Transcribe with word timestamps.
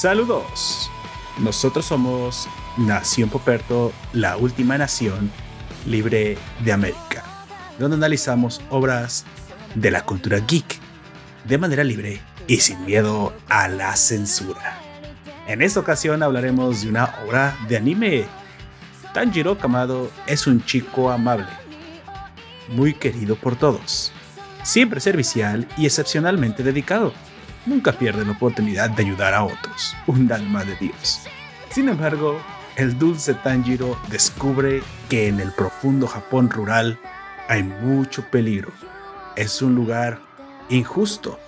Saludos. 0.00 0.88
Nosotros 1.38 1.86
somos 1.86 2.48
Nación 2.76 3.28
Poperto, 3.28 3.92
la 4.12 4.36
última 4.36 4.78
nación 4.78 5.28
libre 5.86 6.38
de 6.64 6.72
América, 6.72 7.24
donde 7.80 7.96
analizamos 7.96 8.60
obras 8.70 9.24
de 9.74 9.90
la 9.90 10.04
cultura 10.04 10.38
geek 10.38 10.78
de 11.48 11.58
manera 11.58 11.82
libre 11.82 12.20
y 12.46 12.58
sin 12.58 12.84
miedo 12.86 13.34
a 13.48 13.66
la 13.66 13.96
censura. 13.96 14.78
En 15.48 15.62
esta 15.62 15.80
ocasión 15.80 16.22
hablaremos 16.22 16.82
de 16.82 16.90
una 16.90 17.12
obra 17.26 17.58
de 17.68 17.78
anime. 17.78 18.24
Tanjiro 19.12 19.58
Kamado 19.58 20.12
es 20.28 20.46
un 20.46 20.64
chico 20.64 21.10
amable, 21.10 21.48
muy 22.68 22.94
querido 22.94 23.34
por 23.34 23.56
todos, 23.56 24.12
siempre 24.62 25.00
servicial 25.00 25.66
y 25.76 25.86
excepcionalmente 25.86 26.62
dedicado. 26.62 27.12
Nunca 27.66 27.92
pierde 27.92 28.24
la 28.24 28.32
oportunidad 28.32 28.90
de 28.90 29.02
ayudar 29.02 29.34
a 29.34 29.44
otros, 29.44 29.96
un 30.06 30.30
alma 30.32 30.64
de 30.64 30.76
Dios. 30.76 31.20
Sin 31.70 31.88
embargo, 31.88 32.40
el 32.76 32.98
dulce 32.98 33.34
Tanjiro 33.34 34.00
descubre 34.08 34.82
que 35.08 35.28
en 35.28 35.40
el 35.40 35.52
profundo 35.52 36.06
Japón 36.06 36.50
rural 36.50 36.98
hay 37.48 37.62
mucho 37.62 38.22
peligro. 38.30 38.70
Es 39.36 39.62
un 39.62 39.74
lugar 39.74 40.20
injusto, 40.68 41.40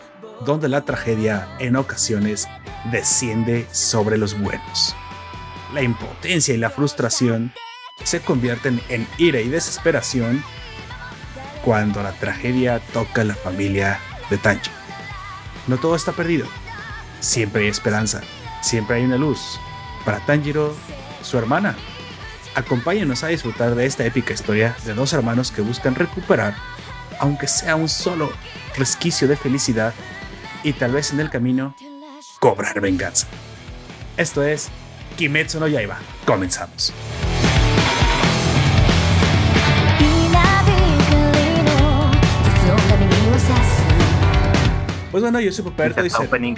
donde 0.44 0.68
la 0.68 0.82
tragedia 0.82 1.48
en 1.58 1.76
ocasiones 1.76 2.48
desciende 2.90 3.66
sobre 3.70 4.18
los 4.18 4.38
buenos. 4.38 4.96
La 5.72 5.82
impotencia 5.82 6.54
y 6.54 6.58
la 6.58 6.70
frustración 6.70 7.52
se 8.02 8.20
convierten 8.20 8.80
en 8.88 9.06
ira 9.18 9.40
y 9.40 9.48
desesperación 9.48 10.42
cuando 11.64 12.02
la 12.02 12.12
tragedia 12.12 12.80
toca 12.92 13.20
a 13.20 13.24
la 13.24 13.34
familia 13.34 14.00
de 14.30 14.38
Tanjiro. 14.38 14.79
No 15.66 15.78
todo 15.78 15.94
está 15.94 16.12
perdido. 16.12 16.46
Siempre 17.20 17.62
hay 17.62 17.68
esperanza. 17.68 18.22
Siempre 18.62 18.96
hay 18.96 19.04
una 19.04 19.16
luz. 19.16 19.58
Para 20.04 20.24
Tanjiro, 20.24 20.74
su 21.22 21.38
hermana. 21.38 21.76
Acompáñenos 22.54 23.22
a 23.22 23.28
disfrutar 23.28 23.74
de 23.74 23.86
esta 23.86 24.04
épica 24.04 24.34
historia 24.34 24.76
de 24.84 24.94
dos 24.94 25.12
hermanos 25.12 25.52
que 25.52 25.62
buscan 25.62 25.94
recuperar, 25.94 26.54
aunque 27.20 27.46
sea 27.46 27.76
un 27.76 27.88
solo 27.88 28.32
resquicio 28.76 29.28
de 29.28 29.36
felicidad, 29.36 29.94
y 30.62 30.72
tal 30.72 30.92
vez 30.92 31.12
en 31.12 31.20
el 31.20 31.30
camino, 31.30 31.74
cobrar 32.40 32.80
venganza. 32.80 33.26
Esto 34.16 34.42
es 34.42 34.68
Kimetsu 35.16 35.60
no 35.60 35.68
Yaiba. 35.68 35.98
Comenzamos. 36.26 36.92
Pues 45.10 45.24
bueno, 45.24 45.40
yo 45.40 45.50
soy 45.50 45.64
Poperto 45.64 46.06
y 46.06 46.10
opening 46.24 46.54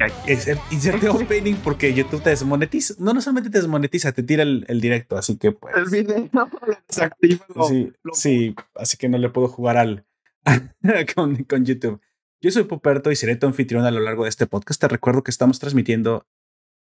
inserte 0.71 1.09
opening 1.09 1.55
porque 1.57 1.95
YouTube 1.95 2.23
te 2.23 2.31
desmonetiza. 2.31 2.95
No, 2.99 3.15
no 3.15 3.23
solamente 3.23 3.49
te 3.49 3.59
desmonetiza, 3.59 4.13
te 4.13 4.23
tira 4.23 4.43
el, 4.43 4.81
directo, 4.81 5.17
así 5.17 5.39
que 5.39 5.53
pues. 5.53 5.75
El 5.75 5.87
video 5.87 6.29
lo 7.55 7.65
Sí, 7.65 7.93
sí, 8.13 8.55
así 8.75 8.99
que 8.99 9.09
no 9.09 9.17
le 9.17 9.31
puedo 9.31 9.49
jugar 9.49 9.79
al 9.79 10.05
con, 11.15 11.45
con, 11.45 11.65
YouTube. 11.65 12.01
Yo 12.43 12.51
soy 12.51 12.65
Poperto 12.65 13.11
y 13.11 13.17
seré 13.17 13.37
tu 13.37 13.47
anfitrión 13.47 13.87
a 13.87 13.91
lo 13.91 14.01
largo 14.01 14.25
de 14.25 14.29
este 14.29 14.47
podcast. 14.47 14.81
Te 14.81 14.89
recuerdo 14.89 15.23
que 15.23 15.31
estamos 15.31 15.59
transmitiendo 15.59 16.27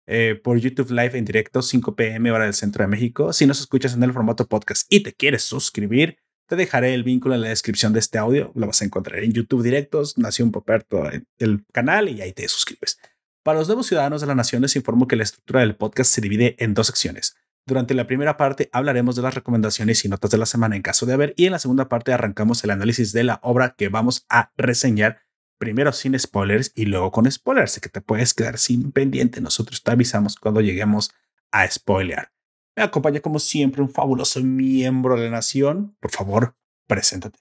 eh, 0.08 0.40
por 0.44 0.58
YouTube 0.58 0.90
Live 0.90 1.16
en 1.16 1.26
directo 1.26 1.62
5 1.62 1.96
pm 1.96 2.32
hora 2.32 2.46
del 2.46 2.56
centro 2.56 2.84
de 2.84 2.88
México. 2.88 3.34
Si 3.34 3.46
nos 3.46 3.60
escuchas 3.60 3.94
en 3.94 4.02
el 4.02 4.14
formato 4.14 4.48
podcast 4.48 4.92
y 4.92 5.04
te 5.04 5.14
quieres 5.14 5.44
suscribir, 5.44 6.18
te 6.52 6.58
dejaré 6.58 6.94
el 6.94 7.04
vínculo 7.04 7.34
en 7.34 7.40
la 7.40 7.48
descripción 7.48 7.94
de 7.94 8.00
este 8.00 8.18
audio. 8.18 8.52
Lo 8.56 8.68
vas 8.68 8.82
a 8.82 8.86
encontrar 8.86 9.24
en 9.24 9.32
YouTube 9.32 9.64
directos, 9.64 10.18
Nación 10.18 10.52
Poperto, 10.52 11.10
el 11.40 11.66
canal 11.72 12.10
y 12.10 12.22
ahí 12.22 12.34
te 12.34 12.46
suscribes. 12.50 13.00
Para 13.42 13.60
los 13.60 13.70
nuevos 13.70 13.88
ciudadanos 13.88 14.20
de 14.20 14.28
la 14.28 14.36
nación 14.36 14.62
les 14.62 14.76
informo 14.76 15.08
que 15.08 15.16
la 15.16 15.24
estructura 15.24 15.62
del 15.62 15.78
podcast 15.78 16.14
se 16.14 16.20
divide 16.20 16.58
en 16.60 16.74
dos 16.74 16.88
secciones. 16.88 17.38
Durante 17.66 17.94
la 17.94 18.06
primera 18.06 18.36
parte 18.36 18.70
hablaremos 18.74 19.16
de 19.16 19.22
las 19.22 19.34
recomendaciones 19.34 20.04
y 20.04 20.10
notas 20.10 20.30
de 20.30 20.40
la 20.40 20.46
semana 20.46 20.76
en 20.76 20.82
caso 20.82 21.06
de 21.06 21.14
haber 21.14 21.34
y 21.38 21.46
en 21.46 21.54
la 21.54 21.60
segunda 21.60 21.88
parte 21.88 22.12
arrancamos 22.12 22.62
el 22.66 22.72
análisis 22.72 23.14
de 23.14 23.24
la 23.24 23.40
obra 23.44 23.76
que 23.78 23.88
vamos 23.88 24.26
a 24.28 24.52
reseñar 24.58 25.22
primero 25.58 25.94
sin 25.94 26.20
spoilers 26.20 26.74
y 26.76 26.84
luego 26.84 27.14
con 27.14 27.32
spoilers, 27.32 27.80
que 27.80 27.88
te 27.88 28.02
puedes 28.02 28.34
quedar 28.34 28.58
sin 28.58 28.92
pendiente. 28.92 29.40
Nosotros 29.40 29.84
te 29.84 29.92
avisamos 29.92 30.36
cuando 30.36 30.60
lleguemos 30.60 31.12
a 31.50 31.66
spoilear. 31.72 32.34
Me 32.76 32.84
acompaña 32.84 33.20
como 33.20 33.40
siempre 33.40 33.82
un 33.82 33.90
fabuloso 33.90 34.42
miembro 34.42 35.16
de 35.18 35.26
la 35.26 35.32
nación. 35.32 35.96
Por 36.00 36.12
favor, 36.12 36.56
preséntate. 36.88 37.38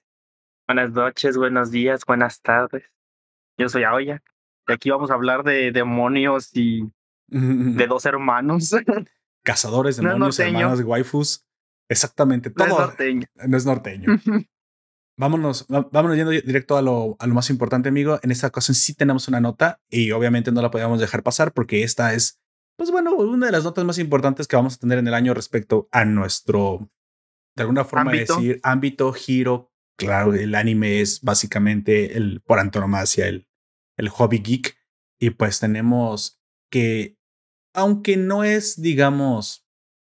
Buenas 0.67 0.91
noches, 0.91 1.37
buenos 1.37 1.71
días, 1.71 2.05
buenas 2.05 2.41
tardes. 2.41 2.83
Yo 3.57 3.69
soy 3.69 3.83
Aoya. 3.83 4.21
Y 4.67 4.73
aquí 4.73 4.89
vamos 4.89 5.09
a 5.09 5.13
hablar 5.13 5.43
de 5.43 5.71
demonios 5.71 6.55
y 6.55 6.83
de 7.27 7.87
dos 7.87 8.05
hermanos. 8.05 8.75
Cazadores, 9.43 9.97
demonios, 9.97 10.37
no 10.37 10.45
hermanos, 10.45 10.81
waifus. 10.81 11.45
Exactamente. 11.89 12.49
Todo. 12.49 12.67
No 12.67 12.75
es 12.75 12.85
norteño. 12.87 13.27
No 13.47 13.57
es 13.57 13.65
norteño. 13.65 14.07
vámonos, 15.17 15.65
vámonos 15.67 16.17
yendo 16.17 16.31
directo 16.31 16.77
a 16.77 16.81
lo, 16.81 17.15
a 17.19 17.27
lo 17.27 17.33
más 17.33 17.49
importante, 17.49 17.89
amigo. 17.89 18.19
En 18.21 18.31
esta 18.31 18.47
ocasión 18.47 18.75
sí 18.75 18.93
tenemos 18.95 19.29
una 19.29 19.39
nota 19.39 19.79
y 19.89 20.11
obviamente 20.11 20.51
no 20.51 20.61
la 20.61 20.71
podemos 20.71 20.99
dejar 20.99 21.23
pasar 21.23 21.53
porque 21.53 21.83
esta 21.83 22.13
es 22.13 22.40
pues 22.77 22.91
bueno, 22.91 23.15
una 23.15 23.47
de 23.47 23.51
las 23.51 23.63
notas 23.63 23.85
más 23.85 23.97
importantes 23.97 24.47
que 24.47 24.55
vamos 24.55 24.75
a 24.75 24.77
tener 24.77 24.97
en 24.99 25.07
el 25.07 25.13
año 25.13 25.33
respecto 25.33 25.87
a 25.91 26.05
nuestro, 26.05 26.89
de 27.55 27.63
alguna 27.63 27.85
forma 27.85 28.11
decir, 28.11 28.59
ámbito, 28.63 29.11
giro. 29.13 29.71
Claro, 29.97 30.33
el 30.33 30.55
anime 30.55 31.01
es 31.01 31.21
básicamente 31.21 32.17
el, 32.17 32.41
por 32.41 32.59
antonomasia, 32.59 33.27
el, 33.27 33.47
el 33.97 34.09
hobby 34.09 34.39
geek. 34.39 34.75
Y 35.19 35.31
pues 35.31 35.59
tenemos 35.59 36.41
que, 36.71 37.17
aunque 37.75 38.17
no 38.17 38.43
es, 38.43 38.81
digamos, 38.81 39.67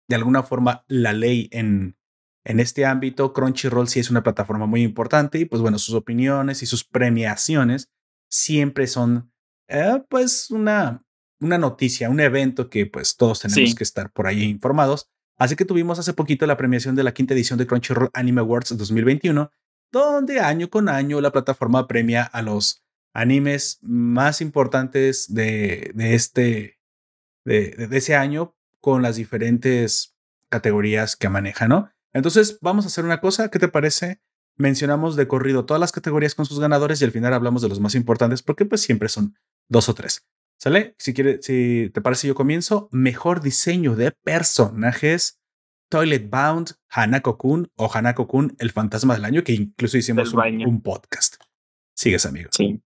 de 0.09 0.15
alguna 0.15 0.41
forma 0.41 0.83
la 0.87 1.13
ley 1.13 1.49
en, 1.51 1.97
en 2.43 2.59
este 2.59 2.85
ámbito, 2.85 3.33
Crunchyroll 3.33 3.87
sí 3.87 3.99
es 3.99 4.09
una 4.09 4.23
plataforma 4.23 4.65
muy 4.65 4.81
importante 4.83 5.39
y 5.39 5.45
pues 5.45 5.61
bueno, 5.61 5.77
sus 5.77 5.95
opiniones 5.95 6.63
y 6.63 6.65
sus 6.65 6.83
premiaciones 6.83 7.91
siempre 8.29 8.87
son 8.87 9.31
eh, 9.67 10.03
pues 10.09 10.51
una, 10.51 11.04
una 11.45 11.57
noticia, 11.57 12.09
un 12.09 12.19
evento 12.19 12.69
que 12.69 12.85
pues 12.85 13.15
todos 13.15 13.39
tenemos 13.39 13.75
que 13.75 13.83
estar 13.83 14.11
por 14.11 14.27
ahí 14.27 14.43
informados. 14.43 15.09
Así 15.37 15.55
que 15.55 15.65
tuvimos 15.65 15.99
hace 15.99 16.13
poquito 16.13 16.45
la 16.45 16.57
premiación 16.57 16.95
de 16.95 17.03
la 17.03 17.13
quinta 17.13 17.33
edición 17.33 17.59
de 17.59 17.67
Crunchyroll 17.67 18.09
Anime 18.13 18.41
Awards 18.41 18.77
2021, 18.77 19.51
donde 19.91 20.39
año 20.39 20.69
con 20.69 20.89
año 20.89 21.21
la 21.21 21.31
plataforma 21.31 21.87
premia 21.87 22.23
a 22.23 22.41
los 22.41 22.83
animes 23.13 23.79
más 23.81 24.41
importantes 24.41 25.33
de, 25.33 25.91
de 25.93 26.15
este, 26.15 26.79
de, 27.45 27.71
de, 27.71 27.97
ese 27.97 28.15
año 28.15 28.55
con 28.81 29.01
las 29.01 29.15
diferentes 29.15 30.15
categorías 30.49 31.15
que 31.15 31.29
maneja, 31.29 31.67
¿no? 31.67 31.89
Entonces 32.13 32.57
vamos 32.61 32.85
a 32.85 32.87
hacer 32.87 33.05
una 33.05 33.21
cosa, 33.21 33.49
¿qué 33.49 33.59
te 33.59 33.67
parece? 33.67 34.21
Mencionamos 34.57 35.15
de 35.15 35.27
corrido 35.27 35.65
todas 35.65 35.79
las 35.79 35.91
categorías 35.91 36.35
con 36.35 36.45
sus 36.45 36.59
ganadores 36.59 37.01
y 37.01 37.05
al 37.05 37.11
final 37.11 37.33
hablamos 37.33 37.61
de 37.61 37.69
los 37.69 37.79
más 37.79 37.95
importantes 37.95 38.41
porque 38.41 38.65
pues 38.65 38.81
siempre 38.81 39.09
son 39.09 39.35
dos 39.69 39.89
o 39.89 39.93
tres. 39.93 40.25
¿Sale? 40.57 40.95
Si, 40.97 41.13
quiere, 41.13 41.41
si 41.41 41.91
te 41.93 42.01
parece, 42.01 42.27
yo 42.27 42.35
comienzo. 42.35 42.89
Mejor 42.91 43.41
diseño 43.41 43.95
de 43.95 44.11
personajes. 44.11 45.39
Toilet 45.89 46.29
Bound, 46.29 46.71
Hanako-kun 46.89 47.71
o 47.75 47.87
Hanako-kun, 47.87 48.55
el 48.59 48.71
fantasma 48.71 49.13
del 49.13 49.25
año, 49.25 49.43
que 49.43 49.53
incluso 49.53 49.97
hicimos 49.97 50.33
un, 50.33 50.81
podcast. 50.81 51.35
Sigues, 51.93 52.25
amigo. 52.25 52.49
Sí. 52.51 52.81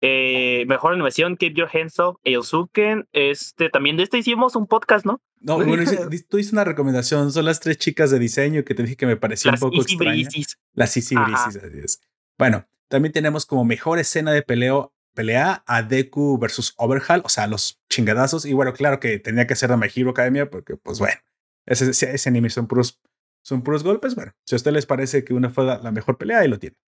Eh, 0.00 0.64
mejor 0.66 0.92
animación, 0.92 1.38
Hands 1.40 1.98
Up, 2.00 2.18
Eosuken. 2.24 3.08
Este, 3.12 3.70
también 3.70 3.96
de 3.96 4.02
este 4.02 4.18
hicimos 4.18 4.56
un 4.56 4.66
podcast, 4.66 5.06
¿no? 5.06 5.22
No, 5.40 5.56
bueno, 5.64 5.84
tú 6.28 6.38
hiciste 6.38 6.54
una 6.54 6.64
recomendación. 6.64 7.32
Son 7.32 7.44
las 7.44 7.60
tres 7.60 7.78
chicas 7.78 8.10
de 8.10 8.18
diseño 8.18 8.64
que 8.64 8.74
te 8.74 8.82
dije 8.82 8.96
que 8.96 9.06
me 9.06 9.16
parecía 9.16 9.52
un 9.52 9.58
poco 9.58 9.80
extraña. 9.80 10.28
Las 10.74 10.96
Easy 10.96 11.14
Brisis. 11.16 12.00
Bueno, 12.36 12.66
también 12.88 13.12
tenemos 13.12 13.46
como 13.46 13.64
mejor 13.64 13.98
escena 13.98 14.32
de 14.32 14.42
peleo 14.42 14.93
pelea 15.14 15.62
a 15.66 15.82
Deku 15.82 16.38
versus 16.38 16.74
Overhaul, 16.76 17.22
o 17.24 17.28
sea, 17.28 17.46
los 17.46 17.80
chingadazos. 17.88 18.44
Y 18.44 18.52
bueno, 18.52 18.72
claro 18.72 19.00
que 19.00 19.18
tenía 19.18 19.46
que 19.46 19.54
ser 19.54 19.70
de 19.70 19.76
My 19.76 19.88
Hero 19.94 20.10
Academia, 20.10 20.50
porque 20.50 20.76
pues 20.76 20.98
bueno, 20.98 21.16
ese, 21.66 21.90
ese, 21.90 22.28
anime 22.28 22.50
son 22.50 22.66
puros, 22.66 23.00
son 23.42 23.62
puros 23.62 23.82
golpes. 23.82 24.14
Bueno, 24.14 24.32
si 24.44 24.54
a 24.54 24.56
ustedes 24.56 24.74
les 24.74 24.86
parece 24.86 25.24
que 25.24 25.32
una 25.32 25.50
fue 25.50 25.64
la, 25.64 25.90
mejor 25.92 26.18
pelea, 26.18 26.40
ahí 26.40 26.48
lo 26.48 26.58
tienen. 26.58 26.78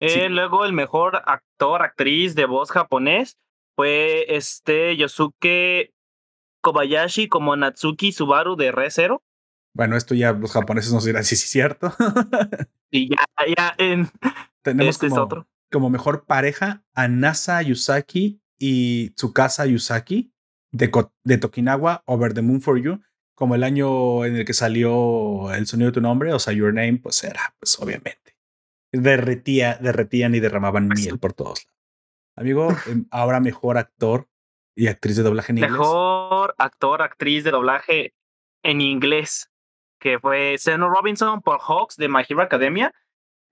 Eh, 0.00 0.28
Luego 0.28 0.64
el 0.64 0.72
mejor 0.72 1.22
actor, 1.26 1.82
actriz 1.82 2.34
de 2.34 2.46
voz 2.46 2.70
japonés 2.70 3.38
fue 3.74 4.24
este 4.28 4.96
Yosuke 4.96 5.92
Kobayashi 6.62 7.28
como 7.28 7.56
Natsuki 7.56 8.12
Subaru 8.12 8.56
de 8.56 8.72
Re 8.72 8.90
Zero. 8.90 9.22
Bueno, 9.74 9.96
esto 9.96 10.14
ya 10.14 10.32
los 10.32 10.52
japoneses 10.52 10.92
nos 10.92 11.04
dirán 11.04 11.24
si 11.24 11.36
sí, 11.36 11.44
es 11.44 11.50
cierto. 11.50 11.92
y 12.90 13.10
ya, 13.10 13.26
ya 13.56 13.74
en... 13.76 14.08
Tenemos 14.62 14.94
este 14.94 15.08
como, 15.08 15.20
es 15.20 15.24
otro 15.24 15.48
como 15.70 15.90
mejor 15.90 16.26
pareja 16.26 16.84
a 16.94 17.08
Nasa 17.08 17.60
Yusaki 17.62 18.40
y 18.58 19.10
Tsukasa 19.10 19.66
Yusaki 19.66 20.32
de, 20.72 20.90
de 21.24 21.38
Tokinawa 21.38 22.02
Over 22.06 22.34
the 22.34 22.42
Moon 22.42 22.60
for 22.60 22.78
You, 22.78 23.00
como 23.34 23.54
el 23.54 23.64
año 23.64 24.24
en 24.24 24.36
el 24.36 24.44
que 24.44 24.54
salió 24.54 25.52
el 25.52 25.66
sonido 25.66 25.90
de 25.90 25.94
tu 25.94 26.00
nombre, 26.00 26.32
o 26.32 26.38
sea, 26.38 26.52
Your 26.52 26.72
Name, 26.72 27.00
pues 27.02 27.22
era, 27.24 27.54
pues 27.58 27.78
obviamente. 27.80 28.36
Derretía, 28.92 29.78
derretían 29.80 30.34
y 30.34 30.40
derramaban 30.40 30.88
miel 30.88 31.18
por 31.18 31.32
todos 31.32 31.64
lados. 31.64 31.76
Amigo, 32.36 32.68
em, 32.86 33.06
ahora 33.10 33.40
mejor 33.40 33.78
actor. 33.78 34.28
y 34.78 34.88
actriz 34.88 35.16
de 35.16 35.22
doblaje 35.22 35.52
en 35.52 35.58
inglés. 35.58 35.72
Mejor 35.72 36.54
actor, 36.58 37.00
actriz 37.00 37.44
de 37.44 37.50
doblaje 37.50 38.14
en 38.62 38.82
inglés, 38.82 39.50
que 39.98 40.18
fue 40.18 40.56
Seno 40.58 40.90
Robinson 40.90 41.40
por 41.40 41.60
Hawks 41.60 41.96
de 41.96 42.10
My 42.10 42.24
Hero 42.28 42.42
Academia. 42.42 42.92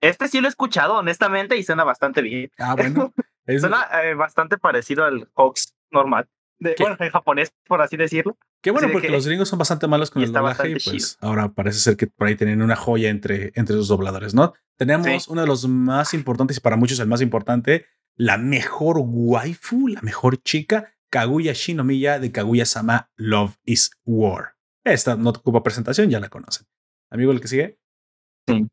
Este 0.09 0.27
sí 0.27 0.39
lo 0.39 0.47
he 0.47 0.49
escuchado, 0.49 0.95
honestamente, 0.95 1.57
y 1.57 1.63
suena 1.63 1.83
bastante 1.83 2.21
bien. 2.21 2.51
Ah, 2.59 2.75
bueno. 2.75 3.13
suena 3.59 3.87
eh, 4.03 4.13
bastante 4.13 4.57
parecido 4.57 5.03
al 5.03 5.29
Hawks 5.35 5.75
normal. 5.91 6.27
De, 6.59 6.75
bueno, 6.79 6.95
en 6.99 7.09
japonés, 7.09 7.53
por 7.67 7.81
así 7.81 7.97
decirlo. 7.97 8.37
Qué 8.61 8.71
bueno, 8.71 8.87
porque 8.91 9.09
los 9.09 9.27
gringos 9.27 9.49
son 9.49 9.59
bastante 9.59 9.87
malos 9.87 10.09
con 10.09 10.23
el 10.23 10.31
doblaje 10.31 10.69
y 10.69 10.75
pues 10.75 11.17
ahora 11.19 11.49
parece 11.49 11.79
ser 11.79 11.97
que 11.97 12.07
por 12.07 12.27
ahí 12.27 12.35
tienen 12.35 12.61
una 12.61 12.75
joya 12.75 13.09
entre, 13.09 13.51
entre 13.55 13.75
sus 13.75 13.89
dobladores, 13.89 14.33
¿no? 14.33 14.53
Tenemos 14.77 15.27
uno 15.27 15.41
de 15.41 15.47
los 15.47 15.67
más 15.67 16.13
importantes 16.13 16.57
y 16.57 16.61
para 16.61 16.77
muchos 16.77 16.99
el 16.99 17.07
más 17.07 17.21
importante, 17.21 17.85
la 18.15 18.37
mejor 18.37 18.97
waifu, 18.99 19.87
la 19.89 20.01
mejor 20.01 20.41
chica, 20.41 20.93
Kaguya 21.09 21.53
Shinomiya 21.53 22.19
de 22.19 22.31
Kaguya-sama 22.31 23.11
Love 23.17 23.57
is 23.65 23.91
War. 24.05 24.55
Esta 24.83 25.15
no 25.15 25.31
ocupa 25.31 25.61
presentación, 25.61 26.09
ya 26.09 26.19
la 26.19 26.29
conocen. 26.29 26.67
Amigo, 27.09 27.31
el 27.31 27.41
que 27.41 27.47
sigue. 27.47 27.79
Sí. 28.47 28.67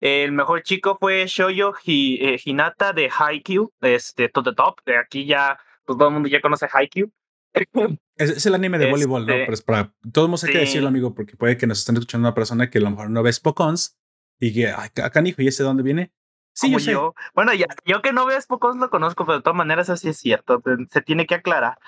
El 0.00 0.32
mejor 0.32 0.62
chico 0.62 0.96
fue 1.00 1.26
Shoyo 1.26 1.74
eh, 1.86 2.40
Hinata 2.44 2.92
de 2.92 3.10
Haikyuu, 3.10 3.72
este, 3.80 4.28
To 4.28 4.42
The 4.42 4.52
Top. 4.54 4.80
De 4.86 4.96
aquí 4.96 5.26
ya, 5.26 5.58
pues 5.84 5.98
todo 5.98 6.08
el 6.08 6.14
mundo 6.14 6.28
ya 6.28 6.40
conoce 6.40 6.68
Haikyuu. 6.72 7.10
Es, 8.18 8.44
el 8.46 8.54
anime 8.56 8.78
de 8.78 8.90
voleibol, 8.90 9.26
¿no? 9.26 9.32
Este, 9.32 9.44
Pero 9.44 9.54
es 9.54 9.62
para 9.62 9.94
todos 10.12 10.28
mundo 10.28 10.42
hay 10.42 10.52
que 10.52 10.58
decirlo, 10.58 10.88
amigo, 10.88 11.14
porque 11.14 11.36
puede 11.36 11.56
que 11.56 11.68
nos 11.68 11.78
estén 11.78 11.94
escuchando 11.94 12.26
una 12.26 12.34
persona 12.34 12.68
que 12.68 12.78
a 12.78 12.80
lo 12.80 12.90
mejor 12.90 13.10
no 13.10 13.22
ve 13.22 13.32
Spokons 13.32 13.96
y 14.40 14.52
que, 14.52 14.72
ay, 14.72 14.88
acá, 15.00 15.22
hijo, 15.24 15.40
¿y 15.40 15.46
ese 15.46 15.62
de 15.62 15.68
dónde 15.68 15.84
viene? 15.84 16.12
Sí, 16.52 16.76
yo. 16.78 17.14
Bueno, 17.32 17.54
ya, 17.54 17.66
yo 17.84 18.02
que 18.02 18.12
no 18.12 18.26
veo 18.26 18.40
Spokons 18.40 18.80
lo 18.80 18.90
conozco, 18.90 19.24
pero 19.24 19.38
de 19.38 19.42
todas 19.42 19.56
maneras 19.56 19.88
así 19.88 20.08
es 20.08 20.16
cierto. 20.16 20.60
Se 20.90 21.00
tiene 21.00 21.26
que 21.26 21.36
aclarar. 21.36 21.78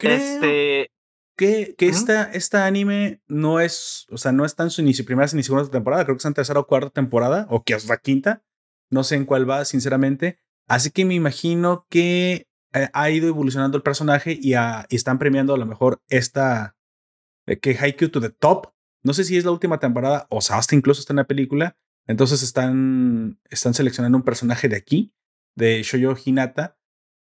este. 0.00 0.90
Que, 1.40 1.74
que 1.78 1.88
esta, 1.88 2.24
esta 2.24 2.66
anime 2.66 3.22
no 3.26 3.60
es, 3.60 4.06
o 4.10 4.18
sea, 4.18 4.30
no 4.30 4.44
está 4.44 4.62
en 4.62 4.68
su 4.68 4.82
ni 4.82 4.92
primera 4.92 5.26
ni 5.32 5.42
segunda 5.42 5.70
temporada, 5.70 6.04
creo 6.04 6.14
que 6.14 6.18
está 6.18 6.28
en 6.28 6.34
tercera 6.34 6.60
o 6.60 6.66
cuarta 6.66 6.90
temporada, 6.90 7.46
o 7.48 7.64
que 7.64 7.72
es 7.72 7.88
la 7.88 7.96
quinta, 7.96 8.42
no 8.90 9.04
sé 9.04 9.14
en 9.14 9.24
cuál 9.24 9.48
va, 9.48 9.64
sinceramente. 9.64 10.38
Así 10.68 10.90
que 10.90 11.06
me 11.06 11.14
imagino 11.14 11.86
que 11.88 12.46
eh, 12.74 12.90
ha 12.92 13.08
ido 13.08 13.26
evolucionando 13.26 13.78
el 13.78 13.82
personaje 13.82 14.38
y, 14.38 14.52
están 14.90 15.18
premiando 15.18 15.54
a 15.54 15.56
lo 15.56 15.64
mejor 15.64 16.02
esta 16.10 16.76
eh, 17.46 17.58
que 17.58 17.74
Haikyuu 17.74 18.10
to 18.10 18.20
the 18.20 18.28
top. 18.28 18.74
No 19.02 19.14
sé 19.14 19.24
si 19.24 19.38
es 19.38 19.46
la 19.46 19.50
última 19.50 19.80
temporada 19.80 20.26
o 20.28 20.42
sea, 20.42 20.58
hasta 20.58 20.74
incluso 20.74 21.00
está 21.00 21.14
en 21.14 21.18
la 21.24 21.26
película. 21.26 21.78
Entonces 22.06 22.42
están, 22.42 23.40
están 23.48 23.72
seleccionando 23.72 24.18
un 24.18 24.24
personaje 24.24 24.68
de 24.68 24.76
aquí, 24.76 25.14
de 25.56 25.82
Shoyo 25.84 26.14
Hinata, 26.22 26.76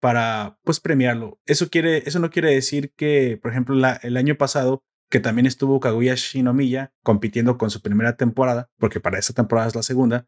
para 0.03 0.59
pues 0.65 0.81
premiarlo. 0.81 1.39
Eso, 1.45 1.69
quiere, 1.69 2.03
eso 2.05 2.19
no 2.19 2.29
quiere 2.29 2.53
decir 2.53 2.91
que, 2.93 3.39
por 3.41 3.51
ejemplo, 3.51 3.73
el 4.01 4.17
año 4.17 4.35
pasado, 4.35 4.83
que 5.09 5.21
también 5.21 5.45
estuvo 5.45 5.79
Kaguya 5.79 6.15
Shinomiya 6.15 6.91
compitiendo 7.03 7.57
con 7.57 7.69
su 7.69 7.81
primera 7.81 8.17
temporada, 8.17 8.69
porque 8.77 8.99
para 8.99 9.17
esa 9.17 9.33
temporada 9.33 9.69
es 9.69 9.75
la 9.75 9.81
segunda, 9.81 10.27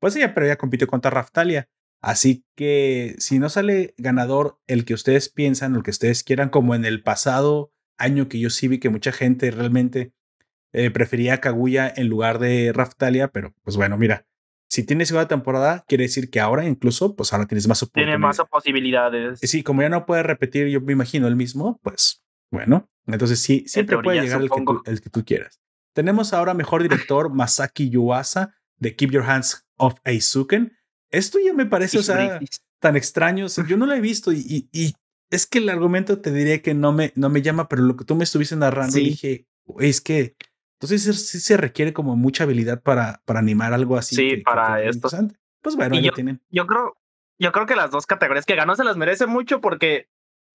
pues 0.00 0.14
ella, 0.16 0.34
pero 0.34 0.44
ella 0.44 0.58
compitió 0.58 0.86
contra 0.86 1.10
Raftalia. 1.10 1.70
Así 2.02 2.44
que 2.56 3.14
si 3.16 3.38
no 3.38 3.48
sale 3.48 3.94
ganador 3.96 4.60
el 4.66 4.84
que 4.84 4.92
ustedes 4.92 5.30
piensan, 5.30 5.74
el 5.76 5.82
que 5.82 5.92
ustedes 5.92 6.22
quieran, 6.22 6.50
como 6.50 6.74
en 6.74 6.84
el 6.84 7.02
pasado 7.02 7.72
año 7.96 8.28
que 8.28 8.38
yo 8.38 8.50
sí 8.50 8.68
vi 8.68 8.80
que 8.80 8.90
mucha 8.90 9.12
gente 9.12 9.50
realmente 9.50 10.12
eh, 10.74 10.90
prefería 10.90 11.32
a 11.32 11.40
Kaguya 11.40 11.90
en 11.96 12.08
lugar 12.08 12.38
de 12.38 12.70
Raftalia, 12.74 13.28
pero 13.28 13.54
pues 13.62 13.78
bueno, 13.78 13.96
mira, 13.96 14.26
si 14.68 14.84
tienes 14.84 15.08
segunda 15.08 15.28
temporada, 15.28 15.84
quiere 15.86 16.04
decir 16.04 16.30
que 16.30 16.40
ahora 16.40 16.66
incluso, 16.66 17.14
pues 17.14 17.32
ahora 17.32 17.46
tienes 17.46 17.68
más 17.68 17.82
oportunidades. 17.82 18.14
Tiene 18.14 18.18
más 18.18 18.40
posibilidades. 18.50 19.40
Sí, 19.40 19.62
como 19.62 19.82
ya 19.82 19.88
no 19.88 20.06
puede 20.06 20.22
repetir, 20.22 20.68
yo 20.68 20.80
me 20.80 20.92
imagino 20.92 21.28
el 21.28 21.36
mismo, 21.36 21.78
pues 21.82 22.22
bueno, 22.50 22.88
entonces 23.06 23.40
sí, 23.40 23.64
siempre 23.66 23.98
puede 23.98 24.20
llegar 24.20 24.40
el 24.40 24.50
que, 24.50 24.62
tú, 24.62 24.82
el 24.84 25.00
que, 25.00 25.10
tú, 25.10 25.24
quieras. 25.24 25.60
Tenemos 25.94 26.32
ahora 26.32 26.54
mejor 26.54 26.82
director 26.82 27.32
Masaki 27.32 27.88
Yuasa 27.90 28.54
de 28.78 28.96
Keep 28.96 29.12
Your 29.12 29.24
Hands 29.24 29.66
Off 29.76 29.94
Aizuken. 30.04 30.76
Esto 31.10 31.38
ya 31.38 31.52
me 31.52 31.66
parece, 31.66 31.98
o 31.98 32.02
sea, 32.02 32.40
tan 32.80 32.96
extraño. 32.96 33.46
yo 33.46 33.76
no 33.76 33.86
lo 33.86 33.94
he 33.94 34.00
visto 34.00 34.32
y, 34.32 34.68
y, 34.72 34.94
es 35.30 35.46
que 35.46 35.58
el 35.58 35.68
argumento 35.68 36.20
te 36.20 36.32
diría 36.32 36.62
que 36.62 36.74
no 36.74 36.92
me, 36.92 37.12
no 37.16 37.28
me 37.28 37.42
llama, 37.42 37.68
pero 37.68 37.82
lo 37.82 37.96
que 37.96 38.04
tú 38.04 38.14
me 38.14 38.24
estuviste 38.24 38.54
narrando, 38.54 38.96
dije, 38.96 39.46
es 39.80 40.00
que 40.00 40.36
entonces 40.80 41.28
sí 41.28 41.40
se 41.40 41.56
requiere 41.56 41.92
como 41.92 42.16
mucha 42.16 42.44
habilidad 42.44 42.82
para, 42.82 43.22
para 43.24 43.40
animar 43.40 43.72
algo 43.72 43.96
así. 43.96 44.16
Sí, 44.16 44.36
para 44.38 44.82
esto. 44.82 45.08
Pues 45.62 45.76
bueno, 45.76 45.98
yo, 45.98 46.12
tienen. 46.12 46.42
Yo 46.50 46.66
creo, 46.66 46.96
yo 47.38 47.52
creo 47.52 47.66
que 47.66 47.76
las 47.76 47.90
dos 47.90 48.06
categorías 48.06 48.44
que 48.44 48.56
ganó 48.56 48.76
se 48.76 48.84
las 48.84 48.96
merece 48.96 49.26
mucho 49.26 49.60
porque 49.60 50.08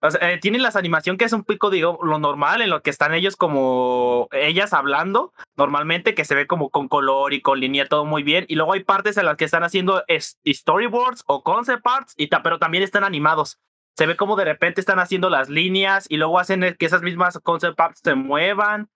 o 0.03 0.09
sea, 0.09 0.31
eh, 0.31 0.39
tienen 0.39 0.63
las 0.63 0.75
animación 0.75 1.15
que 1.17 1.25
es 1.25 1.33
un 1.33 1.43
pico, 1.43 1.69
digo, 1.69 1.99
lo 2.01 2.17
normal, 2.17 2.61
en 2.61 2.71
lo 2.71 2.81
que 2.81 2.89
están 2.89 3.13
ellos 3.13 3.35
como 3.35 4.27
ellas 4.31 4.73
hablando, 4.73 5.31
normalmente 5.55 6.15
que 6.15 6.25
se 6.25 6.33
ve 6.33 6.47
como 6.47 6.71
con 6.71 6.87
color 6.87 7.33
y 7.33 7.41
con 7.41 7.59
línea 7.59 7.87
todo 7.87 8.03
muy 8.03 8.23
bien. 8.23 8.45
Y 8.47 8.55
luego 8.55 8.73
hay 8.73 8.83
partes 8.83 9.17
en 9.17 9.25
las 9.25 9.37
que 9.37 9.45
están 9.45 9.63
haciendo 9.63 10.03
storyboards 10.45 11.23
o 11.27 11.43
concept 11.43 11.85
arts, 11.85 12.13
y 12.17 12.27
pero 12.27 12.57
también 12.57 12.83
están 12.83 13.03
animados. 13.03 13.59
Se 13.95 14.07
ve 14.07 14.15
como 14.15 14.35
de 14.35 14.45
repente 14.45 14.81
están 14.81 14.97
haciendo 14.97 15.29
las 15.29 15.49
líneas 15.49 16.07
y 16.09 16.17
luego 16.17 16.39
hacen 16.39 16.75
que 16.79 16.85
esas 16.85 17.03
mismas 17.03 17.37
concept 17.43 17.79
arts 17.79 18.01
se 18.03 18.15
muevan. 18.15 18.89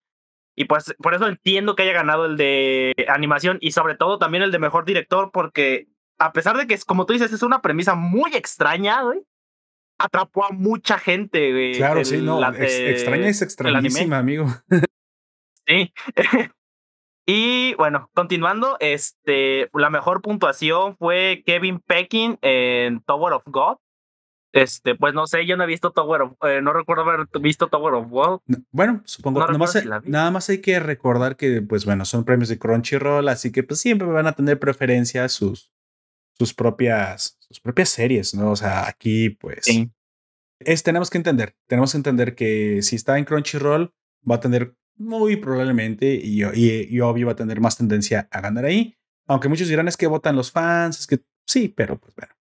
Y 0.55 0.65
pues 0.65 0.95
por 0.99 1.13
eso 1.13 1.27
entiendo 1.27 1.75
que 1.75 1.83
haya 1.83 1.93
ganado 1.93 2.25
el 2.25 2.37
de 2.37 2.93
animación 3.09 3.57
y 3.61 3.71
sobre 3.71 3.95
todo 3.95 4.17
también 4.17 4.43
el 4.43 4.51
de 4.51 4.59
mejor 4.59 4.85
director, 4.85 5.31
porque 5.33 5.87
a 6.17 6.31
pesar 6.31 6.57
de 6.57 6.65
que, 6.65 6.73
es, 6.73 6.85
como 6.85 7.05
tú 7.05 7.13
dices, 7.13 7.33
es 7.33 7.43
una 7.43 7.61
premisa 7.61 7.95
muy 7.95 8.33
extraña, 8.35 9.01
güey 9.01 9.21
atrapó 9.97 10.45
a 10.45 10.51
mucha 10.51 10.97
gente. 10.97 11.73
claro, 11.75 12.03
sí, 12.03 12.17
no, 12.21 12.41
extraña 12.53 13.27
es 13.27 13.41
extrañísima, 13.41 14.17
amigo. 14.17 14.47
sí. 15.67 15.93
y 17.25 17.73
bueno, 17.75 18.09
continuando, 18.13 18.77
este, 18.79 19.69
la 19.73 19.89
mejor 19.89 20.21
puntuación 20.21 20.97
fue 20.97 21.43
Kevin 21.45 21.79
Peckin 21.79 22.37
en 22.41 23.01
Tower 23.01 23.33
of 23.33 23.43
God. 23.45 23.77
Este, 24.55 24.95
pues 24.95 25.13
no 25.13 25.27
sé, 25.27 25.45
yo 25.45 25.57
no 25.57 25.65
he 25.65 25.67
visto 25.67 25.91
Tower 25.91 26.21
of, 26.21 26.31
eh, 26.43 26.61
no 26.61 26.71
recuerdo 26.71 27.03
haber 27.03 27.27
visto 27.41 27.67
Tower 27.67 27.93
of 27.93 28.09
God. 28.09 28.39
bueno, 28.71 29.01
supongo, 29.03 29.45
nada 30.05 30.31
más 30.31 30.49
hay 30.49 30.59
que 30.59 30.79
recordar 30.79 31.35
que, 31.35 31.61
pues 31.61 31.83
bueno, 31.83 32.05
son 32.05 32.23
premios 32.23 32.47
de 32.47 32.57
Crunchyroll, 32.57 33.27
así 33.27 33.51
que 33.51 33.63
pues 33.63 33.81
siempre 33.81 34.07
van 34.07 34.27
a 34.27 34.31
tener 34.31 34.57
preferencia 34.57 35.27
sus, 35.27 35.73
sus 36.37 36.53
propias, 36.53 37.37
sus 37.41 37.59
propias 37.59 37.89
series, 37.89 38.33
¿no? 38.33 38.51
O 38.51 38.55
sea, 38.55 38.87
aquí 38.87 39.29
pues 39.29 39.67
es, 40.59 40.83
tenemos 40.83 41.09
que 41.09 41.17
entender, 41.17 41.57
tenemos 41.67 41.91
que 41.91 41.97
entender 41.97 42.33
que 42.33 42.81
si 42.81 42.95
está 42.95 43.17
en 43.17 43.25
Crunchyroll 43.25 43.93
va 44.29 44.35
a 44.35 44.39
tener 44.39 44.77
muy 44.95 45.35
probablemente 45.35 46.15
y, 46.15 46.43
y, 46.43 46.99
obvio 47.01 47.25
va 47.25 47.33
a 47.33 47.35
tener 47.35 47.59
más 47.59 47.75
tendencia 47.75 48.29
a 48.31 48.39
ganar 48.39 48.63
ahí, 48.63 48.95
aunque 49.27 49.49
muchos 49.49 49.67
dirán 49.67 49.89
es 49.89 49.97
que 49.97 50.07
votan 50.07 50.37
los 50.37 50.53
fans, 50.53 50.97
es 51.01 51.07
que 51.07 51.19
sí, 51.45 51.67
pero 51.67 51.99
pues 51.99 52.15
bueno. 52.15 52.34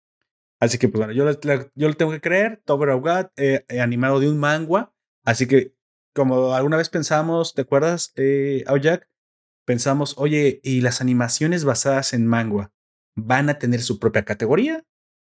Así 0.62 0.78
que 0.78 0.88
pues 0.88 1.00
bueno, 1.00 1.14
yo, 1.14 1.26
le, 1.26 1.72
yo 1.76 1.90
le 1.90 1.96
tengo 1.96 2.12
que 2.12 2.22
creer, 2.22 2.62
Tower 2.66 2.90
of 2.90 3.02
God, 3.02 3.32
eh, 3.36 3.66
eh, 3.68 3.82
animado 3.82 4.20
de 4.20 4.30
un 4.30 4.38
manga, 4.38 4.94
así 5.26 5.48
que 5.48 5.76
como 6.14 6.54
alguna 6.54 6.78
vez 6.78 6.90
pensamos, 6.90 7.54
¿te 7.54 7.64
acuerdas, 7.64 8.14
eh, 8.16 8.64
Jack? 8.82 9.10
Pensamos, 9.66 10.16
oye, 10.18 10.60
¿y 10.64 10.82
las 10.82 11.02
animaciones 11.02 11.66
basadas 11.66 12.14
en 12.14 12.28
manga? 12.28 12.72
van 13.16 13.50
a 13.50 13.60
tener 13.60 13.82
su 13.82 14.00
propia 14.00 14.24
categoría 14.24 14.86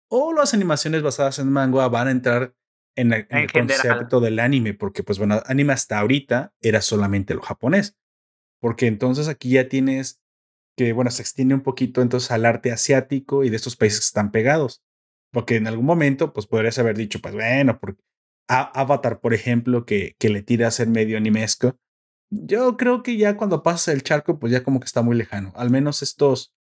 o 0.09 0.33
las 0.33 0.53
animaciones 0.53 1.01
basadas 1.01 1.39
en 1.39 1.51
manga 1.51 1.87
van 1.87 2.07
a 2.07 2.11
entrar 2.11 2.55
en 2.95 3.13
el, 3.13 3.27
concepto 3.51 4.19
del 4.19 4.39
anime, 4.39 4.73
porque 4.73 5.03
pues 5.03 5.19
bueno, 5.19 5.41
anime 5.45 5.71
hasta 5.73 5.99
ahorita 5.99 6.53
era 6.59 6.81
solamente 6.81 7.33
lo 7.33 7.41
japonés, 7.41 7.97
porque 8.59 8.87
entonces 8.87 9.29
aquí 9.29 9.51
ya 9.51 9.69
tienes 9.69 10.21
que, 10.75 10.91
bueno, 10.91 11.09
se 11.11 11.21
extiende 11.21 11.53
un 11.53 11.61
poquito 11.61 12.01
entonces 12.01 12.31
al 12.31 12.45
arte 12.45 12.71
asiático 12.71 13.43
y 13.43 13.49
de 13.49 13.55
estos 13.55 13.77
países 13.77 13.99
que 13.99 14.05
están 14.05 14.31
pegados, 14.31 14.83
porque 15.31 15.55
en 15.57 15.67
algún 15.67 15.85
momento 15.85 16.33
pues 16.33 16.47
podrías 16.47 16.79
haber 16.79 16.97
dicho, 16.97 17.19
pues 17.19 17.33
bueno, 17.33 17.79
porque 17.79 18.01
Avatar, 18.47 19.19
por 19.19 19.33
ejemplo, 19.33 19.85
que, 19.85 20.15
que 20.17 20.29
le 20.29 20.41
tira 20.41 20.67
a 20.67 20.71
ser 20.71 20.87
medio 20.87 21.17
animesco, 21.17 21.77
yo 22.31 22.77
creo 22.77 23.03
que 23.03 23.17
ya 23.17 23.37
cuando 23.37 23.63
pasas 23.63 23.89
el 23.89 24.03
charco, 24.03 24.39
pues 24.39 24.51
ya 24.51 24.63
como 24.63 24.79
que 24.79 24.85
está 24.85 25.01
muy 25.01 25.15
lejano, 25.15 25.53
al 25.55 25.69
menos 25.69 26.01
estos 26.01 26.53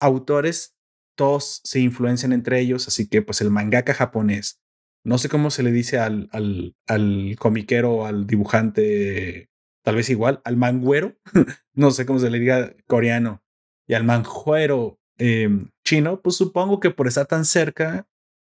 autores, 0.00 0.76
todos 1.16 1.60
se 1.64 1.80
influencian 1.80 2.32
entre 2.32 2.60
ellos, 2.60 2.86
así 2.88 3.08
que 3.08 3.22
pues 3.22 3.40
el 3.40 3.50
mangaka 3.50 3.94
japonés, 3.94 4.60
no 5.04 5.18
sé 5.18 5.28
cómo 5.28 5.50
se 5.50 5.62
le 5.62 5.72
dice 5.72 5.98
al, 5.98 6.28
al, 6.32 6.76
al 6.86 7.36
comiquero, 7.38 8.06
al 8.06 8.26
dibujante, 8.26 9.48
tal 9.82 9.96
vez 9.96 10.10
igual, 10.10 10.40
al 10.44 10.56
manguero, 10.56 11.16
no 11.74 11.90
sé 11.90 12.06
cómo 12.06 12.18
se 12.18 12.30
le 12.30 12.38
diga 12.38 12.74
coreano, 12.86 13.42
y 13.86 13.94
al 13.94 14.04
manjuero 14.04 15.00
em, 15.18 15.70
chino, 15.86 16.20
pues 16.20 16.36
supongo 16.36 16.80
que 16.80 16.90
por 16.90 17.06
estar 17.06 17.26
tan 17.26 17.44
cerca, 17.44 18.06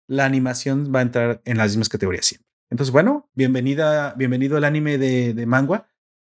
la 0.08 0.26
animación 0.26 0.92
va 0.96 1.00
a 1.00 1.04
entrar 1.04 1.42
en 1.46 1.58
las 1.58 1.72
mismas 1.72 1.90
categorías 1.90 2.26
siempre. 2.26 2.48
Entonces, 2.72 2.92
bueno, 2.92 3.30
bienvenida, 3.36 4.14
bienvenido 4.18 4.58
al 4.58 4.64
anime 4.64 4.98
de, 4.98 5.34
de 5.34 5.46
manga. 5.46 5.88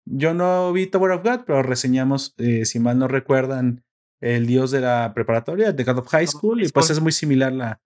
Yo 0.06 0.32
no 0.34 0.72
vi 0.72 0.86
Tower 0.86 1.12
of 1.12 1.22
God, 1.22 1.40
pero 1.46 1.62
reseñamos, 1.62 2.34
eh, 2.38 2.64
si 2.64 2.80
mal 2.80 2.98
no 2.98 3.06
recuerdan, 3.06 3.84
el 4.20 4.46
dios 4.46 4.70
de 4.70 4.80
la 4.80 5.12
preparatoria, 5.14 5.72
de 5.72 5.84
God 5.84 5.98
of 5.98 6.08
High 6.08 6.26
School, 6.26 6.62
y 6.62 6.68
pues 6.68 6.90
es 6.90 7.00
muy 7.00 7.12
similar 7.12 7.52
la, 7.52 7.80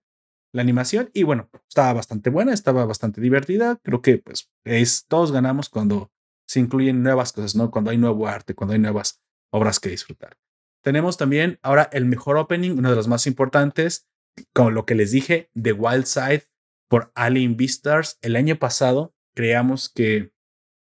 la 0.53 0.61
animación 0.61 1.09
y 1.13 1.23
bueno, 1.23 1.49
estaba 1.67 1.93
bastante 1.93 2.29
buena, 2.29 2.53
estaba 2.53 2.85
bastante 2.85 3.19
divertida. 3.19 3.77
Creo 3.83 4.01
que 4.01 4.17
pues 4.17 4.49
es, 4.63 5.05
todos 5.07 5.31
ganamos 5.31 5.69
cuando 5.69 6.11
se 6.47 6.59
incluyen 6.59 7.03
nuevas 7.03 7.33
cosas, 7.33 7.55
¿no? 7.55 7.69
Cuando 7.69 7.91
hay 7.91 7.97
nuevo 7.97 8.27
arte, 8.27 8.55
cuando 8.55 8.73
hay 8.73 8.79
nuevas 8.79 9.21
obras 9.51 9.79
que 9.79 9.89
disfrutar. 9.89 10.37
Tenemos 10.83 11.17
también 11.17 11.59
ahora 11.61 11.89
el 11.91 12.05
mejor 12.05 12.37
opening, 12.37 12.71
uno 12.71 12.89
de 12.89 12.95
los 12.95 13.07
más 13.07 13.25
importantes, 13.25 14.07
como 14.53 14.71
lo 14.71 14.85
que 14.85 14.95
les 14.95 15.11
dije, 15.11 15.49
The 15.59 15.73
Wild 15.73 16.05
Side 16.05 16.43
por 16.89 17.11
Alien 17.15 17.57
Beastars. 17.57 18.19
El 18.21 18.35
año 18.35 18.57
pasado 18.57 19.15
creamos 19.33 19.89
que 19.89 20.33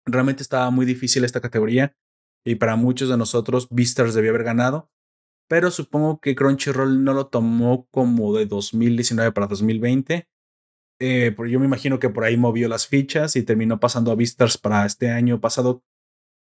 realmente 0.06 0.44
estaba 0.44 0.70
muy 0.70 0.86
difícil 0.86 1.24
esta 1.24 1.42
categoría 1.42 1.96
y 2.46 2.56
para 2.56 2.76
muchos 2.76 3.10
de 3.10 3.18
nosotros 3.18 3.68
Beastars 3.72 4.14
debió 4.14 4.32
haber 4.32 4.44
ganado 4.44 4.92
pero 5.48 5.72
supongo 5.72 6.20
que 6.20 6.36
Crunchyroll 6.36 7.04
no 7.04 7.14
lo 7.14 7.28
tomó 7.28 7.88
como 7.92 8.36
de 8.36 8.46
2019 8.46 9.32
para 9.32 9.48
2020. 9.48 10.28
Eh, 11.00 11.36
yo 11.50 11.60
me 11.60 11.66
imagino 11.66 12.00
que 12.00 12.10
por 12.10 12.24
ahí 12.24 12.38
movió 12.38 12.68
las 12.68 12.88
fichas 12.88 13.36
y 13.36 13.44
terminó 13.44 13.80
pasando 13.80 14.12
a 14.12 14.16
Beastars 14.16 14.58
para 14.58 14.86
este 14.86 15.12
año 15.12 15.40
pasado. 15.40 15.84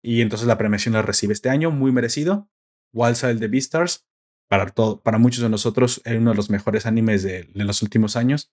Y 0.03 0.21
entonces 0.21 0.47
la 0.47 0.59
premiación 0.59 0.95
la 0.95 1.03
recibe 1.03 1.33
este 1.33 1.51
año, 1.51 1.71
muy 1.71 1.93
merecido. 1.93 2.49
Wild 2.95 3.17
Side 3.17 3.35
de 3.35 3.49
Beastars, 3.49 4.07
para, 4.49 4.67
todo, 4.67 5.03
para 5.03 5.19
muchos 5.19 5.43
de 5.43 5.51
nosotros, 5.51 6.01
es 6.05 6.17
uno 6.17 6.31
de 6.31 6.37
los 6.37 6.49
mejores 6.49 6.87
animes 6.87 7.23
de, 7.23 7.45
de 7.45 7.65
los 7.65 7.83
últimos 7.83 8.17
años. 8.17 8.51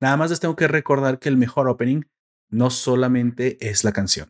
Nada 0.00 0.16
más 0.16 0.30
les 0.30 0.40
tengo 0.40 0.56
que 0.56 0.68
recordar 0.68 1.18
que 1.18 1.28
el 1.28 1.36
mejor 1.36 1.68
opening 1.68 2.02
no 2.48 2.70
solamente 2.70 3.58
es 3.60 3.84
la 3.84 3.92
canción. 3.92 4.28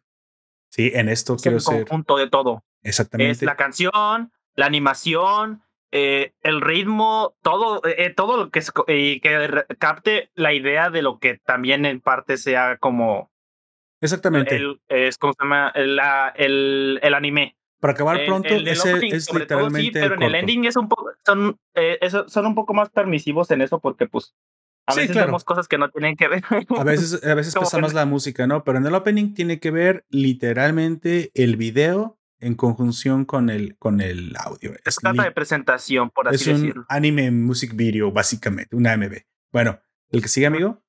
Sí, 0.70 0.92
en 0.94 1.08
esto 1.08 1.34
es 1.34 1.42
quiero 1.42 1.56
el 1.58 1.62
ser. 1.62 1.86
conjunto 1.86 2.16
de 2.16 2.28
todo. 2.28 2.64
Exactamente. 2.82 3.32
Es 3.32 3.42
la 3.42 3.56
canción, 3.56 4.32
la 4.54 4.66
animación, 4.66 5.62
eh, 5.90 6.32
el 6.42 6.60
ritmo, 6.60 7.34
todo, 7.42 7.82
eh, 7.84 8.10
todo 8.14 8.36
lo 8.36 8.50
que, 8.50 8.62
eh, 8.86 9.20
que 9.20 9.64
capte 9.78 10.30
la 10.34 10.52
idea 10.52 10.90
de 10.90 11.02
lo 11.02 11.18
que 11.18 11.38
también 11.38 11.84
en 11.86 12.00
parte 12.00 12.36
sea 12.36 12.78
como. 12.78 13.30
Exactamente. 14.00 14.56
El, 14.56 14.80
es 14.88 15.18
como 15.18 15.34
se 15.34 15.44
llama 15.44 15.72
el, 15.74 15.98
el, 16.36 17.00
el 17.02 17.14
anime. 17.14 17.56
Para 17.80 17.94
acabar 17.94 18.24
pronto, 18.26 18.48
el, 18.48 18.60
el 18.60 18.68
ese 18.68 18.94
opening, 18.94 19.14
es 19.14 19.32
literalmente. 19.32 19.86
Sí, 19.86 19.90
pero 19.92 20.14
en 20.14 20.22
el 20.22 20.34
ending 20.34 20.66
es 20.66 20.76
un 20.76 20.88
poco, 20.88 21.10
son, 21.24 21.58
eso, 21.74 22.28
son 22.28 22.46
un 22.46 22.54
poco 22.54 22.74
más 22.74 22.90
permisivos 22.90 23.50
en 23.50 23.62
eso 23.62 23.80
porque, 23.80 24.06
pues, 24.06 24.34
a 24.86 24.92
sí, 24.92 25.00
veces 25.00 25.12
claro. 25.12 25.28
vemos 25.28 25.44
cosas 25.44 25.66
que 25.66 25.78
no 25.78 25.90
tienen 25.90 26.16
que 26.16 26.28
ver. 26.28 26.44
A 26.76 26.84
veces, 26.84 27.24
a 27.24 27.34
veces 27.34 27.54
pesa 27.54 27.78
más 27.78 27.94
la 27.94 28.06
música, 28.06 28.46
¿no? 28.46 28.64
Pero 28.64 28.78
en 28.78 28.86
el 28.86 28.94
opening 28.94 29.34
tiene 29.34 29.60
que 29.60 29.70
ver 29.70 30.04
literalmente 30.10 31.30
el 31.34 31.56
video 31.56 32.18
en 32.40 32.54
conjunción 32.54 33.24
con 33.24 33.50
el, 33.50 33.76
con 33.78 34.00
el 34.00 34.34
audio. 34.36 34.72
Es 34.84 34.96
trata 34.96 35.24
de 35.24 35.30
presentación, 35.30 36.10
por 36.10 36.28
así 36.28 36.50
es 36.50 36.60
decirlo. 36.60 36.82
un 36.82 36.86
anime 36.88 37.30
music 37.30 37.74
video, 37.74 38.10
básicamente, 38.10 38.74
un 38.76 38.86
AMV. 38.86 39.22
Bueno, 39.52 39.78
¿el 40.10 40.22
que 40.22 40.28
sigue, 40.28 40.46
amigo? 40.46 40.82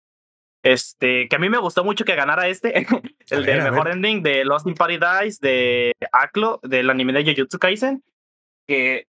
Este, 0.63 1.27
que 1.27 1.35
a 1.35 1.39
mí 1.39 1.49
me 1.49 1.57
gustó 1.57 1.83
mucho 1.83 2.05
que 2.05 2.15
ganara 2.15 2.47
este, 2.47 2.85
el 3.29 3.45
del 3.45 3.63
mejor 3.63 3.89
ending 3.89 4.21
de 4.21 4.45
Lost 4.45 4.67
in 4.67 4.75
Paradise 4.75 5.39
de 5.41 5.93
Aklo, 6.11 6.59
del 6.63 6.89
anime 6.89 7.13
de 7.13 7.23
Jujutsu 7.23 7.57
Kaisen, 7.57 8.03
que 8.67 9.07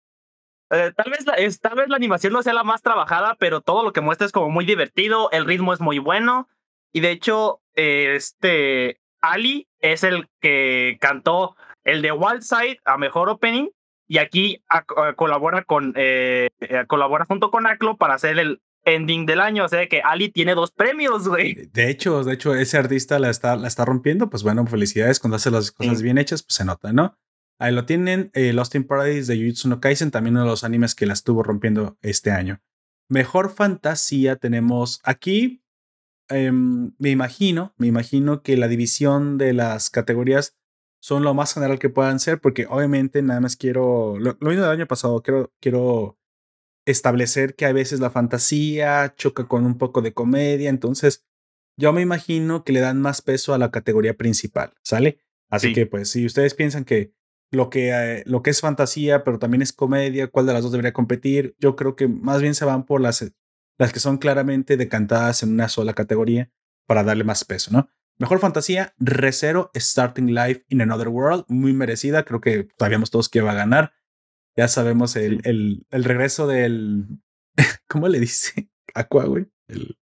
eh, 0.71 0.93
tal, 0.95 1.11
vez 1.11 1.61
tal 1.61 1.75
vez 1.75 1.89
la 1.89 1.97
animación 1.97 2.33
no 2.33 2.43
sea 2.43 2.55
la 2.55 2.63
más 2.63 2.83
trabajada, 2.83 3.37
pero 3.41 3.61
todo 3.61 3.83
lo 3.83 3.93
que 3.93 4.01
muestra 4.01 4.27
es 4.27 4.33
como 4.33 4.49
muy 4.49 4.65
divertido, 4.65 5.29
el 5.33 5.45
ritmo 5.45 5.73
es 5.73 5.81
muy 5.81 5.99
bueno, 5.99 6.49
y 6.93 7.01
de 7.01 7.11
hecho, 7.11 7.61
eh, 7.75 8.15
este, 8.17 9.01
Ali 9.21 9.69
es 9.81 10.05
el 10.05 10.29
que 10.41 10.99
cantó 11.01 11.57
el 11.85 12.03
de 12.03 12.13
Wild 12.13 12.43
Side 12.43 12.79
a 12.85 12.99
mejor 12.99 13.29
opening 13.29 13.69
y 14.07 14.19
aquí 14.19 14.63
a, 14.69 14.85
a, 14.97 15.13
colabora 15.15 15.63
con 15.63 15.95
eh, 15.97 16.51
colabora 16.89 17.25
junto 17.25 17.51
con 17.51 17.67
Aclo 17.67 17.97
para 17.97 18.15
hacer 18.15 18.39
el 18.39 18.61
ending 18.85 19.27
del 19.27 19.41
año, 19.41 19.65
o 19.65 19.69
sea 19.69 19.87
que 19.89 20.01
Ali 20.03 20.31
tiene 20.31 20.55
dos 20.55 20.71
premios, 20.71 21.29
güey. 21.29 21.69
De 21.73 21.91
hecho, 21.91 22.25
de 22.25 22.35
hecho 22.35 22.55
ese 22.55 22.79
artista 22.79 23.19
la 23.19 23.31
está 23.31 23.57
la 23.57 23.69
está 23.69 23.85
rompiendo, 23.85 24.31
pues 24.31 24.43
bueno, 24.43 24.67
felicidades 24.67 25.21
cuando 25.21 25.37
hace 25.37 25.51
las 25.51 25.71
cosas 25.71 25.99
sí. 25.99 26.05
bien 26.05 26.19
hechas, 26.19 26.43
pues 26.43 26.55
se 26.55 26.65
nota, 26.65 26.93
¿no? 26.93 27.19
Ahí 27.59 27.75
lo 27.75 27.85
tienen, 27.85 28.31
eh, 28.33 28.53
Lost 28.55 28.75
in 28.75 28.85
Paradise 28.85 29.31
de 29.31 29.39
Jujutsu 29.39 29.69
no 29.69 29.81
Kaisen, 29.81 30.11
también 30.11 30.35
uno 30.35 30.45
de 30.45 30.51
los 30.51 30.65
animes 30.65 30.95
que 30.95 31.07
la 31.07 31.13
estuvo 31.13 31.43
rompiendo 31.43 31.99
este 32.01 32.31
año. 32.31 32.61
Mejor 33.09 33.51
fantasía 33.51 34.37
tenemos 34.37 35.01
aquí, 35.05 35.63
eh, 36.31 36.53
me 36.53 37.11
imagino, 37.11 37.75
me 37.77 37.87
imagino 37.87 38.43
que 38.43 38.57
la 38.57 38.69
división 38.69 39.37
de 39.37 39.53
las 39.53 39.91
categorías 39.91 40.57
son 41.03 41.23
lo 41.23 41.35
más 41.35 41.53
general 41.53 41.79
que 41.79 41.91
puedan 41.91 42.21
ser, 42.21 42.41
porque 42.41 42.67
obviamente 42.69 43.21
nada 43.21 43.41
más 43.41 43.57
quiero, 43.57 44.19
lo, 44.19 44.37
lo 44.41 44.51
mismo 44.51 44.65
del 44.65 44.73
año 44.73 44.87
pasado, 44.87 45.23
quiero, 45.23 45.53
quiero 45.61 46.20
establecer 46.91 47.55
que 47.55 47.67
a 47.67 47.73
veces 47.73 48.01
la 48.01 48.11
fantasía 48.11 49.15
choca 49.17 49.47
con 49.47 49.65
un 49.65 49.79
poco 49.79 50.03
de 50.03 50.13
comedia, 50.13 50.71
entonces 50.71 51.25
yo 51.77 51.93
me 51.93 52.03
imagino 52.03 52.65
que 52.65 52.73
le 52.73 52.81
dan 52.81 53.01
más 53.01 53.23
peso 53.23 53.55
a 53.55 53.59
la 53.59 53.71
categoría 53.71 54.17
principal, 54.17 54.75
¿sale? 54.83 55.21
Así 55.49 55.69
sí. 55.69 55.75
que 55.75 55.87
pues 55.87 56.11
si 56.11 56.27
ustedes 56.27 56.55
piensan 56.55 56.85
que 56.85 57.13
lo 57.51 57.71
que, 57.71 57.91
eh, 57.91 58.23
lo 58.27 58.43
que 58.43 58.51
es 58.51 58.61
fantasía, 58.61 59.25
pero 59.25 59.39
también 59.39 59.63
es 59.63 59.73
comedia, 59.73 60.29
cuál 60.29 60.47
de 60.47 60.53
las 60.53 60.63
dos 60.63 60.73
debería 60.73 60.93
competir, 60.93 61.57
yo 61.59 61.77
creo 61.77 61.97
que 61.97 62.07
más 62.07 62.41
bien 62.41 62.55
se 62.55 62.65
van 62.65 62.85
por 62.85 63.01
las, 63.01 63.33
las 63.79 63.93
que 63.93 64.01
son 64.01 64.19
claramente 64.19 64.77
decantadas 64.77 65.43
en 65.43 65.53
una 65.53 65.69
sola 65.69 65.95
categoría 65.95 66.51
para 66.87 67.03
darle 67.03 67.25
más 67.25 67.45
peso, 67.45 67.71
¿no? 67.73 67.89
Mejor 68.19 68.39
fantasía, 68.39 68.95
Recero, 68.99 69.71
Starting 69.75 70.35
Life 70.35 70.65
in 70.69 70.83
Another 70.83 71.09
World, 71.09 71.45
muy 71.49 71.73
merecida, 71.73 72.25
creo 72.25 72.41
que 72.41 72.69
sabíamos 72.79 73.11
todos 73.11 73.31
que 73.31 73.39
iba 73.39 73.51
a 73.51 73.55
ganar. 73.55 73.95
Ya 74.57 74.69
sabemos 74.69 75.17
el, 75.17 75.41
el, 75.45 75.87
el 75.91 76.05
regreso 76.05 76.47
del. 76.47 77.07
¿Cómo 77.89 78.09
le 78.09 78.21
dice? 78.21 78.71
Aqua, 78.95 79.25
güey. 79.25 79.47
El, 79.69 79.97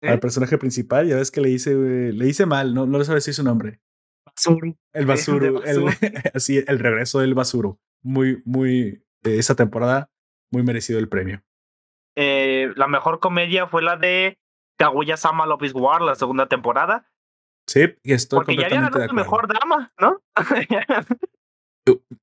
¿Eh? 0.00 0.08
Al 0.08 0.20
personaje 0.20 0.58
principal, 0.58 1.08
ya 1.08 1.16
ves 1.16 1.30
que 1.30 1.40
le 1.40 1.48
dice, 1.48 1.74
güey, 1.74 2.12
le 2.12 2.24
dice 2.24 2.46
mal, 2.46 2.72
no, 2.72 2.86
no 2.86 2.98
le 2.98 3.04
sabe 3.04 3.16
decir 3.16 3.34
su 3.34 3.42
nombre. 3.42 3.80
Basuro. 4.24 4.76
El 4.92 5.06
basuro. 5.06 5.62
El, 5.64 5.86
así, 6.34 6.62
el 6.66 6.78
regreso 6.78 7.20
del 7.20 7.34
basuro. 7.34 7.80
Muy, 8.02 8.42
muy. 8.44 9.04
Eh, 9.24 9.38
esa 9.38 9.56
temporada, 9.56 10.10
muy 10.52 10.62
merecido 10.62 11.00
el 11.00 11.08
premio. 11.08 11.42
Eh, 12.16 12.72
la 12.76 12.86
mejor 12.86 13.18
comedia 13.18 13.66
fue 13.66 13.82
la 13.82 13.96
de 13.96 14.38
Kaguya 14.76 15.16
Sama 15.16 15.46
Love 15.46 15.64
is 15.64 15.74
War, 15.74 16.00
la 16.02 16.14
segunda 16.14 16.46
temporada. 16.46 17.10
Sí, 17.66 17.80
y 18.02 18.12
estoy 18.12 18.38
Porque 18.38 18.56
ya 18.56 18.62
completamente 18.62 18.96
había 18.96 19.06
ganado 19.06 19.10
el 19.10 19.14
mejor 19.14 19.48
drama, 19.48 19.92
¿no? 19.98 20.22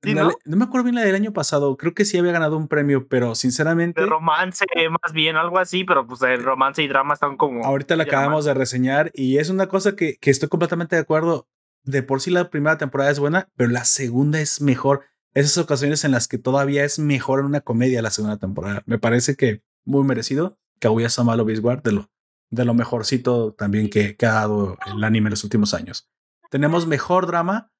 ¿Sí, 0.03 0.13
no? 0.13 0.31
no? 0.45 0.57
me 0.57 0.63
acuerdo 0.63 0.85
bien 0.85 0.95
la 0.95 1.01
del 1.01 1.15
año 1.15 1.33
pasado. 1.33 1.77
Creo 1.77 1.93
que 1.93 2.05
sí 2.05 2.17
había 2.17 2.31
ganado 2.31 2.57
un 2.57 2.67
premio, 2.67 3.07
pero 3.07 3.35
sinceramente. 3.35 4.01
De 4.01 4.07
romance, 4.07 4.65
más 5.03 5.13
bien, 5.13 5.35
algo 5.35 5.59
así, 5.59 5.83
pero 5.83 6.05
pues 6.05 6.21
el 6.21 6.43
romance 6.43 6.81
y 6.83 6.87
drama 6.87 7.13
están 7.13 7.37
como. 7.37 7.65
Ahorita 7.65 7.95
la 7.95 8.03
acabamos 8.03 8.45
de 8.45 8.53
reseñar 8.53 9.11
y 9.13 9.37
es 9.37 9.49
una 9.49 9.67
cosa 9.67 9.95
que, 9.95 10.17
que, 10.17 10.31
estoy 10.31 10.49
completamente 10.49 10.95
de 10.95 11.01
acuerdo. 11.01 11.47
De 11.83 12.01
por 12.01 12.21
sí 12.21 12.31
la 12.31 12.49
primera 12.49 12.77
temporada 12.77 13.11
es 13.11 13.19
buena, 13.19 13.49
pero 13.55 13.69
la 13.69 13.85
segunda 13.85 14.39
es 14.39 14.61
mejor. 14.61 15.01
Esas 15.33 15.57
ocasiones 15.57 16.03
en 16.03 16.11
las 16.11 16.27
que 16.27 16.37
todavía 16.37 16.83
es 16.83 16.97
mejor 16.97 17.39
en 17.39 17.45
una 17.45 17.61
comedia 17.61 18.01
la 18.01 18.09
segunda 18.09 18.37
temporada. 18.37 18.83
Me 18.85 18.97
parece 18.97 19.35
que 19.35 19.61
muy 19.83 20.03
merecido. 20.03 20.57
Kaguya 20.79 21.09
Sama 21.09 21.35
Love 21.35 21.81
de 21.83 21.91
lo, 21.91 22.09
de 22.49 22.65
lo 22.65 22.73
mejorcito 22.73 23.53
también 23.53 23.89
que, 23.89 24.15
que 24.15 24.25
ha 24.25 24.33
dado 24.33 24.77
el 24.85 25.03
anime 25.03 25.27
en 25.27 25.31
los 25.31 25.43
últimos 25.43 25.73
años. 25.73 26.09
Tenemos 26.49 26.87
mejor 26.87 27.27
drama. 27.27 27.71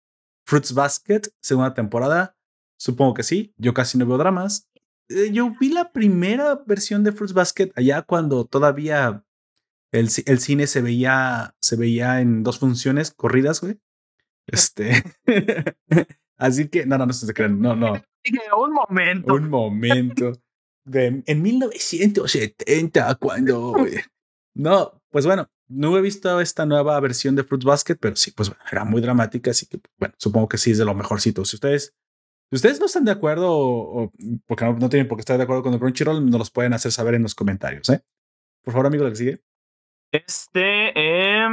Fruits 0.46 0.74
Basket, 0.74 1.22
segunda 1.42 1.74
temporada. 1.74 2.36
Supongo 2.78 3.14
que 3.14 3.24
sí. 3.24 3.54
Yo 3.58 3.74
casi 3.74 3.98
no 3.98 4.06
veo 4.06 4.18
dramas. 4.18 4.70
Eh, 5.10 5.32
yo 5.32 5.54
vi 5.60 5.70
la 5.70 5.92
primera 5.92 6.64
versión 6.66 7.04
de 7.04 7.12
Fruits 7.12 7.34
Basket 7.34 7.72
allá 7.76 8.02
cuando 8.04 8.46
todavía 8.46 9.24
el, 9.92 10.10
el 10.26 10.40
cine 10.40 10.68
se 10.68 10.82
veía, 10.82 11.56
se 11.60 11.76
veía 11.76 12.22
en 12.22 12.44
dos 12.44 12.60
funciones 12.60 13.12
corridas, 13.12 13.62
güey. 13.62 13.80
Este. 14.48 15.04
Así 16.38 16.68
que, 16.68 16.86
no, 16.86 16.98
no, 16.98 17.06
no 17.06 17.14
se 17.14 17.34
crean. 17.34 17.60
No, 17.60 17.76
no. 17.76 17.94
Un 18.58 18.74
momento. 18.74 19.34
Un 19.34 19.50
momento. 19.50 20.34
De, 20.84 21.24
en 21.26 21.42
1970, 21.42 23.16
cuando. 23.16 23.76
No, 24.54 25.02
pues 25.10 25.26
bueno, 25.26 25.50
no 25.68 25.98
he 25.98 26.02
visto 26.02 26.40
esta 26.40 26.66
nueva 26.66 27.00
versión 27.00 27.36
de 27.36 27.44
Fruits 27.44 27.66
Basket, 27.66 27.96
pero 28.00 28.16
sí, 28.16 28.32
pues 28.32 28.50
bueno, 28.50 28.64
era 28.72 28.86
muy 28.86 29.02
dramática, 29.02 29.52
así 29.52 29.68
que 29.68 29.80
bueno, 29.98 30.14
supongo 30.18 30.48
que 30.48 30.58
sí 30.58 30.72
es 30.72 30.78
de 30.78 30.86
lo 30.86 30.94
mejorcito. 30.94 31.44
Si 31.46 31.56
ustedes, 31.56 31.96
si 32.50 32.56
ustedes 32.56 32.80
no 32.80 32.86
están 32.86 33.06
de 33.06 33.12
acuerdo 33.12 33.52
o, 33.52 34.04
o 34.04 34.12
porque 34.46 34.66
no, 34.66 34.74
no, 34.74 34.90
tienen 34.90 35.08
por 35.08 35.18
qué 35.18 35.22
estar 35.22 35.38
de 35.38 35.44
acuerdo 35.44 35.64
con 35.64 35.74
el 35.74 35.80
Crunchyroll, 35.80 36.30
nos 36.30 36.40
los 36.40 36.52
pueden 36.52 36.74
hacer 36.74 36.92
saber 36.92 37.16
en 37.16 37.24
los 37.24 37.36
comentarios, 37.36 37.90
¿eh? 37.90 38.02
Por 38.64 38.74
favor, 38.74 38.88
amigo, 38.88 39.04
lo 39.04 39.10
que 39.12 39.16
sigue. 39.16 39.42
Este, 40.12 40.92
eh, 40.96 41.48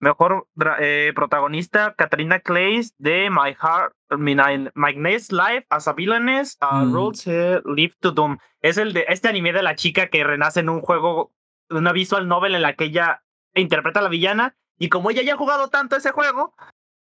mejor 0.00 0.48
eh, 0.80 1.12
protagonista, 1.14 1.94
Katarina 1.94 2.40
Clays 2.40 2.94
de 2.98 3.30
My 3.30 3.54
Heart, 3.54 3.94
My, 4.18 4.70
My 4.74 4.94
Next 4.94 5.32
Life 5.32 5.66
as 5.70 5.88
a 5.88 5.92
Villainess, 5.92 6.58
uh, 6.60 6.84
mm. 6.84 6.92
Rules 6.92 7.26
Live 7.64 7.94
to 8.00 8.10
Doom. 8.10 8.38
Es 8.60 8.78
el 8.78 8.92
de 8.92 9.06
este 9.08 9.28
anime 9.28 9.52
de 9.52 9.62
la 9.62 9.74
chica 9.74 10.08
que 10.08 10.24
renace 10.24 10.60
en 10.60 10.68
un 10.68 10.80
juego 10.80 11.32
una 11.78 11.92
visual 11.92 12.28
novel 12.28 12.54
en 12.54 12.62
la 12.62 12.74
que 12.74 12.84
ella 12.84 13.22
interpreta 13.54 14.00
a 14.00 14.02
la 14.02 14.08
villana 14.08 14.56
y 14.78 14.88
como 14.88 15.10
ella 15.10 15.22
ya 15.22 15.34
ha 15.34 15.38
jugado 15.38 15.68
tanto 15.68 15.96
ese 15.96 16.10
juego, 16.10 16.54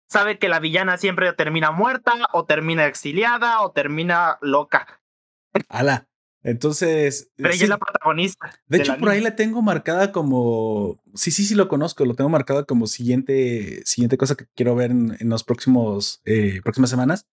sabe 0.08 0.38
que 0.38 0.48
la 0.48 0.60
villana 0.60 0.96
siempre 0.96 1.32
termina 1.32 1.70
muerta 1.70 2.12
o 2.32 2.44
termina 2.44 2.86
exiliada 2.86 3.60
o 3.62 3.72
termina 3.72 4.38
loca. 4.40 5.00
Ala, 5.68 6.08
Entonces. 6.42 7.32
Pero 7.36 7.50
ella 7.50 7.64
es 7.64 7.68
la 7.68 7.78
protagonista. 7.78 8.52
De 8.66 8.78
hecho, 8.78 8.96
por 8.98 9.08
ahí 9.08 9.20
la 9.20 9.36
tengo 9.36 9.62
marcada 9.62 10.12
como. 10.12 11.02
Sí, 11.14 11.30
sí, 11.30 11.44
sí, 11.44 11.54
lo 11.54 11.68
conozco. 11.68 12.04
Lo 12.04 12.14
tengo 12.14 12.30
marcada 12.30 12.64
como 12.64 12.86
siguiente, 12.86 13.82
siguiente 13.84 14.18
cosa 14.18 14.34
que 14.34 14.46
quiero 14.54 14.74
ver 14.74 14.90
en, 14.90 15.16
en 15.18 15.28
los 15.28 15.44
próximos 15.44 16.20
eh, 16.24 16.60
próximas 16.62 16.90
semanas. 16.90 17.26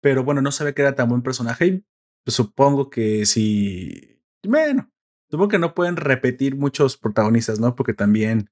Pero 0.00 0.24
bueno, 0.24 0.40
no 0.40 0.52
sabía 0.52 0.74
que 0.74 0.82
era 0.82 0.94
tan 0.94 1.08
buen 1.08 1.22
personaje. 1.22 1.66
Y 1.66 1.84
supongo 2.26 2.90
que 2.90 3.26
si. 3.26 4.22
Bueno, 4.44 4.90
supongo 5.30 5.48
que 5.48 5.58
no 5.58 5.74
pueden 5.74 5.96
repetir 5.96 6.56
muchos 6.56 6.96
protagonistas, 6.96 7.60
¿no? 7.60 7.74
Porque 7.74 7.94
también 7.94 8.50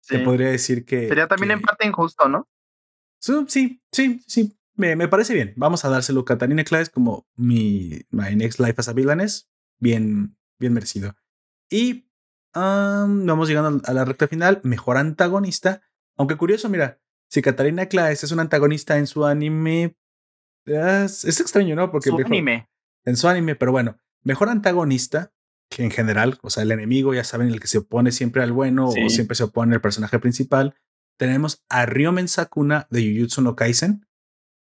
se 0.00 0.18
podría 0.18 0.48
decir 0.48 0.84
que. 0.84 1.08
Sería 1.08 1.28
también 1.28 1.48
que, 1.48 1.54
en 1.54 1.60
parte 1.62 1.86
injusto, 1.86 2.28
¿no? 2.28 2.48
Sí, 3.18 3.80
sí, 3.92 4.22
sí. 4.26 4.58
Me, 4.74 4.96
me, 4.96 5.06
parece 5.06 5.34
bien. 5.34 5.52
Vamos 5.56 5.84
a 5.84 5.90
dárselo 5.90 6.20
a 6.20 6.24
Catalina 6.24 6.64
Claes 6.64 6.90
como 6.90 7.26
mi 7.36 8.00
My 8.10 8.34
Next 8.34 8.58
Life 8.58 8.74
as 8.78 8.88
a 8.88 8.92
Villainess. 8.92 9.48
Bien, 9.78 10.36
bien 10.58 10.72
merecido. 10.72 11.14
Y 11.70 12.08
um, 12.54 13.26
vamos 13.26 13.48
llegando 13.48 13.80
a 13.84 13.92
la 13.92 14.04
recta 14.04 14.26
final. 14.26 14.60
Mejor 14.64 14.96
antagonista. 14.96 15.82
Aunque 16.16 16.36
curioso, 16.36 16.68
mira, 16.68 17.00
si 17.28 17.42
Catalina 17.42 17.86
Claes 17.86 18.24
es 18.24 18.32
un 18.32 18.40
antagonista 18.40 18.98
en 18.98 19.06
su 19.06 19.24
anime, 19.24 19.96
es, 20.64 21.24
es 21.24 21.40
extraño, 21.40 21.76
¿no? 21.76 21.90
Porque 21.90 22.10
su 22.10 22.16
mejor, 22.16 22.32
anime. 22.32 22.68
En 23.04 23.16
su 23.16 23.28
anime, 23.28 23.54
pero 23.54 23.72
bueno, 23.72 23.98
mejor 24.22 24.48
antagonista 24.48 25.32
en 25.78 25.90
general, 25.90 26.38
o 26.42 26.50
sea, 26.50 26.62
el 26.62 26.72
enemigo, 26.72 27.14
ya 27.14 27.24
saben, 27.24 27.48
el 27.48 27.60
que 27.60 27.66
se 27.66 27.78
opone 27.78 28.12
siempre 28.12 28.42
al 28.42 28.52
bueno 28.52 28.90
sí. 28.90 29.02
o 29.04 29.08
siempre 29.10 29.34
se 29.34 29.44
opone 29.44 29.74
al 29.74 29.80
personaje 29.80 30.18
principal. 30.18 30.74
Tenemos 31.18 31.62
a 31.68 31.86
Ryomen 31.86 32.28
Sakuna 32.28 32.86
de 32.90 33.02
Jujutsu 33.02 33.42
no 33.42 33.54
Kaisen, 33.54 34.06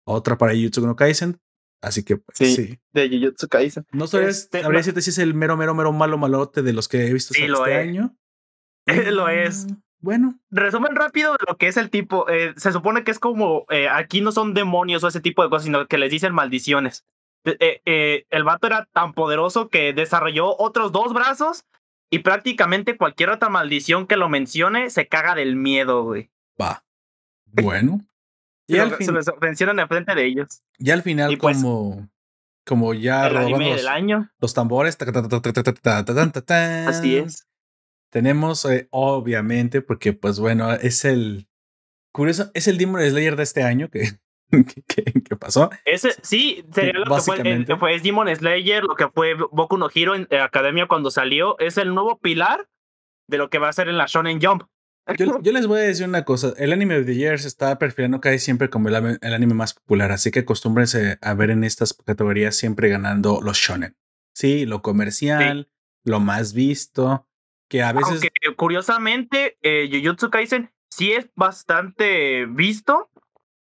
otra 0.06 0.38
para 0.38 0.54
Jujutsu 0.54 0.86
no 0.86 0.96
Kaisen, 0.96 1.40
así 1.82 2.04
que 2.04 2.16
pues, 2.16 2.38
sí, 2.38 2.54
sí, 2.54 2.78
de 2.92 3.08
Jujutsu 3.08 3.48
Kaisen. 3.48 3.86
No 3.92 4.06
sabría, 4.06 4.30
este, 4.30 4.62
sabría 4.62 4.78
decirte 4.78 5.02
si 5.02 5.10
es 5.10 5.18
el 5.18 5.34
mero, 5.34 5.56
mero, 5.56 5.74
mero 5.74 5.92
malo 5.92 6.18
malote 6.18 6.62
de 6.62 6.72
los 6.72 6.88
que 6.88 7.06
he 7.06 7.12
visto 7.12 7.34
sí, 7.34 7.42
este 7.42 7.52
lo 7.52 7.66
es. 7.66 7.76
año. 7.76 8.16
lo 9.12 9.28
es. 9.28 9.66
Bueno. 10.00 10.38
Resumen 10.50 10.94
rápido 10.94 11.32
de 11.32 11.44
lo 11.48 11.56
que 11.56 11.68
es 11.68 11.76
el 11.76 11.90
tipo. 11.90 12.28
Eh, 12.28 12.54
se 12.56 12.72
supone 12.72 13.02
que 13.02 13.10
es 13.10 13.18
como, 13.18 13.66
eh, 13.70 13.88
aquí 13.88 14.20
no 14.20 14.30
son 14.30 14.54
demonios 14.54 15.02
o 15.02 15.08
ese 15.08 15.20
tipo 15.20 15.42
de 15.42 15.50
cosas, 15.50 15.64
sino 15.64 15.86
que 15.86 15.98
les 15.98 16.10
dicen 16.10 16.34
maldiciones. 16.34 17.04
Eh, 17.46 17.80
eh, 17.84 18.26
el 18.30 18.42
vato 18.42 18.66
era 18.66 18.88
tan 18.92 19.12
poderoso 19.12 19.68
que 19.68 19.92
desarrolló 19.92 20.56
otros 20.58 20.90
dos 20.90 21.14
brazos 21.14 21.64
y 22.10 22.20
prácticamente 22.20 22.96
cualquier 22.96 23.30
otra 23.30 23.48
maldición 23.48 24.06
que 24.06 24.16
lo 24.16 24.28
mencione 24.28 24.90
se 24.90 25.06
caga 25.06 25.34
del 25.34 25.54
miedo, 25.56 26.04
güey. 26.04 26.30
Va. 26.60 26.84
Bueno. 27.46 28.00
y 28.66 28.78
al 28.78 28.94
fin, 28.96 29.06
se 29.22 29.32
mencionan 29.40 29.78
enfrente 29.78 30.14
de 30.14 30.26
ellos. 30.26 30.62
Y 30.78 30.90
al 30.90 31.02
final, 31.02 31.32
y 31.32 31.36
pues, 31.36 31.58
como, 31.58 32.08
como 32.64 32.94
ya 32.94 33.26
anime 33.26 33.70
los, 33.70 33.76
del 33.76 33.88
año. 33.88 34.30
los 34.40 34.52
tambores. 34.52 34.98
Así 36.88 37.16
es. 37.16 37.46
Tenemos, 38.10 38.64
eh, 38.64 38.88
obviamente, 38.90 39.82
porque, 39.82 40.12
pues 40.12 40.40
bueno, 40.40 40.72
es 40.72 41.04
el. 41.04 41.48
Curioso, 42.12 42.50
es 42.54 42.66
el 42.66 42.78
Demon 42.78 43.02
Slayer 43.02 43.36
de 43.36 43.42
este 43.42 43.62
año 43.62 43.90
que, 43.90 44.18
¿Qué, 44.86 45.04
¿Qué, 45.04 45.36
pasó? 45.36 45.70
Ese, 45.84 46.14
sí, 46.22 46.64
sería 46.72 46.92
lo 46.94 47.16
que 47.16 47.22
fue, 47.22 47.36
eh, 47.44 47.76
fue 47.78 48.00
Demon 48.00 48.34
Slayer, 48.34 48.84
lo 48.84 48.94
que 48.94 49.08
fue 49.08 49.34
Boku 49.34 49.76
no 49.76 49.88
Hero 49.94 50.14
en 50.14 50.26
eh, 50.30 50.38
Academia 50.38 50.86
cuando 50.86 51.10
salió. 51.10 51.58
Es 51.58 51.78
el 51.78 51.94
nuevo 51.94 52.18
pilar 52.18 52.68
de 53.28 53.38
lo 53.38 53.50
que 53.50 53.58
va 53.58 53.68
a 53.68 53.72
ser 53.72 53.88
en 53.88 53.98
la 53.98 54.06
Shonen 54.06 54.40
Jump. 54.40 54.64
Yo, 55.18 55.26
yo, 55.42 55.52
les 55.52 55.66
voy 55.66 55.80
a 55.80 55.84
decir 55.84 56.06
una 56.06 56.24
cosa. 56.24 56.52
El 56.56 56.72
anime 56.72 56.98
of 56.98 57.06
the 57.06 57.14
year 57.14 57.38
se 57.38 57.48
está 57.48 57.78
perfilando 57.78 58.20
casi 58.20 58.38
siempre 58.38 58.70
como 58.70 58.88
el, 58.88 59.18
el, 59.20 59.34
anime 59.34 59.54
más 59.54 59.74
popular. 59.74 60.12
Así 60.12 60.30
que 60.30 60.40
acostúmbrense 60.40 61.18
a 61.20 61.34
ver 61.34 61.50
en 61.50 61.64
estas 61.64 61.94
categorías 61.94 62.56
siempre 62.56 62.88
ganando 62.88 63.40
los 63.42 63.56
shonen. 63.56 63.96
Sí, 64.34 64.66
lo 64.66 64.82
comercial, 64.82 65.68
sí. 65.68 66.10
lo 66.10 66.20
más 66.20 66.52
visto. 66.52 67.26
Que 67.68 67.82
a 67.82 67.92
veces. 67.92 68.10
Aunque, 68.10 68.30
curiosamente, 68.56 69.58
eh, 69.62 69.88
Jujutsu 69.90 70.30
Kaisen 70.30 70.70
sí 70.90 71.12
es 71.12 71.28
bastante 71.34 72.46
visto, 72.46 73.10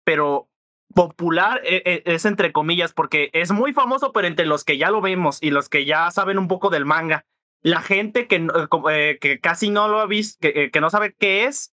pero 0.03 0.48
popular 0.93 1.61
es 1.63 2.25
entre 2.25 2.51
comillas 2.51 2.93
porque 2.93 3.29
es 3.33 3.51
muy 3.51 3.73
famoso, 3.73 4.11
pero 4.11 4.27
entre 4.27 4.45
los 4.45 4.63
que 4.63 4.77
ya 4.77 4.89
lo 4.89 5.01
vemos 5.01 5.37
y 5.41 5.51
los 5.51 5.69
que 5.69 5.85
ya 5.85 6.09
saben 6.11 6.39
un 6.39 6.47
poco 6.47 6.69
del 6.69 6.85
manga, 6.85 7.25
la 7.61 7.81
gente 7.81 8.27
que, 8.27 8.47
eh, 8.91 9.17
que 9.19 9.39
casi 9.39 9.69
no 9.69 9.87
lo 9.87 9.99
ha 9.99 10.05
visto, 10.05 10.39
que, 10.41 10.71
que, 10.71 10.81
no 10.81 10.89
sabe 10.89 11.13
qué 11.17 11.45
es, 11.45 11.73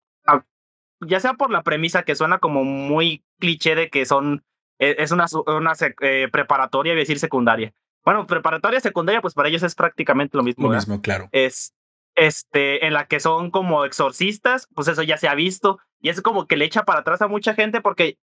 ya 1.01 1.19
sea 1.19 1.33
por 1.33 1.51
la 1.51 1.63
premisa 1.63 2.03
que 2.03 2.15
suena 2.15 2.39
como 2.39 2.63
muy 2.63 3.23
cliché 3.39 3.75
de 3.75 3.89
que 3.89 4.05
son, 4.05 4.43
es 4.79 5.11
una, 5.11 5.25
una 5.47 5.73
eh, 6.01 6.27
preparatoria, 6.31 6.95
decir 6.95 7.19
secundaria. 7.19 7.73
Bueno, 8.03 8.27
preparatoria, 8.27 8.79
secundaria, 8.79 9.21
pues 9.21 9.33
para 9.33 9.49
ellos 9.49 9.63
es 9.63 9.75
prácticamente 9.75 10.37
lo 10.37 10.43
mismo. 10.43 10.67
Lo 10.67 10.75
mismo, 10.75 11.01
claro. 11.01 11.27
Es, 11.31 11.73
este, 12.15 12.85
en 12.85 12.93
la 12.93 13.07
que 13.07 13.19
son 13.19 13.51
como 13.51 13.85
exorcistas, 13.85 14.67
pues 14.73 14.87
eso 14.87 15.03
ya 15.03 15.17
se 15.17 15.27
ha 15.27 15.35
visto 15.35 15.79
y 15.99 16.09
es 16.09 16.21
como 16.21 16.47
que 16.47 16.55
le 16.55 16.65
echa 16.65 16.83
para 16.83 16.99
atrás 17.01 17.21
a 17.21 17.27
mucha 17.27 17.53
gente 17.53 17.81
porque 17.81 18.17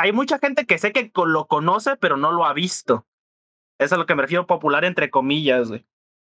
hay 0.00 0.12
mucha 0.12 0.38
gente 0.38 0.66
que 0.66 0.78
sé 0.78 0.92
que 0.92 1.12
lo 1.14 1.46
conoce, 1.46 1.96
pero 1.96 2.16
no 2.16 2.32
lo 2.32 2.44
ha 2.44 2.52
visto. 2.52 3.06
Eso 3.78 3.86
es 3.86 3.92
a 3.92 3.96
lo 3.96 4.06
que 4.06 4.14
me 4.14 4.22
refiero 4.22 4.46
popular, 4.46 4.84
entre 4.84 5.10
comillas, 5.10 5.68
güey. 5.68 5.86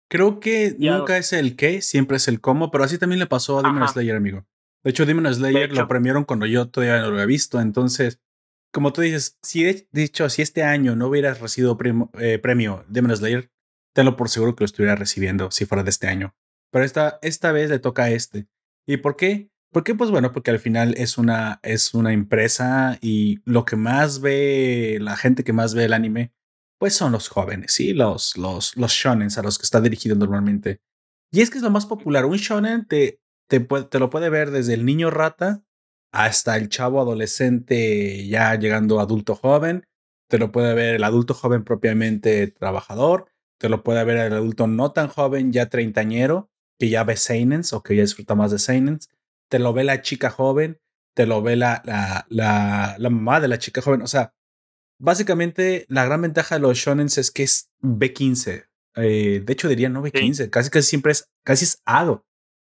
Creo 0.08 0.40
que 0.40 0.76
ya 0.78 0.98
nunca 0.98 1.16
es 1.16 1.32
el 1.32 1.54
qué, 1.54 1.82
siempre 1.82 2.16
es 2.16 2.26
el 2.26 2.40
cómo, 2.40 2.70
pero 2.70 2.82
así 2.82 2.98
también 2.98 3.20
le 3.20 3.26
pasó 3.26 3.58
a 3.58 3.62
Demon 3.62 3.84
Ajá. 3.84 3.92
Slayer, 3.92 4.16
amigo. 4.16 4.44
De 4.82 4.90
hecho, 4.90 5.06
Demon 5.06 5.32
Slayer 5.32 5.72
lo 5.72 5.86
premiaron 5.86 6.24
cuando 6.24 6.46
yo 6.46 6.68
todavía 6.68 7.00
no 7.00 7.08
lo 7.08 7.14
había 7.14 7.26
visto. 7.26 7.60
Entonces, 7.60 8.20
como 8.72 8.92
tú 8.92 9.02
dices, 9.02 9.38
si 9.42 9.62
de 9.62 9.86
dicho, 9.92 10.28
si 10.28 10.42
este 10.42 10.64
año 10.64 10.96
no 10.96 11.08
hubieras 11.08 11.40
recibido 11.40 11.76
premio, 11.76 12.10
eh, 12.18 12.38
premio 12.38 12.84
Demon 12.88 13.16
Slayer, 13.16 13.50
tenlo 13.94 14.16
por 14.16 14.28
seguro 14.28 14.56
que 14.56 14.62
lo 14.62 14.66
estuviera 14.66 14.96
recibiendo 14.96 15.50
si 15.50 15.64
fuera 15.64 15.84
de 15.84 15.90
este 15.90 16.08
año. 16.08 16.34
Pero 16.72 16.84
esta, 16.84 17.18
esta 17.22 17.52
vez 17.52 17.70
le 17.70 17.78
toca 17.78 18.04
a 18.04 18.10
este. 18.10 18.46
¿Y 18.86 18.96
por 18.96 19.16
qué? 19.16 19.49
Porque, 19.72 19.94
pues 19.94 20.10
bueno, 20.10 20.32
porque 20.32 20.50
al 20.50 20.58
final 20.58 20.94
es 20.96 21.16
una, 21.16 21.60
es 21.62 21.94
una 21.94 22.12
empresa 22.12 22.98
y 23.00 23.40
lo 23.44 23.64
que 23.64 23.76
más 23.76 24.20
ve, 24.20 24.98
la 25.00 25.16
gente 25.16 25.44
que 25.44 25.52
más 25.52 25.74
ve 25.74 25.84
el 25.84 25.92
anime, 25.92 26.32
pues 26.78 26.94
son 26.94 27.12
los 27.12 27.28
jóvenes, 27.28 27.72
¿sí? 27.72 27.92
Los, 27.92 28.36
los, 28.36 28.76
los 28.76 28.90
shonen 28.92 29.28
a 29.36 29.42
los 29.42 29.58
que 29.58 29.64
está 29.64 29.80
dirigido 29.80 30.16
normalmente. 30.16 30.80
Y 31.30 31.42
es 31.42 31.50
que 31.50 31.58
es 31.58 31.62
lo 31.62 31.70
más 31.70 31.86
popular. 31.86 32.26
Un 32.26 32.38
shonen 32.38 32.86
te, 32.86 33.20
te, 33.48 33.60
te 33.60 33.98
lo 34.00 34.10
puede 34.10 34.28
ver 34.28 34.50
desde 34.50 34.74
el 34.74 34.84
niño 34.84 35.10
rata 35.10 35.62
hasta 36.12 36.56
el 36.56 36.68
chavo 36.68 37.00
adolescente 37.00 38.26
ya 38.26 38.56
llegando 38.56 38.98
adulto 38.98 39.36
joven. 39.36 39.86
Te 40.28 40.38
lo 40.38 40.50
puede 40.50 40.74
ver 40.74 40.96
el 40.96 41.04
adulto 41.04 41.34
joven 41.34 41.62
propiamente 41.62 42.48
trabajador. 42.48 43.26
Te 43.58 43.68
lo 43.68 43.84
puede 43.84 44.02
ver 44.02 44.16
el 44.16 44.32
adulto 44.32 44.66
no 44.66 44.90
tan 44.90 45.06
joven, 45.08 45.52
ya 45.52 45.66
treintañero, 45.68 46.50
que 46.78 46.88
ya 46.88 47.04
ve 47.04 47.16
seinens 47.16 47.72
o 47.72 47.82
que 47.84 47.94
ya 47.94 48.02
disfruta 48.02 48.34
más 48.34 48.50
de 48.50 48.58
seinens 48.58 49.10
te 49.50 49.58
lo 49.58 49.72
ve 49.72 49.84
la 49.84 50.00
chica 50.00 50.30
joven, 50.30 50.80
te 51.14 51.26
lo 51.26 51.42
ve 51.42 51.56
la, 51.56 51.82
la, 51.84 52.24
la, 52.28 52.94
la 52.98 53.10
mamá 53.10 53.40
de 53.40 53.48
la 53.48 53.58
chica 53.58 53.82
joven. 53.82 54.02
O 54.02 54.06
sea, 54.06 54.32
básicamente 54.98 55.84
la 55.88 56.04
gran 56.04 56.22
ventaja 56.22 56.54
de 56.54 56.62
los 56.62 56.78
shonen 56.78 57.06
es 57.06 57.30
que 57.30 57.42
es 57.42 57.70
B15. 57.82 58.68
Eh, 58.96 59.42
de 59.44 59.52
hecho, 59.52 59.68
diría 59.68 59.88
no 59.88 60.02
B15, 60.02 60.34
sí. 60.34 60.50
casi 60.50 60.70
casi 60.70 60.88
siempre 60.88 61.12
es, 61.12 61.28
casi 61.44 61.64
es 61.64 61.82
ADO 61.84 62.24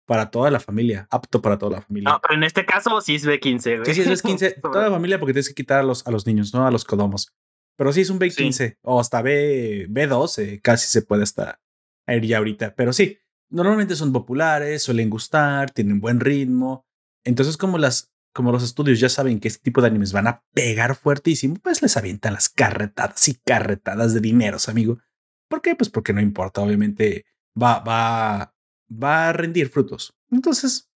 para 0.05 0.31
toda 0.31 0.51
la 0.51 0.59
familia, 0.59 1.07
apto 1.12 1.41
para 1.41 1.57
toda 1.57 1.77
la 1.77 1.81
familia. 1.81 2.12
No, 2.12 2.19
pero 2.21 2.33
en 2.33 2.43
este 2.43 2.65
caso 2.65 2.99
sí 3.01 3.15
es 3.15 3.25
B15. 3.25 3.77
Güey. 3.77 3.86
Sí, 3.86 3.93
sí, 3.93 4.12
es 4.12 4.23
B15, 4.23 4.62
toda 4.62 4.89
la 4.89 4.91
familia 4.91 5.19
porque 5.19 5.33
tienes 5.33 5.47
que 5.47 5.55
quitar 5.55 5.79
a 5.79 5.83
los, 5.83 6.05
a 6.07 6.12
los 6.12 6.25
niños, 6.25 6.53
no 6.53 6.65
a 6.65 6.71
los 6.71 6.86
codomos. 6.86 7.33
Pero 7.77 7.91
sí 7.91 8.01
es 8.01 8.09
un 8.09 8.19
B15 8.19 8.51
sí. 8.51 8.73
o 8.83 8.99
hasta 8.99 9.21
B, 9.21 9.88
B12, 9.89 10.62
casi 10.62 10.88
se 10.88 11.01
puede 11.01 11.23
hasta 11.23 11.59
ir 12.07 12.25
ya 12.25 12.38
ahorita. 12.38 12.75
Pero 12.75 12.93
sí, 12.93 13.17
normalmente 13.49 13.95
son 13.95 14.13
populares, 14.13 14.84
suelen 14.84 15.10
gustar, 15.10 15.71
tienen 15.71 15.99
buen 15.99 16.19
ritmo. 16.19 16.86
Entonces, 17.23 17.58
como 17.58 17.77
las 17.77 18.13
como 18.34 18.51
los 18.51 18.63
estudios 18.63 18.99
ya 18.99 19.10
saben 19.10 19.39
que 19.39 19.47
este 19.47 19.62
tipo 19.62 19.79
de 19.79 19.88
animes 19.88 20.12
van 20.12 20.27
a 20.27 20.43
pegar 20.53 20.95
fuertísimo, 20.95 21.56
pues 21.62 21.82
les 21.82 21.95
avientan 21.97 22.34
las 22.34 22.49
carretadas 22.49 23.27
y 23.27 23.36
carretadas 23.36 24.13
de 24.13 24.21
dineros, 24.21 24.69
amigo. 24.69 24.99
¿Por 25.47 25.62
qué? 25.62 25.75
Pues 25.75 25.89
porque 25.89 26.13
no 26.13 26.21
importa, 26.21 26.62
obviamente 26.62 27.25
va, 27.60 27.79
va, 27.79 28.56
va 28.91 29.29
a 29.29 29.34
rendir 29.34 29.69
frutos. 29.69 30.15
Entonces, 30.32 30.89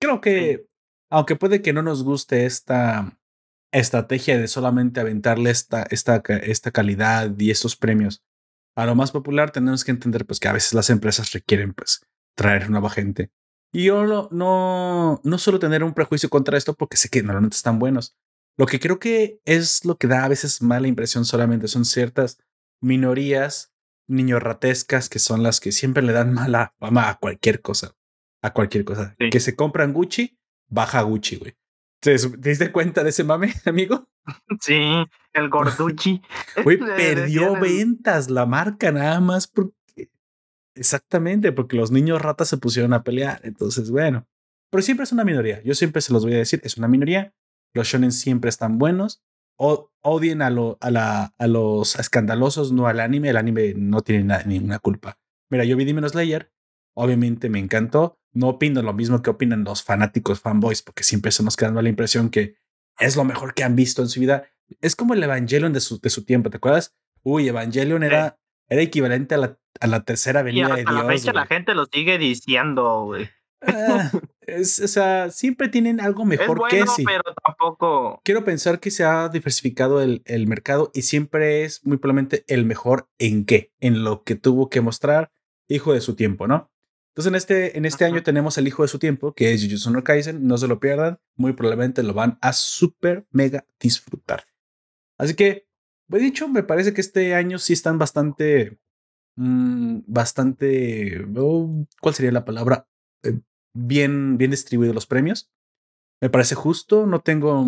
creo 0.00 0.20
que, 0.20 0.66
aunque 1.10 1.36
puede 1.36 1.62
que 1.62 1.72
no 1.72 1.82
nos 1.82 2.02
guste 2.02 2.44
esta 2.44 3.16
estrategia 3.72 4.36
de 4.36 4.48
solamente 4.48 4.98
aventarle 4.98 5.50
esta, 5.50 5.84
esta, 5.84 6.16
esta 6.16 6.72
calidad 6.72 7.32
y 7.38 7.52
estos 7.52 7.76
premios 7.76 8.24
a 8.76 8.86
lo 8.86 8.94
más 8.94 9.12
popular, 9.12 9.50
tenemos 9.50 9.84
que 9.84 9.90
entender 9.90 10.26
pues 10.26 10.40
que 10.40 10.48
a 10.48 10.52
veces 10.52 10.74
las 10.74 10.90
empresas 10.90 11.32
requieren 11.32 11.74
pues 11.74 12.00
traer 12.34 12.70
nueva 12.70 12.90
gente. 12.90 13.30
Y 13.72 13.84
yo 13.84 14.04
no, 14.04 14.28
no, 14.32 15.20
no 15.22 15.38
suelo 15.38 15.58
tener 15.58 15.84
un 15.84 15.94
prejuicio 15.94 16.28
contra 16.28 16.58
esto 16.58 16.74
porque 16.74 16.96
sé 16.96 17.08
que 17.08 17.22
normalmente 17.22 17.56
están 17.56 17.78
buenos. 17.78 18.16
Lo 18.56 18.66
que 18.66 18.80
creo 18.80 18.98
que 18.98 19.40
es 19.44 19.84
lo 19.84 19.96
que 19.96 20.06
da 20.06 20.24
a 20.24 20.28
veces 20.28 20.60
mala 20.60 20.88
impresión 20.88 21.24
solamente 21.24 21.68
son 21.68 21.84
ciertas 21.84 22.38
minorías 22.82 23.72
niñorratescas 24.08 25.08
que 25.08 25.18
son 25.20 25.42
las 25.42 25.60
que 25.60 25.72
siempre 25.72 26.02
le 26.02 26.12
dan 26.12 26.34
mala 26.34 26.74
fama 26.78 27.08
a 27.08 27.18
cualquier 27.18 27.62
cosa. 27.62 27.96
A 28.42 28.52
cualquier 28.52 28.84
cosa. 28.84 29.14
Sí. 29.18 29.30
Que 29.30 29.40
se 29.40 29.54
compran 29.54 29.92
Gucci, 29.92 30.38
baja 30.68 31.02
Gucci, 31.02 31.36
güey. 31.36 31.56
¿Te, 32.00 32.16
¿Te 32.18 32.48
diste 32.48 32.72
cuenta 32.72 33.04
de 33.04 33.10
ese 33.10 33.24
mame, 33.24 33.54
amigo? 33.66 34.09
Sí, 34.60 35.04
el 35.32 35.48
Gorduchi. 35.48 36.22
Güey, 36.62 36.78
perdió 36.96 37.58
ventas 37.58 38.30
la 38.30 38.46
marca 38.46 38.92
nada 38.92 39.20
más 39.20 39.46
porque. 39.46 39.74
Exactamente, 40.74 41.52
porque 41.52 41.76
los 41.76 41.90
niños 41.90 42.22
ratas 42.22 42.48
se 42.48 42.56
pusieron 42.56 42.92
a 42.92 43.02
pelear. 43.02 43.40
Entonces, 43.44 43.90
bueno. 43.90 44.26
Pero 44.70 44.82
siempre 44.82 45.04
es 45.04 45.12
una 45.12 45.24
minoría. 45.24 45.62
Yo 45.62 45.74
siempre 45.74 46.00
se 46.00 46.12
los 46.12 46.24
voy 46.24 46.34
a 46.34 46.38
decir, 46.38 46.60
es 46.62 46.76
una 46.76 46.88
minoría. 46.88 47.34
Los 47.74 47.88
shonen 47.88 48.12
siempre 48.12 48.48
están 48.48 48.78
buenos. 48.78 49.20
O, 49.58 49.90
odien 50.00 50.42
a, 50.42 50.50
lo, 50.50 50.78
a, 50.80 50.90
la, 50.90 51.34
a 51.36 51.46
los 51.46 51.98
escandalosos, 51.98 52.72
no 52.72 52.86
al 52.86 53.00
anime. 53.00 53.30
El 53.30 53.36
anime 53.36 53.74
no 53.76 54.00
tiene 54.00 54.38
ninguna 54.46 54.78
culpa. 54.78 55.18
Mira, 55.50 55.64
yo 55.64 55.76
vi 55.76 55.84
Demon 55.84 56.08
Slayer. 56.08 56.52
Obviamente 56.94 57.50
me 57.50 57.58
encantó. 57.58 58.18
No 58.32 58.48
opino 58.48 58.80
lo 58.80 58.94
mismo 58.94 59.22
que 59.22 59.30
opinan 59.30 59.64
los 59.64 59.82
fanáticos 59.82 60.40
fanboys, 60.40 60.82
porque 60.82 61.02
siempre 61.02 61.32
se 61.32 61.42
nos 61.42 61.56
queda 61.56 61.82
la 61.82 61.88
impresión 61.88 62.30
que 62.30 62.54
es 62.98 63.16
lo 63.16 63.24
mejor 63.24 63.54
que 63.54 63.64
han 63.64 63.76
visto 63.76 64.02
en 64.02 64.08
su 64.08 64.20
vida. 64.20 64.48
Es 64.80 64.96
como 64.96 65.14
el 65.14 65.22
Evangelion 65.22 65.72
de 65.72 65.80
su, 65.80 66.00
de 66.00 66.10
su 66.10 66.24
tiempo, 66.24 66.50
¿te 66.50 66.58
acuerdas? 66.58 66.96
Uy, 67.22 67.48
Evangelion 67.48 68.02
era, 68.02 68.38
era 68.68 68.82
equivalente 68.82 69.34
a 69.34 69.38
la, 69.38 69.58
a 69.80 69.86
la 69.86 70.04
tercera 70.04 70.42
venida 70.42 70.68
de 70.74 70.84
Dios. 70.84 70.94
la 70.94 71.04
fecha 71.04 71.32
la 71.32 71.46
gente 71.46 71.74
lo 71.74 71.86
sigue 71.86 72.18
diciendo, 72.18 73.04
güey. 73.04 73.28
Ah, 73.62 74.10
o 74.58 74.64
sea, 74.64 75.30
siempre 75.30 75.68
tienen 75.68 76.00
algo 76.00 76.24
mejor 76.26 76.62
que 76.68 76.86
sí. 76.86 77.04
Pero 77.04 77.22
tampoco. 77.44 78.20
Quiero 78.24 78.44
pensar 78.44 78.80
que 78.80 78.90
se 78.90 79.04
ha 79.04 79.28
diversificado 79.28 80.00
el, 80.00 80.22
el, 80.24 80.46
mercado 80.46 80.90
y 80.94 81.02
siempre 81.02 81.64
es 81.64 81.84
muy 81.84 81.98
probablemente 81.98 82.44
el 82.48 82.64
mejor 82.64 83.08
en 83.18 83.44
qué, 83.44 83.72
en 83.80 84.04
lo 84.04 84.22
que 84.24 84.34
tuvo 84.34 84.68
que 84.68 84.80
mostrar, 84.80 85.30
hijo 85.68 85.92
de 85.92 86.00
su 86.00 86.16
tiempo, 86.16 86.46
¿no? 86.46 86.70
Entonces, 87.10 87.30
en 87.30 87.34
este, 87.34 87.78
en 87.78 87.84
este 87.84 88.04
año 88.04 88.22
tenemos 88.22 88.56
el 88.56 88.68
hijo 88.68 88.82
de 88.82 88.88
su 88.88 88.98
tiempo, 88.98 89.34
que 89.34 89.52
es 89.52 89.64
Jujutsu 89.64 89.90
no 89.90 90.04
Kaisen. 90.04 90.46
No 90.46 90.56
se 90.58 90.68
lo 90.68 90.78
pierdan. 90.78 91.18
Muy 91.36 91.52
probablemente 91.52 92.02
lo 92.02 92.14
van 92.14 92.38
a 92.40 92.52
super 92.52 93.26
mega 93.30 93.66
disfrutar. 93.80 94.44
Así 95.18 95.34
que, 95.34 95.66
he 96.12 96.18
dicho, 96.18 96.48
me 96.48 96.62
parece 96.62 96.94
que 96.94 97.00
este 97.00 97.34
año 97.34 97.58
sí 97.58 97.72
están 97.72 97.98
bastante, 97.98 98.78
mmm, 99.36 99.98
bastante, 100.06 101.26
oh, 101.36 101.84
¿cuál 102.00 102.14
sería 102.14 102.32
la 102.32 102.44
palabra? 102.44 102.88
Eh, 103.24 103.40
bien, 103.74 104.38
bien 104.38 104.52
distribuidos 104.52 104.94
los 104.94 105.06
premios. 105.06 105.50
Me 106.20 106.30
parece 106.30 106.54
justo. 106.54 107.06
No 107.06 107.20
tengo 107.20 107.66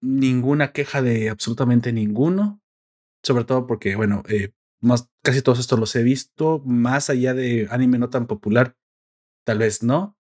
ninguna 0.00 0.72
queja 0.72 1.02
de 1.02 1.28
absolutamente 1.28 1.92
ninguno. 1.92 2.62
Sobre 3.22 3.44
todo 3.44 3.66
porque, 3.66 3.96
bueno, 3.96 4.22
eh, 4.28 4.52
más, 4.82 5.08
casi 5.22 5.40
todos 5.42 5.58
estos 5.58 5.78
los 5.78 5.96
he 5.96 6.02
visto, 6.02 6.60
más 6.66 7.08
allá 7.08 7.32
de 7.34 7.68
anime 7.70 7.98
no 7.98 8.10
tan 8.10 8.26
popular, 8.26 8.76
tal 9.44 9.58
vez 9.58 9.82
no. 9.82 10.16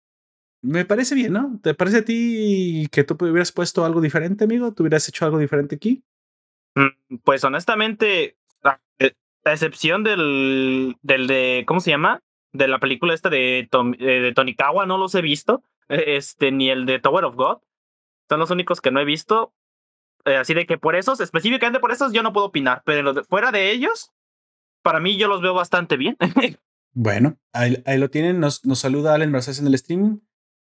Me 0.61 0.85
parece 0.85 1.15
bien, 1.15 1.33
¿no? 1.33 1.59
¿Te 1.61 1.73
parece 1.73 1.97
a 1.97 2.05
ti 2.05 2.87
que 2.91 3.03
tú 3.03 3.17
hubieras 3.19 3.51
puesto 3.51 3.83
algo 3.83 3.99
diferente, 3.99 4.43
amigo? 4.43 4.73
¿Tú 4.73 4.83
hubieras 4.83 5.07
hecho 5.09 5.25
algo 5.25 5.39
diferente 5.39 5.75
aquí? 5.75 6.03
Mm, 6.75 7.17
pues 7.23 7.43
honestamente, 7.43 8.37
a 9.43 9.53
excepción 9.53 10.03
del, 10.03 10.97
del 11.01 11.27
de, 11.27 11.63
¿cómo 11.67 11.79
se 11.79 11.91
llama? 11.91 12.21
De 12.53 12.67
la 12.67 12.79
película 12.79 13.13
esta 13.13 13.29
de, 13.29 13.67
Tom, 13.71 13.93
eh, 13.99 14.19
de 14.19 14.33
Tonikawa, 14.33 14.85
no 14.85 14.97
los 14.97 15.15
he 15.15 15.21
visto. 15.21 15.63
E, 15.89 16.15
este, 16.17 16.51
ni 16.51 16.69
el 16.69 16.85
de 16.85 16.99
Tower 16.99 17.25
of 17.25 17.35
God. 17.35 17.57
Son 18.29 18.39
los 18.39 18.51
únicos 18.51 18.81
que 18.81 18.91
no 18.91 18.99
he 18.99 19.05
visto. 19.05 19.53
Eh, 20.25 20.35
así 20.35 20.53
de 20.53 20.65
que 20.65 20.77
por 20.77 20.95
esos, 20.95 21.19
específicamente 21.19 21.79
por 21.79 21.91
esos, 21.91 22.13
yo 22.13 22.23
no 22.23 22.33
puedo 22.33 22.47
opinar. 22.47 22.83
Pero 22.85 23.23
fuera 23.25 23.51
de 23.51 23.71
ellos, 23.71 24.11
para 24.81 24.99
mí 24.99 25.17
yo 25.17 25.27
los 25.27 25.41
veo 25.41 25.53
bastante 25.53 25.97
bien. 25.97 26.17
bueno, 26.93 27.37
ahí, 27.53 27.83
lo 27.97 28.09
tienen. 28.09 28.39
Nos, 28.39 28.65
nos 28.65 28.79
saluda 28.79 29.13
Allen 29.13 29.31
Mercedes 29.31 29.59
en 29.59 29.67
el 29.67 29.77
stream. 29.77 30.21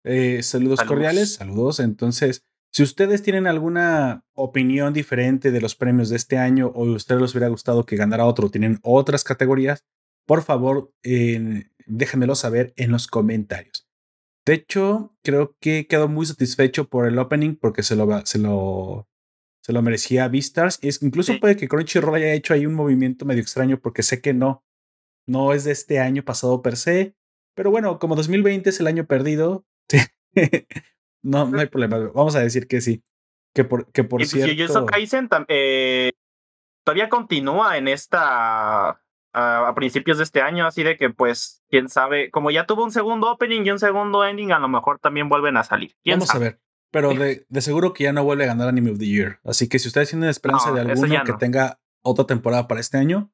Eh, 0.03 0.41
saludos, 0.43 0.81
cordiales, 0.83 1.35
saludos. 1.35 1.79
Entonces, 1.79 2.43
si 2.71 2.83
ustedes 2.83 3.21
tienen 3.21 3.47
alguna 3.47 4.25
opinión 4.33 4.93
diferente 4.93 5.51
de 5.51 5.61
los 5.61 5.75
premios 5.75 6.09
de 6.09 6.15
este 6.15 6.37
año 6.37 6.71
o 6.73 6.85
a 6.85 6.95
ustedes 6.95 7.21
les 7.21 7.31
hubiera 7.31 7.49
gustado 7.49 7.85
que 7.85 7.97
ganara 7.97 8.25
otro, 8.25 8.49
tienen 8.49 8.79
otras 8.81 9.23
categorías, 9.23 9.85
por 10.25 10.41
favor, 10.41 10.93
eh, 11.03 11.65
déjenmelo 11.85 12.35
saber 12.35 12.73
en 12.77 12.91
los 12.91 13.07
comentarios. 13.07 13.87
De 14.45 14.53
hecho, 14.53 15.15
creo 15.23 15.55
que 15.59 15.85
quedo 15.85 16.07
muy 16.07 16.25
satisfecho 16.25 16.87
por 16.87 17.05
el 17.05 17.19
opening 17.19 17.55
porque 17.55 17.83
se 17.83 17.95
lo, 17.95 18.25
se 18.25 18.39
lo 18.39 19.07
se 19.61 19.73
lo 19.73 19.81
merecía 19.81 20.27
Beastars. 20.27 20.79
Es, 20.81 21.01
incluso 21.01 21.39
puede 21.39 21.55
que 21.55 21.67
Crunchyroll 21.67 22.15
haya 22.15 22.33
hecho 22.33 22.53
ahí 22.53 22.65
un 22.65 22.73
movimiento 22.73 23.25
medio 23.25 23.41
extraño 23.41 23.79
porque 23.79 24.03
sé 24.03 24.21
que 24.21 24.33
no, 24.33 24.63
no 25.27 25.53
es 25.53 25.63
de 25.63 25.71
este 25.71 25.99
año 25.99 26.23
pasado 26.23 26.61
per 26.61 26.77
se. 26.77 27.15
Pero 27.55 27.69
bueno, 27.69 27.99
como 27.99 28.15
2020 28.15 28.69
es 28.69 28.79
el 28.79 28.87
año 28.87 29.05
perdido, 29.05 29.65
no, 31.23 31.47
no 31.47 31.59
hay 31.59 31.67
problema. 31.67 31.97
Vamos 32.13 32.35
a 32.35 32.39
decir 32.39 32.67
que 32.67 32.81
sí. 32.81 33.03
Que 33.53 33.63
por, 33.63 33.91
que 33.91 34.03
por 34.03 34.21
y, 34.21 34.25
cierto. 34.25 34.53
Jujutsu 34.55 34.85
Kaisen 34.85 35.29
eh, 35.49 36.11
todavía 36.83 37.09
continúa 37.09 37.77
en 37.77 37.87
esta. 37.87 39.01
a 39.33 39.73
principios 39.75 40.17
de 40.17 40.23
este 40.23 40.41
año, 40.41 40.65
así 40.65 40.83
de 40.83 40.97
que, 40.97 41.09
pues, 41.09 41.61
quién 41.69 41.89
sabe, 41.89 42.31
como 42.31 42.49
ya 42.49 42.65
tuvo 42.65 42.83
un 42.83 42.91
segundo 42.91 43.29
opening 43.29 43.65
y 43.65 43.71
un 43.71 43.79
segundo 43.79 44.25
ending, 44.25 44.53
a 44.53 44.59
lo 44.59 44.69
mejor 44.69 44.99
también 44.99 45.29
vuelven 45.29 45.57
a 45.57 45.63
salir. 45.63 45.95
Vamos 46.05 46.33
a 46.33 46.39
ver. 46.39 46.59
Pero 46.91 47.13
de, 47.13 47.45
de, 47.47 47.61
seguro 47.61 47.93
que 47.93 48.03
ya 48.03 48.13
no 48.13 48.23
vuelve 48.23 48.43
a 48.43 48.47
ganar 48.47 48.67
Anime 48.67 48.91
of 48.91 48.99
the 48.99 49.07
Year. 49.07 49.39
Así 49.43 49.69
que 49.69 49.79
si 49.79 49.87
ustedes 49.87 50.09
tienen 50.09 50.29
esperanza 50.29 50.71
de 50.71 50.81
alguno 50.81 51.23
que 51.25 51.33
tenga 51.33 51.79
otra 52.03 52.25
temporada 52.25 52.67
para 52.67 52.81
este 52.81 52.97
año, 52.97 53.31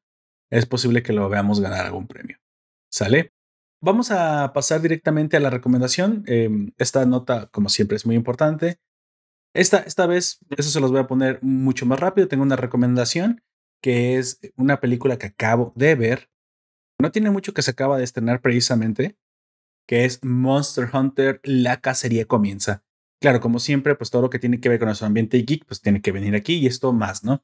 es 0.51 0.65
posible 0.65 1.01
que 1.03 1.13
lo 1.13 1.27
veamos 1.27 1.59
ganar 1.59 1.85
algún 1.85 2.07
premio. 2.07 2.37
¿Sale? 2.91 3.33
Vamos 3.81 4.11
a 4.11 4.53
pasar 4.53 4.81
directamente 4.81 5.37
a 5.37 5.39
la 5.39 5.49
recomendación. 5.49 6.23
Em, 6.27 6.71
esta 6.77 7.05
nota, 7.05 7.47
como 7.47 7.69
siempre, 7.69 7.97
es 7.97 8.05
muy 8.05 8.15
importante. 8.15 8.79
Esta, 9.53 9.79
esta 9.79 10.05
vez, 10.05 10.39
eso 10.55 10.69
se 10.69 10.79
los 10.79 10.91
voy 10.91 10.99
a 10.99 11.07
poner 11.07 11.39
mucho 11.41 11.85
más 11.85 11.99
rápido. 11.99 12.27
Tengo 12.27 12.43
una 12.43 12.55
recomendación 12.55 13.41
que 13.81 14.17
es 14.17 14.39
una 14.55 14.79
película 14.79 15.17
que 15.17 15.27
acabo 15.27 15.73
de 15.75 15.95
ver. 15.95 16.29
No 16.99 17.11
tiene 17.11 17.29
mucho 17.29 17.53
que 17.53 17.61
se 17.61 17.71
acaba 17.71 17.97
de 17.97 18.03
estrenar 18.03 18.41
precisamente, 18.41 19.17
que 19.87 20.05
es 20.05 20.23
Monster 20.23 20.89
Hunter, 20.91 21.39
la 21.43 21.79
cacería 21.79 22.25
comienza. 22.25 22.83
Claro, 23.19 23.39
como 23.39 23.59
siempre, 23.59 23.95
pues 23.95 24.11
todo 24.11 24.21
lo 24.21 24.29
que 24.29 24.39
tiene 24.39 24.59
que 24.59 24.69
ver 24.69 24.79
con 24.79 24.87
nuestro 24.87 25.07
ambiente 25.07 25.37
geek, 25.39 25.65
pues 25.65 25.81
tiene 25.81 26.01
que 26.01 26.11
venir 26.11 26.35
aquí 26.35 26.55
y 26.55 26.67
esto 26.67 26.93
más, 26.93 27.23
¿no? 27.23 27.43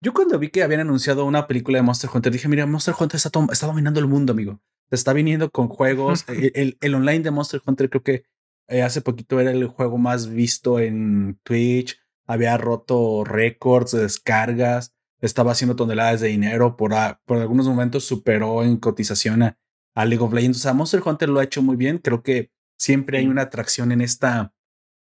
Yo 0.00 0.12
cuando 0.12 0.38
vi 0.38 0.50
que 0.50 0.62
habían 0.62 0.80
anunciado 0.80 1.24
una 1.24 1.46
película 1.46 1.78
de 1.78 1.82
Monster 1.82 2.10
Hunter, 2.12 2.32
dije, 2.32 2.48
mira, 2.48 2.66
Monster 2.66 2.94
Hunter 2.98 3.16
está, 3.16 3.30
está 3.50 3.66
dominando 3.66 4.00
el 4.00 4.06
mundo, 4.06 4.32
amigo. 4.32 4.60
Se 4.90 4.96
está 4.96 5.12
viniendo 5.12 5.50
con 5.50 5.68
juegos. 5.68 6.24
el, 6.28 6.76
el, 6.80 6.94
online 6.94 7.20
de 7.20 7.30
Monster 7.30 7.62
Hunter 7.64 7.88
creo 7.90 8.02
que 8.02 8.24
eh, 8.68 8.82
hace 8.82 9.00
poquito 9.00 9.40
era 9.40 9.50
el 9.50 9.66
juego 9.66 9.98
más 9.98 10.28
visto 10.28 10.78
en 10.78 11.38
Twitch. 11.42 11.98
Había 12.26 12.56
roto 12.56 13.24
récords 13.24 13.92
de 13.92 14.02
descargas. 14.02 14.94
Estaba 15.20 15.52
haciendo 15.52 15.76
toneladas 15.76 16.20
de 16.20 16.28
dinero. 16.28 16.76
Por, 16.76 16.92
por 17.24 17.38
algunos 17.38 17.66
momentos 17.66 18.04
superó 18.04 18.62
en 18.62 18.76
cotización 18.76 19.42
a, 19.42 19.58
a 19.94 20.04
League 20.04 20.22
of 20.22 20.32
Legends. 20.32 20.58
O 20.58 20.60
sea, 20.60 20.74
Monster 20.74 21.02
Hunter 21.04 21.28
lo 21.28 21.40
ha 21.40 21.44
hecho 21.44 21.62
muy 21.62 21.76
bien. 21.76 21.98
Creo 21.98 22.22
que 22.22 22.50
siempre 22.78 23.18
hay 23.18 23.26
una 23.26 23.42
atracción 23.42 23.92
en 23.92 24.00
esta 24.00 24.52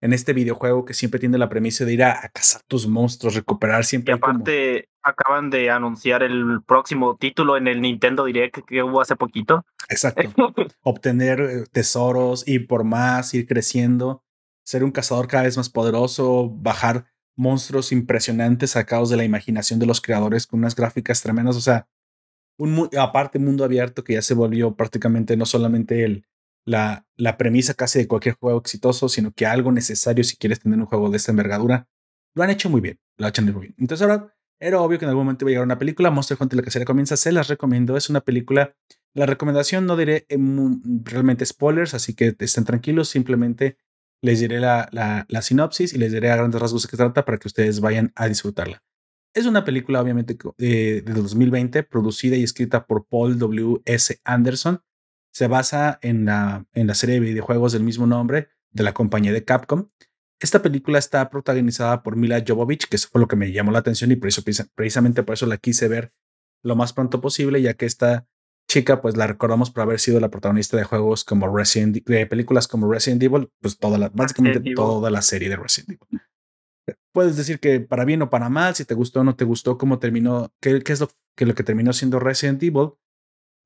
en 0.00 0.12
este 0.12 0.32
videojuego 0.32 0.84
que 0.84 0.94
siempre 0.94 1.20
tiene 1.20 1.38
la 1.38 1.48
premisa 1.48 1.84
de 1.84 1.92
ir 1.92 2.02
a, 2.02 2.30
cazar 2.32 2.62
tus 2.66 2.86
monstruos, 2.86 3.34
recuperar 3.34 3.84
siempre. 3.84 4.14
Y 4.14 4.16
aparte, 4.16 4.88
acaban 5.02 5.50
de 5.50 5.70
anunciar 5.70 6.22
el 6.22 6.62
próximo 6.66 7.16
título 7.16 7.56
en 7.56 7.68
el 7.68 7.80
Nintendo 7.80 8.24
Direct 8.24 8.60
que 8.66 8.82
hubo 8.82 9.00
hace 9.00 9.16
poquito. 9.16 9.64
Exacto. 9.88 10.22
Obtener 10.82 11.40
eh, 11.40 11.64
tesoros, 11.70 12.46
ir 12.48 12.66
por 12.66 12.84
más, 12.84 13.34
ir 13.34 13.46
creciendo, 13.46 14.24
ser 14.64 14.84
un 14.84 14.90
cazador 14.90 15.28
cada 15.28 15.44
vez 15.44 15.56
más 15.56 15.68
poderoso, 15.68 16.48
bajar 16.48 17.06
monstruos 17.36 17.92
impresionantes 17.92 18.72
sacados 18.72 19.10
de 19.10 19.16
la 19.16 19.24
imaginación 19.24 19.78
de 19.78 19.86
los 19.86 20.00
creadores 20.00 20.46
con 20.46 20.60
unas 20.60 20.74
gráficas 20.74 21.22
tremendas. 21.22 21.56
O 21.56 21.60
sea, 21.60 21.88
un, 22.56 22.88
aparte 22.98 23.38
mundo 23.38 23.64
abierto 23.64 24.04
que 24.04 24.14
ya 24.14 24.22
se 24.22 24.34
volvió 24.34 24.74
prácticamente 24.74 25.36
no 25.36 25.46
solamente 25.46 26.04
el, 26.04 26.26
la, 26.66 27.06
la 27.16 27.36
premisa 27.36 27.74
casi 27.74 27.98
de 27.98 28.08
cualquier 28.08 28.36
juego 28.36 28.58
exitoso, 28.58 29.08
sino 29.08 29.32
que 29.32 29.46
algo 29.46 29.72
necesario 29.72 30.24
si 30.24 30.36
quieres 30.36 30.60
tener 30.60 30.78
un 30.78 30.86
juego 30.86 31.10
de 31.10 31.16
esta 31.16 31.32
envergadura. 31.32 31.88
Lo 32.34 32.42
han 32.42 32.50
hecho 32.50 32.70
muy 32.70 32.80
bien, 32.80 32.98
lo 33.16 33.26
han 33.26 33.30
hecho 33.30 33.42
muy 33.42 33.52
bien. 33.52 33.74
Entonces 33.78 34.06
ahora 34.06 34.34
era 34.60 34.80
obvio 34.80 34.98
que 34.98 35.06
en 35.06 35.08
algún 35.08 35.24
momento 35.24 35.44
iba 35.44 35.48
a 35.48 35.52
llegar 35.52 35.64
una 35.64 35.78
película. 35.78 36.10
Monster 36.10 36.36
Hunter 36.38 36.58
la 36.58 36.62
que 36.62 36.70
se 36.70 36.84
comienza, 36.84 37.16
se 37.16 37.32
las 37.32 37.48
recomiendo. 37.48 37.96
Es 37.96 38.10
una 38.10 38.20
película. 38.20 38.76
La 39.14 39.26
recomendación 39.26 39.86
no 39.86 39.96
diré 39.96 40.26
realmente 40.28 41.46
spoilers, 41.46 41.94
así 41.94 42.14
que 42.14 42.36
estén 42.38 42.64
tranquilos. 42.64 43.08
Simplemente 43.08 43.78
les 44.22 44.38
diré 44.40 44.60
la, 44.60 44.88
la, 44.92 45.24
la, 45.28 45.42
sinopsis 45.42 45.94
y 45.94 45.98
les 45.98 46.12
diré 46.12 46.30
a 46.30 46.36
grandes 46.36 46.60
rasgos 46.60 46.82
de 46.82 46.88
qué 46.90 46.96
trata 46.98 47.24
para 47.24 47.38
que 47.38 47.48
ustedes 47.48 47.80
vayan 47.80 48.12
a 48.14 48.28
disfrutarla. 48.28 48.82
Es 49.32 49.46
una 49.46 49.64
película, 49.64 50.02
obviamente, 50.02 50.36
eh, 50.58 51.02
de 51.04 51.12
2020, 51.12 51.84
producida 51.84 52.36
y 52.36 52.42
escrita 52.42 52.86
por 52.86 53.06
Paul 53.06 53.38
W. 53.38 53.80
S. 53.86 54.20
Anderson 54.24 54.82
se 55.32 55.46
basa 55.46 55.98
en 56.02 56.24
la, 56.24 56.66
en 56.72 56.86
la 56.86 56.94
serie 56.94 57.16
de 57.16 57.20
videojuegos 57.20 57.72
del 57.72 57.82
mismo 57.82 58.06
nombre 58.06 58.48
de 58.70 58.82
la 58.82 58.92
compañía 58.92 59.32
de 59.32 59.44
Capcom. 59.44 59.88
Esta 60.40 60.62
película 60.62 60.98
está 60.98 61.28
protagonizada 61.28 62.02
por 62.02 62.16
Mila 62.16 62.42
Jovovich, 62.46 62.88
que 62.88 62.96
eso 62.96 63.08
fue 63.10 63.20
lo 63.20 63.28
que 63.28 63.36
me 63.36 63.52
llamó 63.52 63.72
la 63.72 63.80
atención 63.80 64.10
y 64.10 64.16
por 64.16 64.28
eso, 64.28 64.42
precisamente 64.74 65.22
por 65.22 65.34
eso 65.34 65.46
la 65.46 65.58
quise 65.58 65.86
ver 65.88 66.12
lo 66.62 66.76
más 66.76 66.92
pronto 66.92 67.20
posible, 67.20 67.60
ya 67.60 67.74
que 67.74 67.86
esta 67.86 68.26
chica, 68.68 69.02
pues 69.02 69.16
la 69.16 69.26
recordamos 69.26 69.70
por 69.70 69.82
haber 69.82 69.98
sido 69.98 70.20
la 70.20 70.30
protagonista 70.30 70.76
de 70.76 70.84
juegos 70.84 71.24
como 71.24 71.54
Resident 71.54 72.04
de 72.06 72.26
películas 72.26 72.68
como 72.68 72.90
Resident 72.90 73.22
Evil, 73.22 73.50
pues 73.60 73.76
toda 73.78 73.98
la, 73.98 74.08
básicamente 74.10 74.60
toda 74.74 75.10
la 75.10 75.22
serie 75.22 75.48
de 75.48 75.56
Resident 75.56 76.00
Evil. 76.00 76.20
puedes 77.12 77.36
decir 77.36 77.58
que 77.58 77.80
para 77.80 78.04
bien 78.04 78.22
o 78.22 78.30
para 78.30 78.48
mal, 78.48 78.74
si 78.74 78.84
te 78.84 78.94
gustó 78.94 79.20
o 79.20 79.24
no 79.24 79.34
te 79.34 79.44
gustó, 79.44 79.76
cómo 79.76 79.98
terminó, 79.98 80.52
qué, 80.60 80.80
qué 80.82 80.92
es 80.92 81.00
lo 81.00 81.10
que, 81.36 81.46
lo 81.46 81.54
que 81.54 81.64
terminó 81.64 81.92
siendo 81.92 82.20
Resident 82.20 82.62
Evil, 82.62 82.92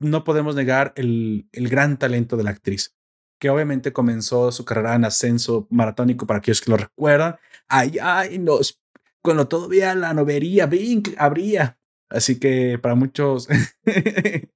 no 0.09 0.23
podemos 0.23 0.55
negar 0.55 0.93
el, 0.95 1.47
el, 1.51 1.69
gran 1.69 1.97
talento 1.97 2.37
de 2.37 2.43
la 2.43 2.51
actriz, 2.51 2.95
que 3.39 3.49
obviamente 3.49 3.93
comenzó 3.93 4.51
su 4.51 4.65
carrera 4.65 4.95
en 4.95 5.05
ascenso 5.05 5.67
maratónico 5.69 6.25
para 6.27 6.39
aquellos 6.39 6.61
que 6.61 6.71
lo 6.71 6.77
recuerdan. 6.77 7.37
Ay, 7.67 7.97
ay, 8.01 8.39
nos, 8.39 8.81
cuando 9.21 9.47
todavía 9.47 9.95
la 9.95 10.13
novería 10.13 10.65
Bink 10.65 11.09
habría. 11.17 11.79
Así 12.09 12.39
que 12.39 12.77
para 12.79 12.95
muchos 12.95 13.47
que, 13.83 14.49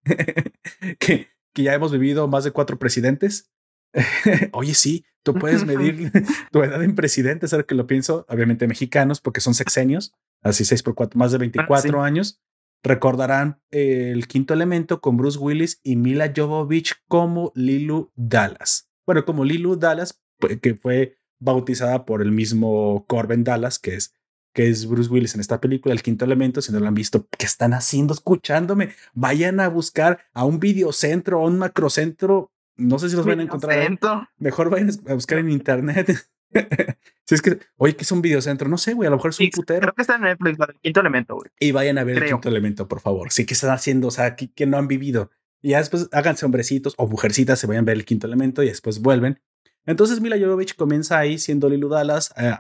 que 1.54 1.64
ya 1.64 1.74
hemos 1.74 1.92
vivido 1.92 2.28
más 2.28 2.44
de 2.44 2.52
cuatro 2.52 2.78
presidentes, 2.78 3.52
Oye, 4.54 4.74
sí, 4.74 5.06
tú 5.24 5.34
puedes 5.34 5.66
medir 5.66 6.12
tu 6.52 6.64
edad 6.64 6.84
en 6.84 6.96
presidentes, 6.96 7.54
ahora 7.54 7.66
que 7.66 7.76
lo 7.76 7.88
pienso, 7.88 8.26
obviamente 8.30 8.68
mexicanos, 8.68 9.22
porque 9.22 9.42
son 9.42 9.54
sexenios, 9.54 10.14
así 10.42 10.66
6 10.66 10.84
por 10.84 10.96
4, 10.96 11.18
más 11.18 11.32
de 11.32 11.38
24 11.40 12.02
ah, 12.02 12.06
años. 12.06 12.42
Recordarán 12.84 13.62
el 13.72 14.28
quinto 14.28 14.54
elemento 14.54 15.02
con 15.02 15.18
Bruce 15.18 15.38
Willis 15.38 15.80
y 15.84 15.96
Mila 15.96 16.32
Jovovich 16.36 16.96
como 17.08 17.52
Lilu 17.56 18.12
Dallas. 18.16 18.90
Bueno, 19.06 19.26
como 19.26 19.44
Lilu 19.44 19.76
Dallas, 19.76 20.22
pues, 20.38 20.60
que 20.62 20.76
fue 20.76 21.18
bautizada 21.40 22.06
por 22.06 22.22
el 22.22 22.32
mismo 22.32 23.06
Corbin 23.08 23.44
Dallas, 23.44 23.80
que 23.80 23.96
es, 23.96 24.14
que 24.54 24.70
es 24.70 24.88
Bruce 24.88 25.10
Willis 25.10 25.36
en 25.36 25.42
esta 25.42 25.60
película, 25.60 25.94
el 25.94 26.04
quinto 26.04 26.26
elemento. 26.26 26.62
Si 26.62 26.72
no 26.72 26.80
lo 26.80 26.88
han 26.88 26.94
visto, 26.94 27.28
¿qué 27.38 27.46
están 27.46 27.74
haciendo 27.74 28.14
escuchándome? 28.14 28.90
Vayan 29.14 29.60
a 29.60 29.68
buscar 29.68 30.20
a 30.34 30.46
un 30.46 30.60
videocentro, 30.60 31.40
a 31.40 31.46
un 31.46 31.58
macrocentro 31.58 32.52
no 32.80 32.98
sé 32.98 33.10
si 33.10 33.16
los 33.16 33.26
van 33.26 33.42
a 33.42 33.44
encontrar. 33.44 34.00
Mejor 34.38 34.70
vayan 34.70 34.90
a 35.08 35.14
buscar 35.14 35.40
en 35.40 35.50
internet. 35.50 36.10
si 37.26 37.36
es 37.36 37.42
que, 37.42 37.60
oye, 37.78 37.96
que 37.96 38.04
es 38.04 38.12
un 38.12 38.22
videocentro, 38.22 38.68
no 38.68 38.78
sé, 38.78 38.94
güey, 38.94 39.08
a 39.08 39.10
lo 39.10 39.18
mejor 39.18 39.32
es 39.32 39.40
un 39.40 39.50
putero. 39.50 39.82
Creo 39.82 39.94
que 39.94 40.02
está 40.02 40.16
en 40.16 40.22
Netflix, 40.22 40.58
el 40.60 40.80
quinto 40.82 41.00
elemento, 41.00 41.36
güey. 41.36 41.50
Y 41.60 41.72
vayan 41.72 41.98
a 41.98 42.04
ver 42.04 42.18
el 42.18 42.30
quinto 42.30 42.50
elemento, 42.50 42.88
por 42.88 43.00
favor. 43.00 43.32
Sí, 43.32 43.46
que 43.46 43.54
están 43.54 43.72
haciendo? 43.72 44.08
O 44.08 44.12
sea, 44.12 44.36
que, 44.36 44.66
no 44.66 44.78
han 44.78 44.88
vivido. 44.88 45.32
Y 45.62 45.70
ya 45.70 45.80
después 45.80 46.10
háganse 46.12 46.46
hombrecitos 46.46 46.96
o 46.98 47.08
mujercitas, 47.08 47.60
se 47.60 47.68
vayan 47.68 47.84
a 47.84 47.88
ver 47.88 47.98
el 47.98 48.06
quinto 48.06 48.28
elemento 48.28 48.64
y 48.64 48.68
después 48.68 49.02
vuelven. 49.02 49.42
Entonces 49.86 50.22
Mila 50.22 50.38
Jovovich 50.40 50.76
comienza 50.76 51.18
ahí 51.18 51.38
siendo 51.38 51.70
Lilu 51.70 51.90
Dallas, 51.90 52.34
eh, 52.38 52.54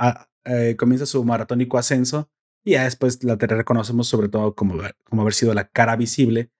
eh, 0.45 0.75
comienza 0.78 1.06
su 1.06 1.23
maratónico 1.23 1.78
ascenso 1.78 2.30
y 2.63 2.71
ya 2.71 2.84
después 2.84 3.23
la 3.23 3.36
reconocemos 3.36 4.08
sobre 4.08 4.30
todo 4.30 4.56
como, 4.56 4.82
como 5.04 5.21
haber 5.21 5.34
sido 5.34 5.54
la 5.54 5.67
cara 5.67 5.95
visible 5.95 6.52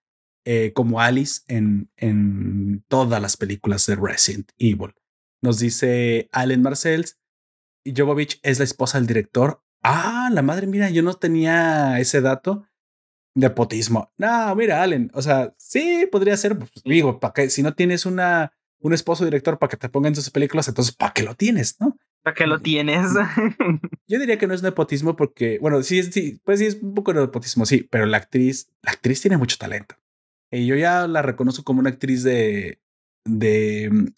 eh, 0.46 0.72
como 0.74 1.00
Alice 1.00 1.42
en, 1.48 1.90
en 1.96 2.82
todas 2.88 3.20
las 3.20 3.36
películas 3.36 3.84
de 3.86 3.96
Resident 3.96 4.50
Evil. 4.58 4.94
Nos 5.42 5.58
dice 5.58 6.28
Allen 6.32 6.62
Marcells, 6.62 7.19
Jovovich 7.84 8.40
es 8.42 8.58
la 8.58 8.64
esposa 8.64 8.98
del 8.98 9.06
director. 9.06 9.62
Ah, 9.82 10.28
la 10.32 10.42
madre, 10.42 10.66
mira, 10.66 10.90
yo 10.90 11.02
no 11.02 11.14
tenía 11.14 11.98
ese 11.98 12.20
dato. 12.20 12.66
Nepotismo. 13.34 14.12
No, 14.18 14.54
mira, 14.56 14.82
Allen, 14.82 15.10
o 15.14 15.22
sea, 15.22 15.54
sí, 15.56 16.08
podría 16.10 16.36
ser, 16.36 16.58
pues, 16.58 16.70
digo, 16.84 17.20
para 17.20 17.32
que 17.32 17.50
si 17.50 17.62
no 17.62 17.74
tienes 17.74 18.04
una, 18.04 18.52
un 18.80 18.92
esposo 18.92 19.24
director 19.24 19.58
para 19.58 19.70
que 19.70 19.76
te 19.76 19.88
pongan 19.88 20.14
sus 20.14 20.30
películas, 20.30 20.68
entonces, 20.68 20.94
¿para 20.94 21.12
qué 21.12 21.22
lo 21.22 21.34
tienes, 21.34 21.80
no? 21.80 21.96
¿Para 22.22 22.34
qué 22.34 22.46
lo 22.46 22.60
tienes? 22.60 23.06
Yo 24.08 24.18
diría 24.18 24.36
que 24.36 24.46
no 24.46 24.54
es 24.54 24.62
nepotismo 24.62 25.16
porque, 25.16 25.58
bueno, 25.60 25.82
sí, 25.82 26.02
sí, 26.02 26.40
pues 26.44 26.58
sí 26.58 26.66
es 26.66 26.74
un 26.82 26.94
poco 26.94 27.12
de 27.12 27.20
nepotismo, 27.20 27.64
sí, 27.64 27.86
pero 27.90 28.04
la 28.04 28.18
actriz, 28.18 28.68
la 28.82 28.92
actriz 28.92 29.22
tiene 29.22 29.38
mucho 29.38 29.56
talento. 29.56 29.94
Y 30.50 30.66
yo 30.66 30.74
ya 30.74 31.06
la 31.06 31.22
reconozco 31.22 31.62
como 31.62 31.78
una 31.78 31.90
actriz 31.90 32.24
de, 32.24 32.80
de, 33.24 34.12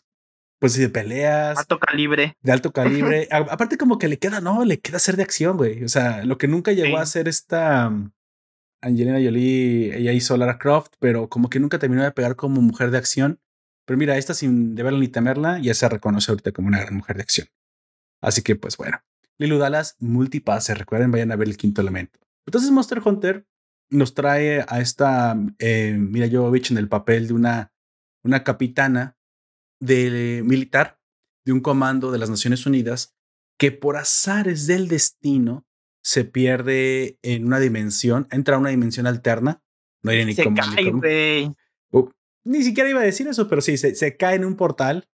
pues 0.62 0.76
de 0.76 0.88
peleas. 0.88 1.58
Alto 1.58 1.80
calibre. 1.80 2.36
De 2.40 2.52
alto 2.52 2.72
calibre. 2.72 3.26
aparte 3.32 3.76
como 3.76 3.98
que 3.98 4.06
le 4.06 4.20
queda, 4.20 4.40
no, 4.40 4.64
le 4.64 4.78
queda 4.78 5.00
ser 5.00 5.16
de 5.16 5.24
acción, 5.24 5.56
güey. 5.56 5.82
O 5.82 5.88
sea, 5.88 6.24
lo 6.24 6.38
que 6.38 6.46
nunca 6.46 6.70
llegó 6.70 6.98
a 6.98 7.06
ser 7.06 7.26
esta 7.26 7.90
mm, 7.90 8.12
Angelina 8.80 9.14
Jolie, 9.20 9.92
ella 9.98 10.12
hizo 10.12 10.36
Lara 10.36 10.58
Croft, 10.58 10.92
pero 11.00 11.28
como 11.28 11.50
que 11.50 11.58
nunca 11.58 11.80
terminó 11.80 12.04
de 12.04 12.12
pegar 12.12 12.36
como 12.36 12.62
mujer 12.62 12.92
de 12.92 12.98
acción. 12.98 13.40
Pero 13.84 13.98
mira, 13.98 14.16
esta 14.16 14.34
sin 14.34 14.76
deberla 14.76 15.00
ni 15.00 15.08
temerla, 15.08 15.58
ya 15.58 15.74
se 15.74 15.88
reconoce 15.88 16.30
ahorita 16.30 16.52
como 16.52 16.68
una 16.68 16.78
gran 16.78 16.94
mujer 16.94 17.16
de 17.16 17.22
acción. 17.22 17.48
Así 18.20 18.42
que 18.42 18.54
pues 18.54 18.76
bueno. 18.76 19.02
Lilu 19.38 19.58
Dallas, 19.58 19.96
multipase, 19.98 20.76
recuerden, 20.76 21.10
vayan 21.10 21.32
a 21.32 21.36
ver 21.36 21.48
el 21.48 21.56
quinto 21.56 21.80
elemento. 21.80 22.20
Entonces 22.46 22.70
Monster 22.70 23.02
Hunter 23.04 23.46
nos 23.90 24.14
trae 24.14 24.64
a 24.68 24.80
esta 24.80 25.36
eh, 25.58 25.96
Mira 25.98 26.28
Jovovich 26.30 26.70
en 26.70 26.78
el 26.78 26.88
papel 26.88 27.26
de 27.26 27.34
una, 27.34 27.72
una 28.22 28.44
capitana 28.44 29.16
de 29.82 30.42
militar 30.44 31.00
de 31.44 31.52
un 31.52 31.60
comando 31.60 32.12
de 32.12 32.18
las 32.18 32.30
Naciones 32.30 32.66
Unidas 32.66 33.16
que 33.58 33.72
por 33.72 33.96
azares 33.96 34.66
del 34.66 34.86
destino 34.86 35.66
se 36.04 36.24
pierde 36.24 37.18
en 37.22 37.46
una 37.46 37.58
dimensión, 37.58 38.28
entra 38.30 38.56
a 38.56 38.58
una 38.58 38.70
dimensión 38.70 39.06
alterna. 39.06 39.62
No 40.02 40.12
hay 40.12 40.24
ni 40.24 40.34
se 40.34 40.44
Cae, 40.44 41.52
uh, 41.90 42.10
ni 42.44 42.62
siquiera 42.62 42.90
iba 42.90 43.00
a 43.00 43.04
decir 43.04 43.26
eso, 43.28 43.48
pero 43.48 43.60
sí, 43.60 43.76
se, 43.76 43.94
se, 43.94 44.16
cae 44.16 44.36
en 44.36 44.44
un 44.44 44.56
portal. 44.56 45.08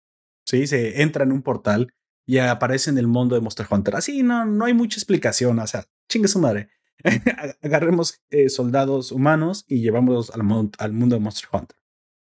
Sí, 0.45 0.67
se 0.67 1.01
entra 1.01 1.23
en 1.23 1.32
un 1.32 1.41
portal 1.41 1.93
y 2.28 2.38
aparece 2.38 2.89
en 2.89 2.97
el 2.97 3.08
mundo 3.08 3.36
de 3.36 3.41
Monster 3.41 3.67
Hunter. 3.69 3.95
Así 3.95 4.23
no, 4.23 4.45
no 4.45 4.65
hay 4.65 4.73
mucha 4.73 4.97
explicación. 4.99 5.58
O 5.60 5.67
sea, 5.67 5.86
chingue 6.10 6.28
su 6.28 6.39
madre. 6.39 6.69
agarremos 7.62 8.21
eh, 8.30 8.49
soldados 8.49 9.12
humanos 9.12 9.65
y 9.67 9.82
llevamos 9.82 10.32
al, 10.32 10.41
al 10.78 10.93
mundo 10.93 11.15
de 11.15 11.19
Monster 11.19 11.49
Hunter. 11.51 11.78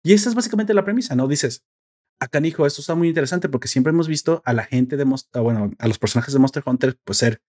Y 0.02 0.12
esa 0.12 0.28
es 0.28 0.34
básicamente 0.34 0.74
la 0.74 0.84
premisa, 0.84 1.14
¿no? 1.14 1.28
Dices, 1.28 1.64
acá, 2.20 2.38
hijo, 2.44 2.66
esto 2.66 2.80
está 2.80 2.94
muy 2.94 3.08
interesante 3.08 3.48
porque 3.48 3.68
siempre 3.68 3.90
hemos 3.92 4.06
visto 4.06 4.42
a 4.44 4.52
la 4.52 4.64
gente 4.64 4.96
de 4.96 5.04
Monster, 5.04 5.40
ah, 5.40 5.42
bueno, 5.42 5.72
a 5.78 5.88
los 5.88 5.98
personajes 5.98 6.32
de 6.32 6.38
Monster 6.38 6.62
Hunter, 6.64 6.98
pues 7.04 7.18
ser, 7.18 7.42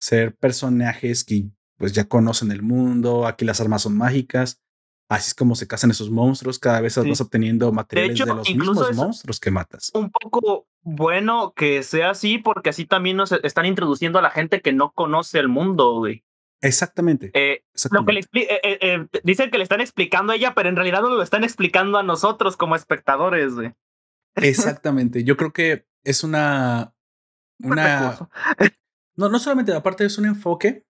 ser 0.00 0.36
personajes 0.36 1.24
que 1.24 1.48
pues 1.78 1.92
ya 1.92 2.04
conocen 2.04 2.50
el 2.50 2.62
mundo, 2.62 3.26
aquí 3.26 3.46
las 3.46 3.60
armas 3.60 3.82
son 3.82 3.96
mágicas, 3.96 4.60
así 5.08 5.28
es 5.28 5.34
como 5.34 5.54
se 5.54 5.66
cazan 5.66 5.90
esos 5.90 6.10
monstruos, 6.10 6.58
cada 6.58 6.80
vez 6.80 6.98
vas 6.98 7.20
obteniendo 7.20 7.72
materiales 7.72 8.18
de, 8.18 8.26
los 8.26 8.48
mismos 8.48 8.94
monstruos 8.94 9.40
que 9.40 9.50
matas. 9.50 9.90
Un 9.94 10.10
poco 10.10 10.66
bueno 10.82 11.54
que 11.56 11.82
sea 11.82 12.10
así 12.10 12.38
porque 12.38 12.70
así 12.70 12.84
también 12.84 13.16
nos 13.16 13.32
están 13.32 13.64
introduciendo 13.64 14.18
a 14.18 14.22
la 14.22 14.30
gente 14.30 14.60
que 14.60 14.72
no 14.72 14.92
conoce 14.92 15.38
el 15.38 15.48
mundo, 15.48 15.94
güey. 15.94 16.24
Exactamente. 16.62 17.30
Eh, 17.32 17.62
Lo 17.90 18.04
que 18.04 18.12
le 18.12 18.20
eh, 18.20 18.60
eh, 18.62 19.06
dicen 19.22 19.50
que 19.50 19.56
le 19.56 19.62
están 19.62 19.80
explicando 19.80 20.32
a 20.32 20.36
ella, 20.36 20.54
pero 20.54 20.68
en 20.68 20.76
realidad 20.76 21.00
no 21.00 21.08
lo 21.08 21.22
están 21.22 21.44
explicando 21.44 21.96
a 21.96 22.02
nosotros 22.02 22.58
como 22.58 22.76
espectadores. 22.76 23.54
Exactamente. 24.42 25.24
Yo 25.24 25.36
creo 25.36 25.52
que 25.52 25.86
es 26.04 26.24
una. 26.24 26.94
Una. 27.62 28.30
no, 29.16 29.28
no 29.28 29.38
solamente, 29.38 29.72
aparte 29.74 30.04
es 30.04 30.16
un 30.18 30.26
enfoque, 30.26 30.86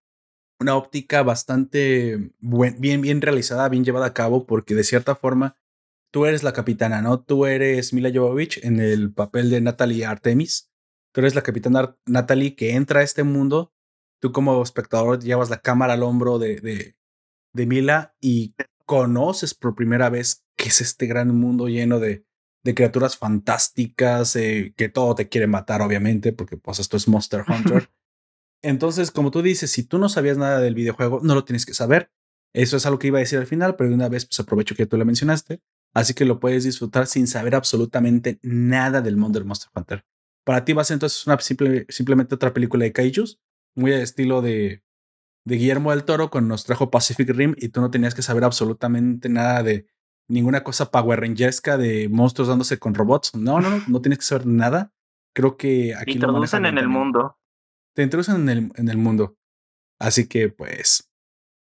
una 0.60 0.76
óptica 0.76 1.22
bastante 1.22 2.32
bien, 2.40 3.00
bien 3.00 3.20
realizada, 3.20 3.68
bien 3.68 3.84
llevada 3.84 4.06
a 4.06 4.14
cabo, 4.14 4.46
porque 4.46 4.74
de 4.74 4.84
cierta 4.84 5.16
forma 5.16 5.56
tú 6.12 6.26
eres 6.26 6.42
la 6.42 6.52
capitana, 6.52 7.02
¿no? 7.02 7.20
Tú 7.22 7.46
eres 7.46 7.92
Mila 7.92 8.10
Jovovich 8.12 8.64
en 8.64 8.80
el 8.80 9.12
papel 9.12 9.50
de 9.50 9.60
Natalie 9.60 10.06
Artemis. 10.06 10.70
Tú 11.12 11.22
eres 11.22 11.34
la 11.34 11.42
capitana 11.42 11.96
Natalie 12.06 12.54
que 12.54 12.74
entra 12.74 13.00
a 13.00 13.02
este 13.02 13.24
mundo 13.24 13.72
tú 14.20 14.32
como 14.32 14.62
espectador 14.62 15.18
llevas 15.18 15.50
la 15.50 15.60
cámara 15.60 15.94
al 15.94 16.02
hombro 16.02 16.38
de, 16.38 16.60
de, 16.60 16.96
de 17.52 17.66
Mila 17.66 18.14
y 18.20 18.54
conoces 18.86 19.54
por 19.54 19.74
primera 19.74 20.10
vez 20.10 20.44
qué 20.56 20.68
es 20.68 20.80
este 20.80 21.06
gran 21.06 21.34
mundo 21.34 21.68
lleno 21.68 21.98
de, 21.98 22.24
de 22.62 22.74
criaturas 22.74 23.16
fantásticas, 23.16 24.36
eh, 24.36 24.74
que 24.76 24.88
todo 24.88 25.14
te 25.14 25.28
quiere 25.28 25.46
matar, 25.46 25.82
obviamente, 25.82 26.32
porque 26.32 26.56
pues 26.56 26.78
esto 26.78 26.96
es 26.96 27.08
Monster 27.08 27.44
Hunter. 27.48 27.90
Entonces, 28.62 29.10
como 29.10 29.30
tú 29.30 29.42
dices, 29.42 29.70
si 29.70 29.84
tú 29.84 29.98
no 29.98 30.08
sabías 30.08 30.36
nada 30.36 30.60
del 30.60 30.74
videojuego, 30.74 31.20
no 31.22 31.34
lo 31.34 31.44
tienes 31.44 31.64
que 31.64 31.74
saber. 31.74 32.10
Eso 32.52 32.76
es 32.76 32.84
algo 32.84 32.98
que 32.98 33.06
iba 33.06 33.18
a 33.18 33.20
decir 33.20 33.38
al 33.38 33.46
final, 33.46 33.76
pero 33.76 33.88
de 33.88 33.94
una 33.94 34.08
vez 34.08 34.26
pues 34.26 34.40
aprovecho 34.40 34.74
que 34.74 34.86
tú 34.86 34.96
lo 34.96 35.04
mencionaste. 35.04 35.62
Así 35.94 36.14
que 36.14 36.24
lo 36.24 36.40
puedes 36.40 36.64
disfrutar 36.64 37.06
sin 37.06 37.26
saber 37.26 37.54
absolutamente 37.54 38.38
nada 38.42 39.00
del 39.00 39.16
mundo 39.16 39.38
del 39.38 39.46
Monster 39.46 39.70
Hunter. 39.74 40.04
Para 40.44 40.64
ti 40.64 40.72
va 40.72 40.82
a 40.82 40.84
ser 40.84 40.94
entonces 40.94 41.26
una 41.26 41.38
simple, 41.38 41.86
simplemente 41.88 42.34
otra 42.34 42.52
película 42.52 42.84
de 42.84 42.92
kaijus, 42.92 43.40
muy 43.74 43.92
al 43.92 44.00
estilo 44.00 44.42
de, 44.42 44.82
de 45.44 45.56
Guillermo 45.56 45.90
del 45.90 46.04
Toro 46.04 46.30
cuando 46.30 46.48
nos 46.48 46.64
trajo 46.64 46.90
Pacific 46.90 47.30
Rim 47.30 47.54
y 47.56 47.68
tú 47.68 47.80
no 47.80 47.90
tenías 47.90 48.14
que 48.14 48.22
saber 48.22 48.44
absolutamente 48.44 49.28
nada 49.28 49.62
de 49.62 49.86
ninguna 50.30 50.64
cosa 50.64 50.90
Power 50.90 51.20
Rangersca 51.20 51.76
de 51.76 52.08
monstruos 52.08 52.48
dándose 52.48 52.78
con 52.78 52.94
robots. 52.94 53.34
No, 53.34 53.60
no, 53.60 53.70
no, 53.70 53.82
no 53.86 54.00
tienes 54.00 54.18
que 54.20 54.24
saber 54.24 54.46
nada. 54.46 54.92
Creo 55.34 55.56
que 55.56 55.94
aquí 55.94 56.12
te 56.12 56.12
introducen 56.12 56.66
en 56.66 56.78
el 56.78 56.88
mundo. 56.88 57.38
Te 57.94 58.02
introducen 58.02 58.36
en 58.36 58.48
el, 58.48 58.72
en 58.76 58.88
el 58.88 58.96
mundo. 58.96 59.36
Así 59.98 60.28
que 60.28 60.48
pues 60.48 61.10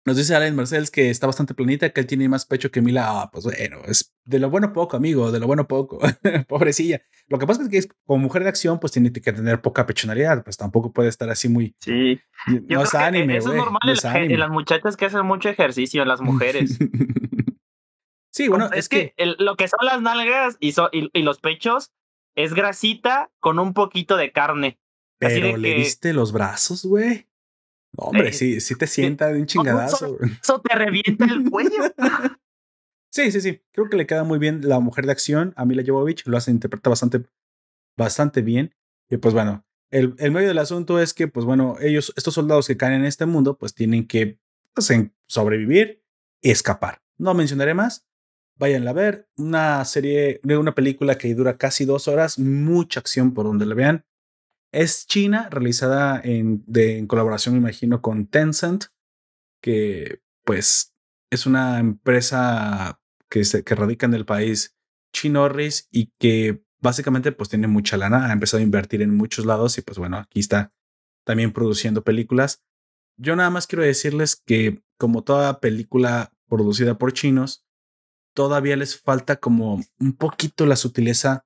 nos 0.05 0.17
dice 0.17 0.35
Alan 0.35 0.55
Marcells 0.55 0.91
que 0.91 1.09
está 1.09 1.27
bastante 1.27 1.53
planita, 1.53 1.89
que 1.91 2.01
él 2.01 2.07
tiene 2.07 2.29
más 2.29 2.45
pecho 2.45 2.71
que 2.71 2.81
Mila. 2.81 3.05
Ah, 3.07 3.29
pues 3.31 3.45
bueno, 3.45 3.77
es 3.85 4.15
de 4.25 4.39
lo 4.39 4.49
bueno 4.49 4.73
poco, 4.73 4.97
amigo, 4.97 5.31
de 5.31 5.39
lo 5.39 5.47
bueno 5.47 5.67
poco. 5.67 5.99
Pobrecilla. 6.47 7.01
Lo 7.27 7.37
que 7.37 7.45
pasa 7.45 7.61
es 7.61 7.69
que 7.69 7.77
es, 7.77 7.89
como 8.05 8.23
mujer 8.23 8.43
de 8.43 8.49
acción, 8.49 8.79
pues 8.79 8.91
tiene 8.93 9.11
que 9.11 9.33
tener 9.33 9.61
poca 9.61 9.85
pechonalidad, 9.85 10.43
pues 10.43 10.57
tampoco 10.57 10.91
puede 10.93 11.09
estar 11.09 11.29
así 11.29 11.49
muy. 11.49 11.75
Sí. 11.79 12.19
no 12.67 12.81
es 12.81 12.95
anime, 12.95 13.37
Eso 13.37 13.51
es 13.51 13.57
normal 13.57 13.81
en, 13.85 14.39
las 14.39 14.49
muchachas 14.49 14.97
que 14.97 15.05
hacen 15.05 15.25
mucho 15.25 15.49
ejercicio, 15.49 16.03
las 16.05 16.21
mujeres. 16.21 16.79
Sí, 18.31 18.47
bueno, 18.47 18.69
es, 18.71 18.89
que, 18.89 19.13
lo 19.17 19.55
que 19.55 19.67
son 19.67 19.85
las 19.85 20.01
nalgas 20.01 20.57
y, 20.59 20.73
y 20.91 21.21
los 21.21 21.39
pechos 21.39 21.91
es 22.35 22.53
grasita 22.53 23.31
con 23.39 23.59
un 23.59 23.73
poquito 23.73 24.17
de 24.17 24.31
carne. 24.31 24.79
Pero 25.19 25.57
le 25.57 25.75
viste 25.75 26.13
los 26.13 26.31
brazos, 26.31 26.85
güey. 26.85 27.27
Hombre, 27.97 28.31
sí, 28.33 28.61
sí 28.61 28.75
te 28.75 28.87
sienta 28.87 29.27
de 29.27 29.39
un 29.39 29.45
chingadazo. 29.45 30.17
Eso, 30.41 30.61
te 30.63 30.75
revienta 30.75 31.25
el 31.25 31.49
cuello. 31.49 31.83
sí, 33.11 33.31
sí, 33.31 33.41
sí. 33.41 33.61
Creo 33.73 33.89
que 33.89 33.97
le 33.97 34.07
queda 34.07 34.23
muy 34.23 34.39
bien 34.39 34.61
la 34.67 34.79
mujer 34.79 35.05
de 35.05 35.11
acción, 35.11 35.53
a 35.57 35.65
Mila 35.65 35.83
Jovovich, 35.85 36.25
lo 36.25 36.37
hace, 36.37 36.51
interpreta 36.51 36.89
bastante, 36.89 37.23
bastante 37.97 38.41
bien. 38.41 38.75
Y 39.09 39.17
pues 39.17 39.33
bueno, 39.33 39.65
el, 39.91 40.15
el, 40.19 40.31
medio 40.31 40.47
del 40.47 40.59
asunto 40.59 41.01
es 41.01 41.13
que, 41.13 41.27
pues 41.27 41.45
bueno, 41.45 41.75
ellos, 41.81 42.13
estos 42.15 42.35
soldados 42.35 42.67
que 42.67 42.77
caen 42.77 42.93
en 42.93 43.05
este 43.05 43.25
mundo, 43.25 43.57
pues 43.57 43.73
tienen 43.73 44.07
que 44.07 44.39
pues, 44.73 44.91
sobrevivir 45.27 46.03
y 46.41 46.51
escapar. 46.51 47.01
No 47.17 47.33
mencionaré 47.33 47.73
más. 47.73 48.07
Váyanla 48.59 48.91
a 48.91 48.93
ver. 48.93 49.29
Una 49.37 49.83
serie, 49.85 50.41
una 50.43 50.75
película 50.75 51.17
que 51.17 51.33
dura 51.33 51.57
casi 51.57 51.85
dos 51.85 52.09
horas, 52.09 52.37
mucha 52.37 52.99
acción 52.99 53.33
por 53.33 53.45
donde 53.45 53.65
la 53.65 53.73
vean. 53.73 54.05
Es 54.71 55.07
China, 55.07 55.47
realizada 55.49 56.21
en, 56.23 56.63
de, 56.67 56.97
en 56.97 57.07
colaboración, 57.07 57.55
me 57.55 57.61
imagino, 57.61 58.01
con 58.01 58.27
Tencent, 58.27 58.85
que 59.63 60.21
pues 60.43 60.93
es 61.31 61.45
una 61.45 61.79
empresa 61.79 63.01
que, 63.29 63.45
se, 63.45 63.63
que 63.63 63.75
radica 63.75 64.05
en 64.05 64.13
el 64.13 64.25
país 64.25 64.75
chinorris 65.13 65.87
y 65.89 66.11
que 66.19 66.61
básicamente 66.81 67.31
pues 67.31 67.49
tiene 67.49 67.67
mucha 67.67 67.97
lana, 67.97 68.27
ha 68.27 68.33
empezado 68.33 68.59
a 68.59 68.63
invertir 68.63 69.01
en 69.01 69.15
muchos 69.15 69.45
lados 69.45 69.77
y 69.77 69.81
pues 69.81 69.97
bueno, 69.97 70.17
aquí 70.17 70.39
está 70.39 70.73
también 71.25 71.53
produciendo 71.53 72.03
películas. 72.03 72.61
Yo 73.17 73.35
nada 73.35 73.49
más 73.49 73.67
quiero 73.67 73.83
decirles 73.83 74.35
que 74.35 74.83
como 74.97 75.23
toda 75.23 75.59
película 75.59 76.33
producida 76.47 76.97
por 76.97 77.13
chinos, 77.13 77.65
todavía 78.39 78.77
les 78.77 78.97
falta 78.97 79.35
como 79.35 79.83
un 79.99 80.13
poquito 80.13 80.65
la 80.65 80.77
sutileza, 80.77 81.45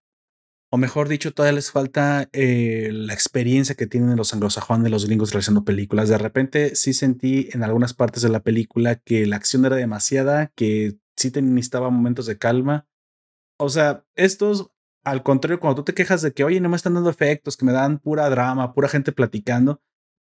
o 0.70 0.78
mejor 0.78 1.08
dicho, 1.08 1.34
todavía 1.34 1.56
les 1.56 1.72
falta 1.72 2.30
eh, 2.34 2.92
la 2.94 3.16
experiencia 3.16 3.74
que 3.74 3.88
tienen 3.88 4.16
los 4.16 4.32
anglosajones, 4.32 4.92
los 4.92 5.08
gringos 5.08 5.32
realizando 5.32 5.64
películas. 5.64 6.08
De 6.08 6.20
repente 6.20 6.76
sí 6.76 6.94
sentí 6.94 7.50
en 7.52 7.64
algunas 7.64 7.96
partes 7.96 8.22
de 8.22 8.30
la 8.30 8.42
película 8.44 8.98
que 8.98 9.26
la 9.26 9.38
acción 9.38 9.66
era 9.66 9.76
demasiada, 9.76 10.52
que 10.56 11.00
sí 11.18 11.32
necesitaba 11.42 11.90
momentos 11.90 12.28
de 12.28 12.38
calma. 12.38 12.86
O 13.58 13.70
sea, 13.70 14.06
estos 14.14 14.70
al 15.04 15.24
contrario, 15.24 15.60
cuando 15.60 15.78
tú 15.78 15.86
te 15.86 15.96
quejas 15.96 16.22
de 16.22 16.32
que, 16.32 16.44
oye, 16.44 16.62
no 16.62 16.70
me 16.70 16.76
están 16.76 16.94
dando 16.94 17.10
efectos, 17.10 17.58
que 17.58 17.66
me 17.66 17.72
dan 17.72 17.98
pura 17.98 18.30
drama, 18.30 18.72
pura 18.76 18.88
gente 18.88 19.12
platicando, 19.14 19.82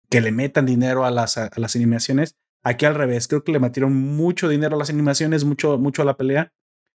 que 0.09 0.21
le 0.21 0.31
metan 0.31 0.65
dinero 0.65 1.03
a 1.03 1.11
las, 1.11 1.37
a, 1.37 1.49
las 1.57 1.75
animaciones, 1.75 2.37
aquí 2.63 2.85
al 2.85 2.95
revés, 2.95 3.27
creo 3.27 3.43
que 3.43 3.51
le 3.51 3.59
metieron 3.59 3.93
mucho 3.93 4.47
dinero 4.47 4.77
a 4.77 4.79
las 4.79 4.89
animaciones, 4.89 5.43
mucho, 5.43 5.77
mucho 5.77 6.01
a 6.01 6.05
la 6.05 6.15
pelea, 6.15 6.53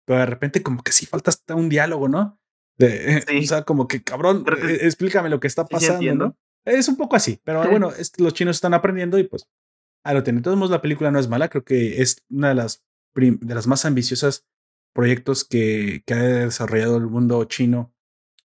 pero 0.04 0.20
de 0.20 0.26
repente 0.26 0.62
como 0.62 0.82
que 0.82 0.92
sí 0.92 1.06
falta 1.06 1.30
hasta 1.30 1.54
un 1.54 1.68
diálogo, 1.68 2.08
¿no? 2.08 2.40
De, 2.78 3.24
O 3.42 3.46
sea, 3.46 3.62
como 3.62 3.88
que, 3.88 4.02
cabrón, 4.02 4.44
eh, 4.62 4.78
explícame 4.82 5.28
lo 5.28 5.40
que 5.40 5.46
está 5.46 5.66
pasando, 5.66 6.14
¿no? 6.14 6.36
Es 6.64 6.88
un 6.88 6.96
poco 6.96 7.16
así, 7.16 7.40
pero 7.42 7.68
bueno, 7.68 7.90
es 7.90 8.12
los 8.20 8.34
chinos 8.34 8.56
están 8.56 8.74
aprendiendo 8.74 9.18
y 9.18 9.24
pues 9.24 9.48
a 10.04 10.14
lo 10.14 10.22
tienen. 10.22 10.42
Todos 10.42 10.56
modos, 10.56 10.70
la 10.70 10.82
película 10.82 11.10
no 11.10 11.18
es 11.18 11.28
mala, 11.28 11.48
creo 11.48 11.64
que 11.64 12.00
es 12.02 12.24
una 12.30 12.50
de 12.50 12.54
las, 12.54 12.84
de 13.14 13.54
las 13.54 13.66
más 13.66 13.84
ambiciosas 13.84 14.46
proyectos 14.92 15.44
que, 15.44 16.02
que 16.06 16.14
ha 16.14 16.22
desarrollado 16.22 16.96
el 16.98 17.06
mundo 17.06 17.42
chino, 17.44 17.94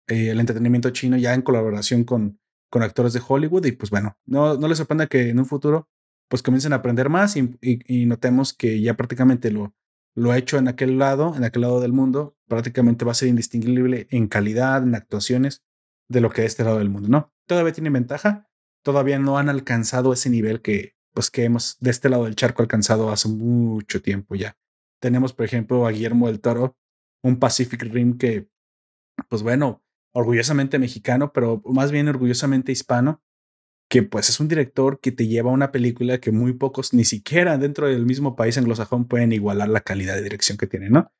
eh, 0.08 0.30
el 0.30 0.40
entretenimiento 0.40 0.90
chino, 0.92 1.18
ya 1.18 1.34
en 1.34 1.42
colaboración 1.42 2.04
con, 2.04 2.40
con 2.70 2.84
actores 2.84 3.14
de 3.14 3.22
Hollywood. 3.26 3.66
Y 3.66 3.74
pues 3.74 3.90
bueno, 3.90 4.18
no, 4.26 4.56
no 4.58 4.68
les 4.68 4.78
sorprenda 4.78 5.08
que 5.08 5.30
en 5.30 5.40
un 5.40 5.46
futuro 5.46 5.90
pues 6.28 6.44
comiencen 6.44 6.74
a 6.74 6.78
aprender 6.78 7.10
más 7.10 7.38
y, 7.38 7.58
y, 7.62 8.06
notemos 8.06 8.54
que 8.54 8.82
ya 8.82 8.96
prácticamente 8.96 9.50
lo, 9.50 9.74
lo 10.18 10.32
ha 10.32 10.38
hecho 10.40 10.58
en 10.58 10.68
aquel 10.68 10.98
lado, 10.98 11.36
en 11.36 11.44
aquel 11.44 11.62
lado 11.62 11.80
del 11.80 11.94
mundo, 11.94 12.36
prácticamente 12.48 13.06
va 13.06 13.12
a 13.12 13.16
ser 13.16 13.28
indistinguible 13.30 14.08
en 14.10 14.28
calidad, 14.28 14.82
en 14.82 14.96
actuaciones, 14.96 15.64
de 16.10 16.22
lo 16.22 16.32
que 16.32 16.42
es 16.42 16.48
este 16.48 16.64
lado 16.64 16.80
del 16.80 16.90
mundo, 16.90 17.08
¿no? 17.08 17.32
Todavía 17.46 17.72
tiene 17.72 17.92
ventaja, 17.92 18.50
todavía 18.84 19.20
no 19.20 19.38
han 19.38 19.48
alcanzado 19.48 20.12
ese 20.14 20.32
nivel 20.32 20.64
que, 20.64 20.96
pues, 21.14 21.30
que 21.30 21.44
hemos 21.44 21.78
de 21.82 21.92
este 21.92 22.10
lado 22.10 22.24
del 22.26 22.36
charco 22.36 22.64
alcanzado 22.64 23.12
hace 23.12 23.30
mucho 23.30 24.02
tiempo 24.02 24.34
ya. 24.34 24.58
Tenemos, 25.00 25.34
por 25.34 25.46
ejemplo, 25.46 25.86
a 25.86 25.92
Guillermo 25.92 26.26
del 26.26 26.40
Toro, 26.40 26.76
un 27.22 27.38
Pacific 27.38 27.84
Rim 27.84 28.18
que, 28.18 28.50
pues 29.30 29.44
bueno, 29.44 29.84
orgullosamente 30.14 30.80
mexicano, 30.80 31.32
pero 31.32 31.62
más 31.66 31.92
bien 31.92 32.08
orgullosamente 32.08 32.72
hispano, 32.72 33.22
que 33.90 34.04
pues 34.04 34.30
es 34.30 34.40
un 34.40 34.48
director 34.48 35.00
que 35.00 35.12
te 35.12 35.28
lleva 35.28 35.50
a 35.50 35.54
una 35.54 35.72
película 35.72 36.20
que 36.20 36.32
muy 36.32 36.54
pocos, 36.54 36.94
ni 36.94 37.06
siquiera 37.06 37.58
dentro 37.58 37.88
del 37.88 38.06
mismo 38.06 38.36
país 38.36 38.58
anglosajón, 38.58 39.08
pueden 39.08 39.32
igualar 39.32 39.70
la 39.70 39.82
calidad 39.82 40.16
de 40.16 40.24
dirección 40.24 40.58
que 40.58 40.68
tiene, 40.68 40.90
¿no? 40.90 41.12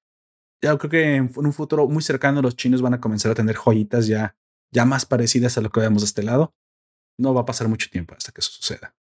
Ya 0.62 0.78
creo 0.78 0.90
que 0.90 1.16
en 1.16 1.32
un 1.36 1.54
futuro 1.54 1.88
muy 1.88 2.04
cercano 2.04 2.42
los 2.42 2.56
chinos 2.56 2.82
van 2.82 2.96
a 2.96 3.00
comenzar 3.00 3.32
a 3.32 3.36
tener 3.36 3.56
joyitas 3.56 4.08
ya, 4.08 4.36
ya 4.72 4.86
más 4.86 5.06
parecidas 5.06 5.58
a 5.58 5.62
lo 5.62 5.70
que 5.70 5.80
vemos 5.80 6.02
de 6.02 6.08
este 6.08 6.24
lado. 6.24 6.54
No 7.18 7.34
va 7.34 7.42
a 7.42 7.46
pasar 7.46 7.68
mucho 7.68 7.90
tiempo 7.90 8.16
hasta 8.16 8.32
que 8.32 8.42
eso 8.42 8.52
suceda. 8.52 8.96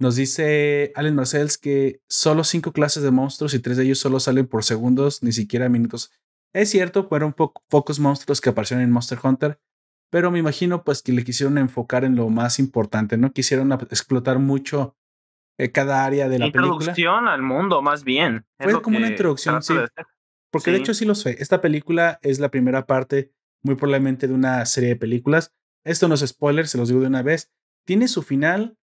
Nos 0.00 0.16
dice 0.16 0.92
Allen 0.94 1.14
Marcells 1.14 1.58
que 1.58 2.00
solo 2.08 2.42
cinco 2.42 2.72
clases 2.72 3.02
de 3.02 3.10
monstruos 3.10 3.54
y 3.54 3.60
tres 3.60 3.76
de 3.76 3.84
ellos 3.84 3.98
solo 3.98 4.18
salen 4.18 4.46
por 4.46 4.64
segundos, 4.64 5.22
ni 5.22 5.32
siquiera 5.32 5.68
minutos. 5.68 6.10
Es 6.52 6.70
cierto, 6.70 7.06
fueron 7.06 7.32
pocos 7.34 8.00
monstruos 8.00 8.40
que 8.40 8.50
aparecieron 8.50 8.82
en 8.82 8.90
Monster 8.90 9.18
Hunter, 9.22 9.60
pero 10.10 10.30
me 10.30 10.38
imagino 10.38 10.84
pues 10.84 11.02
que 11.02 11.12
le 11.12 11.24
quisieron 11.24 11.58
enfocar 11.58 12.04
en 12.04 12.16
lo 12.16 12.28
más 12.28 12.58
importante, 12.58 13.16
¿no? 13.16 13.32
Quisieron 13.32 13.72
explotar 13.72 14.38
mucho 14.38 14.96
eh, 15.58 15.70
cada 15.70 16.04
área 16.04 16.28
de 16.28 16.38
la 16.38 16.46
película. 16.46 16.66
Introducción 16.66 17.28
al 17.28 17.42
mundo, 17.42 17.80
más 17.82 18.04
bien. 18.04 18.44
Fue 18.58 18.82
como 18.82 18.98
una 18.98 19.08
introducción, 19.08 19.62
sí. 19.62 19.74
Porque 20.50 20.72
de 20.72 20.78
hecho 20.78 20.94
sí 20.94 21.04
lo 21.04 21.14
sé. 21.14 21.36
Esta 21.38 21.60
película 21.60 22.18
es 22.22 22.40
la 22.40 22.50
primera 22.50 22.86
parte, 22.86 23.32
muy 23.62 23.76
probablemente, 23.76 24.26
de 24.26 24.34
una 24.34 24.66
serie 24.66 24.90
de 24.90 24.96
películas. 24.96 25.54
Esto 25.84 26.08
no 26.08 26.14
es 26.14 26.26
spoiler, 26.26 26.66
se 26.66 26.76
los 26.76 26.88
digo 26.88 27.00
de 27.00 27.06
una 27.06 27.22
vez. 27.22 27.52
Tiene 27.86 28.08
su 28.08 28.22
final 28.22 28.76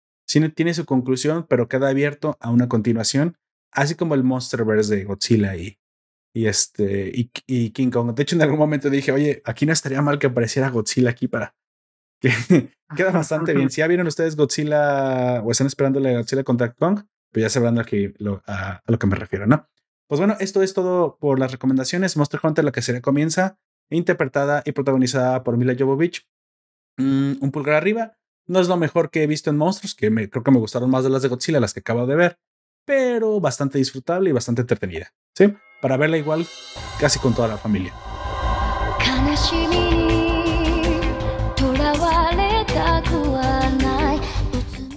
tiene 0.53 0.73
su 0.73 0.85
conclusión, 0.85 1.45
pero 1.47 1.67
queda 1.67 1.89
abierto 1.89 2.37
a 2.39 2.49
una 2.51 2.67
continuación, 2.67 3.37
así 3.71 3.95
como 3.95 4.15
el 4.15 4.23
Monsterverse 4.23 4.95
de 4.95 5.05
Godzilla 5.05 5.55
y, 5.55 5.79
y, 6.33 6.45
este, 6.47 7.11
y, 7.13 7.69
King 7.71 7.89
Kong. 7.89 8.13
De 8.13 8.23
hecho, 8.23 8.35
en 8.35 8.41
algún 8.41 8.59
momento 8.59 8.89
dije, 8.89 9.11
oye, 9.11 9.41
aquí 9.45 9.65
no 9.65 9.73
estaría 9.73 10.01
mal 10.01 10.19
que 10.19 10.27
apareciera 10.27 10.69
Godzilla 10.69 11.09
aquí 11.09 11.27
para... 11.27 11.55
Que 12.89 12.95
queda 12.95 13.11
bastante 13.11 13.53
bien. 13.53 13.69
Si 13.69 13.79
ya 13.79 13.87
vieron 13.87 14.07
ustedes 14.07 14.35
Godzilla 14.35 15.41
o 15.43 15.51
están 15.51 15.67
esperando 15.67 15.99
la 15.99 16.13
Godzilla 16.13 16.43
contra 16.43 16.71
Kong, 16.71 17.01
pues 17.31 17.43
ya 17.43 17.49
sabrán 17.49 17.77
a, 17.79 17.85
lo, 18.17 18.41
a, 18.47 18.81
lo 18.87 18.97
que 18.97 19.07
me 19.07 19.15
refiero, 19.15 19.45
¿no? 19.45 19.67
Pues 20.07 20.19
bueno, 20.19 20.37
esto 20.39 20.63
es 20.63 20.73
todo 20.73 21.17
por 21.19 21.37
las 21.37 21.51
recomendaciones. 21.51 22.15
Monster 22.15 22.39
Hunter, 22.41 22.63
la 22.63 22.71
que 22.71 22.81
se 22.81 23.01
comienza, 23.01 23.59
interpretada 23.89 24.63
y 24.65 24.71
protagonizada 24.71 25.43
por 25.43 25.57
Mila 25.57 25.75
Jovovich. 25.77 26.27
Mm, 26.97 27.33
un 27.41 27.51
pulgar 27.51 27.75
arriba. 27.75 28.17
No 28.45 28.59
es 28.59 28.69
lo 28.69 28.77
mejor 28.77 29.11
que 29.11 29.23
he 29.23 29.27
visto 29.27 29.49
en 29.49 29.57
monstruos, 29.57 29.93
que 29.93 30.09
me, 30.09 30.29
creo 30.29 30.43
que 30.43 30.51
me 30.51 30.59
gustaron 30.59 30.89
más 30.89 31.03
de 31.03 31.09
las 31.09 31.21
de 31.21 31.27
Godzilla, 31.27 31.59
las 31.59 31.73
que 31.73 31.81
acabo 31.81 32.07
de 32.07 32.15
ver, 32.15 32.39
pero 32.87 33.41
bastante 33.41 33.77
disfrutable 33.77 34.29
y 34.29 34.33
bastante 34.33 34.61
entretenida. 34.61 35.13
¿Sí? 35.35 35.53
Para 35.81 35.97
verla 35.97 36.17
igual 36.17 36.47
casi 36.99 37.19
con 37.19 37.35
toda 37.35 37.49
la 37.49 37.57
familia. 37.57 37.93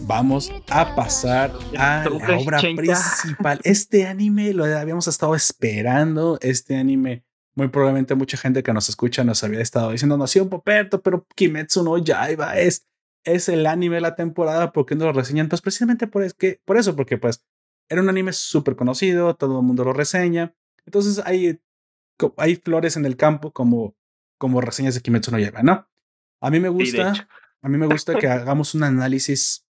Vamos 0.02 0.52
a 0.70 0.94
pasar 0.94 1.52
a 1.76 2.04
la 2.08 2.38
obra 2.38 2.60
principal. 2.60 3.60
Este 3.64 4.06
anime 4.06 4.54
lo 4.54 4.64
habíamos 4.64 5.08
estado 5.08 5.34
esperando. 5.34 6.38
Este 6.42 6.76
anime, 6.76 7.24
muy 7.54 7.68
probablemente 7.68 8.14
mucha 8.14 8.36
gente 8.36 8.62
que 8.62 8.72
nos 8.72 8.88
escucha 8.88 9.24
nos 9.24 9.42
había 9.42 9.60
estado 9.60 9.90
diciendo, 9.90 10.16
no, 10.16 10.28
sí, 10.28 10.38
un 10.38 10.48
Poperto, 10.48 11.02
pero 11.02 11.26
Kimetsu 11.34 11.82
no 11.82 11.98
Yaiba 11.98 12.56
es 12.56 12.86
es 13.24 13.48
el 13.48 13.66
anime 13.66 13.96
de 13.96 14.00
la 14.00 14.14
temporada, 14.14 14.72
¿por 14.72 14.86
qué 14.86 14.94
no 14.94 15.04
lo 15.04 15.12
reseñan? 15.12 15.48
Pues 15.48 15.60
precisamente 15.60 16.06
por, 16.06 16.22
es 16.22 16.34
que, 16.34 16.60
por 16.64 16.76
eso, 16.76 16.96
porque 16.96 17.18
pues 17.18 17.44
era 17.90 18.00
un 18.00 18.08
anime 18.08 18.32
súper 18.32 18.76
conocido, 18.76 19.34
todo 19.34 19.60
el 19.60 19.66
mundo 19.66 19.84
lo 19.84 19.92
reseña. 19.92 20.54
Entonces 20.86 21.20
hay, 21.26 21.60
hay 22.36 22.56
flores 22.56 22.96
en 22.96 23.04
el 23.04 23.16
campo 23.16 23.52
como, 23.52 23.96
como 24.38 24.60
reseñas 24.60 24.94
de 24.94 25.00
Kimetsu 25.00 25.32
no 25.32 25.38
Yaiba, 25.38 25.62
¿no? 25.62 25.88
A 26.40 26.50
mí 26.50 26.60
me 26.60 26.68
gusta, 26.68 27.28
a 27.60 27.68
mí 27.68 27.76
me 27.76 27.86
gusta 27.86 28.14
que 28.14 28.28
hagamos 28.28 28.74
un 28.74 28.84
análisis 28.84 29.66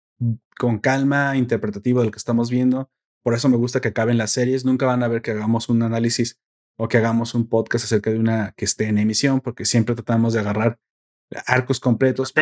con 0.58 0.78
calma, 0.78 1.36
interpretativo 1.36 2.02
del 2.02 2.10
que 2.10 2.18
estamos 2.18 2.50
viendo. 2.50 2.90
Por 3.22 3.34
eso 3.34 3.48
me 3.48 3.56
gusta 3.56 3.80
que 3.80 3.88
acaben 3.88 4.18
las 4.18 4.32
series. 4.32 4.64
Nunca 4.64 4.84
van 4.84 5.02
a 5.02 5.08
ver 5.08 5.22
que 5.22 5.30
hagamos 5.30 5.68
un 5.68 5.82
análisis 5.82 6.40
o 6.76 6.88
que 6.88 6.98
hagamos 6.98 7.34
un 7.34 7.48
podcast 7.48 7.84
acerca 7.84 8.10
de 8.10 8.18
una 8.18 8.52
que 8.56 8.64
esté 8.64 8.88
en 8.88 8.98
emisión, 8.98 9.40
porque 9.40 9.64
siempre 9.64 9.94
tratamos 9.94 10.34
de 10.34 10.40
agarrar 10.40 10.78
arcos 11.46 11.80
completos 11.80 12.32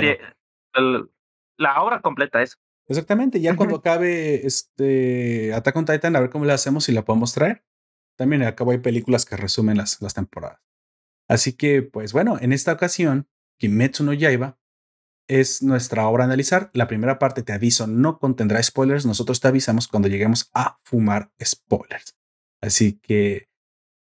la 1.59 1.83
obra 1.83 2.01
completa 2.01 2.43
es. 2.43 2.59
Exactamente, 2.89 3.41
ya 3.41 3.57
cuando 3.57 3.77
acabe 3.77 4.47
este 4.47 5.53
Attack 5.53 5.77
on 5.77 5.85
Titan, 5.85 6.15
a 6.15 6.21
ver 6.21 6.31
cómo 6.31 6.45
le 6.45 6.53
hacemos 6.53 6.85
si 6.85 6.93
la 6.93 7.05
podemos 7.05 7.33
traer. 7.33 7.65
También 8.17 8.43
acabo 8.43 8.71
hay 8.71 8.79
películas 8.79 9.25
que 9.25 9.37
resumen 9.37 9.77
las, 9.77 10.01
las 10.01 10.15
temporadas. 10.15 10.61
Así 11.29 11.55
que, 11.55 11.83
pues 11.83 12.13
bueno, 12.13 12.39
en 12.41 12.53
esta 12.53 12.73
ocasión, 12.73 13.29
Kimetsu 13.59 14.05
no 14.05 14.13
Yaiba 14.13 14.59
es 15.29 15.63
nuestra 15.63 16.07
obra 16.07 16.25
a 16.25 16.27
analizar. 16.27 16.71
La 16.73 16.87
primera 16.87 17.19
parte, 17.19 17.43
te 17.43 17.53
aviso, 17.53 17.87
no 17.87 18.19
contendrá 18.19 18.63
spoilers. 18.63 19.07
Nosotros 19.07 19.41
te 19.41 19.49
avisamos 19.49 19.89
cuando 19.89 20.09
lleguemos 20.09 20.51
a 20.55 20.79
fumar 20.85 21.33
spoilers. 21.43 22.17
Así 22.63 22.99
que, 23.01 23.49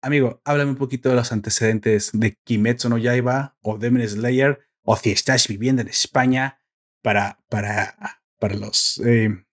amigo, 0.02 0.40
háblame 0.44 0.70
un 0.70 0.76
poquito 0.76 1.08
de 1.08 1.16
los 1.16 1.32
antecedentes 1.32 2.10
de 2.12 2.36
Kimetsu 2.44 2.88
no 2.88 2.98
Yaiba 2.98 3.56
o 3.60 3.78
Demon 3.78 4.06
Slayer 4.06 4.60
o 4.84 4.96
si 4.96 5.10
estás 5.10 5.48
viviendo 5.48 5.82
en 5.82 5.88
España 5.88 6.62
para, 7.02 7.40
para, 7.48 7.96
para 8.38 8.54
los 8.54 9.00
eh, 9.04 9.44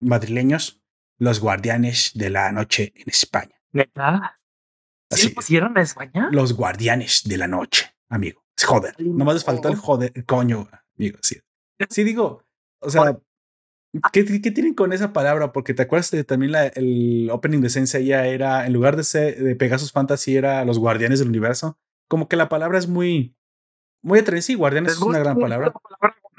madrileños, 0.00 0.80
los 1.18 1.40
guardianes 1.40 2.12
de 2.14 2.30
la 2.30 2.52
noche 2.52 2.92
en 2.94 3.08
España. 3.08 3.60
¿Neta? 3.72 4.40
¿Sí 5.10 5.14
Así 5.14 5.28
lo 5.28 5.34
pusieron 5.34 5.70
en 5.76 5.82
España? 5.82 6.28
Los 6.32 6.52
guardianes 6.52 7.22
de 7.24 7.38
la 7.38 7.48
noche, 7.48 7.94
amigo. 8.08 8.44
Joder, 8.62 8.94
nomás 8.98 9.34
les 9.34 9.44
faltó 9.44 9.68
el 9.68 9.76
joder, 9.76 10.12
el 10.14 10.24
coño, 10.24 10.68
amigo. 10.96 11.18
Sí, 11.22 11.38
sí 11.88 12.04
digo, 12.04 12.44
o 12.80 12.90
sea, 12.90 13.18
¿qué, 14.12 14.24
qué 14.24 14.50
tienen 14.50 14.74
con 14.74 14.92
esa 14.92 15.12
palabra? 15.12 15.52
Porque 15.52 15.74
te 15.74 15.82
acuerdas 15.82 16.10
de 16.10 16.24
también 16.24 16.52
la, 16.52 16.66
el 16.66 17.30
opening 17.30 17.60
de 17.60 17.70
Sensei 17.70 18.04
ya 18.04 18.26
era, 18.26 18.66
en 18.66 18.72
lugar 18.72 18.96
de, 18.96 19.04
ser, 19.04 19.42
de 19.42 19.56
Pegasus 19.56 19.92
Fantasy, 19.92 20.36
era 20.36 20.64
los 20.64 20.78
guardianes 20.78 21.20
del 21.20 21.28
universo. 21.28 21.78
Como 22.08 22.28
que 22.28 22.36
la 22.36 22.48
palabra 22.48 22.78
es 22.78 22.88
muy, 22.88 23.36
muy 24.02 24.18
atrevida. 24.18 24.42
Sí, 24.42 24.54
guardianes 24.54 24.92
¿Les 24.92 24.98
es 24.98 25.02
una 25.02 25.20
gran 25.20 25.38
palabra 25.38 25.72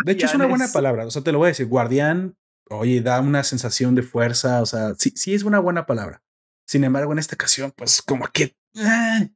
De 0.03 0.11
hecho, 0.13 0.25
es 0.25 0.33
una 0.35 0.45
buena 0.47 0.67
palabra. 0.73 1.05
O 1.05 1.11
sea, 1.11 1.21
te 1.23 1.31
lo 1.31 1.37
voy 1.39 1.47
a 1.47 1.49
decir. 1.49 1.67
Guardián, 1.67 2.37
oye, 2.69 3.01
da 3.01 3.19
una 3.21 3.43
sensación 3.43 3.95
de 3.95 4.03
fuerza. 4.03 4.61
O 4.61 4.65
sea, 4.65 4.93
sí, 4.97 5.11
sí 5.15 5.33
es 5.33 5.43
una 5.43 5.59
buena 5.59 5.85
palabra. 5.85 6.21
Sin 6.67 6.83
embargo, 6.83 7.11
en 7.13 7.19
esta 7.19 7.35
ocasión, 7.35 7.73
pues 7.75 8.01
como 8.01 8.27
que 8.31 8.55
eh, 8.75 9.29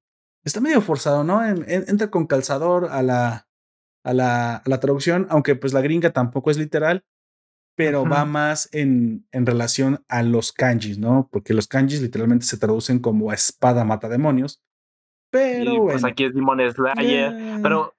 está 0.43 0.61
medio 0.61 0.82
forzado, 0.82 1.24
¿no? 1.24 1.45
En- 1.45 1.66
en- 1.70 1.86
entra 1.88 2.09
con 2.11 2.28
calzador 2.28 2.88
a 2.91 3.01
la, 3.01 3.47
a 4.03 4.14
la, 4.14 4.57
a 4.57 4.64
la 4.70 4.80
traducción, 4.80 5.26
aunque 5.30 5.55
pues 5.55 5.74
la 5.74 5.82
gringa 5.82 6.11
tampoco 6.11 6.51
es 6.51 6.57
literal, 6.57 7.03
pero 7.76 8.03
va 8.05 8.24
más 8.26 8.70
en, 8.72 9.28
en 9.32 9.45
relación 9.47 10.05
a 10.07 10.22
los 10.22 10.51
kanjis, 10.51 10.99
¿no? 10.99 11.28
Porque 11.32 11.55
los 11.55 11.68
kanjis 11.68 12.01
literalmente 12.03 12.45
se 12.45 12.57
traducen 12.57 12.99
como 12.99 13.34
espada 13.34 13.84
mata 13.84 14.07
demonios. 14.09 14.61
Pero 15.32 15.64
Y 15.74 15.78
bueno. 15.80 15.86
pues 15.86 16.03
aquí 16.03 16.26
es 16.26 16.34
Demon 16.36 16.59
Slayer. 16.72 17.34
eh, 17.34 17.59
Pero, 17.64 17.95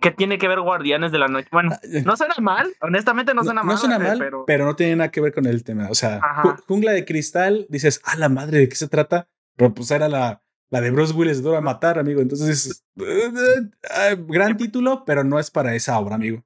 ¿qué 0.00 0.10
tiene 0.10 0.38
que 0.38 0.48
ver 0.48 0.60
Guardianes 0.60 1.12
de 1.12 1.18
la 1.18 1.28
Noche? 1.28 1.48
Bueno, 1.50 1.76
eh, 1.82 2.02
no 2.04 2.16
suena 2.16 2.34
mal. 2.40 2.68
Honestamente, 2.80 3.34
no 3.34 3.44
suena 3.44 3.62
mal. 3.62 3.78
suena 3.78 3.96
eh, 3.96 3.98
mal, 4.00 4.18
pero... 4.18 4.44
pero. 4.46 4.64
no 4.64 4.76
tiene 4.76 4.96
nada 4.96 5.10
que 5.10 5.20
ver 5.20 5.32
con 5.32 5.46
el 5.46 5.64
tema. 5.64 5.88
O 5.90 5.94
sea, 5.94 6.20
Ajá. 6.22 6.56
jungla 6.66 6.92
de 6.92 7.04
cristal, 7.04 7.66
dices, 7.68 8.00
a 8.04 8.16
la 8.16 8.28
madre, 8.28 8.58
¿de 8.58 8.68
qué 8.68 8.76
se 8.76 8.88
trata? 8.88 9.28
Pero 9.56 9.74
pues 9.74 9.90
era 9.90 10.08
la, 10.08 10.42
la 10.70 10.80
de 10.80 10.90
Bruce 10.90 11.12
Willis, 11.12 11.42
dura 11.42 11.60
matar, 11.60 11.98
amigo. 11.98 12.20
Entonces, 12.20 12.84
eh, 12.96 13.32
eh, 13.32 14.16
gran 14.28 14.56
título, 14.56 15.04
pero 15.04 15.24
no 15.24 15.38
es 15.38 15.50
para 15.50 15.74
esa 15.74 15.98
obra, 15.98 16.14
amigo. 16.14 16.44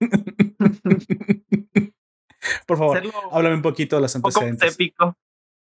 Por 2.66 2.76
favor, 2.78 2.98
Hacerlo 2.98 3.32
háblame 3.32 3.56
un 3.56 3.62
poquito 3.62 3.96
de 3.96 4.02
las 4.02 4.14
antecedentes. 4.16 4.74
épico. 4.74 5.16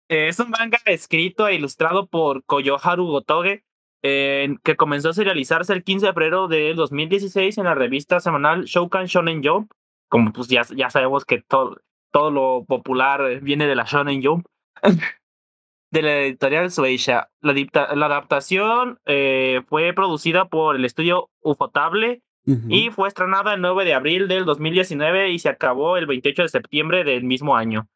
Eh, 0.09 0.29
es 0.29 0.39
un 0.39 0.49
manga 0.49 0.79
escrito 0.85 1.47
e 1.47 1.55
ilustrado 1.55 2.07
por 2.07 2.43
Koyoharu 2.45 3.05
Gotoge, 3.07 3.63
eh, 4.07 4.55
que 4.63 4.75
comenzó 4.75 5.09
a 5.09 5.13
serializarse 5.13 5.73
el 5.73 5.83
15 5.83 6.05
de 6.05 6.13
febrero 6.13 6.47
del 6.47 6.75
2016 6.75 7.57
en 7.57 7.63
la 7.63 7.73
revista 7.73 8.19
semanal 8.19 8.65
Shoukan 8.65 9.05
Shonen 9.05 9.43
Jump. 9.43 9.71
Como 10.09 10.31
pues 10.31 10.47
ya, 10.47 10.61
ya 10.75 10.91
sabemos 10.91 11.25
que 11.25 11.41
todo, 11.41 11.81
todo 12.11 12.29
lo 12.29 12.65
popular 12.65 13.39
viene 13.41 13.65
de 13.65 13.73
la 13.73 13.85
Shonen 13.85 14.21
Jump. 14.23 14.45
de 15.91 16.01
la 16.03 16.19
editorial 16.19 16.69
Sueisha. 16.69 17.31
La, 17.41 17.55
la 17.95 18.05
adaptación 18.05 18.99
eh, 19.07 19.63
fue 19.67 19.91
producida 19.93 20.49
por 20.49 20.75
el 20.75 20.85
estudio 20.85 21.31
Ufotable 21.41 22.21
Ujú. 22.45 22.67
y 22.69 22.91
fue 22.91 23.07
estrenada 23.07 23.55
el 23.55 23.61
9 23.61 23.85
de 23.85 23.95
abril 23.95 24.27
del 24.27 24.45
2019 24.45 25.31
y 25.31 25.39
se 25.39 25.49
acabó 25.49 25.97
el 25.97 26.05
28 26.05 26.43
de 26.43 26.49
septiembre 26.49 27.03
del 27.03 27.23
mismo 27.23 27.57
año. 27.57 27.87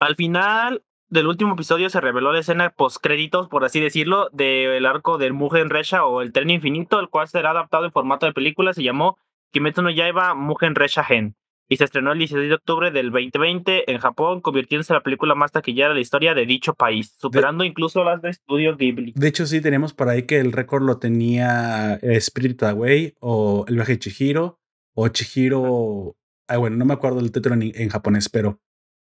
Al 0.00 0.16
final 0.16 0.82
del 1.14 1.28
último 1.28 1.54
episodio 1.54 1.88
se 1.90 2.00
reveló 2.00 2.32
la 2.32 2.40
escena 2.40 2.70
post 2.70 2.96
créditos, 3.00 3.48
por 3.48 3.64
así 3.64 3.80
decirlo, 3.80 4.28
del 4.32 4.84
arco 4.84 5.16
del 5.16 5.32
Mugen 5.32 5.70
Resha 5.70 6.04
o 6.04 6.20
el 6.20 6.32
tren 6.32 6.50
infinito, 6.50 6.98
el 6.98 7.08
cual 7.08 7.28
será 7.28 7.52
adaptado 7.52 7.84
en 7.84 7.92
formato 7.92 8.26
de 8.26 8.32
película, 8.32 8.74
se 8.74 8.82
llamó 8.82 9.16
Kimetsu 9.52 9.80
no 9.82 9.90
Yaiba 9.90 10.34
Mugen 10.34 10.74
Resha 10.74 11.04
Gen 11.04 11.36
y 11.68 11.76
se 11.76 11.84
estrenó 11.84 12.12
el 12.12 12.18
16 12.18 12.48
de 12.48 12.54
octubre 12.56 12.90
del 12.90 13.12
2020 13.12 13.92
en 13.92 13.98
Japón, 13.98 14.40
convirtiéndose 14.40 14.92
en 14.92 14.96
la 14.96 15.02
película 15.04 15.36
más 15.36 15.52
taquillera 15.52 15.90
de 15.90 15.94
la 15.94 16.00
historia 16.00 16.34
de 16.34 16.46
dicho 16.46 16.74
país, 16.74 17.14
superando 17.16 17.62
incluso 17.62 18.02
las 18.02 18.20
de 18.20 18.30
Estudio 18.30 18.76
Ghibli. 18.76 19.12
De 19.14 19.28
hecho, 19.28 19.46
sí, 19.46 19.60
tenemos 19.60 19.94
por 19.94 20.08
ahí 20.08 20.24
que 20.24 20.40
el 20.40 20.50
récord 20.50 20.82
lo 20.82 20.98
tenía 20.98 21.94
Spirit 22.02 22.60
Away 22.64 23.14
o 23.20 23.64
El 23.68 23.76
viaje 23.76 23.92
de 23.92 23.98
Chihiro 24.00 24.58
o 24.94 25.08
Chihiro. 25.08 26.16
Ah, 26.48 26.56
bueno, 26.56 26.76
no 26.76 26.84
me 26.84 26.92
acuerdo 26.92 27.20
el 27.20 27.30
título 27.30 27.54
en, 27.54 27.72
en 27.74 27.88
japonés, 27.88 28.28
pero 28.28 28.60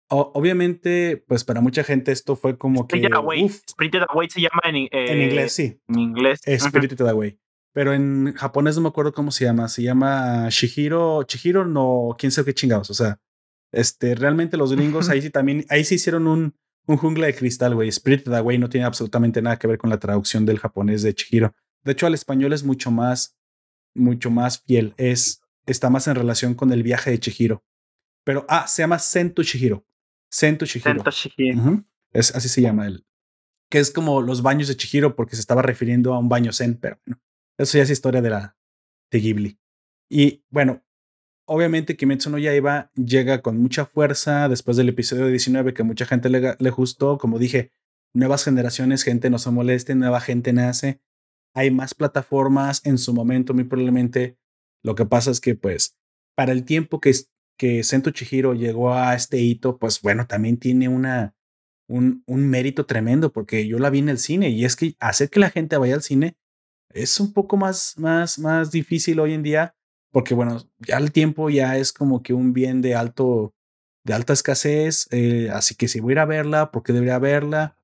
o- 0.10 0.32
obviamente, 0.36 1.24
pues 1.28 1.44
para 1.44 1.62
mucha 1.62 1.84
gente 1.84 2.12
esto 2.12 2.36
fue 2.36 2.58
como 2.58 2.88
que. 2.88 2.98
Spirited 2.98 3.16
Away. 3.18 3.44
uf, 3.46 3.60
Spirited 3.70 4.02
Away 4.10 4.30
se 4.30 4.42
llama 4.42 4.62
en, 4.66 4.76
eh, 4.76 4.90
en 4.92 5.22
inglés, 5.22 5.52
sí. 5.54 5.80
En 5.88 6.00
inglés. 6.00 6.42
Spirited 6.60 7.02
Away. 7.08 7.40
Pero 7.74 7.94
en 7.94 8.34
japonés 8.36 8.76
no 8.76 8.84
me 8.84 8.90
acuerdo 8.90 9.14
cómo 9.14 9.32
se 9.32 9.46
llama. 9.46 9.68
Se 9.68 9.82
llama 9.82 10.48
Shihiro. 10.50 11.24
Chihiro 11.24 11.66
no, 11.66 12.16
quién 12.20 12.32
sabe 12.32 12.46
qué 12.48 12.54
chingados. 12.54 12.90
O 12.92 12.94
sea, 12.94 13.20
este, 13.72 14.14
realmente 14.16 14.58
los 14.58 14.72
gringos 14.74 15.10
ahí 15.10 15.22
sí 15.22 15.30
también, 15.32 15.66
ahí 15.70 15.84
sí 15.84 15.96
hicieron 15.96 16.28
un, 16.28 16.54
un 16.86 16.98
jungla 16.98 17.26
de 17.28 17.34
cristal, 17.36 17.74
güey. 17.74 17.92
Spirited 17.92 18.32
Away 18.34 18.60
no 18.60 18.70
tiene 18.70 18.86
absolutamente 18.86 19.42
nada 19.42 19.58
que 19.58 19.68
ver 19.68 19.80
con 19.80 19.90
la 19.90 20.00
traducción 20.00 20.46
del 20.46 20.60
japonés 20.60 21.02
de 21.02 21.16
Chihiro. 21.16 21.56
De 21.84 21.94
hecho, 21.94 22.06
al 22.06 22.14
español 22.14 22.54
es 22.54 22.64
mucho 22.64 22.92
más, 22.92 23.36
mucho 23.96 24.30
más 24.30 24.62
fiel. 24.62 24.94
Es, 24.98 25.42
está 25.66 25.90
más 25.90 26.08
en 26.08 26.16
relación 26.16 26.54
con 26.54 26.72
el 26.72 26.84
viaje 26.84 27.10
de 27.10 27.20
Chihiro. 27.20 27.64
Pero, 28.24 28.46
ah, 28.50 28.68
se 28.68 28.84
llama 28.84 29.00
Sentu 29.00 29.44
Chihiro. 29.44 29.84
Sentu 30.34 30.66
Chihiro. 30.66 30.96
Sento 30.96 31.12
Shihiro. 31.12 31.60
Ujú. 31.60 31.86
Es 32.12 32.36
así 32.36 32.50
se 32.50 32.62
llama 32.62 32.88
el 32.88 33.06
que 33.74 33.80
es 33.80 33.90
como 33.90 34.22
los 34.22 34.44
baños 34.44 34.68
de 34.68 34.78
Chihiro 34.78 35.16
porque 35.16 35.36
se 35.36 35.40
estaba 35.40 35.64
refiriendo 35.64 36.14
a 36.14 36.20
un 36.20 36.30
baño 36.30 36.54
zen, 36.54 36.76
pero 36.76 37.00
bueno, 37.08 37.20
eso 37.58 37.76
ya 37.76 37.84
es 37.84 37.90
historia 37.90 38.22
de 38.22 38.30
la 38.30 38.56
de 39.12 39.20
Ghibli. 39.20 39.60
Y 40.12 40.44
bueno, 40.52 40.84
obviamente 41.48 41.98
Kimetsu 41.98 42.30
no 42.30 42.38
Yaiba 42.38 42.92
llega 42.94 43.42
con 43.42 43.58
mucha 43.58 43.88
fuerza 43.88 44.48
después 44.48 44.78
del 44.78 44.90
episodio 44.90 45.26
19 45.26 45.74
que 45.74 45.82
mucha 45.82 46.06
gente 46.06 46.30
le, 46.30 46.56
le 46.60 46.70
gustó, 46.70 47.18
como 47.18 47.40
dije, 47.40 47.72
nuevas 48.14 48.44
generaciones, 48.44 49.02
gente 49.02 49.32
no 49.32 49.40
se 49.40 49.50
moleste, 49.50 49.96
nueva 49.96 50.22
gente 50.22 50.54
nace, 50.54 51.02
hay 51.56 51.72
más 51.72 51.96
plataformas 51.96 52.86
en 52.86 53.00
su 53.00 53.12
momento 53.12 53.56
muy 53.56 53.64
probablemente. 53.64 54.38
Lo 54.84 54.94
que 54.94 55.08
pasa 55.08 55.32
es 55.32 55.42
que 55.42 55.56
pues 55.56 55.98
para 56.36 56.52
el 56.52 56.64
tiempo 56.64 57.00
que 57.00 57.10
que 57.64 57.82
Sento 57.86 58.12
Chihiro 58.12 58.56
llegó 58.56 58.94
a 58.94 59.16
este 59.16 59.40
hito, 59.40 59.78
pues 59.78 60.02
bueno, 60.02 60.28
también 60.28 60.58
tiene 60.58 60.90
una 60.90 61.34
un, 61.88 62.22
un 62.28 62.50
mérito 62.50 62.86
tremendo 62.86 63.32
porque 63.32 63.66
yo 63.66 63.80
la 63.80 63.90
vi 63.90 64.00
en 64.00 64.10
el 64.10 64.18
cine 64.18 64.50
y 64.50 64.66
es 64.66 64.76
que 64.76 64.98
hacer 65.00 65.30
que 65.30 65.40
la 65.40 65.50
gente 65.50 65.78
vaya 65.78 65.96
al 65.96 66.02
cine 66.02 66.36
es 66.90 67.22
un 67.22 67.32
poco 67.32 67.56
más, 67.56 67.98
más, 67.98 68.38
más 68.38 68.70
difícil 68.70 69.18
hoy 69.22 69.32
en 69.32 69.44
día 69.44 69.78
porque 70.12 70.34
bueno, 70.34 70.58
ya 70.78 70.98
el 70.98 71.14
tiempo 71.14 71.50
ya 71.50 71.78
es 71.78 71.94
como 71.94 72.22
que 72.22 72.34
un 72.34 72.52
bien 72.52 72.82
de 72.82 72.96
alto, 72.96 73.56
de 74.04 74.14
alta 74.14 74.34
escasez, 74.34 75.08
eh, 75.12 75.50
así 75.50 75.76
que 75.76 75.88
si 75.88 76.02
voy 76.02 76.12
a 76.12 76.16
ir 76.16 76.20
a 76.20 76.26
verla, 76.26 76.70
¿por 76.70 76.84
qué 76.84 76.92
debería 76.92 77.18
verla? 77.18 77.78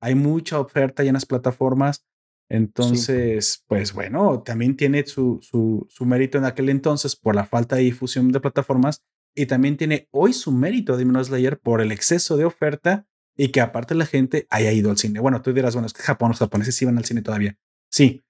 Hay 0.00 0.14
mucha 0.14 0.60
oferta 0.60 1.02
ya 1.02 1.08
en 1.08 1.14
las 1.14 1.26
plataformas, 1.26 2.06
entonces, 2.48 3.46
sí. 3.46 3.60
pues 3.66 3.92
bueno, 3.94 4.44
también 4.44 4.76
tiene 4.76 5.04
su, 5.04 5.40
su, 5.42 5.88
su 5.90 6.06
mérito 6.06 6.38
en 6.38 6.44
aquel 6.44 6.68
entonces 6.68 7.16
por 7.16 7.34
la 7.34 7.46
falta 7.46 7.74
de 7.74 7.82
difusión 7.82 8.30
de 8.30 8.38
plataformas 8.38 9.02
y 9.34 9.46
también 9.46 9.76
tiene 9.76 10.08
hoy 10.10 10.32
su 10.32 10.52
mérito 10.52 10.96
Demon 10.96 11.24
Slayer 11.24 11.58
por 11.58 11.80
el 11.80 11.92
exceso 11.92 12.36
de 12.36 12.44
oferta 12.44 13.06
y 13.36 13.48
que 13.48 13.60
aparte 13.60 13.94
la 13.94 14.06
gente 14.06 14.46
haya 14.50 14.72
ido 14.72 14.90
al 14.90 14.98
cine. 14.98 15.20
Bueno, 15.20 15.42
tú 15.42 15.52
dirás, 15.52 15.74
bueno, 15.74 15.86
es 15.86 15.92
que 15.92 16.02
Japón, 16.02 16.28
los 16.28 16.38
japoneses 16.38 16.80
iban 16.82 16.98
al 16.98 17.04
cine 17.04 17.22
todavía. 17.22 17.58
Sí, 17.90 18.24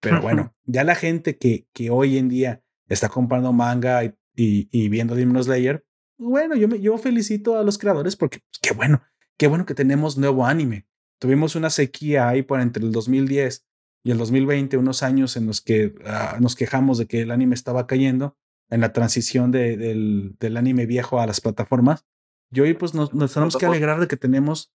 pero 0.00 0.20
bueno, 0.22 0.54
ya 0.64 0.84
la 0.84 0.94
gente 0.94 1.36
que, 1.36 1.66
que 1.72 1.90
hoy 1.90 2.18
en 2.18 2.28
día 2.28 2.62
está 2.88 3.08
comprando 3.08 3.52
manga 3.52 4.04
y, 4.04 4.14
y, 4.34 4.68
y 4.70 4.88
viendo 4.88 5.14
Demon 5.14 5.42
Slayer, 5.42 5.84
bueno, 6.18 6.56
yo, 6.56 6.68
me, 6.68 6.80
yo 6.80 6.96
felicito 6.96 7.58
a 7.58 7.62
los 7.62 7.76
creadores 7.76 8.16
porque 8.16 8.38
pues, 8.38 8.58
qué 8.62 8.72
bueno, 8.72 9.02
qué 9.36 9.48
bueno 9.48 9.66
que 9.66 9.74
tenemos 9.74 10.16
nuevo 10.16 10.46
anime. 10.46 10.86
Tuvimos 11.18 11.54
una 11.56 11.70
sequía 11.70 12.28
ahí 12.28 12.42
por 12.42 12.60
entre 12.60 12.84
el 12.84 12.92
2010 12.92 13.66
y 14.04 14.10
el 14.12 14.18
2020, 14.18 14.76
unos 14.76 15.02
años 15.02 15.36
en 15.36 15.46
los 15.46 15.60
que 15.60 15.86
uh, 15.86 16.40
nos 16.40 16.54
quejamos 16.54 16.96
de 16.98 17.06
que 17.06 17.22
el 17.22 17.30
anime 17.30 17.54
estaba 17.54 17.86
cayendo 17.86 18.36
en 18.70 18.80
la 18.80 18.92
transición 18.92 19.50
de, 19.50 19.76
del, 19.76 20.36
del, 20.38 20.56
anime 20.56 20.86
viejo 20.86 21.20
a 21.20 21.26
las 21.26 21.40
plataformas. 21.40 22.04
Y 22.50 22.60
hoy 22.60 22.74
pues 22.74 22.94
nos, 22.94 23.14
nos 23.14 23.34
tenemos 23.34 23.56
que 23.56 23.66
alegrar 23.66 24.00
de 24.00 24.08
que 24.08 24.16
tenemos 24.16 24.72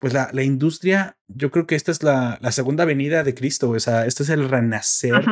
pues 0.00 0.12
la, 0.12 0.28
la, 0.32 0.42
industria, 0.42 1.16
yo 1.28 1.50
creo 1.50 1.66
que 1.66 1.76
esta 1.76 1.90
es 1.90 2.02
la, 2.02 2.38
la, 2.42 2.52
segunda 2.52 2.84
venida 2.84 3.24
de 3.24 3.34
Cristo, 3.34 3.70
o 3.70 3.80
sea, 3.80 4.04
este 4.04 4.22
es 4.22 4.28
el 4.28 4.50
renacer, 4.50 5.24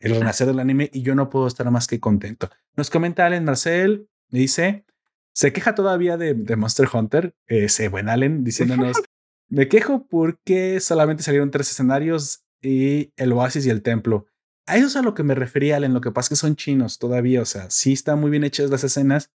el 0.00 0.14
renacer 0.14 0.46
del 0.46 0.60
anime 0.60 0.90
y 0.92 1.02
yo 1.02 1.14
no 1.14 1.30
puedo 1.30 1.46
estar 1.46 1.70
más 1.70 1.86
que 1.86 2.00
contento. 2.00 2.50
Nos 2.76 2.90
comenta 2.90 3.24
Allen 3.24 3.44
Marcel, 3.44 4.08
dice, 4.28 4.84
se 5.32 5.52
queja 5.52 5.74
todavía 5.74 6.18
de, 6.18 6.34
de 6.34 6.56
Monster 6.56 6.88
Hunter, 6.92 7.34
ese 7.46 7.88
buen 7.88 8.10
Allen, 8.10 8.44
diciéndonos, 8.44 9.00
me 9.48 9.68
quejo 9.68 10.06
porque 10.06 10.80
solamente 10.80 11.22
salieron 11.22 11.50
tres 11.50 11.70
escenarios 11.70 12.44
y 12.60 13.12
el 13.16 13.32
oasis 13.32 13.64
y 13.64 13.70
el 13.70 13.82
templo. 13.82 14.26
A 14.70 14.76
eso 14.76 14.86
es 14.86 14.96
a 14.96 15.02
lo 15.02 15.14
que 15.14 15.22
me 15.22 15.34
refería, 15.34 15.76
Allen, 15.76 15.94
lo 15.94 16.00
que 16.00 16.10
pasa 16.10 16.26
es 16.26 16.28
que 16.30 16.46
son 16.46 16.56
chinos 16.56 16.98
todavía, 16.98 17.42
o 17.42 17.44
sea, 17.44 17.70
sí 17.70 17.92
están 17.92 18.20
muy 18.20 18.30
bien 18.30 18.44
hechas 18.44 18.70
las 18.70 18.84
escenas, 18.84 19.30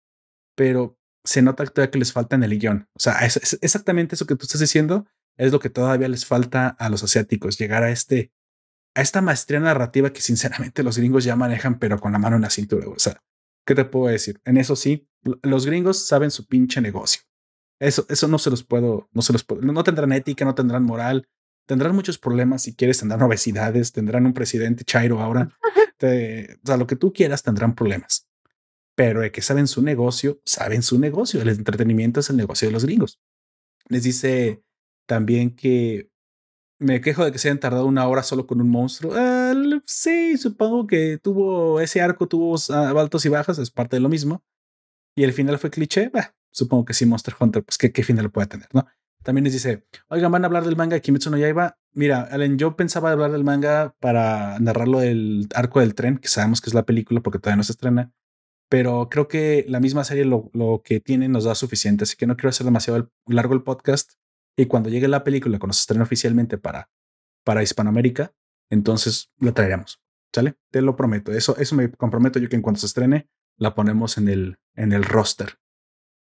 pero 0.54 0.98
se 1.24 1.42
nota 1.42 1.64
todavía 1.64 1.90
que 1.90 1.98
les 1.98 2.12
falta 2.12 2.36
en 2.36 2.44
el 2.44 2.58
guion. 2.58 2.88
O 2.94 3.00
sea, 3.00 3.18
exactamente 3.24 4.14
eso 4.14 4.26
que 4.26 4.36
tú 4.36 4.44
estás 4.44 4.60
diciendo 4.60 5.06
es 5.36 5.52
lo 5.52 5.58
que 5.58 5.70
todavía 5.70 6.08
les 6.08 6.26
falta 6.26 6.68
a 6.68 6.88
los 6.88 7.02
asiáticos, 7.02 7.58
llegar 7.58 7.82
a 7.82 7.90
este, 7.90 8.32
a 8.94 9.02
esta 9.02 9.22
maestría 9.22 9.60
narrativa 9.60 10.12
que 10.12 10.20
sinceramente 10.20 10.82
los 10.82 10.98
gringos 10.98 11.24
ya 11.24 11.36
manejan, 11.36 11.78
pero 11.78 11.98
con 11.98 12.12
la 12.12 12.18
mano 12.18 12.36
en 12.36 12.42
la 12.42 12.50
cintura. 12.50 12.88
O 12.88 12.98
sea, 12.98 13.20
¿Qué 13.66 13.74
te 13.74 13.84
puedo 13.84 14.06
decir? 14.06 14.40
En 14.44 14.56
eso 14.56 14.76
sí, 14.76 15.08
los 15.42 15.66
gringos 15.66 16.06
saben 16.06 16.30
su 16.30 16.46
pinche 16.46 16.80
negocio. 16.80 17.22
Eso, 17.80 18.06
eso 18.08 18.28
no 18.28 18.38
se 18.38 18.50
los 18.50 18.62
puedo, 18.62 19.08
no 19.12 19.22
se 19.22 19.32
los 19.32 19.42
puedo, 19.42 19.62
no 19.62 19.84
tendrán 19.84 20.12
ética, 20.12 20.44
no 20.44 20.54
tendrán 20.54 20.84
moral, 20.84 21.28
tendrán 21.66 21.94
muchos 21.94 22.18
problemas 22.18 22.62
si 22.62 22.74
quieres, 22.74 22.98
tendrán 22.98 23.22
obesidades, 23.22 23.92
tendrán 23.92 24.26
un 24.26 24.34
presidente 24.34 24.84
chairo 24.84 25.20
ahora, 25.20 25.50
o 26.02 26.66
sea, 26.66 26.76
lo 26.76 26.86
que 26.86 26.96
tú 26.96 27.12
quieras 27.12 27.42
tendrán 27.42 27.74
problemas. 27.74 28.28
Pero 28.96 29.20
de 29.20 29.32
que 29.32 29.42
saben 29.42 29.66
su 29.66 29.82
negocio, 29.82 30.40
saben 30.44 30.82
su 30.82 31.00
negocio. 31.00 31.42
El 31.42 31.48
entretenimiento 31.48 32.20
es 32.20 32.30
el 32.30 32.36
negocio 32.36 32.68
de 32.68 32.72
los 32.72 32.84
gringos. 32.84 33.20
Les 33.88 34.04
dice 34.04 34.62
también 35.06 35.56
que 35.56 36.10
me 36.78 37.00
quejo 37.00 37.24
de 37.24 37.32
que 37.32 37.38
se 37.38 37.48
hayan 37.48 37.60
tardado 37.60 37.86
una 37.86 38.06
hora 38.06 38.22
solo 38.22 38.46
con 38.46 38.60
un 38.60 38.68
monstruo. 38.68 39.12
Ah, 39.16 39.52
sí, 39.86 40.36
supongo 40.36 40.86
que 40.86 41.18
tuvo 41.18 41.80
ese 41.80 42.00
arco, 42.00 42.28
tuvo 42.28 42.56
altos 42.70 43.24
y 43.26 43.28
bajas, 43.28 43.58
es 43.58 43.70
parte 43.70 43.96
de 43.96 44.00
lo 44.00 44.08
mismo. 44.08 44.44
Y 45.16 45.24
el 45.24 45.32
final 45.32 45.58
fue 45.58 45.70
cliché. 45.70 46.10
supongo 46.50 46.84
que 46.84 46.94
sí, 46.94 47.06
Monster 47.06 47.34
Hunter, 47.38 47.64
pues 47.64 47.78
qué, 47.78 47.92
qué 47.92 48.02
final 48.02 48.30
puede 48.30 48.48
tener, 48.48 48.68
¿no? 48.72 48.86
También 49.24 49.44
les 49.44 49.54
dice, 49.54 49.86
oigan, 50.08 50.30
van 50.30 50.44
a 50.44 50.46
hablar 50.46 50.64
del 50.64 50.76
manga 50.76 51.00
Kimetsu 51.00 51.30
no 51.30 51.38
Yaiba. 51.38 51.78
Mira, 51.92 52.28
Allen, 52.30 52.58
yo 52.58 52.76
pensaba 52.76 53.10
hablar 53.10 53.32
del 53.32 53.42
manga 53.42 53.96
para 53.98 54.58
narrarlo 54.60 55.00
del 55.00 55.48
arco 55.54 55.80
del 55.80 55.94
tren, 55.94 56.18
que 56.18 56.28
sabemos 56.28 56.60
que 56.60 56.68
es 56.68 56.74
la 56.74 56.84
película 56.84 57.20
porque 57.20 57.38
todavía 57.38 57.56
no 57.56 57.64
se 57.64 57.72
estrena. 57.72 58.12
Pero 58.68 59.08
creo 59.10 59.26
que 59.26 59.64
la 59.66 59.80
misma 59.80 60.04
serie 60.04 60.26
lo, 60.26 60.50
lo 60.52 60.82
que 60.84 61.00
tiene 61.00 61.28
nos 61.28 61.44
da 61.44 61.54
suficiente, 61.54 62.04
así 62.04 62.16
que 62.16 62.26
no 62.26 62.36
quiero 62.36 62.50
hacer 62.50 62.66
demasiado 62.66 63.10
largo 63.26 63.54
el 63.54 63.62
podcast. 63.62 64.12
Y 64.56 64.66
cuando 64.66 64.90
llegue 64.90 65.08
la 65.08 65.24
película, 65.24 65.58
cuando 65.58 65.72
se 65.72 65.80
estrene 65.80 66.02
oficialmente 66.02 66.58
para, 66.58 66.90
para 67.44 67.62
Hispanoamérica, 67.62 68.34
entonces 68.70 69.32
lo 69.38 69.54
traeremos. 69.54 70.02
¿Sale? 70.34 70.56
Te 70.70 70.82
lo 70.82 70.96
prometo. 70.96 71.32
Eso, 71.32 71.56
eso 71.56 71.74
me 71.76 71.90
comprometo 71.90 72.38
yo 72.38 72.48
que 72.48 72.56
en 72.56 72.62
cuanto 72.62 72.80
se 72.80 72.86
estrene, 72.86 73.28
la 73.56 73.74
ponemos 73.74 74.18
en 74.18 74.28
el, 74.28 74.58
en 74.74 74.92
el 74.92 75.04
roster. 75.04 75.58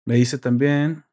Me 0.04 0.16
dice 0.16 0.36
también, 0.36 1.04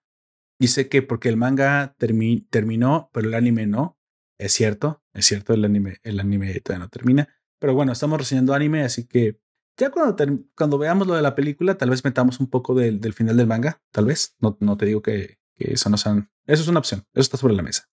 Dice 0.59 0.89
que 0.89 1.01
porque 1.01 1.29
el 1.29 1.37
manga 1.37 1.95
terminó, 1.97 3.09
pero 3.13 3.27
el 3.27 3.33
anime 3.35 3.67
no. 3.67 3.97
Es 4.39 4.53
cierto, 4.53 5.03
es 5.13 5.25
cierto, 5.25 5.53
el 5.53 5.65
anime, 5.65 5.97
el 6.03 6.19
anime 6.19 6.59
todavía 6.59 6.85
no 6.85 6.89
termina. 6.89 7.27
Pero 7.59 7.73
bueno, 7.73 7.91
estamos 7.91 8.19
reseñando 8.19 8.53
anime, 8.53 8.83
así 8.83 9.07
que 9.07 9.39
ya 9.77 9.89
cuando, 9.91 10.15
cuando 10.55 10.77
veamos 10.77 11.07
lo 11.07 11.15
de 11.15 11.21
la 11.21 11.35
película, 11.35 11.77
tal 11.77 11.89
vez 11.89 12.03
metamos 12.03 12.39
un 12.39 12.49
poco 12.49 12.75
del, 12.75 12.99
del 12.99 13.13
final 13.13 13.37
del 13.37 13.47
manga, 13.47 13.81
tal 13.91 14.05
vez. 14.05 14.35
No, 14.39 14.57
no 14.59 14.77
te 14.77 14.85
digo 14.85 15.01
que, 15.01 15.39
que, 15.55 15.73
eso 15.73 15.89
no 15.89 15.97
sean. 15.97 16.31
Eso 16.45 16.63
es 16.63 16.67
una 16.67 16.79
opción, 16.79 17.01
eso 17.13 17.21
está 17.21 17.37
sobre 17.37 17.55
la 17.55 17.63
mesa. 17.63 17.89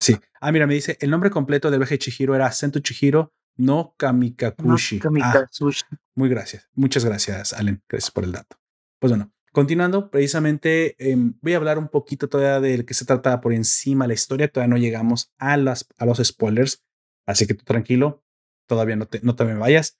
Sí. 0.00 0.16
Ah, 0.40 0.52
mira, 0.52 0.66
me 0.66 0.74
dice, 0.74 0.96
el 1.00 1.10
nombre 1.10 1.30
completo 1.30 1.70
del 1.70 1.80
viaje 1.80 1.98
Chihiro 1.98 2.34
era 2.34 2.50
Sento 2.52 2.80
Chihiro 2.80 3.32
no 3.58 3.94
Kamikakushi. 3.98 4.96
No, 4.96 5.02
Kamikazushi. 5.02 5.84
Ah, 5.90 5.96
muy 6.14 6.28
gracias. 6.28 6.68
Muchas 6.74 7.04
gracias, 7.04 7.52
Allen. 7.52 7.82
Gracias 7.88 8.10
por 8.10 8.24
el 8.24 8.32
dato. 8.32 8.56
Pues 9.00 9.10
bueno, 9.10 9.32
Continuando, 9.52 10.10
precisamente 10.10 10.94
em, 10.98 11.34
voy 11.40 11.54
a 11.54 11.56
hablar 11.56 11.78
un 11.78 11.88
poquito 11.88 12.28
todavía 12.28 12.60
del 12.60 12.84
que 12.84 12.94
se 12.94 13.04
trata 13.04 13.40
por 13.40 13.52
encima 13.52 14.06
la 14.06 14.14
historia. 14.14 14.48
Todavía 14.48 14.74
no 14.74 14.80
llegamos 14.80 15.32
a, 15.38 15.56
las, 15.56 15.86
a 15.96 16.04
los 16.04 16.18
spoilers, 16.18 16.84
así 17.26 17.46
que 17.46 17.54
tú 17.54 17.64
tranquilo, 17.64 18.24
todavía 18.66 18.96
no 18.96 19.06
te, 19.06 19.20
no 19.22 19.36
te 19.36 19.44
me 19.44 19.54
vayas. 19.54 19.98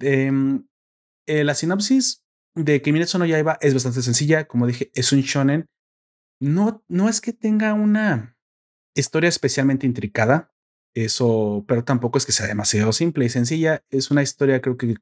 Em, 0.00 0.66
eh, 1.26 1.44
la 1.44 1.54
sinopsis 1.54 2.24
de 2.54 2.82
Kimetsu 2.82 3.18
no 3.18 3.26
Yaiba 3.26 3.58
es 3.60 3.74
bastante 3.74 4.02
sencilla. 4.02 4.46
Como 4.46 4.66
dije, 4.66 4.90
es 4.94 5.12
un 5.12 5.20
shonen. 5.20 5.66
No, 6.40 6.84
no 6.88 7.08
es 7.08 7.20
que 7.20 7.32
tenga 7.32 7.74
una 7.74 8.36
historia 8.94 9.28
especialmente 9.28 9.86
intricada, 9.86 10.52
eso, 10.94 11.64
pero 11.68 11.84
tampoco 11.84 12.18
es 12.18 12.26
que 12.26 12.32
sea 12.32 12.46
demasiado 12.46 12.92
simple 12.92 13.26
y 13.26 13.28
sencilla. 13.28 13.84
Es 13.90 14.10
una 14.10 14.22
historia, 14.22 14.60
creo 14.60 14.76
que 14.76 14.96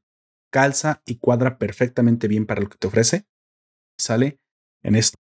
calza 0.51 1.03
y 1.07 1.17
cuadra 1.17 1.59
perfectamente 1.59 2.29
bien 2.29 2.45
para 2.45 2.61
lo 2.61 2.69
que 2.69 2.77
te 2.77 2.87
ofrece 2.87 3.27
sale 3.99 4.39
en 4.83 4.97
esto. 4.97 5.17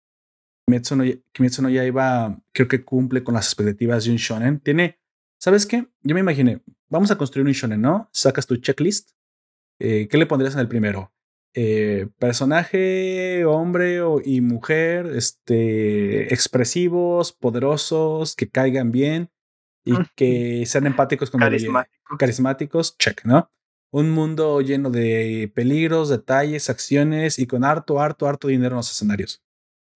Kimetsu 0.67 0.97
no, 0.97 1.05
Kimetsu 1.33 1.63
no 1.63 1.69
Yaiba 1.69 2.41
creo 2.53 2.69
que 2.69 2.85
cumple 2.85 3.23
con 3.23 3.35
las 3.35 3.47
expectativas 3.47 4.05
de 4.05 4.13
un 4.13 4.17
shonen. 4.17 4.61
Tiene, 4.61 4.99
¿sabes 5.39 5.67
qué? 5.67 5.87
Yo 6.03 6.15
me 6.15 6.21
imaginé, 6.21 6.61
vamos 6.89 7.11
a 7.11 7.19
construir 7.19 7.47
un 7.47 7.53
shonen, 7.53 7.81
¿no? 7.81 8.09
Sacas 8.13 8.47
tu 8.47 8.57
checklist. 8.57 9.11
Eh, 9.79 10.09
¿Qué 10.09 10.17
le 10.17 10.27
pondrías 10.27 10.55
en 10.55 10.61
el 10.61 10.69
primero? 10.69 11.13
Eh, 11.57 12.09
personaje, 12.19 13.45
hombre 13.45 14.01
y 14.25 14.41
mujer, 14.41 15.07
este, 15.15 16.33
expresivos, 16.35 17.33
poderosos, 17.33 18.35
que 18.35 18.49
caigan 18.49 18.91
bien 18.91 19.31
y 19.85 19.95
que 20.17 20.65
sean 20.67 20.87
empáticos 20.87 21.31
con 21.31 21.41
carismáticos. 21.41 22.19
carismáticos, 22.19 22.99
check, 22.99 23.25
¿no? 23.25 23.51
Un 23.95 24.11
mundo 24.11 24.61
lleno 24.61 24.91
de 24.91 25.53
peligros, 25.55 26.09
detalles, 26.09 26.69
acciones 26.69 27.39
y 27.39 27.47
con 27.47 27.63
harto, 27.63 28.01
harto, 28.01 28.27
harto 28.27 28.49
dinero 28.49 28.75
en 28.75 28.79
los 28.79 28.91
escenarios. 28.91 29.41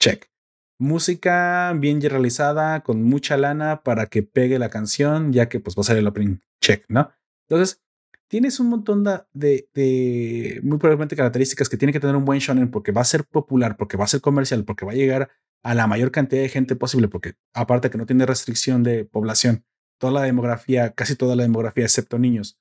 Check. 0.01 0.31
Música 0.79 1.73
bien 1.75 2.01
realizada, 2.01 2.85
con 2.85 3.03
mucha 3.03 3.37
lana 3.37 3.83
para 3.83 4.07
que 4.07 4.23
pegue 4.23 4.61
la 4.61 4.71
canción, 4.71 5.33
ya 5.33 5.49
que 5.49 5.59
pues 5.59 5.75
va 5.75 5.81
a 5.81 5.85
ser 5.85 5.97
el 5.97 6.07
opening. 6.07 6.39
Check, 6.63 6.85
¿no? 6.89 7.11
Entonces, 7.49 7.83
tienes 8.29 8.61
un 8.61 8.69
montón 8.69 9.03
de, 9.33 9.69
de, 9.75 10.61
muy 10.63 10.79
probablemente 10.79 11.17
características 11.17 11.69
que 11.69 11.77
tiene 11.77 11.93
que 11.93 11.99
tener 11.99 12.15
un 12.15 12.25
buen 12.25 12.39
shonen 12.39 12.71
porque 12.71 12.93
va 12.93 13.01
a 13.01 13.05
ser 13.05 13.25
popular, 13.25 13.77
porque 13.77 13.97
va 13.97 14.05
a 14.05 14.09
ser 14.09 14.21
comercial, 14.21 14.65
porque 14.65 14.87
va 14.87 14.93
a 14.93 14.95
llegar 14.95 15.29
a 15.65 15.75
la 15.75 15.89
mayor 15.89 16.13
cantidad 16.13 16.43
de 16.43 16.49
gente 16.49 16.77
posible, 16.77 17.09
porque 17.09 17.35
aparte 17.53 17.91
que 17.91 17.99
no 17.99 18.07
tiene 18.07 18.27
restricción 18.27 18.85
de 18.85 19.05
población, 19.05 19.65
toda 19.99 20.13
la 20.13 20.23
demografía, 20.23 20.93
casi 20.93 21.17
toda 21.17 21.35
la 21.35 21.43
demografía, 21.43 21.83
excepto 21.83 22.21
niños, 22.21 22.61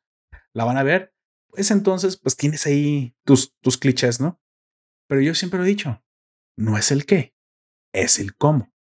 la 0.52 0.64
van 0.64 0.78
a 0.78 0.84
ver 0.84 1.14
es 1.58 1.72
entonces, 1.72 2.18
pues 2.18 2.38
tienes 2.38 2.66
ahí 2.66 3.16
tus, 3.26 3.56
tus 3.62 3.78
clichés, 3.78 4.22
¿no? 4.22 4.40
Pero 5.08 5.22
yo 5.22 5.34
siempre 5.34 5.60
lo 5.60 5.66
he 5.66 5.70
dicho, 5.70 6.04
no 6.56 6.78
es 6.78 6.92
el 6.92 7.06
qué, 7.06 7.36
es 7.94 8.20
el 8.20 8.36
cómo. 8.36 8.74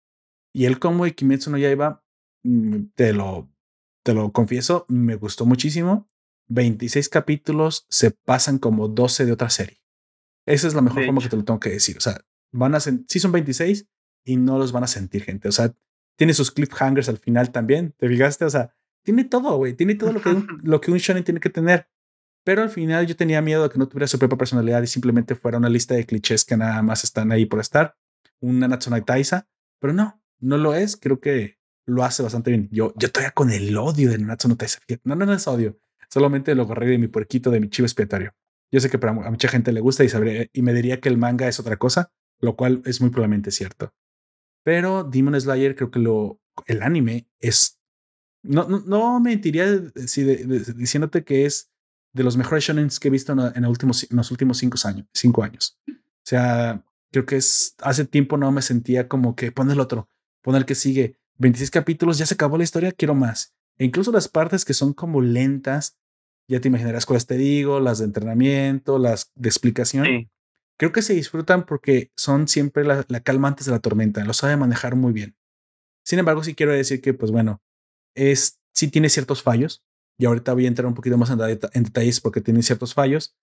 Y 0.53 0.67
el 0.67 0.79
cómo 0.79 1.05
de 1.05 1.15
Kimetsu 1.15 1.51
no 1.51 1.59
Yaiba, 1.59 2.05
mm, 2.43 2.87
te 2.95 3.13
lo, 3.13 3.51
te 4.05 4.15
lo 4.15 4.33
confieso, 4.33 4.87
me 4.89 5.17
gustó 5.17 5.47
muchísimo. 5.47 6.11
26 6.49 7.09
capítulos 7.09 7.87
se 7.89 8.11
pasan 8.11 8.59
como 8.59 8.89
12 8.89 9.25
de 9.25 9.33
otra 9.33 9.51
serie. 9.51 9.83
Esa 10.47 10.69
es 10.69 10.75
la 10.75 10.83
mejor 10.83 11.05
forma 11.07 11.23
que 11.23 11.29
te 11.29 11.37
lo 11.37 11.45
tengo 11.45 11.61
que 11.61 11.71
decir. 11.71 11.97
O 11.97 12.01
sea, 12.01 12.21
van 12.53 12.75
a 12.75 12.81
sí 12.81 13.19
son 13.19 13.33
26 13.33 13.89
y 14.27 14.37
no 14.37 14.59
los 14.59 14.73
van 14.73 14.85
a 14.85 14.89
sentir 14.89 15.23
gente. 15.23 15.49
O 15.49 15.53
sea, 15.53 15.75
tiene 16.17 16.35
sus 16.35 16.51
cliffhangers 16.51 17.09
al 17.09 17.19
final 17.19 17.51
también. 17.51 17.95
¿Te 17.97 18.09
fijaste? 18.09 18.45
O 18.45 18.51
sea, 18.51 18.75
tiene 19.05 19.25
todo, 19.25 19.57
güey. 19.57 19.75
Tiene 19.75 19.95
todo 19.95 20.13
lo 20.13 20.21
que, 20.21 20.31
lo 20.63 20.81
que 20.81 20.91
un 20.91 20.99
shonen 20.99 21.25
tiene 21.25 21.41
que 21.41 21.51
tener. 21.51 21.89
Pero 22.45 22.63
al 22.63 22.69
final 22.69 23.07
yo 23.07 23.17
tenía 23.17 23.41
miedo 23.41 23.63
de 23.63 23.71
que 23.71 23.79
no 23.79 23.89
tuviera 23.89 24.07
su 24.07 24.19
propia 24.19 24.37
personalidad 24.37 24.83
y 24.83 24.87
simplemente 24.87 25.35
fuera 25.35 25.59
una 25.59 25.71
lista 25.71 25.95
de 25.95 26.05
clichés 26.05 26.45
que 26.45 26.57
nada 26.57 26.83
más 26.83 27.03
están 27.03 27.33
ahí 27.33 27.47
por 27.47 27.59
estar. 27.59 27.97
Una 28.41 28.69
Natsume 28.69 29.01
Taisa, 29.01 29.49
pero 29.81 29.95
no, 29.95 30.23
no 30.41 30.59
lo 30.59 30.75
es. 30.75 30.99
Creo 30.99 31.21
que 31.21 31.59
lo 31.87 32.05
hace 32.05 32.23
bastante 32.23 32.51
bien. 32.51 32.69
Yo, 32.71 32.93
yo 32.97 33.11
todavía 33.11 33.33
con 33.33 33.51
el 33.51 33.77
odio 33.77 34.11
de 34.11 34.19
Natsume 34.19 34.57
Taisa. 34.57 34.81
No, 35.05 35.17
no, 35.17 35.25
no 35.25 35.33
es 35.33 35.49
odio. 35.49 35.79
Solamente 36.11 36.55
lo 36.55 36.65
agarré 36.65 36.87
de 36.87 36.99
mi 36.99 37.09
puerquito, 37.09 37.51
de 37.51 37.61
mi 37.61 37.71
chivo 37.71 37.87
expiatorio. 37.87 38.35
Yo 38.71 38.81
sé 38.81 38.91
que 38.91 38.99
para 38.99 39.13
a 39.13 39.31
mucha 39.31 39.49
gente 39.49 39.73
le 39.73 39.81
gusta 39.81 40.05
y, 40.05 40.09
sabría, 40.11 40.47
y 40.53 40.63
me 40.63 40.75
diría 40.75 41.01
que 41.01 41.09
el 41.09 41.17
manga 41.17 41.49
es 41.49 41.59
otra 41.61 41.77
cosa, 41.77 42.13
lo 42.41 42.57
cual 42.57 42.83
es 42.85 43.01
muy 43.01 43.11
probablemente 43.11 43.51
cierto. 43.53 43.95
Pero 44.65 45.05
Demon 45.05 45.41
Slayer 45.41 45.77
creo 45.77 45.91
que 45.91 45.99
lo, 45.99 46.41
el 46.67 46.83
anime 46.83 47.27
es... 47.41 47.81
No, 48.43 48.69
no, 48.69 48.81
no 48.81 49.21
mentiría 49.21 49.67
si 50.07 50.25
diciéndote 50.25 51.25
que 51.25 51.47
es 51.47 51.71
de 52.15 52.23
los 52.23 52.37
mejores 52.37 52.65
shonen 52.65 52.89
que 53.01 53.09
he 53.09 53.11
visto 53.11 53.33
en, 53.33 53.67
últimos, 53.67 54.09
en 54.09 54.17
los 54.17 54.31
últimos 54.31 54.59
cinco 54.59 54.79
años, 54.85 55.07
cinco 55.13 55.43
años. 55.43 55.79
O 55.89 55.93
sea, 56.27 56.83
creo 57.13 57.27
que 57.27 57.37
es 57.37 57.75
hace 57.81 58.07
tiempo 58.07 58.37
no 58.39 58.51
me 58.53 58.63
sentía 58.63 59.09
como 59.09 59.37
que 59.37 59.53
pon 59.53 59.71
el 59.71 59.81
otro, 59.81 60.09
pon 60.41 60.57
el 60.57 60.65
que 60.65 60.75
sigue. 60.75 61.19
26 61.39 61.73
capítulos, 61.73 62.17
ya 62.17 62.27
se 62.27 62.35
acabó 62.35 62.57
la 62.57 62.65
historia, 62.65 62.93
quiero 62.93 63.15
más. 63.17 63.55
E 63.77 63.85
incluso 63.85 64.13
las 64.13 64.29
partes 64.29 64.65
que 64.65 64.73
son 64.73 64.93
como 64.93 65.21
lentas, 65.21 65.99
ya 66.49 66.61
te 66.61 66.69
imaginarás 66.69 67.05
cuáles 67.05 67.27
te 67.27 67.37
digo, 67.37 67.81
las 67.81 67.99
de 67.99 68.05
entrenamiento, 68.05 69.01
las 69.01 69.33
de 69.35 69.49
explicación. 69.49 70.31
Creo 70.79 70.93
que 70.93 71.03
se 71.03 71.15
disfrutan 71.15 71.67
porque 71.67 72.13
son 72.17 72.47
siempre 72.47 72.85
la, 72.85 73.05
la, 73.09 73.21
calma 73.21 73.49
antes 73.49 73.67
de 73.67 73.73
la 73.73 73.81
tormenta, 73.81 74.25
lo 74.25 74.33
sabe 74.33 74.57
manejar 74.57 74.95
muy 74.95 75.13
bien. 75.13 75.37
Sin 76.05 76.21
embargo, 76.21 76.45
sí 76.45 76.55
quiero 76.55 76.73
decir 76.73 77.01
que, 77.01 77.15
pues 77.15 77.33
bueno, 77.33 77.61
es, 78.15 78.61
sí 78.73 78.89
tiene 78.89 79.09
ciertos 79.09 79.43
fallos, 79.43 79.84
y 80.19 80.27
ahorita 80.27 80.53
voy 80.55 80.67
a 80.67 80.69
entrar 80.69 80.87
un 80.87 80.95
poquito 80.95 81.19
más 81.19 81.31
en, 81.31 81.39
detalles 81.85 82.21
porque 82.21 82.41
tiene 82.41 82.63
ciertos 82.63 82.95
fallos, 82.95 83.37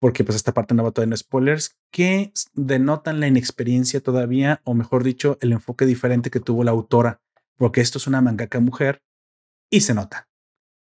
porque 0.00 0.24
pues 0.24 0.36
esta 0.36 0.54
parte 0.54 0.74
no 0.74 0.82
va 0.82 0.90
todavía 0.90 1.12
en 1.14 1.18
spoilers, 1.18 1.76
que 1.92 2.32
denotan 2.54 3.20
la 3.20 3.28
inexperiencia 3.28 4.00
todavía, 4.00 4.60
o 4.64 4.74
mejor 4.74 5.04
dicho, 5.04 5.38
el 5.40 5.52
enfoque 5.52 5.86
diferente 5.86 6.30
que 6.30 6.40
tuvo 6.40 6.64
la 6.64 6.70
autora, 6.70 7.20
porque 7.56 7.80
esto 7.80 7.98
es 7.98 8.06
una 8.06 8.20
mangaka 8.20 8.60
mujer 8.60 9.02
y 9.70 9.82
se 9.82 9.94
nota, 9.94 10.28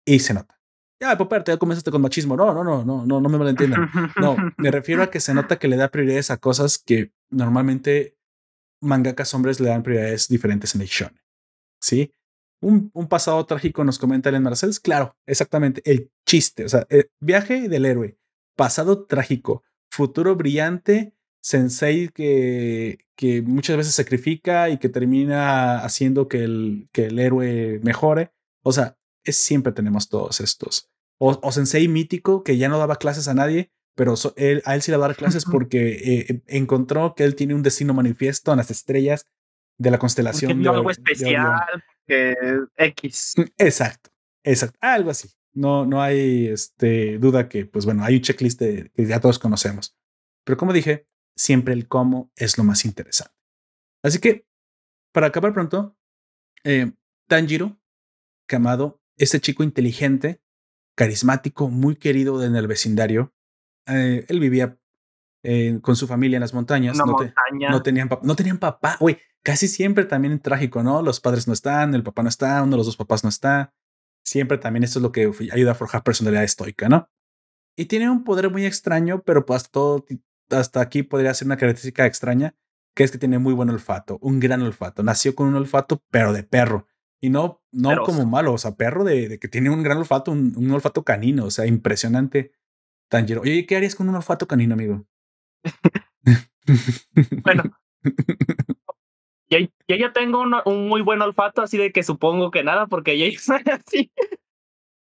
y 0.05 0.20
se 0.20 0.34
nota. 0.34 0.59
Ya, 1.01 1.17
Popper, 1.17 1.43
ya 1.45 1.57
comenzaste 1.57 1.91
con 1.91 2.01
machismo. 2.01 2.36
No, 2.36 2.53
no, 2.53 2.63
no, 2.63 2.84
no, 2.84 3.05
no, 3.05 3.22
no 3.22 3.30
me 3.30 3.38
malentiendan. 3.38 3.89
No, 4.20 4.36
me 4.57 4.70
refiero 4.70 5.01
a 5.01 5.09
que 5.09 5.22
se 5.22 5.34
nota 5.34 5.57
que 5.57 5.70
le 5.70 5.78
da 5.78 5.89
prioridades 5.89 6.30
a 6.30 6.38
cosas 6.38 6.78
que 6.78 7.13
normalmente 7.30 8.17
mangakas 8.82 9.34
hombres 9.34 9.61
le 9.61 9.70
dan 9.70 9.82
prioridades 9.82 10.28
diferentes 10.28 10.76
en 10.76 10.82
el 10.82 10.88
shonen. 10.88 11.22
¿Sí? 11.82 12.13
Un, 12.62 12.91
pasado 13.07 13.45
trágico, 13.45 13.84
nos 13.84 13.99
comenta 13.99 14.30
Ellen 14.30 14.43
Marcels. 14.43 14.80
Claro, 14.80 15.16
exactamente, 15.26 15.82
el 15.86 16.12
chiste, 16.26 16.66
o 16.66 16.70
sea, 16.70 16.86
el 16.89 17.10
viaje 17.20 17.70
del 17.70 17.86
héroe, 17.86 18.18
pasado 18.55 19.05
trágico, 19.05 19.64
futuro 19.89 20.36
brillante, 20.36 21.14
sensei 21.41 22.10
que, 22.10 23.05
que 23.16 23.41
muchas 23.41 23.78
veces 23.78 23.95
sacrifica 23.95 24.70
y 24.70 24.78
que 24.78 24.89
termina 24.89 25.80
haciendo 25.80 26.28
que 26.28 26.43
el, 26.43 26.89
que 26.91 27.05
el 27.05 27.20
héroe 27.20 27.80
mejore. 27.84 28.34
O 28.64 28.72
sea, 28.72 28.97
es, 29.24 29.38
siempre 29.38 29.72
tenemos 29.72 30.10
todos 30.10 30.41
estos. 30.41 30.89
O, 31.18 31.39
o 31.41 31.51
sensei 31.51 31.88
mítico 31.88 32.43
que 32.43 32.57
ya 32.57 32.70
no 32.70 32.78
daba 32.78 32.97
clases 32.97 33.28
a 33.28 33.34
nadie, 33.34 33.72
pero 33.95 34.14
él, 34.38 34.62
a 34.66 34.76
él 34.76 34.82
sí 34.82 34.91
le 34.91 34.97
va 34.97 35.05
a 35.05 35.10
dar 35.10 35.18
clases 35.18 35.43
porque 35.43 36.28
eh, 36.30 36.41
encontró 36.47 37.16
que 37.16 37.26
él 37.26 37.36
tiene 37.36 37.53
un 37.53 37.64
destino 37.64 37.93
manifiesto 37.93 38.51
en 38.51 38.57
las 38.57 38.72
estrellas 38.72 39.26
de 39.78 39.91
la 39.91 39.97
constelación. 39.97 40.62
de, 40.64 40.70
algo 40.70 40.89
especial, 40.89 41.62
que 42.10 42.36
X. 42.76 43.36
Exacto, 43.57 44.10
exacto, 44.43 44.78
algo 44.82 45.12
así. 45.12 45.30
No, 45.53 45.86
no 45.86 46.01
hay 46.01 46.47
este, 46.47 47.18
duda 47.18 47.47
que, 47.47 47.66
pues 47.66 47.86
bueno, 47.86 48.03
hay 48.03 48.16
un 48.16 48.22
checklist 48.22 48.60
que 48.60 48.91
ya 49.05 49.20
todos 49.20 49.39
conocemos. 49.39 49.95
Pero 50.43 50.57
como 50.57 50.74
dije, 50.74 51.07
siempre 51.36 51.74
el 51.74 51.88
cómo 51.88 52.32
es 52.36 52.57
lo 52.57 52.64
más 52.64 52.86
interesante. 52.86 53.36
Así 54.03 54.20
que, 54.20 54.47
para 55.14 55.28
acabar 55.28 55.53
pronto, 55.53 55.97
eh, 56.64 56.91
Tanjiro, 57.28 57.80
Kamado, 58.47 59.01
este 59.18 59.39
chico 59.39 59.64
inteligente, 59.64 60.41
carismático, 60.95 61.70
muy 61.70 61.95
querido 61.95 62.43
en 62.43 62.55
el 62.55 62.68
vecindario, 62.68 63.34
eh, 63.88 64.26
él 64.28 64.39
vivía 64.39 64.80
eh, 65.44 65.80
con 65.82 65.96
su 65.96 66.08
familia 66.08 66.38
en 66.38 66.42
las 66.42 66.54
montañas. 66.54 66.98
no, 66.98 67.06
no, 67.06 67.82
tenían, 67.82 68.10
no 68.24 68.36
tenían 68.36 68.58
papá. 68.58 68.98
Uy, 69.00 69.18
casi 69.44 69.68
siempre 69.68 70.06
también 70.06 70.40
trágico, 70.40 70.84
¿no? 70.84 71.02
Los 71.02 71.20
padres 71.20 71.48
no 71.48 71.54
están, 71.54 71.96
el 71.96 72.04
papá 72.04 72.24
no 72.24 72.30
está, 72.30 72.62
uno 72.62 72.72
de 72.72 72.78
los 72.78 72.86
dos 72.86 72.98
papás 72.98 73.24
no 73.24 73.30
está. 73.30 73.74
Siempre 74.24 74.58
también 74.58 74.84
esto 74.84 75.00
es 75.00 75.04
lo 75.04 75.12
que 75.12 75.32
ayuda 75.52 75.72
a 75.72 75.76
forjar 75.76 76.04
personalidad 76.04 76.44
estoica, 76.44 76.90
¿no? 76.90 77.10
Y 77.76 77.86
tiene 77.86 78.10
un 78.10 78.24
poder 78.24 78.50
muy 78.52 78.66
extraño, 78.66 79.24
pero 79.24 79.46
pues 79.46 79.58
hasta, 79.58 79.72
todo, 79.72 80.06
hasta 80.50 80.82
aquí 80.82 81.04
podría 81.04 81.34
ser 81.34 81.46
una 81.46 81.58
característica 81.58 82.06
extraña, 82.06 82.56
que 82.94 83.06
es 83.06 83.12
que 83.12 83.18
tiene 83.18 83.40
muy 83.40 83.54
buen 83.54 83.70
olfato, 83.70 84.20
un 84.22 84.40
gran 84.40 84.62
olfato. 84.62 85.04
Nació 85.04 85.34
con 85.34 85.48
un 85.48 85.56
olfato, 85.56 86.04
pero 86.10 86.34
de 86.34 86.44
perro. 86.44 86.88
Y 87.22 87.30
no, 87.30 87.64
no 87.72 88.04
como 88.04 88.26
malo, 88.26 88.54
o 88.54 88.58
sea, 88.58 88.76
perro 88.76 89.04
de, 89.04 89.40
que 89.40 89.48
tiene 89.48 89.70
un 89.70 89.84
gran 89.84 89.98
olfato, 89.98 90.32
un, 90.32 90.72
olfato 90.72 91.04
canino, 91.04 91.46
o 91.46 91.52
sea, 91.52 91.66
impresionante. 91.66 92.52
Tanjiro. 93.10 93.42
Oye, 93.42 93.66
¿qué 93.66 93.76
harías 93.76 93.96
con 93.96 94.08
un 94.10 94.16
olfato 94.16 94.48
canino, 94.48 94.74
amigo? 94.74 95.06
Bueno, 97.43 97.64
yo, 99.49 99.68
ya 99.88 100.14
tengo 100.14 100.41
un, 100.41 100.88
muy 100.88 101.01
buen 101.01 101.22
olfato, 101.22 101.62
así 101.62 101.78
de 101.78 101.91
que 101.91 102.03
supongo 102.03 102.51
que 102.51 102.64
nada, 102.64 102.88
porque 102.88 103.18
ya 103.18 103.39
soy 103.39 103.64
así. 103.72 104.12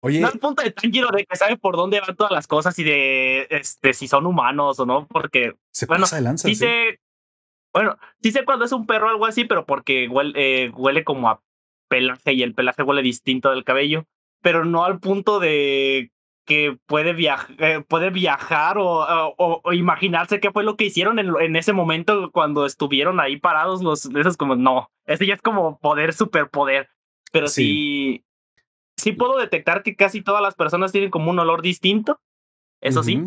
Oye. 0.00 0.20
No 0.20 0.28
al 0.28 0.38
punto 0.38 0.62
de 0.62 0.70
Tanjiro 0.70 1.08
de 1.10 1.24
que 1.24 1.36
sabe 1.36 1.56
por 1.56 1.76
dónde 1.76 2.00
van 2.00 2.16
todas 2.16 2.32
las 2.32 2.46
cosas 2.46 2.78
y 2.78 2.84
de 2.84 3.48
este, 3.50 3.92
si 3.92 4.06
son 4.06 4.26
humanos 4.26 4.78
o 4.78 4.86
no, 4.86 5.06
porque. 5.08 5.54
Se 5.72 5.86
bueno, 5.86 6.02
pasa 6.02 6.16
de 6.16 6.22
lanza, 6.22 6.48
sí, 6.48 6.54
sé. 6.54 7.00
Bueno, 7.72 7.98
sí 8.22 8.32
sé 8.32 8.44
cuando 8.44 8.64
es 8.64 8.72
un 8.72 8.86
perro 8.86 9.06
o 9.08 9.10
algo 9.10 9.26
así, 9.26 9.44
pero 9.44 9.66
porque 9.66 10.08
huele, 10.08 10.32
eh, 10.36 10.70
huele 10.70 11.04
como 11.04 11.28
a 11.28 11.42
pelaje 11.88 12.32
y 12.32 12.42
el 12.42 12.54
pelaje 12.54 12.82
huele 12.82 13.02
distinto 13.02 13.50
del 13.50 13.64
cabello, 13.64 14.06
pero 14.40 14.64
no 14.64 14.84
al 14.84 15.00
punto 15.00 15.40
de 15.40 16.12
que 16.48 16.78
puede, 16.86 17.14
eh, 17.58 17.84
puede 17.86 18.08
viajar 18.08 18.78
o, 18.78 19.34
o, 19.36 19.72
imaginarse 19.74 20.40
qué 20.40 20.50
fue 20.50 20.64
lo 20.64 20.78
que 20.78 20.86
hicieron 20.86 21.18
en, 21.18 21.34
en, 21.38 21.56
ese 21.56 21.74
momento 21.74 22.30
cuando 22.32 22.64
estuvieron 22.64 23.20
ahí 23.20 23.36
parados 23.36 23.82
los 23.82 24.06
esos 24.06 24.38
como 24.38 24.56
no 24.56 24.90
ese 25.04 25.26
ya 25.26 25.34
es 25.34 25.42
como 25.42 25.78
poder 25.78 26.14
superpoder 26.14 26.88
pero 27.32 27.48
sí. 27.48 28.24
sí 28.96 29.12
puedo 29.12 29.38
detectar 29.38 29.82
que 29.82 29.94
casi 29.94 30.22
todas 30.22 30.40
las 30.40 30.54
personas 30.54 30.90
tienen 30.90 31.10
como 31.10 31.30
un 31.30 31.38
olor 31.38 31.60
distinto 31.60 32.18
eso 32.80 33.02
sí 33.02 33.22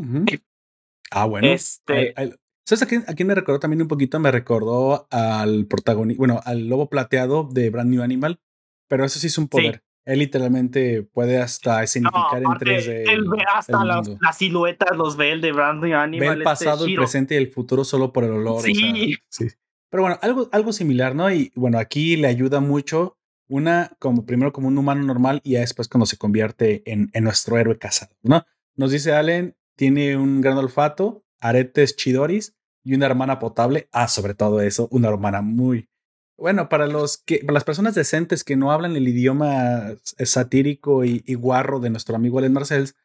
ah 1.11 1.25
bueno 1.25 1.47
este 1.47 2.15
¿Sabes 2.63 2.83
a 2.83 2.85
quién, 2.85 3.03
a 3.07 3.13
quién, 3.13 3.27
me 3.27 3.35
recordó 3.35 3.59
también 3.59 3.81
un 3.81 3.87
poquito? 3.87 4.19
Me 4.19 4.31
recordó 4.31 5.07
al 5.11 5.65
protagonista, 5.65 6.19
bueno, 6.19 6.39
al 6.45 6.67
lobo 6.69 6.89
plateado 6.89 7.43
de 7.51 7.69
Brand 7.69 7.89
New 7.89 8.01
Animal, 8.01 8.39
pero 8.87 9.03
eso 9.03 9.19
sí 9.19 9.27
es 9.27 9.37
un 9.37 9.47
poder. 9.47 9.83
Él 10.05 10.19
literalmente 10.19 11.03
puede 11.03 11.39
hasta 11.39 11.83
escenificar 11.83 12.41
en 12.41 12.49
3D. 12.49 13.09
Él 13.09 13.29
ve 13.29 13.43
hasta 13.53 13.85
las, 13.85 14.09
siluetas, 14.35 14.97
los 14.97 15.15
ve 15.15 15.31
el 15.31 15.41
de 15.41 15.51
Brandon 15.51 15.93
Animal. 15.93 16.19
Ve 16.19 16.33
el 16.33 16.41
este 16.41 16.43
pasado, 16.43 16.85
el 16.85 16.95
presente 16.95 17.35
y 17.35 17.37
el 17.37 17.51
futuro 17.51 17.83
solo 17.83 18.11
por 18.11 18.23
el 18.23 18.31
olor. 18.31 18.61
Sí. 18.61 19.15
sí. 19.29 19.47
Pero 19.89 20.03
bueno, 20.03 20.17
algo, 20.21 20.49
algo 20.51 20.73
similar, 20.73 21.13
¿no? 21.15 21.31
Y 21.31 21.51
bueno, 21.55 21.77
aquí 21.77 22.15
le 22.15 22.27
ayuda 22.27 22.61
mucho 22.61 23.17
una, 23.47 23.91
como 23.99 24.25
primero 24.25 24.53
como 24.53 24.69
un 24.69 24.77
humano 24.77 25.03
normal 25.03 25.41
y 25.43 25.51
ya 25.51 25.59
después 25.59 25.87
cuando 25.87 26.05
se 26.05 26.17
convierte 26.17 26.81
en, 26.89 27.09
en 27.13 27.23
nuestro 27.25 27.57
héroe 27.57 27.77
casado, 27.77 28.15
¿no? 28.23 28.45
Nos 28.75 28.91
dice 28.91 29.13
Allen, 29.13 29.55
tiene 29.75 30.15
un 30.15 30.41
gran 30.41 30.57
olfato, 30.57 31.25
aretes 31.39 31.95
chidoris 31.95 32.55
y 32.83 32.95
una 32.95 33.05
hermana 33.05 33.39
potable. 33.39 33.89
Ah, 33.91 34.07
sobre 34.07 34.33
todo 34.33 34.61
eso, 34.61 34.87
una 34.91 35.09
hermana 35.09 35.41
muy, 35.41 35.89
bueno, 36.37 36.69
para 36.69 36.87
los 36.87 37.17
que, 37.17 37.39
para 37.39 37.53
las 37.53 37.63
personas 37.63 37.95
decentes 37.95 38.43
que 38.43 38.55
no 38.55 38.71
hablan 38.71 38.95
el 38.95 39.07
idioma 39.07 39.95
satírico 40.03 41.05
y, 41.05 41.21
guarro 41.35 41.79
de 41.79 41.89
nuestro 41.89 42.15
amigo 42.15 42.39
Alen 42.39 42.53
Marcells, 42.53 42.95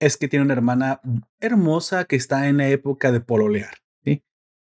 es 0.00 0.16
que 0.16 0.28
tiene 0.28 0.44
una 0.44 0.54
hermana 0.54 1.00
hermosa 1.38 2.06
que 2.06 2.16
está 2.16 2.48
en 2.48 2.56
la 2.56 2.68
época 2.68 3.12
de 3.12 3.20
pololear. 3.20 3.74
¿sí? 4.04 4.24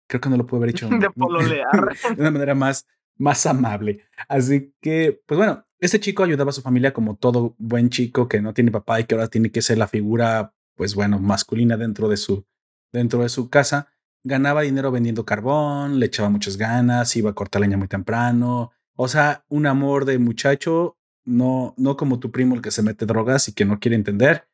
Creo 0.07 0.21
que 0.21 0.29
no 0.29 0.37
lo 0.37 0.45
puedo 0.45 0.63
haber 0.63 0.73
dicho 0.73 0.87
de 0.87 1.09
pololear. 1.09 1.67
de 2.15 2.21
una 2.21 2.31
manera 2.31 2.55
más, 2.55 2.85
más 3.17 3.45
amable. 3.45 4.05
Así 4.27 4.73
que, 4.79 5.21
pues 5.25 5.37
bueno, 5.37 5.65
este 5.79 5.99
chico 5.99 6.23
ayudaba 6.23 6.51
a 6.51 6.53
su 6.53 6.61
familia 6.61 6.93
como 6.93 7.15
todo 7.15 7.55
buen 7.57 7.89
chico 7.89 8.27
que 8.27 8.41
no 8.41 8.53
tiene 8.53 8.71
papá 8.71 8.99
y 8.99 9.05
que 9.05 9.15
ahora 9.15 9.27
tiene 9.27 9.51
que 9.51 9.61
ser 9.61 9.77
la 9.77 9.87
figura, 9.87 10.53
pues 10.75 10.95
bueno, 10.95 11.19
masculina 11.19 11.77
dentro 11.77 12.09
de 12.09 12.17
su, 12.17 12.45
dentro 12.91 13.21
de 13.21 13.29
su 13.29 13.49
casa 13.49 13.87
ganaba 14.23 14.61
dinero 14.61 14.91
vendiendo 14.91 15.25
carbón, 15.25 15.99
le 15.99 16.07
echaba 16.07 16.29
muchas 16.29 16.57
ganas, 16.57 17.15
iba 17.15 17.29
a 17.29 17.35
cortar 17.35 17.61
leña 17.61 17.77
muy 17.77 17.87
temprano. 17.87 18.71
O 18.95 19.07
sea, 19.07 19.45
un 19.49 19.67
amor 19.67 20.05
de 20.05 20.17
muchacho, 20.19 20.97
no, 21.23 21.73
no 21.77 21.97
como 21.97 22.19
tu 22.19 22.31
primo 22.31 22.55
el 22.55 22.61
que 22.61 22.71
se 22.71 22.81
mete 22.81 23.05
drogas 23.05 23.47
y 23.47 23.53
que 23.53 23.65
no 23.65 23.79
quiere 23.79 23.95
entender. 23.95 24.47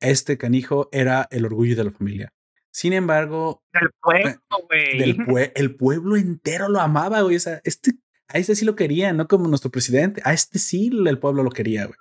Este 0.00 0.38
canijo 0.38 0.88
era 0.92 1.26
el 1.30 1.44
orgullo 1.44 1.76
de 1.76 1.84
la 1.84 1.90
familia. 1.90 2.32
Sin 2.70 2.92
embargo, 2.92 3.64
el 3.72 3.90
pueblo, 4.00 5.26
güey. 5.26 5.52
el 5.54 5.74
pueblo 5.74 6.16
entero 6.16 6.68
lo 6.68 6.80
amaba, 6.80 7.22
güey. 7.22 7.36
O 7.36 7.40
sea, 7.40 7.60
este, 7.64 7.92
a 8.28 8.38
este 8.38 8.54
sí 8.54 8.64
lo 8.64 8.76
quería, 8.76 9.12
no 9.12 9.26
como 9.26 9.48
nuestro 9.48 9.70
presidente. 9.70 10.20
A 10.24 10.32
este 10.32 10.58
sí 10.58 10.90
el 10.92 11.18
pueblo 11.18 11.42
lo 11.42 11.50
quería, 11.50 11.86
güey. 11.86 11.98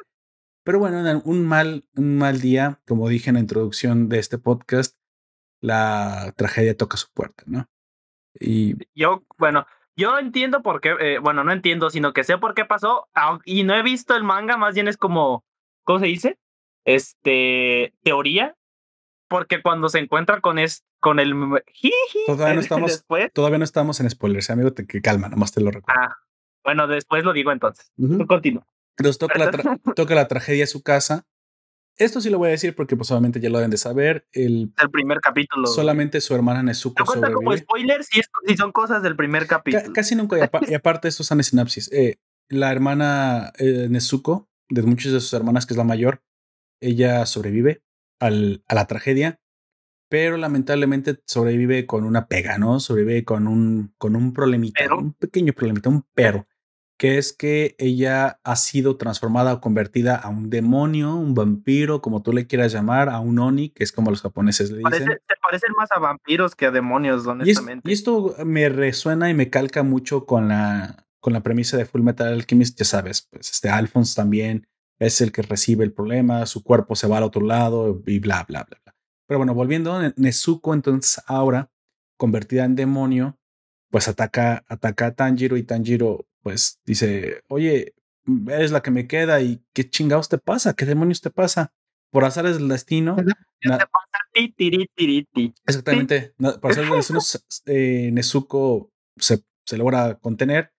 Pero 0.63 0.79
bueno, 0.79 1.21
un 1.23 1.45
mal, 1.45 1.85
un 1.95 2.17
mal 2.17 2.41
día, 2.41 2.81
como 2.85 3.07
dije 3.07 3.29
en 3.29 3.35
la 3.35 3.39
introducción 3.39 4.09
de 4.09 4.19
este 4.19 4.37
podcast, 4.37 4.97
la 5.61 6.33
tragedia 6.35 6.75
toca 6.75 6.97
su 6.97 7.07
puerta, 7.13 7.43
¿no? 7.45 7.67
Y 8.39 8.75
yo, 8.93 9.23
bueno, 9.37 9.65
yo 9.95 10.19
entiendo 10.19 10.61
por 10.61 10.79
qué, 10.79 10.95
eh, 10.99 11.19
bueno, 11.19 11.43
no 11.43 11.51
entiendo, 11.51 11.89
sino 11.89 12.13
que 12.13 12.23
sé 12.23 12.37
por 12.37 12.53
qué 12.53 12.65
pasó 12.65 13.07
y 13.45 13.63
no 13.63 13.73
he 13.75 13.81
visto 13.81 14.15
el 14.15 14.23
manga, 14.23 14.57
más 14.57 14.75
bien 14.75 14.87
es 14.87 14.97
como, 14.97 15.43
¿cómo 15.83 15.99
se 15.99 16.05
dice? 16.05 16.37
Este, 16.85 17.93
teoría, 18.03 18.55
porque 19.27 19.61
cuando 19.61 19.89
se 19.89 19.99
encuentra 19.99 20.39
con 20.39 20.59
es, 20.59 20.83
con 20.99 21.19
el 21.19 21.33
todavía 22.27 22.53
no 22.53 22.61
estamos 22.61 23.05
todavía 23.33 23.57
no 23.57 23.63
estamos 23.63 23.99
en 23.99 24.09
spoilers, 24.09 24.49
amigo, 24.51 24.71
te 24.71 24.85
que 24.85 25.01
calma, 25.01 25.29
nomás 25.29 25.51
te 25.51 25.61
lo 25.61 25.71
recuerdo. 25.71 25.99
Ah, 25.99 26.17
bueno, 26.63 26.87
después 26.87 27.23
lo 27.23 27.33
digo 27.33 27.51
entonces. 27.51 27.91
Continúo. 28.27 28.65
Entonces 28.97 29.17
toca 29.17 29.37
la, 29.37 29.51
toca 29.95 30.15
la 30.15 30.27
tragedia 30.27 30.65
a 30.65 30.67
su 30.67 30.83
casa 30.83 31.25
esto 31.97 32.21
sí 32.21 32.29
lo 32.29 32.37
voy 32.37 32.49
a 32.49 32.51
decir 32.51 32.75
porque 32.75 32.95
pues 32.95 33.09
obviamente 33.11 33.39
ya 33.39 33.49
lo 33.49 33.57
deben 33.57 33.71
de 33.71 33.77
saber. 33.77 34.27
El, 34.31 34.73
el 34.81 34.89
primer 34.91 35.19
capítulo. 35.19 35.67
Solamente 35.67 36.21
su 36.21 36.35
hermana 36.35 36.63
Nezuko 36.63 37.05
sobrevive. 37.05 37.33
como 37.33 37.57
spoilers 37.57 38.07
y, 38.15 38.55
son 38.55 38.71
cosas 38.71 39.01
del 39.03 39.15
primer 39.15 39.47
capítulo. 39.47 39.93
casi 39.93 40.15
nunca. 40.15 40.37
Y, 40.67 40.73
aparte 40.73 41.07
esto 41.07 41.23
están 41.23 41.39
en 41.39 41.43
sinapsis. 41.43 41.91
Eh, 41.91 42.17
la 42.49 42.71
hermana 42.71 43.51
eh, 43.57 43.87
Nezuko, 43.89 44.49
de 44.69 44.83
muchas 44.83 45.11
de 45.11 45.19
sus 45.19 45.33
hermanas, 45.33 45.65
que 45.65 45.73
es 45.73 45.77
la 45.77 45.83
mayor, 45.83 46.21
ella 46.79 47.25
sobrevive 47.25 47.81
al, 48.19 48.63
a 48.67 48.75
la 48.75 48.85
tragedia, 48.85 49.39
pero 50.09 50.37
lamentablemente 50.37 51.19
sobrevive 51.25 51.85
con 51.85 52.05
una 52.05 52.27
pega, 52.27 52.57
¿no? 52.57 52.79
Sobrevive 52.79 53.25
con 53.25 53.47
un, 53.47 53.93
con 53.97 54.15
un 54.15 54.33
problemita, 54.33 54.95
un 54.95 55.13
pequeño 55.13 55.53
problemita, 55.53 55.89
un 55.89 56.05
pero 56.13 56.47
que 56.97 57.19
es 57.19 57.31
que 57.31 57.75
ella 57.77 58.39
ha 58.43 58.55
sido 58.55 58.97
transformada 58.97 59.53
o 59.53 59.61
convertida 59.61 60.15
a 60.15 60.29
un 60.29 60.49
demonio, 60.49 61.15
un 61.15 61.35
vampiro, 61.35 62.01
como 62.01 62.23
tú 62.23 62.33
le 62.33 62.47
quieras 62.47 62.73
llamar, 62.73 63.09
a 63.09 63.19
un 63.19 63.37
oni, 63.37 63.69
que 63.69 63.83
es 63.83 63.91
como 63.91 64.09
los 64.09 64.21
japoneses 64.21 64.71
le 64.71 64.79
dicen. 64.79 65.05
te 65.05 65.35
parecen 65.41 65.73
más 65.77 65.91
a 65.91 65.99
vampiros 65.99 66.55
que 66.55 66.65
a 66.65 66.71
demonios, 66.71 67.27
honestamente. 67.27 67.87
Y, 67.87 67.93
esto 67.93 68.35
me 68.43 68.69
resuena 68.69 69.29
y 69.29 69.35
me 69.35 69.49
calca 69.51 69.83
mucho 69.83 70.25
con 70.25 70.47
la, 70.47 71.07
con 71.19 71.33
la 71.33 71.41
premisa 71.41 71.77
de 71.77 71.85
Full 71.85 72.01
Metal 72.01 72.33
Alchemist, 72.33 72.79
ya 72.79 72.85
sabes, 72.85 73.27
pues 73.29 73.51
este 73.51 73.69
Alphonse 73.69 74.15
también 74.15 74.67
es 74.99 75.21
el 75.21 75.31
que 75.31 75.43
recibe 75.43 75.83
el 75.83 75.93
problema, 75.93 76.47
su 76.47 76.63
cuerpo 76.63 76.95
se 76.95 77.07
va 77.07 77.17
al 77.17 77.23
otro 77.23 77.45
lado 77.45 78.01
y 78.07 78.19
bla, 78.19 78.43
bla, 78.47 78.63
bla, 78.63 78.79
bla. 78.83 78.95
Pero 79.27 79.37
bueno, 79.37 79.53
volviendo, 79.53 79.99
Nezuko 80.15 80.73
entonces 80.73 81.23
ahora, 81.27 81.69
convertida 82.17 82.65
en 82.65 82.75
demonio, 82.75 83.37
pues 83.91 84.07
ataca, 84.07 84.65
ataca 84.67 85.07
a 85.07 85.11
Tanjiro 85.15 85.57
y 85.57 85.63
Tanjiro 85.63 86.26
pues 86.47 86.79
dice, 86.85 87.43
oye, 87.49 87.93
es 88.47 88.71
la 88.71 88.81
que 88.81 88.89
me 88.89 89.05
queda 89.05 89.41
y 89.41 89.61
qué 89.73 89.89
chingados 89.89 90.29
te 90.29 90.37
pasa, 90.37 90.75
qué 90.75 90.85
demonios 90.85 91.19
te 91.19 91.29
pasa. 91.29 91.73
por 92.09 92.23
azares 92.23 92.57
del 92.57 92.69
destino. 92.69 93.17
Exactamente. 95.65 96.33
Por 96.37 96.71
azares 96.71 96.89
del 96.89 96.99
destino, 96.99 97.19
eh, 97.65 98.11
Nezuko 98.13 98.93
se, 99.17 99.43
se 99.65 99.77
logra 99.77 100.19
contener 100.19 100.71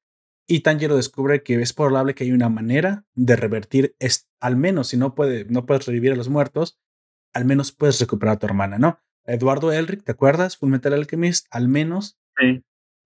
y 0.46 0.60
Tanjiro 0.60 0.96
descubre 0.96 1.42
que 1.42 1.60
es 1.60 1.74
probable 1.74 2.14
que 2.14 2.24
hay 2.24 2.32
una 2.32 2.48
manera 2.48 3.04
de 3.14 3.36
revertir, 3.36 3.94
es, 3.98 4.26
al 4.40 4.56
menos 4.56 4.88
si 4.88 4.96
no, 4.96 5.14
puede, 5.14 5.44
no 5.50 5.66
puedes 5.66 5.84
revivir 5.84 6.12
a 6.12 6.16
los 6.16 6.30
muertos, 6.30 6.78
al 7.34 7.44
menos 7.44 7.72
puedes 7.72 8.00
recuperar 8.00 8.36
a 8.36 8.38
tu 8.38 8.46
hermana, 8.46 8.78
¿no? 8.78 9.00
Eduardo 9.26 9.70
Elric, 9.70 10.02
¿te 10.02 10.12
acuerdas? 10.12 10.56
Full 10.56 10.70
Metal 10.70 10.94
Alchemist, 10.94 11.46
al 11.50 11.68
menos 11.68 12.18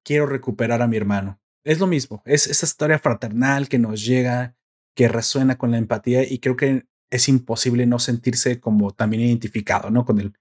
quiero 0.04 0.26
recuperar 0.26 0.80
a 0.80 0.86
mi 0.86 0.96
hermano. 0.96 1.41
Es 1.64 1.78
lo 1.78 1.86
mismo, 1.86 2.22
es 2.24 2.46
esa 2.46 2.66
historia 2.66 2.98
fraternal 2.98 3.68
que 3.68 3.78
nos 3.78 4.04
llega, 4.04 4.56
que 4.94 5.08
resuena 5.08 5.56
con 5.56 5.70
la 5.70 5.78
empatía 5.78 6.24
y 6.24 6.38
creo 6.38 6.56
que 6.56 6.86
es 7.10 7.28
imposible 7.28 7.86
no 7.86 7.98
sentirse 7.98 8.58
como 8.58 8.92
también 8.92 9.22
identificado, 9.22 9.90
¿no? 9.90 10.04
Con 10.04 10.18
el, 10.18 10.32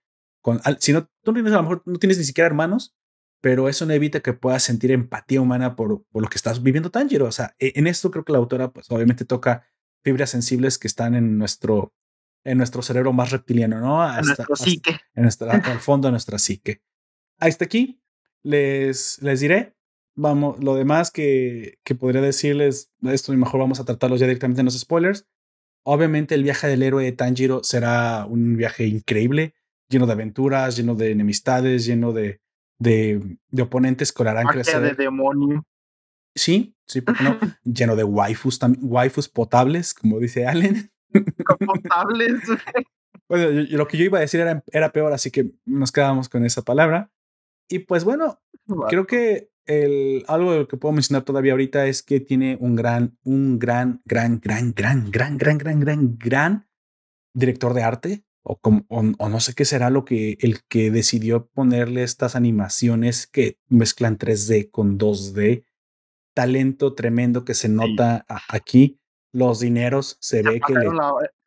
con, 0.42 0.62
si 0.80 0.94
no, 0.94 1.10
tú 1.24 1.34
tienes, 1.34 1.54
a 1.54 1.58
lo 1.58 1.64
mejor 1.64 1.84
no 1.86 2.00
tienes 2.00 2.18
ni 2.18 2.24
siquiera 2.24 2.48
hermanos, 2.48 2.96
pero 3.42 3.68
eso 3.68 3.86
no 3.86 3.94
evita 3.94 4.22
que 4.22 4.34
puedas 4.34 4.64
sentir 4.64 4.92
empatía 4.92 5.42
humana 5.42 5.76
por, 5.76 6.06
por 6.12 6.22
lo 6.22 6.30
que 6.30 6.38
estás 6.38 6.62
viviendo 6.64 6.92
Tanjiro. 6.92 7.26
O 7.26 7.32
sea, 7.32 7.56
e, 7.60 7.74
en 7.76 7.88
esto 7.88 8.12
creo 8.12 8.24
que 8.24 8.32
la 8.32 8.38
autora, 8.38 8.72
pues 8.72 8.90
obviamente 8.90 9.26
toca 9.26 9.68
fibras 10.04 10.30
sensibles 10.30 10.78
que 10.78 10.88
están 10.88 11.16
en 11.16 11.38
nuestro, 11.38 11.94
en 12.44 12.58
nuestro 12.58 12.82
cerebro 12.82 13.14
más 13.14 13.32
reptiliano, 13.32 13.80
¿no? 13.80 14.02
Hasta, 14.02 14.20
en 14.20 14.26
nuestro 14.28 14.56
psique. 14.56 15.00
en 15.16 15.24
nuestra, 15.24 15.52
al 15.54 15.80
fondo 15.80 16.08
de 16.08 16.12
nuestra 16.12 16.40
psique. 16.40 16.82
Hasta 17.40 17.66
aquí 17.66 18.02
les, 18.44 19.22
les 19.22 19.40
diré. 19.40 19.76
Vamos, 20.22 20.64
lo 20.64 20.76
demás 20.76 21.10
que, 21.10 21.80
que 21.84 21.96
podría 21.96 22.22
decirles, 22.22 22.92
esto 23.02 23.34
mejor 23.34 23.60
vamos 23.60 23.80
a 23.80 23.86
tratarlo 23.86 24.18
ya 24.18 24.28
directamente 24.28 24.62
en 24.62 24.66
los 24.66 24.80
spoilers. 24.80 25.28
Obviamente 25.84 26.36
el 26.36 26.44
viaje 26.44 26.68
del 26.68 26.84
héroe 26.84 27.04
de 27.04 27.12
Tanjiro 27.12 27.64
será 27.64 28.28
un 28.28 28.56
viaje 28.56 28.86
increíble, 28.86 29.56
lleno 29.90 30.06
de 30.06 30.14
aventuras, 30.14 30.78
lleno 30.78 30.94
de 30.94 31.10
enemistades, 31.10 31.88
lleno 31.88 32.14
de, 32.14 32.40
de, 32.78 33.40
de 33.50 33.62
oponentes 33.64 34.12
que 34.12 34.22
harán 34.22 34.46
crecer. 34.46 34.80
de 34.82 34.94
demonio. 34.94 35.66
Sí, 36.36 36.76
sí, 36.86 37.02
porque 37.02 37.24
no, 37.24 37.40
lleno 37.64 37.96
de 37.96 38.04
waifus, 38.04 38.60
waifus 38.80 39.28
potables, 39.28 39.96
como 39.96 40.20
dice 40.20 40.46
Allen. 40.46 40.92
Potables. 41.66 42.42
bueno, 43.28 43.66
lo 43.72 43.88
que 43.88 43.98
yo 43.98 44.06
iba 44.06 44.20
a 44.20 44.22
decir 44.22 44.40
era, 44.40 44.64
era 44.72 44.92
peor, 44.92 45.14
así 45.14 45.32
que 45.32 45.50
nos 45.66 45.92
quedamos 45.92 46.30
con 46.30 46.46
esa 46.46 46.62
palabra. 46.62 47.10
Y 47.68 47.80
pues 47.80 48.04
bueno, 48.04 48.40
creo 48.90 49.08
que 49.08 49.51
el, 49.72 50.24
algo 50.28 50.68
que 50.68 50.78
puedo 50.78 50.94
mencionar 50.94 51.24
todavía 51.24 51.54
ahorita 51.54 51.88
es 51.88 52.04
que 52.04 52.20
tiene 52.20 52.58
un 52.60 52.76
gran, 52.76 53.18
un 53.24 53.60
gran, 53.60 54.02
gran, 54.06 54.40
gran, 54.40 54.74
gran, 54.74 55.10
gran, 55.12 55.38
gran, 55.38 55.58
gran, 55.58 55.80
gran, 55.80 56.18
gran 56.18 56.68
director 57.34 57.74
de 57.74 57.84
arte 57.84 58.26
o, 58.44 58.58
como, 58.58 58.86
o, 58.90 59.30
no 59.30 59.40
sé 59.40 59.54
qué 59.54 59.66
será 59.66 59.90
lo 59.90 60.04
que 60.04 60.38
el 60.42 60.64
que 60.64 60.92
decidió 60.92 61.48
ponerle 61.48 62.04
estas 62.04 62.36
animaciones 62.36 63.28
que 63.28 63.60
mezclan 63.68 64.18
3D 64.18 64.72
con 64.72 64.98
2D. 64.98 65.64
Talento 66.34 66.94
tremendo 66.94 67.46
que 67.46 67.54
se 67.54 67.70
nota 67.70 68.26
aquí. 68.50 69.00
Los 69.34 69.60
dineros 69.60 70.18
se 70.20 70.42
ve 70.42 70.60
que 70.66 70.74
le, 70.74 70.90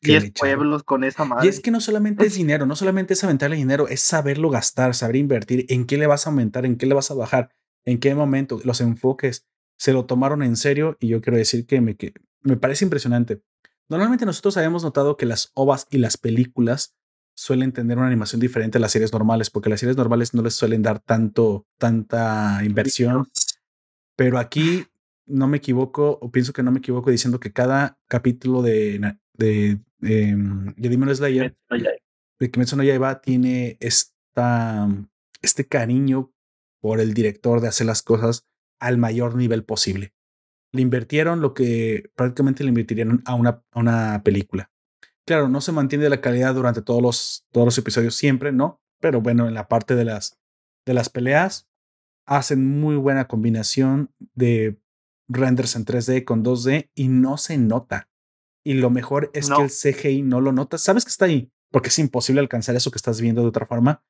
10 0.01 0.33
pueblos 0.33 0.85
con 0.85 1.05
esa 1.05 1.25
madre. 1.25 1.47
Y 1.47 1.49
es 1.51 1.61
que 1.61 1.71
no 1.71 1.81
solamente 1.81 2.25
es 2.25 2.35
dinero, 2.35 2.65
no 2.65 2.77
solamente 2.77 3.15
es 3.15 3.25
aventarle 3.25 3.57
dinero, 3.57 3.89
es 3.89 4.01
saberlo 4.01 4.49
gastar, 4.51 4.95
saber 4.95 5.17
invertir, 5.17 5.67
en 5.69 5.87
qué 5.87 5.99
le 5.99 6.07
vas 6.07 6.27
a 6.27 6.31
aumentar, 6.31 6.65
en 6.65 6.77
qué 6.77 6.87
le 6.87 6.95
vas 6.95 7.11
a 7.11 7.15
bajar, 7.15 7.51
en 7.85 7.99
qué 7.99 8.15
momento, 8.15 8.61
los 8.65 8.81
enfoques 8.81 9.47
se 9.77 9.93
lo 9.93 10.07
tomaron 10.07 10.43
en 10.43 10.57
serio 10.57 10.97
y 11.01 11.09
yo 11.09 11.21
quiero 11.21 11.37
decir 11.37 11.67
que 11.67 11.81
me, 11.81 11.97
que 11.97 12.15
me 12.43 12.57
parece 12.57 12.85
impresionante. 12.85 13.43
Normalmente 13.89 14.25
nosotros 14.25 14.57
habíamos 14.57 14.83
notado 14.83 15.17
que 15.17 15.27
las 15.27 15.51
ovas 15.55 15.87
y 15.91 15.99
las 15.99 16.17
películas 16.17 16.95
suelen 17.35 17.73
tener 17.73 17.99
una 17.99 18.07
animación 18.07 18.41
diferente 18.41 18.79
a 18.79 18.81
las 18.81 18.93
series 18.93 19.13
normales, 19.13 19.51
porque 19.51 19.69
las 19.69 19.81
series 19.81 19.97
normales 19.97 20.35
no 20.35 20.43
les 20.43 20.55
suelen 20.55 20.83
dar 20.83 21.01
tanto, 21.01 21.67
tanta 21.79 22.61
inversión. 22.65 23.29
Pero 24.17 24.39
aquí 24.39 24.87
no 25.27 25.49
me 25.49 25.57
equivoco, 25.57 26.19
o 26.21 26.31
pienso 26.31 26.53
que 26.53 26.63
no 26.63 26.71
me 26.71 26.79
equivoco 26.79 27.11
diciendo 27.11 27.41
que 27.41 27.53
cada 27.53 27.99
capítulo 28.09 28.63
de, 28.63 29.17
de, 29.35 29.81
em, 30.03 30.73
de, 30.77 30.89
Demon 30.89 31.15
Slayer, 31.15 31.57
de 32.39 32.51
Kimetsu 32.51 32.77
no 32.77 32.85
Yaiba, 32.85 33.21
tiene 33.21 33.77
esta, 33.81 34.89
este 35.43 35.67
cariño 35.67 36.34
por 36.85 37.01
el 37.01 37.15
director 37.15 37.63
de 37.63 37.69
hacer 37.69 37.87
las 37.87 38.03
cosas 38.03 38.45
al 38.79 38.99
mayor 38.99 39.37
nivel 39.37 39.65
posible 39.65 40.13
le 40.75 40.83
invirtieron 40.83 41.41
lo 41.41 41.55
que 41.55 42.11
prácticamente 42.17 42.65
le 42.65 42.71
invertirían 42.71 43.23
a 43.27 43.37
una, 43.37 43.63
a 43.71 43.79
una 43.79 44.23
película. 44.25 44.73
Claro, 45.25 45.49
no 45.49 45.61
se 45.61 45.71
mantiene 45.71 46.09
la 46.09 46.21
calidad 46.21 46.53
durante 46.53 46.83
todos 46.83 47.01
los, 47.01 47.47
todos 47.53 47.65
los 47.65 47.79
episodios 47.79 48.17
siempre, 48.17 48.51
¿no? 48.51 48.83
Pero 49.01 49.21
bueno, 49.21 49.47
en 49.47 49.55
la 49.55 49.69
parte 49.69 49.95
de 49.95 50.05
las, 50.05 50.37
de 50.85 50.95
las 50.95 51.11
peleas 51.11 51.69
hacen 52.27 52.81
muy 52.81 52.97
buena 52.97 53.29
combinación 53.29 54.11
de 54.35 54.77
renders 55.29 55.77
en 55.77 55.85
3D 55.85 56.25
con 56.25 56.45
2D 56.45 56.91
y 56.97 57.07
no 57.07 57.39
se 57.39 57.57
nota. 57.57 58.09
Y 58.65 58.75
lo 58.75 58.91
mejor 58.91 59.31
es 59.33 59.51
que 59.51 59.63
el 59.63 59.71
CGI 59.71 60.23
no 60.23 60.41
lo 60.41 60.51
nota. 60.51 60.77
Sabes 60.77 61.05
que 61.05 61.11
está 61.11 61.27
ahí, 61.27 61.53
porque 61.71 61.91
es 61.91 61.99
imposible 62.01 62.41
alcanzar 62.41 62.75
eso 62.75 62.91
que 62.91 62.99
estás 62.99 63.21
viendo 63.21 63.43
de 63.43 63.49
otra 63.49 63.67
forma, 63.67 64.03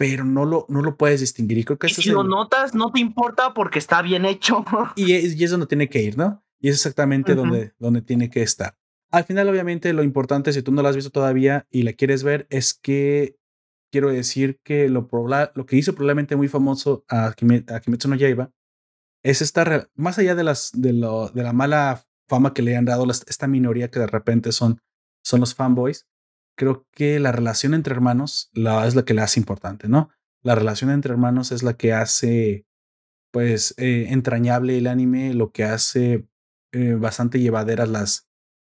pero 0.00 0.24
no 0.24 0.46
lo, 0.46 0.64
no 0.70 0.80
lo 0.80 0.96
puedes 0.96 1.20
distinguir. 1.20 1.58
Y 1.58 1.64
creo 1.64 1.78
que 1.78 1.90
si 1.90 2.08
lo 2.08 2.24
notas, 2.24 2.74
no 2.74 2.90
te 2.90 3.00
importa 3.00 3.52
porque 3.52 3.78
está 3.78 4.00
bien 4.00 4.24
hecho. 4.24 4.64
y, 4.96 5.12
es, 5.12 5.38
y 5.38 5.44
es 5.44 5.50
donde 5.50 5.66
tiene 5.66 5.90
que 5.90 6.00
ir, 6.00 6.16
¿no? 6.16 6.42
Y 6.58 6.70
es 6.70 6.76
exactamente 6.76 7.34
donde, 7.34 7.74
donde 7.78 8.00
tiene 8.00 8.30
que 8.30 8.40
estar. 8.40 8.78
Al 9.10 9.24
final, 9.24 9.46
obviamente, 9.50 9.92
lo 9.92 10.02
importante, 10.02 10.54
si 10.54 10.62
tú 10.62 10.72
no 10.72 10.80
la 10.80 10.88
has 10.88 10.96
visto 10.96 11.10
todavía 11.10 11.66
y 11.70 11.82
la 11.82 11.92
quieres 11.92 12.22
ver, 12.22 12.46
es 12.48 12.72
que 12.72 13.36
quiero 13.92 14.08
decir 14.08 14.58
que 14.64 14.88
lo, 14.88 15.06
lo 15.54 15.66
que 15.66 15.76
hizo 15.76 15.94
probablemente 15.94 16.34
muy 16.34 16.48
famoso 16.48 17.04
a, 17.10 17.34
Kimetsu 17.34 18.08
no 18.08 18.16
Yaiba 18.16 18.52
es 19.22 19.42
esta, 19.42 19.90
más 19.96 20.18
allá 20.18 20.34
de, 20.34 20.44
las, 20.44 20.70
de, 20.72 20.94
lo, 20.94 21.28
de 21.28 21.42
la 21.42 21.52
mala 21.52 22.06
fama 22.26 22.54
que 22.54 22.62
le 22.62 22.74
han 22.74 22.86
dado 22.86 23.04
esta 23.10 23.46
minoría 23.46 23.90
que 23.90 24.00
de 24.00 24.06
repente 24.06 24.52
son, 24.52 24.80
son 25.22 25.40
los 25.40 25.54
fanboys, 25.54 26.06
creo 26.60 26.86
que 26.92 27.18
la 27.20 27.32
relación 27.32 27.72
entre 27.72 27.94
hermanos 27.94 28.50
la, 28.52 28.86
es 28.86 28.94
la 28.94 29.06
que 29.06 29.14
la 29.14 29.24
hace 29.24 29.40
importante, 29.40 29.88
¿no? 29.88 30.10
La 30.42 30.54
relación 30.54 30.90
entre 30.90 31.10
hermanos 31.10 31.52
es 31.52 31.62
la 31.62 31.78
que 31.78 31.94
hace, 31.94 32.66
pues, 33.32 33.72
eh, 33.78 34.08
entrañable 34.10 34.76
el 34.76 34.86
anime, 34.86 35.32
lo 35.32 35.52
que 35.52 35.64
hace 35.64 36.28
eh, 36.72 36.92
bastante 36.98 37.40
llevaderas 37.40 37.88
las, 37.88 38.28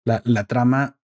la, 0.05 0.23
la 0.25 0.45
trama, 0.45 1.01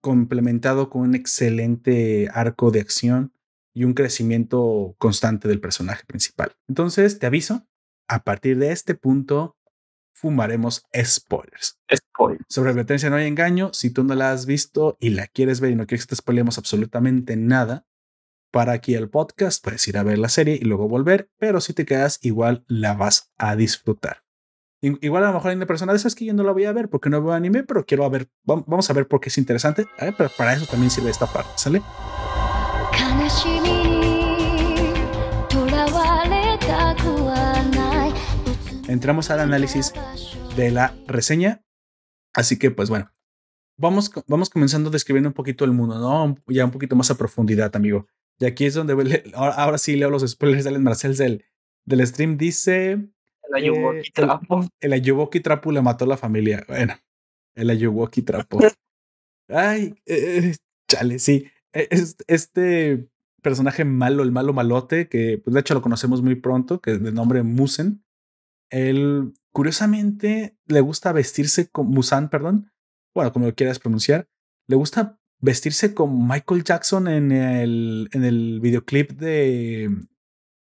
complementado 0.00 0.88
con 0.88 1.02
un 1.02 1.14
excelente 1.14 2.30
arco 2.32 2.70
de 2.70 2.80
acción 2.80 3.34
y 3.74 3.84
un 3.84 3.92
crecimiento 3.92 4.96
constante 4.96 5.48
del 5.48 5.60
personaje 5.60 6.06
principal. 6.06 6.56
Entonces, 6.66 7.18
te 7.18 7.26
aviso, 7.26 7.68
a 8.08 8.24
partir 8.24 8.56
de 8.56 8.72
este 8.72 8.94
punto 8.94 9.58
fumaremos 10.12 10.84
spoilers. 11.04 11.78
Spoilers. 11.94 12.44
Sobre 12.48 12.70
advertencia 12.70 13.10
no 13.10 13.16
hay 13.16 13.26
engaño. 13.26 13.70
Si 13.72 13.90
tú 13.90 14.04
no 14.04 14.14
la 14.14 14.32
has 14.32 14.46
visto 14.46 14.96
y 15.00 15.10
la 15.10 15.26
quieres 15.26 15.60
ver 15.60 15.72
y 15.72 15.76
no 15.76 15.86
quieres 15.86 16.06
que 16.06 16.10
te 16.10 16.16
spoilemos 16.16 16.58
absolutamente 16.58 17.36
nada, 17.36 17.86
para 18.52 18.72
aquí 18.72 18.94
el 18.94 19.08
podcast 19.08 19.64
puedes 19.64 19.86
ir 19.88 19.96
a 19.96 20.02
ver 20.02 20.18
la 20.18 20.28
serie 20.28 20.58
y 20.60 20.64
luego 20.64 20.86
volver, 20.86 21.30
pero 21.38 21.60
si 21.60 21.72
te 21.72 21.86
quedas, 21.86 22.18
igual 22.22 22.64
la 22.68 22.94
vas 22.94 23.32
a 23.38 23.56
disfrutar. 23.56 24.24
Igual 24.82 25.22
a 25.22 25.28
lo 25.28 25.34
mejor 25.34 25.50
hay 25.50 25.56
una 25.56 25.66
persona 25.66 25.92
de 25.92 25.96
esas 25.98 26.16
que 26.16 26.24
yo 26.24 26.34
no 26.34 26.42
la 26.42 26.50
voy 26.50 26.64
a 26.64 26.72
ver 26.72 26.88
porque 26.88 27.08
no 27.08 27.22
veo 27.22 27.32
anime, 27.32 27.62
pero 27.62 27.86
quiero 27.86 28.08
ver, 28.10 28.28
vamos 28.42 28.90
a 28.90 28.92
ver 28.92 29.06
por 29.06 29.20
qué 29.20 29.28
es 29.28 29.38
interesante. 29.38 29.86
Eh, 29.98 30.12
pero 30.16 30.28
para 30.36 30.54
eso 30.54 30.66
también 30.66 30.90
sirve 30.90 31.10
esta 31.10 31.26
parte, 31.26 31.52
¿sale? 31.56 31.80
Entramos 38.88 39.30
al 39.30 39.40
análisis 39.40 39.92
de 40.56 40.70
la 40.70 40.94
reseña. 41.06 41.62
Así 42.34 42.58
que, 42.58 42.70
pues 42.70 42.88
bueno, 42.88 43.12
vamos, 43.76 44.10
vamos 44.26 44.50
comenzando 44.50 44.90
describiendo 44.90 45.28
un 45.28 45.34
poquito 45.34 45.64
el 45.64 45.72
mundo, 45.72 45.98
¿no? 45.98 46.36
Ya 46.46 46.64
un 46.64 46.70
poquito 46.70 46.96
más 46.96 47.10
a 47.10 47.18
profundidad, 47.18 47.74
amigo. 47.76 48.06
Y 48.38 48.46
aquí 48.46 48.64
es 48.64 48.74
donde 48.74 48.94
ahora, 49.34 49.78
sí 49.78 49.96
leo 49.96 50.10
los 50.10 50.28
spoilers 50.28 50.64
de 50.64 50.70
Alan 50.70 50.82
Marcel 50.82 51.16
del, 51.16 51.44
del 51.84 52.06
stream. 52.06 52.36
Dice. 52.36 52.92
El 52.92 53.54
Ayuwoki 53.54 54.08
eh, 54.08 54.12
Trapo. 54.14 54.68
El, 54.80 54.92
Ayuwoki 54.92 55.40
Trapo 55.40 55.72
le 55.72 55.82
mató 55.82 56.04
a 56.04 56.08
la 56.08 56.16
familia. 56.16 56.64
Bueno, 56.68 56.94
el 57.54 57.70
Ayuwoki 57.70 58.22
Trapo. 58.22 58.58
Ay, 59.48 59.94
eh, 60.06 60.54
chale, 60.88 61.18
sí. 61.18 61.46
E, 61.72 61.88
este 62.26 63.08
personaje 63.42 63.84
malo, 63.84 64.22
el 64.22 64.32
malo 64.32 64.52
malote, 64.52 65.08
que 65.08 65.38
pues 65.42 65.52
de 65.52 65.60
hecho 65.60 65.74
lo 65.74 65.82
conocemos 65.82 66.22
muy 66.22 66.36
pronto, 66.36 66.80
que 66.80 66.92
es 66.92 67.02
de 67.02 67.12
nombre 67.12 67.42
Musen, 67.42 68.04
él, 68.72 69.34
curiosamente, 69.52 70.56
le 70.66 70.80
gusta 70.80 71.12
vestirse 71.12 71.68
con 71.68 71.88
Musan, 71.88 72.30
perdón. 72.30 72.72
Bueno, 73.14 73.32
como 73.32 73.46
lo 73.46 73.54
quieras 73.54 73.78
pronunciar. 73.78 74.28
Le 74.66 74.76
gusta 74.76 75.20
vestirse 75.38 75.94
con 75.94 76.26
Michael 76.26 76.64
Jackson 76.64 77.06
en 77.06 77.30
el, 77.32 78.08
en 78.12 78.24
el 78.24 78.60
videoclip 78.60 79.12
de. 79.12 79.90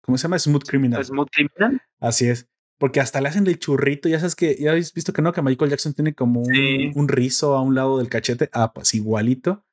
¿Cómo 0.03 0.17
se 0.17 0.23
llama? 0.23 0.37
Smooth 0.37 0.63
Criminal. 0.67 1.03
Smooth 1.03 1.29
Criminal. 1.31 1.81
Así 1.99 2.27
es. 2.27 2.47
Porque 2.77 2.99
hasta 2.99 3.21
le 3.21 3.29
hacen 3.29 3.47
el 3.47 3.57
churrito. 3.57 4.07
Ya 4.07 4.19
sabes 4.19 4.35
que 4.35 4.55
ya 4.59 4.69
habéis 4.69 4.93
visto 4.93 5.11
que 5.11 5.23
no, 5.23 5.33
que 5.33 5.41
Michael 5.41 5.71
Jackson 5.71 5.93
tiene 5.93 6.13
como 6.13 6.41
un, 6.41 6.91
un 6.93 7.07
rizo 7.07 7.55
a 7.55 7.61
un 7.61 7.73
lado 7.73 7.97
del 7.97 8.09
cachete. 8.09 8.49
Ah, 8.53 8.71
pues 8.73 8.93
igualito. 8.93 9.65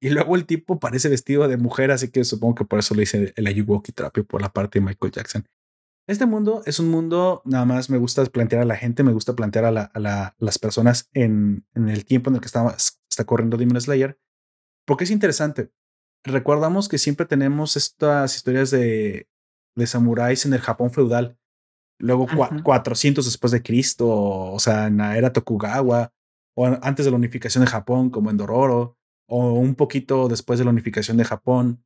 Y 0.00 0.10
luego 0.10 0.36
el 0.36 0.44
tipo 0.44 0.78
parece 0.78 1.08
vestido 1.08 1.48
de 1.48 1.56
mujer, 1.56 1.90
así 1.90 2.10
que 2.10 2.22
supongo 2.24 2.56
que 2.56 2.64
por 2.64 2.80
eso 2.80 2.94
le 2.94 3.04
hice 3.04 3.32
el 3.34 3.46
Ayuwoki 3.46 3.92
Therapy 3.92 4.22
por 4.22 4.42
la 4.42 4.52
parte 4.52 4.78
de 4.78 4.84
Michael 4.84 5.12
Jackson. 5.12 5.48
Este 6.08 6.24
mundo 6.24 6.62
es 6.64 6.80
un 6.80 6.88
mundo, 6.88 7.42
nada 7.44 7.66
más 7.66 7.90
me 7.90 7.98
gusta 7.98 8.24
plantear 8.24 8.62
a 8.62 8.64
la 8.64 8.76
gente, 8.76 9.02
me 9.02 9.12
gusta 9.12 9.36
plantear 9.36 9.66
a, 9.66 10.32
las 10.38 10.58
personas 10.58 11.10
en, 11.12 11.66
el 11.74 12.06
tiempo 12.06 12.30
en 12.30 12.36
el 12.36 12.40
que 12.40 12.46
está, 12.46 12.74
está 12.74 13.24
corriendo 13.26 13.58
Demon 13.58 13.78
Slayer, 13.78 14.18
porque 14.86 15.04
es 15.04 15.10
interesante. 15.10 15.70
Recordamos 16.24 16.88
que 16.88 16.96
siempre 16.96 17.26
tenemos 17.26 17.76
estas 17.76 18.34
historias 18.34 18.70
de, 18.70 19.28
de 19.76 19.86
samuráis 19.86 20.46
en 20.46 20.54
el 20.54 20.60
Japón 20.60 20.90
feudal, 20.90 21.38
luego 21.98 22.26
400 22.64 23.22
después 23.26 23.52
de 23.52 23.62
Cristo, 23.62 24.08
o 24.08 24.58
sea, 24.60 24.86
en 24.86 24.96
la 24.96 25.18
era 25.18 25.34
Tokugawa, 25.34 26.14
o 26.56 26.66
antes 26.80 27.04
de 27.04 27.10
la 27.10 27.18
unificación 27.18 27.64
de 27.64 27.70
Japón, 27.70 28.08
como 28.08 28.30
en 28.30 28.38
Dororo, 28.38 28.96
o 29.28 29.52
un 29.52 29.74
poquito 29.74 30.26
después 30.28 30.58
de 30.58 30.64
la 30.64 30.70
unificación 30.70 31.18
de 31.18 31.26
Japón 31.26 31.84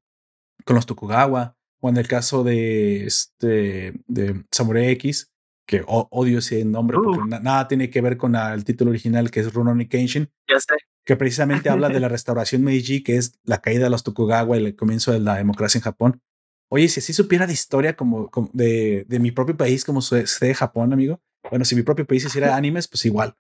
con 0.65 0.77
los 0.77 0.87
Tokugawa, 0.87 1.57
o 1.83 1.89
en 1.89 1.97
el 1.97 2.07
caso 2.07 2.45
de, 2.45 3.05
este, 3.05 3.93
de 4.07 4.45
Samurai 4.51 4.91
X, 4.91 5.33
que 5.67 5.83
odio 5.87 6.39
ese 6.39 6.65
nombre 6.65 6.99
porque 7.03 7.21
nada 7.41 7.67
tiene 7.69 7.91
que 7.91 8.01
ver 8.01 8.17
con 8.17 8.35
el 8.35 8.65
título 8.65 8.91
original 8.91 9.31
que 9.31 9.41
es 9.41 9.53
Rurouni 9.53 9.89
Kenshin. 9.89 10.31
Ya 10.49 10.61
sé. 10.61 10.75
Que 11.05 11.17
precisamente 11.17 11.71
habla 11.71 11.89
de 11.89 12.01
la 12.01 12.09
restauración 12.09 12.63
Meiji, 12.63 13.03
que 13.03 13.17
es 13.17 13.39
la 13.45 13.61
caída 13.61 13.85
de 13.85 13.91
los 13.91 14.05
Tokugawa 14.05 14.57
y 14.59 14.65
el 14.65 14.77
comienzo 14.77 15.13
de 15.13 15.21
la 15.21 15.37
democracia 15.37 15.79
en 15.79 15.83
Japón. 15.83 16.23
Oye, 16.71 16.89
si 16.89 17.01
así 17.01 17.13
supiera 17.13 17.47
de 17.47 17.53
historia 17.53 17.97
como, 17.97 18.31
de, 18.53 19.05
de, 19.09 19.19
mi 19.19 19.31
propio 19.31 19.57
país, 19.57 19.85
como 19.85 20.03
se 20.03 20.25
de 20.41 20.55
Japón, 20.55 20.93
amigo. 20.93 21.21
Bueno, 21.51 21.65
si 21.65 21.75
mi 21.75 21.83
propio 21.83 22.07
país 22.07 22.25
hiciera 22.25 22.57
animes, 22.57 22.89
pues 22.89 23.05
igual. 23.05 23.37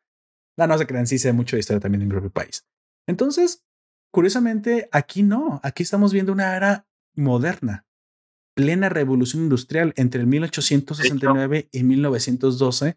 No, 0.57 0.67
no 0.67 0.77
se 0.77 0.87
crean, 0.87 1.07
sí 1.07 1.19
sé 1.19 1.33
mucho 1.33 1.57
de 1.57 1.61
historia 1.61 1.81
también 1.81 2.01
de 2.01 2.07
mi 2.07 2.11
propio 2.11 2.31
país. 2.31 2.67
Entonces, 3.07 3.65
Curiosamente, 4.13 4.91
aquí 4.93 5.23
no, 5.23 5.59
aquí 5.63 5.83
estamos 5.83 6.13
viendo 6.13 6.33
una 6.33 6.55
era 6.55 6.87
moderna, 7.17 7.87
plena 8.55 8.89
revolución 8.89 9.45
industrial 9.45 9.93
entre 9.97 10.21
el 10.21 10.27
1869 10.27 11.69
y 11.73 11.83
1912, 11.83 12.97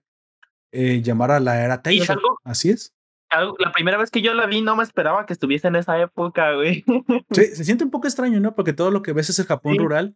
eh, 0.71 1.01
llamada 1.01 1.39
la 1.39 1.63
era 1.63 1.81
Taisho. 1.81 2.15
Así 2.43 2.69
es. 2.69 2.93
la 3.31 3.71
primera 3.71 3.97
vez 3.97 4.11
que 4.11 4.21
yo 4.21 4.33
la 4.33 4.45
vi 4.45 4.61
no 4.61 4.75
me 4.75 4.83
esperaba 4.83 5.25
que 5.25 5.33
estuviese 5.33 5.67
en 5.67 5.75
esa 5.75 5.99
época, 5.99 6.53
güey. 6.53 6.83
Sí, 7.31 7.45
se 7.55 7.63
siente 7.63 7.83
un 7.83 7.91
poco 7.91 8.07
extraño, 8.07 8.39
¿no? 8.39 8.55
Porque 8.55 8.73
todo 8.73 8.91
lo 8.91 9.01
que 9.01 9.13
ves 9.13 9.29
es 9.29 9.39
el 9.39 9.45
Japón 9.45 9.77
rural. 9.77 10.15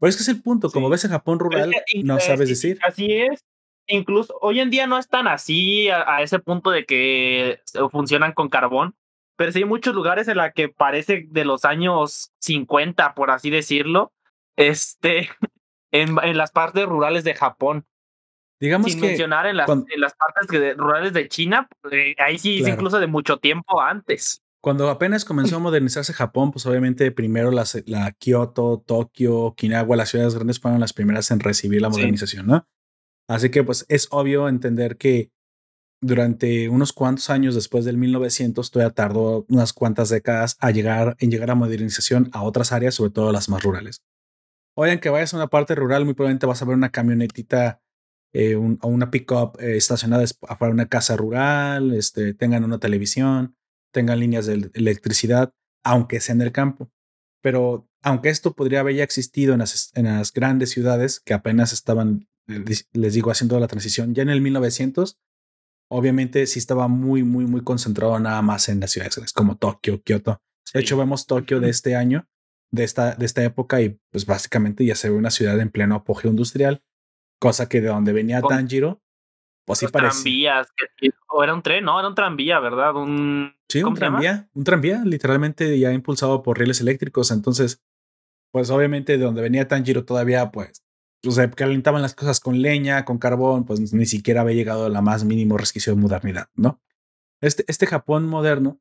Pero 0.00 0.10
es 0.10 0.16
que 0.16 0.22
es 0.22 0.28
el 0.28 0.42
punto, 0.42 0.70
como 0.70 0.90
ves 0.90 1.04
el 1.04 1.10
Japón 1.10 1.38
rural, 1.38 1.72
no 2.02 2.20
sabes 2.20 2.48
decir. 2.48 2.78
Así 2.82 3.12
es. 3.12 3.44
Incluso 3.86 4.36
hoy 4.40 4.60
en 4.60 4.70
día 4.70 4.86
no 4.86 4.98
es 4.98 5.08
tan 5.08 5.28
así 5.28 5.88
a 5.88 6.22
ese 6.22 6.38
punto 6.38 6.70
de 6.70 6.84
que 6.84 7.60
funcionan 7.90 8.32
con 8.32 8.48
carbón, 8.48 8.96
pero 9.36 9.52
sí 9.52 9.58
hay 9.58 9.64
muchos 9.64 9.94
lugares 9.94 10.28
en 10.28 10.38
la 10.38 10.52
que 10.52 10.68
parece 10.68 11.26
de 11.30 11.44
los 11.44 11.64
años 11.64 12.32
50, 12.40 13.14
por 13.14 13.30
así 13.30 13.50
decirlo, 13.50 14.12
este, 14.56 15.28
en, 15.92 16.16
en 16.22 16.36
las 16.36 16.50
partes 16.52 16.86
rurales 16.86 17.24
de 17.24 17.34
Japón. 17.34 17.86
Digamos 18.60 18.92
Sin 18.92 19.00
mencionar 19.00 19.46
en 19.46 19.56
las, 19.56 19.68
en 19.68 20.00
las 20.00 20.14
partes 20.14 20.76
rurales 20.76 21.12
de 21.12 21.28
China, 21.28 21.68
eh, 21.90 22.14
ahí 22.18 22.38
sí 22.38 22.62
es 22.62 22.68
incluso 22.68 22.98
de 22.98 23.06
mucho 23.06 23.38
tiempo 23.38 23.80
antes. 23.80 24.42
Cuando 24.62 24.88
apenas 24.88 25.26
comenzó 25.26 25.56
a 25.56 25.58
modernizarse 25.58 26.14
Japón, 26.14 26.50
pues 26.50 26.64
obviamente 26.64 27.10
primero 27.10 27.50
las, 27.50 27.82
la 27.86 28.12
Kioto, 28.12 28.82
Tokio, 28.86 29.38
Okinawa, 29.40 29.96
las 29.96 30.08
ciudades 30.08 30.34
grandes 30.34 30.58
fueron 30.58 30.80
las 30.80 30.94
primeras 30.94 31.30
en 31.30 31.40
recibir 31.40 31.82
la 31.82 31.90
modernización, 31.90 32.46
¿no? 32.46 32.66
Así 33.28 33.50
que 33.50 33.62
pues 33.62 33.84
es 33.88 34.08
obvio 34.10 34.48
entender 34.48 34.96
que 34.96 35.30
durante 36.00 36.68
unos 36.68 36.92
cuantos 36.92 37.30
años 37.30 37.54
después 37.54 37.84
del 37.84 37.96
1900, 37.98 38.70
todavía 38.70 38.94
tardó 38.94 39.44
unas 39.48 39.72
cuantas 39.72 40.08
décadas 40.08 40.56
a 40.60 40.70
llegar, 40.70 41.16
en 41.18 41.30
llegar 41.30 41.50
a 41.50 41.54
modernización 41.54 42.30
a 42.32 42.42
otras 42.42 42.72
áreas, 42.72 42.94
sobre 42.94 43.10
todo 43.10 43.32
las 43.32 43.48
más 43.48 43.62
rurales. 43.62 44.02
Hoy, 44.76 44.98
que 44.98 45.10
vayas 45.10 45.32
a 45.34 45.36
una 45.36 45.46
parte 45.48 45.74
rural, 45.74 46.04
muy 46.04 46.14
probablemente 46.14 46.46
vas 46.46 46.60
a 46.62 46.64
ver 46.64 46.76
una 46.76 46.90
camionetita 46.90 47.80
eh, 48.32 48.56
o 48.56 48.88
una 48.88 49.10
pickup 49.10 49.60
eh, 49.60 49.76
estacionada 49.76 50.24
afuera 50.24 50.70
de 50.70 50.74
una 50.74 50.88
casa 50.88 51.16
rural, 51.16 51.94
este, 51.94 52.34
tengan 52.34 52.64
una 52.64 52.78
televisión, 52.78 53.56
tengan 53.92 54.18
líneas 54.18 54.46
de 54.46 54.70
electricidad, 54.74 55.54
aunque 55.84 56.20
sea 56.20 56.34
en 56.34 56.42
el 56.42 56.52
campo. 56.52 56.90
Pero 57.40 57.88
aunque 58.02 58.30
esto 58.30 58.54
podría 58.54 58.80
haber 58.80 58.96
ya 58.96 59.04
existido 59.04 59.52
en 59.52 59.60
las, 59.60 59.92
en 59.94 60.06
las 60.06 60.32
grandes 60.32 60.70
ciudades 60.70 61.20
que 61.20 61.34
apenas 61.34 61.72
estaban, 61.72 62.28
eh, 62.48 62.64
les 62.92 63.14
digo, 63.14 63.30
haciendo 63.30 63.60
la 63.60 63.68
transición, 63.68 64.14
ya 64.14 64.22
en 64.22 64.30
el 64.30 64.40
1900 64.40 65.18
Obviamente 65.88 66.46
sí 66.46 66.58
estaba 66.58 66.88
muy, 66.88 67.22
muy, 67.22 67.46
muy 67.46 67.62
concentrado 67.62 68.18
nada 68.18 68.40
más 68.42 68.68
en 68.68 68.80
las 68.80 68.90
ciudades 68.90 69.32
como 69.32 69.56
Tokio, 69.56 70.02
Kioto. 70.02 70.40
De 70.72 70.80
hecho, 70.80 70.96
vemos 70.96 71.26
Tokio 71.26 71.60
de 71.60 71.70
este 71.70 71.94
año, 71.94 72.26
de 72.74 72.84
esta, 72.84 73.14
de 73.14 73.26
esta 73.26 73.42
época, 73.42 73.80
y 73.80 73.98
pues 74.10 74.26
básicamente 74.26 74.84
ya 74.84 74.94
se 74.94 75.10
ve 75.10 75.16
una 75.16 75.30
ciudad 75.30 75.58
en 75.60 75.70
pleno 75.70 75.94
apogeo 75.94 76.30
industrial, 76.30 76.82
cosa 77.38 77.68
que 77.68 77.80
de 77.80 77.88
donde 77.88 78.12
venía 78.12 78.42
Tanjiro, 78.42 79.02
pues 79.64 79.78
sí 79.78 79.86
parece. 79.88 80.22
Tranvías, 80.22 80.68
o 81.28 81.42
era 81.42 81.54
un 81.54 81.62
tren, 81.62 81.84
no, 81.84 81.98
era 81.98 82.08
un 82.08 82.14
tranvía, 82.14 82.60
¿verdad? 82.60 82.96
Un, 82.96 83.54
sí, 83.68 83.82
un 83.82 83.94
tranvía, 83.94 84.48
un 84.52 84.64
tranvía, 84.64 85.02
literalmente 85.04 85.78
ya 85.78 85.92
impulsado 85.92 86.42
por 86.42 86.58
rieles 86.58 86.80
eléctricos. 86.80 87.30
Entonces, 87.30 87.82
pues 88.52 88.70
obviamente 88.70 89.16
de 89.16 89.24
donde 89.24 89.42
venía 89.42 89.68
Tanjiro 89.68 90.04
todavía, 90.04 90.50
pues 90.50 90.84
o 91.26 91.30
sea, 91.30 91.50
calentaban 91.50 92.02
las 92.02 92.14
cosas 92.14 92.40
con 92.40 92.60
leña, 92.60 93.04
con 93.04 93.18
carbón, 93.18 93.64
pues 93.64 93.92
ni 93.92 94.06
siquiera 94.06 94.42
había 94.42 94.54
llegado 94.54 94.86
a 94.86 94.90
la 94.90 95.00
más 95.00 95.24
mínimo 95.24 95.56
resquicio 95.56 95.94
de 95.94 96.00
modernidad, 96.00 96.48
¿no? 96.54 96.82
Este, 97.40 97.64
este 97.66 97.86
Japón 97.86 98.26
moderno 98.26 98.80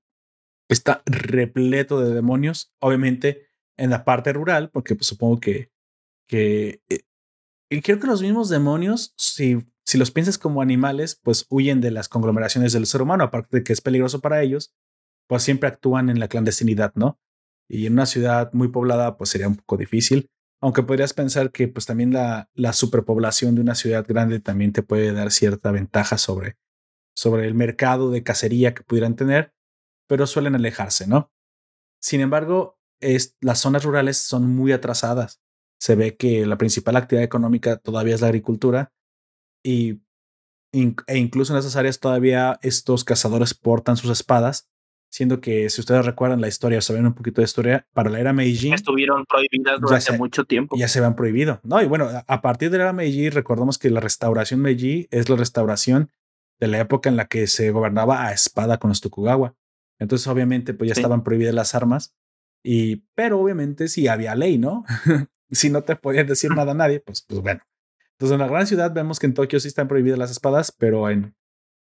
está 0.69 1.03
repleto 1.05 1.99
de 2.01 2.13
demonios, 2.13 2.73
obviamente 2.79 3.47
en 3.77 3.89
la 3.89 4.05
parte 4.05 4.33
rural, 4.33 4.69
porque 4.69 4.95
pues, 4.95 5.07
supongo 5.07 5.39
que, 5.39 5.71
que 6.27 6.81
eh, 6.89 7.01
y 7.73 7.81
creo 7.81 7.99
que 7.99 8.05
los 8.05 8.21
mismos 8.21 8.49
demonios, 8.49 9.15
si, 9.17 9.57
si 9.83 9.97
los 9.97 10.11
piensas 10.11 10.37
como 10.37 10.61
animales, 10.61 11.19
pues 11.23 11.47
huyen 11.49 11.81
de 11.81 11.89
las 11.89 12.07
conglomeraciones 12.07 12.71
del 12.73 12.85
ser 12.85 13.01
humano, 13.01 13.23
aparte 13.23 13.57
de 13.57 13.63
que 13.63 13.73
es 13.73 13.81
peligroso 13.81 14.21
para 14.21 14.43
ellos, 14.43 14.75
pues 15.27 15.41
siempre 15.41 15.69
actúan 15.69 16.11
en 16.11 16.19
la 16.19 16.27
clandestinidad, 16.27 16.93
¿no? 16.93 17.19
Y 17.67 17.87
en 17.87 17.93
una 17.93 18.05
ciudad 18.05 18.53
muy 18.53 18.67
poblada, 18.67 19.17
pues 19.17 19.31
sería 19.31 19.47
un 19.47 19.55
poco 19.55 19.77
difícil. 19.77 20.29
Aunque 20.61 20.83
podrías 20.83 21.13
pensar 21.13 21.51
que 21.51 21.67
pues 21.67 21.87
también 21.87 22.13
la, 22.13 22.47
la 22.53 22.73
superpoblación 22.73 23.55
de 23.55 23.61
una 23.61 23.73
ciudad 23.73 24.05
grande 24.07 24.39
también 24.39 24.71
te 24.71 24.83
puede 24.83 25.11
dar 25.11 25.31
cierta 25.31 25.71
ventaja 25.71 26.19
sobre, 26.19 26.57
sobre 27.15 27.47
el 27.47 27.55
mercado 27.55 28.11
de 28.11 28.21
cacería 28.21 28.75
que 28.75 28.83
pudieran 28.83 29.15
tener, 29.15 29.51
pero 30.07 30.27
suelen 30.27 30.53
alejarse, 30.53 31.07
¿no? 31.07 31.31
Sin 31.99 32.21
embargo, 32.21 32.77
es, 33.03 33.35
las 33.41 33.59
zonas 33.59 33.83
rurales 33.83 34.17
son 34.17 34.47
muy 34.47 34.71
atrasadas. 34.71 35.41
Se 35.79 35.95
ve 35.95 36.15
que 36.15 36.45
la 36.45 36.57
principal 36.57 36.95
actividad 36.95 37.23
económica 37.23 37.77
todavía 37.77 38.15
es 38.15 38.21
la 38.21 38.27
agricultura 38.27 38.93
y, 39.63 40.01
e 40.71 41.17
incluso 41.17 41.53
en 41.53 41.59
esas 41.59 41.75
áreas 41.75 41.99
todavía 41.99 42.59
estos 42.61 43.03
cazadores 43.03 43.53
portan 43.53 43.97
sus 43.97 44.09
espadas 44.11 44.69
siendo 45.13 45.41
que 45.41 45.69
si 45.69 45.79
ustedes 45.79 46.07
recuerdan 46.07 46.41
la 46.41 46.47
historia 46.47 46.81
saben 46.81 47.05
un 47.05 47.13
poquito 47.13 47.39
de 47.39 47.45
historia, 47.45 47.85
para 47.93 48.09
la 48.09 48.19
era 48.19 48.33
Meiji 48.33 48.73
estuvieron 48.73 49.25
prohibidas 49.25 49.79
durante 49.79 50.17
mucho 50.17 50.43
tiempo. 50.43 50.75
Ya 50.75 50.87
se 50.87 50.97
habían 50.97 51.15
prohibido. 51.15 51.59
No, 51.63 51.79
y 51.83 51.85
bueno, 51.85 52.09
a 52.25 52.41
partir 52.41 52.71
de 52.71 52.79
la 52.79 52.85
era 52.85 52.93
Meiji 52.93 53.29
recordamos 53.29 53.77
que 53.77 53.91
la 53.91 53.99
restauración 53.99 54.59
Meiji 54.59 55.07
es 55.11 55.29
la 55.29 55.35
restauración 55.35 56.09
de 56.59 56.67
la 56.67 56.79
época 56.79 57.09
en 57.09 57.15
la 57.15 57.27
que 57.27 57.45
se 57.45 57.69
gobernaba 57.69 58.25
a 58.25 58.33
espada 58.33 58.79
con 58.79 58.89
los 58.89 59.01
Tokugawa. 59.01 59.53
Entonces, 59.99 60.27
obviamente, 60.27 60.73
pues 60.73 60.87
ya 60.87 60.93
estaban 60.93 61.23
prohibidas 61.23 61.53
las 61.53 61.75
armas 61.75 62.15
y 62.63 62.97
pero 63.15 63.39
obviamente 63.39 63.87
sí 63.87 64.07
había 64.07 64.35
ley, 64.35 64.57
¿no? 64.57 64.85
si 65.51 65.69
no 65.69 65.83
te 65.83 65.95
podían 65.95 66.27
decir 66.27 66.51
nada 66.51 66.71
a 66.71 66.75
nadie, 66.75 66.99
pues 66.99 67.21
pues 67.21 67.41
bueno. 67.41 67.61
Entonces, 68.13 68.33
en 68.33 68.39
la 68.39 68.47
gran 68.47 68.67
ciudad 68.67 68.93
vemos 68.93 69.19
que 69.19 69.25
en 69.25 69.33
Tokio 69.33 69.59
sí 69.59 69.67
están 69.67 69.87
prohibidas 69.87 70.19
las 70.19 70.31
espadas, 70.31 70.71
pero 70.71 71.09
en 71.09 71.35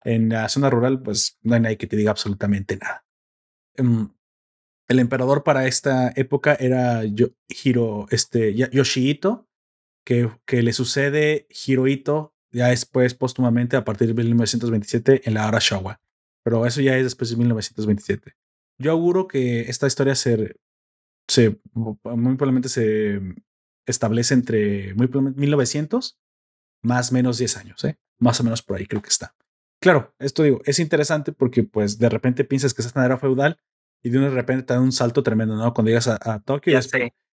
en 0.04 0.30
la 0.30 0.48
zona 0.50 0.70
rural, 0.70 1.02
pues 1.02 1.38
no 1.42 1.56
hay 1.56 1.62
nadie 1.62 1.78
que 1.78 1.88
te 1.88 1.98
diga 1.98 2.12
absolutamente 2.12 2.78
nada. 2.78 3.06
Em, 3.76 4.10
el 4.88 5.00
emperador 5.00 5.44
para 5.44 5.68
esta 5.68 6.12
época 6.16 6.56
era 6.60 7.04
Hiro, 7.04 8.08
este, 8.10 8.56
Yoshihito, 8.56 9.48
que, 10.06 10.32
que 10.46 10.64
le 10.64 10.74
sucede 10.74 11.48
Hirohito 11.66 12.34
ya 12.52 12.68
después 12.68 13.14
póstumamente 13.14 13.78
a 13.78 13.86
partir 13.86 14.08
de 14.08 14.16
1927 14.16 15.22
en 15.26 15.34
la 15.36 15.48
era 15.48 15.60
Showa. 15.60 16.02
Pero 16.44 16.66
eso 16.66 16.82
ya 16.82 16.98
es 16.98 17.04
después 17.04 17.30
de 17.30 17.36
1927. 17.38 18.34
Yo 18.80 18.92
auguro 18.92 19.28
que 19.28 19.62
esta 19.62 19.86
historia 19.86 20.16
se, 20.16 20.56
se 21.30 21.60
muy 22.04 22.36
probablemente 22.36 22.70
se 22.70 23.22
establece 23.86 24.34
entre 24.34 24.94
muy 24.96 25.08
1900 25.08 26.20
más 26.82 27.12
menos 27.12 27.38
10 27.38 27.58
años, 27.58 27.84
¿eh? 27.84 27.98
más 28.20 28.40
o 28.40 28.44
menos 28.44 28.62
por 28.62 28.78
ahí 28.78 28.86
creo 28.86 29.02
que 29.02 29.10
está. 29.10 29.36
Claro, 29.82 30.14
esto 30.20 30.44
digo, 30.44 30.62
es 30.66 30.80
interesante 30.80 31.32
porque 31.32 31.64
pues 31.64 32.00
de 32.00 32.10
repente 32.10 32.44
piensas 32.44 32.74
que 32.74 32.82
es 32.82 32.88
esta 32.88 33.06
era 33.06 33.18
feudal 33.18 33.58
y 34.04 34.10
de 34.10 34.30
repente 34.30 34.64
te 34.64 34.74
da 34.74 34.82
un 34.82 34.92
salto 34.92 35.24
tremendo, 35.24 35.56
¿no? 35.56 35.74
Cuando 35.74 35.90
llegas 35.90 36.08
a, 36.08 36.40
Tokio 36.40 36.74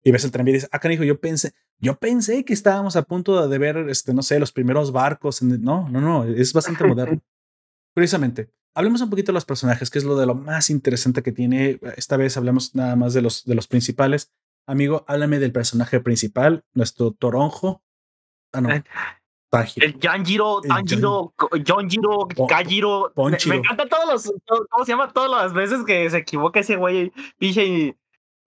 y, 0.03 0.11
ves 0.11 0.25
el 0.25 0.31
tranvía 0.31 0.51
y 0.51 0.55
dices, 0.55 0.69
ah, 0.71 0.79
canijo, 0.79 1.03
yo 1.03 1.19
pensé, 1.19 1.53
yo 1.77 1.97
pensé 1.97 2.43
que 2.43 2.53
estábamos 2.53 2.95
a 2.95 3.03
punto 3.03 3.47
de 3.47 3.57
ver, 3.57 3.77
este, 3.89 4.13
no 4.13 4.23
sé, 4.23 4.39
los 4.39 4.51
primeros 4.51 4.91
barcos. 4.91 5.41
no, 5.41 5.87
no, 5.89 6.01
no, 6.01 6.23
es 6.25 6.51
bastante 6.51 6.83
moderno. 6.85 7.21
Precisamente, 7.93 8.49
hablemos 8.75 9.01
un 9.01 9.09
poquito 9.09 9.31
de 9.31 9.35
los 9.35 9.45
personajes, 9.45 9.89
que 9.89 9.99
es 9.99 10.05
lo 10.05 10.15
de 10.15 10.25
lo 10.25 10.35
más 10.35 10.69
interesante 10.69 11.23
que 11.23 11.31
tiene. 11.31 11.79
Esta 11.97 12.17
vez 12.17 12.37
hablamos 12.37 12.75
nada 12.75 12.95
más 12.95 13.13
de 13.13 13.21
los, 13.21 13.45
de 13.45 13.55
los 13.55 13.67
principales. 13.67 14.31
Amigo, 14.67 15.03
háblame 15.07 15.39
del 15.39 15.51
personaje 15.51 15.99
principal, 15.99 16.63
nuestro 16.73 17.11
toronjo. 17.11 17.81
Ah, 18.53 18.61
no. 18.61 18.69
Eh, 18.71 18.83
el 19.75 19.99
Janjiro, 19.99 20.61
Tanjiro, 20.61 21.33
Jonjiro, 21.37 22.27
Kajiro. 22.47 23.13
Me, 23.15 23.37
me 23.47 23.55
encantan 23.57 23.87
todos 23.87 24.05
los. 24.07 24.33
¿Cómo 24.69 24.85
se 24.85 24.91
llama? 24.91 25.11
Todas 25.11 25.29
las 25.29 25.53
veces 25.53 25.85
que 25.85 26.09
se 26.09 26.17
equivoca 26.17 26.59
ese 26.59 26.75
güey. 26.75 27.11
Pinche. 27.37 27.95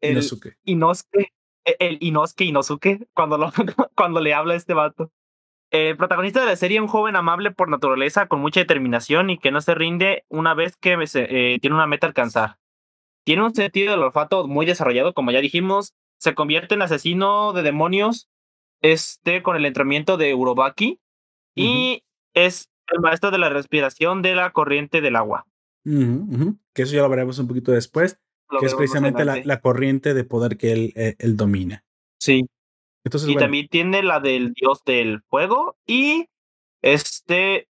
Inosuke. 0.01 0.57
Inosuke. 0.65 1.33
E, 1.65 1.77
el 1.79 1.99
Inosuke 2.01 2.45
Inosuke. 2.45 3.09
Cuando, 3.15 3.39
lo, 3.39 3.53
cuando 3.97 4.21
le 4.21 4.35
habla 4.35 4.55
a 4.55 4.57
este 4.57 4.75
vato. 4.75 5.13
El 5.71 5.97
protagonista 5.97 6.41
de 6.41 6.47
la 6.47 6.57
serie, 6.57 6.81
un 6.81 6.87
joven 6.87 7.17
amable 7.17 7.51
por 7.51 7.69
naturaleza, 7.69 8.29
con 8.29 8.41
mucha 8.41 8.61
determinación 8.61 9.31
y 9.31 9.39
que 9.39 9.51
no 9.51 9.61
se 9.61 9.75
rinde 9.75 10.25
una 10.29 10.55
vez 10.55 10.77
que 10.77 10.97
eh, 11.15 11.59
tiene 11.61 11.77
una 11.77 11.87
meta 11.87 12.07
a 12.07 12.09
alcanzar. 12.09 12.59
Tiene 13.25 13.43
un 13.43 13.55
sentido 13.55 13.91
del 13.91 14.03
olfato 14.03 14.47
muy 14.47 14.67
desarrollado, 14.67 15.13
como 15.13 15.33
ya 15.33 15.41
dijimos. 15.41 15.95
Se 16.19 16.35
convierte 16.35 16.75
en 16.77 16.83
asesino 16.83 17.53
de 17.53 17.63
demonios 17.63 18.29
este, 18.81 19.43
con 19.43 19.57
el 19.57 19.67
entrenamiento 19.67 20.17
de 20.17 20.35
Urobaki 20.35 21.01
y 21.55 22.05
es 22.35 22.71
el 22.93 23.01
maestro 23.01 23.31
de 23.31 23.39
la 23.39 23.49
respiración 23.49 24.23
de 24.23 24.35
la 24.35 24.53
corriente 24.53 25.01
del 25.01 25.17
agua. 25.17 25.47
Que 25.85 26.83
eso 26.83 26.95
ya 26.95 27.03
lo 27.03 27.09
veremos 27.09 27.39
un 27.39 27.49
poquito 27.49 27.73
después, 27.73 28.19
que 28.61 28.67
es 28.67 28.75
precisamente 28.75 29.25
la, 29.25 29.61
corriente 29.61 30.15
de 30.15 30.25
poder 30.25 30.57
que 30.57 30.73
él, 30.73 30.93
eh, 30.97 31.17
él 31.19 31.37
domina. 31.37 31.85
Sí. 32.19 32.47
Entonces, 33.07 33.31
y 33.31 33.37
también 33.37 33.69
tiene 33.69 34.03
la 34.03 34.19
del 34.19 34.53
dios 34.53 34.83
del 34.85 35.23
fuego 35.29 35.77
y 35.87 36.27
este 36.83 37.69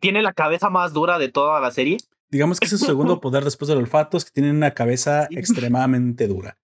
tiene 0.00 0.22
la 0.22 0.32
cabeza 0.32 0.70
más 0.70 0.94
dura 0.94 1.18
de 1.18 1.28
toda 1.28 1.60
la 1.60 1.70
serie. 1.70 1.98
Digamos 2.30 2.58
que 2.58 2.64
es 2.64 2.70
su 2.70 2.78
segundo 2.78 3.20
poder 3.20 3.44
después 3.44 3.68
del 3.68 3.76
olfato, 3.76 4.16
es 4.16 4.24
que 4.24 4.30
tiene 4.30 4.50
una 4.50 4.72
cabeza 4.72 5.28
extremadamente 5.30 6.26
dura. 6.26 6.58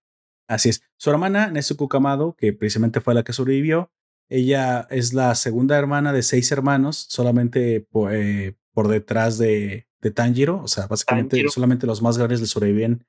Así 0.49 0.71
es. 0.71 0.81
Su 0.97 1.11
hermana, 1.11 1.51
Nezuko 1.51 1.91
Kamado, 1.91 2.35
que 2.35 2.55
precisamente 2.55 3.03
fue 3.03 3.13
la 3.13 3.25
que 3.25 3.35
sobrevivió, 3.35 3.93
ella 4.31 4.87
es 4.89 5.13
la 5.13 5.35
segunda 5.35 5.77
hermana 5.79 6.15
de 6.15 6.23
seis 6.23 6.51
hermanos, 6.51 7.07
solamente 7.11 7.83
por, 7.91 8.15
eh, 8.15 8.57
por 8.73 8.89
detrás 8.89 9.37
de, 9.37 9.87
de, 10.01 10.11
Tanjiro. 10.11 10.63
O 10.63 10.69
sea, 10.69 10.87
básicamente 10.87 11.47
solamente 11.51 11.87
los 11.87 12.01
más 12.01 12.17
grandes 12.17 12.41
le 12.41 12.47
sobreviven 12.47 13.07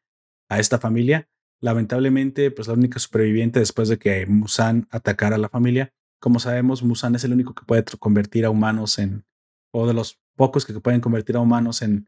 a 0.49 0.59
esta 0.59 0.77
familia. 0.77 1.29
Lamentablemente, 1.61 2.51
pues 2.51 2.67
la 2.67 2.73
única 2.73 2.99
superviviente 2.99 3.59
después 3.59 3.89
de 3.89 3.97
que 3.97 4.25
Musan 4.25 4.87
atacara 4.91 5.35
a 5.35 5.39
la 5.39 5.49
familia. 5.49 5.93
Como 6.21 6.39
sabemos, 6.39 6.83
Musan 6.83 7.15
es 7.15 7.23
el 7.23 7.33
único 7.33 7.53
que 7.53 7.65
puede 7.65 7.83
convertir 7.99 8.45
a 8.45 8.49
humanos 8.49 8.99
en, 8.99 9.25
o 9.73 9.87
de 9.87 9.93
los 9.93 10.19
pocos 10.35 10.65
que 10.65 10.79
pueden 10.79 11.01
convertir 11.01 11.35
a 11.35 11.41
humanos 11.41 11.81
en, 11.81 12.07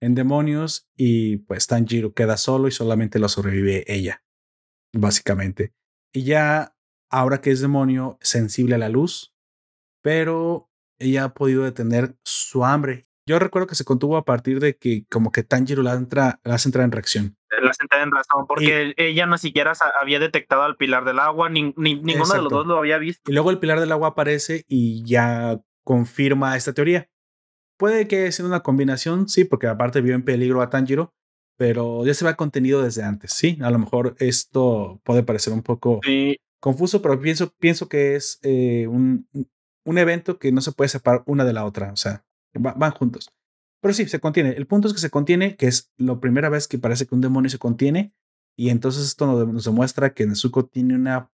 en 0.00 0.14
demonios. 0.14 0.88
Y 0.96 1.38
pues 1.38 1.66
Tanjiro 1.66 2.12
queda 2.12 2.36
solo 2.36 2.68
y 2.68 2.72
solamente 2.72 3.18
lo 3.18 3.28
sobrevive 3.28 3.84
ella 3.86 4.22
básicamente. 4.92 5.72
Y 6.12 6.24
ya, 6.24 6.76
ahora 7.10 7.40
que 7.40 7.50
es 7.50 7.60
demonio, 7.60 8.18
sensible 8.20 8.74
a 8.74 8.78
la 8.78 8.88
luz, 8.88 9.34
pero 10.02 10.70
ella 10.98 11.24
ha 11.24 11.34
podido 11.34 11.64
detener 11.64 12.16
su 12.24 12.64
hambre. 12.64 13.06
Yo 13.26 13.38
recuerdo 13.38 13.68
que 13.68 13.74
se 13.74 13.84
contuvo 13.84 14.16
a 14.16 14.24
partir 14.24 14.60
de 14.60 14.76
que 14.76 15.06
como 15.10 15.30
que 15.30 15.44
Tanjiro 15.44 15.82
la, 15.82 15.94
entra, 15.94 16.40
la 16.44 16.54
hace 16.54 16.68
entrar 16.68 16.84
en 16.84 16.92
reacción. 16.92 17.36
La 17.62 17.70
hace 17.70 17.82
entrar 17.82 18.02
en 18.02 18.12
razón, 18.12 18.46
porque 18.46 18.94
ella 18.96 19.26
no 19.26 19.36
siquiera 19.36 19.72
había 20.00 20.18
detectado 20.18 20.62
al 20.62 20.76
pilar 20.76 21.04
del 21.04 21.18
agua, 21.18 21.48
ni, 21.48 21.74
ninguno 21.76 22.26
de 22.26 22.42
los 22.42 22.48
dos 22.48 22.66
lo 22.66 22.78
había 22.78 22.98
visto. 22.98 23.30
Y 23.30 23.34
luego 23.34 23.50
el 23.50 23.58
pilar 23.58 23.80
del 23.80 23.92
agua 23.92 24.08
aparece 24.08 24.64
y 24.68 25.04
ya 25.04 25.60
confirma 25.84 26.56
esta 26.56 26.72
teoría. 26.72 27.08
Puede 27.76 28.06
que 28.06 28.30
sea 28.30 28.44
una 28.44 28.60
combinación, 28.60 29.28
sí, 29.28 29.44
porque 29.44 29.66
aparte 29.66 30.00
vio 30.00 30.14
en 30.14 30.24
peligro 30.24 30.62
a 30.62 30.70
Tanjiro, 30.70 31.12
pero 31.56 32.06
ya 32.06 32.14
se 32.14 32.24
ve 32.24 32.36
contenido 32.36 32.82
desde 32.82 33.02
antes, 33.02 33.32
¿sí? 33.32 33.58
A 33.62 33.70
lo 33.70 33.78
mejor 33.78 34.14
esto 34.18 35.00
puede 35.04 35.22
parecer 35.22 35.52
un 35.52 35.62
poco 35.62 36.00
confuso, 36.60 37.02
pero 37.02 37.20
pienso, 37.20 37.52
pienso 37.58 37.88
que 37.88 38.14
es 38.16 38.38
eh, 38.42 38.86
un, 38.86 39.28
un, 39.84 39.98
evento 39.98 40.38
que 40.38 40.52
no 40.52 40.60
se 40.60 40.72
puede 40.72 40.88
separar 40.88 41.22
una 41.26 41.44
de 41.44 41.52
la 41.52 41.64
otra, 41.64 41.92
o 41.92 41.96
sea, 41.96 42.24
van 42.54 42.92
juntos. 42.92 43.30
Pero 43.80 43.94
sí, 43.94 44.06
se 44.08 44.20
contiene. 44.20 44.50
El 44.50 44.66
punto 44.66 44.88
es 44.88 44.94
que 44.94 45.00
se 45.00 45.10
contiene, 45.10 45.56
que 45.56 45.66
es 45.66 45.90
la 45.96 46.20
primera 46.20 46.48
vez 46.48 46.68
que 46.68 46.78
parece 46.78 47.06
que 47.06 47.14
un 47.14 47.20
demonio 47.20 47.50
se 47.50 47.58
contiene, 47.58 48.14
y 48.56 48.68
entonces 48.70 49.06
esto 49.06 49.26
nos, 49.26 49.64
demuestra 49.64 50.12
que 50.12 50.26
Nezuko 50.26 50.66
tiene 50.66 50.94
una 50.94 51.30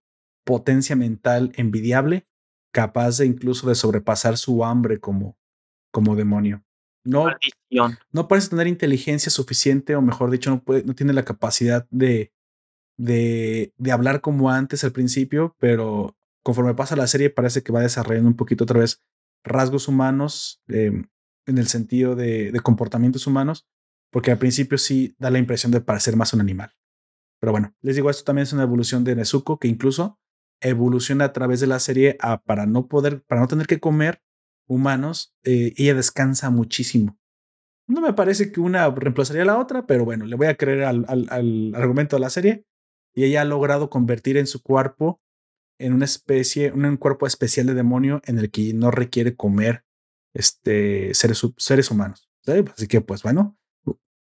potencia 0.45 0.95
mental 0.95 1.53
envidiable, 1.57 2.26
capaz 2.72 3.18
de 3.18 3.26
incluso 3.26 3.68
de 3.68 3.74
sobrepasar 3.74 4.36
su 4.36 4.64
hambre 4.64 5.01
como, 5.01 5.38
como 5.90 6.16
demonio 6.16 6.64
no, 7.05 7.26
no 8.12 8.28
parece 8.28 8.49
tener 8.49 8.66
inteligencia 8.66 9.30
suficiente, 9.30 9.95
o 9.95 10.03
mejor 10.03 10.30
dicho, 10.30 10.51
no, 10.51 10.62
puede, 10.62 10.84
no 10.84 10.95
tiene 10.95 11.12
la 11.12 11.24
capacidad 11.24 11.86
de, 11.90 12.32
de, 12.97 13.72
de, 13.76 13.92
hablar 13.92 14.20
como 14.20 14.51
antes 14.51 14.84
al 14.84 14.92
principio, 14.92 15.55
pero 15.59 16.16
conforme 16.42 16.74
pasa 16.74 16.97
la 16.97 17.07
serie 17.07 17.30
parece 17.30 17.62
que 17.62 17.72
va 17.72 17.80
desarrollando 17.80 18.28
un 18.28 18.36
poquito 18.36 18.64
otra 18.64 18.80
vez 18.80 19.03
rasgos 19.45 19.88
humanos 19.88 20.62
em, 20.68 21.07
en 21.47 21.59
el 21.59 21.66
sentido 21.66 22.14
de, 22.14 22.53
comportamientos 22.62 23.26
humanos, 23.26 23.66
porque 24.11 24.30
al 24.30 24.38
principio 24.38 24.78
sí 24.78 25.14
da 25.18 25.30
la 25.30 25.38
impresión 25.38 25.72
de 25.72 25.80
parecer 25.80 26.16
más 26.16 26.32
un 26.32 26.40
animal. 26.40 26.72
Pero 27.40 27.53
bueno, 27.53 27.74
les 27.80 27.97
digo, 27.97 28.11
esto 28.11 28.24
también 28.24 28.45
es 28.45 28.53
una 28.53 28.62
evolución 28.62 29.05
de 29.05 29.16
Nezuko 29.16 29.59
que 29.59 29.68
incluso 29.68 30.18
evoluciona 30.61 31.26
a 31.26 31.32
través 31.32 31.61
de 31.61 31.66
la 31.66 31.78
serie 31.78 32.16
a, 32.20 32.42
para 32.42 32.66
no 32.66 32.88
poder, 32.88 33.22
para 33.24 33.40
no 33.40 33.49
tener 33.49 33.66
que 33.66 33.80
comer 33.80 34.22
humanos, 34.66 35.34
eh, 35.45 35.74
ella 35.76 35.95
descansa 35.95 36.51
muchísimo. 36.51 37.18
No 37.86 38.01
me 38.01 38.14
parece 38.14 38.51
que 38.51 38.61
una 38.61 38.88
reemplazaría 38.88 39.42
a 39.42 39.47
la 39.47 39.59
otra, 39.59 39.86
pero 39.86 40.05
bueno, 40.05 40.24
le 40.24 40.36
voy 40.36 40.47
a 40.47 40.57
creer 40.57 40.84
al, 40.84 41.05
al, 41.09 41.74
argumento 41.74 42.16
de 42.16 42.20
la 42.20 42.30
serie. 42.30 42.64
Y 43.12 43.24
ella 43.24 43.42
ha 43.42 43.45
logrado 43.45 43.90
convertir 43.90 44.38
en 44.38 44.47
su 44.47 44.62
cuerpo 44.62 45.20
en 45.78 45.92
una 45.92 46.05
especie, 46.05 46.72
un 46.72 46.97
cuerpo 46.97 47.26
especial 47.26 47.66
de 47.66 47.74
demonio 47.74 48.22
en 48.24 48.38
el 48.38 48.51
que 48.51 48.72
no 48.72 48.90
requiere 48.90 49.36
comer 49.36 49.84
este, 50.35 51.14
seres, 51.14 51.47
seres 51.57 51.91
humanos. 51.91 52.28
Así 52.74 52.87
que, 52.87 53.01
pues 53.01 53.22
bueno, 53.22 53.57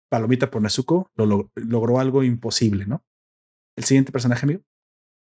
Palomita 0.09 0.51
por 0.51 0.63
Nezuko 0.63 1.11
lo, 1.17 1.51
logró 1.57 1.99
algo 1.99 2.23
imposible, 2.23 2.87
¿no? 2.87 3.05
El 3.77 3.85
siguiente 3.85 4.13
personaje, 4.13 4.47
amigo. 4.47 4.63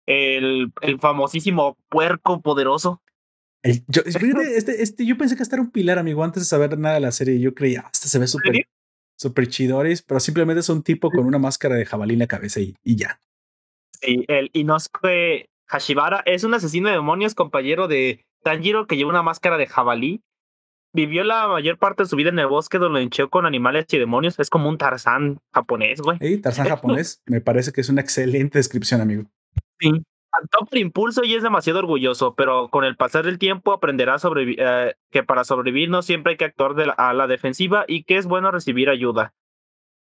El, 0.05 0.71
el 0.81 0.99
famosísimo 0.99 1.77
puerco 1.89 2.41
poderoso 2.41 3.01
yo, 3.87 4.01
este, 4.05 4.81
este, 4.81 5.05
yo 5.05 5.17
pensé 5.17 5.35
que 5.35 5.43
este 5.43 5.55
era 5.55 5.63
un 5.63 5.71
pilar, 5.71 5.97
amigo, 5.97 6.23
antes 6.23 6.43
de 6.43 6.47
saber 6.47 6.77
nada 6.77 6.95
de 6.95 7.01
la 7.01 7.11
serie. 7.11 7.39
Yo 7.39 7.53
creía, 7.53 7.83
ah, 7.85 7.89
este 7.91 8.07
se 8.07 8.19
ve 8.19 8.27
súper 8.27 8.67
super 9.17 9.47
chidoris, 9.47 10.01
pero 10.01 10.19
simplemente 10.19 10.59
es 10.59 10.69
un 10.69 10.83
tipo 10.83 11.09
con 11.09 11.25
una 11.25 11.39
máscara 11.39 11.75
de 11.75 11.85
jabalí 11.85 12.13
en 12.13 12.19
la 12.19 12.27
cabeza 12.27 12.59
y, 12.59 12.75
y 12.83 12.97
ya. 12.97 13.19
Sí, 14.01 14.25
el 14.27 14.49
Inosuke 14.51 15.49
Hashibara 15.67 16.21
es 16.25 16.43
un 16.43 16.53
asesino 16.53 16.89
de 16.89 16.95
demonios, 16.95 17.33
compañero 17.33 17.87
de 17.87 18.25
Tanjiro, 18.43 18.87
que 18.87 18.97
lleva 18.97 19.09
una 19.09 19.23
máscara 19.23 19.57
de 19.57 19.67
jabalí. 19.67 20.21
Vivió 20.95 21.25
la 21.25 21.49
mayor 21.49 21.77
parte 21.77 22.03
de 22.03 22.09
su 22.09 22.15
vida 22.15 22.29
en 22.29 22.39
el 22.39 22.47
bosque 22.47 22.77
donde 22.77 23.01
encheó 23.01 23.29
con 23.29 23.45
animales 23.45 23.85
y 23.89 23.97
demonios. 23.97 24.39
Es 24.39 24.49
como 24.49 24.69
un 24.69 24.77
Tarzán 24.77 25.39
japonés, 25.53 25.99
güey. 25.99 26.17
Sí, 26.19 26.37
Tarzán 26.37 26.69
japonés. 26.69 27.21
Me 27.25 27.41
parece 27.41 27.73
que 27.73 27.81
es 27.81 27.89
una 27.89 27.99
excelente 27.99 28.59
descripción, 28.59 29.01
amigo. 29.01 29.25
Sí. 29.79 29.91
Saltó 30.31 30.65
por 30.65 30.77
impulso 30.77 31.23
y 31.25 31.33
es 31.35 31.43
demasiado 31.43 31.79
orgulloso, 31.79 32.33
pero 32.35 32.69
con 32.69 32.85
el 32.85 32.95
pasar 32.95 33.25
del 33.25 33.39
tiempo 33.39 33.73
aprenderá 33.73 34.15
eh, 34.37 34.93
que 35.11 35.23
para 35.23 35.43
sobrevivir 35.43 35.89
no 35.89 36.01
siempre 36.01 36.31
hay 36.31 36.37
que 36.37 36.45
actuar 36.45 36.75
a 36.97 37.13
la 37.13 37.27
defensiva 37.27 37.85
y 37.87 38.03
que 38.03 38.17
es 38.17 38.25
bueno 38.25 38.51
recibir 38.51 38.89
ayuda. 38.89 39.33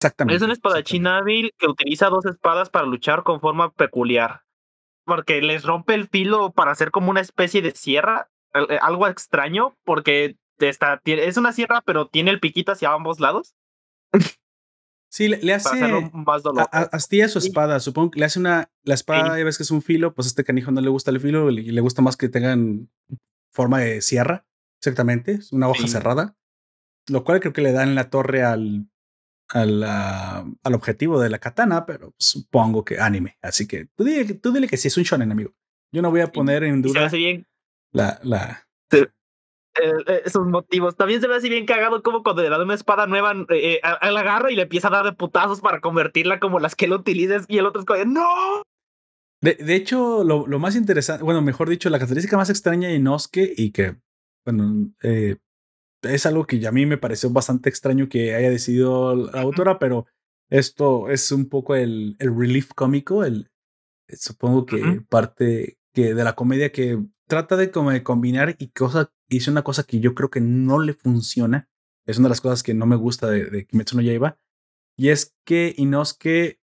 Exactamente. 0.00 0.36
Es 0.36 0.42
un 0.42 0.52
espadachín 0.52 1.06
hábil 1.06 1.52
que 1.58 1.66
utiliza 1.66 2.08
dos 2.08 2.24
espadas 2.24 2.70
para 2.70 2.86
luchar 2.86 3.24
con 3.24 3.40
forma 3.40 3.72
peculiar, 3.72 4.42
porque 5.04 5.42
les 5.42 5.64
rompe 5.64 5.94
el 5.94 6.08
filo 6.08 6.52
para 6.52 6.70
hacer 6.70 6.90
como 6.90 7.10
una 7.10 7.20
especie 7.20 7.62
de 7.62 7.72
sierra, 7.72 8.30
eh, 8.54 8.78
algo 8.80 9.06
extraño, 9.06 9.76
porque 9.84 10.36
está, 10.60 11.00
es 11.04 11.36
una 11.36 11.52
sierra 11.52 11.82
pero 11.84 12.08
tiene 12.08 12.30
el 12.30 12.40
piquito 12.40 12.72
hacia 12.72 12.92
ambos 12.92 13.20
lados. 13.20 13.54
Sí, 15.10 15.28
le, 15.28 15.54
hace. 15.54 15.74
Más 16.12 16.42
Astilla 16.70 17.28
su 17.28 17.38
espada. 17.38 17.80
Supongo 17.80 18.10
que 18.10 18.20
le 18.20 18.26
hace 18.26 18.38
una. 18.38 18.70
La 18.82 18.94
espada, 18.94 19.38
ya 19.38 19.44
ves 19.44 19.56
que 19.56 19.62
es 19.62 19.70
un 19.70 19.82
filo, 19.82 20.14
pues 20.14 20.26
a 20.26 20.28
este 20.28 20.44
canijo 20.44 20.70
no 20.70 20.80
le 20.80 20.90
gusta 20.90 21.10
el 21.10 21.20
filo 21.20 21.50
y 21.50 21.70
le 21.70 21.80
gusta 21.80 22.02
más 22.02 22.16
que 22.16 22.28
tengan 22.28 22.90
forma 23.50 23.80
de 23.80 24.02
sierra. 24.02 24.46
Exactamente. 24.80 25.32
Es 25.32 25.52
una 25.52 25.68
hoja 25.68 25.88
cerrada. 25.88 26.36
Lo 27.08 27.24
cual 27.24 27.40
creo 27.40 27.54
que 27.54 27.62
le 27.62 27.72
dan 27.72 27.94
la 27.94 28.10
torre 28.10 28.42
al, 28.42 28.90
al, 29.48 29.82
al 29.82 30.74
objetivo 30.74 31.18
de 31.18 31.30
la 31.30 31.38
katana, 31.38 31.86
pero 31.86 32.14
supongo 32.18 32.84
que 32.84 33.00
anime. 33.00 33.38
Así 33.40 33.66
que 33.66 33.86
tú 33.96 34.04
dile, 34.04 34.34
tú 34.34 34.52
dile 34.52 34.68
que 34.68 34.76
sí 34.76 34.88
es 34.88 34.96
un 34.98 35.04
shonen, 35.04 35.32
amigo. 35.32 35.54
Yo 35.90 36.02
no 36.02 36.10
voy 36.10 36.20
a 36.20 36.30
poner 36.30 36.64
en 36.64 36.82
duda. 36.82 37.08
bien. 37.08 37.46
La, 37.92 38.20
la, 38.22 38.68
eh, 39.82 40.22
esos 40.24 40.46
motivos. 40.46 40.96
También 40.96 41.20
se 41.20 41.28
ve 41.28 41.36
así 41.36 41.48
bien 41.48 41.66
cagado 41.66 42.02
como 42.02 42.22
cuando 42.22 42.42
le 42.42 42.48
da 42.48 42.62
una 42.62 42.74
espada 42.74 43.06
nueva, 43.06 43.34
eh, 43.50 43.80
a, 43.82 44.10
la 44.10 44.20
agarra 44.20 44.50
y 44.50 44.56
le 44.56 44.62
empieza 44.62 44.88
a 44.88 44.92
dar 44.92 45.04
de 45.04 45.12
putazos 45.12 45.60
para 45.60 45.80
convertirla 45.80 46.40
como 46.40 46.60
las 46.60 46.74
que 46.74 46.86
él 46.86 46.92
utilices 46.92 47.44
y 47.48 47.58
el 47.58 47.66
otro 47.66 47.80
es 47.80 47.86
como, 47.86 48.04
¡no! 48.04 48.62
De, 49.40 49.54
de 49.54 49.74
hecho, 49.74 50.24
lo, 50.24 50.46
lo, 50.46 50.58
más 50.58 50.74
interesante, 50.74 51.22
bueno, 51.22 51.42
mejor 51.42 51.68
dicho, 51.68 51.90
la 51.90 51.98
característica 51.98 52.36
más 52.36 52.50
extraña 52.50 52.88
de 52.88 52.96
Inosuke 52.96 53.52
y 53.56 53.70
que, 53.70 53.96
bueno, 54.44 54.90
es 56.02 56.26
algo 56.26 56.46
que 56.46 56.66
a 56.66 56.72
mí 56.72 56.86
me 56.86 56.98
pareció 56.98 57.30
bastante 57.30 57.68
extraño 57.68 58.08
que 58.08 58.34
haya 58.34 58.50
decidido 58.50 59.14
la 59.14 59.42
autora, 59.42 59.78
pero 59.78 60.06
esto 60.50 61.08
es 61.08 61.30
un 61.30 61.48
poco 61.48 61.76
el, 61.76 62.16
el 62.18 62.36
relief 62.36 62.72
cómico, 62.74 63.24
el, 63.24 63.50
supongo 64.08 64.66
que 64.66 65.02
parte 65.08 65.78
que 65.92 66.14
de 66.14 66.24
la 66.24 66.34
comedia 66.34 66.72
que 66.72 66.98
trata 67.28 67.56
de, 67.56 67.70
como 67.70 67.92
de 67.92 68.02
combinar 68.02 68.56
y 68.58 68.68
cosa, 68.68 69.12
hice 69.28 69.50
una 69.50 69.62
cosa 69.62 69.84
que 69.84 70.00
yo 70.00 70.14
creo 70.14 70.30
que 70.30 70.40
no 70.40 70.80
le 70.80 70.94
funciona. 70.94 71.68
Es 72.06 72.18
una 72.18 72.26
de 72.26 72.30
las 72.30 72.40
cosas 72.40 72.62
que 72.62 72.74
no 72.74 72.86
me 72.86 72.96
gusta 72.96 73.28
de, 73.28 73.44
de 73.44 73.66
Kimetsu 73.66 73.96
no 73.96 74.02
Yaiba. 74.02 74.38
Y 74.96 75.10
es 75.10 75.36
que 75.44 75.74
Inosuke 75.76 76.58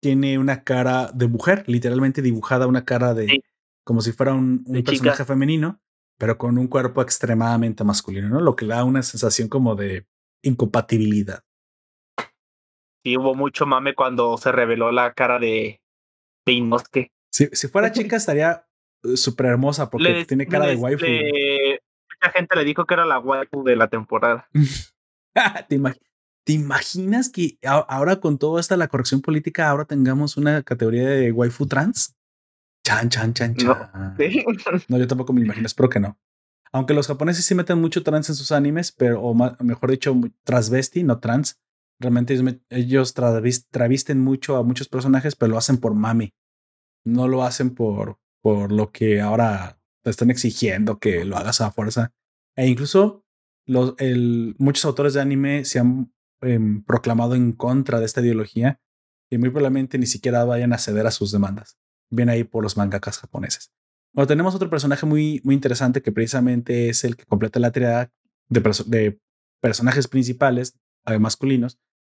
tiene 0.00 0.38
una 0.38 0.64
cara 0.64 1.12
de 1.12 1.28
mujer, 1.28 1.64
literalmente 1.68 2.22
dibujada 2.22 2.66
una 2.66 2.84
cara 2.84 3.14
de 3.14 3.42
como 3.84 4.02
si 4.02 4.12
fuera 4.12 4.34
un, 4.34 4.64
personaje 4.84 5.24
femenino, 5.24 5.80
pero 6.18 6.36
con 6.36 6.58
un 6.58 6.68
cuerpo 6.68 7.00
extremadamente 7.00 7.84
masculino, 7.84 8.28
¿no? 8.28 8.40
Lo 8.40 8.54
que 8.54 8.66
da 8.66 8.84
una 8.84 9.02
sensación 9.02 9.48
como 9.48 9.76
de 9.76 10.06
incompatibilidad. 10.42 11.42
Sí, 13.02 13.16
hubo 13.16 13.34
mucho 13.34 13.64
mame 13.64 13.94
cuando 13.94 14.36
se 14.36 14.52
reveló 14.52 14.92
la 14.92 15.14
cara 15.14 15.38
de, 15.38 15.80
de 16.44 16.52
Inosuke. 16.52 17.12
Si, 17.32 17.46
si 17.52 17.68
fuera 17.68 17.90
chica 17.92 18.16
estaría 18.16 18.67
súper 19.16 19.46
hermosa 19.46 19.90
porque 19.90 20.24
tiene 20.26 20.46
cara 20.46 20.66
de 20.66 20.76
waifu. 20.76 21.04
mucha 21.04 22.32
gente 22.32 22.56
le 22.56 22.64
dijo 22.64 22.84
que 22.86 22.94
era 22.94 23.06
la 23.06 23.18
waifu 23.18 23.64
de 23.64 23.76
la 23.76 23.88
temporada. 23.88 24.48
¿Te, 25.68 25.80
¿Te, 26.44 26.52
imaginas 26.52 27.28
que 27.28 27.58
ahora 27.62 28.16
con 28.16 28.38
todo 28.38 28.58
esta 28.58 28.76
la 28.76 28.88
corrección 28.88 29.20
política 29.20 29.68
ahora 29.68 29.84
tengamos 29.84 30.36
una 30.36 30.62
categoría 30.62 31.08
de 31.08 31.32
waifu 31.32 31.66
trans? 31.66 32.16
Chan, 32.84 33.10
chan, 33.10 33.34
chan, 33.34 33.54
chan. 33.54 34.16
No, 34.88 34.98
yo 34.98 35.06
tampoco 35.06 35.32
me 35.32 35.42
imagino, 35.42 35.66
espero 35.66 35.88
que 35.88 36.00
no. 36.00 36.18
Aunque 36.72 36.94
los 36.94 37.06
japoneses 37.06 37.44
sí 37.44 37.54
meten 37.54 37.80
mucho 37.80 38.02
trans 38.02 38.28
en 38.28 38.34
sus 38.34 38.52
animes, 38.52 38.92
pero 38.92 39.22
o 39.22 39.34
mejor 39.34 39.90
dicho, 39.90 40.14
transvesti, 40.44 41.02
no 41.02 41.18
trans. 41.18 41.60
Realmente 42.00 42.38
ellos, 42.70 43.14
travisten 43.14 44.20
mucho 44.20 44.56
a 44.56 44.62
muchos 44.62 44.88
personajes, 44.88 45.34
pero 45.34 45.52
lo 45.52 45.58
hacen 45.58 45.78
por 45.78 45.94
mami. 45.94 46.32
No 47.04 47.26
lo 47.26 47.42
hacen 47.42 47.74
por, 47.74 48.18
por 48.42 48.72
lo 48.72 48.90
que 48.90 49.20
ahora 49.20 49.80
te 50.02 50.10
están 50.10 50.30
exigiendo 50.30 50.98
que 50.98 51.24
lo 51.24 51.36
hagas 51.36 51.60
a 51.60 51.70
fuerza. 51.70 52.12
E 52.56 52.66
incluso 52.66 53.24
los, 53.66 53.94
el, 53.98 54.54
muchos 54.58 54.84
autores 54.84 55.14
de 55.14 55.20
anime 55.20 55.64
se 55.64 55.78
han 55.78 56.12
em, 56.40 56.82
proclamado 56.82 57.34
en 57.34 57.52
contra 57.52 58.00
de 58.00 58.06
esta 58.06 58.20
ideología 58.20 58.80
y 59.30 59.38
muy 59.38 59.50
probablemente 59.50 59.98
ni 59.98 60.06
siquiera 60.06 60.44
vayan 60.44 60.72
a 60.72 60.78
ceder 60.78 61.06
a 61.06 61.10
sus 61.10 61.32
demandas. 61.32 61.78
Viene 62.10 62.32
ahí 62.32 62.44
por 62.44 62.62
los 62.62 62.76
mangakas 62.76 63.18
japoneses. 63.18 63.72
Bueno, 64.14 64.26
tenemos 64.26 64.54
otro 64.54 64.70
personaje 64.70 65.04
muy, 65.04 65.40
muy 65.44 65.54
interesante 65.54 66.02
que 66.02 66.12
precisamente 66.12 66.88
es 66.88 67.04
el 67.04 67.16
que 67.16 67.26
completa 67.26 67.60
la 67.60 67.72
triada 67.72 68.10
de, 68.48 68.60
de 68.86 69.20
personajes 69.60 70.08
principales 70.08 70.78
eh, 71.06 71.18
masculinos, 71.18 71.78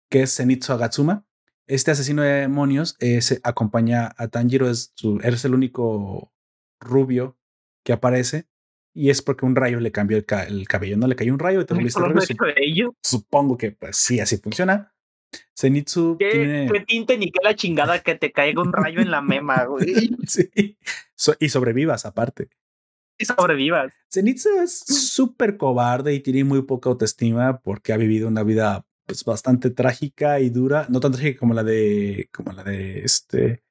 que 0.10 0.22
es 0.22 0.36
Zenitsu 0.36 0.74
Agatsuma. 0.74 1.26
Este 1.70 1.92
asesino 1.92 2.24
de 2.24 2.32
demonios 2.32 2.96
eh, 3.00 3.22
se 3.22 3.40
acompaña 3.44 4.12
a 4.18 4.28
Tanjiro, 4.28 4.68
es, 4.68 4.92
su, 4.96 5.20
es 5.24 5.46
el 5.46 5.54
único 5.54 6.34
rubio 6.80 7.38
que 7.86 7.94
aparece 7.94 8.48
y 8.92 9.12
es 9.12 9.22
porque 9.22 9.46
un 9.46 9.56
rayo 9.56 9.80
le 9.80 9.92
cambió 9.92 10.18
el, 10.18 10.26
cabello, 10.26 10.98
no 10.98 11.06
le 11.06 11.16
cayó 11.16 11.32
un 11.32 11.38
rayo 11.38 11.62
y 11.62 11.66
te 11.66 11.76
volviste 11.76 12.02
rubio. 12.02 12.96
Supongo 13.04 13.56
que 13.56 13.72
pues 13.72 13.98
sí, 13.98 14.20
así 14.20 14.38
funciona. 14.38 14.96
Zenitsu 15.56 16.18
¿Qué, 16.18 16.32
tiene... 16.32 16.70
qué 16.72 16.80
tinte 16.80 17.18
ni 17.20 17.32
qué 17.32 17.38
la 17.44 17.56
chingada 17.56 18.02
que 18.02 18.16
te 18.16 18.32
caiga 18.32 18.64
un 18.64 18.74
rayo 18.74 19.00
en 19.00 19.12
la 19.12 19.22
mema, 19.22 19.64
güey. 19.66 20.18
sí. 20.26 20.50
y 21.40 21.50
sobrevivas 21.50 22.04
aparte. 22.08 22.50
Y 23.20 23.26
sobrevivas. 23.26 23.94
Zenitsu 24.12 24.50
es 24.60 24.80
súper 25.14 25.56
cobarde 25.58 26.16
y 26.16 26.22
tiene 26.22 26.46
muy 26.46 26.64
poca 26.64 26.90
autoestima 26.90 27.60
porque 27.60 27.94
ha 27.94 27.98
vivido 27.98 28.28
una 28.28 28.42
vida 28.42 28.89
pues 29.10 29.26
bastante 29.26 29.72
trágica 29.72 30.40
y 30.40 30.52
dura, 30.52 30.86
no 30.88 31.00
tan 31.00 31.12
trágica 31.12 31.40
como 31.40 31.56
la 31.56 31.64
de 31.64 32.30
como 32.32 32.52
la 32.52 32.64
de 32.64 33.00
este 33.00 33.64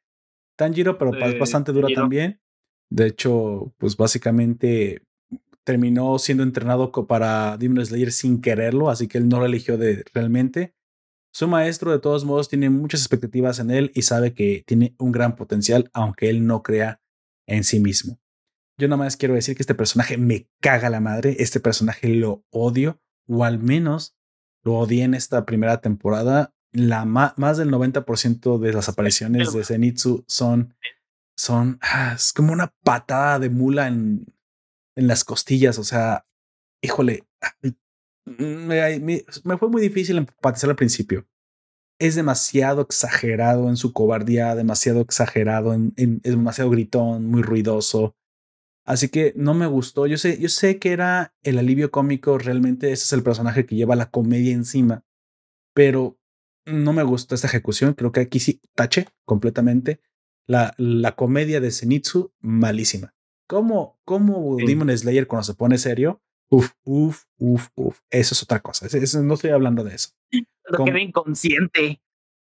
Tanjiro, 0.57 0.99
pero 0.99 1.13
bastante 1.39 1.71
dura 1.71 1.87
también. 1.95 2.41
De 2.91 3.07
hecho, 3.07 3.73
pues 3.79 3.97
básicamente 3.97 5.03
terminó 5.63 6.19
siendo 6.19 6.43
entrenado 6.43 6.91
para 6.91 7.57
Demon 7.57 7.87
Slayer 7.87 8.11
sin 8.11 8.41
quererlo, 8.41 8.91
así 8.91 9.07
que 9.07 9.19
él 9.19 9.29
no 9.29 9.39
lo 9.39 9.47
eligió 9.47 9.79
de 9.79 10.05
realmente. 10.13 10.75
Su 11.33 11.47
maestro, 11.47 11.93
de 11.93 12.01
todos 12.01 12.25
modos, 12.25 12.49
tiene 12.49 12.69
muchas 12.69 13.03
expectativas 13.03 13.61
en 13.61 13.71
él 13.71 13.93
y 13.95 14.03
sabe 14.03 14.35
que 14.35 14.65
tiene 14.67 14.97
un 14.99 15.13
gran 15.13 15.37
potencial, 15.37 15.89
aunque 15.93 16.31
él 16.31 16.45
no 16.49 16.65
crea 16.65 17.01
en 17.47 17.63
sí 17.63 17.79
mismo. 17.79 18.19
Yo 18.77 18.89
nada 18.89 19.05
más 19.05 19.17
quiero 19.17 19.35
decir 19.35 19.55
que 19.55 19.63
este 19.63 19.77
personaje 19.77 20.19
me 20.19 20.49
caga 20.61 20.91
la 20.91 20.99
madre, 20.99 21.37
este 21.39 21.61
personaje 21.61 22.09
lo 22.09 22.45
odio, 22.51 23.01
o 23.29 23.45
al 23.45 23.61
menos 23.61 24.18
lo 24.69 24.75
odié 24.75 25.05
en 25.05 25.15
esta 25.15 25.47
primera 25.47 25.81
temporada. 25.81 26.53
La 26.73 27.07
más 27.07 27.57
del 27.57 27.71
90% 27.71 28.59
de 28.59 28.73
las 28.75 28.91
apariciones 28.91 29.55
de 29.55 29.65
Zenitsu 29.65 30.25
son, 30.29 30.75
son, 31.35 31.79
ah, 31.81 32.13
es 32.15 32.35
como 32.35 32.53
una 32.53 32.75
patada 32.85 33.39
de 33.39 33.49
mula 33.49 33.89
en, 33.89 34.27
en 34.95 35.07
las 35.07 35.25
costillas. 35.25 35.79
O 35.79 35.85
sea, 35.85 36.27
híjole, 36.83 37.27
me, 38.27 39.01
me, 39.01 39.57
fue 39.57 39.71
muy 39.71 39.81
difícil 39.81 40.19
empatizar 40.19 40.69
al 40.69 40.77
principio. 40.77 41.27
Es 41.99 42.15
demasiado 42.15 42.83
exagerado 42.83 43.71
en 43.71 43.79
su 43.79 43.95
cobardía, 43.95 44.55
demasiado 44.55 45.01
exagerado, 45.01 45.73
en, 45.73 45.95
en, 45.97 46.21
es 46.23 46.33
demasiado 46.33 46.69
gritón, 46.69 47.27
muy 47.27 47.41
ruidoso. 47.41 48.15
Así 48.89 49.11
que 49.11 49.35
no 49.37 49.53
me 49.53 49.67
gustó. 49.67 50.07
Yo 50.07 50.17
sé, 50.17 50.41
yo 50.41 50.49
sé 50.49 50.79
que 50.79 50.93
era 50.93 51.35
el 51.43 51.59
alivio 51.59 51.91
cómico, 51.91 52.39
realmente 52.39 52.91
ese 52.91 53.05
es 53.05 53.13
el 53.13 53.23
personaje 53.23 53.67
que 53.67 53.77
lleva 53.77 53.97
la 53.97 54.11
comedia 54.11 54.55
encima, 54.55 55.05
pero 55.75 56.19
no 56.65 56.95
me 56.95 57.03
gustó 57.03 57.35
esta 57.35 57.49
ejecución. 57.49 57.93
Creo 57.93 58.13
que 58.13 58.21
aquí 58.21 58.41
sí 58.41 58.63
tache 58.75 59.09
completamente. 59.27 60.01
La, 60.47 60.73
la 60.79 61.17
comedia 61.17 61.61
de 61.61 61.71
Zenitsu, 61.71 62.33
malísima. 62.41 63.15
¿Cómo, 63.47 64.01
cómo 64.07 64.57
Demon 64.57 64.97
Slayer 64.97 65.27
cuando 65.27 65.45
se 65.45 65.55
pone 65.55 65.77
serio? 65.77 66.23
Uf, 66.49 66.71
uf, 66.85 67.25
uf, 67.37 67.69
uf. 67.75 68.01
Eso 68.09 68.35
es 68.35 68.43
otra 68.43 68.61
cosa. 68.61 68.87
no 69.21 69.35
estoy 69.35 69.51
hablando 69.51 69.85
de 69.85 69.97
eso. 69.97 70.13
Lo 70.65 70.87
queda 70.87 70.99
inconsciente. 70.99 72.01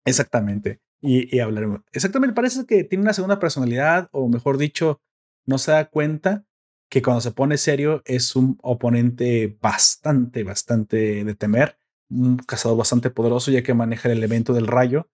Exactamente. 0.04 0.80
Y, 1.00 1.36
y 1.36 1.38
hablaremos. 1.38 1.82
Exactamente. 1.92 2.34
Parece 2.34 2.66
que 2.66 2.82
tiene 2.82 3.02
una 3.02 3.12
segunda 3.12 3.38
personalidad, 3.38 4.08
o 4.10 4.28
mejor 4.28 4.58
dicho, 4.58 5.00
no 5.46 5.58
se 5.58 5.72
da 5.72 5.88
cuenta 5.88 6.44
que 6.88 7.02
cuando 7.02 7.20
se 7.20 7.32
pone 7.32 7.56
serio 7.56 8.02
es 8.04 8.36
un 8.36 8.58
oponente 8.62 9.56
bastante, 9.60 10.44
bastante 10.44 11.24
de 11.24 11.34
temer, 11.34 11.78
un 12.10 12.36
cazador 12.36 12.76
bastante 12.76 13.10
poderoso 13.10 13.50
ya 13.50 13.62
que 13.62 13.74
maneja 13.74 14.10
el 14.10 14.18
elemento 14.18 14.52
del 14.52 14.66
rayo 14.66 15.08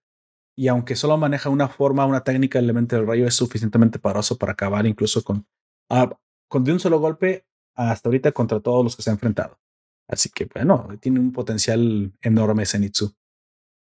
y 0.56 0.66
aunque 0.66 0.96
solo 0.96 1.16
maneja 1.16 1.50
una 1.50 1.68
forma, 1.68 2.04
una 2.04 2.24
técnica 2.24 2.58
del 2.58 2.64
elemento 2.64 2.96
del 2.96 3.06
rayo 3.06 3.26
es 3.28 3.34
suficientemente 3.34 4.00
poderoso 4.00 4.38
para 4.38 4.52
acabar 4.52 4.86
incluso 4.86 5.22
con, 5.22 5.46
ah, 5.88 6.18
con 6.48 6.64
de 6.64 6.72
un 6.72 6.80
solo 6.80 6.98
golpe 6.98 7.46
hasta 7.76 8.08
ahorita 8.08 8.32
contra 8.32 8.58
todos 8.58 8.82
los 8.82 8.96
que 8.96 9.02
se 9.02 9.10
ha 9.10 9.12
enfrentado. 9.12 9.60
Así 10.08 10.30
que 10.30 10.48
bueno, 10.52 10.88
tiene 11.00 11.20
un 11.20 11.32
potencial 11.32 12.12
enorme 12.20 12.66
Zenitsu. 12.66 13.14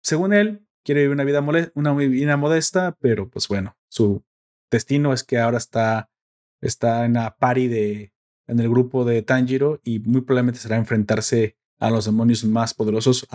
Según 0.04 0.34
él, 0.34 0.68
quiere 0.84 1.02
vivir 1.02 1.14
una 1.14 1.24
vida, 1.24 1.72
una 1.76 1.94
vida 1.94 2.36
modesta, 2.36 2.98
pero 3.00 3.30
pues 3.30 3.48
bueno, 3.48 3.78
su 3.88 4.26
destino 4.70 5.14
es 5.14 5.24
que 5.24 5.40
ahora 5.40 5.58
está 5.58 6.10
está 6.62 7.06
en 7.06 7.14
la 7.14 7.38
pari 7.38 7.68
de, 7.68 8.14
en 8.48 8.60
el 8.60 8.70
grupo 8.70 9.06
de 9.06 9.22
Tanjiro 9.22 9.80
y 9.84 10.00
muy 10.00 10.22
probablemente 10.22 10.60
será 10.60 10.78
enfrentarse 10.78 11.58
a 11.80 11.90
los 11.90 12.06
demonios 12.06 12.44
más 12.46 12.74
poderosos, 12.74 13.28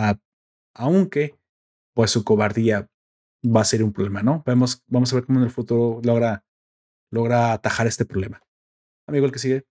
aunque 0.74 1.36
pues 1.94 2.10
su 2.10 2.24
cobardía 2.24 2.88
va 3.44 3.62
a 3.62 3.64
ser 3.64 3.82
un 3.82 3.92
problema, 3.92 4.22
¿no? 4.22 4.42
Vamos, 4.47 4.82
vamos 4.86 5.12
a 5.12 5.16
ver 5.16 5.24
cómo 5.24 5.38
en 5.38 5.44
el 5.44 5.51
futuro 5.51 6.01
logra, 6.05 6.44
logra 7.10 7.52
atajar 7.52 7.86
este 7.86 8.05
problema. 8.05 8.42
Amigo, 9.06 9.26
el 9.26 9.32
que 9.32 9.38
sigue. 9.38 9.64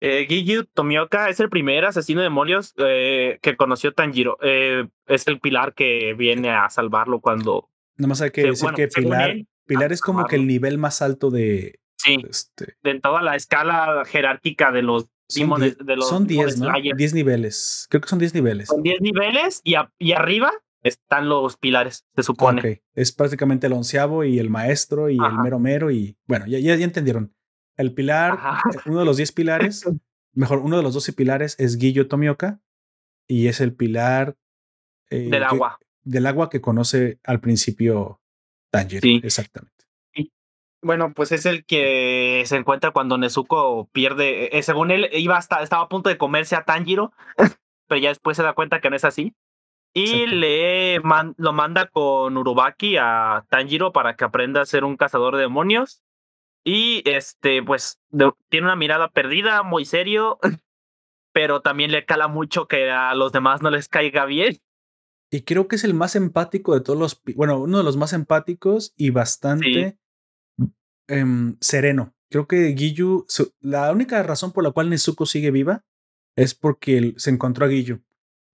Eh, 0.00 0.26
Giyu 0.26 0.64
Tomioka 0.64 1.28
es 1.28 1.38
el 1.38 1.48
primer 1.48 1.84
asesino 1.84 2.20
de 2.20 2.24
demonios 2.24 2.74
eh, 2.78 3.38
que 3.40 3.56
conoció 3.56 3.92
Tanjiro. 3.92 4.36
Eh, 4.42 4.88
es 5.06 5.26
el 5.28 5.38
pilar 5.38 5.74
que 5.74 6.14
viene 6.14 6.50
a 6.50 6.68
salvarlo 6.70 7.20
cuando. 7.20 7.68
Nada 7.96 8.08
más 8.08 8.20
hay 8.20 8.30
que 8.30 8.42
decir 8.42 8.70
que 8.74 8.88
Pilar, 8.88 9.36
Pilar 9.64 9.92
es 9.92 10.00
como 10.00 10.24
que 10.24 10.36
el 10.36 10.46
nivel 10.46 10.78
más 10.78 11.02
alto 11.02 11.30
de, 11.30 11.78
Sí. 12.02 12.16
Este, 12.28 12.76
de 12.82 13.00
toda 13.00 13.22
la 13.22 13.36
escala 13.36 14.04
jerárquica 14.04 14.72
de 14.72 14.82
los 14.82 15.06
son 15.28 15.60
de 15.60 15.96
los 15.96 16.08
Son 16.08 16.26
10, 16.26 16.58
¿no? 16.58 16.72
10 16.96 17.14
niveles. 17.14 17.86
Creo 17.90 18.00
que 18.00 18.08
son 18.08 18.18
10 18.18 18.34
niveles. 18.34 18.68
Son 18.68 18.82
10 18.82 19.00
niveles 19.00 19.60
y, 19.64 19.74
y, 19.98 20.12
arriba 20.12 20.52
están 20.82 21.28
los 21.28 21.56
pilares, 21.56 22.04
se 22.14 22.22
supone. 22.22 22.60
Okay. 22.60 22.80
Es 22.94 23.12
prácticamente 23.12 23.66
el 23.66 23.72
onceavo 23.72 24.24
y 24.24 24.38
el 24.38 24.50
maestro 24.50 25.08
y 25.08 25.16
el 25.16 25.38
mero 25.42 25.58
mero 25.58 25.90
y 25.90 26.16
bueno, 26.26 26.46
ya, 26.46 26.58
ya, 26.58 26.74
entendieron. 26.74 27.34
El 27.76 27.94
pilar, 27.94 28.34
eh, 28.74 28.78
uno 28.86 28.98
de 28.98 29.04
los 29.04 29.16
10 29.16 29.32
pilares, 29.32 29.84
mejor, 30.34 30.58
uno 30.58 30.76
de 30.76 30.82
los 30.82 30.94
12 30.94 31.12
pilares 31.12 31.56
es 31.58 31.78
Guillo 31.78 32.08
Tomioka 32.08 32.60
y 33.26 33.46
es 33.46 33.60
el 33.60 33.74
pilar 33.74 34.36
eh, 35.08 35.28
del 35.30 35.44
agua. 35.44 35.78
del 36.02 36.26
agua 36.26 36.50
que 36.50 36.60
conoce 36.60 37.20
al 37.24 37.40
principio 37.40 38.20
Tanjiro. 38.70 39.02
Sí. 39.02 39.20
Exactamente. 39.22 39.71
Bueno, 40.82 41.12
pues 41.14 41.32
es 41.32 41.46
el 41.46 41.64
que 41.64 42.42
se 42.46 42.56
encuentra 42.56 42.90
cuando 42.90 43.16
Nezuko 43.16 43.88
pierde. 43.92 44.58
Eh, 44.58 44.62
según 44.62 44.90
él, 44.90 45.08
iba 45.12 45.36
hasta, 45.36 45.62
estaba 45.62 45.84
a 45.84 45.88
punto 45.88 46.08
de 46.08 46.18
comerse 46.18 46.56
a 46.56 46.64
Tanjiro 46.64 47.12
pero 47.92 48.00
ya 48.00 48.08
después 48.08 48.38
se 48.38 48.42
da 48.42 48.54
cuenta 48.54 48.80
que 48.80 48.88
no 48.88 48.96
es 48.96 49.04
así. 49.04 49.34
Y 49.92 50.24
le 50.26 50.98
lo 51.36 51.52
manda 51.52 51.88
con 51.88 52.38
Urubaki 52.38 52.96
a 52.98 53.44
Tanjiro 53.50 53.92
para 53.92 54.16
que 54.16 54.24
aprenda 54.24 54.62
a 54.62 54.64
ser 54.64 54.84
un 54.84 54.96
cazador 54.96 55.36
de 55.36 55.42
demonios. 55.42 56.02
Y 56.64 57.02
este, 57.04 57.62
pues, 57.62 58.00
tiene 58.48 58.66
una 58.66 58.76
mirada 58.76 59.10
perdida, 59.10 59.62
muy 59.62 59.84
serio, 59.84 60.38
pero 61.34 61.60
también 61.60 61.92
le 61.92 62.06
cala 62.06 62.28
mucho 62.28 62.66
que 62.66 62.90
a 62.90 63.14
los 63.14 63.30
demás 63.30 63.60
no 63.60 63.68
les 63.68 63.88
caiga 63.88 64.24
bien. 64.24 64.56
Y 65.30 65.42
creo 65.42 65.68
que 65.68 65.76
es 65.76 65.84
el 65.84 65.92
más 65.92 66.16
empático 66.16 66.72
de 66.72 66.80
todos 66.80 66.98
los, 66.98 67.20
bueno, 67.36 67.58
uno 67.58 67.76
de 67.76 67.84
los 67.84 67.98
más 67.98 68.14
empáticos 68.14 68.94
y 68.96 69.10
bastante 69.10 69.98
em, 71.12 71.56
sereno. 71.60 72.14
Creo 72.30 72.46
que 72.46 72.74
Giyu, 72.74 73.26
la 73.60 73.92
única 73.92 74.22
razón 74.22 74.52
por 74.52 74.64
la 74.64 74.70
cual 74.70 74.88
Nezuko 74.88 75.26
sigue 75.26 75.50
viva 75.50 75.84
es 76.36 76.54
porque 76.54 77.14
se 77.16 77.30
encontró 77.30 77.66
a 77.66 77.68
Giyu. 77.68 78.02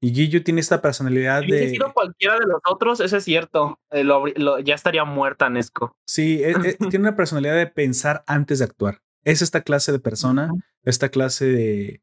Y 0.01 0.14
Giyu 0.14 0.43
tiene 0.43 0.60
esta 0.60 0.80
personalidad 0.80 1.43
si 1.43 1.51
de. 1.51 1.70
Si 1.70 1.78
cualquiera 1.78 2.39
de 2.39 2.47
los 2.47 2.60
otros, 2.68 3.01
eso 3.01 3.16
es 3.16 3.24
cierto. 3.24 3.78
Eh, 3.90 4.05
ya 4.64 4.74
estaría 4.74 5.05
muerta 5.05 5.48
Nesco. 5.51 5.97
Sí, 6.06 6.43
e, 6.43 6.51
e, 6.51 6.55
tiene 6.90 7.09
una 7.09 7.16
personalidad 7.16 7.56
de 7.56 7.66
pensar 7.66 8.22
antes 8.26 8.59
de 8.59 8.64
actuar. 8.64 9.01
Es 9.24 9.43
esta 9.43 9.62
clase 9.62 9.93
de 9.93 9.98
persona, 9.98 10.51
esta 10.85 11.09
clase 11.09 11.47
de, 11.47 12.02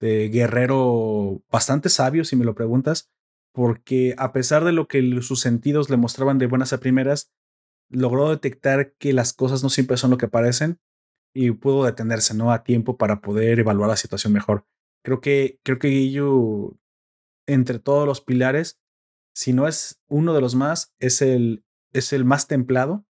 de, 0.00 0.28
guerrero 0.28 1.42
bastante 1.50 1.88
sabio, 1.88 2.24
si 2.24 2.36
me 2.36 2.44
lo 2.44 2.54
preguntas, 2.54 3.10
porque 3.52 4.14
a 4.18 4.32
pesar 4.32 4.64
de 4.64 4.72
lo 4.72 4.88
que 4.88 5.22
sus 5.22 5.40
sentidos 5.40 5.88
le 5.88 5.96
mostraban 5.96 6.38
de 6.38 6.46
buenas 6.46 6.72
a 6.72 6.80
primeras, 6.80 7.32
logró 7.88 8.30
detectar 8.30 8.94
que 8.98 9.12
las 9.12 9.32
cosas 9.32 9.62
no 9.62 9.70
siempre 9.70 9.96
son 9.96 10.10
lo 10.10 10.18
que 10.18 10.28
parecen 10.28 10.78
y 11.34 11.50
pudo 11.50 11.84
detenerse 11.84 12.34
¿no? 12.34 12.52
a 12.52 12.64
tiempo 12.64 12.96
para 12.96 13.20
poder 13.20 13.58
evaluar 13.60 13.90
la 13.90 13.96
situación 13.96 14.32
mejor. 14.32 14.66
Creo 15.04 15.20
que, 15.20 15.60
creo 15.62 15.78
que 15.78 15.90
Giyu 15.90 16.78
entre 17.46 17.78
todos 17.78 18.06
los 18.06 18.20
pilares, 18.20 18.80
si 19.34 19.52
no 19.52 19.68
es 19.68 20.00
uno 20.08 20.34
de 20.34 20.40
los 20.40 20.54
más, 20.54 20.94
es 20.98 21.22
el, 21.22 21.64
es 21.92 22.12
el 22.12 22.24
más 22.24 22.48
templado. 22.48 23.06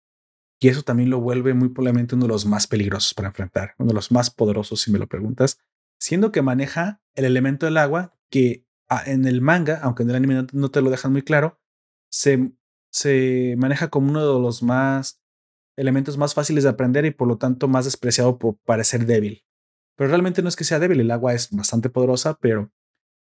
Y 0.61 0.69
eso 0.69 0.83
también 0.83 1.09
lo 1.09 1.21
vuelve 1.21 1.55
muy 1.55 1.71
probablemente 1.71 2.15
uno 2.15 2.27
de 2.27 2.33
los 2.33 2.45
más 2.45 2.67
peligrosos 2.67 3.15
para 3.15 3.29
enfrentar, 3.29 3.75
uno 3.79 3.89
de 3.89 3.95
los 3.95 4.13
más 4.13 4.31
poderosos, 4.31 4.83
si 4.83 4.93
me 4.93 4.99
lo 4.99 5.09
preguntas, 5.09 5.59
siendo 5.99 6.33
que 6.33 6.43
maneja 6.43 7.01
el 7.15 7.25
elemento 7.25 7.65
del 7.65 7.79
agua 7.79 8.15
que 8.31 8.67
ah, 8.91 9.03
en 9.07 9.25
el 9.25 9.41
manga, 9.41 9.81
aunque 9.83 10.03
en 10.03 10.11
el 10.11 10.17
anime 10.17 10.47
no 10.53 10.71
te 10.71 10.83
lo 10.83 10.91
dejan 10.91 11.13
muy 11.13 11.23
claro, 11.23 11.59
se, 12.11 12.53
se 12.91 13.55
maneja 13.59 13.89
como 13.89 14.11
uno 14.11 14.35
de 14.35 14.41
los 14.41 14.63
más 14.63 15.21
elementos 15.77 16.19
más 16.19 16.35
fáciles 16.35 16.65
de 16.65 16.71
aprender 16.71 17.05
y 17.07 17.11
por 17.11 17.27
lo 17.27 17.39
tanto 17.39 17.69
más 17.69 17.85
despreciado 17.85 18.39
por 18.39 18.57
parecer 18.65 19.07
débil. 19.07 19.45
Pero 19.97 20.11
realmente 20.11 20.43
no 20.43 20.49
es 20.49 20.57
que 20.57 20.65
sea 20.65 20.79
débil, 20.79 21.01
el 21.01 21.11
agua 21.11 21.33
es 21.33 21.51
bastante 21.51 21.91
poderosa, 21.91 22.37
pero 22.41 22.71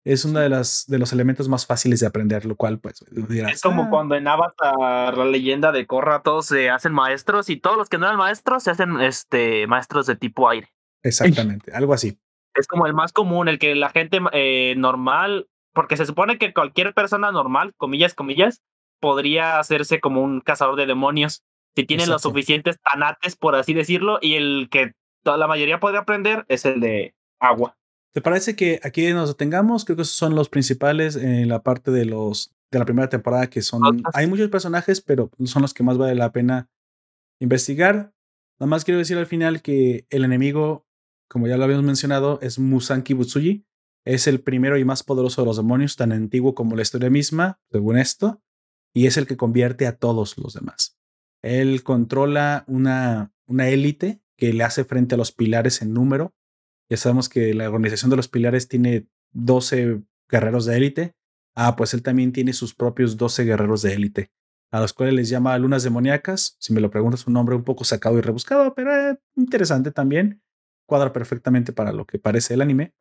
es 0.05 0.24
uno 0.24 0.40
de, 0.40 0.48
las, 0.48 0.86
de 0.86 0.98
los 0.98 1.12
elementos 1.12 1.48
más 1.48 1.66
fáciles 1.66 2.01
de 2.01 2.06
aprender, 2.06 2.47
lo 2.47 2.56
cual 2.56 2.78
pues 2.78 3.05
dirás, 3.10 3.52
Es 3.52 3.62
como 3.62 3.84
ah". 3.84 3.90
cuando 3.90 4.14
en 4.14 4.26
Avatar, 4.26 5.16
la 5.16 5.24
leyenda 5.24 5.72
de 5.72 5.86
Korra, 5.86 6.22
todos 6.22 6.47
se 6.47 6.70
hacen 6.70 6.92
maestros 6.92 7.51
y 7.51 7.56
todos 7.56 7.76
los 7.76 7.88
que 7.88 7.98
no 7.98 8.06
eran 8.06 8.18
maestros 8.18 8.62
se 8.62 8.70
hacen 8.70 9.01
este, 9.01 9.66
maestros 9.66 10.06
de 10.06 10.16
tipo 10.16 10.48
aire. 10.48 10.68
Exactamente, 11.02 11.72
algo 11.72 11.92
así. 11.92 12.18
Es 12.55 12.66
como 12.66 12.86
el 12.86 12.94
más 12.94 13.12
común, 13.12 13.48
el 13.48 13.59
que 13.59 13.74
la 13.74 13.90
gente 13.90 14.20
eh, 14.32 14.74
normal, 14.76 15.48
porque 15.72 15.97
se 15.97 16.06
supone 16.06 16.38
que 16.38 16.52
cualquier 16.52 16.94
persona 16.94 17.30
normal, 17.30 17.74
comillas, 17.76 18.14
comillas, 18.14 18.62
podría 19.01 19.59
hacerse 19.59 20.01
como 20.01 20.22
un 20.22 20.40
cazador 20.40 20.77
de 20.77 20.86
demonios 20.86 21.43
si 21.74 21.85
tiene 21.85 22.06
los 22.06 22.22
suficientes 22.22 22.77
tanates, 22.82 23.36
por 23.36 23.55
así 23.55 23.74
decirlo, 23.74 24.18
y 24.20 24.35
el 24.35 24.68
que 24.70 24.93
toda 25.22 25.36
la 25.36 25.47
mayoría 25.47 25.81
puede 25.81 25.98
aprender 25.98 26.44
es 26.48 26.64
el 26.64 26.81
de 26.81 27.14
agua. 27.39 27.77
¿Te 28.12 28.20
parece 28.20 28.56
que 28.56 28.81
aquí 28.82 29.12
nos 29.12 29.28
detengamos? 29.28 29.85
Creo 29.85 29.97
que 29.97 30.02
esos 30.02 30.16
son 30.16 30.35
los 30.35 30.48
principales 30.48 31.14
en 31.16 31.48
la 31.48 31.62
parte 31.62 31.90
de 31.90 32.05
los 32.05 32.52
de 32.72 32.78
la 32.78 32.85
primera 32.85 33.09
temporada 33.09 33.51
que 33.51 33.62
son 33.62 33.82
hay 34.14 34.27
muchos 34.28 34.48
personajes, 34.48 35.01
pero 35.01 35.31
son 35.44 35.62
los 35.62 35.74
que 35.74 35.82
más 35.82 35.98
vale 35.98 36.14
la 36.14 36.32
pena 36.32 36.68
investigar. 37.40 38.12
Nada 38.60 38.68
más 38.68 38.85
quiero 38.85 38.98
decir 38.98 39.16
al 39.18 39.27
final 39.27 39.62
que 39.62 40.06
el 40.10 40.24
enemigo, 40.24 40.86
como 41.28 41.48
ya 41.48 41.56
lo 41.56 41.64
habíamos 41.64 41.85
mencionado, 41.85 42.39
es 42.43 42.59
Musanki 42.59 43.14
Butsuji. 43.14 43.64
Es 44.05 44.27
el 44.27 44.40
primero 44.40 44.78
y 44.78 44.85
más 44.85 45.02
poderoso 45.02 45.43
de 45.43 45.47
los 45.47 45.56
demonios, 45.56 45.97
tan 45.97 46.12
antiguo 46.12 46.55
como 46.55 46.77
la 46.77 46.82
historia 46.82 47.10
misma, 47.10 47.60
según 47.70 47.98
esto, 47.98 48.40
y 48.94 49.06
es 49.06 49.16
el 49.16 49.26
que 49.26 49.36
convierte 49.36 49.86
a 49.86 49.96
todos 49.96 50.38
los 50.38 50.54
demás. 50.54 50.98
Él 51.42 51.82
controla 51.82 52.64
una, 52.66 53.32
una 53.46 53.68
élite 53.68 54.20
que 54.36 54.52
le 54.52 54.64
hace 54.64 54.84
frente 54.84 55.14
a 55.14 55.18
los 55.18 55.32
pilares 55.32 55.82
en 55.82 55.92
número 55.92 56.34
ya 56.90 56.96
sabemos 56.96 57.28
que 57.28 57.54
la 57.54 57.68
organización 57.68 58.10
de 58.10 58.16
los 58.16 58.28
pilares 58.28 58.66
tiene 58.66 59.06
12 59.32 60.02
guerreros 60.28 60.66
de 60.66 60.76
élite. 60.76 61.14
Ah, 61.54 61.76
pues 61.76 61.94
él 61.94 62.02
también 62.02 62.32
tiene 62.32 62.52
sus 62.52 62.74
propios 62.74 63.16
12 63.16 63.44
guerreros 63.44 63.82
de 63.82 63.94
élite, 63.94 64.32
a 64.72 64.80
los 64.80 64.92
cuales 64.92 65.14
les 65.14 65.28
llama 65.28 65.56
lunas 65.56 65.84
demoníacas. 65.84 66.56
Si 66.58 66.72
me 66.72 66.80
lo 66.80 66.90
preguntas, 66.90 67.28
un 67.28 67.34
nombre 67.34 67.54
un 67.54 67.62
poco 67.62 67.84
sacado 67.84 68.18
y 68.18 68.22
rebuscado, 68.22 68.74
pero 68.74 68.92
eh, 68.94 69.18
interesante 69.36 69.92
también. 69.92 70.42
Cuadra 70.84 71.12
perfectamente 71.12 71.72
para 71.72 71.92
lo 71.92 72.06
que 72.06 72.18
parece 72.18 72.54
el 72.54 72.60
anime. 72.60 72.92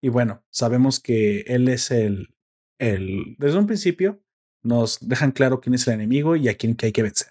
Y 0.00 0.08
bueno, 0.08 0.44
sabemos 0.50 1.00
que 1.00 1.40
él 1.40 1.66
es 1.66 1.90
el, 1.90 2.36
el. 2.78 3.34
Desde 3.38 3.58
un 3.58 3.66
principio 3.66 4.22
nos 4.62 4.98
dejan 5.00 5.32
claro 5.32 5.60
quién 5.60 5.74
es 5.74 5.86
el 5.86 5.94
enemigo 5.94 6.36
y 6.36 6.48
a 6.48 6.56
quién 6.56 6.74
que 6.74 6.86
hay 6.86 6.92
que 6.92 7.02
vencer. 7.02 7.28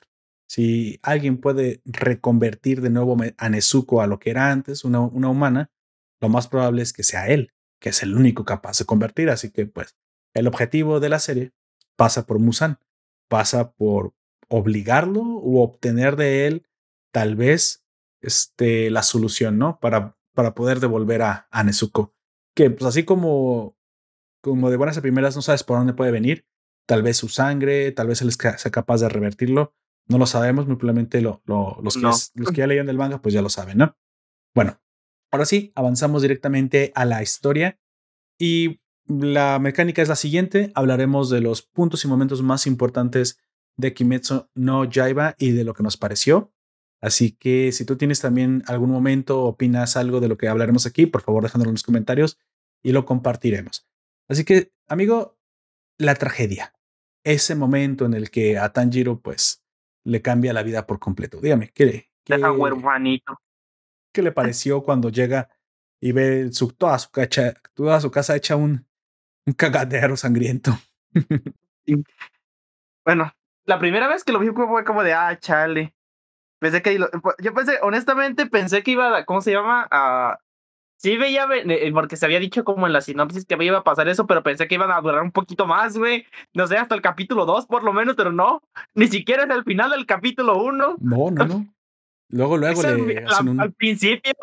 Si 0.48 1.00
alguien 1.02 1.38
puede 1.38 1.82
reconvertir 1.86 2.82
de 2.82 2.90
nuevo 2.90 3.16
a 3.38 3.50
Nezuko 3.50 4.02
a 4.02 4.08
lo 4.08 4.20
que 4.20 4.32
era 4.32 4.52
antes, 4.52 4.84
una, 4.84 5.00
una 5.00 5.30
humana, 5.30 5.72
lo 6.20 6.28
más 6.28 6.48
probable 6.48 6.82
es 6.82 6.92
que 6.92 7.04
sea 7.04 7.30
él, 7.30 7.54
que 7.80 7.90
es 7.90 8.04
el 8.04 8.16
único 8.16 8.44
capaz 8.44 8.78
de 8.78 8.86
convertir. 8.86 9.30
Así 9.30 9.50
que, 9.52 9.66
pues, 9.66 9.96
el 10.34 10.48
objetivo 10.48 11.00
de 11.00 11.08
la 11.08 11.20
serie 11.20 11.54
pasa 11.96 12.26
por 12.26 12.40
Musan, 12.40 12.80
pasa 13.30 13.72
por 13.72 14.14
obligarlo 14.50 15.22
o 15.22 15.64
obtener 15.64 16.18
de 16.18 16.48
él, 16.48 16.68
tal 17.14 17.38
vez, 17.38 17.86
este, 18.22 18.92
la 18.92 19.04
solución, 19.04 19.58
¿no? 19.58 19.80
Para, 19.80 20.18
para 20.34 20.54
poder 20.54 20.82
devolver 20.82 21.22
a, 21.22 21.48
a 21.50 21.64
Nezuko. 21.64 22.14
Que, 22.54 22.70
pues, 22.70 22.84
así 22.84 23.06
como, 23.06 23.78
como 24.42 24.70
de 24.70 24.76
buenas 24.76 24.98
a 24.98 25.02
primeras 25.02 25.38
no 25.38 25.42
sabes 25.42 25.64
por 25.64 25.78
dónde 25.78 25.94
puede 25.94 26.12
venir, 26.12 26.46
tal 26.86 27.04
vez 27.04 27.18
su 27.18 27.30
sangre, 27.30 27.92
tal 27.92 28.08
vez 28.08 28.22
él 28.22 28.32
sea 28.32 28.72
capaz 28.72 29.02
de 29.02 29.10
revertirlo. 29.10 29.74
No 30.08 30.18
lo 30.18 30.26
sabemos, 30.26 30.68
muy 30.68 30.76
probablemente 30.76 31.22
lo, 31.22 31.42
los, 31.46 31.96
que, 31.96 32.02
los 32.02 32.52
que 32.52 32.56
ya 32.58 32.68
leyeron 32.68 32.88
del 32.88 32.98
manga, 32.98 33.22
pues 33.22 33.34
ya 33.34 33.42
lo 33.42 33.50
saben, 33.50 33.78
¿no? 33.78 33.98
Bueno, 34.54 34.82
Ahora 35.32 35.46
sí, 35.46 35.72
avanzamos 35.76 36.22
directamente 36.22 36.92
a 36.94 37.06
la 37.06 37.24
historia 37.24 37.80
y 38.38 38.82
la 39.08 39.60
mecánica 39.60 40.02
es 40.02 40.10
la 40.10 40.18
siguiente. 40.18 40.72
Hablaremos 40.76 41.30
de 41.30 41.40
los 41.40 41.62
puntos 41.62 42.04
y 42.04 42.10
momentos 42.10 42.42
más 42.42 42.68
importantes 42.68 43.40
de 43.78 43.94
Kimetsu 43.94 44.50
no 44.56 44.84
Yaiba 44.84 45.36
y 45.40 45.52
de 45.52 45.64
lo 45.64 45.74
que 45.74 45.84
nos 45.84 45.96
pareció. 45.96 46.54
Así 47.02 47.32
que 47.32 47.72
si 47.72 47.86
tú 47.86 47.96
tienes 47.96 48.20
también 48.20 48.64
algún 48.68 48.92
momento, 48.92 49.44
opinas 49.44 49.96
algo 49.96 50.20
de 50.20 50.28
lo 50.28 50.38
que 50.38 50.50
hablaremos 50.50 50.86
aquí, 50.86 51.06
por 51.06 51.22
favor 51.22 51.44
déjanoslo 51.44 51.70
en 51.70 51.76
los 51.76 51.84
comentarios 51.84 52.38
y 52.84 52.92
lo 52.92 53.06
compartiremos. 53.06 53.88
Así 54.28 54.44
que, 54.44 54.74
amigo, 54.88 55.40
la 56.02 56.16
tragedia. 56.16 56.74
Ese 57.24 57.56
momento 57.56 58.06
en 58.06 58.14
el 58.14 58.32
que 58.32 58.58
a 58.58 58.74
Tanjiro, 58.74 59.20
pues, 59.20 59.64
le 60.04 60.22
cambia 60.22 60.54
la 60.54 60.64
vida 60.64 60.88
por 60.88 61.00
completo. 61.00 61.40
Dígame, 61.40 61.70
¿qué? 61.70 62.10
qué. 62.26 62.42
¿Qué 64.14 64.22
le 64.22 64.32
pareció 64.32 64.82
cuando 64.84 65.10
llega 65.10 65.50
y 66.02 66.12
ve 66.12 66.52
su, 66.52 66.74
toda, 66.74 66.98
su 67.00 67.12
cacha, 67.12 67.54
toda 67.74 68.00
su 68.02 68.12
casa 68.12 68.36
hecha 68.36 68.56
un, 68.56 68.88
un 69.46 69.54
cagadero 69.54 70.18
sangriento? 70.18 70.72
bueno, 73.06 73.32
la 73.66 73.80
primera 73.80 74.08
vez 74.08 74.24
que 74.24 74.34
lo 74.34 74.40
vi 74.40 74.50
fue 74.50 74.84
como 74.84 75.04
de, 75.04 75.14
ah, 75.14 75.38
chale. 75.40 75.96
Pensé 76.60 76.82
que, 76.82 76.98
yo 76.98 77.54
pensé, 77.54 77.80
honestamente, 77.82 78.46
pensé 78.48 78.84
que 78.84 78.92
iba, 78.92 79.26
¿cómo 79.26 79.42
se 79.42 79.52
llama? 79.52 79.88
A, 79.90 80.40
sí 81.02 81.18
veía, 81.18 81.48
eh, 81.52 81.92
porque 81.94 82.16
se 82.16 82.26
había 82.26 82.40
dicho 82.40 82.64
como 82.64 82.86
en 82.86 82.94
la 82.94 83.02
sinopsis 83.02 83.46
que 83.46 83.58
iba 83.64 83.80
a 83.80 83.84
pasar 83.84 84.08
eso, 84.08 84.28
pero 84.28 84.44
pensé 84.44 84.68
que 84.68 84.76
iban 84.76 84.92
a 84.92 85.02
durar 85.02 85.24
un 85.24 85.32
poquito 85.32 85.66
más, 85.66 85.98
güey. 85.98 86.26
No 86.54 86.68
sé, 86.68 86.78
hasta 86.78 86.94
el 86.94 87.02
capítulo 87.02 87.46
2 87.46 87.66
por 87.66 87.84
lo 87.84 87.92
menos, 87.92 88.16
pero 88.16 88.32
no. 88.32 88.62
Ni 88.94 89.08
siquiera 89.08 89.44
es 89.44 89.50
el 89.50 89.64
final 89.64 89.90
del 89.90 90.06
capítulo 90.06 90.62
1. 90.64 90.98
No, 91.00 91.32
no, 91.32 91.46
no. 91.46 91.74
Luego, 92.30 92.58
luego 92.58 92.84
le 92.84 93.26
Al 93.60 93.74
principio, 93.74 94.34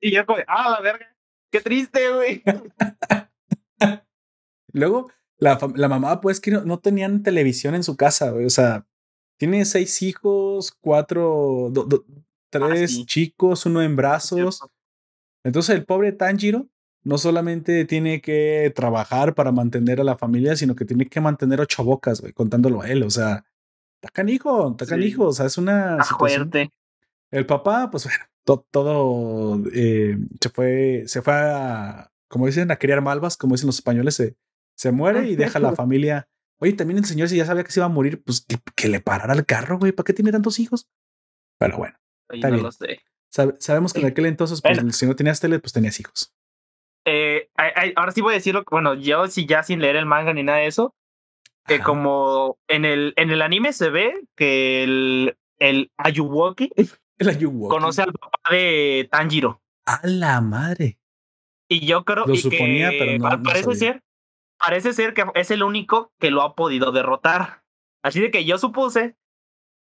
y 0.00 0.10
yo 0.12 0.26
como, 0.26 0.40
ah, 0.48 0.70
la 0.70 0.80
verga, 0.80 1.06
qué 1.52 1.60
triste, 1.60 2.10
güey. 2.12 2.42
luego, 4.72 5.10
la, 5.38 5.58
la, 5.76 5.88
mamá, 5.88 6.20
pues, 6.20 6.40
que 6.40 6.50
no, 6.50 6.78
tenían 6.80 7.22
televisión 7.22 7.74
en 7.74 7.84
su 7.84 7.96
casa, 7.96 8.30
güey. 8.30 8.44
O 8.44 8.50
sea, 8.50 8.86
tiene 9.38 9.64
seis 9.64 10.02
hijos, 10.02 10.76
cuatro, 10.80 11.72
ah, 11.74 11.96
tres 12.50 13.06
chicos, 13.06 13.64
uno 13.66 13.82
en 13.82 13.94
brazos. 13.94 14.60
Entonces, 15.44 15.74
el 15.74 15.84
pobre 15.84 16.12
Tanjiro 16.12 16.68
no 17.02 17.18
solamente 17.18 17.84
tiene 17.86 18.20
que 18.20 18.72
trabajar 18.74 19.34
para 19.34 19.52
mantener 19.52 20.00
a 20.00 20.04
la 20.04 20.18
familia, 20.18 20.56
sino 20.56 20.74
que 20.74 20.84
tiene 20.84 21.06
que 21.06 21.20
mantener 21.20 21.60
ocho 21.60 21.82
bocas, 21.82 22.20
güey, 22.20 22.32
contándolo 22.32 22.82
a 22.82 22.88
él. 22.88 23.02
O 23.02 23.10
sea, 23.10 23.44
tacan 24.00 24.28
hijo, 24.28 24.74
tacan 24.76 25.02
hijo. 25.02 25.26
O 25.26 25.32
sea, 25.32 25.46
es 25.46 25.58
una. 25.58 26.02
fuerte. 26.04 26.70
El 27.30 27.46
papá, 27.46 27.90
pues 27.90 28.04
bueno, 28.04 28.24
todo, 28.70 29.62
eh, 29.72 30.18
se 30.40 30.48
fue, 30.48 31.04
se 31.06 31.22
fue 31.22 31.32
a, 31.34 32.10
como 32.28 32.46
dicen, 32.46 32.70
a 32.70 32.76
criar 32.76 33.00
malvas, 33.02 33.36
como 33.36 33.54
dicen 33.54 33.68
los 33.68 33.76
españoles, 33.76 34.14
se, 34.14 34.36
se 34.74 34.90
muere 34.90 35.28
y 35.28 35.36
deja 35.36 35.58
a 35.58 35.62
la 35.62 35.72
familia. 35.72 36.28
Oye, 36.58 36.72
también 36.72 36.98
el 36.98 37.04
señor, 37.04 37.28
si 37.28 37.36
ya 37.36 37.46
sabía 37.46 37.64
que 37.64 37.70
se 37.70 37.80
iba 37.80 37.86
a 37.86 37.90
morir, 37.90 38.22
pues 38.22 38.46
que, 38.74 38.88
le 38.88 39.00
parara 39.00 39.32
el 39.32 39.46
carro, 39.46 39.78
güey. 39.78 39.92
¿Para 39.92 40.04
qué 40.04 40.12
tiene 40.12 40.32
tantos 40.32 40.58
hijos? 40.58 40.88
Pero 41.58 41.78
bueno, 41.78 41.96
está 42.28 42.50
bien. 42.50 42.66
Sabemos 43.30 43.92
que 43.92 44.00
en 44.00 44.06
aquel 44.06 44.26
entonces, 44.26 44.60
pues, 44.60 44.96
si 44.96 45.06
no 45.06 45.16
tenías 45.16 45.40
tele, 45.40 45.58
pues 45.58 45.72
tenías 45.72 45.98
hijos. 46.00 46.34
Eh, 47.06 47.48
ahora 47.96 48.12
sí 48.12 48.20
voy 48.20 48.32
a 48.32 48.36
decirlo. 48.36 48.64
Bueno, 48.70 48.94
yo 48.94 49.26
sí, 49.28 49.46
ya 49.46 49.62
sin 49.62 49.80
leer 49.80 49.96
el 49.96 50.06
manga 50.06 50.32
ni 50.32 50.42
nada 50.42 50.58
de 50.58 50.66
eso, 50.66 50.94
que 51.66 51.80
como 51.80 52.58
en 52.68 52.84
el, 52.84 53.14
en 53.16 53.30
el 53.30 53.42
anime 53.42 53.72
se 53.72 53.90
ve 53.90 54.14
que 54.36 54.82
el, 54.82 55.36
el 55.58 55.90
Ayuwoki, 55.96 56.70
conoce 57.68 58.02
al 58.02 58.12
papá 58.12 58.38
de 58.50 59.08
Tanjiro. 59.10 59.62
A 59.86 60.00
la 60.04 60.40
madre. 60.40 60.98
Y 61.68 61.86
yo 61.86 62.04
creo 62.04 62.26
Lo 62.26 62.34
suponía, 62.34 62.90
pero 62.90 63.18
no, 63.18 63.42
parece 63.42 63.74
ser 63.76 64.02
parece 64.60 64.92
ser 64.92 65.14
que 65.14 65.24
es 65.34 65.50
el 65.50 65.62
único 65.62 66.12
que 66.18 66.30
lo 66.30 66.42
ha 66.42 66.54
podido 66.54 66.92
derrotar. 66.92 67.62
Así 68.02 68.20
de 68.20 68.30
que 68.30 68.44
yo 68.44 68.58
supuse 68.58 69.16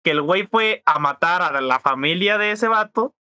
que 0.03 0.11
el 0.11 0.21
güey 0.21 0.47
fue 0.47 0.83
a 0.85 0.99
matar 0.99 1.41
a 1.41 1.61
la 1.61 1.79
familia 1.79 2.37
de 2.37 2.51
ese 2.51 2.67
vato 2.67 3.15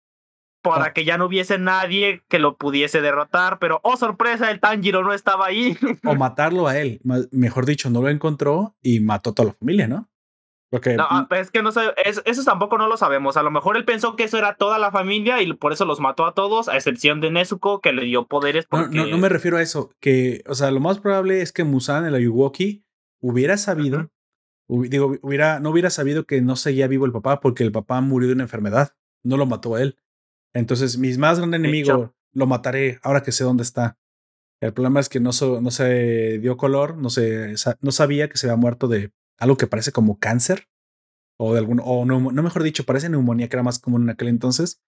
para 0.64 0.85
ah. 0.85 0.94
que 0.94 1.06
ya 1.06 1.18
no 1.19 1.26
hubiese 1.26 1.60
nadie 1.60 2.23
que 2.27 2.40
lo 2.40 2.57
pudiese 2.57 3.02
derrotar, 3.02 3.60
pero 3.60 3.80
oh 3.84 3.98
sorpresa, 3.98 4.49
el 4.49 4.60
Tanjiro 4.60 5.03
no 5.03 5.14
estaba 5.14 5.45
ahí. 5.45 5.77
o 6.06 6.15
matarlo 6.15 6.68
a 6.68 6.80
él, 6.80 7.02
mejor 7.31 7.68
dicho, 7.68 7.91
no 7.91 8.02
lo 8.02 8.10
encontró 8.10 8.76
y 8.81 9.02
mató 9.02 9.31
a 9.31 9.34
toda 9.34 9.49
la 9.49 9.53
familia, 9.53 9.88
¿no? 9.88 10.10
Porque 10.73 10.95
no, 10.95 11.06
ah, 11.07 11.27
es 11.30 11.52
que 11.52 11.61
no 11.61 11.72
sé, 11.72 11.81
eso, 12.03 12.44
tampoco 12.44 12.80
no 12.80 12.88
lo 12.88 12.98
sabemos. 12.98 13.38
A 13.38 13.44
lo 13.44 13.52
mejor 13.52 13.77
él 13.77 13.85
pensó 13.85 14.15
que 14.15 14.23
eso 14.23 14.40
era 14.40 14.56
toda 14.56 14.80
la 14.80 14.90
familia 14.90 15.40
y 15.40 15.53
por 15.53 15.72
eso 15.72 15.85
los 15.85 15.99
mató 15.99 16.26
a 16.26 16.34
todos, 16.34 16.68
a 16.68 16.76
excepción 16.76 17.22
de 17.22 17.30
Nezuko, 17.30 17.80
que 17.80 17.94
le 17.94 18.06
dio 18.06 18.26
poderes. 18.26 18.65
No, 18.72 18.88
no, 18.88 19.18
me 19.19 19.30
refiero 19.30 19.57
a 19.57 19.61
eso. 19.61 19.91
Que, 19.99 20.44
o 20.48 20.56
sea, 20.56 20.72
lo 20.72 20.80
más 20.80 20.98
probable 20.98 21.44
es 21.44 21.52
que 21.52 21.64
Musan, 21.64 22.07
el 22.07 22.15
Ayuwoki, 22.15 22.84
hubiera 23.22 23.57
sabido, 23.57 24.10
digo, 24.68 25.15
hubiera, 25.22 25.60
no 25.60 25.69
hubiera 25.69 25.91
sabido 25.91 26.26
que 26.26 26.41
no 26.41 26.56
seguía 26.56 26.88
vivo 26.88 27.06
el 27.06 27.11
papá 27.11 27.40
porque 27.40 27.64
el 27.64 27.72
papá 27.72 28.02
murió 28.02 28.30
de 28.30 28.34
una 28.34 28.44
enfermedad. 28.45 28.95
No 29.22 29.38
lo 29.38 29.45
mató 29.45 29.76
a 29.76 29.81
él. 29.84 29.98
Entonces, 30.53 30.97
mis 30.97 31.17
más 31.17 31.39
grandes 31.39 31.59
enemigos 31.59 32.11
lo 32.34 32.47
mataré 32.47 32.99
ahora 33.03 33.23
que 33.23 33.31
sé 33.31 33.43
dónde 33.43 33.63
está. 33.63 33.97
El 34.61 34.73
problema 34.73 34.99
es 34.99 35.09
que 35.09 35.19
no, 35.19 35.31
no 35.61 35.71
se 35.71 36.39
dio 36.39 36.57
color, 36.57 36.97
no, 36.97 37.09
se, 37.09 37.55
no 37.81 37.91
sabía 37.91 38.30
que 38.30 38.38
se 38.38 38.47
había 38.47 38.55
muerto 38.55 38.88
de 38.88 39.11
algo 39.38 39.57
que 39.57 39.67
parece 39.67 39.91
como 39.91 40.19
cáncer 40.19 40.69
o 41.38 41.53
de 41.53 41.59
algún, 41.59 41.81
o 41.84 42.05
no, 42.05 42.31
no 42.31 42.43
mejor 42.43 42.63
dicho, 42.63 42.85
parece 42.85 43.09
neumonía 43.09 43.49
que 43.49 43.55
era 43.55 43.63
más 43.63 43.80
común 43.80 44.03
en 44.03 44.11
aquel 44.11 44.30
entonces. 44.30 44.81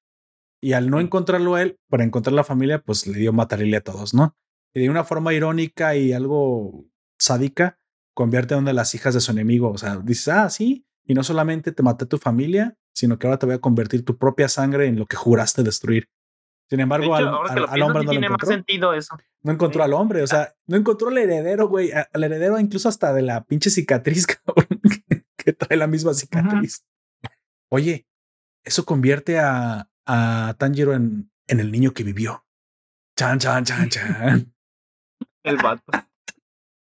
Y 0.62 0.74
al 0.74 0.90
no 0.90 1.00
encontrarlo 1.02 1.58
él, 1.58 1.78
para 1.90 2.04
encontrar 2.04 2.34
la 2.34 2.44
familia, 2.44 2.82
pues 2.82 3.06
le 3.06 3.20
dio 3.20 3.34
matarle 3.34 3.76
a 3.76 3.84
todos, 3.84 4.14
¿no? 4.14 4.38
Y 4.74 4.82
de 4.82 4.90
una 4.90 5.04
forma 5.04 5.34
irónica 5.34 5.96
y 5.96 6.14
algo 6.14 6.86
sádica, 7.20 7.78
convierte 8.14 8.54
a 8.54 8.58
una 8.58 8.70
de 8.70 8.76
las 8.76 8.96
hijas 8.96 9.14
de 9.14 9.20
su 9.20 9.32
enemigo. 9.32 9.70
O 9.72 9.78
sea, 9.78 9.98
dices, 9.98 10.30
ah, 10.30 10.50
sí, 10.50 10.86
y 11.06 11.14
no 11.14 11.24
solamente 11.24 11.72
te 11.72 11.84
maté 11.84 12.06
a 12.06 12.08
tu 12.08 12.18
familia, 12.18 12.78
sino 12.94 13.18
que 13.18 13.28
ahora 13.28 13.40
te 13.40 13.46
voy 13.46 13.56
a 13.56 13.60
convertir 13.60 14.04
tu 14.04 14.18
propia 14.18 14.50
sangre 14.50 14.88
en 14.88 14.98
lo 14.98 15.06
que 15.06 15.16
juraste 15.16 15.64
destruir. 15.64 16.10
Sin 16.70 16.80
embargo, 16.80 17.16
al, 17.16 17.28
hombre 17.28 18.04
no 18.04 18.10
tiene 18.10 18.30
Más 18.30 18.48
sentido 18.48 18.94
eso. 18.94 19.16
No 19.44 19.52
encontró 19.52 19.84
al 19.84 19.94
hombre, 19.94 20.24
o 20.24 20.28
sea, 20.28 20.56
no 20.66 20.78
encontró 20.78 21.10
al 21.10 21.18
heredero, 21.20 21.68
güey. 21.68 21.92
Al 21.92 22.24
heredero 22.24 22.60
incluso 22.60 22.90
hasta 22.90 23.14
de 23.14 23.22
la 23.22 23.44
pinche 23.44 23.70
cicatriz, 23.70 24.26
que 25.38 25.54
trae 25.54 25.78
la 25.78 25.86
misma 25.86 26.16
cicatriz. 26.16 26.84
Oye, 27.70 28.08
eso 28.64 28.84
convierte 28.84 29.38
a, 29.38 29.90
a 30.08 30.56
Tanjiro 30.58 30.94
en, 30.94 31.30
en 31.48 31.60
el 31.60 31.72
niño 31.72 31.94
que 31.94 32.04
vivió. 32.04 32.46
Chan, 33.16 33.40
chan, 33.40 33.64
chan, 33.64 33.90
chan. 33.90 34.54
el 35.44 35.58
vato. 35.58 35.84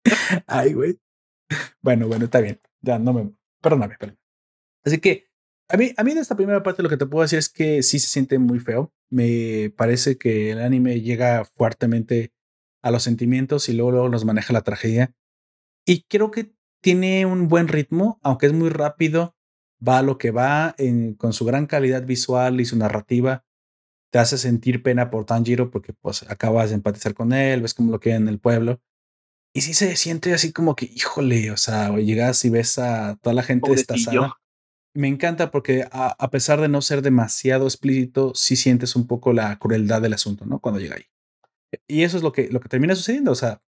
Ay, 0.48 0.74
güey. 0.74 1.00
Bueno, 1.82 2.08
bueno, 2.08 2.26
está 2.26 2.40
bien. 2.40 2.60
Ya, 2.82 3.00
no 3.00 3.14
me... 3.14 3.32
Perdóname, 3.64 3.96
perdóname. 3.98 4.20
Así 4.86 5.00
que 5.00 5.30
a 5.70 5.78
mí, 5.78 5.94
a 5.96 6.04
mí 6.04 6.14
de 6.14 6.20
esta 6.20 6.36
primera 6.36 6.62
parte 6.62 6.84
lo 6.84 6.90
que 6.90 6.98
te 6.98 7.06
puedo 7.06 7.24
decir 7.24 7.40
es 7.40 7.50
que 7.50 7.82
sí 7.82 7.98
se 7.98 8.10
siente 8.10 8.38
muy 8.38 8.60
feo. 8.60 8.94
Me 9.10 9.72
parece 9.76 10.18
que 10.18 10.52
el 10.52 10.60
anime 10.60 11.02
llega 11.02 11.46
fuertemente 11.46 12.34
a 12.84 12.92
los 12.92 13.04
sentimientos 13.04 13.70
y 13.70 13.74
luego, 13.74 13.92
luego 13.92 14.10
nos 14.10 14.26
maneja 14.26 14.54
la 14.54 14.62
tragedia. 14.62 15.16
Y 15.86 16.04
creo 16.04 16.32
que 16.32 16.54
tiene 16.82 17.26
un 17.26 17.48
buen 17.48 17.70
ritmo, 17.70 18.20
aunque 18.22 18.48
es 18.48 18.54
muy 18.54 18.70
rápido, 18.70 19.36
va 19.86 20.02
lo 20.02 20.18
que 20.18 20.32
va 20.32 20.76
en, 20.78 21.14
con 21.14 21.32
su 21.32 21.46
gran 21.46 21.66
calidad 21.66 22.06
visual 22.06 22.60
y 22.60 22.66
su 22.66 22.78
narrativa. 22.78 23.46
Te 24.12 24.20
hace 24.20 24.38
sentir 24.38 24.84
pena 24.84 25.10
por 25.10 25.26
Tanjiro 25.26 25.72
porque 25.72 25.94
pues 25.94 26.24
acabas 26.30 26.70
de 26.70 26.76
empatizar 26.76 27.14
con 27.14 27.32
él, 27.32 27.62
ves 27.62 27.74
cómo 27.74 27.92
lo 27.92 28.02
queda 28.02 28.16
en 28.16 28.28
el 28.28 28.40
pueblo. 28.40 28.82
Y 29.54 29.62
sí 29.62 29.74
se 29.74 29.96
siente 29.96 30.34
así 30.34 30.52
como 30.52 30.76
que, 30.76 30.86
híjole, 30.86 31.52
o 31.52 31.58
sea, 31.58 31.96
llegas 31.98 32.44
y 32.46 32.50
ves 32.50 32.80
a 32.80 33.18
toda 33.22 33.36
la 33.36 33.44
gente 33.44 33.70
destazada 33.70 34.36
me 34.94 35.08
encanta 35.08 35.52
porque 35.52 35.88
a, 35.92 36.30
pesar 36.30 36.62
de 36.62 36.70
no 36.70 36.82
ser 36.82 37.02
demasiado 37.02 37.66
explícito, 37.66 38.34
sí 38.36 38.56
sientes 38.56 38.96
un 38.96 39.08
poco 39.08 39.34
la 39.34 39.58
crueldad 39.58 40.02
del 40.02 40.14
asunto, 40.14 40.46
¿no? 40.46 40.60
Cuando 40.60 40.80
llega 40.80 40.96
ahí. 40.96 41.06
Y 41.88 42.04
eso 42.04 42.18
es 42.18 42.24
lo 42.24 42.32
que, 42.32 42.50
lo 42.50 42.60
que 42.60 42.70
termina 42.70 42.96
sucediendo. 42.96 43.32
O 43.32 43.36
sea, 43.36 43.64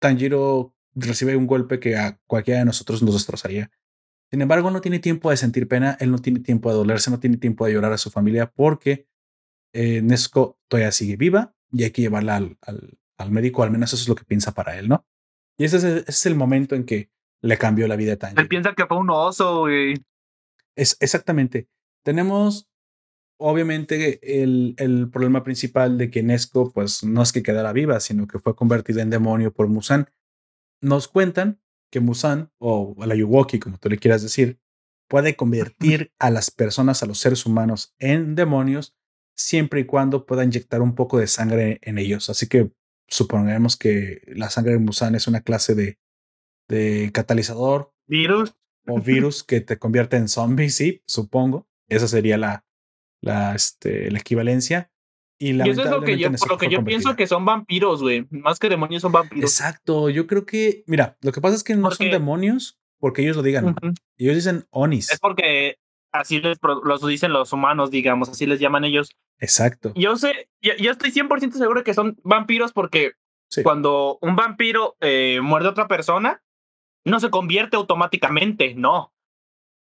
Tanjiro 0.00 0.74
recibe 0.94 1.36
un 1.36 1.46
golpe 1.46 1.80
que 1.80 1.96
a 1.96 2.20
cualquiera 2.26 2.60
de 2.60 2.66
nosotros 2.66 3.02
nos 3.02 3.14
destrozaría. 3.14 3.70
Sin 4.30 4.42
embargo, 4.42 4.70
no 4.70 4.80
tiene 4.80 4.98
tiempo 4.98 5.30
de 5.30 5.38
sentir 5.38 5.66
pena, 5.66 5.96
él 5.98 6.10
no 6.10 6.18
tiene 6.18 6.40
tiempo 6.40 6.70
de 6.70 6.76
dolerse, 6.76 7.10
no 7.10 7.18
tiene 7.18 7.38
tiempo 7.38 7.66
de 7.66 7.72
llorar 7.72 7.92
a 7.92 7.98
su 7.98 8.10
familia 8.10 8.50
porque 8.50 9.08
eh, 9.72 10.02
Nesco 10.02 10.58
todavía 10.68 10.92
sigue 10.92 11.16
viva 11.16 11.54
y 11.72 11.84
hay 11.84 11.90
que 11.90 12.02
llevarla 12.02 12.36
al, 12.36 12.58
al, 13.16 13.30
médico, 13.30 13.62
al 13.62 13.70
menos 13.70 13.92
eso 13.92 14.02
es 14.02 14.08
lo 14.08 14.14
que 14.14 14.24
piensa 14.24 14.52
para 14.52 14.78
él, 14.78 14.88
¿no? 14.88 15.06
Y 15.60 15.64
ese 15.64 15.76
es, 15.76 15.84
el, 15.84 15.98
ese 15.98 16.04
es 16.08 16.24
el 16.24 16.36
momento 16.36 16.74
en 16.74 16.84
que 16.84 17.10
le 17.42 17.58
cambió 17.58 17.86
la 17.86 17.96
vida 17.96 18.14
a 18.14 18.16
Tanjiro. 18.16 18.40
Él 18.40 18.48
piensa 18.48 18.72
que 18.74 18.86
fue 18.86 18.96
un 18.96 19.10
oso, 19.10 19.60
güey. 19.60 19.94
Es 20.74 20.96
exactamente. 21.00 21.68
Tenemos 22.02 22.70
obviamente 23.38 24.42
el, 24.42 24.74
el, 24.78 25.10
problema 25.10 25.44
principal 25.44 25.98
de 25.98 26.10
que 26.10 26.22
Nesco 26.22 26.72
pues 26.72 27.04
no 27.04 27.20
es 27.20 27.32
que 27.32 27.42
quedara 27.42 27.74
viva, 27.74 28.00
sino 28.00 28.26
que 28.26 28.38
fue 28.38 28.56
convertida 28.56 29.02
en 29.02 29.10
demonio 29.10 29.52
por 29.52 29.68
Musan. 29.68 30.08
Nos 30.80 31.08
cuentan 31.08 31.60
que 31.90 32.00
Musan, 32.00 32.50
o 32.56 32.96
la 33.04 33.14
Yuwoki, 33.14 33.58
como 33.58 33.76
tú 33.76 33.90
le 33.90 33.98
quieras 33.98 34.22
decir, 34.22 34.58
puede 35.10 35.36
convertir 35.36 36.10
a 36.18 36.30
las 36.30 36.50
personas, 36.50 37.02
a 37.02 37.06
los 37.06 37.18
seres 37.18 37.44
humanos, 37.44 37.94
en 37.98 38.34
demonios, 38.34 38.96
siempre 39.36 39.80
y 39.80 39.84
cuando 39.84 40.24
pueda 40.24 40.42
inyectar 40.42 40.80
un 40.80 40.94
poco 40.94 41.18
de 41.18 41.26
sangre 41.26 41.80
en 41.82 41.98
ellos. 41.98 42.30
Así 42.30 42.46
que 42.48 42.72
supongamos 43.10 43.76
que 43.76 44.22
la 44.26 44.50
sangre 44.50 44.72
de 44.72 44.78
Musan 44.78 45.14
es 45.14 45.26
una 45.26 45.42
clase 45.42 45.74
de, 45.74 45.98
de 46.68 47.10
catalizador. 47.12 47.92
Virus 48.06 48.54
o 48.86 49.00
virus 49.00 49.44
que 49.44 49.60
te 49.60 49.78
convierte 49.78 50.16
en 50.16 50.28
zombie, 50.28 50.70
sí, 50.70 51.02
supongo. 51.06 51.68
Esa 51.88 52.08
sería 52.08 52.38
la, 52.38 52.64
la, 53.20 53.54
este, 53.54 54.10
la 54.10 54.18
equivalencia. 54.18 54.90
Y, 55.38 55.58
eso 55.58 55.82
es 55.82 55.90
lo 55.90 56.02
que 56.02 56.18
yo, 56.18 56.28
lo 56.48 56.58
que 56.58 56.68
yo 56.68 56.84
pienso 56.84 57.16
que 57.16 57.26
son 57.26 57.46
vampiros, 57.46 58.02
güey. 58.02 58.26
Más 58.30 58.58
que 58.58 58.68
demonios 58.68 59.00
son 59.00 59.12
vampiros. 59.12 59.50
Exacto. 59.50 60.10
Yo 60.10 60.26
creo 60.26 60.44
que, 60.44 60.84
mira, 60.86 61.16
lo 61.22 61.32
que 61.32 61.40
pasa 61.40 61.56
es 61.56 61.64
que 61.64 61.74
no 61.74 61.90
son 61.90 62.10
demonios 62.10 62.78
porque 62.98 63.22
ellos 63.22 63.36
lo 63.36 63.42
digan. 63.42 63.74
Ellos 64.18 64.34
dicen 64.34 64.66
onis. 64.70 65.10
Es 65.10 65.18
porque 65.18 65.78
así 66.12 66.40
les 66.40 66.58
los 66.84 67.06
dicen 67.06 67.32
los 67.32 67.52
humanos, 67.52 67.90
digamos, 67.90 68.28
así 68.28 68.46
les 68.46 68.60
llaman 68.60 68.84
ellos. 68.84 69.16
Exacto. 69.38 69.92
Yo 69.94 70.16
sé, 70.16 70.50
yo, 70.60 70.90
estoy 70.90 71.10
100% 71.10 71.52
seguro 71.52 71.84
que 71.84 71.94
son 71.94 72.18
vampiros 72.22 72.72
porque 72.72 73.12
cuando 73.62 74.18
un 74.20 74.36
vampiro 74.36 74.96
eh, 75.00 75.40
muerde 75.42 75.68
a 75.68 75.72
otra 75.72 75.88
persona, 75.88 76.42
no 77.04 77.20
se 77.20 77.30
convierte 77.30 77.76
automáticamente, 77.76 78.74
no. 78.74 79.12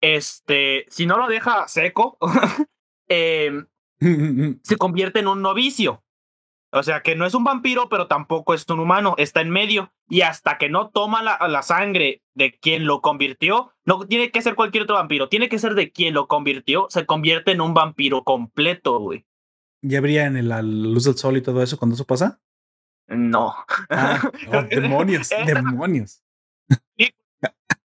Este, 0.01 0.87
si 0.89 1.07
no 1.07 1.19
lo 1.19 1.27
deja 1.27 1.67
seco, 1.69 2.19
em, 3.09 3.67
se 4.63 4.77
convierte 4.77 5.21
en 5.21 5.29
un 5.29 5.43
novicio. 5.43 6.05
O 6.71 6.83
sea, 6.83 7.03
que 7.03 7.17
no 7.17 7.25
es 7.25 7.35
un 7.35 7.45
vampiro, 7.45 7.89
pero 7.89 8.07
tampoco 8.07 8.55
es 8.55 8.67
un 8.69 8.81
humano, 8.81 9.15
está 9.17 9.41
en 9.41 9.51
medio. 9.51 9.93
Y 10.09 10.21
hasta 10.21 10.59
que 10.59 10.69
no 10.69 10.91
toma 10.91 11.23
la, 11.23 11.39
la, 11.49 11.63
sangre 11.63 12.23
de 12.35 12.53
quien 12.59 12.87
lo 12.87 13.01
convirtió, 13.01 13.73
no 13.85 14.07
tiene 14.07 14.31
que 14.31 14.43
ser 14.43 14.55
cualquier 14.55 14.85
otro 14.85 14.97
vampiro, 14.97 15.29
tiene 15.29 15.49
que 15.49 15.59
ser 15.59 15.75
de 15.75 15.91
quien 15.91 16.15
lo 16.15 16.29
convirtió, 16.29 16.87
se 16.91 17.07
convierte 17.07 17.53
en 17.53 17.61
un 17.61 17.75
vampiro 17.75 18.25
completo, 18.25 18.99
güey. 18.99 19.25
¿Ya 19.83 19.99
habría 19.99 20.27
en 20.27 20.49
la 20.49 20.63
luz 20.63 21.05
del 21.05 21.17
sol 21.17 21.37
y 21.37 21.43
todo 21.43 21.63
eso 21.63 21.79
cuando 21.79 21.95
eso 21.95 22.05
pasa? 22.05 22.41
No. 23.07 23.55
Ah, 23.89 24.31
demonios, 24.71 25.29
demonios 25.29 26.23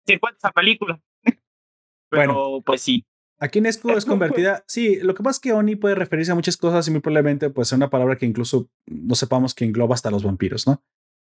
se 0.04 0.18
cuenta 0.18 0.38
esa 0.38 0.52
película. 0.52 1.00
Pero 1.22 2.34
bueno, 2.34 2.62
pues 2.64 2.82
sí. 2.82 3.04
Aquí 3.42 3.60
Nesco 3.60 3.90
es 3.90 4.04
convertida. 4.06 4.64
Sí, 4.68 5.00
lo 5.02 5.14
que 5.14 5.22
pasa 5.22 5.36
es 5.36 5.40
que 5.40 5.52
Oni 5.52 5.74
puede 5.74 5.96
referirse 5.96 6.30
a 6.30 6.36
muchas 6.36 6.56
cosas 6.56 6.86
y 6.86 6.92
muy 6.92 7.00
probablemente 7.00 7.50
pues 7.50 7.68
sea 7.68 7.76
una 7.76 7.90
palabra 7.90 8.16
que 8.16 8.24
incluso 8.24 8.70
no 8.86 9.14
sepamos 9.16 9.54
que 9.54 9.64
engloba 9.64 9.94
hasta 9.94 10.12
los 10.12 10.22
vampiros, 10.22 10.66
¿no? 10.66 10.82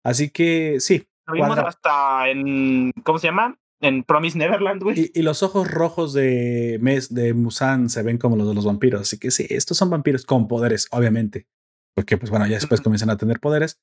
Así 0.04 0.30
que 0.30 0.76
sí. 0.78 1.08
Lo 1.26 1.34
vimos 1.34 1.58
hasta 1.58 2.28
en. 2.28 2.92
¿Cómo 3.02 3.18
se 3.18 3.28
llama? 3.28 3.58
En 3.80 4.04
Promise 4.04 4.38
Neverland, 4.38 4.82
güey. 4.82 5.10
Y, 5.12 5.22
los 5.22 5.42
ojos 5.42 5.68
rojos 5.68 6.12
de 6.12 6.78
Mes 6.80 7.12
de 7.12 7.34
Musan 7.34 7.88
se 7.88 8.02
ven 8.02 8.18
como 8.18 8.36
los 8.36 8.46
de 8.46 8.54
los 8.54 8.64
vampiros. 8.64 9.00
Así 9.00 9.18
que 9.18 9.30
sí, 9.30 9.46
estos 9.48 9.76
son 9.76 9.90
vampiros 9.90 10.24
con 10.24 10.46
poderes, 10.46 10.88
obviamente. 10.92 11.48
Porque, 11.96 12.16
pues 12.16 12.30
bueno, 12.30 12.46
ya 12.46 12.56
después 12.56 12.80
comienzan 12.80 13.10
a 13.10 13.16
tener 13.16 13.40
poderes. 13.40 13.80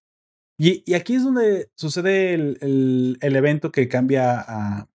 Y, 0.57 0.93
aquí 0.93 1.15
es 1.15 1.23
donde 1.23 1.69
sucede 1.76 2.34
el, 2.34 3.18
evento 3.22 3.72
que 3.72 3.88
cambia 3.88 4.39
a, 4.47 4.88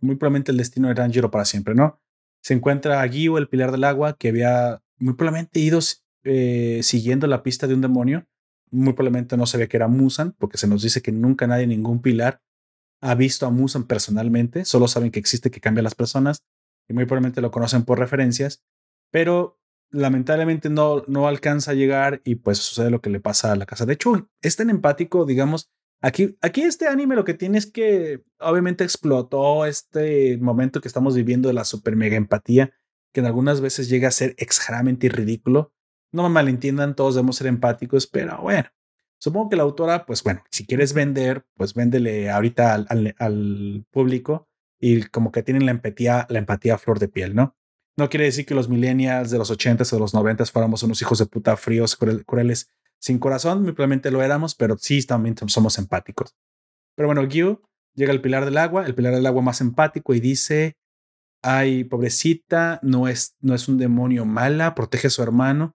muy 0.00 0.16
probablemente 0.16 0.52
el 0.52 0.58
destino 0.58 0.88
de 0.88 0.94
Tanjiro 0.94 1.30
para 1.30 1.44
siempre, 1.44 1.74
¿no? 1.74 2.00
Se 2.42 2.54
encuentra 2.54 3.00
a 3.00 3.06
Gyu, 3.06 3.36
el 3.38 3.48
pilar 3.48 3.72
del 3.72 3.84
agua, 3.84 4.16
que 4.18 4.28
había 4.28 4.82
muy 4.98 5.14
probablemente 5.14 5.60
ido 5.60 5.78
eh, 6.24 6.80
siguiendo 6.82 7.26
la 7.26 7.42
pista 7.42 7.66
de 7.66 7.74
un 7.74 7.80
demonio. 7.80 8.26
Muy 8.70 8.94
probablemente 8.94 9.36
no 9.36 9.46
sabía 9.46 9.68
que 9.68 9.76
era 9.76 9.88
Musan, 9.88 10.32
porque 10.38 10.58
se 10.58 10.66
nos 10.66 10.82
dice 10.82 11.02
que 11.02 11.12
nunca 11.12 11.46
nadie, 11.46 11.66
ningún 11.66 12.02
pilar, 12.02 12.40
ha 13.00 13.14
visto 13.14 13.46
a 13.46 13.50
Musan 13.50 13.86
personalmente. 13.86 14.64
Solo 14.64 14.88
saben 14.88 15.10
que 15.10 15.20
existe, 15.20 15.50
que 15.50 15.60
cambia 15.60 15.80
a 15.80 15.84
las 15.84 15.94
personas. 15.94 16.42
Y 16.88 16.94
muy 16.94 17.04
probablemente 17.04 17.40
lo 17.40 17.50
conocen 17.50 17.84
por 17.84 17.98
referencias. 17.98 18.62
Pero 19.10 19.60
lamentablemente 19.90 20.70
no, 20.70 21.04
no 21.06 21.28
alcanza 21.28 21.72
a 21.72 21.74
llegar 21.74 22.22
y 22.24 22.36
pues 22.36 22.58
sucede 22.58 22.90
lo 22.90 23.00
que 23.00 23.10
le 23.10 23.20
pasa 23.20 23.52
a 23.52 23.56
la 23.56 23.66
casa. 23.66 23.86
De 23.86 23.92
hecho, 23.92 24.28
es 24.40 24.56
tan 24.56 24.70
empático, 24.70 25.26
digamos, 25.26 25.70
aquí, 26.02 26.36
aquí 26.42 26.62
este 26.62 26.88
anime 26.88 27.16
lo 27.16 27.24
que 27.24 27.34
tiene 27.34 27.58
es 27.58 27.70
que 27.70 28.22
obviamente 28.38 28.84
explotó 28.84 29.64
este 29.64 30.36
momento 30.38 30.80
que 30.80 30.88
estamos 30.88 31.14
viviendo 31.14 31.48
de 31.48 31.54
la 31.54 31.64
super 31.64 31.96
mega 31.96 32.16
empatía, 32.16 32.72
que 33.12 33.20
en 33.20 33.26
algunas 33.26 33.60
veces 33.60 33.88
llega 33.88 34.08
a 34.08 34.12
ser 34.12 34.34
exageradamente 34.38 35.08
ridículo. 35.08 35.72
No 36.12 36.24
me 36.24 36.28
malentiendan, 36.28 36.94
todos 36.94 37.14
debemos 37.14 37.36
ser 37.36 37.46
empáticos, 37.46 38.06
pero 38.06 38.38
bueno, 38.42 38.68
supongo 39.18 39.50
que 39.50 39.56
la 39.56 39.62
autora, 39.62 40.04
pues 40.04 40.22
bueno, 40.22 40.42
si 40.50 40.66
quieres 40.66 40.92
vender, 40.92 41.46
pues 41.54 41.74
véndele 41.74 42.30
ahorita 42.30 42.74
al, 42.74 43.14
al, 43.18 43.86
público 43.90 44.48
y 44.78 45.04
como 45.04 45.32
que 45.32 45.42
tienen 45.42 45.64
la 45.64 45.70
empatía, 45.70 46.26
la 46.28 46.38
empatía 46.38 46.74
a 46.74 46.78
flor 46.78 46.98
de 46.98 47.08
piel, 47.08 47.34
¿no? 47.34 47.56
No 47.96 48.08
quiere 48.08 48.24
decir 48.24 48.46
que 48.46 48.54
los 48.54 48.68
millennials 48.68 49.30
de 49.30 49.38
los 49.38 49.50
80s 49.50 49.92
o 49.92 49.98
los 49.98 50.14
90s 50.14 50.50
fuéramos 50.50 50.82
unos 50.82 51.00
hijos 51.02 51.18
de 51.18 51.26
puta 51.26 51.56
fríos, 51.56 51.96
crueles, 51.96 52.70
sin 53.02 53.18
corazón. 53.18 53.66
Simplemente 53.66 54.10
lo 54.10 54.22
éramos, 54.22 54.54
pero 54.54 54.78
sí 54.78 55.04
también 55.04 55.36
somos 55.48 55.76
empáticos. 55.78 56.34
Pero 56.94 57.08
bueno, 57.08 57.26
Gyu 57.26 57.60
llega 57.94 58.12
al 58.12 58.20
pilar 58.20 58.44
del 58.44 58.56
agua, 58.56 58.86
el 58.86 58.94
pilar 58.94 59.14
del 59.14 59.26
agua 59.26 59.42
más 59.42 59.60
empático 59.60 60.14
y 60.14 60.20
dice, 60.20 60.76
ay, 61.42 61.84
pobrecita, 61.84 62.78
no 62.82 63.08
es, 63.08 63.36
no 63.40 63.54
es 63.54 63.68
un 63.68 63.78
demonio 63.78 64.24
mala, 64.24 64.74
protege 64.74 65.08
a 65.08 65.10
su 65.10 65.22
hermano. 65.22 65.74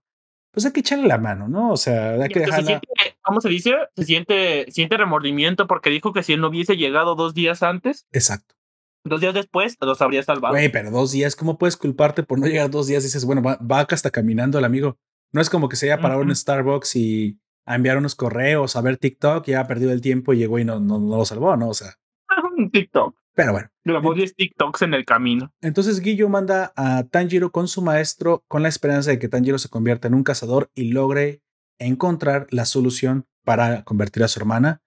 Pues 0.52 0.66
hay 0.66 0.72
que 0.72 0.80
echarle 0.80 1.08
la 1.08 1.20
mano, 1.20 1.48
¿no? 1.48 1.72
O 1.72 1.78
sea, 1.78 2.14
hay 2.14 2.30
que 2.30 2.40
dejarla. 2.40 2.82
¿Cómo 3.22 3.42
se 3.42 3.50
dice? 3.50 3.74
Se 3.96 4.06
siente, 4.06 4.66
siente 4.72 4.98
remordimiento 4.98 5.68
porque 5.68 5.90
dijo 5.90 6.14
que 6.14 6.24
si 6.24 6.34
él 6.34 6.42
no 6.42 6.48
hubiese 6.48 6.78
llegado 6.78 7.16
dos 7.16 7.36
días 7.36 7.62
antes. 7.62 8.08
Exacto. 8.12 8.56
Dos 9.04 9.22
días 9.22 9.34
después 9.34 9.78
los 9.82 10.02
habría 10.02 10.24
salvado. 10.24 10.54
Güey, 10.54 10.70
pero 10.70 10.92
dos 10.92 11.12
días, 11.12 11.36
¿cómo 11.36 11.58
puedes 11.58 11.78
culparte 11.78 12.24
por 12.24 12.40
no 12.40 12.48
llegar 12.48 12.72
dos 12.72 12.88
días? 12.88 13.04
Dices, 13.04 13.26
bueno, 13.26 13.42
va, 13.42 13.80
acá 13.80 13.96
hasta 13.96 14.10
caminando 14.10 14.58
el 14.58 14.66
amigo. 14.66 14.98
No 15.32 15.42
es 15.42 15.50
como 15.50 15.70
que 15.70 15.76
se 15.76 15.92
haya 15.92 16.02
parado 16.02 16.22
en 16.22 16.36
Starbucks 16.36 16.96
y 16.96 17.40
a 17.66 17.76
enviar 17.76 17.98
unos 17.98 18.16
correos, 18.16 18.76
a 18.76 18.82
ver 18.82 18.98
TikTok, 18.98 19.46
ya 19.46 19.60
ha 19.60 19.68
perdido 19.68 19.92
el 19.92 20.02
tiempo 20.02 20.34
y 20.34 20.38
llegó 20.38 20.58
y 20.58 20.66
no, 20.66 20.80
no, 20.80 21.00
lo 21.00 21.26
salvó, 21.26 21.56
¿no? 21.58 21.70
O 21.70 21.74
sea. 21.74 21.96
Un 22.58 22.72
TikTok. 22.72 23.16
Pero 23.36 23.52
bueno. 23.52 23.70
Luego 23.84 24.14
10 24.14 24.36
TikToks 24.36 24.82
en 24.84 24.94
el 24.94 25.06
camino. 25.06 25.54
Entonces 25.62 26.00
Guillo 26.00 26.28
manda 26.30 26.74
a 26.76 27.04
Tanjiro 27.04 27.52
con 27.52 27.68
su 27.68 27.82
maestro 27.82 28.44
con 28.48 28.64
la 28.64 28.70
esperanza 28.70 29.12
de 29.12 29.20
que 29.20 29.28
Tanjiro 29.28 29.60
se 29.60 29.70
convierta 29.70 30.08
en 30.08 30.16
un 30.16 30.24
cazador 30.24 30.72
y 30.74 30.92
logre 30.92 31.42
encontrar 31.78 32.48
la 32.50 32.66
solución 32.66 33.28
para 33.44 33.84
convertir 33.84 34.24
a 34.24 34.28
su 34.28 34.40
hermana 34.40 34.82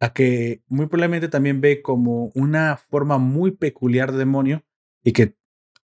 a 0.00 0.14
que 0.14 0.62
muy 0.66 0.86
probablemente 0.86 1.28
también 1.28 1.60
ve 1.60 1.82
como 1.82 2.32
una 2.34 2.78
forma 2.78 3.18
muy 3.18 3.50
peculiar 3.50 4.12
de 4.12 4.18
demonio 4.18 4.64
y 5.04 5.12
que 5.12 5.36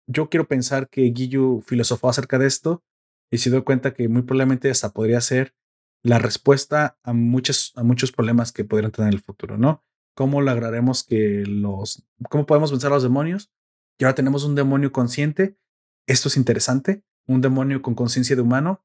yo 0.07 0.29
quiero 0.29 0.47
pensar 0.47 0.89
que 0.89 1.03
Guillu 1.03 1.63
filosofó 1.67 2.09
acerca 2.09 2.39
de 2.39 2.47
esto 2.47 2.85
y 3.35 3.39
se 3.39 3.51
dio 3.51 3.65
cuenta 3.65 3.95
que 3.95 4.09
muy 4.09 4.23
probablemente 4.23 4.71
hasta 4.71 4.93
podría 4.93 5.21
ser 5.21 5.57
la 6.05 6.21
respuesta 6.21 7.01
a 7.03 7.13
muchos, 7.13 7.73
a 7.75 7.83
muchos 7.83 8.13
problemas 8.13 8.53
que 8.53 8.65
podrían 8.65 8.93
tener 8.93 9.09
en 9.09 9.15
el 9.15 9.21
futuro, 9.21 9.59
¿no? 9.59 9.83
¿Cómo 10.15 10.41
lograremos 10.41 11.03
que 11.03 11.43
los, 11.45 12.07
cómo 12.31 12.47
podemos 12.47 12.71
vencer 12.71 12.93
a 12.93 12.95
los 12.95 13.03
demonios? 13.03 13.51
Y 13.99 14.05
ahora 14.05 14.15
tenemos 14.15 14.45
un 14.45 14.55
demonio 14.55 14.93
consciente. 14.93 15.59
Esto 16.07 16.29
es 16.29 16.37
interesante. 16.37 17.03
Un 17.27 17.41
demonio 17.41 17.83
con 17.83 17.97
conciencia 17.97 18.37
de 18.37 18.43
humano. 18.43 18.85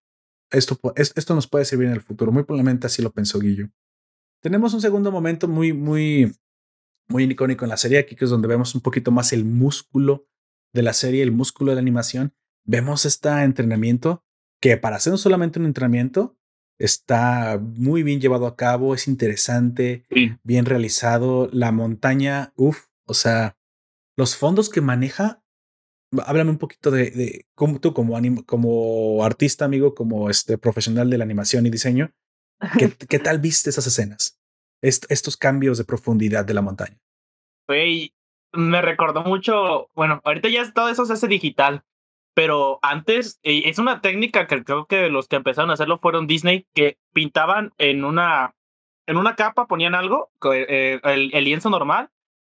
Esto, 0.50 0.80
esto 0.96 1.36
nos 1.36 1.48
puede 1.48 1.66
servir 1.66 1.86
en 1.86 1.94
el 1.94 2.02
futuro. 2.02 2.32
Muy 2.32 2.42
probablemente 2.42 2.88
así 2.88 3.04
lo 3.04 3.12
pensó 3.12 3.40
Guillo. 3.40 3.70
Tenemos 4.42 4.74
un 4.74 4.82
segundo 4.82 5.12
momento 5.12 5.48
muy, 5.48 5.74
muy, 5.74 6.36
muy 7.08 7.26
icónico 7.26 7.66
en 7.66 7.70
la 7.70 7.78
serie, 7.78 8.00
aquí 8.00 8.16
que 8.16 8.26
es 8.26 8.32
donde 8.32 8.48
vemos 8.48 8.74
un 8.74 8.82
poquito 8.82 9.12
más 9.12 9.32
el 9.32 9.46
músculo 9.46 10.26
de 10.74 10.82
la 10.82 10.94
serie, 10.94 11.22
el 11.22 11.32
músculo 11.32 11.70
de 11.70 11.76
la 11.76 11.82
animación. 11.82 12.34
Vemos 12.66 13.06
este 13.06 13.30
entrenamiento 13.30 14.24
que 14.62 14.78
para 14.78 15.00
ser 15.00 15.18
solamente 15.18 15.60
un 15.60 15.66
entrenamiento 15.66 16.38
está 16.78 17.60
muy 17.62 18.04
bien 18.04 18.22
llevado 18.22 18.48
a 18.48 18.56
cabo, 18.56 18.94
es 18.94 19.08
interesante, 19.08 20.06
bien 20.44 20.66
realizado. 20.66 21.50
La 21.52 21.72
montaña, 21.72 22.54
uff, 22.56 22.88
o 23.06 23.14
sea, 23.14 23.58
los 24.18 24.36
fondos 24.36 24.70
que 24.70 24.82
maneja. 24.82 25.44
Háblame 26.26 26.50
un 26.50 26.58
poquito 26.58 26.90
de, 26.90 27.12
de 27.12 27.48
cómo 27.54 27.80
tú 27.80 27.94
como, 27.94 28.18
como 28.46 29.24
artista, 29.24 29.66
amigo, 29.66 29.94
como 29.94 30.30
este 30.30 30.58
profesional 30.58 31.10
de 31.10 31.20
la 31.20 31.24
animación 31.24 31.68
y 31.68 31.70
diseño, 31.70 32.12
¿Qué, 32.78 33.20
tal 33.20 33.40
viste 33.40 33.70
esas 33.70 33.88
escenas? 33.88 34.36
estos 34.82 35.36
cambios 35.36 35.78
de 35.78 35.84
profundidad 35.84 36.46
de 36.46 36.54
la 36.54 36.62
montaña. 36.62 36.98
Güey, 37.68 38.14
me 38.54 38.82
recordó 38.82 39.24
mucho, 39.24 39.90
bueno, 39.94 40.22
ahorita 40.24 40.48
ya 40.48 40.72
todo 40.72 40.88
eso 40.88 41.06
se 41.06 41.12
hace 41.12 41.28
digital, 41.28 41.84
pero 42.34 42.80
antes 42.82 43.40
es 43.44 43.80
una 43.80 44.02
técnica 44.02 44.48
que 44.48 44.64
creo 44.64 44.86
que 44.86 45.10
los 45.10 45.28
que 45.28 45.36
empezaron 45.36 45.70
a 45.70 45.74
hacerlo 45.74 46.00
fueron 46.00 46.28
Disney, 46.28 46.68
que 46.74 46.98
pintaban 47.14 47.74
en 47.78 48.06
una, 48.06 48.56
en 49.08 49.18
una 49.18 49.36
capa, 49.36 49.68
ponían 49.68 49.96
algo, 49.96 50.32
eh, 50.54 51.00
el, 51.04 51.44
lienzo 51.44 51.70
normal, 51.70 52.10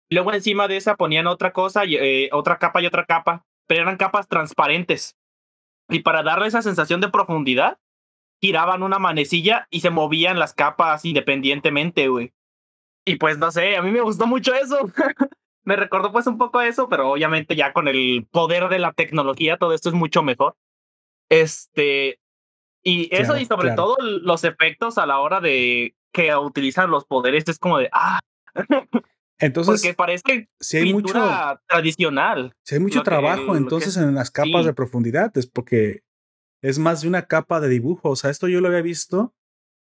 luego 0.09 0.33
encima 0.33 0.67
de 0.67 0.77
esa 0.77 0.95
ponían 0.95 1.27
otra 1.27 1.53
cosa, 1.53 1.83
eh, 1.85 2.29
otra 2.31 2.59
capa 2.59 2.81
y 2.81 2.85
otra 2.85 3.05
capa, 3.05 3.45
pero 3.67 3.81
eran 3.83 3.97
capas 3.97 4.27
transparentes. 4.27 5.15
Y 5.89 5.99
para 5.99 6.21
darle 6.21 6.47
esa 6.47 6.61
sensación 6.61 7.01
de 7.01 7.09
profundidad, 7.09 7.79
giraban 8.41 8.83
una 8.83 8.99
manecilla 8.99 9.67
y 9.69 9.81
se 9.81 9.89
movían 9.89 10.39
las 10.39 10.53
capas 10.53 11.03
independientemente, 11.05 12.07
güey. 12.07 12.33
Y 13.05 13.15
pues 13.15 13.37
no 13.37 13.51
sé, 13.51 13.75
a 13.75 13.81
mí 13.81 13.91
me 13.91 14.01
gustó 14.01 14.27
mucho 14.27 14.53
eso. 14.53 14.77
me 15.69 15.75
recordó 15.75 16.11
pues 16.11 16.25
un 16.25 16.39
poco 16.39 16.61
eso, 16.61 16.89
pero 16.89 17.11
obviamente 17.11 17.55
ya 17.55 17.73
con 17.73 17.87
el 17.87 18.27
poder 18.31 18.69
de 18.69 18.79
la 18.79 18.91
tecnología 18.91 19.57
todo 19.57 19.75
esto 19.75 19.89
es 19.89 19.95
mucho 19.95 20.23
mejor. 20.23 20.55
Este, 21.29 22.19
y 22.81 23.07
eso 23.15 23.37
y 23.37 23.45
sobre 23.45 23.73
todo 23.73 23.95
los 23.99 24.43
efectos 24.45 24.97
a 24.97 25.05
la 25.05 25.19
hora 25.19 25.41
de 25.41 25.95
que 26.11 26.35
utilizan 26.35 26.89
los 26.89 27.05
poderes 27.05 27.43
es 27.47 27.59
como 27.59 27.77
de, 27.77 27.87
ah. 27.91 28.19
Entonces, 29.37 29.79
porque 29.79 29.93
parece 29.93 30.49
si 30.59 30.77
hay 30.77 30.91
mucho 30.91 31.13
tradicional. 31.67 32.55
Si 32.65 32.73
hay 32.73 32.81
mucho 32.81 33.03
trabajo 33.03 33.55
entonces 33.55 33.95
en 33.95 34.15
las 34.15 34.31
capas 34.31 34.65
de 34.65 34.73
profundidad, 34.73 35.31
es 35.37 35.45
porque 35.45 36.01
es 36.63 36.79
más 36.79 37.03
de 37.03 37.09
una 37.09 37.27
capa 37.27 37.59
de 37.59 37.69
dibujo. 37.69 38.09
O 38.09 38.15
sea, 38.15 38.31
esto 38.31 38.47
yo 38.47 38.59
lo 38.59 38.69
había 38.69 38.81
visto 38.81 39.35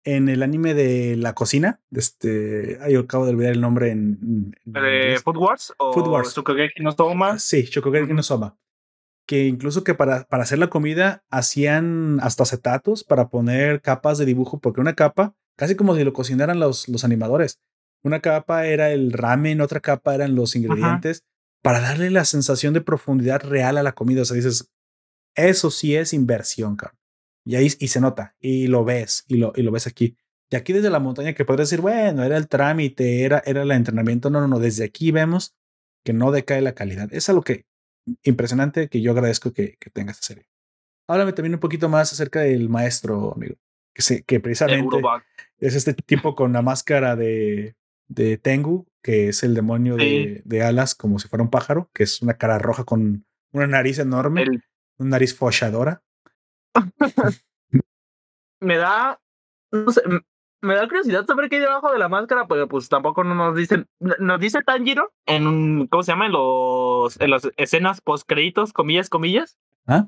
en 0.08 0.30
el 0.30 0.42
anime 0.42 0.74
de 0.74 1.18
la 1.18 1.34
cocina. 1.34 1.82
Este, 1.92 2.78
ahí 2.82 2.96
acabo 2.96 3.26
de 3.26 3.32
olvidar 3.32 3.52
el 3.52 3.60
nombre 3.60 3.92
en. 3.92 4.56
¿De 4.64 5.20
Food 5.22 5.36
Wars? 5.36 5.74
¿O 5.78 5.92
Food 5.92 6.08
Wars. 6.08 6.34
Shokugeki 6.34 6.82
no 6.82 6.94
Soma? 6.94 7.38
Sí, 7.40 7.64
Shokugeki 7.64 8.14
no 8.14 8.24
Soma. 8.24 8.58
Que 9.28 9.48
incluso 9.48 9.84
que 9.84 9.96
para, 9.96 10.24
para 10.24 10.44
hacer 10.44 10.60
la 10.60 10.70
comida 10.70 11.26
hacían 11.30 12.20
hasta 12.22 12.44
acetatos 12.44 13.04
para 13.04 13.28
poner 13.28 13.82
capas 13.82 14.18
de 14.18 14.24
dibujo, 14.24 14.62
porque 14.62 14.80
una 14.80 14.96
capa, 14.96 15.36
casi 15.58 15.76
como 15.76 15.94
si 15.94 16.06
lo 16.06 16.14
cocinaran 16.14 16.62
los, 16.62 16.88
los 16.88 17.04
animadores. 17.04 17.60
Una 18.02 18.22
capa 18.22 18.66
era 18.66 18.92
el 18.92 19.12
ramen, 19.12 19.60
otra 19.60 19.82
capa 19.82 20.16
eran 20.16 20.36
los 20.36 20.56
ingredientes, 20.56 21.26
para 21.62 21.82
darle 21.82 22.12
la 22.12 22.24
sensación 22.24 22.74
de 22.74 22.80
profundidad 22.80 23.42
real 23.44 23.78
a 23.78 23.84
la 23.84 23.92
comida. 23.92 24.22
O 24.22 24.26
sea, 24.26 24.36
dices, 24.36 24.72
eso 25.36 25.70
sí 25.70 25.98
es 25.98 26.14
inversión, 26.14 26.78
cabrón. 26.78 26.98
Y 27.48 27.56
ahí 27.56 27.68
y 27.80 27.88
se 27.88 28.02
nota, 28.02 28.36
y 28.41 28.68
lo 28.68 28.84
ves, 28.84 29.24
y 29.30 29.38
lo, 29.38 29.53
y 29.56 29.61
lo 29.61 29.72
ves 29.72 29.88
aquí. 29.88 30.18
Y 30.49 30.57
aquí 30.57 30.74
desde 30.74 30.90
la 30.90 30.99
montaña 30.99 31.32
que 31.32 31.45
podrías 31.45 31.69
decir, 31.69 31.82
bueno, 31.82 32.26
era 32.26 32.36
el 32.36 32.49
trámite, 32.49 33.24
era, 33.24 33.41
era 33.45 33.61
el 33.61 33.72
entrenamiento. 33.72 34.30
No, 34.30 34.41
no, 34.41 34.49
no, 34.49 34.60
desde 34.60 34.84
aquí 34.84 35.11
vemos 35.11 35.56
que 36.03 36.11
no 36.11 36.32
decae 36.32 36.61
la 36.61 36.74
calidad. 36.74 37.07
Es 37.14 37.30
algo 37.30 37.44
que 37.44 37.65
impresionante 38.24 38.90
que 38.90 38.99
yo 38.99 39.11
agradezco 39.11 39.53
que, 39.53 39.78
que 39.80 39.90
tenga 39.90 40.11
esta 40.11 40.24
serie. 40.24 40.49
Háblame 41.07 41.32
también 41.32 41.53
un 41.53 41.61
poquito 41.61 41.88
más 41.88 42.11
acerca 42.11 42.41
del 42.41 42.68
maestro, 42.68 43.34
amigo. 43.34 43.56
Que, 43.94 44.02
se, 44.02 44.24
que 44.24 44.41
precisamente 44.41 44.98
es 45.60 45.74
este 45.74 45.94
tipo 45.94 46.36
con 46.36 46.52
la 46.52 46.61
máscara 46.61 47.15
de, 47.15 47.78
de 48.10 48.38
Tengu, 48.38 48.88
que 49.02 49.30
es 49.30 49.44
el 49.44 49.53
demonio 49.53 49.95
de, 49.95 50.41
de, 50.44 50.64
alas, 50.64 50.95
como 50.95 51.18
si 51.18 51.30
fuera 51.30 51.44
un 51.44 51.49
pájaro, 51.49 51.90
que 51.94 52.03
es 52.03 52.22
una 52.22 52.34
cara 52.34 52.60
roja 52.60 52.84
con 52.84 53.26
una 53.53 53.68
nariz 53.68 53.99
enorme 53.99 54.44
una 54.98 55.11
nariz 55.11 55.36
folladora. 55.36 56.03
me 58.60 58.78
da, 58.78 59.20
no 59.72 59.91
sé, 59.91 60.02
me 60.62 60.76
da 60.76 60.88
curiosidad 60.88 61.26
saber 61.26 61.49
qué 61.49 61.58
hay 61.58 61.62
debajo 61.62 61.91
de 61.91 61.99
la 61.99 62.10
máscara, 62.10 62.48
pero 62.48 62.68
pues 62.68 62.90
tampoco 62.90 63.24
nos 63.24 63.56
dicen, 63.56 63.88
nos 63.99 64.40
dice 64.40 64.62
Tanjiro 64.64 65.14
en 65.26 65.48
un, 65.48 65.88
¿cómo 65.88 66.04
se 66.04 66.12
llama? 66.12 66.26
En 66.28 66.32
los, 66.32 67.20
en 67.20 67.30
las 67.30 67.49
escenas 67.58 68.02
post 68.02 68.28
créditos, 68.28 68.74
comillas, 68.74 69.10
comillas. 69.10 69.58
¿Ah? 69.86 70.08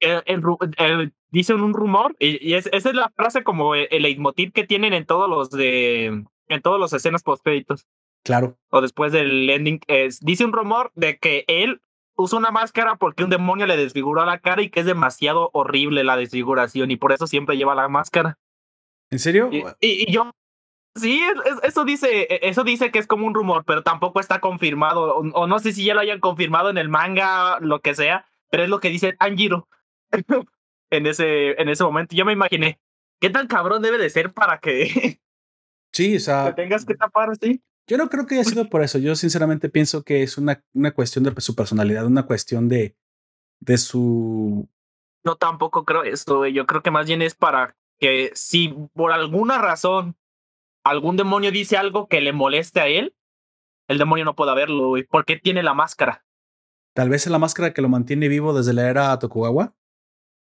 el, 0.00 1.12
dice 1.30 1.54
un 1.54 1.74
rumor, 1.74 2.16
y, 2.18 2.54
esa 2.54 2.70
es 2.70 2.94
la 2.94 3.10
frase 3.10 3.44
como 3.44 3.74
el, 3.74 4.02
leitmotiv 4.02 4.52
que 4.52 4.66
tienen 4.66 4.92
en 4.92 5.06
todos 5.06 5.28
los 5.28 5.50
de 5.50 6.24
en 6.48 6.62
todos 6.62 6.78
los 6.78 6.92
escenas 6.92 7.22
post 7.22 7.44
créditos. 7.44 7.86
Claro. 8.24 8.58
O 8.70 8.80
después 8.80 9.12
del 9.12 9.48
ending, 9.48 9.80
es, 9.86 10.20
dice 10.20 10.44
un 10.44 10.52
rumor 10.52 10.92
de 10.94 11.18
que 11.18 11.44
él 11.48 11.80
usa 12.16 12.38
una 12.38 12.50
máscara 12.50 12.96
porque 12.96 13.24
un 13.24 13.30
demonio 13.30 13.66
le 13.66 13.76
desfiguró 13.76 14.24
la 14.24 14.38
cara 14.38 14.62
y 14.62 14.70
que 14.70 14.80
es 14.80 14.86
demasiado 14.86 15.50
horrible 15.52 16.04
la 16.04 16.16
desfiguración 16.16 16.90
y 16.90 16.96
por 16.96 17.12
eso 17.12 17.26
siempre 17.26 17.56
lleva 17.56 17.74
la 17.74 17.88
máscara. 17.88 18.38
¿En 19.10 19.18
serio? 19.18 19.50
Y, 19.80 20.10
yo, 20.10 20.30
sí, 20.94 21.22
eso 21.62 21.84
dice, 21.84 22.22
e, 22.22 22.48
eso 22.48 22.64
dice 22.64 22.90
que 22.90 22.98
es 22.98 23.06
como 23.06 23.26
un 23.26 23.34
rumor, 23.34 23.64
pero 23.66 23.82
tampoco 23.82 24.20
está 24.20 24.40
confirmado, 24.40 25.16
o, 25.16 25.46
no 25.46 25.58
sé 25.58 25.72
si 25.72 25.84
ya 25.84 25.94
lo 25.94 26.00
hayan 26.00 26.20
confirmado 26.20 26.70
en 26.70 26.78
el 26.78 26.88
manga, 26.88 27.58
lo 27.60 27.80
que 27.80 27.94
sea, 27.94 28.26
pero 28.50 28.62
es 28.62 28.68
lo 28.68 28.80
que 28.80 28.88
dice 28.88 29.12
Tanjiro 29.12 29.68
en 30.90 31.06
ese, 31.06 31.60
en 31.60 31.68
ese 31.68 31.84
momento. 31.84 32.16
Yo 32.16 32.24
me 32.24 32.32
imaginé, 32.32 32.80
¿qué 33.20 33.30
tan 33.30 33.46
cabrón 33.46 33.82
debe 33.82 33.98
de 33.98 34.10
ser 34.10 34.32
para 34.32 34.58
que, 34.58 35.20
sí, 35.92 36.16
o 36.16 36.20
sea, 36.20 36.44
te 36.54 36.62
tengas 36.62 36.84
que 36.84 36.94
tapar 36.94 37.30
así? 37.30 37.62
Yo 37.88 37.96
no 37.98 38.08
creo 38.08 38.26
que 38.26 38.36
haya 38.36 38.44
sido 38.44 38.68
por 38.68 38.82
eso. 38.82 38.98
Yo 38.98 39.14
sinceramente 39.16 39.68
pienso 39.68 40.02
que 40.02 40.22
es 40.22 40.38
una, 40.38 40.62
una 40.72 40.92
cuestión 40.92 41.24
de 41.24 41.34
su 41.40 41.54
personalidad, 41.54 42.06
una 42.06 42.26
cuestión 42.26 42.68
de, 42.68 42.96
de 43.60 43.78
su... 43.78 44.68
No, 45.24 45.36
tampoco 45.36 45.84
creo 45.84 46.04
eso. 46.04 46.46
Yo 46.46 46.66
creo 46.66 46.82
que 46.82 46.90
más 46.90 47.06
bien 47.06 47.22
es 47.22 47.34
para 47.34 47.76
que 47.98 48.30
si 48.34 48.74
por 48.94 49.12
alguna 49.12 49.58
razón 49.58 50.16
algún 50.84 51.16
demonio 51.16 51.52
dice 51.52 51.76
algo 51.76 52.08
que 52.08 52.20
le 52.20 52.32
moleste 52.32 52.80
a 52.80 52.88
él, 52.88 53.14
el 53.88 53.98
demonio 53.98 54.24
no 54.24 54.34
pueda 54.34 54.54
verlo, 54.54 54.90
¿Por 54.90 55.06
porque 55.06 55.36
tiene 55.36 55.62
la 55.62 55.74
máscara. 55.74 56.24
Tal 56.94 57.08
vez 57.08 57.26
es 57.26 57.32
la 57.32 57.38
máscara 57.38 57.72
que 57.72 57.82
lo 57.82 57.88
mantiene 57.88 58.28
vivo 58.28 58.52
desde 58.52 58.72
la 58.72 58.88
era 58.88 59.18
Tokugawa. 59.18 59.74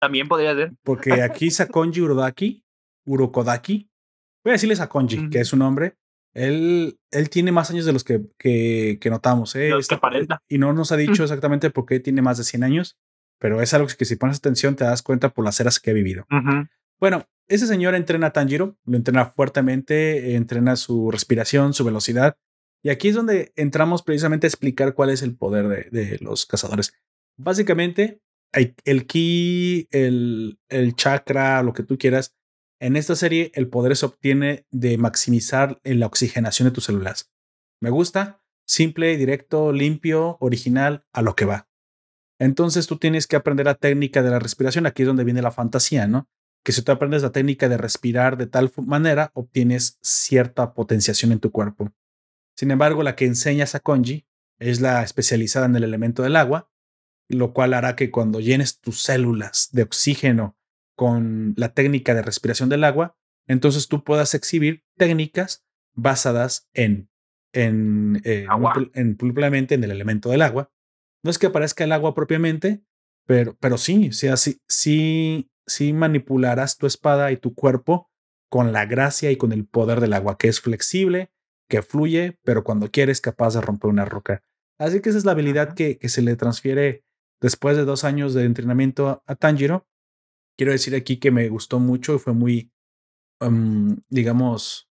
También 0.00 0.28
podría 0.28 0.54
ser. 0.54 0.72
Porque 0.82 1.22
aquí 1.22 1.50
Sakonji 1.50 2.00
Urodaki, 2.00 2.64
Urokodaki, 3.06 3.90
voy 4.44 4.50
a 4.50 4.52
decirle 4.52 4.76
Sakonji, 4.76 5.30
que 5.30 5.40
es 5.40 5.48
su 5.48 5.56
nombre, 5.56 5.96
él, 6.36 6.98
él 7.10 7.30
tiene 7.30 7.50
más 7.50 7.70
años 7.70 7.86
de 7.86 7.92
los 7.94 8.04
que, 8.04 8.26
que, 8.38 8.98
que 9.00 9.10
notamos. 9.10 9.56
¿eh? 9.56 9.70
Y 10.48 10.58
no 10.58 10.72
nos 10.74 10.92
ha 10.92 10.96
dicho 10.96 11.22
exactamente 11.22 11.70
por 11.70 11.86
qué 11.86 11.98
tiene 11.98 12.20
más 12.20 12.36
de 12.36 12.44
100 12.44 12.62
años, 12.62 12.98
pero 13.38 13.62
es 13.62 13.72
algo 13.72 13.88
que 13.98 14.04
si 14.04 14.16
pones 14.16 14.38
atención 14.38 14.76
te 14.76 14.84
das 14.84 15.02
cuenta 15.02 15.30
por 15.30 15.44
las 15.44 15.58
eras 15.60 15.80
que 15.80 15.90
ha 15.90 15.94
vivido. 15.94 16.26
Bueno, 17.00 17.24
ese 17.48 17.66
señor 17.66 17.94
entrena 17.94 18.28
a 18.28 18.32
Tanjiro, 18.32 18.76
lo 18.84 18.96
entrena 18.96 19.26
fuertemente, 19.26 20.34
entrena 20.34 20.76
su 20.76 21.10
respiración, 21.10 21.72
su 21.72 21.84
velocidad. 21.84 22.36
Y 22.82 22.90
aquí 22.90 23.08
es 23.08 23.14
donde 23.14 23.52
entramos 23.56 24.02
precisamente 24.02 24.46
a 24.46 24.48
explicar 24.48 24.92
cuál 24.92 25.10
es 25.10 25.22
el 25.22 25.34
poder 25.34 25.68
de, 25.68 25.88
de 25.90 26.18
los 26.20 26.44
cazadores. 26.44 26.92
Básicamente, 27.38 28.20
el 28.52 29.06
ki, 29.06 29.88
el, 29.90 30.58
el 30.68 30.94
chakra, 30.94 31.62
lo 31.62 31.72
que 31.72 31.82
tú 31.82 31.96
quieras, 31.96 32.35
en 32.81 32.97
esta 32.97 33.16
serie, 33.16 33.53
el 33.55 33.69
poder 33.69 33.97
se 33.97 34.07
obtiene 34.07 34.66
de 34.70 34.98
maximizar 34.98 35.81
la 35.85 36.07
oxigenación 36.07 36.69
de 36.69 36.73
tus 36.73 36.85
células. 36.85 37.32
Me 37.81 37.90
gusta, 37.90 38.43
simple, 38.66 39.16
directo, 39.16 39.73
limpio, 39.73 40.36
original, 40.40 41.05
a 41.12 41.23
lo 41.23 41.35
que 41.35 41.47
va. 41.47 41.69
Entonces 42.39 42.86
tú 42.86 42.98
tienes 42.98 43.27
que 43.27 43.36
aprender 43.36 43.66
la 43.66 43.77
técnica 43.77 44.23
de 44.23 44.31
la 44.31 44.39
respiración. 44.39 44.86
Aquí 44.86 45.03
es 45.03 45.09
donde 45.09 45.24
viene 45.24 45.40
la 45.40 45.51
fantasía, 45.51 46.07
¿no? 46.07 46.28
Que 46.65 46.73
si 46.73 46.82
tú 46.82 46.93
aprendes 46.93 47.23
la 47.23 47.32
técnica 47.32 47.69
de 47.69 47.78
respirar 47.78 48.36
de 48.36 48.47
tal 48.47 48.70
manera, 48.85 49.31
obtienes 49.35 49.98
cierta 50.03 50.74
potenciación 50.74 51.32
en 51.32 51.40
tu 51.40 51.51
cuerpo. 51.51 51.93
Sin 52.57 52.70
embargo, 52.70 53.03
la 53.03 53.16
que 53.16 53.24
enseñas 53.24 53.74
a 53.74 53.81
Konji 53.81 54.27
es 54.59 54.81
la 54.81 55.03
especializada 55.03 55.66
en 55.66 55.77
el 55.77 55.85
elemento 55.85 56.23
del 56.23 56.36
agua, 56.36 56.70
lo 57.28 57.53
cual 57.53 57.74
hará 57.74 57.97
que 57.97 58.11
cuando 58.11 58.40
llenes 58.40 58.81
tus 58.81 59.03
células 59.03 59.69
de 59.73 59.82
oxígeno 59.82 60.55
con 60.97 61.55
la 61.56 61.73
técnica 61.74 62.14
de 62.14 62.23
respiración 62.23 62.68
del 62.68 62.82
agua, 62.82 63.16
entonces 63.47 63.86
tú 63.86 64.02
puedas 64.02 64.35
exhibir 64.35 64.82
técnicas 64.97 65.64
basadas 65.94 66.68
en, 66.74 67.09
en, 67.52 68.20
eh, 68.24 68.47
en, 68.94 69.16
en 69.18 69.85
el 69.85 69.90
elemento 69.90 70.31
del 70.31 70.43
agua. 70.43 70.73
No 71.23 71.31
es 71.31 71.39
que 71.39 71.47
aparezca 71.47 71.85
el 71.85 71.93
agua 71.93 72.14
propiamente, 72.14 72.82
pero, 73.27 73.56
pero 73.60 73.78
sí, 73.78 74.12
sí, 74.12 74.28
sí, 74.68 75.51
sí 75.66 75.93
manipularás 75.93 76.77
tu 76.78 76.86
espada 76.86 77.31
y 77.31 77.36
tu 77.36 77.55
cuerpo 77.55 78.10
con 78.48 78.73
la 78.73 78.86
gracia 78.86 79.31
y 79.31 79.36
con 79.36 79.52
el 79.52 79.66
poder 79.66 80.01
del 80.01 80.12
agua, 80.12 80.39
que 80.39 80.48
es 80.48 80.60
flexible, 80.60 81.31
que 81.68 81.82
fluye, 81.82 82.39
pero 82.44 82.64
cuando 82.64 82.90
quieres 82.90 83.20
capaz 83.20 83.55
de 83.55 83.60
romper 83.60 83.90
una 83.90 84.05
roca. 84.05 84.43
Así 84.78 85.01
que 85.01 85.09
esa 85.09 85.18
es 85.18 85.24
la 85.24 85.32
habilidad 85.32 85.74
que, 85.74 85.98
que 85.98 86.09
se 86.09 86.23
le 86.23 86.36
transfiere 86.36 87.05
después 87.40 87.77
de 87.77 87.85
dos 87.85 88.05
años 88.05 88.35
de 88.35 88.44
entrenamiento 88.44 89.23
a 89.27 89.35
Tanjiro 89.35 89.86
quiero 90.56 90.72
decir 90.72 90.94
aquí 90.94 91.18
que 91.18 91.30
me 91.30 91.48
gustó 91.48 91.78
mucho 91.78 92.14
y 92.14 92.18
fue 92.18 92.32
muy, 92.32 92.72
um, 93.40 93.96
digamos, 94.08 94.88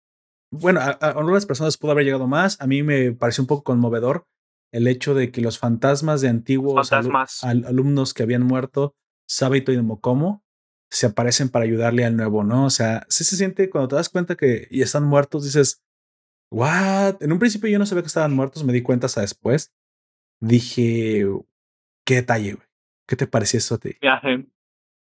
bueno, 0.52 0.80
a, 0.80 0.91
algunas 0.91 1.45
personas 1.45 1.77
pudo 1.77 1.91
haber 1.91 2.06
llegado 2.06 2.27
más. 2.27 2.60
A 2.61 2.68
mí 2.68 2.84
me 2.84 3.11
pareció 3.11 3.44
un 3.44 3.48
poco 3.48 3.64
conmovedor 3.64 4.27
el 4.72 4.88
hecho 4.88 5.14
de 5.14 5.31
que 5.31 5.41
los 5.41 5.60
fantasmas 5.60 6.22
de 6.22 6.30
antiguos 6.30 6.91
alumnos 6.94 8.14
que 8.14 8.23
habían 8.23 8.44
muerto, 8.44 8.95
Sabito 9.27 9.72
y 9.72 9.81
Mokomo, 9.81 10.44
se 10.91 11.07
aparecen 11.07 11.49
para 11.49 11.65
ayudarle 11.65 12.06
al 12.06 12.15
nuevo, 12.15 12.44
¿no? 12.44 12.65
O 12.65 12.69
sea, 12.69 13.06
sí 13.10 13.23
se 13.23 13.36
siente 13.36 13.69
cuando 13.69 13.90
te 13.90 13.95
das 13.95 14.10
cuenta 14.10 14.36
que 14.36 14.68
ya 14.72 14.84
están 14.84 15.03
muertos, 15.03 15.44
dices, 15.44 15.84
¿what? 16.52 17.22
En 17.22 17.31
un 17.31 17.40
principio 17.40 17.69
yo 17.69 17.77
no 17.77 17.86
sabía 17.86 18.02
que 18.02 18.07
estaban 18.07 18.34
muertos, 18.34 18.64
me 18.64 18.73
di 18.73 18.81
cuenta 18.81 19.06
hasta 19.06 19.22
después. 19.22 19.72
Dije, 20.41 21.27
qué 22.06 22.15
detalle, 22.15 22.53
güey. 22.53 22.68
¿Qué 23.07 23.15
te 23.15 23.27
pareció 23.27 23.57
eso 23.57 23.76
a 23.76 23.77
ti? 23.80 23.98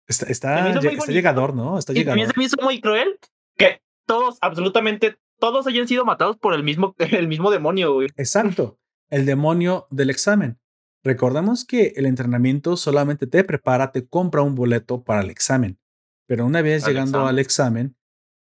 Está, 0.10 0.26
está, 0.26 0.80
llegador, 1.08 1.56
¿no? 1.56 1.78
Está 1.78 1.94
llegador. 1.94 2.18
Mí 2.18 2.26
se 2.26 2.34
me 2.36 2.44
hizo 2.44 2.58
muy 2.62 2.82
cruel 2.82 3.20
que 3.56 3.80
todos, 4.08 4.40
absolutamente 4.42 5.20
todos 5.38 5.68
hayan 5.68 5.88
sido 5.88 6.04
matados 6.04 6.36
por 6.38 6.56
el 6.56 6.64
mismo, 6.64 6.96
el 6.98 7.28
mismo 7.28 7.52
demonio, 7.52 7.94
güey. 7.94 8.10
Exacto. 8.18 8.80
El 9.10 9.28
demonio 9.28 9.88
del 9.92 10.10
examen. 10.10 10.60
Recordemos 11.04 11.64
que 11.64 11.94
el 11.96 12.08
entrenamiento 12.08 12.76
solamente 12.76 13.28
te 13.28 13.44
prepara, 13.44 13.92
te 13.92 14.08
compra 14.08 14.42
un 14.42 14.56
boleto 14.56 15.04
para 15.04 15.22
el 15.22 15.30
examen. 15.30 15.80
Pero 16.26 16.44
una 16.46 16.64
vez 16.64 16.86
llegando 16.86 17.28
al 17.28 17.38
examen, 17.38 17.96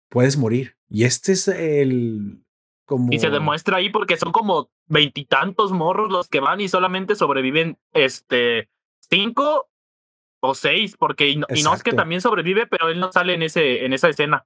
puedes 0.10 0.38
morir. 0.38 0.78
Y 0.90 1.06
este 1.06 1.32
es 1.32 1.48
el. 1.48 2.44
Como... 2.86 3.12
Y 3.12 3.20
se 3.20 3.32
demuestra 3.32 3.78
ahí 3.78 3.90
porque 3.90 4.16
son 4.16 4.32
como 4.32 4.70
veintitantos 4.86 5.72
morros 5.72 6.12
los 6.12 6.30
que 6.30 6.40
van 6.40 6.62
y 6.62 6.70
solamente 6.70 7.16
sobreviven 7.16 7.80
este 7.94 8.70
cinco 9.10 9.70
o 10.48 10.56
seis, 10.56 10.96
porque 10.98 11.36
no, 11.36 11.48
que 11.84 11.94
también 11.94 12.22
sobrevive, 12.22 12.68
pero 12.68 12.90
él 12.90 13.00
no 13.00 13.12
sale 13.12 13.34
en, 13.34 13.44
ese, 13.44 13.86
en 13.86 13.94
esa 13.94 14.10
escena. 14.10 14.46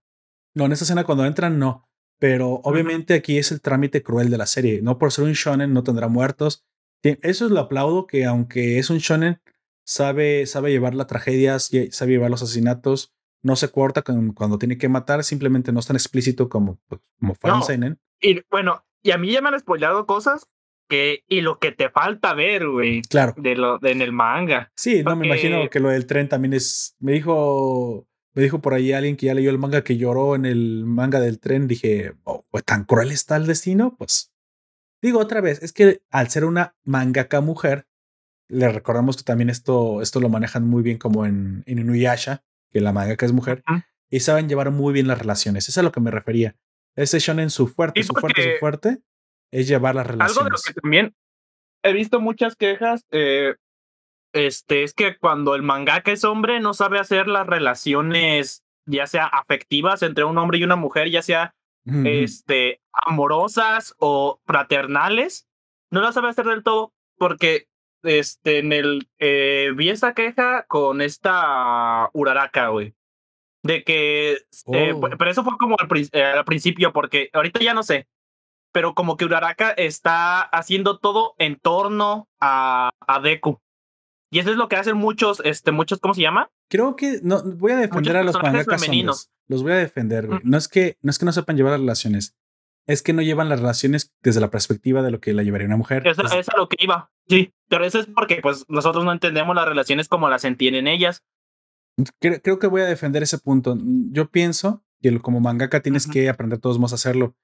No, 0.53 0.65
en 0.65 0.71
esa 0.71 0.83
escena 0.83 1.03
cuando 1.03 1.25
entran, 1.25 1.59
no. 1.59 1.87
Pero 2.19 2.61
obviamente 2.63 3.15
aquí 3.15 3.37
es 3.37 3.51
el 3.51 3.61
trámite 3.61 4.03
cruel 4.03 4.29
de 4.29 4.37
la 4.37 4.45
serie. 4.45 4.81
No 4.81 4.99
por 4.99 5.11
ser 5.11 5.25
un 5.25 5.33
shonen 5.33 5.73
no 5.73 5.83
tendrá 5.83 6.07
muertos. 6.07 6.63
Eso 7.01 7.45
es 7.45 7.51
lo 7.51 7.59
aplaudo, 7.59 8.05
que 8.05 8.25
aunque 8.25 8.77
es 8.77 8.91
un 8.91 8.99
shonen, 8.99 9.41
sabe, 9.83 10.45
sabe 10.45 10.71
llevar 10.71 10.93
las 10.93 11.07
tragedias, 11.07 11.71
sabe 11.89 12.11
llevar 12.11 12.29
los 12.29 12.43
asesinatos, 12.43 13.11
no 13.41 13.55
se 13.55 13.69
corta 13.71 14.03
cuando 14.03 14.57
tiene 14.59 14.77
que 14.77 14.87
matar, 14.87 15.23
simplemente 15.23 15.71
no 15.71 15.79
es 15.79 15.87
tan 15.87 15.95
explícito 15.95 16.47
como, 16.47 16.79
pues, 16.87 17.01
como 17.19 17.33
Fan 17.33 17.99
Y 18.19 18.41
bueno, 18.51 18.85
y 19.01 19.11
a 19.11 19.17
mí 19.17 19.31
ya 19.31 19.41
me 19.41 19.49
han 19.49 19.59
spoilado 19.59 20.05
cosas 20.05 20.47
y 20.89 21.41
lo 21.41 21.59
que 21.59 21.71
te 21.71 21.89
falta 21.89 22.33
ver, 22.33 22.67
güey. 22.67 23.01
Claro. 23.03 23.33
De 23.37 23.55
lo, 23.55 23.83
en 23.83 24.01
el 24.01 24.11
manga. 24.11 24.71
Sí, 24.75 25.03
no 25.03 25.15
me 25.15 25.27
imagino 25.27 25.69
que 25.69 25.79
lo 25.79 25.89
del 25.89 26.05
tren 26.05 26.27
también 26.27 26.53
es. 26.53 26.95
Me 26.99 27.13
dijo. 27.13 28.07
Me 28.33 28.43
dijo 28.43 28.61
por 28.61 28.73
ahí 28.73 28.93
alguien 28.93 29.17
que 29.17 29.25
ya 29.25 29.33
leyó 29.33 29.49
el 29.49 29.57
manga 29.57 29.83
que 29.83 29.97
lloró 29.97 30.35
en 30.35 30.45
el 30.45 30.85
manga 30.85 31.19
del 31.19 31.39
tren. 31.39 31.67
Dije, 31.67 32.13
oh, 32.23 32.45
pues, 32.49 32.63
tan 32.63 32.85
cruel 32.85 33.11
está 33.11 33.35
el 33.35 33.45
destino. 33.45 33.95
Pues 33.97 34.31
digo 35.01 35.19
otra 35.19 35.41
vez, 35.41 35.61
es 35.61 35.73
que 35.73 36.01
al 36.09 36.29
ser 36.29 36.45
una 36.45 36.75
mangaka 36.83 37.41
mujer, 37.41 37.87
le 38.47 38.69
recordamos 38.69 39.17
que 39.17 39.23
también 39.23 39.49
esto, 39.49 40.01
esto 40.01 40.19
lo 40.19 40.29
manejan 40.29 40.65
muy 40.65 40.83
bien 40.83 40.97
como 40.97 41.25
en, 41.25 41.63
en 41.65 41.79
Inuyasha, 41.79 42.43
que 42.69 42.79
la 42.79 42.93
mangaka 42.93 43.25
es 43.25 43.33
mujer, 43.33 43.63
y 44.09 44.21
saben 44.21 44.47
llevar 44.47 44.71
muy 44.71 44.93
bien 44.93 45.07
las 45.07 45.19
relaciones. 45.19 45.65
Eso 45.65 45.71
es 45.71 45.77
a 45.79 45.83
lo 45.83 45.91
que 45.91 46.01
me 46.01 46.11
refería. 46.11 46.55
Ese 46.95 47.19
shonen 47.19 47.49
su 47.49 47.67
fuerte, 47.67 48.03
su 48.03 48.13
fuerte, 48.13 48.43
su 48.43 48.59
fuerte 48.59 49.01
es 49.51 49.67
llevar 49.67 49.95
las 49.95 50.07
relaciones. 50.07 50.37
Algo 50.37 50.45
de 50.45 50.51
lo 50.51 50.57
que 50.65 50.73
también 50.73 51.15
he 51.83 51.93
visto 51.93 52.19
muchas 52.19 52.55
quejas, 52.55 53.05
eh, 53.11 53.55
este, 54.33 54.83
es 54.83 54.93
que 54.93 55.17
cuando 55.17 55.55
el 55.55 55.61
mangaka 55.61 56.11
es 56.11 56.23
hombre 56.23 56.59
no 56.59 56.73
sabe 56.73 56.99
hacer 56.99 57.27
las 57.27 57.47
relaciones, 57.47 58.63
ya 58.85 59.07
sea 59.07 59.25
afectivas 59.25 60.01
entre 60.03 60.23
un 60.23 60.37
hombre 60.37 60.57
y 60.57 60.63
una 60.63 60.75
mujer, 60.75 61.09
ya 61.09 61.21
sea 61.21 61.53
este, 62.05 62.79
amorosas 62.93 63.95
o 63.97 64.39
fraternales, 64.45 65.47
no 65.89 66.01
las 66.01 66.13
sabe 66.13 66.29
hacer 66.29 66.45
del 66.45 66.61
todo 66.61 66.93
porque 67.17 67.67
este, 68.03 68.59
en 68.59 68.71
el, 68.71 69.09
eh, 69.19 69.71
vi 69.75 69.89
esa 69.89 70.13
queja 70.13 70.63
con 70.67 71.01
esta 71.01 72.09
Uraraka, 72.13 72.69
güey. 72.69 72.93
De 73.63 73.83
que, 73.83 74.39
eh, 74.73 74.93
oh. 74.93 75.01
pero 75.17 75.29
eso 75.29 75.43
fue 75.43 75.57
como 75.59 75.75
al, 75.79 75.87
al, 76.37 76.45
principio, 76.45 76.93
porque 76.93 77.29
ahorita 77.33 77.59
ya 77.59 77.75
no 77.75 77.83
sé, 77.83 78.07
pero 78.71 78.93
como 78.93 79.17
que 79.17 79.25
Uraraka 79.25 79.71
está 79.71 80.41
haciendo 80.41 80.99
todo 80.99 81.33
en 81.37 81.57
torno 81.57 82.29
a, 82.39 82.91
a 83.07 83.19
Deku. 83.19 83.59
Y 84.31 84.39
eso 84.39 84.51
es 84.51 84.57
lo 84.57 84.69
que 84.69 84.77
hacen 84.77 84.95
muchos, 84.95 85.41
este, 85.43 85.71
muchos, 85.71 85.99
¿cómo 85.99 86.13
se 86.13 86.21
llama? 86.21 86.49
Creo 86.69 86.95
que 86.95 87.19
no 87.21 87.43
voy 87.43 87.73
a 87.73 87.77
defender 87.77 88.15
a 88.15 88.23
los 88.23 88.41
mangakas 88.41 88.81
femeninos. 88.81 89.29
Los 89.47 89.61
voy 89.61 89.73
a 89.73 89.77
defender, 89.77 90.27
güey. 90.27 90.39
No 90.43 90.57
es 90.57 90.69
que 90.69 90.97
no 91.01 91.11
es 91.11 91.19
que 91.19 91.25
no 91.25 91.33
sepan 91.33 91.57
llevar 91.57 91.73
las 91.73 91.81
relaciones. 91.81 92.37
Es 92.87 93.03
que 93.03 93.11
no 93.11 93.21
llevan 93.21 93.49
las 93.49 93.59
relaciones 93.59 94.13
desde 94.21 94.39
la 94.39 94.49
perspectiva 94.49 95.01
de 95.01 95.11
lo 95.11 95.19
que 95.19 95.33
la 95.33 95.43
llevaría 95.43 95.67
una 95.67 95.75
mujer. 95.75 96.07
Eso, 96.07 96.23
es 96.23 96.47
lo 96.55 96.69
que 96.69 96.77
iba. 96.79 97.11
Sí, 97.27 97.53
pero 97.67 97.85
eso 97.85 97.99
es 97.99 98.07
porque 98.07 98.39
pues 98.41 98.65
nosotros 98.69 99.03
no 99.03 99.11
entendemos 99.11 99.53
las 99.53 99.67
relaciones 99.67 100.07
como 100.07 100.29
las 100.29 100.45
entienden 100.45 100.87
ellas. 100.87 101.23
Creo, 102.19 102.41
creo 102.41 102.57
que 102.57 102.67
voy 102.67 102.81
a 102.81 102.85
defender 102.85 103.21
ese 103.21 103.37
punto. 103.37 103.77
Yo 104.09 104.31
pienso 104.31 104.81
que 105.01 105.19
como 105.19 105.41
mangaka 105.41 105.81
tienes 105.81 106.07
que 106.07 106.29
aprender 106.29 106.59
todos 106.59 106.79
modos 106.79 106.93
a 106.93 106.95
hacerlo. 106.95 107.35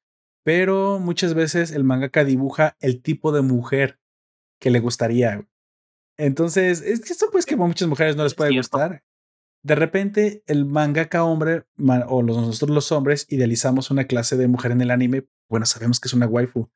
Pero 0.48 0.98
muchas 1.00 1.34
veces 1.34 1.72
el 1.72 1.84
mangaka 1.84 2.24
dibuja 2.24 2.78
el 2.80 3.02
tipo 3.02 3.34
de 3.34 3.42
mujer 3.42 4.00
que 4.62 4.70
le 4.70 4.80
gustaría. 4.80 5.46
Entonces, 6.18 6.80
es 6.80 7.02
que 7.02 7.12
esto 7.12 7.26
pues 7.34 7.46
que 7.46 7.56
a 7.56 7.58
muchas 7.58 7.90
mujeres 7.90 8.16
no 8.16 8.24
les 8.24 8.34
puede 8.34 8.56
gustar. 8.56 9.04
De 9.62 9.76
repente, 9.76 10.44
el 10.46 10.64
mangaka 10.64 11.26
hombre 11.26 11.66
o 12.08 12.24
nosotros 12.24 12.74
los 12.74 12.94
hombres 12.94 13.26
idealizamos 13.28 13.92
una 13.92 14.06
clase 14.06 14.38
de 14.38 14.48
mujer 14.48 14.72
en 14.72 14.80
el 14.80 14.92
anime. 14.92 15.28
Bueno, 15.50 15.66
sabemos 15.66 16.00
que 16.00 16.08
es 16.08 16.14
una 16.14 16.28
waifu. 16.28 16.70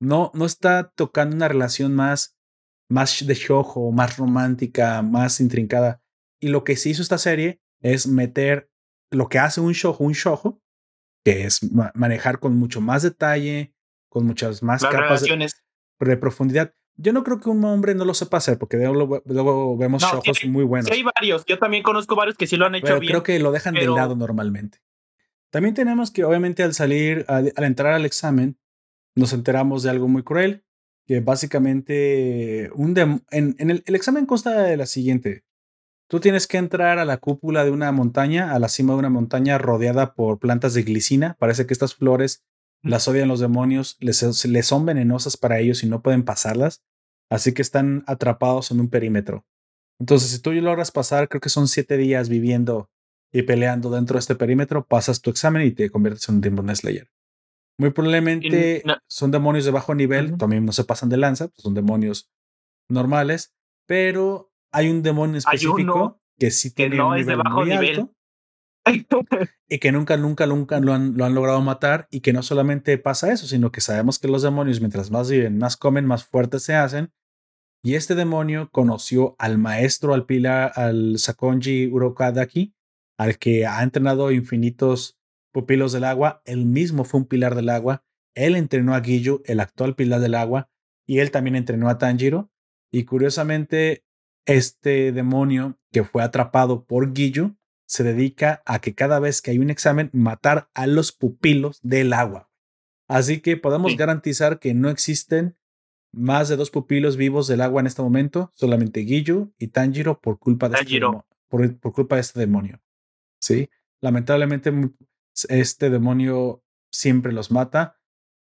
No, 0.00 0.30
no 0.32 0.46
está 0.46 0.92
tocando 0.94 1.34
una 1.34 1.48
relación 1.48 1.96
más, 1.96 2.38
más 2.88 3.26
de 3.26 3.34
shojo, 3.34 3.90
más 3.90 4.18
romántica, 4.18 5.02
más 5.02 5.40
intrincada. 5.40 6.00
Y 6.40 6.50
lo 6.50 6.62
que 6.62 6.76
se 6.76 6.90
hizo 6.90 7.02
esta 7.02 7.18
serie 7.18 7.60
es 7.82 8.06
meter 8.06 8.70
lo 9.10 9.28
que 9.28 9.40
hace 9.40 9.60
un 9.60 9.72
shojo, 9.72 10.04
un 10.04 10.12
shojo, 10.12 10.62
que 11.26 11.42
es 11.42 11.68
manejar 11.94 12.38
con 12.38 12.56
mucho 12.56 12.80
más 12.80 13.02
detalle, 13.02 13.74
con 14.08 14.24
muchas 14.24 14.62
más 14.62 14.84
capas 14.84 15.24
de 15.24 16.16
profundidad. 16.18 16.72
Yo 16.94 17.12
no 17.12 17.24
creo 17.24 17.40
que 17.40 17.50
un 17.50 17.64
hombre 17.64 17.96
no 17.96 18.04
lo 18.04 18.14
sepa 18.14 18.36
hacer, 18.36 18.58
porque 18.58 18.76
luego, 18.76 19.76
vemos 19.76 20.04
ojos 20.04 20.44
muy 20.44 20.62
buenos. 20.62 20.86
Sí, 20.86 20.94
hay 20.94 21.02
varios. 21.02 21.44
Yo 21.44 21.58
también 21.58 21.82
conozco 21.82 22.14
varios 22.14 22.36
que 22.36 22.46
sí 22.46 22.56
lo 22.56 22.66
han 22.66 22.76
hecho 22.76 23.00
bien. 23.00 23.10
Creo 23.10 23.24
que 23.24 23.40
lo 23.40 23.50
dejan 23.50 23.74
de 23.74 23.88
lado 23.88 24.14
normalmente. 24.14 24.78
También 25.50 25.74
tenemos 25.74 26.12
que, 26.12 26.22
obviamente, 26.22 26.62
al 26.62 26.74
salir, 26.74 27.24
al, 27.26 27.52
entrar 27.56 27.94
al 27.94 28.06
examen, 28.06 28.56
nos 29.16 29.32
enteramos 29.32 29.82
de 29.82 29.90
algo 29.90 30.06
muy 30.06 30.22
cruel, 30.22 30.64
que 31.06 31.18
básicamente 31.18 32.70
un 32.74 32.96
en, 33.32 33.56
el, 33.58 33.82
el, 33.84 33.94
examen 33.96 34.26
consta 34.26 34.62
de 34.62 34.76
la 34.76 34.86
siguiente. 34.86 35.44
Tú 36.08 36.20
tienes 36.20 36.46
que 36.46 36.58
entrar 36.58 36.98
a 36.98 37.04
la 37.04 37.16
cúpula 37.16 37.64
de 37.64 37.72
una 37.72 37.90
montaña, 37.90 38.52
a 38.52 38.58
la 38.58 38.68
cima 38.68 38.92
de 38.92 39.00
una 39.00 39.10
montaña 39.10 39.58
rodeada 39.58 40.14
por 40.14 40.38
plantas 40.38 40.74
de 40.74 40.82
glicina. 40.82 41.36
Parece 41.38 41.66
que 41.66 41.72
estas 41.74 41.94
flores 41.94 42.44
las 42.82 43.08
odian 43.08 43.28
los 43.28 43.40
demonios, 43.40 43.96
les, 44.00 44.44
les 44.44 44.66
son 44.66 44.86
venenosas 44.86 45.36
para 45.36 45.58
ellos 45.58 45.82
y 45.82 45.88
no 45.88 46.02
pueden 46.02 46.24
pasarlas, 46.24 46.84
así 47.30 47.52
que 47.52 47.62
están 47.62 48.04
atrapados 48.06 48.70
en 48.70 48.80
un 48.80 48.88
perímetro. 48.88 49.44
Entonces, 49.98 50.30
si 50.30 50.38
tú 50.40 50.52
logras 50.52 50.92
pasar, 50.92 51.28
creo 51.28 51.40
que 51.40 51.48
son 51.48 51.68
siete 51.68 51.96
días 51.96 52.28
viviendo 52.28 52.90
y 53.32 53.42
peleando 53.42 53.90
dentro 53.90 54.14
de 54.14 54.20
este 54.20 54.36
perímetro, 54.36 54.86
pasas 54.86 55.20
tu 55.20 55.30
examen 55.30 55.66
y 55.66 55.72
te 55.72 55.90
conviertes 55.90 56.28
en 56.28 56.36
un 56.36 56.40
Demon 56.40 56.74
Slayer. 56.76 57.08
Muy 57.78 57.90
probablemente 57.90 58.82
son 59.06 59.30
demonios 59.30 59.64
de 59.64 59.70
bajo 59.70 59.94
nivel, 59.94 60.38
también 60.38 60.64
no 60.64 60.72
se 60.72 60.84
pasan 60.84 61.08
de 61.08 61.18
lanza, 61.18 61.48
pues 61.48 61.62
son 61.62 61.74
demonios 61.74 62.30
normales, 62.88 63.54
pero 63.86 64.52
hay 64.76 64.90
un 64.90 65.02
demonio 65.02 65.38
específico 65.38 66.20
que 66.38 66.50
sí 66.50 66.70
tiene 66.70 67.02
un 67.02 67.16
nivel 67.16 67.38
muy 67.50 67.72
alto 67.72 68.12
y 69.68 69.78
que 69.78 69.90
nunca, 69.90 70.18
nunca, 70.18 70.46
nunca 70.46 70.78
lo 70.80 70.92
han, 70.92 71.16
lo 71.16 71.24
han 71.24 71.34
logrado 71.34 71.62
matar 71.62 72.06
y 72.10 72.20
que 72.20 72.34
no 72.34 72.42
solamente 72.42 72.98
pasa 72.98 73.32
eso, 73.32 73.46
sino 73.46 73.72
que 73.72 73.80
sabemos 73.80 74.18
que 74.18 74.28
los 74.28 74.42
demonios 74.42 74.80
mientras 74.80 75.10
más 75.10 75.30
viven, 75.30 75.56
más 75.56 75.78
comen, 75.78 76.04
más 76.04 76.26
fuertes 76.26 76.62
se 76.62 76.74
hacen. 76.74 77.10
Y 77.82 77.94
este 77.94 78.14
demonio 78.14 78.68
conoció 78.70 79.34
al 79.38 79.56
maestro, 79.56 80.12
al 80.12 80.26
pilar, 80.26 80.72
al 80.74 81.18
Sakonji 81.18 81.86
Urokadaki, 81.86 82.74
al 83.18 83.38
que 83.38 83.66
ha 83.66 83.82
entrenado 83.82 84.30
infinitos 84.30 85.18
pupilos 85.52 85.92
del 85.92 86.04
agua. 86.04 86.42
Él 86.44 86.66
mismo 86.66 87.04
fue 87.04 87.20
un 87.20 87.26
pilar 87.26 87.54
del 87.54 87.70
agua. 87.70 88.04
Él 88.34 88.56
entrenó 88.56 88.94
a 88.94 89.00
Giyu, 89.00 89.42
el 89.46 89.60
actual 89.60 89.94
pilar 89.94 90.20
del 90.20 90.34
agua, 90.34 90.68
y 91.06 91.20
él 91.20 91.30
también 91.30 91.56
entrenó 91.56 91.88
a 91.88 91.96
Tanjiro. 91.96 92.50
Y 92.92 93.04
curiosamente, 93.04 94.05
este 94.46 95.12
demonio 95.12 95.78
que 95.92 96.04
fue 96.04 96.22
atrapado 96.22 96.84
por 96.84 97.12
Giyu 97.14 97.56
se 97.86 98.02
dedica 98.02 98.62
a 98.66 98.80
que 98.80 98.94
cada 98.94 99.20
vez 99.20 99.42
que 99.42 99.52
hay 99.52 99.58
un 99.58 99.70
examen, 99.70 100.10
matar 100.12 100.68
a 100.74 100.86
los 100.86 101.12
pupilos 101.12 101.78
del 101.82 102.12
agua. 102.12 102.50
Así 103.08 103.40
que 103.40 103.56
podemos 103.56 103.96
garantizar 103.96 104.58
que 104.58 104.74
no 104.74 104.90
existen 104.90 105.56
más 106.12 106.48
de 106.48 106.56
dos 106.56 106.70
pupilos 106.70 107.16
vivos 107.16 107.46
del 107.46 107.60
agua 107.60 107.80
en 107.80 107.86
este 107.86 108.02
momento, 108.02 108.50
solamente 108.54 109.04
Giyu 109.04 109.52
y 109.58 109.68
Tanjiro 109.68 110.20
por 110.20 110.38
culpa 110.38 110.68
de, 110.68 110.78
este, 110.80 111.00
por, 111.48 111.78
por 111.78 111.92
culpa 111.92 112.16
de 112.16 112.22
este 112.22 112.40
demonio. 112.40 112.80
Sí, 113.38 113.68
lamentablemente 114.00 114.72
este 115.48 115.90
demonio 115.90 116.64
siempre 116.90 117.32
los 117.32 117.50
mata 117.50 118.00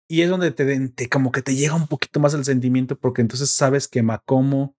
y 0.07 0.22
es 0.22 0.30
donde 0.30 0.51
te, 0.51 0.89
te, 0.89 1.07
como 1.07 1.31
que 1.31 1.41
te 1.41 1.55
llega 1.55 1.76
un 1.76 1.88
poquito 1.88 2.19
más 2.19 2.34
el 2.34 2.43
sentimiento 2.43 2.99
porque 2.99 3.22
entonces 3.22 3.51
sabes 3.51 3.88
que 3.88 4.01
Makomo 4.01 4.76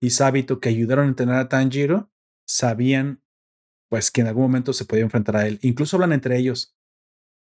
y 0.00 0.10
Sabito 0.10 0.60
que 0.60 0.68
ayudaron 0.68 1.06
a 1.06 1.08
entrenar 1.08 1.38
a 1.38 1.48
Tanjiro 1.48 2.10
sabían 2.46 3.22
pues 3.88 4.10
que 4.10 4.20
en 4.20 4.26
algún 4.28 4.44
momento 4.44 4.72
se 4.72 4.84
podía 4.84 5.04
enfrentar 5.04 5.36
a 5.36 5.46
él. 5.46 5.58
Incluso 5.62 5.96
hablan 5.96 6.12
entre 6.12 6.36
ellos 6.38 6.76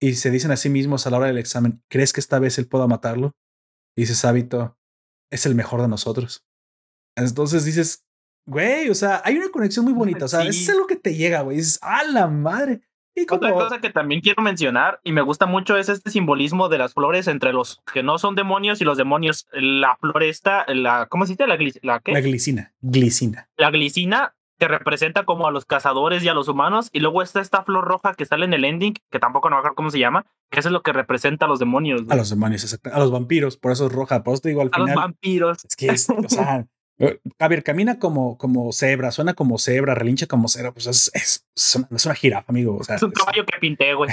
y 0.01 0.15
se 0.15 0.31
dicen 0.31 0.51
a 0.51 0.57
sí 0.57 0.69
mismos 0.69 1.07
a 1.07 1.11
la 1.11 1.19
hora 1.19 1.27
del 1.29 1.39
examen, 1.39 1.83
¿crees 1.89 2.13
que 2.13 2.21
esta 2.21 2.39
vez 2.39 2.59
él 2.59 2.67
pueda 2.67 2.87
matarlo? 2.87 3.33
Y 3.97 4.03
dice 4.03 4.15
Sábito, 4.15 4.79
es 5.31 5.47
el 5.47 5.55
mejor 5.55 5.81
de 5.81 5.89
nosotros. 5.89 6.45
Entonces 7.17 7.65
dices, 7.65 8.05
güey, 8.47 8.91
o 8.91 8.95
sea, 8.95 9.23
hay 9.25 9.37
una 9.37 9.51
conexión 9.51 9.85
muy 9.85 9.95
bonita, 9.95 10.27
o 10.27 10.29
sea, 10.29 10.43
es 10.43 10.69
algo 10.69 10.87
que 10.87 10.97
te 10.97 11.15
llega, 11.15 11.43
güey, 11.43 11.59
dices, 11.59 11.79
¡ah, 11.81 12.05
la 12.05 12.27
madre! 12.27 12.83
Y 13.17 13.27
Otra 13.31 13.53
cosa 13.53 13.81
que 13.81 13.91
también 13.91 14.21
quiero 14.21 14.43
mencionar 14.43 15.01
y 15.05 15.13
me 15.13 15.23
gusta 15.23 15.47
mucho 15.47 15.77
es 15.77 15.89
este 15.89 16.11
simbolismo 16.11 16.69
de 16.69 16.79
las 16.79 16.95
flores 16.95 17.29
entre 17.29 17.53
los 17.53 17.81
que 17.93 18.03
no 18.03 18.19
son 18.19 18.35
demonios 18.35 18.81
y 18.81 18.85
los 18.85 18.99
demonios. 18.99 19.47
La 19.53 19.97
floresta, 19.97 20.65
la, 20.69 21.07
¿cómo 21.07 21.25
se 21.25 21.33
dice? 21.33 21.47
La, 21.47 21.57
la, 21.83 22.01
¿qué? 22.01 22.13
la 22.13 22.21
glicina. 22.21 22.73
Glicina. 22.81 23.49
La 23.57 23.71
glicina 23.71 24.35
que 24.59 24.69
representa 24.69 25.25
como 25.25 25.47
a 25.47 25.51
los 25.51 25.65
cazadores 25.65 26.23
y 26.23 26.29
a 26.29 26.35
los 26.35 26.49
humanos, 26.49 26.89
y 26.93 27.01
luego 27.01 27.23
está 27.23 27.41
esta 27.41 27.65
flor 27.65 27.85
roja 27.85 28.15
que 28.15 28.25
sale 28.25 28.45
en 28.45 28.55
el 28.55 28.65
ending, 28.65 28.95
que 29.11 29.19
tampoco 29.19 29.51
no 29.51 29.57
me 29.57 29.61
acuerdo 29.61 29.75
cómo 29.75 29.91
se 29.91 29.99
llama, 29.99 30.27
que 30.51 30.61
eso 30.61 30.69
es 30.69 30.73
lo 30.73 30.83
que 30.83 30.93
representa 30.93 31.47
a 31.47 31.49
los 31.49 31.59
demonios. 31.59 32.03
A 32.09 32.17
los 32.17 32.31
demonios, 32.31 32.63
exacto. 32.63 32.91
A 32.93 32.99
los 32.99 33.11
vampiros, 33.11 33.57
por 33.57 33.73
eso 33.73 33.87
es 33.87 33.93
roja, 33.93 34.23
por 34.23 34.35
eso 34.35 34.43
te 34.43 34.51
digo 34.51 34.63
al 34.63 34.71
final. 34.71 34.89
A 34.89 34.93
los 34.93 34.95
vampiros. 34.95 35.65
Es 35.65 35.77
que 35.77 35.89
es, 35.89 36.09
o 36.09 36.29
sea, 36.29 36.67
a 37.39 37.49
ver, 37.49 37.63
camina 37.63 37.99
como, 37.99 38.39
como 38.39 38.73
cebra, 38.73 39.11
suena 39.11 39.35
como 39.35 39.59
cebra, 39.59 39.95
relincha 39.95 40.27
como 40.27 40.49
cebra, 40.49 40.73
pues 40.73 40.87
es, 40.87 41.11
es, 41.15 41.47
es, 41.55 42.07
una, 42.07 42.15
jirafa, 42.15 42.47
amigo. 42.49 42.77
O 42.77 42.85
sea, 42.85 42.97
es 42.97 43.03
un 43.03 43.11
caballo 43.11 43.45
que 43.45 43.59
pinté, 43.59 43.95
güey. 43.95 44.11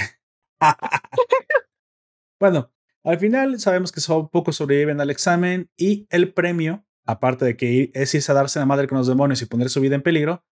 bueno, 2.39 2.71
al 3.03 3.19
final 3.19 3.59
sabemos 3.59 3.91
que 3.91 4.01
son 4.01 4.29
pocos 4.29 4.55
sobreviven 4.55 4.99
al 5.01 5.09
examen 5.09 5.69
y 5.77 6.07
el 6.09 6.33
premio 6.33 6.85
aparte 7.05 7.45
de 7.45 7.57
que 7.57 7.91
es 7.93 8.13
irse 8.13 8.31
a 8.31 8.35
darse 8.35 8.59
la 8.59 8.65
madre 8.65 8.87
con 8.87 8.97
los 8.97 9.07
demonios 9.07 9.41
y 9.41 9.45
poner 9.45 9.69
su 9.69 9.81
vida 9.81 9.95
en 9.95 10.01
peligro, 10.01 10.43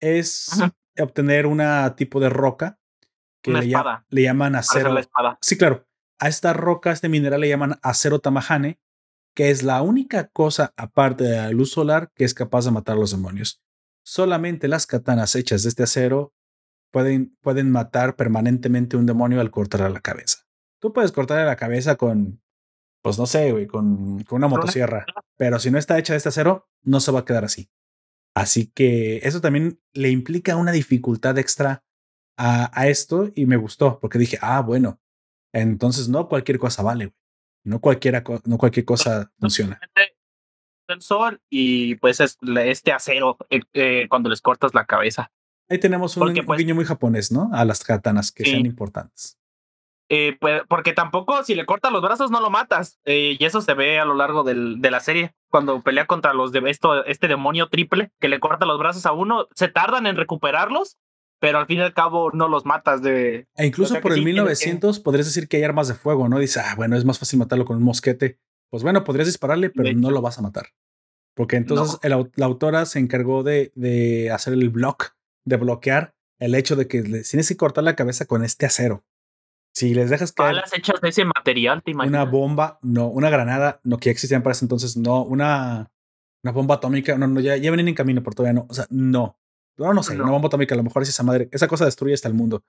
es 0.00 0.50
obtener 0.98 1.46
una 1.46 1.94
tipo 1.96 2.20
de 2.20 2.28
roca 2.28 2.78
que 3.42 3.52
le, 3.52 3.72
le, 4.08 4.22
llaman 4.22 4.56
acero. 4.56 4.94
Sí, 5.40 5.56
claro. 5.56 5.86
A 6.18 6.28
esta 6.28 6.52
roca, 6.52 6.92
este 6.92 7.08
mineral 7.08 7.40
le 7.40 7.48
llaman 7.48 7.78
acero 7.82 8.20
tamajane, 8.20 8.80
que 9.34 9.50
es 9.50 9.62
la 9.62 9.82
única 9.82 10.28
cosa 10.28 10.72
aparte 10.76 11.24
de 11.24 11.36
la 11.36 11.50
luz 11.50 11.72
solar 11.72 12.10
que 12.14 12.24
es 12.24 12.34
capaz 12.34 12.64
de 12.64 12.70
matar 12.70 12.96
a 12.96 13.00
los 13.00 13.10
demonios. 13.10 13.62
Solamente 14.04 14.68
las 14.68 14.86
katanas 14.86 15.34
hechas 15.36 15.62
de 15.62 15.68
este 15.68 15.84
acero 15.84 16.34
pueden, 16.90 17.36
pueden 17.40 17.70
matar 17.70 18.16
permanentemente 18.16 18.96
un 18.96 19.06
demonio 19.06 19.40
al 19.40 19.50
cortarle 19.50 19.90
la 19.90 20.00
cabeza. 20.00 20.38
Tú 20.80 20.92
puedes 20.92 21.12
cortarle 21.12 21.44
la 21.44 21.56
cabeza 21.56 21.96
con 21.96 22.42
pues 23.02 23.18
no 23.18 23.26
sé, 23.26 23.50
güey, 23.50 23.66
con, 23.66 24.22
con 24.22 24.36
una 24.36 24.48
motosierra. 24.48 25.04
Pero 25.36 25.58
si 25.58 25.70
no 25.70 25.78
está 25.78 25.98
hecha 25.98 26.12
de 26.12 26.18
este 26.18 26.28
acero, 26.28 26.68
no 26.82 27.00
se 27.00 27.10
va 27.10 27.20
a 27.20 27.24
quedar 27.24 27.44
así. 27.44 27.68
Así 28.34 28.68
que 28.68 29.18
eso 29.24 29.40
también 29.40 29.80
le 29.92 30.10
implica 30.10 30.56
una 30.56 30.72
dificultad 30.72 31.36
extra 31.38 31.84
a, 32.38 32.70
a 32.80 32.86
esto 32.88 33.30
y 33.34 33.46
me 33.46 33.56
gustó 33.56 33.98
porque 34.00 34.18
dije, 34.18 34.38
ah, 34.40 34.60
bueno, 34.62 35.00
entonces 35.52 36.08
no 36.08 36.28
cualquier 36.28 36.58
cosa 36.58 36.82
vale, 36.82 37.06
güey. 37.06 37.21
No, 37.64 37.80
cualquiera, 37.80 38.22
no 38.44 38.58
cualquier 38.58 38.84
cosa 38.84 39.30
funciona. 39.38 39.80
El 40.88 41.00
sol 41.00 41.40
y 41.48 41.94
pues 41.96 42.20
es 42.20 42.38
este 42.42 42.92
acero 42.92 43.38
eh, 43.50 43.60
eh, 43.72 44.06
cuando 44.08 44.28
les 44.28 44.40
cortas 44.40 44.74
la 44.74 44.84
cabeza. 44.84 45.30
Ahí 45.68 45.78
tenemos 45.78 46.16
un, 46.16 46.26
porque, 46.26 46.42
pues 46.42 46.74
muy 46.74 46.84
japonés, 46.84 47.32
¿no? 47.32 47.48
A 47.52 47.64
las 47.64 47.82
katanas 47.82 48.30
que 48.32 48.44
sean 48.44 48.66
importantes. 48.66 49.38
Eh, 50.14 50.36
pues, 50.38 50.60
porque 50.68 50.92
tampoco 50.92 51.42
si 51.42 51.54
le 51.54 51.64
cortas 51.64 51.90
los 51.90 52.02
brazos 52.02 52.30
no 52.30 52.40
lo 52.40 52.50
matas. 52.50 52.98
Eh, 53.06 53.38
y 53.40 53.44
eso 53.46 53.62
se 53.62 53.72
ve 53.72 53.98
a 53.98 54.04
lo 54.04 54.12
largo 54.12 54.42
del, 54.42 54.82
de 54.82 54.90
la 54.90 55.00
serie. 55.00 55.34
Cuando 55.48 55.80
pelea 55.80 56.06
contra 56.06 56.34
los 56.34 56.52
de 56.52 56.60
esto, 56.68 57.06
este 57.06 57.28
demonio 57.28 57.70
triple 57.70 58.10
que 58.20 58.28
le 58.28 58.38
corta 58.38 58.66
los 58.66 58.78
brazos 58.78 59.06
a 59.06 59.12
uno, 59.12 59.48
se 59.54 59.68
tardan 59.68 60.06
en 60.06 60.16
recuperarlos, 60.16 60.98
pero 61.42 61.58
al 61.58 61.66
fin 61.66 61.78
y 61.78 61.82
al 61.82 61.92
cabo 61.92 62.30
no 62.30 62.46
los 62.46 62.64
matas 62.64 63.02
de... 63.02 63.48
E 63.56 63.66
incluso 63.66 64.00
por 64.00 64.12
el 64.12 64.24
1900 64.24 65.00
podrías 65.00 65.26
decir 65.26 65.48
que 65.48 65.56
hay 65.56 65.64
armas 65.64 65.88
de 65.88 65.94
fuego, 65.94 66.28
¿no? 66.28 66.38
Dice, 66.38 66.60
ah, 66.60 66.74
bueno, 66.76 66.96
es 66.96 67.04
más 67.04 67.18
fácil 67.18 67.40
matarlo 67.40 67.64
con 67.64 67.78
un 67.78 67.82
mosquete. 67.82 68.38
Pues 68.70 68.84
bueno, 68.84 69.02
podrías 69.02 69.26
dispararle, 69.26 69.68
pero 69.68 69.92
no 69.92 70.12
lo 70.12 70.22
vas 70.22 70.38
a 70.38 70.42
matar. 70.42 70.68
Porque 71.34 71.56
entonces 71.56 71.98
la 72.04 72.46
autora 72.46 72.86
se 72.86 73.00
encargó 73.00 73.42
de, 73.42 73.72
de 73.74 74.30
hacer 74.30 74.52
el 74.52 74.68
block, 74.68 75.16
de 75.44 75.56
bloquear 75.56 76.14
el 76.38 76.54
hecho 76.54 76.76
de 76.76 76.86
que 76.86 77.02
les 77.02 77.28
tienes 77.28 77.48
que 77.48 77.56
cortar 77.56 77.82
la 77.82 77.96
cabeza 77.96 78.24
con 78.26 78.44
este 78.44 78.66
acero. 78.66 79.04
Si 79.74 79.94
les 79.94 80.10
dejas 80.10 80.30
caer. 80.30 80.54
Balas 80.54 80.72
hechas 80.72 81.00
de 81.00 81.08
ese 81.08 81.24
material, 81.24 81.82
¿te 81.82 81.90
imaginas? 81.90 82.22
Una 82.22 82.30
bomba, 82.30 82.78
no. 82.82 83.08
Una 83.08 83.30
granada, 83.30 83.80
no, 83.82 83.98
que 83.98 84.10
existían 84.10 84.44
para 84.44 84.52
ese 84.52 84.64
entonces, 84.64 84.96
no. 84.96 85.24
Una, 85.24 85.90
una 86.44 86.52
bomba 86.52 86.76
atómica, 86.76 87.18
no, 87.18 87.26
no, 87.26 87.40
ya, 87.40 87.56
ya 87.56 87.72
vienen 87.72 87.88
en 87.88 87.94
camino, 87.96 88.22
pero 88.22 88.36
todavía 88.36 88.60
no. 88.60 88.66
O 88.68 88.74
sea, 88.74 88.86
no. 88.90 89.40
No, 89.76 89.94
no 89.94 90.02
sé, 90.02 90.20
una 90.20 90.30
bomba 90.30 90.48
atómica, 90.48 90.74
a 90.74 90.78
lo 90.78 90.84
mejor 90.84 91.02
es 91.02 91.08
esa 91.08 91.22
madre. 91.22 91.48
Esa 91.52 91.68
cosa 91.68 91.84
destruye 91.84 92.14
hasta 92.14 92.28
el 92.28 92.34
mundo. 92.34 92.64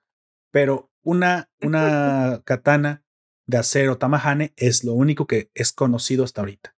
Pero 0.50 0.90
una, 1.02 1.50
una 1.60 2.42
katana 2.44 3.04
de 3.46 3.58
acero 3.58 3.98
Tamahane 3.98 4.52
es 4.56 4.84
lo 4.84 4.94
único 4.94 5.26
que 5.26 5.50
es 5.54 5.72
conocido 5.72 6.24
hasta 6.24 6.40
ahorita. 6.40 6.74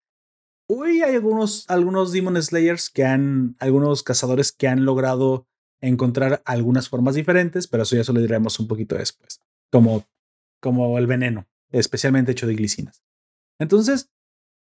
Uy, 0.68 1.02
hay 1.02 1.14
algunos, 1.14 1.64
algunos 1.68 2.10
Demon 2.10 2.42
Slayers 2.42 2.90
que 2.90 3.04
han, 3.04 3.54
algunos 3.60 4.02
cazadores 4.02 4.50
que 4.50 4.66
han 4.66 4.84
logrado 4.84 5.46
encontrar 5.80 6.42
algunas 6.44 6.88
formas 6.88 7.14
diferentes, 7.14 7.68
pero 7.68 7.84
eso 7.84 7.94
ya 7.94 8.02
se 8.02 8.12
lo 8.12 8.20
diremos 8.20 8.58
un 8.58 8.66
poquito 8.66 8.96
después. 8.96 9.40
Como 9.70 10.04
como 10.60 10.98
el 10.98 11.06
veneno, 11.06 11.48
especialmente 11.70 12.32
hecho 12.32 12.46
de 12.46 12.54
glicinas. 12.54 13.04
Entonces, 13.58 14.10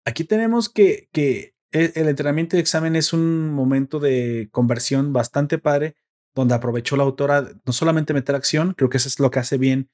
aquí 0.06 0.23
tenemos 0.23 0.69
que, 0.69 1.10
que 1.11 1.56
el 1.72 2.08
entrenamiento 2.08 2.56
de 2.56 2.62
examen 2.62 2.96
es 2.96 3.14
un 3.14 3.52
momento 3.52 4.00
de 4.00 4.50
conversión 4.52 5.14
bastante 5.14 5.58
padre, 5.58 5.96
donde 6.36 6.56
aprovechó 6.56 6.96
la 6.96 7.04
autora 7.04 7.48
no 7.66 7.74
solamente 7.74 8.14
meter 8.14 8.36
acción, 8.36 8.74
creo 8.74 8.90
que 8.90 8.98
eso 8.98 9.08
es 9.08 9.20
lo 9.20 9.30
que 9.32 9.40
hace 9.40 9.58
bien 9.58 9.90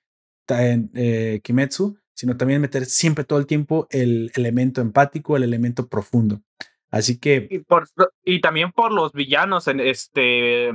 en, 0.47 0.91
eh, 0.93 1.41
Kimetsu, 1.43 1.97
sino 2.13 2.37
también 2.37 2.61
meter 2.61 2.85
siempre 2.85 3.23
todo 3.23 3.39
el 3.39 3.47
tiempo 3.47 3.87
el 3.89 4.31
elemento 4.35 4.81
empático, 4.81 5.35
el 5.35 5.43
elemento 5.43 5.87
profundo. 5.87 6.41
Así 6.91 7.19
que. 7.19 7.47
Y, 7.49 7.65
y 8.23 8.41
también 8.41 8.71
por 8.71 8.91
los 8.91 9.11
villanos, 9.11 9.67
en 9.67 9.79
este. 9.79 10.71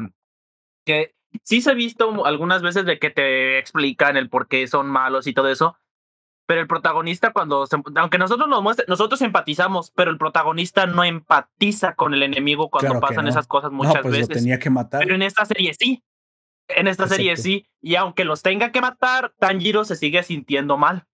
Que 0.85 1.15
sí 1.45 1.61
se 1.61 1.71
ha 1.71 1.75
visto 1.75 2.27
algunas 2.27 2.63
veces 2.63 2.85
de 2.85 2.99
que 2.99 3.11
te 3.11 3.59
explican 3.59 4.17
el 4.17 4.29
por 4.29 4.49
qué 4.49 4.67
son 4.67 4.89
malos 4.89 5.27
y 5.27 5.33
todo 5.33 5.49
eso, 5.49 5.77
pero 6.51 6.63
el 6.63 6.67
protagonista 6.67 7.33
cuando, 7.33 7.65
aunque 7.95 8.19
nosotros 8.19 8.49
nos 8.49 8.61
muestre, 8.61 8.85
nosotros 8.89 9.23
empatizamos, 9.23 9.93
pero 9.93 10.11
el 10.11 10.19
protagonista 10.19 10.85
no 10.85 11.05
empatiza 11.05 11.95
con 11.95 12.13
el 12.13 12.25
enemigo 12.25 12.71
cuando 12.71 12.99
pasan 12.99 13.29
esas 13.29 13.47
cosas 13.47 13.71
muchas 13.71 14.03
pues 14.03 14.15
veces. 14.15 14.29
Lo 14.31 14.35
tenía 14.35 14.59
que 14.59 14.69
matar. 14.69 15.01
Pero 15.01 15.15
en 15.15 15.23
esta 15.23 15.45
serie 15.45 15.73
sí. 15.79 16.03
En 16.67 16.89
esta 16.89 17.07
serie 17.07 17.37
sí. 17.37 17.69
Y 17.81 17.95
aunque 17.95 18.25
los 18.25 18.43
tenga 18.43 18.73
que 18.73 18.81
matar, 18.81 19.33
Tanjiro 19.39 19.85
se 19.85 19.95
sigue 19.95 20.25
sintiendo 20.25 20.77
mal. 20.77 21.07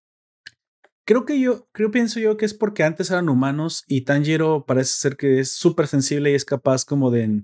Creo 1.04 1.26
que 1.26 1.38
yo, 1.38 1.68
creo, 1.72 1.90
pienso 1.90 2.18
yo 2.18 2.38
que 2.38 2.46
es 2.46 2.54
porque 2.54 2.82
antes 2.82 3.10
eran 3.10 3.28
humanos 3.28 3.84
y 3.86 4.06
Tanjiro 4.06 4.64
parece 4.64 4.92
ser 4.92 5.18
que 5.18 5.40
es 5.40 5.52
súper 5.52 5.86
sensible 5.86 6.30
y 6.30 6.34
es 6.34 6.46
capaz 6.46 6.86
como 6.86 7.10
de, 7.10 7.42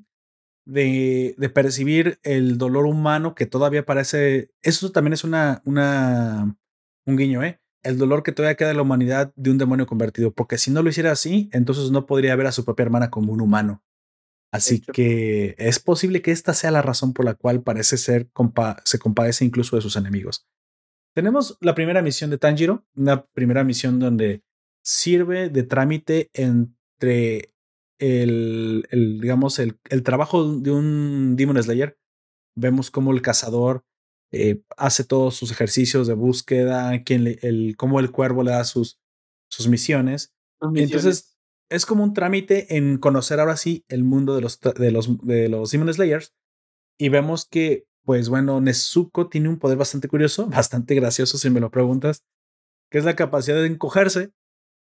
de, 0.64 1.34
de, 1.36 1.48
percibir 1.50 2.18
el 2.22 2.56
dolor 2.56 2.86
humano 2.86 3.34
que 3.34 3.44
todavía 3.44 3.84
parece. 3.84 4.50
Eso 4.62 4.92
también 4.92 5.12
es 5.12 5.24
una, 5.24 5.60
una, 5.66 6.56
un 7.04 7.16
guiño, 7.18 7.42
¿eh? 7.42 7.61
El 7.82 7.98
dolor 7.98 8.22
que 8.22 8.32
todavía 8.32 8.56
queda 8.56 8.68
de 8.68 8.74
la 8.74 8.82
humanidad 8.82 9.32
de 9.34 9.50
un 9.50 9.58
demonio 9.58 9.86
convertido. 9.86 10.32
Porque 10.32 10.58
si 10.58 10.70
no 10.70 10.82
lo 10.82 10.90
hiciera 10.90 11.12
así, 11.12 11.50
entonces 11.52 11.90
no 11.90 12.06
podría 12.06 12.36
ver 12.36 12.46
a 12.46 12.52
su 12.52 12.64
propia 12.64 12.84
hermana 12.84 13.10
como 13.10 13.32
un 13.32 13.40
humano. 13.40 13.82
Así 14.52 14.80
que 14.80 15.54
es 15.56 15.78
posible 15.78 16.20
que 16.20 16.30
esta 16.30 16.52
sea 16.52 16.70
la 16.70 16.82
razón 16.82 17.14
por 17.14 17.24
la 17.24 17.34
cual 17.34 17.62
parece 17.62 17.96
ser 17.96 18.28
se 18.84 18.98
compadece 18.98 19.44
incluso 19.46 19.76
de 19.76 19.82
sus 19.82 19.96
enemigos. 19.96 20.46
Tenemos 21.14 21.56
la 21.60 21.74
primera 21.74 22.02
misión 22.02 22.30
de 22.30 22.38
Tanjiro, 22.38 22.84
una 22.94 23.24
primera 23.24 23.64
misión 23.64 23.98
donde 23.98 24.42
sirve 24.82 25.48
de 25.48 25.62
trámite 25.62 26.30
entre 26.34 27.54
el, 27.98 28.86
el 28.90 29.20
digamos, 29.20 29.58
el, 29.58 29.78
el, 29.88 30.02
trabajo 30.02 30.52
de 30.54 30.70
un 30.70 31.36
Demon 31.36 31.62
Slayer. 31.62 31.98
Vemos 32.54 32.90
cómo 32.90 33.12
el 33.12 33.22
cazador 33.22 33.84
eh, 34.32 34.62
hace 34.76 35.04
todos 35.04 35.36
sus 35.36 35.50
ejercicios 35.50 36.06
de 36.06 36.14
búsqueda, 36.14 37.02
quien 37.04 37.38
el, 37.42 37.74
cómo 37.76 38.00
el 38.00 38.10
cuervo 38.10 38.42
le 38.42 38.52
da 38.52 38.64
sus, 38.64 38.98
sus 39.48 39.68
misiones. 39.68 40.32
Entonces, 40.74 41.36
es 41.68 41.86
como 41.86 42.04
un 42.04 42.14
trámite 42.14 42.76
en 42.76 42.98
conocer 42.98 43.40
ahora 43.40 43.56
sí 43.56 43.84
el 43.88 44.04
mundo 44.04 44.34
de 44.34 44.42
los, 44.42 44.60
de 44.60 44.90
los, 44.90 45.24
de 45.24 45.48
los 45.48 45.70
Demon 45.70 45.92
Slayers. 45.92 46.34
Y 46.98 47.08
vemos 47.08 47.46
que, 47.46 47.86
pues 48.04 48.28
bueno, 48.28 48.60
Nezuko 48.60 49.28
tiene 49.28 49.48
un 49.48 49.58
poder 49.58 49.78
bastante 49.78 50.08
curioso, 50.08 50.46
bastante 50.48 50.94
gracioso 50.94 51.38
si 51.38 51.50
me 51.50 51.60
lo 51.60 51.70
preguntas, 51.70 52.24
que 52.90 52.98
es 52.98 53.04
la 53.04 53.16
capacidad 53.16 53.56
de 53.56 53.66
encogerse 53.66 54.32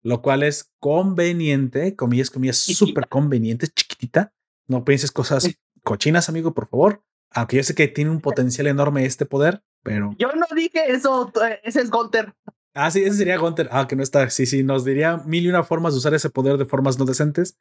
lo 0.03 0.22
cual 0.22 0.44
es 0.44 0.72
conveniente, 0.80 1.95
comillas, 1.95 2.30
comillas, 2.30 2.57
súper 2.57 3.07
conveniente, 3.07 3.68
chiquitita. 3.68 4.34
No 4.68 4.84
pienses 4.84 5.11
cosas 5.11 5.48
cochinas, 5.84 6.30
amigo, 6.30 6.53
por 6.53 6.69
favor. 6.69 7.03
Aunque 7.34 7.58
yo 7.58 7.64
sé 7.64 7.76
que 7.76 7.88
tiene 7.88 8.12
un 8.12 8.22
potencial 8.22 8.68
enorme 8.68 9.06
este 9.06 9.26
poder, 9.26 9.64
pero. 9.84 10.16
Yo 10.18 10.30
no 10.34 10.45
dije 10.56 10.91
eso, 10.91 11.32
ese 11.64 11.82
es 11.82 11.90
Gunter. 11.90 12.34
Ah, 12.74 12.91
sí, 12.91 13.03
ese 13.03 13.18
sería 13.18 13.38
Gunter. 13.38 13.70
Ah, 13.72 13.88
que 13.88 13.95
no 13.95 14.03
está. 14.03 14.30
Sí, 14.30 14.45
sí, 14.45 14.64
nos 14.64 14.86
diría 14.86 15.18
mil 15.18 15.45
y 15.45 15.49
una 15.49 15.64
formas 15.64 15.94
de 15.94 15.99
usar 15.99 16.14
ese 16.14 16.30
poder 16.30 16.58
de 16.58 16.66
formas 16.66 16.99
no 16.99 17.06
decentes. 17.06 17.58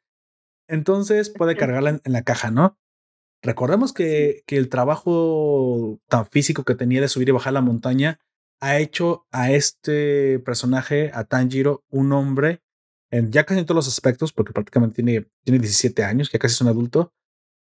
Entonces 0.67 1.29
puede 1.29 1.57
cargarla 1.57 2.01
en, 2.03 2.13
la 2.13 2.21
caja, 2.23 2.51
¿no? 2.51 2.77
Recordemos 3.41 3.91
que, 3.91 4.43
que 4.45 4.57
el 4.57 4.69
trabajo 4.69 5.99
tan 6.07 6.27
físico 6.27 6.63
que 6.63 6.75
tenía 6.75 7.01
de 7.01 7.07
subir 7.07 7.29
y 7.29 7.31
bajar 7.31 7.53
la 7.53 7.61
montaña 7.61 8.19
ha 8.61 8.77
hecho 8.77 9.25
a 9.31 9.51
este 9.51 10.39
personaje, 10.39 11.11
a 11.13 11.23
Tanjiro, 11.23 11.83
un 11.89 12.13
hombre, 12.13 12.61
en 13.09 13.31
ya 13.31 13.43
casi 13.43 13.59
en 13.59 13.65
todos 13.65 13.75
los 13.75 13.87
aspectos, 13.87 14.31
porque 14.31 14.53
prácticamente 14.53 14.95
tiene, 14.97 15.27
tiene 15.43 15.59
17 15.59 16.03
años, 16.03 16.31
ya 16.31 16.39
casi 16.39 16.53
es 16.53 16.61
un 16.61 16.67
adulto, 16.67 17.11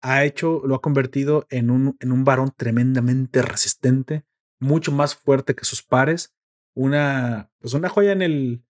ha 0.00 0.24
hecho, 0.24 0.62
lo 0.64 0.76
ha 0.76 0.80
convertido 0.80 1.46
en 1.50 1.70
un, 1.70 1.96
en 2.00 2.12
un 2.12 2.24
varón 2.24 2.52
tremendamente 2.56 3.42
resistente, 3.42 4.24
mucho 4.60 4.92
más 4.92 5.14
fuerte 5.14 5.54
que 5.54 5.64
sus 5.64 5.82
pares, 5.82 6.34
una, 6.74 7.50
pues 7.60 7.74
una 7.74 7.88
joya 7.88 8.12
en 8.12 8.22
el, 8.22 8.62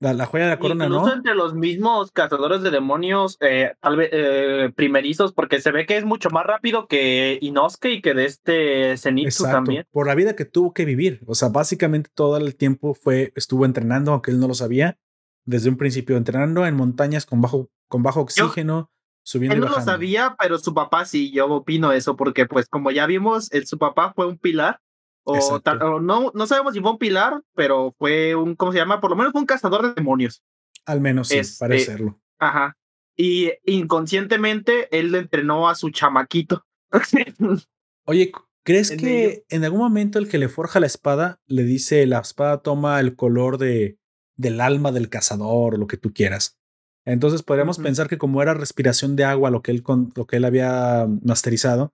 la, 0.00 0.26
joya 0.26 0.44
de 0.44 0.50
la 0.50 0.58
corona, 0.58 0.84
Incluso 0.84 1.06
¿no? 1.06 1.12
entre 1.14 1.34
los 1.34 1.54
mismos 1.54 2.12
cazadores 2.12 2.62
de 2.62 2.70
demonios, 2.70 3.38
eh, 3.40 3.74
tal 3.80 3.96
vez 3.96 4.10
eh, 4.12 4.72
primerizos, 4.74 5.32
porque 5.32 5.60
se 5.60 5.70
ve 5.70 5.86
que 5.86 5.96
es 5.96 6.04
mucho 6.04 6.30
más 6.30 6.44
rápido 6.44 6.86
que 6.86 7.38
Inosuke 7.40 7.86
y 7.86 8.02
que 8.02 8.14
de 8.14 8.26
este 8.26 8.96
Zenitsu 8.98 9.44
también. 9.44 9.86
Por 9.90 10.06
la 10.06 10.14
vida 10.14 10.36
que 10.36 10.44
tuvo 10.44 10.74
que 10.74 10.84
vivir. 10.84 11.20
O 11.26 11.34
sea, 11.34 11.48
básicamente 11.48 12.10
todo 12.12 12.36
el 12.36 12.56
tiempo 12.56 12.94
fue, 12.94 13.32
estuvo 13.36 13.64
entrenando, 13.64 14.12
aunque 14.12 14.30
él 14.30 14.40
no 14.40 14.48
lo 14.48 14.54
sabía, 14.54 14.98
desde 15.46 15.70
un 15.70 15.76
principio, 15.76 16.16
entrenando 16.16 16.66
en 16.66 16.74
montañas 16.74 17.24
con 17.26 17.40
bajo, 17.40 17.70
con 17.88 18.02
bajo 18.02 18.20
oxígeno. 18.20 18.90
Subiendo 19.24 19.56
él 19.56 19.60
no 19.60 19.68
lo 19.68 19.80
sabía, 19.80 20.36
pero 20.38 20.58
su 20.58 20.72
papá 20.72 21.04
sí, 21.04 21.32
yo 21.32 21.46
opino 21.46 21.90
eso, 21.92 22.14
porque 22.14 22.46
pues 22.46 22.68
como 22.68 22.92
ya 22.92 23.06
vimos, 23.06 23.50
su 23.64 23.78
papá 23.78 24.12
fue 24.14 24.26
un 24.26 24.38
pilar 24.38 24.80
o, 25.24 26.00
no, 26.00 26.30
no 26.34 26.46
sabemos 26.46 26.74
si 26.74 26.80
fue 26.80 26.92
un 26.92 26.98
pilar, 26.98 27.42
pero 27.54 27.94
fue 27.98 28.34
un, 28.34 28.54
¿cómo 28.54 28.72
se 28.72 28.78
llama? 28.78 29.00
Por 29.00 29.10
lo 29.10 29.16
menos 29.16 29.32
fue 29.32 29.40
un 29.40 29.46
cazador 29.46 29.82
de 29.82 29.94
demonios. 29.94 30.42
Al 30.84 31.00
menos 31.00 31.28
sí, 31.28 31.38
este, 31.38 31.56
parece 31.58 31.86
serlo. 31.86 32.20
Ajá. 32.38 32.76
Y 33.16 33.52
inconscientemente 33.64 34.88
él 34.96 35.12
le 35.12 35.18
entrenó 35.18 35.68
a 35.68 35.74
su 35.74 35.90
chamaquito. 35.90 36.66
Oye, 38.04 38.32
¿crees 38.64 38.90
que 38.90 39.44
en 39.48 39.64
algún 39.64 39.80
momento 39.80 40.18
el 40.18 40.28
que 40.28 40.38
le 40.38 40.48
forja 40.48 40.80
la 40.80 40.86
espada 40.86 41.40
le 41.46 41.62
dice 41.62 42.06
la 42.06 42.18
espada 42.18 42.60
toma 42.60 43.00
el 43.00 43.16
color 43.16 43.56
de, 43.56 43.98
del 44.36 44.60
alma 44.60 44.92
del 44.92 45.08
cazador 45.08 45.74
o 45.74 45.78
lo 45.78 45.86
que 45.86 45.96
tú 45.96 46.12
quieras? 46.12 46.58
Entonces 47.06 47.42
podríamos 47.42 47.78
pensar 47.78 48.08
que 48.08 48.18
como 48.18 48.40
era 48.40 48.54
respiración 48.54 49.14
de 49.16 49.24
agua 49.24 49.50
lo 49.50 49.62
que 49.62 49.70
él, 49.72 49.82
lo 50.14 50.26
que 50.26 50.36
él 50.36 50.44
había 50.44 51.06
masterizado, 51.22 51.92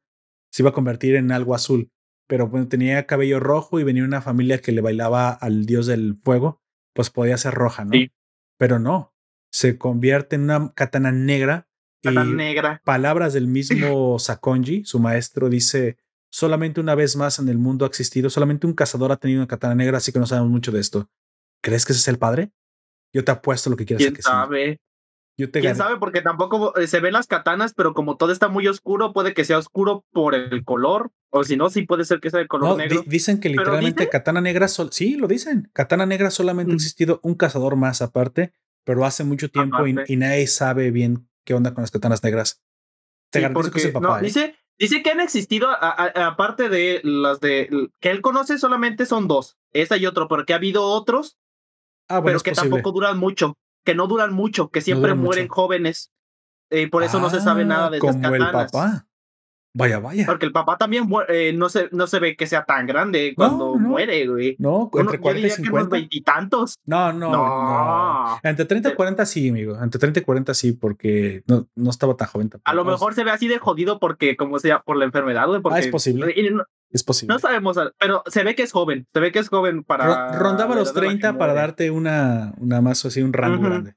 se 0.52 0.62
iba 0.62 0.70
a 0.70 0.74
convertir 0.74 1.16
en 1.16 1.32
algo 1.32 1.54
azul 1.54 1.90
pero 2.30 2.46
bueno, 2.46 2.68
tenía 2.68 3.06
cabello 3.06 3.40
rojo 3.40 3.80
y 3.80 3.82
venía 3.82 4.04
una 4.04 4.22
familia 4.22 4.60
que 4.60 4.70
le 4.70 4.80
bailaba 4.80 5.30
al 5.30 5.66
dios 5.66 5.86
del 5.86 6.14
fuego, 6.14 6.62
pues 6.94 7.10
podía 7.10 7.36
ser 7.36 7.54
roja, 7.54 7.84
¿no? 7.84 7.90
Sí. 7.90 8.12
Pero 8.56 8.78
no, 8.78 9.12
se 9.50 9.78
convierte 9.78 10.36
en 10.36 10.42
una 10.42 10.72
katana 10.72 11.10
negra. 11.10 11.68
Katana 12.00 12.32
negra. 12.32 12.82
Palabras 12.84 13.32
del 13.32 13.46
mismo 13.48 14.16
Sakonji, 14.20 14.84
su 14.84 15.00
maestro, 15.00 15.48
dice, 15.48 15.98
solamente 16.30 16.80
una 16.80 16.94
vez 16.94 17.16
más 17.16 17.40
en 17.40 17.48
el 17.48 17.58
mundo 17.58 17.84
ha 17.84 17.88
existido, 17.88 18.30
solamente 18.30 18.68
un 18.68 18.74
cazador 18.74 19.10
ha 19.10 19.16
tenido 19.16 19.40
una 19.40 19.48
katana 19.48 19.74
negra, 19.74 19.96
así 19.98 20.12
que 20.12 20.20
no 20.20 20.26
sabemos 20.28 20.52
mucho 20.52 20.70
de 20.70 20.78
esto. 20.78 21.10
¿Crees 21.60 21.84
que 21.84 21.92
ese 21.94 22.00
es 22.00 22.08
el 22.08 22.18
padre? 22.18 22.52
Yo 23.12 23.24
te 23.24 23.32
apuesto 23.32 23.70
lo 23.70 23.76
que 23.76 23.86
quieras. 23.86 24.06
¿Quién 24.06 24.22
sabe? 24.22 24.78
¿Quién 25.48 25.76
sabe? 25.76 25.96
Porque 25.98 26.22
tampoco 26.22 26.76
eh, 26.76 26.86
se 26.86 27.00
ven 27.00 27.12
las 27.12 27.26
katanas, 27.26 27.74
pero 27.74 27.94
como 27.94 28.16
todo 28.16 28.32
está 28.32 28.48
muy 28.48 28.66
oscuro, 28.68 29.12
puede 29.12 29.34
que 29.34 29.44
sea 29.44 29.58
oscuro 29.58 30.04
por 30.12 30.34
el 30.34 30.64
color. 30.64 31.12
O 31.30 31.44
si 31.44 31.56
no, 31.56 31.70
sí 31.70 31.82
puede 31.82 32.04
ser 32.04 32.20
que 32.20 32.30
sea 32.30 32.40
de 32.40 32.48
color 32.48 32.76
negro. 32.76 33.04
dicen 33.06 33.40
que 33.40 33.48
literalmente 33.48 34.08
katana 34.08 34.40
negra, 34.40 34.66
sí, 34.68 35.14
lo 35.14 35.28
dicen. 35.28 35.70
Katana 35.72 36.06
negra 36.06 36.30
solamente 36.30 36.72
ha 36.72 36.74
mm. 36.74 36.76
existido 36.76 37.20
un 37.22 37.34
cazador 37.34 37.76
más 37.76 38.02
aparte, 38.02 38.52
pero 38.84 39.04
hace 39.04 39.24
mucho 39.24 39.50
tiempo 39.50 39.86
y, 39.86 40.16
nadie 40.16 40.46
sabe 40.46 40.90
bien 40.90 41.28
qué 41.44 41.54
onda 41.54 41.72
con 41.72 41.82
las 41.82 41.90
katanas 41.90 42.24
negras. 42.24 42.62
Te 43.30 43.40
garantizo 43.40 43.70
que 43.70 43.78
es 43.78 43.84
el 43.84 43.92
papá. 43.92 44.18
¿eh? 44.18 44.24
dice, 44.24 44.56
dice 44.76 45.02
que 45.02 45.10
han 45.10 45.20
existido, 45.20 45.68
aparte 45.70 46.68
de 46.68 47.00
las 47.04 47.38
de 47.38 47.90
que 48.00 48.10
él 48.10 48.22
conoce, 48.22 48.58
solamente 48.58 49.06
son 49.06 49.28
dos, 49.28 49.56
esa 49.72 49.96
y 49.96 50.06
otro, 50.06 50.26
porque 50.26 50.52
ha 50.52 50.56
habido 50.56 50.84
otros, 50.84 51.38
ah, 52.08 52.22
pero 52.24 52.40
que 52.40 52.52
tampoco 52.52 52.90
duran 52.90 53.18
mucho 53.18 53.56
que 53.84 53.94
no 53.94 54.06
duran 54.06 54.32
mucho, 54.32 54.70
que 54.70 54.80
siempre 54.80 55.14
mueren 55.14 55.48
jóvenes. 55.48 56.12
Y 56.70 56.86
por 56.86 57.02
eso 57.02 57.18
no 57.20 57.30
se 57.30 57.40
sabe 57.40 57.64
nada 57.64 57.86
Ah, 57.86 57.90
de 57.90 57.98
Como 57.98 58.12
esas 58.18 58.32
el 58.32 58.38
katanas. 58.38 58.70
papá. 58.72 59.06
Vaya, 59.72 60.00
vaya. 60.00 60.26
Porque 60.26 60.46
el 60.46 60.52
papá 60.52 60.76
también 60.76 61.08
eh, 61.28 61.52
no, 61.54 61.68
se, 61.68 61.88
no 61.92 62.06
se 62.08 62.18
ve 62.18 62.36
que 62.36 62.46
sea 62.48 62.64
tan 62.64 62.86
grande 62.86 63.34
cuando 63.36 63.76
no. 63.76 63.88
muere, 63.88 64.26
güey. 64.26 64.56
No, 64.58 64.90
Uno- 64.92 65.00
entre 65.02 65.18
yo 65.18 65.22
40 65.22 65.38
y 65.38 65.42
diría 65.42 65.56
que 65.56 65.62
unos 65.62 65.70
50. 65.84 65.96
veintitantos. 65.96 66.74
No, 66.86 67.12
no, 67.12 67.30
no, 67.30 68.24
No. 68.34 68.40
Entre 68.42 68.64
30 68.64 68.88
y 68.88 68.92
Te- 68.92 68.96
40 68.96 69.26
sí, 69.26 69.48
amigo. 69.48 69.80
Entre 69.80 69.98
30 69.98 70.20
y 70.20 70.22
40 70.24 70.54
sí, 70.54 70.72
porque 70.72 71.44
no, 71.46 71.68
no 71.76 71.90
estaba 71.90 72.16
tan 72.16 72.28
joven 72.28 72.48
tampoco. 72.50 72.68
A 72.70 72.74
lo 72.74 72.84
mejor 72.84 73.14
se 73.14 73.22
ve 73.22 73.30
así 73.30 73.46
de 73.46 73.58
jodido 73.58 74.00
porque, 74.00 74.36
como 74.36 74.58
sea, 74.58 74.80
por 74.82 74.96
la 74.96 75.04
enfermedad, 75.04 75.46
güey. 75.46 75.60
Porque, 75.62 75.76
Ah, 75.78 75.80
es 75.80 75.88
posible. 75.88 76.34
Es 76.92 77.04
posible. 77.04 77.32
no 77.32 77.38
sabemos, 77.38 77.78
pero 78.00 78.24
se 78.26 78.42
ve 78.42 78.56
que 78.56 78.64
es 78.64 78.72
joven. 78.72 79.06
Se 79.12 79.20
ve 79.20 79.30
que 79.30 79.38
es 79.38 79.48
joven 79.48 79.84
para. 79.84 80.32
Ro- 80.32 80.38
Rondaba 80.40 80.74
los 80.74 80.88
edad 80.90 80.98
a 80.98 81.00
la 81.02 81.08
que 81.12 81.18
30 81.20 81.38
para 81.38 81.54
darte 81.54 81.90
una, 81.92 82.52
una 82.58 82.80
más 82.80 83.04
así, 83.04 83.22
un 83.22 83.32
rango 83.32 83.58
Ujú. 83.60 83.66
grande. 83.66 83.94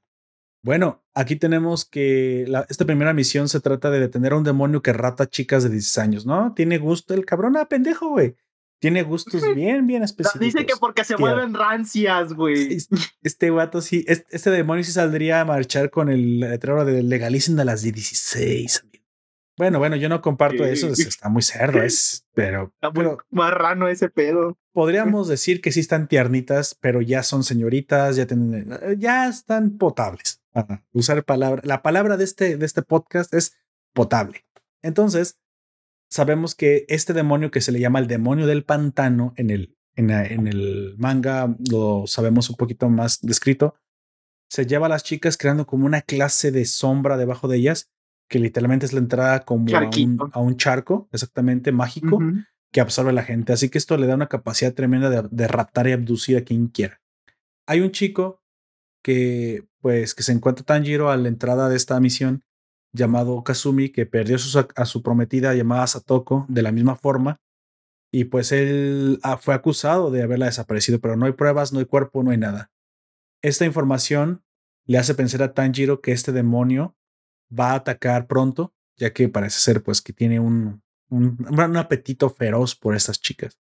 Bueno, 0.64 1.04
aquí 1.12 1.36
tenemos 1.36 1.84
que 1.84 2.46
la- 2.48 2.66
esta 2.70 2.86
primera 2.86 3.12
misión 3.12 3.50
se 3.50 3.60
trata 3.60 3.90
de 3.90 4.00
detener 4.00 4.32
a 4.32 4.36
un 4.38 4.44
demonio 4.44 4.80
que 4.80 4.94
rata 4.94 5.28
chicas 5.28 5.62
de 5.62 5.68
16 5.68 5.98
años, 5.98 6.24
¿no? 6.26 6.54
Tiene 6.54 6.78
gusto 6.78 7.12
el 7.12 7.26
cabrón, 7.26 7.56
ah, 7.58 7.68
pendejo, 7.68 8.08
güey. 8.08 8.34
Tiene 8.80 9.02
gustos 9.02 9.42
bien, 9.54 9.86
bien 9.86 10.02
específicos. 10.02 10.40
Dice 10.40 10.64
que 10.66 10.74
porque 10.80 11.04
se 11.04 11.16
Tía. 11.16 11.24
vuelven 11.26 11.52
rancias, 11.54 12.32
güey. 12.32 12.74
Es- 12.76 12.88
Este 13.22 13.50
vato 13.50 13.82
sí, 13.82 14.04
es- 14.08 14.24
este 14.30 14.50
demonio 14.50 14.84
sí 14.84 14.92
saldría 14.92 15.42
a 15.42 15.44
marchar 15.44 15.90
con 15.90 16.08
el 16.08 16.40
letrero 16.40 16.84
de 16.86 17.02
legalicen 17.02 17.60
a 17.60 17.64
las 17.64 17.82
de 17.82 17.92
16. 17.92 18.80
amigo. 18.82 19.03
Bueno, 19.56 19.78
bueno, 19.78 19.94
yo 19.96 20.08
no 20.08 20.20
comparto 20.20 20.64
Sí. 20.64 20.70
eso, 20.70 20.88
es- 20.88 20.98
está 21.00 21.28
muy 21.28 21.42
cerdo, 21.42 21.82
es, 21.82 22.26
pero, 22.34 22.72
Está 22.74 22.90
muy 22.90 23.04
pero 23.04 23.18
marrano 23.30 23.88
ese 23.88 24.08
pedo. 24.08 24.58
podríamos 24.72 25.28
decir 25.28 25.60
que 25.60 25.70
sí 25.72 25.80
están 25.80 26.08
tiernitas, 26.08 26.74
pero 26.80 27.00
ya 27.00 27.22
son 27.22 27.44
señoritas, 27.44 28.16
ya 28.16 28.26
tienen, 28.26 28.72
eh, 28.82 28.96
ya 28.98 29.28
están 29.28 29.78
potables. 29.78 30.40
Para 30.52 30.84
usar 30.92 31.24
palabra, 31.24 31.62
la 31.64 31.82
palabra 31.82 32.16
de 32.16 32.24
este, 32.24 32.56
de 32.56 32.66
este 32.66 32.82
podcast 32.82 33.32
es 33.34 33.56
potable. 33.92 34.44
Entonces, 34.82 35.38
sabemos 36.10 36.54
que 36.54 36.84
este 36.88 37.12
demonio 37.12 37.50
que 37.50 37.60
se 37.60 37.72
le 37.72 37.80
llama 37.80 37.98
el 37.98 38.06
demonio 38.06 38.46
del 38.46 38.64
pantano 38.64 39.34
en 39.36 39.50
el, 39.50 39.76
en, 39.96 40.08
la- 40.08 40.26
en 40.26 40.46
el 40.48 40.94
manga, 40.98 41.56
lo 41.70 42.04
sabemos 42.06 42.50
un 42.50 42.56
poquito 42.56 42.88
más 42.88 43.20
descrito, 43.20 43.74
se 44.48 44.66
lleva 44.66 44.86
a 44.86 44.88
las 44.90 45.02
chicas 45.04 45.36
creando 45.36 45.66
como 45.66 45.86
una 45.86 46.02
clase 46.02 46.50
de 46.52 46.64
sombra 46.66 47.16
debajo 47.16 47.48
de 47.48 47.56
ellas, 47.56 47.90
que 48.28 48.38
literalmente 48.38 48.86
es 48.86 48.92
la 48.92 49.00
entrada 49.00 49.40
como 49.44 49.60
a 49.60 49.62
un, 49.64 49.68
Charquito. 49.68 50.30
a 50.32 50.40
un 50.40 50.56
charco, 50.56 51.08
exactamente 51.12 51.72
mágico 51.72 52.18
que 52.72 52.80
absorbe 52.80 53.10
a 53.10 53.14
la 53.14 53.22
gente. 53.22 53.52
Así 53.52 53.68
que 53.68 53.78
esto 53.78 53.96
le 53.96 54.06
da 54.06 54.14
una 54.16 54.28
capacidad 54.28 54.72
tremenda 54.74 55.08
de, 55.10 55.28
de 55.30 55.46
raptar 55.48 55.86
y 55.88 55.92
abducir 55.92 56.36
a 56.38 56.42
quien 56.42 56.68
quiera. 56.68 57.00
Hay 57.66 57.80
un 57.80 57.90
chico 57.92 58.42
que, 59.02 59.66
pues, 59.80 60.14
que 60.14 60.22
se 60.22 60.32
encuentra 60.32 60.64
Tanjiro 60.64 61.10
a 61.10 61.16
la 61.16 61.28
entrada 61.28 61.68
de 61.68 61.76
esta 61.76 61.98
misión, 62.00 62.42
llamado 62.92 63.42
Kazumi, 63.44 63.90
que 63.90 64.06
perdió 64.06 64.38
su- 64.38 64.66
a 64.74 64.84
su 64.86 65.02
prometida 65.02 65.54
llamada 65.54 65.86
Satoko 65.86 66.46
de 66.48 66.62
la 66.62 66.72
misma 66.72 66.96
forma. 66.96 67.40
Y 68.12 68.24
pues 68.26 68.52
él 68.52 69.18
ah, 69.24 69.36
fue 69.36 69.54
acusado 69.54 70.10
de 70.12 70.22
haberla 70.22 70.46
desaparecido, 70.46 71.00
pero 71.00 71.16
no 71.16 71.26
hay 71.26 71.32
pruebas, 71.32 71.72
no 71.72 71.80
hay 71.80 71.84
cuerpo, 71.86 72.22
no 72.22 72.30
hay 72.30 72.38
nada. 72.38 72.70
Esta 73.42 73.64
información 73.64 74.42
le 74.86 74.98
hace 74.98 75.14
pensar 75.14 75.42
a 75.42 75.52
Tanjiro 75.52 76.00
que 76.00 76.12
este 76.12 76.30
demonio 76.32 76.96
va 77.58 77.72
a 77.72 77.76
atacar 77.76 78.26
pronto, 78.26 78.74
ya 78.96 79.12
que 79.12 79.28
parece 79.28 79.60
ser 79.60 79.82
pues 79.82 80.00
que 80.02 80.12
tiene 80.12 80.40
un, 80.40 80.82
un, 81.10 81.36
un 81.48 81.76
apetito 81.76 82.30
feroz 82.30 82.74
por 82.74 82.94
estas 82.94 83.20
chicas. 83.20 83.58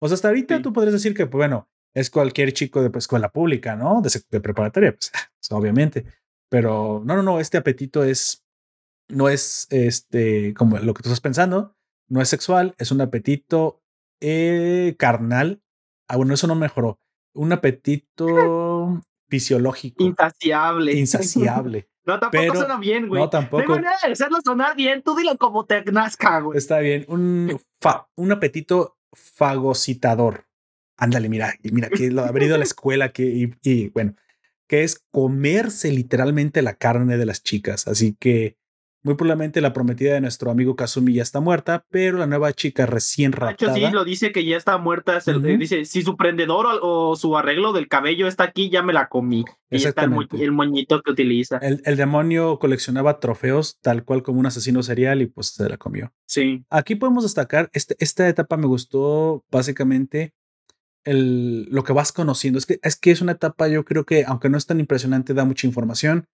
O 0.00 0.08
sea, 0.08 0.14
hasta 0.16 0.28
ahorita 0.28 0.56
Sí. 0.56 0.62
tú 0.62 0.72
podrías 0.72 0.92
decir 0.94 1.14
que, 1.14 1.26
pues, 1.26 1.38
bueno, 1.38 1.68
es 1.94 2.10
cualquier 2.10 2.52
chico 2.52 2.82
de 2.82 2.90
pues, 2.90 3.04
escuela 3.04 3.30
pública, 3.30 3.76
¿no? 3.76 4.02
De, 4.02 4.40
preparatoria, 4.40 4.92
pues, 4.92 5.10
pues, 5.12 5.52
obviamente. 5.52 6.04
Pero 6.50 7.02
no, 7.04 7.16
no, 7.16 7.22
no, 7.22 7.40
este 7.40 7.56
apetito 7.58 8.04
es, 8.04 8.44
no 9.08 9.28
es 9.28 9.66
este, 9.70 10.52
como 10.54 10.78
lo 10.78 10.92
que 10.94 11.02
tú 11.02 11.08
estás 11.08 11.20
pensando, 11.20 11.76
no 12.08 12.20
es 12.20 12.28
sexual, 12.28 12.74
es 12.78 12.90
un 12.90 13.00
apetito 13.00 13.82
eh, 14.20 14.94
carnal. 14.98 15.62
Ah, 16.08 16.16
bueno, 16.16 16.34
eso 16.34 16.46
no 16.46 16.54
mejoró. 16.54 16.98
Un 17.34 17.52
apetito 17.54 19.02
fisiológico, 19.28 20.04
Insaciable. 20.04 20.92
insaciable. 20.98 21.88
No, 22.06 22.18
tampoco 22.20 22.42
Pero- 22.42 22.54
suena 22.56 22.78
bien, 22.78 23.08
güey. 23.08 23.22
No, 23.22 23.30
tampoco. 23.30 23.62
No 23.66 23.74
hay 23.74 23.80
manera 23.80 23.96
de 24.04 24.12
hacerlo 24.12 24.38
sonar 24.44 24.76
bien. 24.76 25.02
Tú 25.02 25.16
dilo 25.16 25.36
como 25.38 25.64
te 25.64 25.82
nazca, 25.90 26.40
güey. 26.40 26.58
Está 26.58 26.78
bien. 26.80 27.04
Un, 27.08 27.58
fa- 27.80 28.08
un 28.16 28.30
apetito 28.32 28.98
fagocitador. 29.12 30.46
Ándale, 30.96 31.28
mira, 31.28 31.54
mira, 31.62 31.88
que 31.88 32.10
lo 32.10 32.22
haber 32.24 32.44
ido 32.44 32.54
a 32.54 32.58
la 32.58 32.64
escuela 32.64 33.10
que, 33.12 33.24
y, 33.24 33.54
y, 33.62 33.88
bueno, 33.88 34.14
que 34.68 34.84
es 34.84 35.02
comerse 35.10 35.90
literalmente 35.90 36.62
la 36.62 36.74
carne 36.74 37.16
de 37.16 37.26
las 37.26 37.42
chicas. 37.42 37.88
Así 37.88 38.16
que 38.18 38.56
muy 39.04 39.14
probablemente 39.14 39.60
la 39.60 39.72
prometida 39.72 40.14
de 40.14 40.20
nuestro 40.22 40.50
amigo 40.50 40.74
Kazumi 40.76 41.12
ya 41.12 41.22
está 41.22 41.38
muerta, 41.38 41.84
pero 41.90 42.18
la 42.18 42.26
nueva 42.26 42.52
chica 42.54 42.86
recién 42.86 43.30
De 43.30 43.36
hecho, 43.36 43.66
raptada. 43.66 43.74
sí, 43.74 43.86
lo 43.92 44.04
dice 44.04 44.32
que 44.32 44.44
ya 44.44 44.56
está 44.56 44.76
muerta. 44.78 45.20
se- 45.20 45.38
Dice, 45.38 45.84
si 45.84 46.02
su 46.02 46.16
prendedor 46.16 46.66
o, 46.82 47.10
o 47.10 47.14
su 47.16 47.36
arreglo 47.36 47.72
del 47.74 47.86
cabello 47.86 48.26
está 48.26 48.44
aquí, 48.44 48.70
ya 48.70 48.82
me 48.82 48.92
la 48.94 49.08
comí. 49.08 49.44
Y 49.70 49.76
está 49.76 50.04
el, 50.04 50.10
mo- 50.10 50.22
Exactamente. 50.22 50.44
el 50.44 50.52
moñito 50.52 51.02
que 51.02 51.10
utiliza. 51.12 51.58
el, 51.58 51.82
el 51.84 51.96
demonio 51.96 52.58
coleccionaba 52.58 53.20
trofeos 53.20 53.78
tal 53.82 54.04
cual 54.04 54.22
como 54.22 54.40
un 54.40 54.46
asesino 54.46 54.82
serial 54.82 55.20
y 55.22 55.26
pues 55.26 55.48
se 55.48 55.68
la 55.68 55.76
comió. 55.76 56.12
Sí. 56.26 56.64
Aquí 56.70 56.94
podemos 56.94 57.24
destacar, 57.24 57.68
este, 57.74 57.96
esta 57.98 58.26
etapa 58.28 58.56
me 58.56 58.66
gustó 58.66 59.44
básicamente 59.50 60.32
el, 61.04 61.64
lo 61.70 61.84
que 61.84 61.92
vas 61.92 62.12
conociendo. 62.12 62.58
Es 62.58 62.66
que, 62.66 62.78
es 62.82 62.96
que 62.96 63.10
es 63.10 63.20
una 63.20 63.32
etapa, 63.32 63.68
yo 63.68 63.84
creo 63.84 64.04
que, 64.06 64.24
aunque 64.26 64.48
no 64.48 64.56
es 64.56 64.66
tan 64.66 64.80
impresionante, 64.80 65.34
da 65.34 65.44
mucha 65.44 65.66
información. 65.66 66.26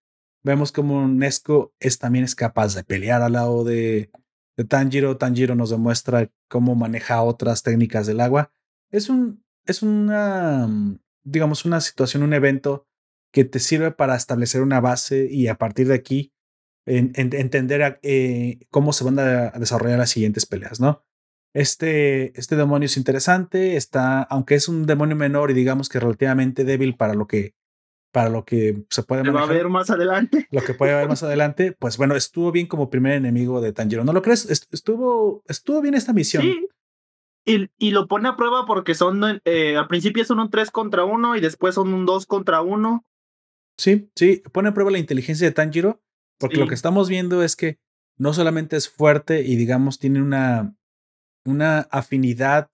Vemos 0.43 0.73
como 0.73 1.07
Nesco 1.07 1.75
es, 1.81 1.99
también 1.99 2.25
es 2.25 2.35
capaz 2.35 2.75
de 2.75 2.85
pelear 2.85 3.23
al 3.23 3.33
lado 3.33 3.65
de, 3.65 4.11
de 4.57 4.65
Tanjiro. 4.65 5.17
Tanjiro 5.19 5.55
nos 5.55 5.71
demuestra 5.71 6.31
cómo 6.49 6.75
maneja 6.75 7.23
otras 7.23 7.62
técnicas 7.62 8.07
del 8.07 8.21
agua. 8.21 8.53
Es 8.91 9.09
un, 9.11 9.45
es 9.67 9.83
una, 9.83 10.67
mm, 10.67 10.99
digamos, 11.25 11.65
una 11.65 11.81
situación, 11.81 12.23
un 12.23 12.33
evento 12.33 12.87
que 13.33 13.45
te 13.45 13.59
sirve 13.61 13.91
para 13.93 14.17
establecer 14.17 14.62
una 14.62 14.81
base 14.81 15.29
y 15.31 15.47
a 15.49 15.57
partir 15.57 15.87
de 15.89 15.95
aquí 15.95 16.33
en- 16.87 17.12
en- 17.15 17.35
entender 17.35 18.01
eh, 18.03 18.61
cómo 18.71 18.93
se 18.93 19.05
van 19.05 19.19
a, 19.19 19.49
a 19.55 19.59
desarrollar 19.59 19.99
las 19.99 20.11
siguientes 20.11 20.47
peleas, 20.47 20.81
¿no? 20.81 21.05
Este, 21.55 22.39
este 22.39 22.57
demonio 22.57 22.87
es 22.87 22.97
interesante, 22.97 23.77
está, 23.77 24.23
aunque 24.23 24.55
es 24.55 24.69
un 24.69 24.87
demonio 24.87 25.17
menor 25.17 25.51
y 25.51 25.55
digamos 25.55 25.89
que 25.89 25.99
relativamente 26.01 26.65
débil 26.65 26.97
para 26.97 27.15
lo 27.15 27.27
que, 27.27 27.55
para 28.12 28.28
lo 28.28 28.45
que 28.45 28.85
se 28.91 29.03
puede 29.03 29.23
Se 29.23 29.31
va 29.31 29.41
a 29.41 29.47
manejar, 29.47 29.57
ver 29.65 29.69
más 29.70 29.91
adelante. 29.91 30.47
lo 30.51 30.62
que 30.62 30.74
puede 30.74 30.93
haber 30.93 31.09
más 31.09 31.23
adelante, 31.23 31.73
pues 31.78 31.97
bueno, 31.97 32.16
estuvo 32.16 32.51
bien 32.53 32.66
como 32.66 32.91
primer 32.91 33.12
enemigo 33.15 33.61
de 33.61 33.73
Tanjiro. 33.73 34.05
¿No 34.05 34.12
lo 34.12 34.23
crees? 34.23 34.51
Est- 34.51 34.73
Estuvo, 34.74 35.43
estuvo 35.49 35.81
bien 35.81 35.95
esta 35.95 36.12
misión. 36.12 36.43
Sí. 36.43 36.66
Y, 37.47 37.70
y 37.78 37.91
lo 37.93 38.07
pone 38.07 38.28
a 38.28 38.37
prueba 38.37 38.66
porque 38.66 38.95
son, 38.95 39.41
eh, 39.45 39.77
al 39.77 39.89
principio 39.89 40.24
son 40.24 40.41
un 40.41 40.51
3 40.51 40.70
contra 40.70 41.05
1 41.05 41.37
y 41.37 41.41
después 41.41 41.74
son 41.74 41.95
un 41.95 42.05
2 42.05 42.27
contra 42.27 42.61
1. 42.62 43.05
Sí, 43.78 44.11
sí, 44.15 44.43
pone 44.53 44.69
a 44.69 44.74
prueba 44.74 44.91
la 44.91 44.99
inteligencia 44.99 45.47
de 45.47 45.53
Tanjiro, 45.53 46.03
porque 46.39 46.57
lo 46.59 46.66
que 46.66 46.74
estamos 46.74 47.09
viendo 47.09 47.43
es 47.43 47.57
que 47.57 47.78
no 48.19 48.35
solamente 48.35 48.77
es 48.77 48.91
fuerte 48.91 49.41
y 49.43 49.57
digamos 49.57 49.99
tiene 49.99 50.20
una, 50.20 50.77
una 51.47 51.81
afinidad 51.91 52.70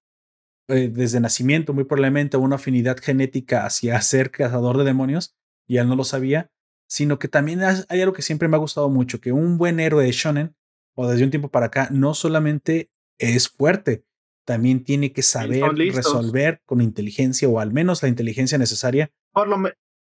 eh, 0.68 0.88
desde 0.92 1.20
nacimiento, 1.20 1.72
muy 1.72 1.84
probablemente 1.84 2.36
una 2.36 2.56
afinidad 2.56 2.96
genética 2.98 3.64
hacia 3.66 4.00
ser 4.00 4.30
cazador 4.30 4.78
de 4.78 4.84
demonios, 4.84 5.34
y 5.68 5.78
él 5.78 5.88
no 5.88 5.96
lo 5.96 6.04
sabía, 6.04 6.50
sino 6.88 7.18
que 7.18 7.28
también 7.28 7.60
hay 7.62 8.00
algo 8.00 8.12
que 8.12 8.22
siempre 8.22 8.48
me 8.48 8.56
ha 8.56 8.60
gustado 8.60 8.88
mucho, 8.88 9.20
que 9.20 9.32
un 9.32 9.58
buen 9.58 9.80
héroe 9.80 10.04
de 10.04 10.12
shonen, 10.12 10.54
o 10.94 11.08
desde 11.08 11.24
un 11.24 11.30
tiempo 11.30 11.48
para 11.50 11.66
acá, 11.66 11.88
no 11.90 12.14
solamente 12.14 12.90
es 13.18 13.48
fuerte, 13.48 14.04
también 14.46 14.84
tiene 14.84 15.12
que 15.12 15.22
saber 15.22 15.60
resolver 15.96 16.62
con 16.64 16.80
inteligencia, 16.80 17.48
o 17.48 17.58
al 17.58 17.72
menos 17.72 18.02
la 18.02 18.08
inteligencia 18.08 18.56
necesaria 18.58 19.10
Por 19.32 19.48
lo 19.48 19.56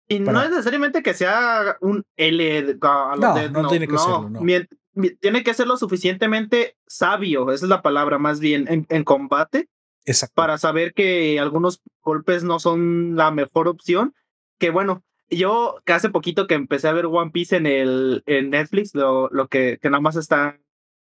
y 0.09 0.19
no 0.19 0.43
es 0.43 0.51
necesariamente 0.51 1.03
que 1.03 1.15
sea 1.15 1.77
un 1.81 2.03
L 2.17 2.77
a 2.83 3.17
los 3.17 3.21
No, 3.21 3.35
de- 3.35 3.51
no 3.51 3.69
tiene 3.69 3.87
que 3.87 3.97
serlo, 3.99 4.31
no. 4.31 4.41
Mien- 4.41 4.69
mi- 4.95 5.15
tiene 5.17 5.43
que 5.45 5.55
ser 5.55 5.67
lo 5.67 5.77
suficientemente 5.77 6.77
sabio, 6.87 7.51
esa 7.53 7.65
es 7.67 7.69
la 7.69 7.83
palabra 7.83 8.19
más 8.19 8.41
bien, 8.41 8.67
en, 8.69 8.87
en 8.89 9.05
combate, 9.05 9.69
Exacto. 10.05 10.35
para 10.35 10.59
saber 10.59 10.95
que 10.95 11.39
algunos 11.39 11.81
golpes 12.03 12.43
no 12.45 12.59
son 12.59 13.17
la 13.17 13.31
mejor 13.31 13.69
opción. 13.69 14.15
Que 14.59 14.71
bueno, 14.71 15.03
yo 15.31 15.77
que 15.85 15.93
hace 15.93 16.11
poquito 16.11 16.47
que 16.47 16.55
empecé 16.55 16.89
a 16.89 16.93
ver 16.93 17.07
One 17.07 17.31
Piece 17.31 17.57
en 17.57 17.67
el 17.67 18.23
en 18.27 18.51
Netflix, 18.51 18.95
lo, 18.95 19.29
lo 19.31 19.49
que, 19.49 19.79
que 19.81 19.91
nada 19.91 20.01
más 20.01 20.17
está 20.17 20.59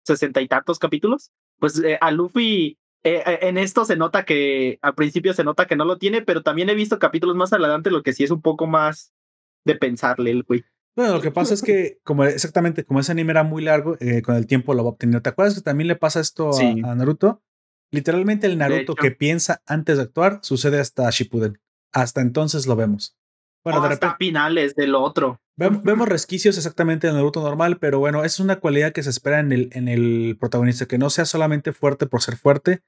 sesenta 0.05 0.41
y 0.41 0.49
tantos 0.49 0.79
capítulos, 0.79 1.31
pues 1.59 1.79
eh, 1.83 1.99
a 2.01 2.11
Luffy 2.11 2.79
eh, 3.05 3.23
eh, 3.27 3.39
en 3.43 3.59
esto 3.59 3.85
se 3.85 3.97
nota 3.97 4.25
que 4.25 4.79
al 4.83 4.95
principio 4.95 5.35
se 5.35 5.45
nota 5.45 5.67
que 5.67 5.77
no 5.77 5.85
lo 5.85 5.99
tiene, 5.99 6.23
pero 6.23 6.43
también 6.43 6.69
he 6.71 6.75
visto 6.75 6.99
capítulos 6.99 7.37
más 7.37 7.53
adelante, 7.53 7.91
lo 7.91 8.03
que 8.03 8.13
sí 8.15 8.25
es 8.25 8.31
un 8.31 8.41
poco 8.43 8.67
más 8.67 9.13
de 9.65 9.75
pensarle 9.77 10.31
el 10.31 10.43
güey. 10.43 10.65
Bueno, 10.97 11.15
lo 11.15 11.21
que 11.21 11.31
pasa 11.33 11.55
es 11.55 11.63
que, 11.63 11.99
como 12.05 12.25
exactamente, 12.25 12.85
como 12.85 13.01
ese 13.01 13.13
anime 13.13 13.33
era 13.33 13.43
muy 13.43 13.63
largo, 13.65 13.97
eh, 14.01 14.23
con 14.23 14.37
el 14.37 14.47
tiempo 14.47 14.75
lo 14.75 14.85
va 14.85 14.91
obteniendo. 14.91 15.23
¿Te 15.23 15.31
acuerdas 15.31 15.55
que 15.57 15.61
también 15.61 15.89
le 15.89 15.97
pasa 15.97 16.21
esto 16.21 16.51
a- 16.51 16.53
Sí. 16.53 16.83
a, 16.85 16.95
Naruto? 16.95 17.43
Literalmente 17.91 18.47
el 18.47 18.59
Naruto 18.59 18.93
hecho. 18.93 18.95
que 18.95 19.11
piensa 19.11 19.63
antes 19.67 19.97
de 19.97 20.05
actuar 20.05 20.41
sucede 20.43 20.81
hasta 20.81 21.09
Shippuden. 21.11 21.61
Hasta 21.93 22.21
entonces 22.21 22.67
lo 22.67 22.77
vemos. 22.77 23.17
Bueno, 23.65 23.81
de 23.81 23.89
hasta 23.89 24.07
repente, 24.09 24.27
finales 24.27 24.75
del 24.75 24.95
otro. 24.95 25.41
Vemos, 25.57 26.09
resquicios 26.09 26.57
exactamente 26.57 27.07
del 27.07 27.15
Naruto 27.15 27.41
normal, 27.41 27.79
pero 27.79 28.01
bueno, 28.01 28.25
es 28.25 28.41
una 28.41 28.59
cualidad 28.59 28.93
que 28.93 29.05
se 29.05 29.11
espera 29.11 29.39
en 29.39 29.53
el, 29.53 29.71
en 29.73 29.87
el 29.87 30.37
protagonista, 30.39 30.87
que 30.87 30.99
no 30.99 31.11
sea 31.11 31.25
solamente 31.25 31.73
fuerte 31.73 32.07
por 32.07 32.23
ser 32.23 32.37
fuerte, 32.37 32.83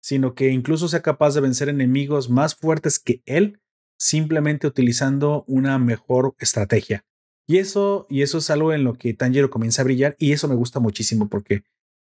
sino 0.00 0.34
que 0.34 0.50
incluso 0.50 0.86
sea 0.86 1.02
capaz 1.02 1.34
de 1.34 1.40
vencer 1.40 1.68
enemigos 1.68 2.30
más 2.30 2.54
fuertes 2.54 3.00
que 3.00 3.22
él, 3.26 3.60
simplemente 3.98 4.66
utilizando 4.66 5.44
una 5.48 5.78
mejor 5.78 6.36
estrategia. 6.38 7.04
Y 7.46 7.58
eso, 7.58 8.06
y 8.08 8.22
eso 8.22 8.38
es 8.38 8.48
algo 8.50 8.72
en 8.72 8.84
lo 8.84 8.94
que 8.94 9.14
Tanjiro 9.14 9.50
comienza 9.50 9.82
a 9.82 9.84
brillar, 9.84 10.14
y 10.18 10.32
eso 10.32 10.46
me 10.46 10.54
gusta 10.54 10.78
muchísimo 10.78 11.28
porque, 11.28 11.64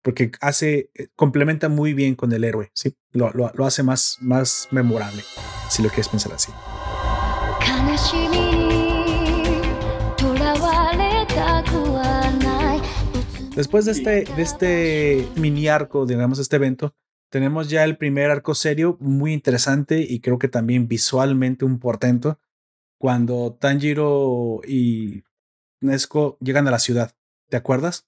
porque 0.04 0.32
hace, 0.42 0.90
eh, 0.94 1.08
complementa 1.16 1.70
muy 1.70 1.94
bien 1.94 2.14
con 2.14 2.30
el 2.32 2.44
héroe, 2.44 2.70
¿sí? 2.74 2.94
Lo, 3.10 3.30
lo, 3.32 3.50
lo 3.54 3.64
hace 3.64 3.82
más, 3.82 4.18
más 4.20 4.68
memorable, 4.70 5.22
si 5.70 5.82
lo 5.82 5.88
quieres 5.88 6.08
pensar 6.08 6.32
así. 6.34 6.52
Después 13.56 13.86
de 13.86 13.92
este, 13.92 14.24
de 14.24 14.42
este 14.42 15.28
mini 15.36 15.68
arco, 15.68 16.04
digamos, 16.04 16.38
este 16.38 16.56
evento, 16.56 16.94
tenemos 17.30 17.70
ya 17.70 17.82
el 17.84 17.96
primer 17.96 18.30
arco 18.30 18.54
serio 18.54 18.98
muy 19.00 19.32
interesante 19.32 20.00
y 20.06 20.20
creo 20.20 20.38
que 20.38 20.48
también 20.48 20.86
visualmente 20.86 21.64
un 21.64 21.78
portento 21.78 22.38
cuando 22.98 23.56
Tanjiro 23.58 24.60
y 24.68 25.24
Nesco 25.80 26.36
llegan 26.40 26.68
a 26.68 26.70
la 26.70 26.78
ciudad. 26.78 27.16
¿Te 27.48 27.56
acuerdas? 27.56 28.06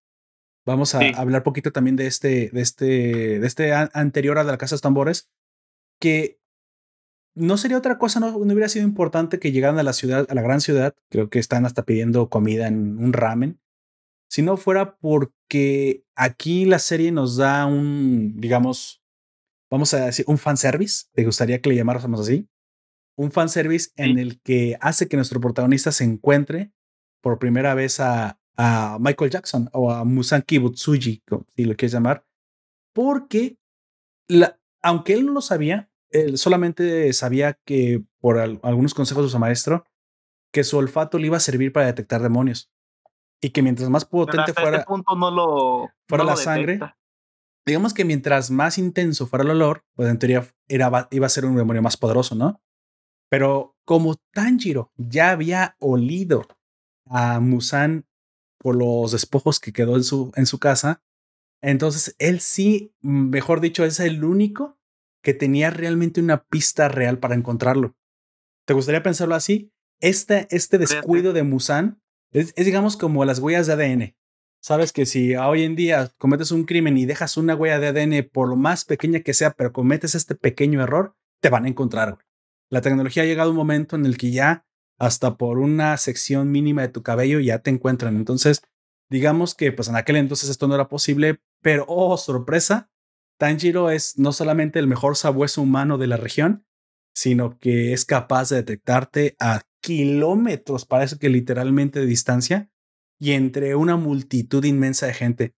Vamos 0.67 0.95
a 0.95 1.01
hablar 1.17 1.43
poquito 1.45 1.73
también 1.73 1.97
de 1.97 2.07
este, 2.07 2.51
de 2.51 2.61
este, 2.61 3.39
de 3.39 3.47
este 3.47 3.73
anterior 3.73 4.39
a 4.39 4.45
la 4.45 4.59
Casa 4.59 4.77
de 4.77 4.81
Tambores, 4.81 5.31
que 6.01 6.41
no 7.35 7.57
sería 7.57 7.79
otra 7.79 7.99
cosa, 7.99 8.19
no, 8.19 8.33
no, 8.33 8.53
hubiera 8.53 8.69
sido 8.69 8.85
importante 8.85 9.39
que 9.39 9.53
llegaran 9.53 9.79
a 9.79 9.83
la 9.83 9.93
ciudad, 9.93 10.27
a 10.29 10.35
la 10.35 10.43
gran 10.43 10.61
ciudad. 10.61 10.95
Creo 11.09 11.31
que 11.31 11.39
están 11.39 11.67
hasta 11.67 11.85
pidiendo 11.85 12.29
comida 12.29 12.67
en 12.67 12.99
un 12.99 13.13
ramen 13.13 13.61
si 14.29 14.43
no 14.43 14.57
fuera 14.57 14.97
porque 14.97 16.05
aquí 16.15 16.65
la 16.65 16.79
serie 16.79 17.13
nos 17.13 17.37
da 17.37 17.67
un, 17.67 18.35
digamos, 18.37 19.03
vamos 19.71 19.95
a 19.95 20.07
decir, 20.07 20.25
un 20.29 20.39
fanservice, 20.39 21.07
te 21.13 21.25
gustaría 21.25 21.61
que 21.61 21.71
le 21.71 21.77
llamáramos 21.77 22.21
así, 22.21 22.49
un 23.17 23.31
fanservice 23.31 23.91
en 23.97 24.19
el 24.19 24.41
que 24.41 24.77
hace 24.81 25.09
que 25.09 25.17
nuestro 25.17 25.41
protagonista 25.41 25.93
se 25.93 26.05
encuentre 26.05 26.73
por 27.23 27.39
primera 27.39 27.75
vez 27.75 28.01
a, 28.01 28.39
a 28.57 28.99
Michael 29.01 29.31
Jackson 29.31 29.69
o 29.73 29.91
a 29.91 30.05
Musanki 30.05 30.59
Butsuji, 30.59 31.23
si 31.57 31.65
lo 31.65 31.77
quieres 31.77 31.93
llamar, 31.93 32.25
porque 32.95 33.59
la, 34.29 34.59
aunque 34.83 35.15
él 35.15 35.27
no 35.27 35.33
lo 35.33 35.41
sabía, 35.41 35.91
él 36.11 36.39
solamente 36.39 37.13
sabía 37.13 37.55
que 37.65 38.03
por 38.21 38.39
algunos 38.39 38.95
consejos 38.95 39.25
de 39.25 39.31
su 39.31 39.39
maestro, 39.39 39.85
que 40.53 40.65
su 40.65 40.79
olfato 40.79 41.19
le 41.19 41.27
iba 41.27 41.37
a 41.37 41.41
servir 41.41 41.73
para 41.73 41.87
detectar 41.87 42.23
demonios 42.23 42.71
y 43.41 43.51
que 43.51 43.63
mientras 43.63 43.91
más 43.91 44.05
potente 44.05 44.51
este 44.51 44.61
fuera, 44.61 44.87
no 44.89 45.31
lo, 45.31 45.91
fuera 46.09 46.25
la 46.25 46.37
sangre, 46.37 46.81
digamos 47.67 47.93
que 47.93 48.05
mientras 48.05 48.51
más 48.51 48.79
intenso 48.79 49.27
fuera 49.27 49.45
el 49.45 49.51
olor, 49.51 49.85
pues 49.95 50.09
en 50.09 50.19
teoría 50.19 50.47
era, 50.69 51.09
iba 51.11 51.27
a 51.27 51.31
ser 51.31 51.45
un 51.45 51.57
demonio 51.57 51.83
más 51.83 51.97
poderoso, 51.97 52.35
¿no? 52.35 52.63
Pero 53.29 53.77
como 53.85 54.15
Tanjiro 54.33 54.93
ya 54.97 55.31
había 55.31 55.77
olido 55.81 56.47
a 57.07 57.41
Musan 57.41 58.06
por 58.67 58.75
los 58.75 59.13
despojos 59.13 59.61
que 59.61 59.73
quedó 59.73 59.95
en 59.95 60.03
su, 60.03 60.33
en 60.35 60.45
su 60.45 60.59
casa, 60.59 61.01
entonces 61.63 62.17
él 62.19 62.41
sí, 62.41 62.93
mejor 63.01 63.61
dicho, 63.61 63.85
es 63.85 64.01
el 64.01 64.25
único 64.25 64.77
que 65.23 65.35
tenía 65.35 65.71
realmente 65.71 66.21
una 66.21 66.43
pista 66.43 66.89
real 66.89 67.21
para 67.21 67.37
encontrarlo. 67.37 67.95
¿Te 68.65 68.75
gustaría 68.75 69.05
pensarlo 69.05 69.37
así? 69.37 69.73
Este, 70.01 70.49
este 70.51 70.79
descuido 70.79 71.33
de 71.33 71.45
Musan 71.45 72.03
es, 72.33 72.57
digamos 72.57 72.97
como 72.97 73.25
las 73.25 73.39
huellas 73.39 73.69
de 73.69 73.75
ADN. 73.75 74.17
Sabes 74.61 74.93
que 74.93 75.07
si 75.07 75.37
hoy 75.37 75.63
en 75.63 75.77
día 75.77 76.13
cometes 76.19 76.51
un 76.51 76.65
crimen 76.65 76.99
y 76.99 77.07
dejas 77.07 77.37
una 77.37 77.55
huella 77.55 77.79
de 77.79 77.87
ADN, 77.87 78.29
por 78.33 78.49
lo 78.49 78.57
más 78.57 78.85
pequeña 78.85 79.21
que 79.21 79.33
sea, 79.33 79.53
pero 79.53 79.73
cometes 79.73 80.17
este 80.17 80.35
pequeño 80.35 80.83
error, 80.83 81.15
te 81.41 81.51
van 81.51 81.67
a 81.67 81.69
encontrar. 81.69 82.19
La 82.69 82.81
tecnología 82.81 83.23
ha 83.23 83.27
llegado 83.27 83.51
a 83.51 83.53
un 83.53 83.59
momento 83.59 83.95
en 83.95 84.07
el 84.07 84.19
que 84.19 84.33
ya 84.33 84.67
hasta 84.99 85.37
por 85.37 85.59
una 85.59 85.97
sección 85.97 86.51
mínima 86.51 86.83
de 86.83 86.89
tu 86.89 87.03
cabello 87.03 87.41
ya 87.41 87.61
te 87.61 87.71
encuentran. 87.71 88.17
Entonces, 88.17 88.63
digamos 89.11 89.55
que 89.55 89.73
pues 89.73 89.89
en 89.89 89.97
aquel 89.97 90.17
entonces 90.17 90.49
esto 90.49 90.69
no 90.69 90.75
era 90.75 90.89
posible, 90.89 91.41
pero 91.63 91.85
oh, 91.89 92.17
sorpresa, 92.17 92.91
Tanjiro 93.39 93.91
es 93.91 94.19
no 94.19 94.33
solamente 94.33 94.79
el 94.79 94.87
mejor 94.87 95.17
sabueso 95.17 95.63
humano 95.63 95.99
de 95.99 96.07
la 96.07 96.17
región, 96.17 96.65
sino 97.15 97.59
que 97.59 97.93
es 97.93 98.05
capaz 98.05 98.51
de 98.51 98.57
detectarte 98.57 99.37
a 99.41 99.63
kilómetros, 99.81 100.85
parece 100.85 101.19
que 101.19 101.29
literalmente 101.29 102.01
de 102.01 102.07
distancia, 102.07 102.71
y 103.19 103.33
entre 103.33 103.75
una 103.75 103.97
multitud 103.97 104.65
inmensa 104.65 105.07
de 105.07 105.15
gente. 105.15 105.55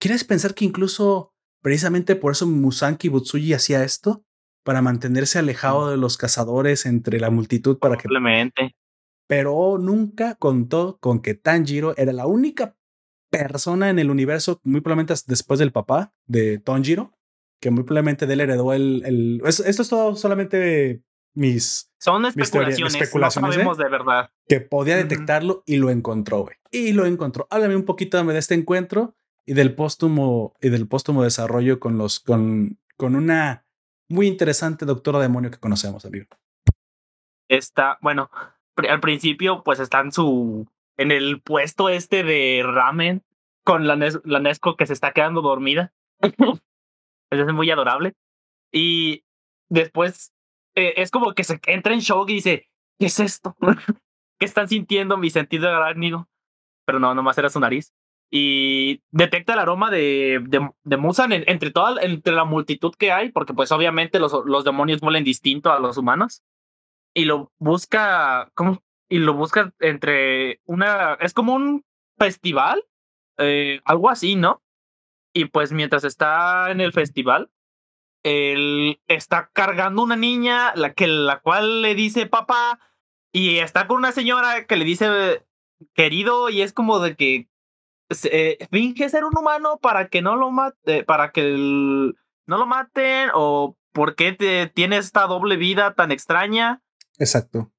¿Quieres 0.00 0.24
pensar 0.24 0.54
que 0.54 0.64
incluso 0.64 1.34
precisamente 1.62 2.16
por 2.16 2.32
eso 2.32 2.46
Musanki 2.46 3.08
Butsuji 3.08 3.54
hacía 3.54 3.84
esto? 3.84 4.24
Para 4.64 4.82
mantenerse 4.82 5.38
alejado 5.38 5.90
de 5.90 5.96
los 5.96 6.18
cazadores 6.18 6.84
entre 6.84 7.20
la 7.20 7.30
multitud 7.30 7.78
para 7.78 7.96
que... 7.96 8.08
Pero 9.28 9.78
nunca 9.78 10.34
contó 10.34 10.98
con 11.00 11.20
que 11.20 11.34
Tanjiro 11.34 11.96
era 11.96 12.12
la 12.12 12.26
única 12.26 12.76
persona 13.30 13.90
en 13.90 14.00
el 14.00 14.10
universo, 14.10 14.60
muy 14.64 14.80
probablemente 14.80 15.14
después 15.26 15.60
del 15.60 15.70
papá 15.70 16.12
de 16.26 16.58
Tanjiro, 16.58 17.12
que 17.60 17.70
muy 17.70 17.84
probablemente 17.84 18.26
de 18.26 18.34
él 18.34 18.40
heredó 18.40 18.72
el... 18.72 19.02
el 19.04 19.42
esto 19.44 19.82
es 19.82 19.88
todo 19.88 20.16
solamente 20.16 21.04
mis. 21.34 21.92
Son 21.98 22.24
especulaciones. 22.26 22.94
especulaciones 22.94 23.48
no 23.48 23.52
sabemos 23.52 23.78
de 23.78 23.88
verdad. 23.88 24.30
Que 24.46 24.60
podía 24.60 24.96
detectarlo 24.96 25.62
y 25.66 25.76
lo 25.76 25.90
encontró, 25.90 26.42
güey. 26.42 26.56
Y 26.70 26.92
lo 26.92 27.06
encontró. 27.06 27.46
Háblame 27.50 27.76
un 27.76 27.84
poquito 27.84 28.22
de 28.22 28.38
este 28.38 28.54
encuentro 28.54 29.14
y 29.46 29.54
del 29.54 29.74
póstumo 29.74 30.54
y 30.60 30.68
del 30.68 30.88
póstumo 30.88 31.22
desarrollo 31.22 31.80
con 31.80 31.98
los 31.98 32.20
con, 32.20 32.78
con 32.96 33.14
una 33.14 33.66
muy 34.08 34.26
interesante 34.26 34.86
doctora 34.86 35.20
demonio 35.20 35.50
que 35.50 35.58
conocemos, 35.58 36.04
amigo. 36.04 36.26
Está, 37.48 37.98
bueno, 38.02 38.30
al 38.88 39.00
principio, 39.00 39.62
pues 39.64 39.80
está 39.80 40.00
en 40.00 40.12
su. 40.12 40.66
en 40.96 41.10
el 41.10 41.40
puesto 41.40 41.88
este 41.88 42.22
de 42.22 42.62
ramen 42.64 43.22
con 43.64 43.86
la, 43.86 43.96
la 44.24 44.40
Nesco 44.40 44.76
que 44.76 44.86
se 44.86 44.92
está 44.92 45.12
quedando 45.12 45.42
dormida. 45.42 45.92
es 47.30 47.52
muy 47.52 47.70
adorable. 47.70 48.14
Y 48.72 49.24
después 49.68 50.32
eh, 50.74 50.94
es 50.96 51.10
como 51.10 51.34
que 51.34 51.44
se 51.44 51.60
entra 51.66 51.92
en 51.92 52.00
shock 52.00 52.30
y 52.30 52.34
dice, 52.34 52.68
¿qué 52.98 53.06
es 53.06 53.20
esto? 53.20 53.56
¿Qué 54.38 54.46
están 54.46 54.68
sintiendo 54.68 55.16
mi 55.16 55.30
sentido 55.30 55.68
arácnido? 55.68 56.28
Pero 56.84 57.00
no, 57.00 57.14
nomás 57.14 57.36
era 57.38 57.50
su 57.50 57.60
nariz. 57.60 57.92
Y 58.30 59.00
detecta 59.10 59.54
el 59.54 59.58
aroma 59.58 59.90
de, 59.90 60.40
de, 60.84 60.96
Musan 60.96 61.32
entre 61.32 61.70
toda 61.70 62.00
entre 62.02 62.34
la 62.34 62.44
multitud 62.44 62.94
que 62.96 63.10
hay, 63.10 63.30
porque 63.30 63.54
pues 63.54 63.72
obviamente 63.72 64.20
los, 64.20 64.32
los 64.44 64.64
demonios 64.64 65.02
huelen 65.02 65.24
distinto 65.24 65.72
a 65.72 65.80
los 65.80 65.96
humanos. 65.96 66.42
Y 67.14 67.24
lo 67.24 67.52
busca, 67.58 68.50
¿cómo? 68.54 68.82
Y 69.08 69.18
lo 69.18 69.34
busca 69.34 69.72
entre 69.80 70.60
una, 70.66 71.14
es 71.20 71.34
como 71.34 71.54
un 71.54 71.84
festival, 72.18 72.84
eh, 73.38 73.80
algo 73.84 74.10
así, 74.10 74.36
¿no? 74.36 74.62
Y 75.32 75.46
pues 75.46 75.72
mientras 75.72 76.04
está 76.04 76.70
en 76.70 76.80
el 76.80 76.92
festival, 76.92 77.50
él 78.22 79.00
está 79.06 79.50
cargando 79.52 80.02
una 80.02 80.16
niña, 80.16 80.74
la, 80.74 80.92
que, 80.92 81.06
la 81.06 81.40
cual 81.40 81.82
le 81.82 81.94
dice 81.94 82.26
papá, 82.26 82.80
y 83.32 83.58
está 83.58 83.86
con 83.86 83.98
una 83.98 84.12
señora 84.12 84.66
que 84.66 84.76
le 84.76 84.84
dice 84.84 85.44
querido, 85.94 86.50
y 86.50 86.62
es 86.62 86.72
como 86.72 86.98
de 86.98 87.16
que 87.16 87.48
eh, 88.24 88.58
finge 88.70 89.08
ser 89.08 89.24
un 89.24 89.36
humano 89.36 89.78
para 89.80 90.08
que 90.08 90.22
no 90.22 90.36
lo 90.36 90.50
mate, 90.50 91.04
para 91.04 91.30
que 91.30 91.42
no 91.42 92.58
lo 92.58 92.66
maten, 92.66 93.30
o 93.34 93.76
por 93.92 94.14
qué 94.14 94.32
te, 94.32 94.66
tiene 94.66 94.96
esta 94.96 95.26
doble 95.26 95.56
vida 95.56 95.94
tan 95.94 96.10
extraña. 96.10 96.82
Exacto. 97.18 97.72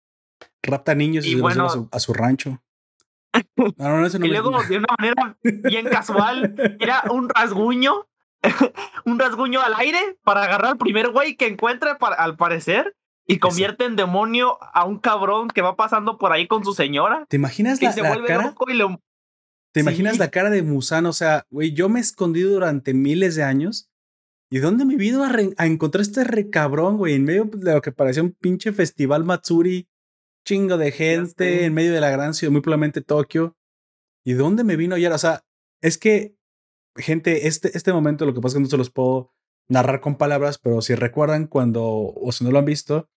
Rapta 0.64 0.96
niños 0.96 1.26
y, 1.26 1.36
bueno, 1.36 1.66
a 1.66 1.70
su, 1.70 1.90
a 1.92 2.00
su 2.00 2.14
rancho. 2.14 2.62
y 3.56 4.28
luego, 4.28 4.62
de 4.64 4.78
una 4.78 4.88
manera 4.98 5.38
bien 5.44 5.88
casual, 5.88 6.56
era 6.80 7.04
un 7.10 7.30
rasguño 7.30 8.10
un 9.06 9.20
rasguño 9.20 9.62
al 9.62 9.74
aire 9.76 10.18
para 10.24 10.44
agarrar 10.44 10.72
al 10.72 10.78
primer 10.78 11.10
güey 11.10 11.36
que 11.36 11.48
encuentre, 11.48 11.92
al 12.00 12.38
parecer, 12.38 12.96
y 13.28 13.38
convierte 13.38 13.86
en 13.86 13.96
demonio 13.96 14.58
a 14.74 14.86
un 14.86 14.98
cabrón 14.98 15.50
que 15.50 15.62
va 15.62 15.76
pasando 15.76 16.18
por 16.18 16.32
ahí 16.32 16.48
con 16.48 16.64
su 16.64 16.74
señora. 16.74 17.26
¿Te 17.30 17.36
imaginas 17.36 17.82
la, 17.82 17.94
cara? 18.26 18.56
¿Te 19.72 19.82
imaginas 19.82 20.18
la 20.18 20.32
cara 20.32 20.50
de 20.50 20.64
Musan? 20.64 21.06
O 21.06 21.14
sea, 21.14 21.46
güey, 21.52 21.74
yo 21.74 21.90
me 21.90 22.00
he 22.00 22.02
escondido 22.02 22.52
durante 22.52 22.94
miles 22.94 23.36
de 23.36 23.44
años. 23.44 23.89
¿Y 24.52 24.60
dónde 24.60 24.86
me 24.86 24.96
vino 24.96 25.24
a, 25.24 25.32
a 25.58 25.66
encontrar 25.66 26.02
este 26.02 26.24
recabrón, 26.24 26.98
güey? 26.98 27.14
En 27.14 27.24
medio 27.24 27.46
de 27.46 27.74
lo 27.74 27.82
que 27.82 27.92
parecía 27.92 28.24
un 28.24 28.32
pinche 28.32 28.72
festival 28.72 29.24
Matsuri, 29.24 29.88
chingo 30.46 30.78
de 30.78 30.92
gente, 30.92 31.66
en 31.66 31.74
medio 31.74 31.94
de 31.94 32.02
la 32.02 32.10
gran 32.10 32.34
ciudad, 32.34 32.52
muy 32.52 32.62
probablemente 32.62 33.02
Tokio. 33.02 33.56
¿Y 34.26 34.34
dónde 34.34 34.64
me 34.64 34.76
vino 34.76 34.96
ayer? 34.96 35.12
O 35.12 35.18
sea, 35.18 35.44
es 35.82 35.98
que 35.98 36.36
gente, 36.96 37.48
este, 37.48 37.76
este 37.78 37.94
momento 37.94 38.26
lo 38.26 38.34
que 38.34 38.42
pasa 38.42 38.54
es 38.54 38.56
que 38.56 38.64
no 38.64 38.70
se 38.70 38.78
los 38.78 38.90
puedo 38.90 39.34
narrar 39.68 40.02
con 40.02 40.18
palabras, 40.18 40.58
pero 40.58 40.82
si 40.82 40.96
recuerdan 40.96 41.48
cuando, 41.48 41.84
o 41.86 42.32
si 42.32 42.44
no 42.44 42.52
lo 42.52 42.60
han 42.60 42.66
visto, 42.66 43.08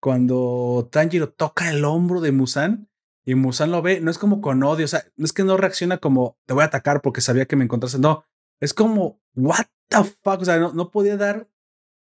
cuando 0.00 0.88
Tanjiro 0.90 1.30
toca 1.30 1.70
el 1.70 1.84
hombro 1.84 2.20
de 2.20 2.32
Musan 2.32 2.88
Y 3.26 3.34
Musan 3.34 3.70
lo 3.70 3.82
ve, 3.82 4.00
no 4.00 4.10
es 4.10 4.18
como 4.18 4.40
con 4.40 4.62
odio, 4.62 4.86
o 4.86 4.88
sea, 4.88 5.04
no 5.16 5.24
es 5.24 5.32
que 5.32 5.44
no 5.44 5.56
reacciona 5.56 5.98
como 5.98 6.38
te 6.46 6.54
voy 6.54 6.62
a 6.62 6.66
atacar 6.66 7.02
porque 7.02 7.20
sabía 7.20 7.46
que 7.46 7.56
me 7.56 7.64
encontraste, 7.64 7.98
no, 7.98 8.24
es 8.60 8.72
como, 8.72 9.20
what 9.34 9.66
the 9.88 10.04
fuck, 10.22 10.40
o 10.40 10.44
sea, 10.44 10.58
no, 10.58 10.72
no 10.72 10.90
podía 10.90 11.16
dar 11.16 11.48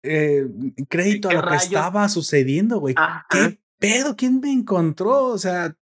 eh, 0.04 0.48
crédito 0.90 1.30
a 1.30 1.34
lo 1.34 1.48
que 1.48 1.56
estaba 1.56 2.08
sucediendo, 2.10 2.80
güey. 2.80 2.96
¿Qué 3.30 3.60
pedo? 3.80 4.16
¿Quién 4.16 4.40
me 4.40 4.52
encontró? 4.52 5.26
O 5.26 5.38
sea, 5.38 5.76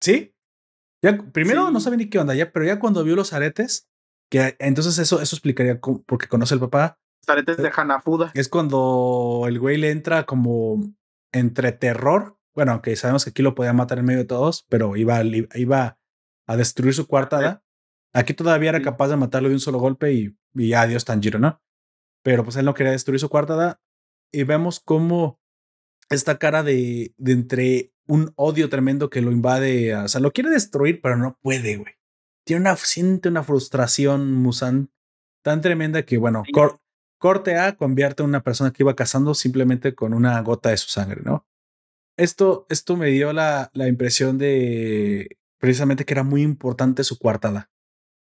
sí. 0.00 0.34
Ya, 1.02 1.16
primero 1.16 1.70
no 1.70 1.80
sabía 1.80 1.98
ni 1.98 2.10
qué 2.10 2.18
onda, 2.18 2.34
ya, 2.34 2.52
pero 2.52 2.64
ya 2.64 2.80
cuando 2.80 3.04
vio 3.04 3.14
los 3.14 3.32
aretes, 3.32 3.88
que 4.30 4.56
entonces 4.58 4.98
eso, 4.98 5.20
eso 5.20 5.36
explicaría 5.36 5.80
porque 5.80 6.26
conoce 6.26 6.54
al 6.54 6.60
papá. 6.60 6.98
aretes 7.26 7.56
de 7.56 7.70
Hanafuda. 7.74 8.32
Es 8.34 8.48
cuando 8.48 9.44
el 9.46 9.58
güey 9.58 9.76
le 9.76 9.90
entra 9.90 10.24
como 10.24 10.92
entre 11.32 11.72
terror. 11.72 12.38
Bueno, 12.54 12.72
aunque 12.72 12.96
sabemos 12.96 13.24
que 13.24 13.30
aquí 13.30 13.42
lo 13.42 13.54
podía 13.54 13.72
matar 13.72 13.98
en 13.98 14.06
medio 14.06 14.20
de 14.20 14.26
todos, 14.26 14.66
pero 14.68 14.96
iba, 14.96 15.22
iba 15.22 15.98
a 16.46 16.56
destruir 16.56 16.94
su 16.94 17.06
cuartada. 17.06 17.62
Aquí 18.18 18.34
todavía 18.34 18.70
era 18.70 18.82
capaz 18.82 19.06
de 19.08 19.16
matarlo 19.16 19.48
de 19.48 19.54
un 19.54 19.60
solo 19.60 19.78
golpe 19.78 20.12
y, 20.12 20.36
y 20.54 20.72
adiós 20.72 21.04
Tanjiro, 21.04 21.38
¿no? 21.38 21.62
Pero 22.24 22.42
pues 22.42 22.56
él 22.56 22.64
no 22.64 22.74
quería 22.74 22.90
destruir 22.90 23.20
su 23.20 23.28
cuartada. 23.28 23.80
Y 24.32 24.42
vemos 24.42 24.80
cómo 24.80 25.40
esta 26.10 26.36
cara 26.36 26.64
de, 26.64 27.14
de 27.16 27.32
entre 27.32 27.92
un 28.08 28.32
odio 28.34 28.68
tremendo 28.68 29.08
que 29.08 29.22
lo 29.22 29.30
invade, 29.30 29.94
o 29.94 30.08
sea, 30.08 30.20
lo 30.20 30.32
quiere 30.32 30.50
destruir, 30.50 31.00
pero 31.00 31.16
no 31.16 31.38
puede, 31.40 31.76
güey. 31.76 31.94
Tiene 32.44 32.62
una, 32.62 32.74
siente 32.74 33.28
una 33.28 33.44
frustración, 33.44 34.34
Musan, 34.34 34.90
tan 35.44 35.60
tremenda 35.60 36.02
que, 36.02 36.18
bueno, 36.18 36.42
corte 37.18 37.56
A 37.56 37.76
convierte 37.76 38.24
a 38.24 38.26
una 38.26 38.42
persona 38.42 38.72
que 38.72 38.82
iba 38.82 38.96
cazando 38.96 39.32
simplemente 39.34 39.94
con 39.94 40.12
una 40.12 40.40
gota 40.40 40.70
de 40.70 40.76
su 40.76 40.88
sangre, 40.88 41.20
¿no? 41.22 41.46
Esto, 42.16 42.66
esto 42.68 42.96
me 42.96 43.10
dio 43.10 43.32
la, 43.32 43.70
la 43.74 43.86
impresión 43.86 44.38
de 44.38 45.38
precisamente 45.60 46.04
que 46.04 46.14
era 46.14 46.24
muy 46.24 46.42
importante 46.42 47.04
su 47.04 47.16
cuartada. 47.16 47.70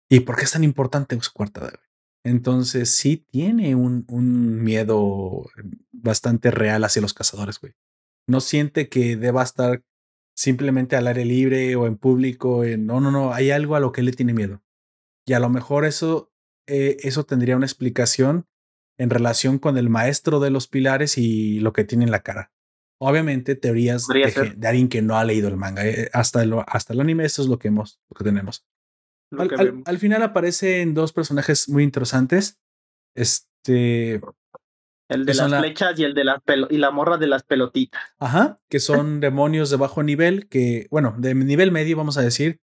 ¿Y 0.08 0.20
por 0.20 0.36
qué 0.36 0.44
es 0.44 0.52
tan 0.52 0.64
importante 0.64 1.18
su 1.20 1.32
cuartada? 1.32 1.80
Entonces 2.24 2.90
sí 2.90 3.16
tiene 3.16 3.74
un, 3.74 4.04
un 4.08 4.62
miedo 4.62 5.48
bastante 5.92 6.50
real 6.50 6.84
hacia 6.84 7.02
los 7.02 7.14
cazadores, 7.14 7.60
güey. 7.60 7.74
No 8.28 8.40
siente 8.40 8.88
que 8.88 9.16
deba 9.16 9.42
estar 9.42 9.82
simplemente 10.36 10.96
al 10.96 11.06
aire 11.06 11.24
libre 11.24 11.76
o 11.76 11.86
en 11.86 11.96
público. 11.96 12.64
no, 12.78 13.00
no, 13.00 13.10
no. 13.10 13.32
Hay 13.32 13.50
algo 13.50 13.74
a 13.76 13.80
lo 13.80 13.92
que 13.92 14.00
él 14.00 14.06
le 14.06 14.12
tiene 14.12 14.34
miedo. 14.34 14.62
Y 15.24 15.32
a 15.32 15.40
lo 15.40 15.48
mejor 15.48 15.84
eso, 15.84 16.32
eh, 16.66 16.98
eso 17.00 17.24
tendría 17.24 17.56
una 17.56 17.66
explicación 17.66 18.46
en 18.98 19.10
relación 19.10 19.58
con 19.58 19.76
el 19.76 19.88
maestro 19.88 20.40
de 20.40 20.50
los 20.50 20.68
pilares 20.68 21.18
y 21.18 21.60
lo 21.60 21.72
que 21.72 21.84
tiene 21.84 22.04
en 22.04 22.10
la 22.10 22.22
cara. 22.22 22.52
Obviamente, 22.98 23.56
teorías 23.56 24.06
de, 24.06 24.66
alguien 24.66 24.88
que 24.88 25.02
no 25.02 25.18
ha 25.18 25.24
leído 25.24 25.48
el 25.48 25.56
manga. 25.56 25.86
Eh, 25.86 26.08
hasta, 26.12 26.42
el, 26.42 26.54
hasta 26.66 26.94
el 26.94 27.00
anime, 27.00 27.24
eso 27.24 27.42
es 27.42 27.48
lo 27.48 27.58
que, 27.58 27.68
hemos, 27.68 28.00
lo 28.08 28.14
que 28.14 28.24
tenemos. 28.24 28.64
Al, 29.32 29.98
final 29.98 30.22
aparecen 30.22 30.94
dos 30.94 31.12
personajes 31.12 31.68
muy 31.68 31.82
interesantes. 31.82 32.58
Este. 33.14 34.20
El 35.08 35.24
de 35.24 35.34
las 35.34 35.60
flechas 35.60 35.98
y 35.98 36.04
el 36.04 36.14
de 36.14 36.24
la 36.24 36.42
y 36.68 36.78
la 36.78 36.90
morra 36.90 37.16
de 37.16 37.28
las 37.28 37.44
pelotitas. 37.44 38.02
Ajá, 38.18 38.60
que 38.68 38.80
son 38.80 39.20
demonios 39.20 39.70
de 39.70 39.76
bajo 39.76 40.02
nivel, 40.02 40.48
que, 40.48 40.88
bueno, 40.90 41.14
de 41.18 41.34
nivel 41.34 41.70
medio, 41.70 41.96
vamos 41.96 42.18
a 42.18 42.22
decir, 42.22 42.60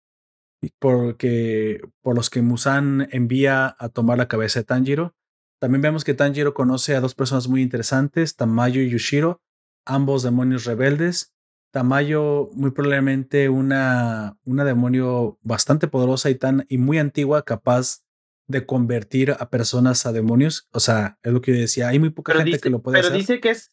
porque 0.78 1.80
por 2.00 2.14
los 2.14 2.30
que 2.30 2.42
Musan 2.42 3.08
envía 3.10 3.74
a 3.78 3.88
tomar 3.88 4.18
la 4.18 4.28
cabeza 4.28 4.60
de 4.60 4.64
Tanjiro. 4.64 5.14
También 5.60 5.82
vemos 5.82 6.04
que 6.04 6.14
Tanjiro 6.14 6.54
conoce 6.54 6.94
a 6.94 7.00
dos 7.00 7.16
personas 7.16 7.48
muy 7.48 7.60
interesantes, 7.62 8.36
Tamayo 8.36 8.80
y 8.80 8.90
Yushiro, 8.90 9.40
ambos 9.84 10.22
demonios 10.22 10.64
rebeldes, 10.64 11.34
Tamayo, 11.70 12.50
muy 12.54 12.70
probablemente 12.70 13.48
una, 13.48 14.36
una 14.44 14.64
demonio 14.64 15.38
bastante 15.42 15.88
poderosa 15.88 16.30
y 16.30 16.34
tan 16.34 16.64
y 16.68 16.78
muy 16.78 16.98
antigua, 16.98 17.44
capaz 17.44 18.04
de 18.46 18.64
convertir 18.64 19.36
a 19.38 19.50
personas 19.50 20.06
a 20.06 20.12
demonios. 20.12 20.68
O 20.72 20.80
sea, 20.80 21.18
es 21.22 21.32
lo 21.32 21.40
que 21.40 21.52
yo 21.52 21.60
decía, 21.60 21.88
hay 21.88 21.98
muy 21.98 22.10
poca 22.10 22.34
gente 22.34 22.58
que 22.58 22.70
lo 22.70 22.80
puede 22.80 22.98
hacer. 22.98 23.10
Pero 23.10 23.18
dice 23.18 23.40
que 23.40 23.50
es, 23.50 23.70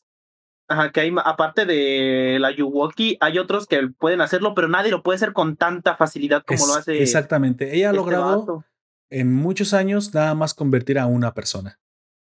ajá, 0.67 0.91
que 0.91 0.99
hay, 0.99 1.15
aparte 1.23 1.65
de 1.65 2.37
la 2.39 2.51
Yuwoki, 2.51 3.17
hay 3.21 3.39
otros 3.39 3.67
que 3.67 3.87
pueden 3.87 4.21
hacerlo, 4.21 4.53
pero 4.53 4.67
nadie 4.67 4.91
lo 4.91 5.01
puede 5.01 5.15
hacer 5.15 5.31
con 5.31 5.55
tanta 5.55 5.95
facilidad 5.95 6.43
como 6.45 6.67
lo 6.67 6.75
hace. 6.75 7.01
Exactamente. 7.01 7.75
Ella 7.75 7.87
ha 7.87 7.91
este 7.91 7.97
logrado 7.97 8.65
en 9.09 9.33
muchos 9.33 9.73
años 9.73 10.13
nada 10.13 10.35
más 10.35 10.53
convertir 10.53 10.99
a 10.99 11.05
una 11.05 11.33
persona. 11.33 11.79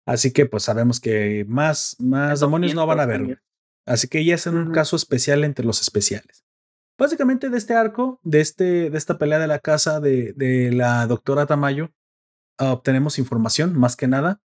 Así 0.07 0.33
que 0.33 0.47
pues 0.47 0.63
sabemos 0.63 0.99
que 0.99 1.45
más, 1.47 1.95
más 1.99 2.39
demonios 2.39 2.73
no 2.73 2.87
van 2.87 2.99
a 2.99 3.05
ver. 3.05 3.41
Así 3.89 4.07
que 4.07 4.19
ella 4.19 4.35
es 4.35 4.45
un 4.45 4.71
caso 4.71 4.95
especial 4.95 5.43
entre 5.43 5.65
los 5.65 5.81
especiales. 5.81 6.45
Básicamente 6.95 7.49
de 7.49 7.57
este 7.57 7.73
arco, 7.73 8.19
de, 8.23 8.39
este, 8.39 8.89
de 8.91 8.97
esta 8.97 9.17
pelea 9.17 9.39
de 9.39 9.47
la 9.47 9.59
casa 9.59 9.99
de, 9.99 10.33
de 10.33 10.71
la 10.71 11.07
doctora 11.07 11.47
Tamayo, 11.47 11.91
obtenemos 12.59 13.17
información, 13.17 13.75
más 13.75 13.95
que 13.95 14.07
nada. 14.07 14.43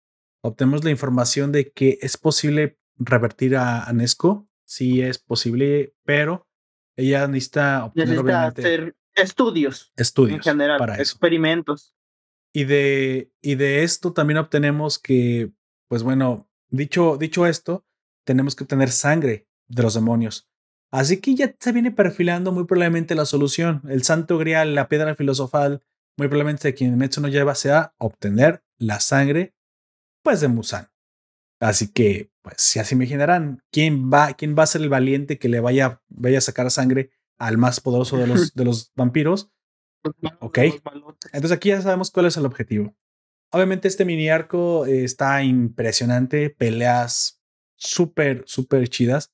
Obtenemos 0.42 0.82
la 0.82 0.90
información 0.90 1.52
de 1.52 1.70
que 1.70 1.98
es 2.02 2.16
posible 2.16 2.80
revertir 2.96 3.56
a, 3.56 3.88
Nesco. 3.92 4.48
Sí 4.64 5.02
es 5.02 5.18
posible, 5.18 5.94
pero 6.04 6.48
ella 6.96 7.28
necesita 7.28 7.84
obtener 7.84 8.30
hacer 8.32 8.96
estudios. 9.14 9.92
Estudios. 9.94 10.38
En 10.38 10.42
general, 10.42 10.78
para 10.78 10.96
experimentos. 10.96 11.94
Y 12.52 12.64
de, 12.64 13.30
y 13.40 13.54
de 13.54 13.84
esto 13.84 14.12
también 14.12 14.38
obtenemos 14.38 14.98
que, 14.98 15.52
pues 15.86 16.02
bueno, 16.02 16.50
dicho, 16.70 17.16
dicho 17.18 17.46
esto, 17.46 17.86
tenemos 18.28 18.54
que 18.54 18.64
obtener 18.64 18.90
sangre 18.90 19.48
de 19.68 19.82
los 19.82 19.94
demonios. 19.94 20.50
Así 20.90 21.18
que 21.18 21.34
ya 21.34 21.54
se 21.58 21.72
viene 21.72 21.90
perfilando 21.90 22.52
muy 22.52 22.64
probablemente 22.64 23.14
la 23.14 23.24
solución. 23.24 23.80
El 23.88 24.02
santo 24.04 24.36
grial, 24.36 24.74
la 24.74 24.86
piedra 24.88 25.14
filosofal, 25.14 25.82
muy 26.18 26.28
probablemente 26.28 26.74
quien 26.74 26.98
Metsu 26.98 27.22
no 27.22 27.28
lleva 27.28 27.54
sea 27.54 27.94
obtener 27.96 28.62
la 28.76 29.00
sangre, 29.00 29.54
pues 30.22 30.42
de 30.42 30.48
Musan. 30.48 30.90
Así 31.58 31.90
que, 31.90 32.30
pues, 32.42 32.56
si 32.58 32.78
así 32.78 32.94
imaginarán, 32.94 33.62
¿quién 33.72 34.10
va, 34.12 34.34
quién 34.34 34.54
va 34.56 34.64
a 34.64 34.66
ser 34.66 34.82
el 34.82 34.90
valiente 34.90 35.38
que 35.38 35.48
le 35.48 35.60
vaya, 35.60 36.02
vaya 36.08 36.36
a 36.36 36.42
sacar 36.42 36.70
sangre 36.70 37.10
al 37.38 37.56
más 37.56 37.80
poderoso 37.80 38.18
de 38.18 38.26
los, 38.26 38.52
de 38.52 38.64
los 38.64 38.92
vampiros? 38.94 39.50
Ok. 40.40 40.58
Entonces 41.32 41.52
aquí 41.52 41.70
ya 41.70 41.82
sabemos 41.82 42.10
cuál 42.10 42.26
es 42.26 42.36
el 42.36 42.46
objetivo. 42.46 42.94
Obviamente 43.50 43.88
este 43.88 44.04
mini 44.04 44.28
arco 44.28 44.86
está 44.86 45.42
impresionante, 45.42 46.50
peleas 46.50 47.37
súper, 47.78 48.42
súper 48.46 48.88
chidas. 48.88 49.32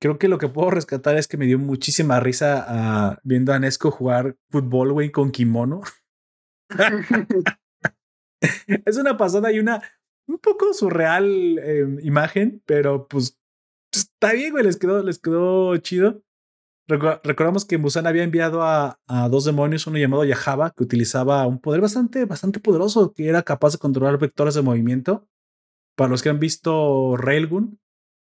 Creo 0.00 0.18
que 0.18 0.28
lo 0.28 0.38
que 0.38 0.48
puedo 0.48 0.70
rescatar 0.70 1.16
es 1.16 1.28
que 1.28 1.36
me 1.36 1.46
dio 1.46 1.58
muchísima 1.58 2.18
risa 2.18 2.64
ah, 2.66 3.18
viendo 3.22 3.52
a 3.52 3.58
Nesco 3.58 3.90
jugar 3.90 4.36
fútbol, 4.50 4.92
güey, 4.92 5.10
con 5.10 5.30
kimono. 5.30 5.82
es 8.86 8.96
una 8.96 9.16
pasada 9.16 9.52
y 9.52 9.58
una 9.58 9.82
un 10.26 10.38
poco 10.38 10.72
surreal 10.72 11.58
em, 11.58 11.98
imagen, 12.02 12.62
pero 12.66 13.06
pues 13.08 13.38
está 13.92 14.32
bien, 14.32 14.52
güey, 14.52 14.64
les 14.64 14.76
quedó, 14.76 15.02
les 15.02 15.18
quedó 15.18 15.76
chido. 15.78 16.22
recordamos 16.88 17.64
que 17.64 17.78
Musan 17.78 18.06
había 18.06 18.22
enviado 18.22 18.62
a, 18.62 19.00
a, 19.06 19.28
dos 19.28 19.44
demonios, 19.44 19.86
uno 19.86 19.98
llamado 19.98 20.24
Yahaba, 20.24 20.70
que 20.70 20.84
utilizaba 20.84 21.46
un 21.46 21.60
poder 21.60 21.80
bastante, 21.80 22.24
bastante 22.24 22.60
poderoso, 22.60 23.12
que 23.12 23.28
era 23.28 23.42
capaz 23.42 23.72
de 23.72 23.78
controlar 23.78 24.18
vectores 24.18 24.54
de 24.54 24.62
movimiento. 24.62 25.28
Para 25.96 26.10
los 26.10 26.22
que 26.22 26.30
han 26.30 26.40
visto 26.40 27.16
Railgun, 27.16 27.80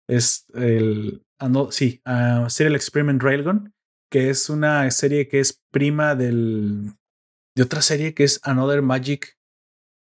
es 0.07 0.45
el. 0.53 1.25
Ah, 1.39 1.51
sí, 1.71 2.01
uh, 2.05 2.49
Serial 2.49 2.75
Experiment 2.75 3.21
Railgun, 3.21 3.73
que 4.11 4.29
es 4.29 4.49
una 4.49 4.89
serie 4.91 5.27
que 5.27 5.39
es 5.39 5.63
prima 5.71 6.15
del. 6.15 6.93
de 7.55 7.63
otra 7.63 7.81
serie 7.81 8.13
que 8.13 8.23
es 8.23 8.39
Another 8.43 8.81
Magic. 8.81 9.37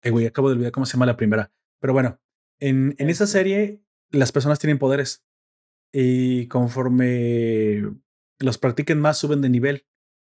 Eh, 0.02 0.10
güey, 0.10 0.26
acabo 0.26 0.48
de 0.48 0.54
olvidar 0.54 0.72
cómo 0.72 0.86
se 0.86 0.94
llama 0.94 1.06
la 1.06 1.16
primera. 1.16 1.52
Pero 1.80 1.92
bueno, 1.92 2.20
en, 2.60 2.94
en 2.98 3.10
esa 3.10 3.26
serie 3.26 3.82
las 4.10 4.32
personas 4.32 4.58
tienen 4.58 4.78
poderes. 4.78 5.24
Y 5.92 6.48
conforme 6.48 7.82
los 8.40 8.58
practiquen 8.58 9.00
más, 9.00 9.18
suben 9.18 9.40
de 9.40 9.48
nivel. 9.48 9.86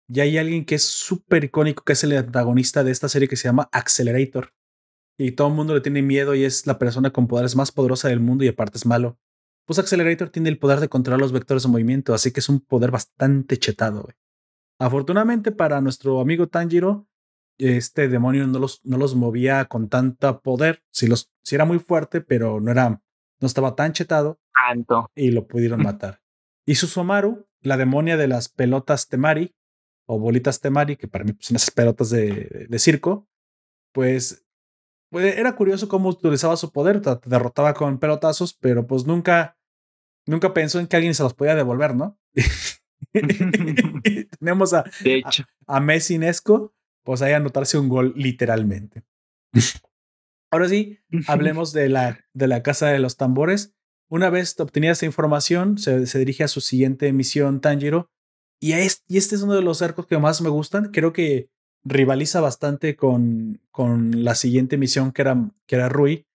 Y 0.10 0.20
hay 0.20 0.38
alguien 0.38 0.66
que 0.66 0.76
es 0.76 0.84
súper 0.84 1.44
icónico, 1.44 1.84
que 1.84 1.94
es 1.94 2.04
el 2.04 2.18
antagonista 2.18 2.84
de 2.84 2.92
esta 2.92 3.08
serie 3.08 3.28
que 3.28 3.38
se 3.38 3.48
llama 3.48 3.70
Accelerator 3.72 4.54
y 5.24 5.34
todo 5.34 5.50
el 5.50 5.54
mundo 5.54 5.76
le 5.76 5.82
tiene 5.82 6.02
miedo 6.02 6.34
y 6.34 6.44
es 6.44 6.66
la 6.66 6.80
persona 6.80 7.12
con 7.12 7.28
poderes 7.28 7.56
más 7.56 7.72
poderosa 7.72 8.08
del 8.08 8.20
mundo 8.20 8.44
y 8.44 8.48
aparte 8.48 8.80
es 8.80 8.88
malo. 8.88 9.20
Pues 9.66 9.78
Accelerator 9.78 10.30
tiene 10.30 10.50
el 10.50 10.58
poder 10.58 10.80
de 10.80 10.90
controlar 10.90 11.20
los 11.20 11.32
vectores 11.32 11.62
de 11.62 11.70
movimiento, 11.70 12.16
así 12.16 12.32
que 12.32 12.40
es 12.40 12.50
un 12.50 12.60
poder 12.60 12.90
bastante 12.90 13.58
chetado. 13.58 14.10
Afortunadamente 14.80 15.52
para 15.52 15.80
nuestro 15.80 16.22
amigo 16.22 16.48
Tanjiro, 16.48 17.08
este 17.60 18.08
demonio 18.08 18.48
no 18.48 18.58
los, 18.58 18.84
no 18.84 18.98
los 18.98 19.14
movía 19.14 19.66
con 19.66 19.90
tanta 19.90 20.40
poder. 20.40 20.84
Si 20.90 21.06
los, 21.06 21.32
si 21.44 21.54
era 21.54 21.66
muy 21.66 21.78
fuerte, 21.78 22.22
pero 22.22 22.60
no 22.60 22.72
era, 22.72 22.90
no 22.90 23.46
estaba 23.46 23.76
tan 23.76 23.94
chetado. 23.94 24.40
Tanto. 24.68 25.12
Y 25.14 25.30
lo 25.30 25.48
pudieron 25.48 25.84
matar. 25.84 26.24
Y 26.66 26.76
Susomaru, 26.76 27.48
la 27.62 27.78
demonia 27.78 28.18
de 28.18 28.28
las 28.28 28.50
pelotas 28.50 29.08
Temari, 29.08 29.54
o 30.08 30.18
bolitas 30.18 30.62
Temari, 30.62 30.98
que 30.98 31.08
para 31.08 31.26
mí 31.26 31.34
pues, 31.34 31.46
son 31.46 31.58
esas 31.58 31.70
pelotas 31.70 32.10
de, 32.10 32.66
de 32.68 32.80
circo, 32.80 33.28
pues, 33.92 34.48
era 35.12 35.56
curioso 35.56 35.88
cómo 35.88 36.10
utilizaba 36.10 36.58
su 36.58 36.72
poder, 36.72 37.02
te 37.02 37.18
derrotaba 37.26 37.74
con 37.74 38.00
pelotazos, 38.00 38.54
pero 38.54 38.88
pues 38.88 39.06
nunca, 39.06 39.58
nunca 40.26 40.54
pensó 40.54 40.80
en 40.80 40.88
que 40.88 40.96
alguien 40.96 41.14
se 41.14 41.24
los 41.24 41.34
podía 41.34 41.56
devolver, 41.56 41.96
¿no? 41.96 42.18
tenemos 44.40 44.74
a, 44.74 44.86
de 45.04 45.16
hecho. 45.16 45.44
a, 45.68 45.78
a 45.78 45.80
Messi 45.80 46.18
Nesco, 46.18 46.74
pues 47.04 47.22
ahí 47.22 47.34
anotarse 47.34 47.78
un 47.78 47.90
gol 47.90 48.14
literalmente. 48.16 49.04
Ahora 50.52 50.68
sí, 50.68 51.00
hablemos 51.28 51.74
de 51.74 51.90
la, 51.90 52.26
de 52.34 52.48
la 52.48 52.62
Casa 52.62 52.88
de 52.88 53.00
los 53.00 53.18
Tambores. 53.18 53.74
Una 54.10 54.30
vez 54.30 54.60
obtenida 54.60 54.92
esa 54.92 55.06
información, 55.06 55.78
se, 55.78 56.06
se 56.06 56.20
dirige 56.20 56.44
a 56.44 56.50
su 56.50 56.60
siguiente 56.60 57.12
misión, 57.14 57.62
Tanjiro. 57.62 58.10
Y, 58.62 58.74
es, 58.74 59.04
y 59.08 59.18
este 59.18 59.36
es 59.36 59.42
uno 59.42 59.56
de 59.56 59.62
los 59.62 59.82
arcos 59.82 60.08
que 60.08 60.18
más 60.18 60.42
me 60.42 60.50
gustan. 60.50 60.92
Creo 60.92 61.14
que 61.14 61.50
rivaliza 61.84 62.42
bastante 62.42 62.96
con, 62.96 63.62
con 63.72 64.24
la 64.24 64.36
siguiente 64.36 64.78
misión 64.78 65.12
que 65.12 65.22
era, 65.22 65.38
que 65.66 65.76
era 65.76 65.90
Rui. 65.90 66.26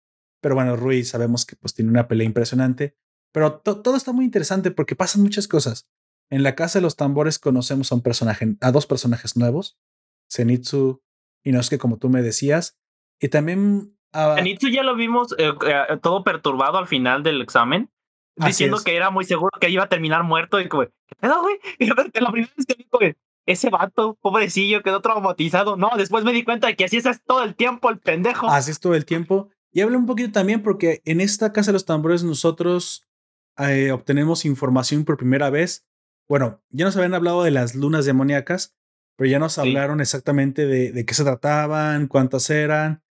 Pero 0.40 0.54
bueno, 0.54 0.76
Rui 0.76 1.04
sabemos 1.04 1.46
que 1.46 1.56
pues 1.56 1.74
tiene 1.74 1.90
una 1.90 2.08
pelea 2.08 2.26
impresionante. 2.26 2.96
Pero 3.32 3.58
todo 3.58 3.96
está 3.96 4.12
muy 4.12 4.24
interesante 4.24 4.70
porque 4.70 4.96
pasan 4.96 5.22
muchas 5.22 5.48
cosas. 5.48 5.88
En 6.30 6.42
la 6.42 6.54
Casa 6.54 6.78
de 6.78 6.82
los 6.82 6.96
Tambores 6.96 7.38
conocemos 7.38 7.92
a 7.92 7.94
un 7.94 8.02
personaje, 8.02 8.56
a 8.60 8.72
dos 8.72 8.86
personajes 8.86 9.36
nuevos. 9.36 9.78
Zenitsu 10.32 11.02
y 11.44 11.52
Nosuke, 11.52 11.78
como 11.78 11.98
tú 11.98 12.08
me 12.08 12.22
decías. 12.22 12.78
Y 13.20 13.28
también 13.28 13.96
Uh, 14.16 14.34
Zenitsu 14.36 14.68
ya 14.68 14.82
lo 14.82 14.94
vimos 14.96 15.34
eh, 15.38 15.52
eh, 15.66 15.98
todo 16.02 16.24
perturbado 16.24 16.78
al 16.78 16.86
final 16.86 17.22
del 17.22 17.42
examen, 17.42 17.90
diciendo 18.36 18.78
que 18.82 18.96
era 18.96 19.10
muy 19.10 19.24
seguro 19.24 19.50
que 19.60 19.68
iba 19.68 19.84
a 19.84 19.88
terminar 19.88 20.22
muerto 20.22 20.58
y 20.58 20.68
como, 20.68 20.84
¿qué 20.84 21.14
pedo, 21.20 21.42
güey? 21.42 21.58
La 22.14 22.30
primera 22.30 22.52
vez 22.56 22.66
que 22.66 22.74
vi, 22.74 22.88
güey, 22.90 23.14
ese 23.46 23.70
vato, 23.70 24.18
pobrecillo, 24.20 24.82
quedó 24.82 25.00
traumatizado. 25.00 25.76
No, 25.76 25.90
después 25.96 26.24
me 26.24 26.32
di 26.32 26.44
cuenta 26.44 26.66
de 26.66 26.76
que 26.76 26.84
así 26.84 26.96
es 26.96 27.06
todo 27.24 27.42
el 27.44 27.54
tiempo 27.54 27.88
el 27.88 27.98
pendejo. 27.98 28.48
Así 28.48 28.72
es 28.72 28.80
todo 28.80 28.94
el 28.94 29.06
tiempo. 29.06 29.50
Y 29.72 29.80
habla 29.80 29.96
un 29.96 30.06
poquito 30.06 30.32
también 30.32 30.62
porque 30.62 31.00
en 31.04 31.20
esta 31.20 31.52
Casa 31.52 31.70
de 31.70 31.74
los 31.74 31.84
Tambores 31.84 32.24
nosotros 32.24 33.06
eh, 33.58 33.92
obtenemos 33.92 34.44
información 34.44 35.04
por 35.04 35.16
primera 35.16 35.48
vez. 35.48 35.86
Bueno, 36.28 36.60
ya 36.70 36.84
nos 36.84 36.96
habían 36.96 37.14
hablado 37.14 37.44
de 37.44 37.52
las 37.52 37.74
lunas 37.74 38.04
demoníacas, 38.04 38.74
pero 39.16 39.30
ya 39.30 39.38
nos 39.38 39.54
sí. 39.54 39.60
hablaron 39.60 40.00
exactamente 40.00 40.66
de, 40.66 40.92
de 40.92 41.04
qué 41.04 41.14
se 41.14 41.22
trataban, 41.22 42.08
cuántas 42.08 42.50
eran 42.50 43.02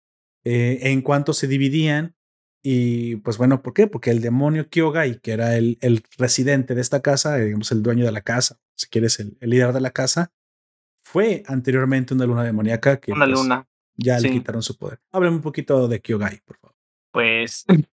eh, 0.43 0.79
en 0.91 1.01
cuanto 1.01 1.33
se 1.33 1.47
dividían. 1.47 2.15
Y 2.61 3.17
pues 3.17 3.37
bueno, 3.37 3.61
¿por 3.61 3.73
qué? 3.73 3.87
Porque 3.87 4.09
el 4.09 4.21
demonio 4.21 4.69
Kyogai, 4.69 5.19
que 5.19 5.31
era 5.31 5.55
el, 5.55 5.77
el 5.81 6.03
residente 6.17 6.73
de 6.73 6.81
esta 6.81 7.01
casa, 7.01 7.37
digamos 7.37 7.71
el 7.71 7.83
dueño 7.83 8.05
de 8.05 8.11
la 8.11 8.21
casa, 8.21 8.59
si 8.75 8.87
quieres, 8.87 9.19
el, 9.19 9.37
el 9.39 9.49
líder 9.49 9.73
de 9.73 9.81
la 9.81 9.91
casa, 9.91 10.31
fue 11.03 11.43
anteriormente 11.47 12.13
una 12.13 12.25
luna 12.25 12.43
demoníaca 12.43 12.99
que 12.99 13.11
una 13.11 13.25
pues, 13.25 13.39
luna. 13.39 13.67
ya 13.95 14.19
Sí. 14.19 14.27
le 14.27 14.33
quitaron 14.33 14.61
su 14.63 14.77
poder. 14.77 14.99
Háblame 15.11 15.35
un 15.37 15.41
poquito 15.41 15.87
de 15.87 16.01
Kyogai, 16.01 16.41
por 16.45 16.57
favor. 16.57 16.75
Pues 17.11 17.65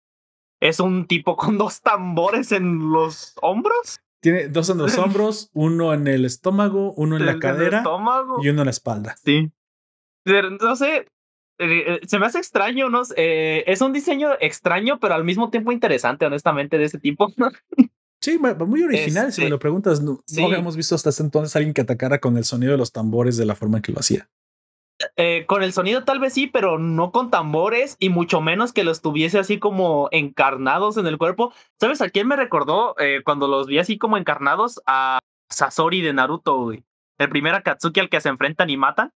es 0.62 0.80
un 0.80 1.08
tipo 1.08 1.36
con 1.36 1.58
dos 1.58 1.82
tambores 1.82 2.52
en 2.52 2.92
los 2.92 3.34
hombros. 3.42 4.02
Tiene 4.22 4.50
dos 4.50 4.70
en 4.70 4.78
los 4.78 4.98
hombros, 4.98 5.50
uno 5.54 5.94
en 5.94 6.08
el 6.08 6.26
estómago, 6.26 6.94
uno 6.94 7.18
en 7.18 7.26
la 7.26 7.32
el- 7.34 7.40
cadera 7.40 7.84
y 8.42 8.50
uno 8.50 8.62
en 8.62 8.66
la 8.66 8.72
espalda. 8.72 9.16
Sí. 9.24 9.52
No 10.62 10.76
sé, 10.76 10.98
eh, 10.98 11.06
eh, 11.60 12.00
se 12.06 12.20
me 12.20 12.26
hace 12.28 12.38
extraño, 12.38 12.90
¿no? 12.90 13.02
Eh, 13.16 13.64
es 13.66 13.82
un 13.82 13.94
diseño 13.94 14.32
extraño, 14.40 15.00
pero 15.00 15.16
al 15.16 15.24
mismo 15.24 15.50
tiempo 15.50 15.72
interesante, 15.72 16.26
honestamente, 16.26 16.78
de 16.78 16.84
ese 16.86 17.00
tipo. 17.00 17.34
Sí, 18.22 18.38
mu- 18.38 18.66
muy 18.66 18.84
original, 18.84 19.32
si 19.32 19.42
me 19.42 19.46
Este, 19.46 19.50
lo 19.50 19.60
preguntas. 19.60 20.02
No, 20.02 20.22
sí. 20.26 20.42
no 20.42 20.48
habíamos 20.48 20.76
visto 20.76 20.96
hasta 20.96 21.10
ese 21.10 21.24
entonces 21.24 21.56
alguien 21.56 21.74
que 21.74 21.82
atacara 21.82 22.20
con 22.20 22.36
el 22.38 22.44
sonido 22.44 22.72
de 22.74 22.78
los 22.78 22.92
tambores 22.92 23.38
de 23.38 23.46
la 23.46 23.56
forma 23.56 23.78
en 23.78 23.82
que 23.84 23.92
lo 23.94 24.00
hacía. 24.00 24.30
Eh, 25.16 25.46
con 25.48 25.64
el 25.64 25.72
sonido 25.72 26.04
tal 26.04 26.20
vez 26.20 26.34
sí, 26.34 26.48
pero 26.48 26.78
no 26.78 27.14
con 27.14 27.32
tambores 27.32 27.96
y 28.00 28.10
mucho 28.10 28.42
menos 28.42 28.74
que 28.74 28.84
los 28.84 29.02
tuviese 29.02 29.40
así 29.40 29.58
como 29.58 30.10
encarnados 30.12 30.98
en 30.98 31.08
el 31.08 31.18
cuerpo. 31.18 31.54
¿Sabes 31.80 32.02
a 32.02 32.10
quién 32.10 32.28
me 32.28 32.36
recordó 32.36 32.96
eh, 33.00 33.22
cuando 33.24 33.48
los 33.48 33.68
vi 33.68 33.80
así 33.80 33.98
como 33.98 34.18
encarnados? 34.18 34.82
A 34.86 35.20
Sasori 35.50 36.02
de 36.02 36.12
Naruto, 36.12 36.58
güey. 36.64 36.84
El 37.18 37.30
primer 37.30 37.56
Akatsuki 37.56 38.02
al 38.02 38.10
que 38.10 38.20
se 38.20 38.28
enfrentan 38.30 38.70
y 38.70 38.76
matan. 38.76 39.12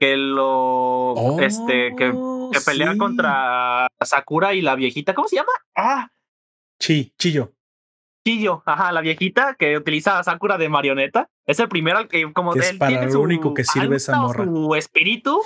Que 0.00 0.16
lo... 0.16 1.14
este, 1.40 1.94
que, 1.96 2.12
que 2.52 2.60
pelea 2.64 2.90
Oh, 2.90 2.92
sí. 2.94 2.98
contra 2.98 3.86
Sakura 4.02 4.54
y 4.54 4.62
la 4.62 4.74
viejita. 4.74 5.14
¿Cómo 5.14 5.28
se 5.28 5.36
llama? 5.36 5.52
Ah, 5.76 6.08
Chi, 6.80 7.12
Chillo. 7.18 7.52
Chillo, 8.26 8.62
ajá, 8.66 8.92
la 8.92 9.00
viejita 9.00 9.56
que 9.58 9.76
utiliza 9.76 10.18
a 10.18 10.24
Sakura 10.24 10.58
de 10.58 10.68
marioneta. 10.68 11.28
Es 11.46 11.58
el 11.58 11.68
primero 11.68 11.98
al 11.98 12.08
que 12.08 12.30
como 12.32 12.52
Que 12.52 12.58
es 12.60 12.70
él 12.70 12.78
para 12.78 12.90
tiene 12.90 13.06
lo 13.06 13.12
su 13.12 13.20
único 13.22 13.54
que 13.54 13.64
sirve 13.64 13.96
esa 13.96 14.16
morra. 14.16 14.44
Su 14.44 14.74
espíritu, 14.74 15.40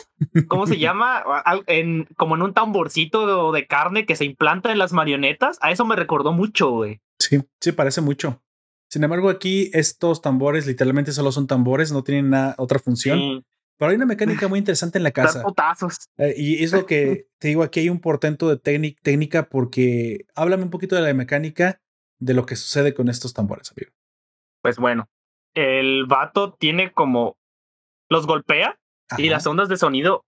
¿cómo 0.48 0.66
se 0.66 0.78
llama? 0.78 1.22
En, 1.66 2.04
como 2.16 2.34
en 2.34 2.42
un 2.42 2.52
tamborcito 2.52 3.52
de, 3.52 3.58
de 3.60 3.66
carne 3.66 4.06
que 4.06 4.16
se 4.16 4.24
implanta 4.24 4.72
en 4.72 4.78
las 4.78 4.92
marionetas. 4.92 5.58
A 5.62 5.70
eso 5.70 5.84
me 5.84 5.94
recordó 5.96 6.32
mucho, 6.32 6.70
güey. 6.70 7.00
Sí, 7.20 7.40
sí, 7.60 7.72
parece 7.72 8.00
mucho. 8.00 8.42
Sin 8.90 9.02
embargo, 9.04 9.30
aquí 9.30 9.70
estos 9.72 10.20
tambores 10.20 10.66
literalmente 10.66 11.12
solo 11.12 11.32
son 11.32 11.46
tambores, 11.46 11.90
no 11.92 12.02
tienen 12.04 12.30
nada, 12.30 12.54
otra 12.58 12.78
función. 12.78 13.18
Sí, 13.18 13.44
Pero 13.78 13.90
hay 13.90 13.96
una 13.96 14.06
mecánica 14.06 14.46
muy 14.48 14.58
interesante 14.58 14.98
en 14.98 15.04
la 15.04 15.10
casa. 15.12 15.42
putazos. 15.42 15.96
Eh, 16.18 16.34
y 16.36 16.62
es 16.62 16.72
lo 16.72 16.86
que 16.86 17.26
te 17.38 17.48
digo, 17.48 17.62
aquí 17.62 17.80
hay 17.80 17.88
un 17.88 18.00
portento 18.00 18.48
de 18.48 18.56
técnic- 18.60 18.98
técnica 19.02 19.48
porque 19.48 20.26
háblame 20.34 20.64
un 20.64 20.70
poquito 20.70 20.96
de 20.96 21.02
la 21.02 21.14
mecánica 21.14 21.80
de 22.20 22.34
lo 22.34 22.46
que 22.46 22.56
sucede 22.56 22.94
con 22.94 23.08
estos 23.08 23.34
tambores, 23.34 23.72
amigo. 23.72 23.92
Pues 24.62 24.78
bueno, 24.78 25.08
el 25.54 26.06
vato 26.06 26.54
tiene 26.54 26.92
como 26.92 27.36
los 28.08 28.26
golpea 28.26 28.78
y 29.18 29.28
las 29.28 29.46
ondas 29.46 29.68
de 29.68 29.76
sonido 29.76 30.24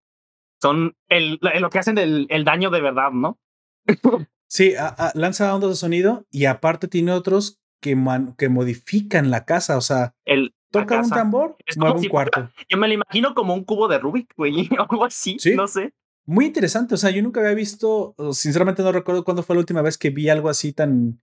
son 0.63 0.95
el, 1.09 1.39
lo 1.61 1.71
que 1.71 1.79
hacen 1.79 1.99
el, 1.99 2.27
el 2.31 2.45
daño 2.45 2.71
de 2.71 2.81
verdad, 2.81 3.11
¿no? 3.13 3.39
Sí, 4.49 4.77
a- 4.77 4.87
a- 4.89 5.13
lanza 5.17 5.53
ondas 5.55 5.71
de 5.71 5.77
sonido 5.77 6.25
y 6.31 6.45
aparte 6.45 6.87
tiene 6.87 7.11
otros 7.11 7.59
que, 7.83 7.97
man- 7.97 8.37
que 8.39 8.49
modifican 8.49 9.31
la 9.33 9.45
casa. 9.45 9.77
O 9.77 9.81
sea, 9.81 10.15
El, 10.25 10.55
toca 10.71 11.01
un 11.01 11.11
tambor, 11.11 11.57
Es 11.67 11.77
mueve 11.77 11.91
como 11.91 11.99
un 11.99 12.03
si 12.05 12.09
cuarto. 12.09 12.51
Yo 12.69 12.79
me 12.79 12.87
lo 12.87 12.95
imagino 12.95 13.35
como 13.35 13.55
un 13.55 13.65
cubo 13.65 13.89
de 13.89 13.99
Rubik, 13.99 14.33
güey, 14.37 14.69
o 14.79 14.83
algo 14.89 15.05
así, 15.05 15.37
Sí. 15.41 15.57
no 15.57 15.67
sé. 15.67 15.93
Muy 16.27 16.47
interesante. 16.47 16.95
O 16.95 16.97
sea, 16.97 17.11
yo 17.11 17.23
nunca 17.23 17.41
había 17.41 17.55
visto, 17.55 18.15
sinceramente 18.33 18.85
no 18.85 18.93
recuerdo 18.93 19.25
cuándo 19.25 19.43
fue 19.43 19.57
la 19.57 19.61
última 19.61 19.83
vez 19.83 19.99
que 19.99 20.11
vi 20.11 20.29
algo 20.29 20.49
así 20.49 20.73
tan, 20.73 21.21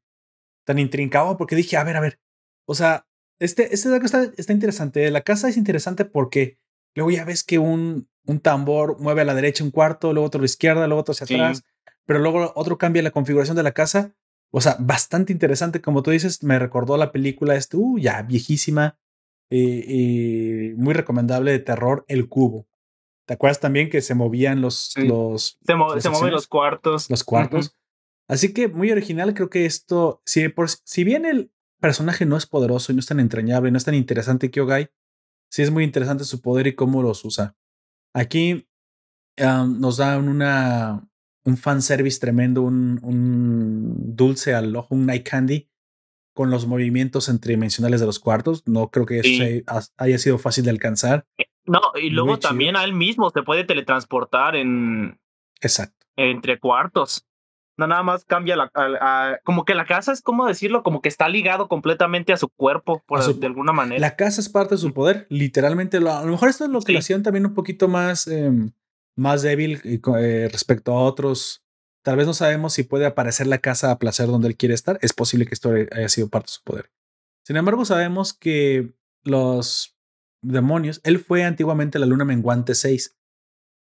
tan 0.65 0.79
intrincado, 0.79 1.37
porque 1.37 1.55
dije, 1.55 1.77
a 1.77 1.83
ver, 1.83 1.97
a 1.97 2.01
ver. 2.01 2.19
O 2.65 2.75
sea, 2.75 3.05
este, 3.39 3.73
este 3.73 3.89
dato 3.89 4.05
está, 4.05 4.23
está 4.37 4.53
interesante. 4.53 5.09
La 5.11 5.21
casa 5.21 5.49
es 5.49 5.57
interesante 5.57 6.05
porque 6.05 6.57
luego 6.95 7.11
ya 7.11 7.25
ves 7.25 7.43
que 7.43 7.59
un, 7.59 8.07
un 8.25 8.39
tambor 8.39 8.99
mueve 8.99 9.21
a 9.21 9.25
la 9.25 9.35
derecha 9.35 9.63
un 9.63 9.71
cuarto, 9.71 10.13
luego 10.13 10.27
otro 10.27 10.39
a 10.39 10.43
la 10.43 10.45
izquierda, 10.45 10.87
luego 10.87 11.01
otro 11.01 11.11
hacia 11.13 11.27
Sí. 11.27 11.33
atrás, 11.35 11.63
pero 12.05 12.19
luego 12.19 12.53
otro 12.55 12.77
cambia 12.77 13.01
la 13.03 13.11
configuración 13.11 13.57
de 13.57 13.63
la 13.63 13.71
casa. 13.73 14.13
O 14.51 14.61
sea, 14.61 14.77
bastante 14.79 15.33
interesante. 15.33 15.81
Como 15.81 16.03
tú 16.03 16.11
dices, 16.11 16.43
me 16.43 16.59
recordó 16.59 16.95
la 16.97 17.11
película, 17.11 17.55
este, 17.55 17.75
uh, 17.77 17.97
ya 17.97 18.21
viejísima 18.21 18.97
eh, 19.49 19.83
y 19.87 20.73
muy 20.75 20.93
recomendable 20.93 21.51
de 21.51 21.59
terror, 21.59 22.05
El 22.07 22.29
Cubo. 22.29 22.67
¿Te 23.25 23.33
acuerdas 23.35 23.59
también 23.59 23.89
que 23.89 24.01
se 24.01 24.15
movían 24.15 24.61
los, 24.61 24.91
Sí. 24.93 25.07
los, 25.07 25.57
Se, 25.65 25.75
mo- 25.75 25.87
se 25.89 25.93
mueven 25.95 26.01
secciones? 26.01 26.31
los 26.33 26.47
cuartos. 26.47 27.09
los 27.09 27.23
cuartos. 27.23 27.75
Así 28.27 28.53
que 28.53 28.67
muy 28.67 28.91
original, 28.91 29.33
creo 29.33 29.49
que 29.49 29.65
esto, 29.65 30.21
si, 30.25 30.47
por, 30.49 30.69
si 30.69 31.03
bien 31.03 31.25
el 31.25 31.51
personaje 31.79 32.25
no 32.25 32.37
es 32.37 32.45
poderoso 32.45 32.91
y 32.91 32.95
no 32.95 32.99
es 32.99 33.05
tan 33.07 33.19
entrañable, 33.19 33.69
no 33.71 33.77
es 33.77 33.83
tan 33.85 33.95
interesante 33.95 34.49
Kyogai, 34.49 34.89
sí 35.49 35.61
es 35.61 35.71
muy 35.71 35.83
interesante 35.83 36.23
su 36.23 36.41
poder 36.41 36.67
y 36.67 36.75
cómo 36.75 37.01
los 37.03 37.25
usa. 37.25 37.55
Aquí 38.13 38.67
um, 39.41 39.79
nos 39.79 39.97
dan 39.97 40.29
una, 40.29 41.05
un 41.43 41.57
fanservice 41.57 42.19
tremendo, 42.19 42.61
un, 42.61 42.99
un 43.03 44.15
dulce 44.15 44.53
al 44.53 44.75
ojo, 44.75 44.95
un 44.95 45.05
night 45.05 45.27
candy 45.27 45.69
con 46.33 46.49
los 46.49 46.65
movimientos 46.65 47.29
tridimensionales 47.41 47.99
de 47.99 48.05
los 48.07 48.19
cuartos. 48.19 48.63
No 48.67 48.89
creo 48.89 49.05
que 49.05 49.19
eso 49.19 49.27
Sí. 49.29 49.37
se- 49.37 49.65
haya 49.97 50.17
sido 50.17 50.37
fácil 50.39 50.63
de 50.63 50.71
alcanzar. 50.71 51.27
No, 51.65 51.79
y 52.01 52.09
luego 52.09 52.39
también 52.39 52.75
a 52.75 52.83
él 52.85 52.93
mismo 52.93 53.29
se 53.29 53.43
puede 53.43 53.63
teletransportar 53.65 54.55
en 54.55 55.19
Exacto. 55.61 56.05
entre 56.15 56.59
cuartos. 56.59 57.27
No 57.77 57.87
nada 57.87 58.03
más 58.03 58.23
cambia 58.25 58.55
la 58.55 58.69
a- 58.75 59.31
a- 59.31 59.39
como 59.43 59.65
que 59.65 59.73
la 59.73 59.85
casa 59.85 60.11
es 60.11 60.21
como 60.21 60.45
decirlo, 60.47 60.83
como 60.83 61.01
que 61.01 61.09
está 61.09 61.27
ligado 61.27 61.67
completamente 61.67 62.31
a 62.31 62.37
su 62.37 62.47
cuerpo 62.49 63.01
por 63.07 63.19
A 63.19 63.23
su- 63.23 63.39
de 63.39 63.47
alguna 63.47 63.71
manera. 63.73 63.99
La 63.99 64.15
casa 64.15 64.41
es 64.41 64.49
parte 64.49 64.75
de 64.75 64.79
su 64.81 64.93
poder, 64.93 65.25
literalmente. 65.29 65.99
Lo, 65.99 66.11
a 66.13 66.23
lo 66.23 66.31
mejor 66.31 66.49
esto 66.49 66.65
es 66.65 66.69
lo 66.69 66.79
que 66.81 66.87
Sí. 66.87 66.93
lo 66.93 66.99
hacían 66.99 67.23
también 67.23 67.45
un 67.47 67.53
poquito 67.55 67.87
más, 67.87 68.27
em, 68.27 68.71
más 69.17 69.41
débil 69.41 69.81
eh, 69.83 70.49
respecto 70.51 70.91
a 70.91 71.01
otros. 71.01 71.63
Tal 72.03 72.17
vez 72.17 72.27
no 72.27 72.33
sabemos 72.33 72.73
si 72.73 72.83
puede 72.83 73.05
aparecer 73.05 73.47
la 73.47 73.57
casa 73.59 73.89
a 73.89 73.97
placer 73.97 74.27
donde 74.27 74.49
él 74.49 74.57
quiere 74.57 74.75
estar. 74.75 74.99
Es 75.01 75.13
posible 75.13 75.45
que 75.45 75.53
esto 75.55 75.71
haya 75.71 76.09
sido 76.09 76.29
parte 76.29 76.47
de 76.47 76.51
su 76.53 76.61
poder. 76.63 76.91
Sin 77.45 77.55
embargo, 77.57 77.85
sabemos 77.85 78.33
que 78.33 78.93
los 79.23 79.95
demonios, 80.43 80.99
él 81.05 81.17
fue 81.19 81.43
antiguamente 81.43 81.97
la 81.99 82.05
luna 82.05 82.25
menguante 82.25 82.75
6. 82.75 83.15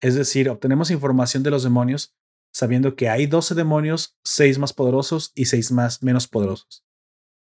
Es 0.01 0.15
decir, 0.15 0.49
obtenemos 0.49 0.91
información 0.91 1.43
de 1.43 1.51
los 1.51 1.63
demonios 1.63 2.15
sabiendo 2.57 2.95
que 2.95 3.07
hay 3.07 3.27
12 3.27 3.53
demonios, 3.53 4.17
6 4.23 4.57
más 4.57 4.73
poderosos 4.73 5.31
y 5.35 5.45
6 5.45 5.71
más 5.73 6.01
menos 6.01 6.27
poderosos. 6.27 6.83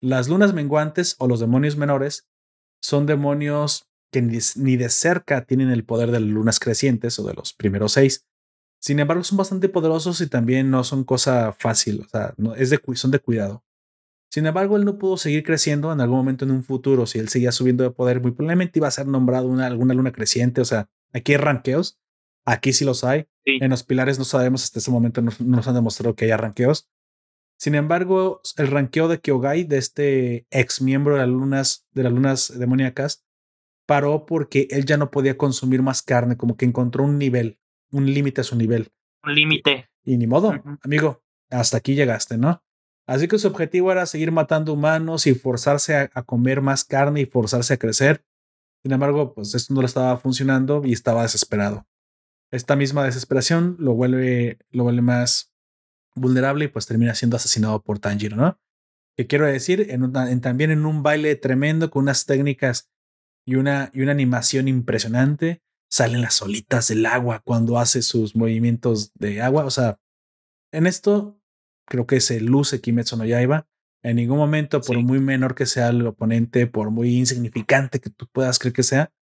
Las 0.01 0.29
lunas 0.29 0.53
menguantes 0.53 1.15
o 1.21 1.29
los 1.29 1.39
demonios 1.39 1.77
menores 1.77 2.27
son 2.83 3.07
demonios 3.07 3.87
que 4.11 4.23
ni, 4.23 4.77
de 4.77 4.89
cerca 4.89 5.45
tienen 5.47 5.71
el 5.71 5.85
poder 5.85 6.11
de 6.11 6.19
las 6.19 6.29
lunas 6.29 6.59
crecientes 6.59 7.17
o 7.21 7.27
de 7.29 7.33
los 7.33 7.53
primeros 7.53 7.93
seis. 7.93 8.27
Sin 8.81 8.99
embargo, 8.99 9.23
son 9.23 9.39
bastante 9.39 9.69
poderosos 9.69 10.21
y 10.21 10.27
también 10.27 10.73
no 10.73 10.83
son 10.83 11.05
cosa 11.05 11.53
fácil, 11.53 12.01
o 12.01 12.09
sea, 12.09 12.35
no, 12.37 12.57
es 12.57 12.71
de, 12.71 12.81
son 12.95 13.13
de 13.13 13.21
cuidado. 13.21 13.65
Sin 14.33 14.47
embargo, 14.47 14.77
él 14.77 14.85
no 14.85 14.99
pudo 14.99 15.17
seguir 15.17 15.45
creciendo 15.45 15.93
en 15.93 16.01
algún 16.01 16.19
momento 16.19 16.45
en 16.45 16.51
un 16.51 16.65
futuro. 16.65 17.07
Si 17.07 17.21
él 17.21 17.29
seguía 17.29 17.53
subiendo 17.53 17.85
de 17.85 17.93
poder, 17.93 18.21
muy 18.21 18.33
probablemente 18.33 18.81
iba 18.81 18.89
a 18.89 18.91
ser 18.91 19.07
nombrado 19.07 19.47
una, 19.47 19.67
alguna 19.67 19.95
luna 19.95 20.11
creciente. 20.11 20.61
O 20.61 20.65
sea, 20.65 20.89
aquí 21.13 21.33
hay 21.33 21.39
ranqueos. 21.39 22.01
Aquí 22.45 22.73
sí 22.73 22.85
los 22.85 23.05
hay. 23.05 23.27
En 23.45 23.71
los 23.71 23.83
pilares 23.83 24.19
no 24.19 24.25
sabemos 24.25 24.65
hasta 24.65 24.79
ese 24.79 24.91
momento, 24.91 25.21
no, 25.21 25.31
nos 25.41 25.69
han 25.69 25.75
demostrado 25.75 26.15
que 26.15 26.27
haya 26.27 26.37
ranqueos. 26.37 26.89
Sin 27.59 27.75
embargo, 27.75 28.41
el 28.57 28.67
ranqueo 28.69 29.09
de 29.09 29.21
Kyogai, 29.21 29.65
de 29.65 29.79
este 29.79 30.47
ex 30.51 30.83
miembro 30.83 31.15
de 31.15 31.21
las 31.21 31.29
lunas, 31.29 31.87
de 31.93 32.03
las 32.03 32.13
lunas 32.13 32.59
demoníacas, 32.59 33.25
paró 33.87 34.27
porque 34.27 34.67
él 34.71 34.85
ya 34.85 34.97
no 34.97 35.11
podía 35.11 35.37
consumir 35.37 35.83
más 35.83 36.03
carne, 36.03 36.37
como 36.37 36.57
que 36.57 36.65
encontró 36.65 37.05
un 37.05 37.19
nivel, 37.19 37.59
un 37.91 38.13
límite 38.13 38.41
a 38.41 38.45
su 38.45 38.57
nivel. 38.57 38.93
Un 39.23 39.35
límite. 39.35 39.91
Y, 40.05 40.17
ni 40.17 40.27
modo, 40.27 40.55
amigo, 40.83 41.23
hasta 41.51 41.79
aquí 41.79 41.95
llegaste, 41.95 42.37
¿no? 42.39 42.63
Así 43.07 43.29
que 43.29 43.39
su 43.39 43.49
objetivo 43.49 43.93
era 43.93 44.07
seguir 44.07 44.33
matando 44.33 44.73
humanos 44.73 45.27
y 45.27 45.35
forzarse 45.35 45.97
a, 45.97 46.23
comer 46.23 46.63
más 46.63 46.85
carne 46.85 47.21
y 47.21 47.27
forzarse 47.27 47.75
a 47.75 47.77
crecer. 47.77 48.25
Sin 48.83 48.93
embargo, 48.93 49.35
pues 49.35 49.55
esto 49.55 49.75
no 49.75 49.81
le 49.81 49.87
estaba 49.87 50.17
funcionando 50.17 50.83
y 50.85 50.93
estaba 50.93 51.23
desesperado. 51.23 51.87
Esta 52.55 52.77
misma 52.77 53.05
desesperación 53.05 53.75
lo 53.81 53.95
vuelve, 53.95 54.59
lo 54.71 54.85
vuelve 54.85 55.03
más 55.03 55.53
vulnerable 56.15 56.67
y 56.67 56.69
pues 56.69 56.87
termina 56.87 57.13
siendo 57.17 57.37
asesinado 57.37 57.83
por 57.83 57.99
Tanjiro, 57.99 58.37
¿no? 58.37 58.61
Que 59.17 59.27
quiero 59.27 59.45
decir, 59.45 59.89
en, 59.91 60.41
también 60.41 60.71
en 60.71 60.87
un 60.87 61.03
baile 61.03 61.35
tremendo 61.35 61.91
con 61.91 62.05
unas 62.05 62.27
técnicas 62.27 62.93
y 63.45 63.57
una, 63.57 63.91
y 63.93 64.03
una 64.03 64.13
animación 64.13 64.69
impresionante. 64.69 65.63
Salen 65.91 66.21
las 66.21 66.41
olitas 66.43 66.87
del 66.87 67.07
agua 67.07 67.43
cuando 67.45 67.77
hace 67.77 68.03
sus 68.03 68.37
movimientos 68.37 69.13
de 69.15 69.43
agua. 69.43 69.65
O 69.65 69.71
sea, 69.71 69.99
en 70.71 70.87
esto 70.87 71.41
creo 71.87 72.07
que 72.07 72.21
se 72.21 72.41
luce 72.41 72.81
Kimetsu 72.81 73.17
no 73.17 73.25
Yaiba. 73.25 73.67
En 74.05 74.15
ningún 74.15 74.39
momento, 74.39 74.81
por 74.81 74.97
muy 75.03 75.19
menor 75.19 75.57
que 75.57 75.67
sea 75.67 75.89
el 75.89 76.07
oponente, 76.07 76.69
por 76.69 76.93
muy 76.93 77.17
insignificante 77.17 77.99
que 77.99 78.11
tú 78.11 78.29
puedas 78.31 78.61
creer 78.61 78.75
que 78.75 78.85
sea, 78.85 79.13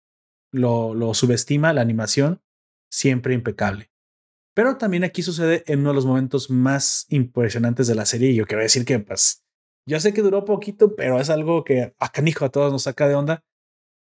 lo, 0.50 0.92
lo 0.92 1.14
subestima 1.14 1.72
la 1.72 1.80
animación, 1.80 2.42
siempre 2.92 3.34
impecable. 3.34 3.90
Pero 4.54 4.76
también 4.76 5.02
aquí 5.02 5.22
sucede 5.22 5.64
en 5.66 5.80
uno 5.80 5.90
de 5.90 5.94
los 5.94 6.06
momentos 6.06 6.50
más 6.50 7.06
impresionantes 7.08 7.86
de 7.86 7.94
la 7.94 8.04
serie. 8.04 8.30
Y 8.30 8.36
yo 8.36 8.46
quiero 8.46 8.62
decir 8.62 8.84
que, 8.84 8.98
pues, 8.98 9.42
yo 9.88 9.98
sé 9.98 10.12
que 10.12 10.20
duró 10.20 10.44
poquito, 10.44 10.94
pero 10.94 11.18
es 11.18 11.30
algo 11.30 11.64
que 11.64 11.94
a 11.98 12.12
canijo 12.12 12.44
a 12.44 12.50
todos 12.50 12.70
nos 12.70 12.82
saca 12.82 13.08
de 13.08 13.14
onda, 13.14 13.42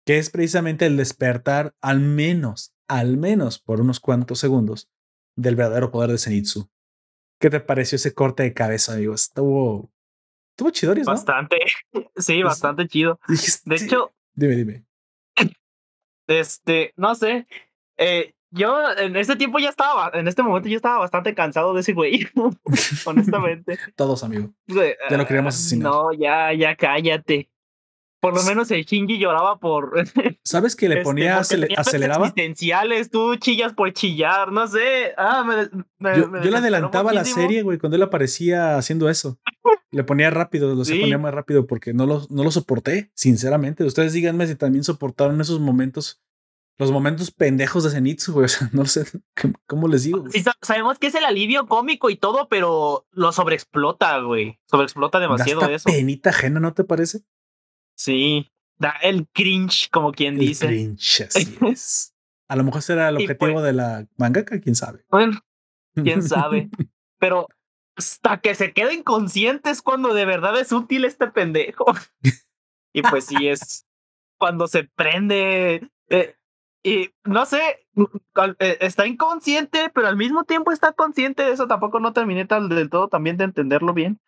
que 0.04 0.18
es 0.18 0.30
precisamente 0.30 0.84
el 0.86 0.96
despertar, 0.96 1.74
al 1.80 2.00
menos, 2.00 2.74
al 2.88 3.16
menos 3.16 3.60
por 3.60 3.80
unos 3.80 4.00
cuantos 4.00 4.40
segundos, 4.40 4.90
del 5.36 5.54
verdadero 5.54 5.92
poder 5.92 6.10
de 6.10 6.18
Zenitsu. 6.18 6.68
¿Qué 7.40 7.48
te 7.48 7.60
pareció 7.60 7.96
ese 7.96 8.12
corte 8.12 8.42
de 8.42 8.52
cabeza, 8.52 8.94
amigo? 8.94 9.14
Estuvo. 9.14 9.92
Estuvo 10.50 10.70
chido, 10.70 10.94
¿no? 10.94 11.04
Bastante. 11.04 11.58
Sí, 12.16 12.42
bastante 12.42 12.86
chido. 12.88 13.18
De 13.64 13.76
hecho. 13.76 14.12
Dime, 14.34 14.56
dime. 14.56 14.84
Este, 16.26 16.92
no 16.96 17.14
sé. 17.14 17.46
Eh, 17.96 18.34
yo 18.52 18.78
en 18.98 19.16
este 19.16 19.36
tiempo 19.36 19.58
ya 19.58 19.70
estaba, 19.70 20.10
en 20.14 20.28
este 20.28 20.42
momento 20.42 20.68
yo 20.68 20.76
estaba 20.76 20.98
bastante 20.98 21.34
cansado 21.34 21.74
de 21.74 21.80
ese 21.80 21.94
güey, 21.94 22.28
honestamente. 23.06 23.78
Todos, 23.96 24.22
amigo. 24.22 24.52
Ya 24.66 25.16
lo 25.16 25.26
queríamos 25.26 25.54
asesinar. 25.54 25.90
No, 25.90 26.12
ya, 26.12 26.52
ya 26.52 26.76
cállate. 26.76 27.48
Por 28.20 28.36
lo 28.36 28.42
menos 28.44 28.70
el 28.70 28.84
Shinji 28.84 29.18
lloraba 29.18 29.58
por. 29.58 29.92
¿Sabes 30.44 30.76
que 30.76 30.88
le 30.88 30.94
este, 30.96 31.04
ponía 31.04 31.38
aceleraba? 31.38 32.26
Existenciales, 32.26 33.10
tú 33.10 33.34
chillas 33.34 33.72
por 33.72 33.92
chillar, 33.92 34.52
no 34.52 34.68
sé. 34.68 35.12
Ah, 35.16 35.42
me, 35.42 36.14
yo, 36.16 36.28
le 36.28 36.56
adelantaba 36.56 37.12
la 37.12 37.24
serie, 37.24 37.62
güey, 37.62 37.78
cuando 37.78 37.96
él 37.96 38.02
aparecía 38.02 38.76
haciendo 38.76 39.10
eso. 39.10 39.40
Le 39.90 40.04
ponía 40.04 40.30
rápido, 40.30 40.72
lo 40.76 40.84
se 40.84 41.00
ponía 41.00 41.18
más 41.18 41.34
rápido 41.34 41.66
porque 41.66 41.94
no 41.94 42.06
lo, 42.06 42.24
no 42.30 42.44
lo 42.44 42.52
soporté, 42.52 43.10
sinceramente. 43.14 43.82
Ustedes 43.82 44.12
díganme 44.12 44.46
si 44.46 44.54
también 44.54 44.84
soportaron 44.84 45.40
esos 45.40 45.58
momentos, 45.58 46.22
los 46.78 46.90
momentos 46.90 47.30
pendejos 47.30 47.84
de 47.84 47.90
Zenitsu, 47.90 48.32
güey. 48.32 48.46
O 48.46 48.48
sea, 48.48 48.68
no 48.72 48.86
sé 48.86 49.04
cómo 49.66 49.88
les 49.88 50.04
digo. 50.04 50.24
Sí, 50.30 50.42
sabemos 50.62 50.98
que 50.98 51.08
es 51.08 51.14
el 51.14 51.24
alivio 51.24 51.66
cómico 51.66 52.10
y 52.10 52.16
todo, 52.16 52.48
pero 52.48 53.06
lo 53.12 53.32
sobreexplota, 53.32 54.18
güey. 54.18 54.58
Sobreexplota 54.66 55.20
demasiado 55.20 55.62
eso. 55.68 55.84
Penita 55.84 56.30
ajena, 56.30 56.60
¿no 56.60 56.74
te 56.74 56.84
parece? 56.84 57.22
Sí, 57.94 58.50
da 58.78 58.94
el 59.02 59.28
cringe, 59.28 59.88
como 59.90 60.12
quien 60.12 60.34
el 60.34 60.40
dice. 60.40 60.66
Cringe, 60.66 61.22
así 61.22 61.58
es. 61.66 62.14
A 62.48 62.56
lo 62.56 62.64
mejor 62.64 62.82
será 62.82 63.08
el 63.08 63.16
objetivo 63.16 63.54
pues 63.54 63.64
de 63.64 63.72
la 63.72 64.06
mangaka, 64.16 64.60
quién 64.60 64.74
sabe. 64.74 65.04
Bueno, 65.08 65.40
quién 65.94 66.22
sabe. 66.22 66.68
Pero 67.18 67.46
hasta 67.96 68.40
que 68.40 68.54
se 68.54 68.72
queden 68.72 69.00
inconscientes 69.00 69.82
cuando 69.82 70.14
de 70.14 70.24
verdad 70.24 70.58
es 70.58 70.72
útil 70.72 71.04
este 71.04 71.28
pendejo. 71.28 71.86
y 72.92 73.02
pues 73.02 73.26
sí 73.26 73.48
es 73.48 73.86
cuando 74.38 74.66
se 74.66 74.84
prende. 74.84 75.88
Eh, 76.08 76.34
y 76.82 77.10
no 77.24 77.46
sé, 77.46 77.86
eh, 78.58 78.78
está 78.80 79.06
inconsciente, 79.06 79.90
pero 79.94 80.08
al 80.08 80.16
mismo 80.16 80.44
tiempo 80.44 80.72
está 80.72 80.92
consciente 80.92 81.44
de 81.44 81.52
eso. 81.52 81.68
Tampoco 81.68 82.00
no 82.00 82.12
terminé 82.12 82.44
tal 82.44 82.68
del 82.68 82.90
todo 82.90 83.08
también 83.08 83.36
de 83.36 83.44
entenderlo 83.44 83.94
bien. 83.94 84.20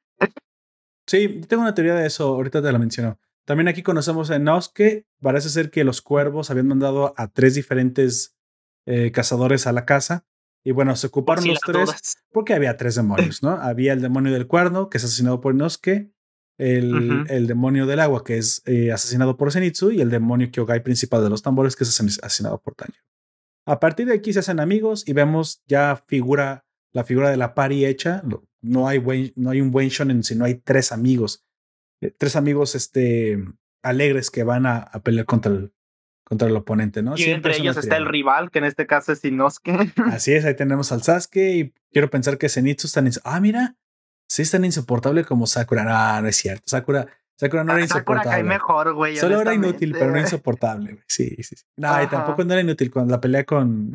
sí, 1.06 1.40
tengo 1.48 1.62
una 1.62 1.74
teoría 1.74 1.94
de 1.94 2.06
eso, 2.06 2.28
ahorita 2.28 2.62
te 2.62 2.72
la 2.72 2.78
menciono. 2.78 3.18
También 3.44 3.68
aquí 3.68 3.82
conocemos 3.82 4.30
a 4.30 4.36
Inosuke. 4.36 5.06
Parece 5.20 5.48
ser 5.48 5.70
que 5.70 5.84
los 5.84 6.00
cuervos 6.00 6.50
habían 6.50 6.68
mandado 6.68 7.12
a 7.16 7.28
tres 7.28 7.54
diferentes 7.54 8.36
eh, 8.86 9.10
cazadores 9.12 9.66
a 9.66 9.72
la 9.72 9.84
casa. 9.84 10.24
Y 10.62 10.70
bueno, 10.70 10.96
se 10.96 11.08
ocuparon 11.08 11.46
los 11.46 11.60
tres 11.60 12.16
porque 12.30 12.54
había 12.54 12.76
tres 12.76 12.94
demonios, 12.94 13.42
¿no? 13.42 13.50
había 13.60 13.92
el 13.92 14.00
demonio 14.00 14.32
del 14.32 14.46
cuerno, 14.46 14.88
que 14.88 14.98
es 14.98 15.04
asesinado 15.04 15.40
por 15.40 15.54
Inosuke. 15.54 16.13
El, 16.56 17.26
el 17.28 17.46
demonio 17.46 17.86
del 17.86 18.00
agua, 18.00 18.22
que 18.22 18.38
es 18.38 18.62
eh, 18.66 18.92
asesinado 18.92 19.36
por 19.36 19.50
Zenitsu. 19.50 19.90
Y 19.90 20.00
el 20.00 20.10
demonio 20.10 20.50
Kyogai 20.50 20.82
principal 20.82 21.22
de 21.22 21.30
los 21.30 21.42
tambores, 21.42 21.76
que 21.76 21.84
es 21.84 22.00
asesinado 22.22 22.60
por 22.60 22.74
Tanjiro. 22.74 23.04
A 23.66 23.80
partir 23.80 24.06
de 24.06 24.14
aquí 24.14 24.32
se 24.32 24.40
hacen 24.40 24.60
amigos 24.60 25.08
y 25.08 25.14
vemos 25.14 25.62
ya 25.66 26.02
figura, 26.06 26.64
la 26.92 27.04
figura 27.04 27.30
de 27.30 27.36
la 27.36 27.54
pari 27.54 27.86
hecha. 27.86 28.22
No 28.60 28.88
hay, 28.88 29.32
no 29.36 29.50
hay 29.50 29.60
un 29.60 29.70
buen 29.70 29.88
shonen 29.88 30.22
si 30.22 30.34
no 30.34 30.44
hay 30.44 30.54
tres 30.54 30.92
amigos 30.92 31.44
eh, 32.04 32.14
tres 32.16 32.36
amigos 32.36 32.74
este, 32.74 33.42
alegres 33.82 34.30
que 34.30 34.44
van 34.44 34.66
a, 34.66 34.90
pelear 35.02 35.26
contra 35.26 35.52
el, 35.52 35.72
contra 36.24 36.48
el 36.48 36.56
oponente, 36.56 37.02
¿no? 37.02 37.16
Y 37.16 37.24
entre 37.24 37.56
ellos 37.56 37.76
está 37.76 37.96
el 37.96 38.06
rival, 38.06 38.50
que 38.50 38.58
en 38.58 38.64
este 38.64 38.86
caso 38.86 39.12
es 39.12 39.24
Inosuke. 39.24 39.92
Así 40.06 40.32
es, 40.32 40.44
ahí 40.44 40.54
tenemos 40.54 40.92
al 40.92 41.02
Sasuke 41.02 41.54
y 41.54 41.74
quiero 41.92 42.10
pensar 42.10 42.38
que 42.38 42.48
Zenitsu 42.48 42.86
está... 42.86 43.02
Ah, 43.24 43.40
mira, 43.40 43.76
sí 44.28 44.42
es 44.42 44.50
tan 44.50 44.64
insoportable 44.64 45.24
como 45.24 45.46
Sakura. 45.46 45.84
No, 45.84 46.22
no 46.22 46.28
es 46.28 46.36
cierto. 46.36 46.64
Sakura, 46.66 47.06
Sakura 47.36 47.64
no 47.64 47.72
era 47.72 47.82
insoportable. 47.82 48.24
Sakura 48.24 48.36
cae 48.36 48.42
mejor, 48.44 48.94
güey. 48.94 49.16
Solo 49.16 49.40
era 49.40 49.54
inútil, 49.54 49.92
pero 49.92 50.10
no 50.10 50.20
insoportable, 50.20 51.02
Sí, 51.06 51.34
sí, 51.36 51.56
sí. 51.56 51.64
No, 51.76 52.02
y 52.02 52.06
tampoco 52.06 52.44
no 52.44 52.52
era 52.52 52.62
inútil 52.62 52.90
cuando 52.90 53.12
la 53.12 53.20
pelea 53.20 53.44
con... 53.44 53.92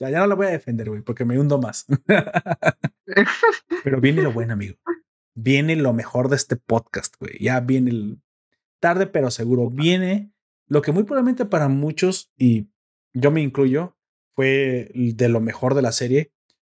Ya, 0.00 0.10
ya 0.10 0.18
no 0.18 0.26
la 0.26 0.34
voy 0.34 0.46
a 0.46 0.50
defender, 0.50 0.88
güey, 0.90 1.02
porque 1.02 1.24
me 1.24 1.38
hundo 1.38 1.60
más. 1.60 1.86
pero 3.84 4.00
viene 4.00 4.22
lo 4.22 4.32
bueno, 4.32 4.54
amigo 4.54 4.76
viene 5.34 5.76
lo 5.76 5.92
mejor 5.92 6.28
de 6.28 6.36
este 6.36 6.56
podcast, 6.56 7.16
güey. 7.18 7.38
Ya 7.40 7.60
viene 7.60 7.90
el 7.90 8.22
tarde, 8.80 9.06
pero 9.06 9.30
seguro. 9.30 9.70
Viene 9.70 10.32
lo 10.66 10.82
que 10.82 10.92
muy 10.92 11.04
probablemente 11.04 11.44
para 11.44 11.68
muchos, 11.68 12.32
y 12.38 12.68
yo 13.12 13.30
me 13.30 13.42
incluyo, 13.42 13.96
fue 14.34 14.90
de 14.94 15.28
lo 15.28 15.40
mejor 15.40 15.74
de 15.74 15.82
la 15.82 15.92
serie. 15.92 16.32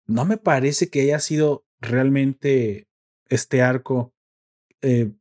No 0.05 0.25
me 0.25 0.37
parece 0.37 0.89
que 0.89 1.01
haya 1.01 1.19
sido 1.19 1.65
realmente 1.79 2.87
este 3.29 3.61
arco 3.61 4.13
eh, 4.81 5.11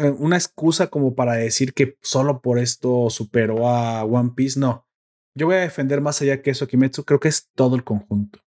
eh, 0.00 0.10
una 0.18 0.36
excusa 0.36 0.88
como 0.88 1.14
para 1.14 1.34
decir 1.34 1.74
que 1.74 1.98
solo 2.00 2.40
por 2.40 2.58
esto 2.58 3.10
superó 3.10 3.68
a 3.68 4.02
One 4.04 4.32
Piece. 4.34 4.58
No, 4.58 4.86
yo 5.34 5.46
voy 5.46 5.56
a 5.56 5.60
defender 5.60 6.00
más 6.00 6.22
allá 6.22 6.40
que 6.42 6.50
eso, 6.50 6.66
Kimetsu. 6.66 7.04
Creo 7.04 7.20
que 7.20 7.28
es 7.28 7.50
todo 7.54 7.76
el 7.76 7.84
conjunto. 7.84 8.40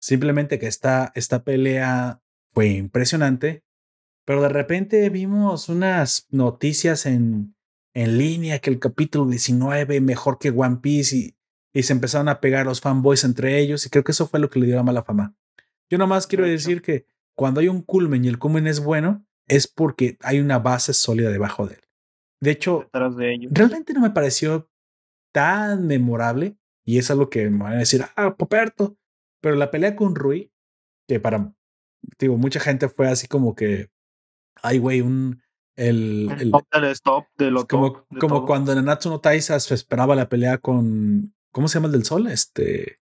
Simplemente 0.00 0.58
que 0.58 0.66
esta, 0.66 1.12
esta 1.14 1.44
pelea 1.44 2.20
fue 2.52 2.68
impresionante, 2.68 3.64
pero 4.24 4.42
de 4.42 4.48
repente 4.48 5.08
vimos 5.10 5.68
unas 5.68 6.26
noticias 6.30 7.06
en, 7.06 7.56
en 7.94 8.18
línea 8.18 8.58
que 8.58 8.70
el 8.70 8.78
capítulo 8.78 9.26
19 9.26 10.00
mejor 10.00 10.38
que 10.38 10.50
One 10.50 10.78
Piece 10.82 11.16
y, 11.16 11.36
y 11.72 11.82
se 11.84 11.92
empezaron 11.92 12.28
a 12.28 12.40
pegar 12.40 12.66
los 12.66 12.80
fanboys 12.80 13.24
entre 13.24 13.58
ellos 13.58 13.86
y 13.86 13.90
creo 13.90 14.04
que 14.04 14.12
eso 14.12 14.26
fue 14.26 14.40
lo 14.40 14.50
que 14.50 14.60
le 14.60 14.66
dio 14.66 14.76
la 14.76 14.82
mala 14.82 15.04
fama. 15.04 15.36
Yo 15.90 15.98
nomás 15.98 16.26
quiero 16.26 16.44
decir 16.44 16.82
que 16.82 17.06
cuando 17.34 17.60
hay 17.60 17.68
un 17.68 17.82
culmen 17.82 18.24
y 18.24 18.28
el 18.28 18.38
culmen 18.38 18.66
es 18.66 18.80
bueno, 18.80 19.24
es 19.46 19.66
porque 19.68 20.18
hay 20.22 20.40
una 20.40 20.58
base 20.58 20.92
sólida 20.92 21.30
debajo 21.30 21.66
de 21.66 21.74
él. 21.74 21.80
De 22.40 22.50
hecho, 22.50 22.88
realmente 22.92 23.92
no 23.92 24.00
me 24.00 24.10
pareció 24.10 24.68
tan 25.32 25.86
memorable 25.86 26.56
y 26.84 26.98
es 26.98 27.10
algo 27.10 27.28
que 27.30 27.48
me 27.50 27.64
van 27.64 27.74
a 27.74 27.78
decir, 27.78 28.04
ah, 28.16 28.36
Poperto, 28.36 28.96
pero 29.40 29.56
la 29.56 29.70
pelea 29.70 29.96
con 29.96 30.14
Rui, 30.14 30.52
que 31.08 31.20
para 31.20 31.52
digo, 32.18 32.36
mucha 32.36 32.60
gente 32.60 32.88
fue 32.88 33.08
así 33.08 33.26
como 33.26 33.54
que, 33.54 33.90
ay, 34.62 34.78
güey, 34.78 35.00
un... 35.00 35.42
El, 35.76 36.28
el, 36.40 36.84
stop 36.86 37.26
de 37.36 37.52
lo 37.52 37.68
como, 37.68 38.04
como 38.18 38.44
cuando 38.46 38.72
en 38.72 38.84
Natsu 38.84 39.10
no 39.10 39.20
Taisa 39.20 39.60
se 39.60 39.74
esperaba 39.74 40.16
la 40.16 40.28
pelea 40.28 40.58
con, 40.58 41.36
¿cómo 41.52 41.68
se 41.68 41.74
llama 41.74 41.86
el 41.86 41.92
del 41.92 42.04
sol? 42.04 42.26
Este... 42.26 43.00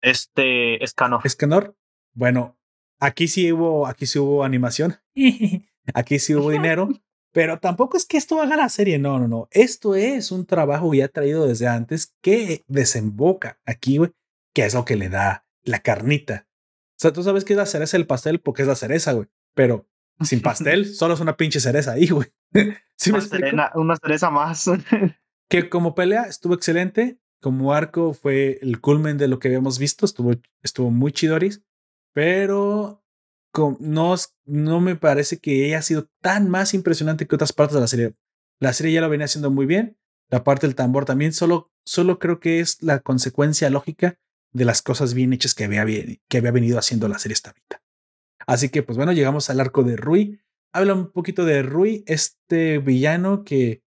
Este, 0.00 0.82
Escanor. 0.84 1.22
Escanor. 1.24 1.74
Bueno, 2.14 2.56
aquí 3.00 3.28
sí 3.28 3.52
hubo, 3.52 3.86
aquí 3.86 4.06
sí 4.06 4.18
hubo 4.18 4.44
animación. 4.44 4.96
aquí 5.94 6.18
sí 6.18 6.34
hubo 6.34 6.50
dinero, 6.50 6.88
pero 7.32 7.58
tampoco 7.58 7.96
es 7.96 8.06
que 8.06 8.16
esto 8.16 8.40
haga 8.40 8.56
la 8.56 8.68
serie, 8.68 8.98
no, 8.98 9.18
no, 9.18 9.28
no. 9.28 9.48
Esto 9.50 9.94
es 9.96 10.30
un 10.30 10.46
trabajo 10.46 10.94
ya 10.94 11.08
traído 11.08 11.46
desde 11.46 11.66
antes 11.66 12.14
que 12.22 12.62
desemboca 12.68 13.58
aquí, 13.66 13.98
güey, 13.98 14.12
que 14.54 14.64
es 14.64 14.74
lo 14.74 14.84
que 14.84 14.96
le 14.96 15.08
da 15.08 15.44
la 15.64 15.80
carnita. 15.80 16.46
O 16.92 16.98
sea, 16.98 17.12
tú 17.12 17.22
sabes 17.22 17.44
que 17.44 17.54
es 17.54 17.56
la 17.56 17.66
cereza 17.66 17.96
del 17.96 18.06
pastel 18.06 18.40
porque 18.40 18.62
es 18.62 18.68
la 18.68 18.76
cereza, 18.76 19.12
güey, 19.12 19.26
pero 19.54 19.88
sin 20.20 20.40
pastel, 20.42 20.86
solo 20.86 21.14
es 21.14 21.20
una 21.20 21.36
pinche 21.36 21.58
cereza 21.58 21.92
ahí, 21.92 22.06
güey. 22.08 22.28
¿Sí 22.96 23.10
una, 23.10 23.72
una 23.74 23.96
cereza 23.96 24.30
más. 24.30 24.70
que 25.50 25.68
como 25.68 25.96
pelea 25.96 26.22
estuvo 26.22 26.54
excelente, 26.54 27.18
como 27.40 27.74
arco 27.74 28.14
fue 28.14 28.60
el 28.62 28.80
culmen 28.80 29.18
de 29.18 29.26
lo 29.26 29.40
que 29.40 29.48
habíamos 29.48 29.80
visto, 29.80 30.06
estuvo, 30.06 30.32
estuvo 30.62 30.92
muy 30.92 31.10
chidoris, 31.10 31.64
pero 32.14 33.04
no, 33.78 34.14
no 34.46 34.80
me 34.80 34.96
parece 34.96 35.38
que 35.38 35.66
haya 35.66 35.82
sido 35.82 36.08
tan 36.22 36.48
más 36.48 36.72
impresionante 36.72 37.26
que 37.26 37.34
otras 37.34 37.52
partes 37.52 37.74
de 37.74 37.80
la 37.80 37.86
serie. 37.86 38.14
La 38.60 38.72
serie 38.72 38.94
ya 38.94 39.02
lo 39.02 39.10
venía 39.10 39.26
haciendo 39.26 39.50
muy 39.50 39.66
bien, 39.66 39.98
la 40.30 40.44
parte 40.44 40.66
del 40.66 40.74
tambor 40.74 41.04
también, 41.04 41.32
solo, 41.32 41.70
solo 41.84 42.18
creo 42.18 42.40
que 42.40 42.60
es 42.60 42.82
la 42.82 43.00
consecuencia 43.00 43.68
lógica 43.68 44.18
de 44.52 44.64
las 44.64 44.80
cosas 44.80 45.12
bien 45.12 45.32
hechas 45.32 45.54
que 45.54 45.64
había, 45.64 45.84
que 46.28 46.38
había 46.38 46.52
venido 46.52 46.78
haciendo 46.78 47.08
la 47.08 47.18
serie 47.18 47.34
esta 47.34 47.52
vida. 47.52 47.82
Así 48.46 48.68
que, 48.68 48.82
pues 48.82 48.96
bueno, 48.96 49.12
llegamos 49.12 49.50
al 49.50 49.60
arco 49.60 49.82
de 49.82 49.96
Rui. 49.96 50.40
Habla 50.72 50.94
un 50.94 51.10
poquito 51.10 51.44
de 51.44 51.62
Rui, 51.62 52.04
este 52.06 52.78
villano 52.78 53.44
que 53.44 53.82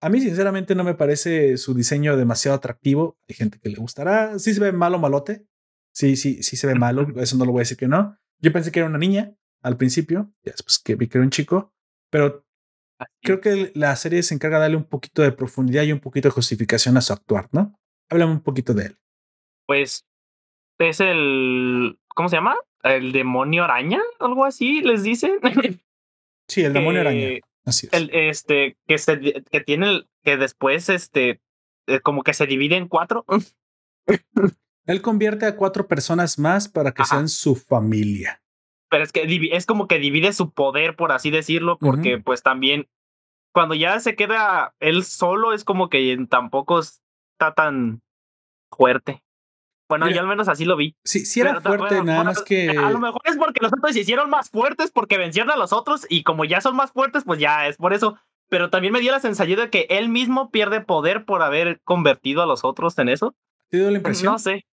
a 0.00 0.10
mí, 0.10 0.20
sinceramente, 0.20 0.74
no 0.74 0.84
me 0.84 0.94
parece 0.94 1.56
su 1.56 1.72
diseño 1.72 2.16
demasiado 2.18 2.56
atractivo. 2.56 3.16
Hay 3.26 3.34
gente 3.34 3.58
que 3.58 3.70
le 3.70 3.76
gustará. 3.76 4.38
Sí 4.38 4.52
se 4.52 4.60
ve 4.60 4.70
malo, 4.70 4.98
malote. 4.98 5.46
Sí, 5.94 6.16
sí, 6.16 6.42
sí 6.42 6.56
se 6.56 6.66
ve 6.66 6.74
malo. 6.74 7.06
Eso 7.16 7.36
no 7.36 7.44
lo 7.44 7.52
voy 7.52 7.60
a 7.60 7.62
decir 7.62 7.76
que 7.76 7.88
no. 7.88 8.18
Yo 8.40 8.52
pensé 8.52 8.72
que 8.72 8.80
era 8.80 8.88
una 8.88 8.98
niña 8.98 9.34
al 9.62 9.76
principio, 9.76 10.32
después 10.42 10.78
que 10.78 10.96
vi 10.96 11.08
que 11.08 11.18
era 11.18 11.24
un 11.24 11.30
chico, 11.30 11.72
pero 12.10 12.44
creo 13.22 13.40
que 13.40 13.72
la 13.74 13.94
serie 13.96 14.22
se 14.22 14.34
encarga 14.34 14.58
de 14.58 14.62
darle 14.62 14.76
un 14.76 14.84
poquito 14.84 15.22
de 15.22 15.32
profundidad 15.32 15.84
y 15.84 15.92
un 15.92 16.00
poquito 16.00 16.28
de 16.28 16.32
justificación 16.34 16.96
a 16.96 17.00
su 17.00 17.12
actuar, 17.12 17.48
¿no? 17.52 17.78
Háblame 18.10 18.32
un 18.32 18.42
poquito 18.42 18.74
de 18.74 18.86
él. 18.86 18.98
Pues 19.66 20.04
es 20.78 21.00
el, 21.00 21.98
¿cómo 22.08 22.28
se 22.28 22.36
llama? 22.36 22.56
El 22.82 23.12
demonio 23.12 23.64
araña, 23.64 24.02
algo 24.18 24.44
así, 24.44 24.80
les 24.80 25.02
dicen. 25.02 25.38
Sí, 26.46 26.62
el 26.62 26.74
demonio 26.74 27.00
araña. 27.00 27.38
Así 27.64 27.86
es. 27.86 27.92
El, 27.94 28.10
este, 28.12 28.76
que, 28.86 28.98
se, 28.98 29.18
que 29.50 29.60
tiene, 29.62 30.04
que 30.22 30.36
después, 30.36 30.90
este, 30.90 31.40
eh, 31.86 32.00
como 32.00 32.22
que 32.22 32.34
se 32.34 32.46
divide 32.46 32.76
en 32.76 32.86
cuatro. 32.86 33.24
Él 34.86 35.02
convierte 35.02 35.46
a 35.46 35.56
cuatro 35.56 35.86
personas 35.86 36.38
más 36.38 36.68
para 36.68 36.92
que 36.92 37.04
sean 37.04 37.28
su 37.28 37.56
familia. 37.56 38.42
Pero 38.90 39.02
es 39.02 39.12
que 39.12 39.48
es 39.52 39.66
como 39.66 39.88
que 39.88 39.98
divide 39.98 40.32
su 40.32 40.50
poder, 40.52 40.94
por 40.94 41.10
así 41.12 41.30
decirlo, 41.30 41.78
porque 41.78 42.18
pues 42.18 42.42
también 42.42 42.88
cuando 43.52 43.74
ya 43.74 43.98
se 44.00 44.14
queda 44.16 44.74
él 44.80 45.04
solo 45.04 45.52
es 45.52 45.64
como 45.64 45.88
que 45.88 46.16
tampoco 46.28 46.80
está 46.80 47.54
tan 47.54 48.02
fuerte. 48.70 49.22
Bueno, 49.88 50.08
yo 50.10 50.20
al 50.20 50.26
menos 50.26 50.48
así 50.48 50.64
lo 50.64 50.76
vi. 50.76 50.96
Sí, 51.04 51.26
sí 51.26 51.40
era 51.40 51.60
fuerte, 51.60 52.02
nada 52.02 52.24
más 52.24 52.42
que. 52.42 52.70
A 52.70 52.90
lo 52.90 52.98
mejor 52.98 53.20
es 53.24 53.36
porque 53.36 53.60
los 53.62 53.72
otros 53.72 53.92
se 53.92 54.00
hicieron 54.00 54.30
más 54.30 54.50
fuertes 54.50 54.90
porque 54.90 55.18
vencieron 55.18 55.50
a 55.50 55.56
los 55.56 55.72
otros 55.72 56.06
y 56.08 56.22
como 56.22 56.44
ya 56.44 56.60
son 56.60 56.74
más 56.74 56.92
fuertes, 56.92 57.24
pues 57.24 57.38
ya 57.38 57.68
es 57.68 57.76
por 57.76 57.92
eso. 57.92 58.18
Pero 58.48 58.70
también 58.70 58.92
me 58.92 59.00
dio 59.00 59.12
la 59.12 59.20
sensación 59.20 59.60
de 59.60 59.70
que 59.70 59.86
él 59.90 60.08
mismo 60.08 60.50
pierde 60.50 60.80
poder 60.80 61.24
por 61.24 61.42
haber 61.42 61.80
convertido 61.82 62.42
a 62.42 62.46
los 62.46 62.64
otros 62.64 62.98
en 62.98 63.08
eso. 63.08 63.34
¿Te 63.70 63.78
dio 63.78 63.90
la 63.90 63.98
impresión? 63.98 64.32
No 64.32 64.38
sé. 64.38 64.66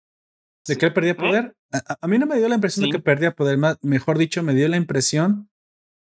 ¿De 0.67 0.77
que 0.77 0.87
él 0.87 0.93
perdía 0.93 1.17
poder? 1.17 1.57
A, 1.73 2.07
mí 2.07 2.19
no 2.19 2.27
me 2.27 2.37
dio 2.37 2.49
la 2.49 2.57
impresión 2.57 2.87
de 2.87 2.93
que 2.93 3.03
perdía 3.03 3.35
poder, 3.35 3.59
más, 3.59 3.79
mejor 3.83 4.19
dicho, 4.19 4.43
me 4.43 4.55
dio 4.55 4.69
la 4.69 4.77
impresión 4.77 5.49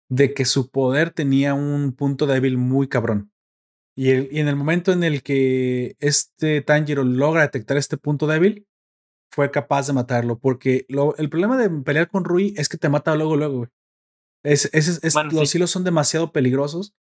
de 0.08 0.32
que 0.32 0.44
su 0.44 0.70
poder 0.70 1.10
tenía 1.10 1.54
un 1.54 1.92
punto 1.92 2.26
débil 2.26 2.56
muy 2.56 2.88
cabrón. 2.88 3.32
Y, 3.96 4.10
y 4.10 4.40
en 4.40 4.48
el 4.48 4.56
momento 4.56 4.92
en 4.92 5.02
el 5.04 5.22
que 5.22 5.96
este 5.98 6.62
Tanjiro 6.62 7.02
logra 7.02 7.42
detectar 7.42 7.76
este 7.76 7.96
punto 7.96 8.26
débil, 8.26 8.66
fue 9.30 9.50
capaz 9.50 9.86
de 9.86 9.92
matarlo. 9.92 10.38
Porque 10.38 10.86
lo, 10.88 11.16
el 11.16 11.28
problema 11.28 11.58
de 11.58 11.68
pelear 11.68 12.08
con 12.08 12.24
Rui 12.24 12.54
es 12.56 12.68
que 12.68 12.78
te 12.78 12.88
mata 12.88 13.14
luego, 13.14 13.36
luego, 13.36 13.68
Es, 14.42 14.70
es, 14.72 15.02
es 15.02 15.14
los 15.32 15.54
hilos 15.54 15.70
son 15.70 15.84
demasiado 15.84 16.32
peligrosos, 16.32 16.94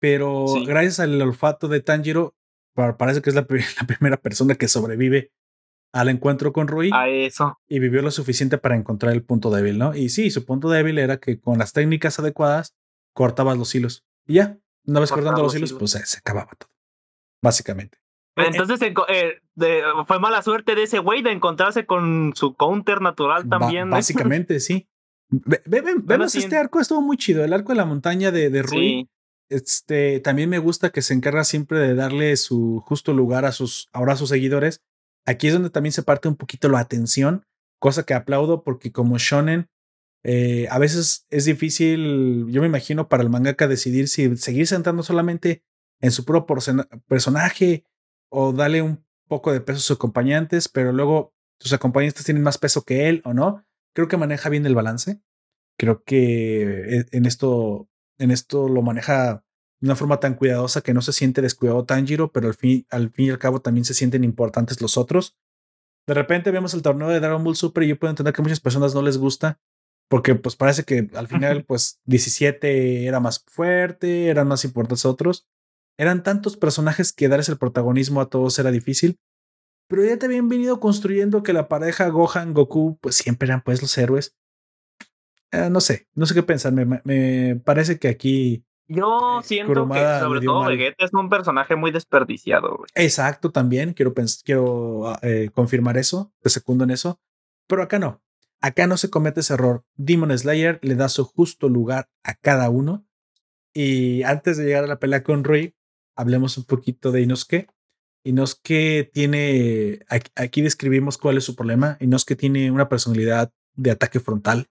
pero 0.00 0.46
gracias 0.66 1.00
al 1.00 1.20
olfato 1.20 1.68
de 1.68 1.80
Tanjiro, 1.80 2.34
parece 2.74 3.22
que 3.22 3.30
es 3.30 3.36
la, 3.36 3.46
la, 3.80 3.86
primera 3.86 4.16
persona 4.16 4.54
que 4.54 4.68
sobrevive 4.68 5.32
al 5.92 6.08
encuentro 6.08 6.52
con 6.52 6.68
Rui. 6.68 6.90
A 6.92 7.08
eso. 7.08 7.58
Y 7.68 7.78
vivió 7.78 8.02
lo 8.02 8.10
suficiente 8.10 8.58
para 8.58 8.76
encontrar 8.76 9.12
el 9.12 9.22
punto 9.22 9.50
débil, 9.50 9.78
¿no? 9.78 9.94
Y 9.94 10.08
sí, 10.08 10.30
su 10.30 10.44
punto 10.44 10.68
débil 10.68 10.98
era 10.98 11.18
que 11.18 11.38
con 11.38 11.58
las 11.58 11.72
técnicas 11.72 12.18
adecuadas 12.18 12.74
cortabas 13.12 13.58
los 13.58 13.74
hilos. 13.74 14.04
Y 14.26 14.34
ya, 14.34 14.58
una 14.86 15.00
vez 15.00 15.10
cortando 15.10 15.42
los 15.42 15.54
hilos, 15.54 15.72
pues 15.74 15.92
se 15.92 16.18
acababa 16.18 16.50
todo. 16.58 16.70
Básicamente. 17.42 17.98
Entonces 18.36 18.80
eh, 18.80 19.40
fue 20.06 20.18
mala 20.18 20.42
suerte 20.42 20.74
de 20.74 20.84
ese 20.84 20.98
güey 20.98 21.22
de 21.22 21.32
encontrarse 21.32 21.84
con 21.84 22.32
su 22.34 22.54
counter 22.54 23.02
natural 23.02 23.48
también. 23.48 23.90
básicamente, 23.90 24.60
sí. 24.60 24.88
vemos 25.28 26.34
este 26.34 26.56
arco, 26.56 26.80
estuvo 26.80 27.02
muy 27.02 27.18
chido. 27.18 27.44
El 27.44 27.52
arco 27.52 27.72
de 27.72 27.76
la 27.76 27.84
montaña 27.84 28.30
de, 28.30 28.48
de 28.48 28.62
Rui. 28.62 29.08
Este, 29.50 30.20
también 30.20 30.48
me 30.48 30.58
gusta 30.58 30.88
que 30.90 31.02
se 31.02 31.12
encarga 31.12 31.44
siempre 31.44 31.78
de 31.78 31.94
darle 31.94 32.34
su 32.38 32.82
justo 32.86 33.12
lugar 33.12 33.44
a 33.44 33.52
sus, 33.52 33.90
ahora 33.92 34.14
a 34.14 34.16
sus 34.16 34.30
seguidores 34.30 34.80
Aquí 35.26 35.48
es 35.48 35.52
donde 35.52 35.70
también 35.70 35.92
se 35.92 36.02
parte 36.02 36.28
un 36.28 36.36
poquito 36.36 36.68
la 36.68 36.80
atención, 36.80 37.46
cosa 37.78 38.04
que 38.04 38.14
aplaudo 38.14 38.64
porque 38.64 38.92
como 38.92 39.18
shonen, 39.18 39.68
eh, 40.24 40.68
a 40.70 40.78
veces 40.78 41.26
es 41.30 41.44
difícil, 41.44 42.46
yo 42.48 42.60
me 42.60 42.68
imagino, 42.68 43.08
para 43.08 43.22
el 43.22 43.30
mangaka 43.30 43.66
decidir 43.66 44.08
si 44.08 44.36
seguir 44.36 44.66
sentando 44.66 45.02
solamente 45.02 45.64
en 46.00 46.12
su 46.12 46.24
propio 46.24 46.56
personaje 47.06 47.84
o 48.28 48.52
darle 48.52 48.82
un 48.82 49.04
poco 49.28 49.52
de 49.52 49.60
peso 49.60 49.78
a 49.78 49.80
sus 49.80 49.96
acompañantes, 49.96 50.68
pero 50.68 50.92
luego 50.92 51.34
sus 51.58 51.72
acompañantes 51.72 52.24
tienen 52.24 52.42
más 52.42 52.58
peso 52.58 52.82
que 52.84 53.08
él 53.08 53.22
o 53.24 53.34
no. 53.34 53.64
Creo 53.94 54.08
que 54.08 54.16
maneja 54.16 54.48
bien 54.48 54.66
el 54.66 54.74
balance. 54.74 55.20
Creo 55.78 56.02
que 56.04 56.98
eh, 56.98 57.06
en 57.12 57.26
esto, 57.26 57.88
en 58.18 58.30
esto 58.30 58.68
lo 58.68 58.82
maneja 58.82 59.44
de 59.82 59.88
una 59.88 59.96
forma 59.96 60.20
tan 60.20 60.34
cuidadosa 60.34 60.80
que 60.80 60.94
no 60.94 61.02
se 61.02 61.12
siente 61.12 61.42
descuidado 61.42 61.84
Tanjiro, 61.84 62.30
pero 62.30 62.46
al 62.46 62.54
fin, 62.54 62.86
al 62.88 63.10
fin 63.10 63.26
y 63.26 63.30
al 63.30 63.40
cabo 63.40 63.60
también 63.60 63.84
se 63.84 63.94
sienten 63.94 64.22
importantes 64.22 64.80
los 64.80 64.96
otros. 64.96 65.36
De 66.06 66.14
repente 66.14 66.52
vemos 66.52 66.72
el 66.72 66.82
torneo 66.82 67.08
de 67.08 67.18
Dragon 67.18 67.42
Ball 67.42 67.56
Super 67.56 67.82
y 67.82 67.88
yo 67.88 67.98
puedo 67.98 68.10
entender 68.10 68.32
que 68.32 68.40
a 68.40 68.44
muchas 68.44 68.60
personas 68.60 68.94
no 68.94 69.02
les 69.02 69.18
gusta, 69.18 69.60
porque 70.08 70.36
pues 70.36 70.54
parece 70.54 70.84
que 70.84 71.10
al 71.14 71.26
final 71.26 71.64
pues 71.64 72.00
17 72.04 73.06
era 73.06 73.18
más 73.18 73.44
fuerte, 73.48 74.28
eran 74.28 74.46
más 74.46 74.64
importantes 74.64 75.04
otros. 75.04 75.48
Eran 75.98 76.22
tantos 76.22 76.56
personajes 76.56 77.12
que 77.12 77.28
darles 77.28 77.48
el 77.48 77.58
protagonismo 77.58 78.20
a 78.20 78.30
todos 78.30 78.56
era 78.60 78.70
difícil. 78.70 79.18
Pero 79.88 80.04
ya 80.04 80.16
te 80.16 80.26
habían 80.26 80.48
venido 80.48 80.78
construyendo 80.78 81.42
que 81.42 81.52
la 81.52 81.66
pareja 81.66 82.08
Gohan, 82.08 82.54
Goku, 82.54 82.98
pues 83.00 83.16
siempre 83.16 83.46
eran 83.46 83.62
pues 83.62 83.82
los 83.82 83.98
héroes. 83.98 84.36
Eh, 85.50 85.70
no 85.70 85.80
sé, 85.80 86.06
no 86.14 86.24
sé 86.24 86.34
qué 86.34 86.44
pensar. 86.44 86.72
me 86.72 87.56
parece 87.64 87.98
que 87.98 88.08
aquí 88.08 88.64
yo 88.88 89.40
eh, 89.40 89.42
siento 89.44 89.88
que 89.88 90.18
sobre 90.20 90.40
todo 90.40 90.66
Vegeta 90.66 91.04
es 91.04 91.12
un 91.12 91.28
personaje 91.28 91.76
muy 91.76 91.90
desperdiciado. 91.90 92.84
Exacto, 92.94 93.50
también 93.50 93.94
quiero, 93.94 94.12
quiero 94.44 95.08
ah, 95.08 95.18
eh, 95.22 95.50
confirmar 95.54 95.96
eso, 95.96 96.32
te 96.40 96.50
segundo 96.50 96.84
en 96.84 96.90
eso, 96.90 97.20
pero 97.66 97.82
acá 97.82 97.98
no. 97.98 98.22
Acá 98.60 98.86
no 98.86 98.96
se 98.96 99.10
comete 99.10 99.40
ese 99.40 99.54
error. 99.54 99.84
Demon 99.96 100.36
Slayer 100.36 100.78
le 100.82 100.94
da 100.94 101.08
su 101.08 101.24
justo 101.24 101.68
lugar 101.68 102.08
a 102.22 102.34
cada 102.34 102.70
uno. 102.70 103.04
Y 103.74 104.22
antes 104.22 104.56
de 104.56 104.64
llegar 104.64 104.84
a 104.84 104.86
la 104.86 105.00
pelea 105.00 105.24
con 105.24 105.42
Rui, 105.42 105.74
hablemos 106.14 106.56
un 106.58 106.64
poquito 106.64 107.10
de 107.10 107.22
Inosuke. 107.22 107.66
Inosuke 108.22 109.10
tiene, 109.12 110.00
aquí 110.36 110.62
describimos 110.62 111.18
cuál 111.18 111.38
es 111.38 111.44
su 111.44 111.56
problema. 111.56 111.96
Inosuke 111.98 112.36
tiene 112.36 112.70
una 112.70 112.88
personalidad 112.88 113.52
de 113.74 113.90
ataque 113.90 114.20
frontal 114.20 114.68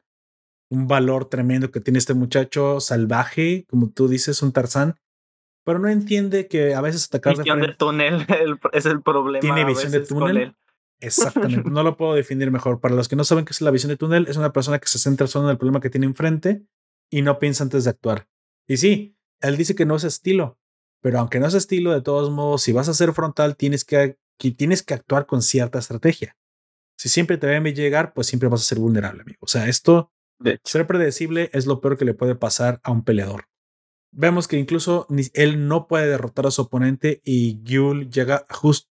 un 0.72 0.88
valor 0.88 1.26
tremendo 1.26 1.70
que 1.70 1.82
tiene 1.82 2.00
este 2.00 2.14
muchacho 2.14 2.80
salvaje, 2.80 3.66
como 3.70 3.90
tú 3.90 4.08
dices, 4.08 4.42
un 4.42 4.54
Tarzán, 4.54 4.96
pero 5.66 5.80
no 5.80 5.90
entiende 5.90 6.48
que 6.48 6.74
a 6.74 6.82
veces 6.82 7.06
atacar 7.06 7.38
visión 7.38 7.60
de, 7.60 7.74
túnel 7.74 8.26
es 8.72 8.86
el 8.86 9.02
problema. 9.02 9.42
Tiene 9.42 9.66
visión 9.66 9.92
de 9.92 10.00
túnel. 10.00 10.56
Exactamente, 11.02 11.70
no 11.70 11.84
lo 11.84 11.98
puedo 11.98 12.14
definir 12.14 12.52
mejor. 12.52 12.80
Para 12.80 12.96
los 12.96 13.10
que 13.10 13.18
no 13.18 13.26
saben 13.26 13.44
qué 13.44 13.52
es 13.52 13.60
la 13.60 13.70
visión 13.70 13.90
de 13.90 13.98
túnel, 13.98 14.28
es 14.30 14.38
una 14.38 14.54
persona 14.54 14.80
que 14.80 14.88
se 14.88 14.98
centra 14.98 15.28
solo 15.28 15.48
en 15.48 15.52
el 15.52 15.58
problema 15.58 15.82
que 15.82 15.90
tiene 15.90 16.06
enfrente 16.06 16.64
y 17.12 17.22
no 17.22 17.38
piensa 17.38 17.66
antes 17.66 17.84
de 17.84 17.90
actuar. 17.90 18.30
Y 18.66 18.78
sí, 18.78 19.18
él 19.42 19.58
dice 19.58 19.76
que 19.76 19.86
no 19.86 19.98
es 19.98 20.06
estilo, 20.06 20.58
pero 21.02 21.20
aunque 21.20 21.42
no 21.42 21.48
es 21.48 21.54
estilo, 21.54 21.92
de 21.92 22.02
todos 22.02 22.32
modos, 22.32 22.62
si 22.62 22.72
vas 22.72 22.88
a 22.88 22.94
ser 22.94 23.12
frontal, 23.12 23.58
tienes 23.58 23.84
que, 23.84 24.18
tienes 24.38 24.84
que 24.84 24.94
actuar 24.94 25.26
con 25.26 25.42
cierta 25.42 25.80
estrategia. 25.80 26.38
Si 26.98 27.10
siempre 27.10 27.38
te 27.38 27.48
ven 27.48 27.64
llegar, 27.76 28.14
pues 28.14 28.28
siempre 28.28 28.48
vas 28.48 28.62
a 28.62 28.66
ser 28.66 28.80
vulnerable, 28.80 29.24
amigo. 29.24 29.40
O 29.42 29.48
sea, 29.48 29.68
esto 29.68 30.12
ser 30.64 30.88
predecible 30.88 31.50
es 31.54 31.66
lo 31.66 31.82
peor 31.82 31.98
que 31.98 32.06
le 32.06 32.14
puede 32.14 32.36
pasar 32.36 32.80
a 32.84 32.92
un 32.92 33.04
peleador. 33.04 33.46
Vemos 34.12 34.48
que 34.48 34.58
incluso 34.58 35.08
él 35.34 35.68
no 35.68 35.88
puede 35.88 36.08
derrotar 36.08 36.46
a 36.46 36.52
su 36.52 36.64
oponente 36.64 37.22
y 37.24 37.62
Gyul 37.64 38.10
llega 38.10 38.46
justo, 38.50 38.90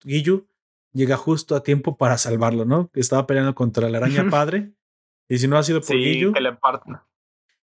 llega 0.94 1.18
justo 1.18 1.56
a 1.56 1.64
tiempo 1.64 1.98
para 1.98 2.18
salvarlo, 2.18 2.66
¿no? 2.66 2.90
Que 2.90 3.00
estaba 3.00 3.26
peleando 3.26 3.56
contra 3.56 3.90
la 3.90 3.98
araña 3.98 4.30
padre. 4.30 4.74
Y 5.28 5.40
si 5.40 5.48
no 5.48 5.58
ha 5.58 5.64
sido 5.64 5.80
por 5.80 5.88
sí, 5.88 6.32
que 6.34 6.42
le 6.42 6.58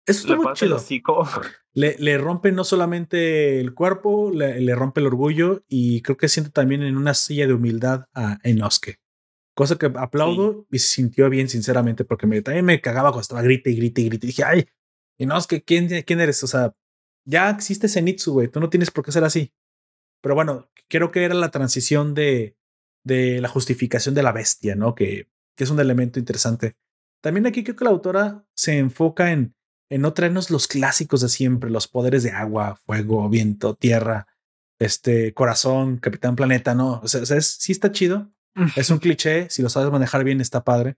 Eso 0.07 0.29
le 0.29 0.35
está 0.35 0.37
muy 0.37 0.45
parte 0.45 0.65
el 0.67 0.79
chido. 0.81 1.25
Le, 1.73 1.95
le 2.01 2.19
rompe 2.19 2.51
no 2.51 2.65
solamente 2.65 3.61
el 3.61 3.75
cuerpo, 3.75 4.33
le, 4.35 4.61
le 4.61 4.75
rompe 4.75 5.01
el 5.01 5.07
orgullo 5.07 5.63
y 5.69 6.03
creo 6.03 6.17
que 6.17 6.29
siento 6.29 6.51
también 6.51 6.83
en 6.83 6.97
una 6.97 7.15
silla 7.15 7.47
de 7.47 7.55
humildad 7.55 8.07
a 8.13 8.39
Enosuke. 8.43 9.00
Cosa 9.61 9.77
que 9.77 9.93
aplaudo 9.95 10.67
y 10.71 10.79
se 10.79 10.89
sintió 10.89 11.29
bien, 11.29 11.47
sinceramente, 11.51 12.07
porque 12.07 12.27
me, 12.27 12.41
también 12.41 12.65
me 12.65 12.81
cagaba 12.81 13.11
cuando 13.11 13.21
estaba 13.21 13.43
grite 13.43 13.69
y 13.69 13.77
grite 13.77 14.01
y 14.01 14.05
grite. 14.07 14.27
Y 14.27 14.29
dije, 14.29 14.43
ay, 14.43 14.67
Inosuke, 15.19 15.63
¿quién, 15.63 15.87
¿quién 16.07 16.19
eres? 16.19 16.43
O 16.43 16.47
sea, 16.47 16.75
ya 17.27 17.51
existe 17.51 17.87
Zenitsu, 17.87 18.33
güey. 18.33 18.49
Tú 18.49 18.59
no 18.59 18.71
tienes 18.71 18.91
por 18.91 19.05
qué 19.05 19.13
ser 19.13 19.23
así. 19.23 19.53
Pero 20.23 20.35
bueno, 20.35 20.71
creo 20.89 21.11
que 21.11 21.25
era 21.25 21.35
la 21.35 21.51
transición 21.51 22.15
de, 22.15 22.57
de 23.05 23.43
la 23.43 23.49
justificación 23.49 24.15
de 24.15 24.23
la 24.23 24.33
bestia, 24.33 24.77
¿no? 24.77 24.95
Que, 24.95 25.29
que 25.55 25.65
es 25.65 25.69
un 25.69 25.79
elemento 25.79 26.19
interesante. 26.19 26.79
También 27.21 27.47
aquí 27.47 27.63
creo 27.63 27.77
que 27.77 27.85
la 27.85 27.91
autora 27.91 28.47
se 28.55 28.79
enfoca 28.79 29.31
en, 29.31 29.55
en 29.91 30.01
no 30.01 30.15
traernos 30.15 30.51
los 30.51 30.69
clásicos 30.69 31.21
de 31.21 31.29
siempre, 31.29 31.69
los 31.69 31.87
poderes 31.87 32.23
de 32.23 32.31
agua, 32.31 32.81
fuego, 32.87 33.29
viento, 33.29 33.75
tierra, 33.75 34.27
este 34.79 35.35
corazón, 35.35 35.99
Capitán 35.99 36.35
Planeta, 36.35 36.75
¿no? 36.75 37.01
O 37.03 37.09
sea, 37.09 37.21
o 37.21 37.27
sea, 37.27 37.37
es, 37.37 37.47
sí 37.47 37.73
está 37.73 37.93
chido. 37.93 38.33
Es 38.77 38.91
un 38.91 38.99
cliché, 38.99 39.49
si 39.51 39.63
lo 39.63 39.69
sabes 39.69 39.91
manejar 39.91 40.25
bien 40.25 40.41
está 40.41 40.65
padre, 40.65 40.97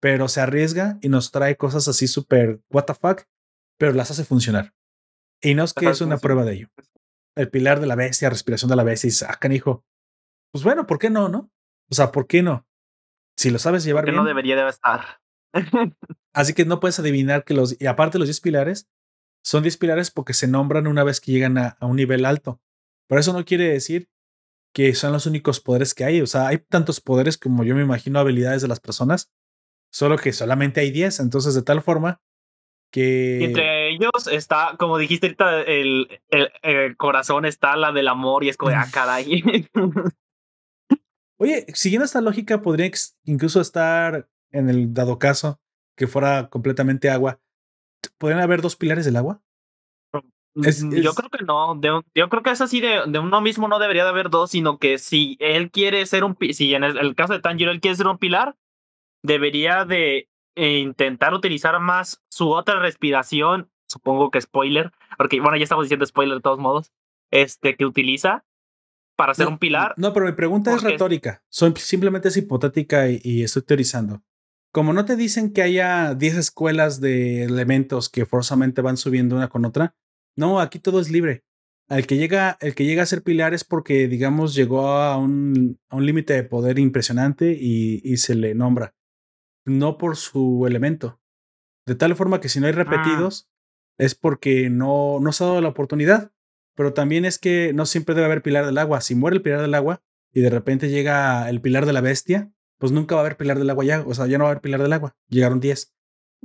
pero 0.00 0.28
se 0.28 0.40
arriesga 0.40 0.98
y 1.00 1.08
nos 1.08 1.30
trae 1.30 1.56
cosas 1.56 1.88
así 1.88 2.06
súper 2.06 2.60
what 2.70 2.84
the 2.84 2.94
fuck, 2.94 3.22
pero 3.78 3.92
las 3.92 4.10
hace 4.10 4.24
funcionar. 4.24 4.74
Y 5.40 5.54
no 5.54 5.64
es 5.64 5.72
que 5.72 5.88
es 5.88 6.00
una 6.00 6.18
prueba 6.18 6.44
de 6.44 6.54
ello. 6.54 6.68
El 7.36 7.50
pilar 7.50 7.80
de 7.80 7.86
la 7.86 7.94
bestia, 7.94 8.30
respiración 8.30 8.68
de 8.68 8.76
la 8.76 8.82
bestia, 8.82 9.06
y 9.06 9.10
dices, 9.10 9.28
ah, 9.28 9.38
canijo. 9.38 9.84
Pues 10.52 10.64
bueno, 10.64 10.86
¿por 10.86 10.98
qué 10.98 11.10
no, 11.10 11.28
no? 11.28 11.50
O 11.90 11.94
sea, 11.94 12.10
¿por 12.10 12.26
qué 12.26 12.42
no? 12.42 12.66
Si 13.36 13.50
lo 13.50 13.58
sabes 13.58 13.84
llevar 13.84 14.04
bien. 14.04 14.16
no 14.16 14.24
debería 14.24 14.56
de 14.56 14.68
estar. 14.68 15.20
Así 16.34 16.54
que 16.54 16.64
no 16.64 16.80
puedes 16.80 16.98
adivinar 16.98 17.44
que 17.44 17.54
los, 17.54 17.80
y 17.80 17.86
aparte 17.86 18.18
los 18.18 18.26
10 18.26 18.40
pilares, 18.40 18.88
son 19.44 19.62
10 19.62 19.76
pilares 19.76 20.10
porque 20.10 20.34
se 20.34 20.48
nombran 20.48 20.88
una 20.88 21.04
vez 21.04 21.20
que 21.20 21.30
llegan 21.30 21.56
a, 21.58 21.76
a 21.80 21.86
un 21.86 21.96
nivel 21.96 22.24
alto. 22.24 22.60
Pero 23.08 23.20
eso 23.20 23.32
no 23.32 23.44
quiere 23.44 23.68
decir 23.68 24.10
que 24.72 24.94
son 24.94 25.12
los 25.12 25.26
únicos 25.26 25.60
poderes 25.60 25.94
que 25.94 26.04
hay. 26.04 26.20
O 26.20 26.26
sea, 26.26 26.48
hay 26.48 26.58
tantos 26.58 27.00
poderes 27.00 27.38
como 27.38 27.64
yo 27.64 27.74
me 27.74 27.82
imagino 27.82 28.18
habilidades 28.18 28.62
de 28.62 28.68
las 28.68 28.80
personas, 28.80 29.30
solo 29.90 30.16
que 30.16 30.32
solamente 30.32 30.80
hay 30.80 30.90
10. 30.90 31.20
Entonces, 31.20 31.54
de 31.54 31.62
tal 31.62 31.82
forma 31.82 32.20
que... 32.92 33.44
Entre 33.44 33.90
ellos 33.90 34.26
está, 34.30 34.76
como 34.78 34.98
dijiste 34.98 35.26
ahorita, 35.26 35.62
el, 35.62 36.20
el, 36.30 36.50
el 36.62 36.96
corazón 36.96 37.44
está 37.44 37.76
la 37.76 37.92
del 37.92 38.08
amor 38.08 38.44
y 38.44 38.48
es 38.48 38.56
como, 38.56 38.70
de, 38.70 38.76
ah, 38.76 38.88
caray. 38.92 39.68
Oye, 41.38 41.66
siguiendo 41.74 42.04
esta 42.04 42.20
lógica, 42.20 42.62
podría 42.62 42.90
incluso 43.24 43.60
estar 43.60 44.28
en 44.50 44.68
el 44.68 44.92
dado 44.92 45.18
caso 45.18 45.60
que 45.96 46.06
fuera 46.06 46.48
completamente 46.48 47.10
agua. 47.10 47.40
¿Podrían 48.18 48.40
haber 48.40 48.62
dos 48.62 48.76
pilares 48.76 49.04
del 49.04 49.16
agua? 49.16 49.42
Es- 50.64 50.82
Yo 50.82 51.10
es- 51.10 51.14
creo 51.16 51.30
que 51.30 51.44
no. 51.44 51.74
de- 51.76 52.02
yo 52.14 52.28
creo 52.28 52.42
que 52.42 52.50
es 52.50 52.60
así 52.60 52.80
de, 52.80 53.02
de 53.06 53.18
uno 53.18 53.40
mismo 53.40 53.68
no 53.68 53.78
debería 53.78 54.04
de 54.04 54.10
haber 54.10 54.30
dos, 54.30 54.50
sino 54.50 54.78
que 54.78 54.98
si 54.98 55.36
él 55.40 55.70
quiere 55.70 56.04
ser 56.06 56.24
un 56.24 56.36
si 56.52 56.74
en 56.74 56.84
el, 56.84 56.98
el 56.98 57.14
caso 57.14 57.32
de 57.32 57.40
Tanjiro 57.40 57.70
él 57.70 57.80
quiere 57.80 57.96
ser 57.96 58.06
un 58.06 58.18
pilar, 58.18 58.56
debería 59.22 59.84
de 59.84 60.28
eh, 60.56 60.78
intentar 60.78 61.34
utilizar 61.34 61.78
más 61.80 62.22
su 62.30 62.50
otra 62.50 62.78
respiración, 62.80 63.70
supongo 63.88 64.30
que 64.30 64.40
spoiler, 64.40 64.92
porque 65.16 65.40
bueno, 65.40 65.56
ya 65.56 65.62
estamos 65.64 65.84
diciendo 65.84 66.04
spoiler 66.06 66.36
de 66.36 66.42
todos 66.42 66.58
modos, 66.58 66.92
este 67.30 67.76
que 67.76 67.84
utiliza 67.86 68.44
para 69.16 69.34
ser 69.34 69.46
No, 69.46 69.52
un 69.52 69.58
pilar. 69.58 69.94
No, 69.96 70.12
pero 70.12 70.26
mi 70.26 70.32
pregunta 70.32 70.74
es 70.74 70.82
retórica. 70.82 71.42
Son, 71.50 71.76
simplemente 71.76 72.28
es 72.28 72.36
hipotética 72.36 73.08
y, 73.08 73.20
y 73.22 73.42
estoy 73.42 73.62
teorizando. 73.62 74.22
Como 74.72 74.92
no 74.92 75.04
te 75.04 75.16
dicen 75.16 75.52
que 75.52 75.62
haya 75.62 76.14
10 76.14 76.36
escuelas 76.36 77.00
de 77.00 77.42
elementos 77.44 78.08
que 78.08 78.26
forzosamente 78.26 78.80
van 78.82 78.96
subiendo 78.96 79.34
una 79.34 79.48
con 79.48 79.64
otra, 79.64 79.94
no, 80.36 80.60
aquí 80.60 80.78
todo 80.78 81.00
es 81.00 81.10
libre. 81.10 81.44
El 81.88 82.06
que 82.06 82.16
llega, 82.16 82.58
el 82.60 82.74
que 82.74 82.84
llega 82.84 83.02
a 83.02 83.06
ser 83.06 83.22
pilar 83.22 83.54
es 83.54 83.64
porque, 83.64 84.08
digamos, 84.08 84.54
llegó 84.54 84.88
a 84.88 85.16
un, 85.16 85.78
a 85.88 85.96
un 85.96 86.04
límite 86.04 86.34
de 86.34 86.44
poder 86.44 86.78
impresionante 86.78 87.56
y, 87.58 88.02
y 88.04 88.18
se 88.18 88.34
le 88.34 88.54
nombra. 88.54 88.94
No 89.64 89.96
por 89.96 90.16
su 90.16 90.66
elemento. 90.66 91.20
De 91.86 91.94
tal 91.94 92.14
forma 92.14 92.40
que 92.40 92.50
si 92.50 92.60
no 92.60 92.66
hay 92.66 92.72
repetidos, 92.72 93.48
es 93.96 94.14
porque 94.14 94.68
no, 94.68 95.18
no 95.20 95.32
se 95.32 95.44
ha 95.44 95.46
dado 95.46 95.60
la 95.62 95.68
oportunidad. 95.68 96.32
Pero 96.74 96.92
también 96.92 97.24
es 97.24 97.38
que 97.38 97.72
no 97.72 97.86
siempre 97.86 98.14
debe 98.14 98.26
haber 98.26 98.42
pilar 98.42 98.66
del 98.66 98.78
agua. 98.78 99.00
Si 99.00 99.14
muere 99.14 99.36
el 99.36 99.42
pilar 99.42 99.60
del 99.62 99.74
agua 99.74 100.02
y 100.32 100.42
de 100.42 100.50
repente 100.50 100.90
llega 100.90 101.48
el 101.48 101.60
pilar 101.60 101.86
de 101.86 101.92
la 101.92 102.02
bestia, 102.02 102.52
pues 102.78 102.92
nunca 102.92 103.14
va 103.14 103.22
a 103.22 103.24
haber 103.24 103.36
pilar 103.36 103.58
del 103.58 103.70
agua 103.70 103.84
ya. 103.84 104.04
O 104.06 104.14
sea, 104.14 104.26
ya 104.26 104.38
no 104.38 104.44
va 104.44 104.50
a 104.50 104.52
haber 104.52 104.62
pilar 104.62 104.82
del 104.82 104.92
agua. 104.92 105.16
Llegaron 105.28 105.58
10. 105.58 105.92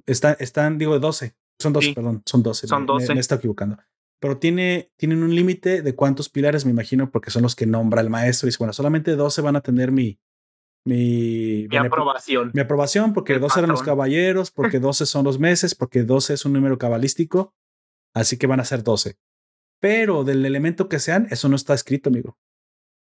Están, 0.08 0.36
están 0.40 0.78
digo, 0.78 0.98
12. 0.98 1.36
Son 1.64 1.74
12, 1.74 1.88
Sí. 1.88 1.94
perdón. 1.94 2.22
Son 2.26 2.44
12. 2.44 2.68
Son 2.68 2.82
me- 2.82 2.86
me- 2.86 2.94
12. 2.94 3.14
Me, 3.14 3.18
he 3.18 3.20
estado 3.20 3.40
equivocando. 3.40 3.78
Pero 4.20 4.38
tiene, 4.38 4.92
tienen 4.98 5.22
un 5.24 5.36
límite 5.36 5.82
de 5.82 5.96
cuántos 5.96 6.30
pilares, 6.30 6.64
me 6.66 6.72
imagino, 6.72 7.10
porque 7.12 7.30
son 7.32 7.42
los 7.44 7.56
que 7.56 7.66
nombra 7.66 8.00
el 8.02 8.10
maestro. 8.10 8.48
Y 8.48 8.50
dice, 8.50 8.58
bueno, 8.60 8.72
solamente 8.74 9.16
12 9.16 9.42
van 9.42 9.56
a 9.58 9.62
tener 9.62 9.92
mi, 9.92 10.20
mi, 10.86 11.68
Mi 11.70 11.78
aprobación. 11.78 12.52
mi 12.54 12.62
aprobación, 12.62 13.14
porque 13.14 13.34
El 13.34 13.42
12 13.42 13.60
eran 13.60 13.72
los 13.72 13.84
caballeros, 13.84 14.52
porque 14.78 14.80
12 14.80 15.06
son 15.06 15.26
los 15.26 15.40
meses, 15.40 15.76
porque 15.76 16.04
12 16.04 16.34
es 16.36 16.46
un 16.46 16.54
número 16.54 16.78
cabalístico, 16.78 17.54
así 18.14 18.38
que 18.38 18.48
van 18.48 18.60
a 18.60 18.66
ser 18.66 18.84
12. 18.84 19.18
Pero 19.82 20.24
del 20.24 20.46
elemento 20.46 20.88
que 20.88 21.00
sean, 21.00 21.28
eso 21.30 21.50
no 21.50 21.56
está 21.56 21.74
escrito, 21.74 22.10
amigo. 22.10 22.38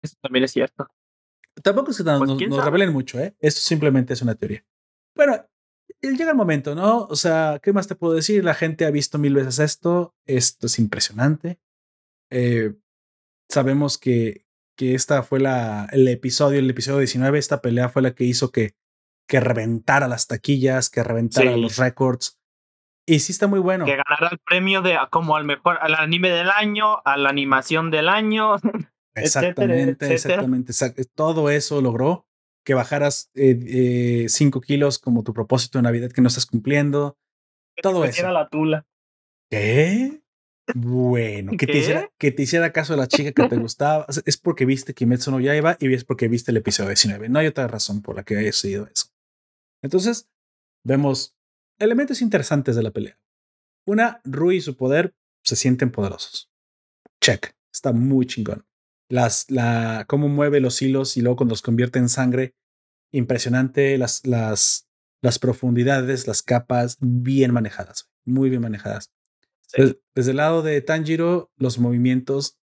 Eso 0.02 0.16
también 0.22 0.44
es 0.44 0.52
cierto. 0.52 0.88
Tampoco 1.62 1.90
es 1.90 1.98
que 1.98 2.04
nos, 2.04 2.18
Pues, 2.18 2.28
nos- 2.28 2.38
¿quién 2.38 2.50
nos 2.50 2.64
revelen 2.64 2.92
mucho, 2.92 3.18
¿eh? 3.20 3.34
Esto 3.40 3.60
simplemente 3.60 4.14
es 4.14 4.22
una 4.22 4.34
teoría. 4.34 4.64
Bueno, 5.14 5.44
llega 6.02 6.30
el 6.30 6.36
momento, 6.36 6.74
¿no? 6.74 7.04
O 7.04 7.16
sea, 7.16 7.60
¿qué 7.62 7.72
más 7.72 7.86
te 7.88 7.94
puedo 7.94 8.14
decir? 8.14 8.44
La 8.44 8.54
gente 8.54 8.84
ha 8.86 8.90
visto 8.90 9.18
mil 9.18 9.34
veces 9.34 9.58
esto, 9.58 10.14
esto 10.26 10.66
es 10.66 10.78
impresionante. 10.78 11.58
Eh, 12.30 12.74
sabemos 13.50 13.98
que, 13.98 14.46
que 14.76 14.94
esta 14.94 15.22
fue 15.22 15.40
la, 15.40 15.88
el 15.92 16.06
episodio, 16.08 16.58
el 16.58 16.70
episodio 16.70 16.98
19, 17.00 17.38
esta 17.38 17.60
pelea 17.60 17.88
fue 17.88 18.02
la 18.02 18.14
que 18.14 18.24
hizo 18.24 18.50
que, 18.50 18.74
que 19.28 19.40
reventara 19.40 20.08
las 20.08 20.26
taquillas, 20.26 20.90
que 20.90 21.02
reventara 21.02 21.52
Sí. 21.54 21.60
los 21.60 21.76
récords. 21.76 22.38
Y 23.06 23.18
sí 23.20 23.32
está 23.32 23.46
muy 23.48 23.58
bueno. 23.60 23.84
Que 23.86 23.96
ganara 23.96 24.28
el 24.30 24.38
premio 24.38 24.82
de 24.82 24.96
como 25.10 25.34
al 25.36 25.44
mejor, 25.44 25.78
al 25.80 25.94
anime 25.96 26.30
del 26.30 26.48
año, 26.50 27.00
a 27.04 27.16
la 27.16 27.28
animación 27.30 27.90
del 27.90 28.08
año. 28.08 28.56
Exactamente, 29.16 30.06
etcétera. 30.06 30.14
exactamente. 30.14 30.72
exact- 30.72 31.10
Todo 31.14 31.50
eso 31.50 31.80
logró 31.82 32.28
que 32.64 32.74
bajaras 32.74 33.30
5 33.34 34.60
kilos 34.60 34.98
como 34.98 35.22
tu 35.22 35.32
propósito 35.32 35.78
de 35.78 35.82
Navidad 35.82 36.10
que 36.10 36.20
no 36.22 36.28
estás 36.28 36.46
cumpliendo. 36.46 37.18
Todo 37.82 38.00
Pues 38.00 38.10
eso. 38.10 38.22
era 38.22 38.32
la 38.32 38.48
tula. 38.48 38.86
¿Qué? 39.50 40.20
Bueno, 40.74 41.52
que 41.58 41.66
te, 41.66 41.78
hiciera, 41.78 42.10
que 42.18 42.30
te 42.30 42.42
hiciera 42.42 42.72
caso 42.72 42.94
a 42.94 42.96
la 42.96 43.08
chica 43.08 43.32
que 43.32 43.48
te 43.48 43.56
gustaba. 43.56 44.06
Es 44.24 44.36
porque 44.36 44.64
viste 44.64 44.94
Kimetsu 44.94 45.30
no 45.30 45.40
Yaiba 45.40 45.76
y 45.80 45.92
es 45.92 46.04
porque 46.04 46.28
viste 46.28 46.52
el 46.52 46.58
episodio 46.58 46.90
19. 46.90 47.28
No 47.28 47.38
hay 47.38 47.48
otra 47.48 47.66
razón 47.66 48.02
por 48.02 48.14
la 48.16 48.22
que 48.22 48.36
haya 48.36 48.52
sido 48.52 48.86
eso. 48.86 49.06
Entonces, 49.82 50.28
vemos 50.84 51.36
elementos 51.78 52.22
interesantes 52.22 52.76
de 52.76 52.82
la 52.82 52.90
pelea. 52.92 53.18
Una, 53.86 54.20
Rui 54.24 54.56
y 54.56 54.60
su 54.60 54.76
poder 54.76 55.14
se 55.44 55.56
sienten 55.56 55.90
poderosos. 55.90 56.50
Check. 57.20 57.54
Está 57.72 57.92
muy 57.92 58.26
chingón. 58.26 58.64
Las, 59.10 59.50
la, 59.50 60.04
cómo 60.08 60.28
mueve 60.28 60.60
los 60.60 60.80
hilos 60.80 61.16
y 61.16 61.20
luego 61.20 61.36
cuando 61.36 61.52
los 61.52 61.62
convierte 61.62 61.98
en 61.98 62.08
sangre. 62.08 62.54
Impresionante. 63.12 63.98
Las, 63.98 64.24
las, 64.26 64.88
las 65.20 65.38
profundidades, 65.38 66.26
las 66.26 66.42
capas 66.42 66.96
bien 67.00 67.52
manejadas. 67.52 68.08
Muy 68.24 68.50
bien 68.50 68.62
manejadas. 68.62 69.10
Sí. 69.66 69.98
Desde 70.14 70.30
el 70.30 70.38
lado 70.38 70.62
de 70.62 70.80
Tanjiro, 70.80 71.50
los 71.56 71.78
movimientos, 71.78 72.58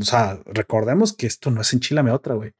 o 0.00 0.04
sea, 0.04 0.40
recordemos 0.46 1.12
que 1.12 1.26
esto 1.26 1.50
no 1.50 1.60
es 1.60 1.72
enchilame 1.72 2.10
otra, 2.10 2.34
güey. 2.34 2.52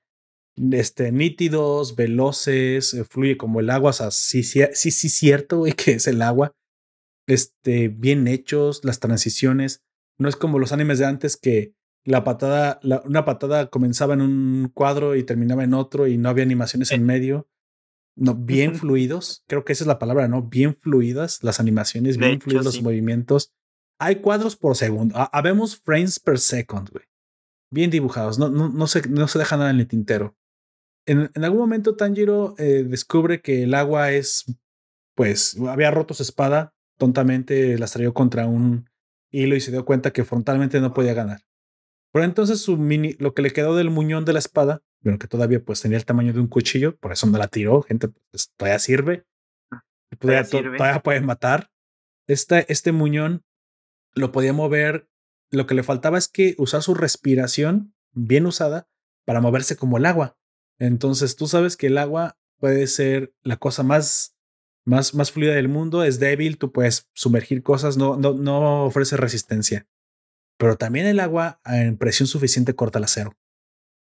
Este, 0.72 1.12
nítidos, 1.12 1.96
veloces, 1.96 2.92
eh, 2.92 3.04
fluye 3.04 3.36
como 3.36 3.60
el 3.60 3.70
agua, 3.70 3.90
o 3.90 3.94
sea, 3.94 4.10
sí, 4.10 4.42
sí, 4.42 4.60
sí, 4.74 4.90
sí, 4.90 5.08
cierto, 5.08 5.58
güey, 5.58 5.72
que 5.76 5.92
es 5.92 6.06
el 6.06 6.22
agua. 6.22 6.52
Este, 7.26 7.88
bien 7.88 8.26
hechos, 8.28 8.84
las 8.84 9.00
transiciones. 9.00 9.82
No 10.18 10.28
es 10.28 10.36
como 10.36 10.58
los 10.58 10.72
animes 10.72 10.98
de 10.98 11.06
antes 11.06 11.36
que 11.36 11.74
la 12.04 12.24
patada, 12.24 12.78
la- 12.82 13.02
una 13.04 13.24
patada 13.24 13.68
comenzaba 13.68 14.14
en 14.14 14.20
un 14.22 14.70
cuadro 14.74 15.14
y 15.16 15.22
terminaba 15.24 15.64
en 15.64 15.74
otro 15.74 16.06
y 16.06 16.18
no 16.18 16.28
había 16.28 16.44
animaciones 16.44 16.90
en 16.92 17.04
medio. 17.04 17.48
No, 18.16 18.34
bien 18.34 18.74
fluidos. 18.74 19.42
Creo 19.46 19.64
que 19.64 19.72
esa 19.72 19.84
es 19.84 19.88
la 19.88 19.98
palabra, 19.98 20.28
¿no? 20.28 20.42
Bien 20.42 20.74
fluidas 20.74 21.42
las 21.42 21.60
animaciones, 21.60 22.18
bien 22.18 22.32
hecho, 22.32 22.44
fluidos 22.44 22.64
los 22.66 22.82
movimientos. 22.82 23.52
Hay 23.98 24.16
cuadros 24.16 24.56
por 24.56 24.76
segundo. 24.76 25.16
Ha- 25.16 25.30
Habemos 25.32 25.76
frames 25.80 26.18
per 26.20 26.38
second, 26.38 26.90
güey. 26.90 27.04
Bien 27.70 27.90
dibujados. 27.90 28.38
No, 28.38 28.50
no, 28.50 28.68
no, 28.68 28.86
se, 28.86 29.08
no 29.08 29.28
se 29.28 29.38
deja 29.38 29.56
nada 29.56 29.70
en 29.70 29.80
el 29.80 29.86
tintero. 29.86 30.36
En, 31.06 31.30
en 31.34 31.44
algún 31.44 31.60
momento 31.60 31.96
Tanjiro 31.96 32.54
eh, 32.58 32.84
descubre 32.86 33.40
que 33.40 33.62
el 33.62 33.72
agua 33.74 34.12
es, 34.12 34.44
pues, 35.14 35.56
había 35.68 35.90
roto 35.90 36.12
su 36.14 36.22
espada. 36.22 36.74
Tontamente 36.98 37.78
la 37.78 37.86
estrelló 37.86 38.12
contra 38.12 38.46
un 38.46 38.90
hilo 39.30 39.56
y 39.56 39.60
se 39.60 39.70
dio 39.70 39.84
cuenta 39.86 40.12
que 40.12 40.24
frontalmente 40.24 40.80
no 40.80 40.92
podía 40.92 41.14
ganar. 41.14 41.40
Pero 42.12 42.24
entonces 42.24 42.60
su 42.60 42.76
mini, 42.76 43.14
lo 43.18 43.34
que 43.34 43.42
le 43.42 43.52
quedó 43.52 43.74
del 43.74 43.90
muñón 43.90 44.24
de 44.24 44.34
la 44.34 44.38
espada, 44.38 44.82
bueno, 45.00 45.18
que 45.18 45.26
todavía 45.26 45.64
pues 45.64 45.80
tenía 45.80 45.98
el 45.98 46.04
tamaño 46.04 46.32
de 46.32 46.40
un 46.40 46.46
cuchillo, 46.46 46.96
por 46.96 47.12
eso 47.12 47.26
no 47.26 47.38
la 47.38 47.48
tiró, 47.48 47.82
gente, 47.82 48.08
pues, 48.30 48.52
todavía 48.56 48.78
sirve. 48.78 49.24
Y 50.10 50.16
todavía, 50.16 50.44
sirve. 50.44 50.76
todavía 50.76 51.02
puede 51.02 51.20
matar. 51.22 51.70
este 52.26 52.92
muñón 52.92 53.42
lo 54.14 54.30
podía 54.30 54.52
mover. 54.52 55.08
Lo 55.50 55.66
que 55.66 55.74
le 55.74 55.82
faltaba 55.82 56.18
es 56.18 56.28
que 56.28 56.54
usar 56.58 56.82
su 56.82 56.94
respiración 56.94 57.94
bien 58.12 58.46
usada 58.46 58.88
para 59.24 59.40
moverse 59.40 59.76
como 59.76 59.96
el 59.96 60.06
agua. 60.06 60.36
Entonces 60.78 61.36
tú 61.36 61.46
sabes 61.46 61.76
que 61.76 61.88
el 61.88 61.98
agua 61.98 62.36
puede 62.58 62.86
ser 62.86 63.34
la 63.42 63.56
cosa 63.56 63.82
más, 63.82 64.36
más, 64.84 65.14
más 65.14 65.32
fluida 65.32 65.54
del 65.54 65.68
mundo, 65.68 66.04
es 66.04 66.20
débil, 66.20 66.58
tú 66.58 66.72
puedes 66.72 67.08
sumergir 67.12 67.62
cosas, 67.62 67.96
no, 67.96 68.16
no, 68.16 68.34
no 68.34 68.84
ofrece 68.84 69.16
resistencia. 69.16 69.86
Pero 70.62 70.76
también 70.76 71.06
el 71.06 71.18
agua 71.18 71.60
en 71.64 71.98
presión 71.98 72.28
suficiente 72.28 72.76
corta 72.76 73.00
el 73.00 73.04
acero. 73.04 73.36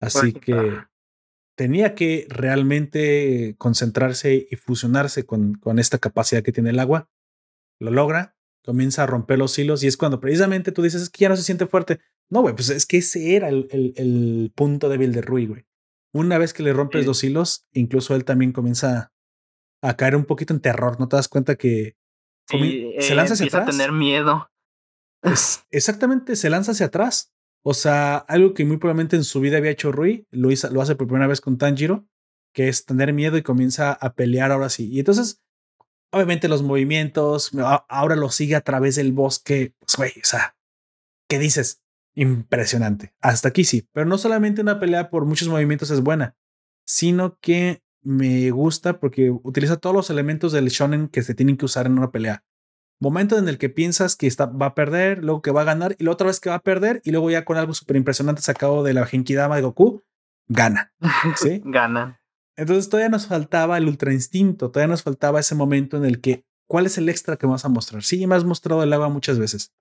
Así 0.00 0.32
que 0.32 0.84
tenía 1.54 1.94
que 1.94 2.26
realmente 2.30 3.56
concentrarse 3.58 4.48
y 4.50 4.56
fusionarse 4.56 5.26
con, 5.26 5.56
con 5.56 5.78
esta 5.78 5.98
capacidad 5.98 6.42
que 6.42 6.52
tiene 6.52 6.70
el 6.70 6.78
agua. 6.78 7.10
Lo 7.78 7.90
logra, 7.90 8.38
comienza 8.64 9.02
a 9.02 9.06
romper 9.06 9.38
los 9.38 9.58
hilos 9.58 9.84
y 9.84 9.86
es 9.86 9.98
cuando 9.98 10.18
precisamente 10.18 10.72
tú 10.72 10.80
dices, 10.80 11.02
es 11.02 11.10
que 11.10 11.20
ya 11.20 11.28
no 11.28 11.36
se 11.36 11.42
siente 11.42 11.66
fuerte. 11.66 12.00
No, 12.30 12.40
güey, 12.40 12.54
pues 12.54 12.70
es 12.70 12.86
que 12.86 12.96
ese 12.96 13.36
era 13.36 13.50
el, 13.50 13.68
el, 13.70 14.50
punto 14.54 14.88
débil 14.88 15.12
de 15.12 15.20
Rui, 15.20 15.44
güey. 15.44 15.66
Una 16.14 16.38
vez 16.38 16.54
que 16.54 16.62
le 16.62 16.72
rompes 16.72 17.04
los 17.04 17.22
hilos, 17.22 17.66
incluso 17.72 18.14
él 18.14 18.24
también 18.24 18.52
comienza 18.52 19.12
a 19.82 19.96
caer 19.98 20.16
un 20.16 20.24
poquito 20.24 20.54
en 20.54 20.60
terror. 20.60 20.98
¿No 20.98 21.06
te 21.06 21.16
das 21.16 21.28
cuenta 21.28 21.56
que 21.56 21.96
se 22.48 23.14
lanza 23.14 23.34
hacia 23.34 23.44
atrás? 23.44 23.68
a 23.68 23.70
tener 23.72 23.92
miedo. 23.92 24.48
Exactamente, 25.70 26.36
se 26.36 26.50
lanza 26.50 26.72
hacia 26.72 26.86
atrás. 26.86 27.32
O 27.62 27.74
sea, 27.74 28.16
algo 28.16 28.54
que 28.54 28.64
muy 28.64 28.76
probablemente 28.76 29.16
en 29.16 29.24
su 29.24 29.40
vida 29.40 29.56
había 29.56 29.72
hecho 29.72 29.90
Rui, 29.90 30.26
lo, 30.30 30.50
lo 30.70 30.82
hace 30.82 30.94
por 30.94 31.08
primera 31.08 31.26
vez 31.26 31.40
con 31.40 31.58
Tanjiro, 31.58 32.06
que 32.54 32.68
es 32.68 32.84
tener 32.84 33.12
miedo 33.12 33.36
y 33.36 33.42
comienza 33.42 33.92
a 33.92 34.14
pelear 34.14 34.52
ahora 34.52 34.68
sí. 34.68 34.88
Y 34.88 35.00
entonces, 35.00 35.42
obviamente 36.12 36.48
los 36.48 36.62
movimientos, 36.62 37.50
ahora 37.88 38.14
lo 38.14 38.30
sigue 38.30 38.54
a 38.54 38.60
través 38.60 38.94
del 38.96 39.12
bosque. 39.12 39.74
Pues, 39.80 39.96
güey, 39.96 40.12
o 40.22 40.26
sea, 40.26 40.56
¿qué 41.28 41.38
dices? 41.38 41.82
impresionante. 42.16 43.14
Hasta 43.20 43.48
aquí 43.48 43.62
sí, 43.64 43.88
pero 43.92 44.06
no 44.06 44.18
solamente 44.18 44.62
una 44.62 44.80
pelea 44.80 45.10
por 45.10 45.26
muchos 45.26 45.48
movimientos 45.48 45.90
es 45.90 46.00
buena, 46.00 46.34
sino 46.84 47.38
que 47.40 47.82
me 48.02 48.50
gusta 48.50 48.98
porque 48.98 49.30
utiliza 49.30 49.76
todos 49.76 49.94
los 49.94 50.10
elementos 50.10 50.52
del 50.52 50.68
shonen 50.68 51.08
que 51.08 51.22
se 51.22 51.34
tienen 51.34 51.56
que 51.56 51.66
usar 51.66 51.86
en 51.86 51.98
una 51.98 52.10
pelea. 52.10 52.44
Momento 52.98 53.36
en 53.36 53.48
el 53.48 53.58
que 53.58 53.68
piensas 53.68 54.16
que 54.16 54.26
está, 54.26 54.46
va 54.46 54.66
a 54.66 54.74
perder, 54.74 55.22
luego 55.22 55.42
que 55.42 55.50
va 55.50 55.62
a 55.62 55.64
ganar 55.64 55.96
y 55.98 56.04
la 56.04 56.12
otra 56.12 56.28
vez 56.28 56.40
que 56.40 56.48
va 56.48 56.56
a 56.56 56.62
perder 56.62 57.02
y 57.04 57.10
luego 57.10 57.30
ya 57.30 57.44
con 57.44 57.58
algo 57.58 57.74
súper 57.74 57.96
impresionante 57.96 58.40
sacado 58.40 58.82
de 58.82 58.94
la 58.94 59.04
Genkidama 59.04 59.56
de 59.56 59.62
Goku, 59.62 60.02
gana. 60.48 60.92
¿Sí? 61.36 61.60
gana. 61.64 62.20
Entonces 62.56 62.88
todavía 62.88 63.10
nos 63.10 63.26
faltaba 63.26 63.76
el 63.76 63.86
ultra 63.86 64.12
instinto, 64.14 64.70
todavía 64.70 64.92
nos 64.92 65.02
faltaba 65.02 65.40
ese 65.40 65.54
momento 65.54 65.98
en 65.98 66.06
el 66.06 66.22
que, 66.22 66.46
¿cuál 66.66 66.86
es 66.86 66.96
el 66.96 67.10
extra 67.10 67.36
que 67.36 67.46
vas 67.46 67.66
a 67.66 67.68
mostrar? 67.68 68.02
Sí, 68.02 68.26
me 68.26 68.34
has 68.34 68.44
mostrado 68.44 68.82
el 68.82 68.92
agua 68.92 69.10
muchas 69.10 69.38
veces. 69.38 69.74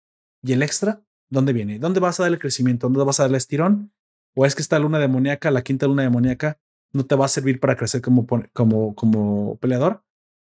¿Y 0.43 0.51
el 0.51 0.61
extra? 0.61 1.01
¿Dónde 1.29 1.53
viene? 1.53 1.79
¿Dónde 1.79 2.01
vas 2.01 2.19
a 2.19 2.23
dar 2.23 2.33
el 2.33 2.39
crecimiento? 2.39 2.87
¿Dónde 2.87 3.05
vas 3.05 3.19
a 3.19 3.23
dar 3.23 3.29
el 3.29 3.37
estirón? 3.37 3.93
¿O 4.35 4.45
es 4.45 4.55
que 4.55 4.61
esta 4.61 4.77
luna 4.77 4.99
demoníaca, 4.99 5.51
la 5.51 5.63
quinta 5.63 5.87
luna 5.87 6.03
demoníaca, 6.03 6.59
no 6.91 7.05
te 7.05 7.15
va 7.15 7.25
a 7.25 7.29
servir 7.29 7.61
para 7.61 7.77
crecer 7.77 8.01
como, 8.01 8.27
como, 8.53 8.93
como 8.93 9.57
peleador? 9.57 10.03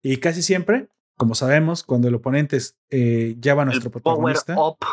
Y 0.02 0.16
casi 0.16 0.42
siempre, 0.42 0.88
como 1.16 1.34
sabemos, 1.34 1.82
cuando 1.82 2.08
el 2.08 2.14
oponente 2.14 2.58
eh, 2.90 3.36
lleva 3.40 3.62
a 3.62 3.64
nuestro 3.64 3.90
protagonista, 3.90 4.54
power 4.54 4.76
up. 4.80 4.86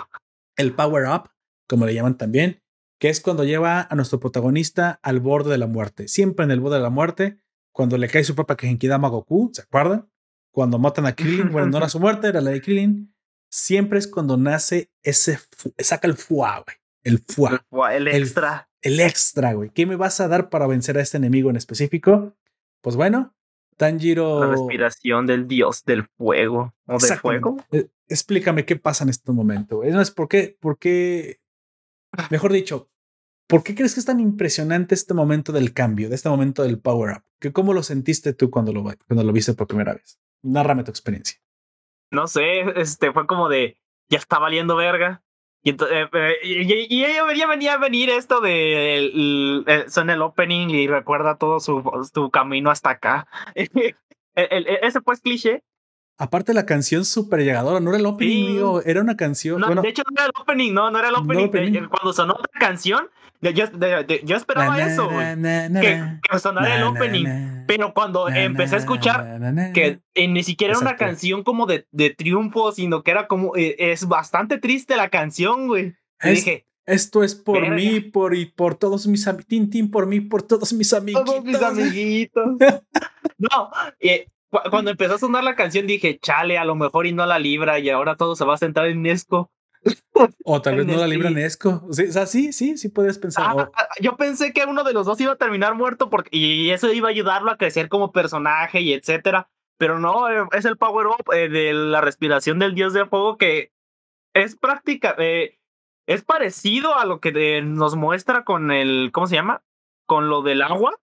el 0.56 0.74
power 0.74 1.08
up, 1.08 1.30
como 1.68 1.86
le 1.86 1.94
llaman 1.94 2.18
también, 2.18 2.62
que 3.00 3.10
es 3.10 3.22
cuando 3.22 3.44
lleva 3.44 3.88
a 3.90 3.96
nuestro 3.96 4.20
protagonista 4.20 5.00
al 5.02 5.20
borde 5.20 5.52
de 5.52 5.58
la 5.58 5.68
muerte. 5.68 6.08
Siempre 6.08 6.46
en 6.46 6.52
el 6.52 6.60
borde 6.60 6.78
de 6.78 6.84
la 6.84 6.90
muerte, 6.90 7.40
cuando 7.74 7.98
le 7.98 8.08
cae 8.08 8.24
su 8.24 8.36
propia 8.36 8.56
Genkidama 8.60 9.08
Goku, 9.08 9.52
¿se 9.54 9.62
acuerdan? 9.62 10.10
Cuando 10.52 10.78
matan 10.78 11.06
a 11.06 11.16
Krillin, 11.16 11.52
bueno, 11.52 11.68
no 11.68 11.78
era 11.78 11.90
su 11.90 12.00
muerte, 12.00 12.28
era 12.28 12.42
la 12.42 12.52
de 12.52 12.62
Krillin 12.62 13.12
siempre 13.52 14.00
es 14.00 14.08
cuando 14.08 14.38
nace 14.38 14.90
ese, 15.04 15.38
saca 15.78 16.08
el 16.08 16.16
fuá, 16.16 16.64
güey. 16.66 16.78
El 17.04 17.20
fuá. 17.20 17.66
El, 17.92 18.08
extra. 18.08 18.70
El, 18.82 19.00
extra, 19.00 19.54
güey. 19.54 19.70
¿Qué 19.72 19.86
me 19.86 19.96
vas 19.96 20.20
a 20.22 20.28
dar 20.28 20.50
para 20.50 20.68
vencer 20.68 20.98
a 20.98 21.02
este 21.02 21.18
enemigo 21.18 21.50
en 21.50 21.56
específico? 21.56 22.36
Pues 22.82 22.96
bueno, 22.96 23.36
Tanjiro. 23.78 24.40
La 24.42 24.52
respiración 24.52 25.26
del 25.26 25.48
dios 25.48 25.84
del 25.86 26.06
fuego. 26.18 26.74
¿O 26.86 26.98
del 26.98 27.18
fuego? 27.18 27.58
Eh, 27.72 27.88
explícame 28.08 28.66
qué 28.66 28.76
pasa 28.76 29.04
en 29.04 29.10
este 29.10 29.32
momento. 29.32 29.84
Es 29.84 30.12
¿por 30.12 30.28
qué, 30.28 30.58
por 30.60 30.78
qué, 30.78 31.40
mejor 32.30 32.52
dicho, 32.52 32.90
¿por 33.48 33.64
qué 33.64 33.76
crees 33.76 33.94
que 33.94 34.00
es 34.00 34.06
tan 34.06 34.20
impresionante 34.20 34.96
este 34.96 35.14
momento 35.14 35.52
del 35.52 35.74
cambio, 35.74 36.10
de 36.10 36.16
este 36.16 36.30
momento 36.30 36.64
del 36.64 36.80
power 36.80 37.18
up? 37.18 37.24
¿Que 37.40 37.52
¿Cómo 37.52 37.74
lo 37.74 37.84
sentiste 37.84 38.34
tú 38.34 38.52
cuando 38.52 38.72
lo, 38.72 38.84
cuando 38.84 39.24
lo 39.24 39.34
viste 39.34 39.54
por 39.54 39.68
primera 39.68 39.94
vez? 39.94 40.20
Nárrame 40.44 40.84
tu 40.84 40.92
experiencia 40.92 41.42
no 42.12 42.28
sé, 42.28 42.62
este 42.80 43.12
fue 43.12 43.26
como 43.26 43.50
de, 43.50 43.78
ya 44.10 44.20
está 44.20 44.38
valiendo 44.38 44.76
verga. 44.76 45.24
Y, 45.64 45.70
entonces, 45.72 46.08
eh, 46.14 46.34
y, 46.44 47.00
ya 47.02 47.48
venía 47.48 47.74
a 47.74 47.78
venir 47.78 48.10
esto 48.10 48.42
de 48.42 48.98
el, 48.98 49.66
son 49.88 50.10
el 50.10 50.22
opening 50.22 50.70
y 50.70 50.88
recuerda 50.88 51.38
todo 51.38 51.60
su, 51.60 51.84
su 52.14 52.30
camino 52.32 52.72
hasta 52.72 52.92
acá. 52.92 53.28
ese 54.36 55.02
pues 55.02 55.22
cliché. 55.22 55.64
Aparte 56.18 56.54
la 56.54 56.66
canción 56.66 57.04
súper 57.04 57.40
llegadora, 57.40 57.80
no 57.80 57.90
era 57.90 58.00
el 58.00 58.06
opening, 58.06 58.82
era 58.86 59.02
una 59.02 59.18
canción. 59.18 59.60
No, 59.60 59.82
de 59.82 59.90
hecho 59.90 60.04
no 60.08 60.16
era 60.16 60.26
el 60.26 60.32
opening, 60.40 60.72
no, 60.74 60.92
no 60.92 61.00
era 61.00 61.10
el 61.10 61.16
opening. 61.16 61.88
Cuando 61.88 62.14
sonó 62.14 62.38
la 62.38 62.60
canción, 62.60 63.10
yo, 63.42 64.36
esperaba 64.36 64.80
eso, 64.82 65.10
que, 65.10 66.40
sonara 66.40 66.78
el 66.78 66.84
opening. 66.84 67.66
pero 67.66 67.94
cuando 67.94 68.30
empecé 68.30 68.76
a 68.76 68.80
escuchar 68.80 69.40
que 69.74 70.00
ni 70.16 70.44
siquiera 70.44 70.74
era 70.74 70.80
una 70.80 70.96
canción 70.96 71.44
como 71.44 71.66
de, 71.66 71.88
de 71.92 72.12
triunfo, 72.12 72.72
sino 72.72 73.04
que 73.04 73.12
era 73.12 73.28
como. 73.28 73.56
Eh, 73.56 73.76
es 73.78 74.08
bastante 74.08 74.60
triste 74.60 74.96
la 74.96 75.10
canción, 75.10 75.68
güey. 75.68 75.96
dije. 76.24 76.68
Esto 76.88 77.24
es 77.24 77.36
por 77.36 77.70
mí, 77.70 78.00
por 78.00 78.36
y 78.36 78.48
por 78.48 78.74
todos 78.74 79.06
mis 79.06 79.28
amiguitos. 79.28 79.92
por 79.92 80.08
mí, 80.08 80.20
por 80.20 80.42
todos 80.42 80.74
mis 80.74 80.92
amiguitos. 80.92 81.26
Todos 81.26 81.46
mis 81.46 81.62
amiguitos. 81.62 82.58
no, 83.38 83.70
eh, 84.00 84.28
cuando 84.70 84.92
empezó 84.92 85.16
a 85.16 85.20
sonar 85.20 85.44
la 85.44 85.56
canción 85.56 85.88
dije, 85.88 86.20
chale, 86.20 86.58
a 86.58 86.66
lo 86.66 86.76
mejor 86.76 87.06
y 87.06 87.14
no 87.14 87.26
la 87.26 87.40
libra 87.40 87.80
y 87.80 87.90
ahora 87.90 88.16
todo 88.16 88.36
se 88.36 88.46
va 88.46 88.56
a 88.56 88.58
centrar 88.58 88.88
en 88.88 89.02
Nesco. 89.04 89.52
O 90.44 90.62
tal 90.62 90.76
vez 90.76 90.86
no 90.86 90.98
la 90.98 91.08
libra 91.08 91.30
Nesco. 91.30 91.84
o 91.88 91.94
sea, 91.94 92.26
sí, 92.26 92.54
sí, 92.54 92.78
sí 92.78 92.90
puedes 92.90 93.18
pensar. 93.18 93.46
Ah, 93.48 93.72
ah, 93.74 93.88
yo 94.00 94.18
pensé 94.18 94.54
que 94.54 94.66
uno 94.66 94.84
de 94.84 94.94
los 94.94 95.06
dos 95.06 95.20
iba 95.22 95.34
a 95.34 95.38
terminar 95.38 95.76
muerto 95.76 96.10
porque, 96.10 96.30
y 96.32 96.70
eso 96.70 96.92
iba 96.92 97.08
a 97.08 97.12
ayudarlo 97.12 97.52
a 97.52 97.58
crecer 97.58 97.90
como 97.90 98.12
personaje 98.12 98.82
y 98.82 98.94
etcétera. 98.94 99.50
Pero 99.78 100.00
no, 100.00 100.30
eh, 100.30 100.48
es 100.52 100.66
el 100.66 100.78
power 100.78 101.08
up 101.08 101.34
eh, 101.34 101.50
de 101.50 101.74
la 101.74 102.02
respiración 102.02 102.60
del 102.60 102.76
dios 102.76 102.94
de 102.94 103.06
fuego 103.06 103.38
que 103.38 103.74
es 104.34 104.56
práctica, 104.56 105.16
eh, 105.18 105.60
es 106.08 106.24
parecido 106.24 106.96
a 106.98 107.06
lo 107.06 107.20
que 107.20 107.62
nos 107.64 107.96
muestra 107.96 108.44
con 108.44 108.72
el, 108.72 109.10
¿cómo 109.12 109.28
se 109.28 109.36
llama? 109.36 109.64
Con 110.06 110.30
lo 110.30 110.42
del 110.42 110.62
agua. 110.62 111.00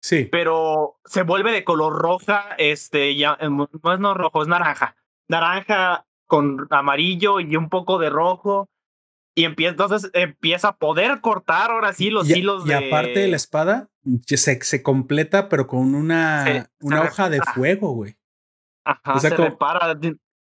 Sí. 0.00 0.28
Pero 0.30 1.00
se 1.04 1.22
vuelve 1.22 1.52
de 1.52 1.64
color 1.64 1.92
roja, 1.94 2.54
este, 2.56 3.16
ya, 3.16 3.36
no 3.36 3.68
es 3.92 4.00
no 4.00 4.14
rojo, 4.14 4.42
es 4.42 4.48
naranja. 4.48 4.96
Naranja 5.28 6.07
con 6.28 6.68
amarillo 6.70 7.40
y 7.40 7.56
un 7.56 7.68
poco 7.68 7.98
de 7.98 8.10
rojo. 8.10 8.68
Y 9.34 9.44
empieza, 9.44 9.70
entonces 9.70 10.10
empieza 10.14 10.68
a 10.68 10.76
poder 10.76 11.20
cortar 11.20 11.70
ahora 11.70 11.92
sí 11.92 12.10
los 12.10 12.28
hilos 12.28 12.64
y 12.64 12.68
de. 12.68 12.74
Y 12.74 12.88
aparte 12.88 13.20
de 13.20 13.28
la 13.28 13.36
espada, 13.36 13.88
se, 14.26 14.62
se 14.62 14.82
completa, 14.82 15.48
pero 15.48 15.66
con 15.66 15.94
una, 15.94 16.68
una 16.80 17.02
hoja 17.02 17.28
de 17.28 17.40
fuego, 17.54 17.92
güey. 17.92 18.16
Ajá, 18.84 19.14
o 19.14 19.20
sea, 19.20 19.30
se 19.30 19.36
repara. 19.36 19.98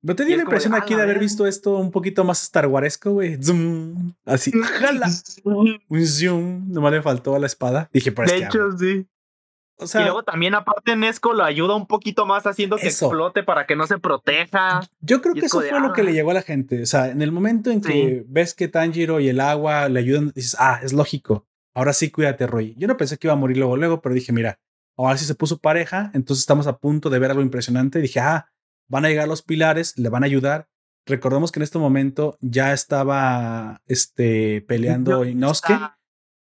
¿No 0.02 0.16
te 0.16 0.24
dio 0.24 0.38
la 0.38 0.44
impresión 0.44 0.76
aquí 0.76 0.96
de 0.96 1.02
haber 1.02 1.20
visto 1.20 1.46
esto 1.46 1.76
un 1.76 1.92
poquito 1.92 2.24
más 2.24 2.42
Star 2.44 2.68
Waresco, 2.68 3.12
güey? 3.12 3.38
Así, 4.26 4.52
jala. 4.52 5.10
un 5.44 6.08
zoom. 6.08 6.72
Nomás 6.72 6.94
le 6.94 7.02
faltó 7.02 7.36
a 7.36 7.40
la 7.40 7.48
espada. 7.48 7.90
Dije, 7.92 8.14
por 8.14 8.28
De 8.28 8.38
hecho, 8.38 8.72
sí 8.78 9.06
y 9.82 9.98
luego 10.00 10.24
también 10.24 10.56
aparte 10.56 10.96
Nesco 10.96 11.34
lo 11.34 11.44
ayuda 11.44 11.76
un 11.76 11.88
poquito 11.88 12.26
más 12.26 12.46
haciendo 12.46 12.78
que 12.78 12.88
explote 12.88 13.44
para 13.44 13.66
que 13.66 13.76
no 13.76 13.88
se 13.88 13.98
proteja. 13.98 14.82
Yo 15.00 15.22
creo 15.22 15.34
que 15.34 15.46
eso 15.46 15.62
fue 15.62 15.80
lo 15.80 15.94
que 15.94 16.04
le 16.04 16.12
ah". 16.12 16.14
llegó 16.14 16.32
a 16.32 16.36
la 16.36 16.42
gente. 16.42 16.82
O 16.82 16.86
sea, 16.86 17.10
en 17.10 17.22
el 17.22 17.32
momento 17.32 17.72
en 17.72 17.82
que 17.82 18.24
ves 18.28 18.54
que 18.54 18.68
Tanjiro 18.68 19.20
y 19.20 19.30
el 19.30 19.40
agua 19.40 19.88
le 19.90 20.00
ayudan, 20.00 20.32
dices, 20.36 20.56
ah, 20.60 20.80
es 20.84 20.94
lógico. 20.94 21.48
Ahora 21.74 21.94
sí, 21.94 22.12
cuídate, 22.12 22.48
Roy. 22.48 22.76
Yo 22.78 22.88
no 22.88 22.98
pensé 22.98 23.18
que 23.18 23.28
iba 23.28 23.34
a 23.34 23.38
morir 23.38 23.58
luego, 23.58 23.78
luego, 23.78 24.02
pero 24.02 24.14
dije, 24.16 24.34
mira, 24.34 24.60
ahora 24.98 25.18
sí 25.18 25.26
se 25.26 25.36
puso 25.36 25.60
pareja, 25.60 26.12
entonces 26.14 26.42
estamos 26.42 26.68
a 26.68 26.78
punto 26.78 27.10
de 27.10 27.20
ver 27.20 27.32
algo 27.32 27.44
impresionante. 27.44 28.00
dije, 28.00 28.20
ah, 28.20 28.52
van 28.90 29.06
a 29.06 29.10
llegar 29.10 29.28
los 29.28 29.42
pilares, 29.42 29.98
le 29.98 30.10
van 30.10 30.24
a 30.24 30.26
ayudar. 30.26 30.68
Recordemos 31.06 31.52
que 31.52 31.60
en 31.60 31.64
este 31.64 31.80
momento 31.80 32.38
ya 32.42 32.74
estaba 32.74 33.82
este, 33.88 34.62
peleando 34.62 35.26
Inosuke, 35.26 35.80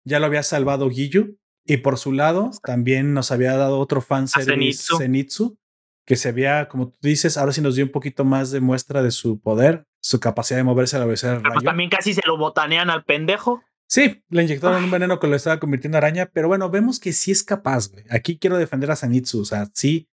ya 0.04 0.18
lo 0.18 0.26
había 0.26 0.42
salvado 0.42 0.90
Giyu, 0.90 1.38
y 1.70 1.76
por 1.76 1.98
su 1.98 2.10
lado, 2.10 2.50
también 2.64 3.14
nos 3.14 3.30
había 3.30 3.56
dado 3.56 3.78
otro 3.78 4.00
fan 4.00 4.26
Zenitsu. 4.26 4.98
Zenitsu, 4.98 5.56
que 6.04 6.16
se 6.16 6.28
había, 6.28 6.66
como 6.66 6.88
tú 6.88 6.98
dices, 7.02 7.36
ahora 7.36 7.52
sí 7.52 7.60
nos 7.60 7.76
dio 7.76 7.84
un 7.84 7.92
poquito 7.92 8.24
más 8.24 8.50
de 8.50 8.58
muestra 8.58 9.04
de 9.04 9.12
su 9.12 9.40
poder, 9.40 9.86
su 10.02 10.18
capacidad 10.18 10.58
de 10.58 10.64
moverse 10.64 10.96
a 10.96 10.98
la 10.98 11.04
velocidad 11.04 11.34
del 11.34 11.42
Pues 11.42 11.62
también 11.62 11.88
casi 11.88 12.12
se 12.12 12.22
lo 12.26 12.36
botanean 12.36 12.90
al 12.90 13.04
pendejo. 13.04 13.62
Sí, 13.86 14.24
le 14.30 14.42
inyectaron 14.42 14.82
un 14.82 14.90
veneno 14.90 15.20
que 15.20 15.28
lo 15.28 15.36
estaba 15.36 15.60
convirtiendo 15.60 15.96
en 15.98 16.02
araña, 16.02 16.26
pero 16.32 16.48
bueno, 16.48 16.70
vemos 16.70 16.98
que 16.98 17.12
sí 17.12 17.30
es 17.30 17.44
capaz, 17.44 17.88
güey. 17.88 18.04
Aquí 18.10 18.36
quiero 18.36 18.58
defender 18.58 18.90
a 18.90 18.96
Zenitsu, 18.96 19.42
o 19.42 19.44
sea, 19.44 19.68
sí, 19.72 20.08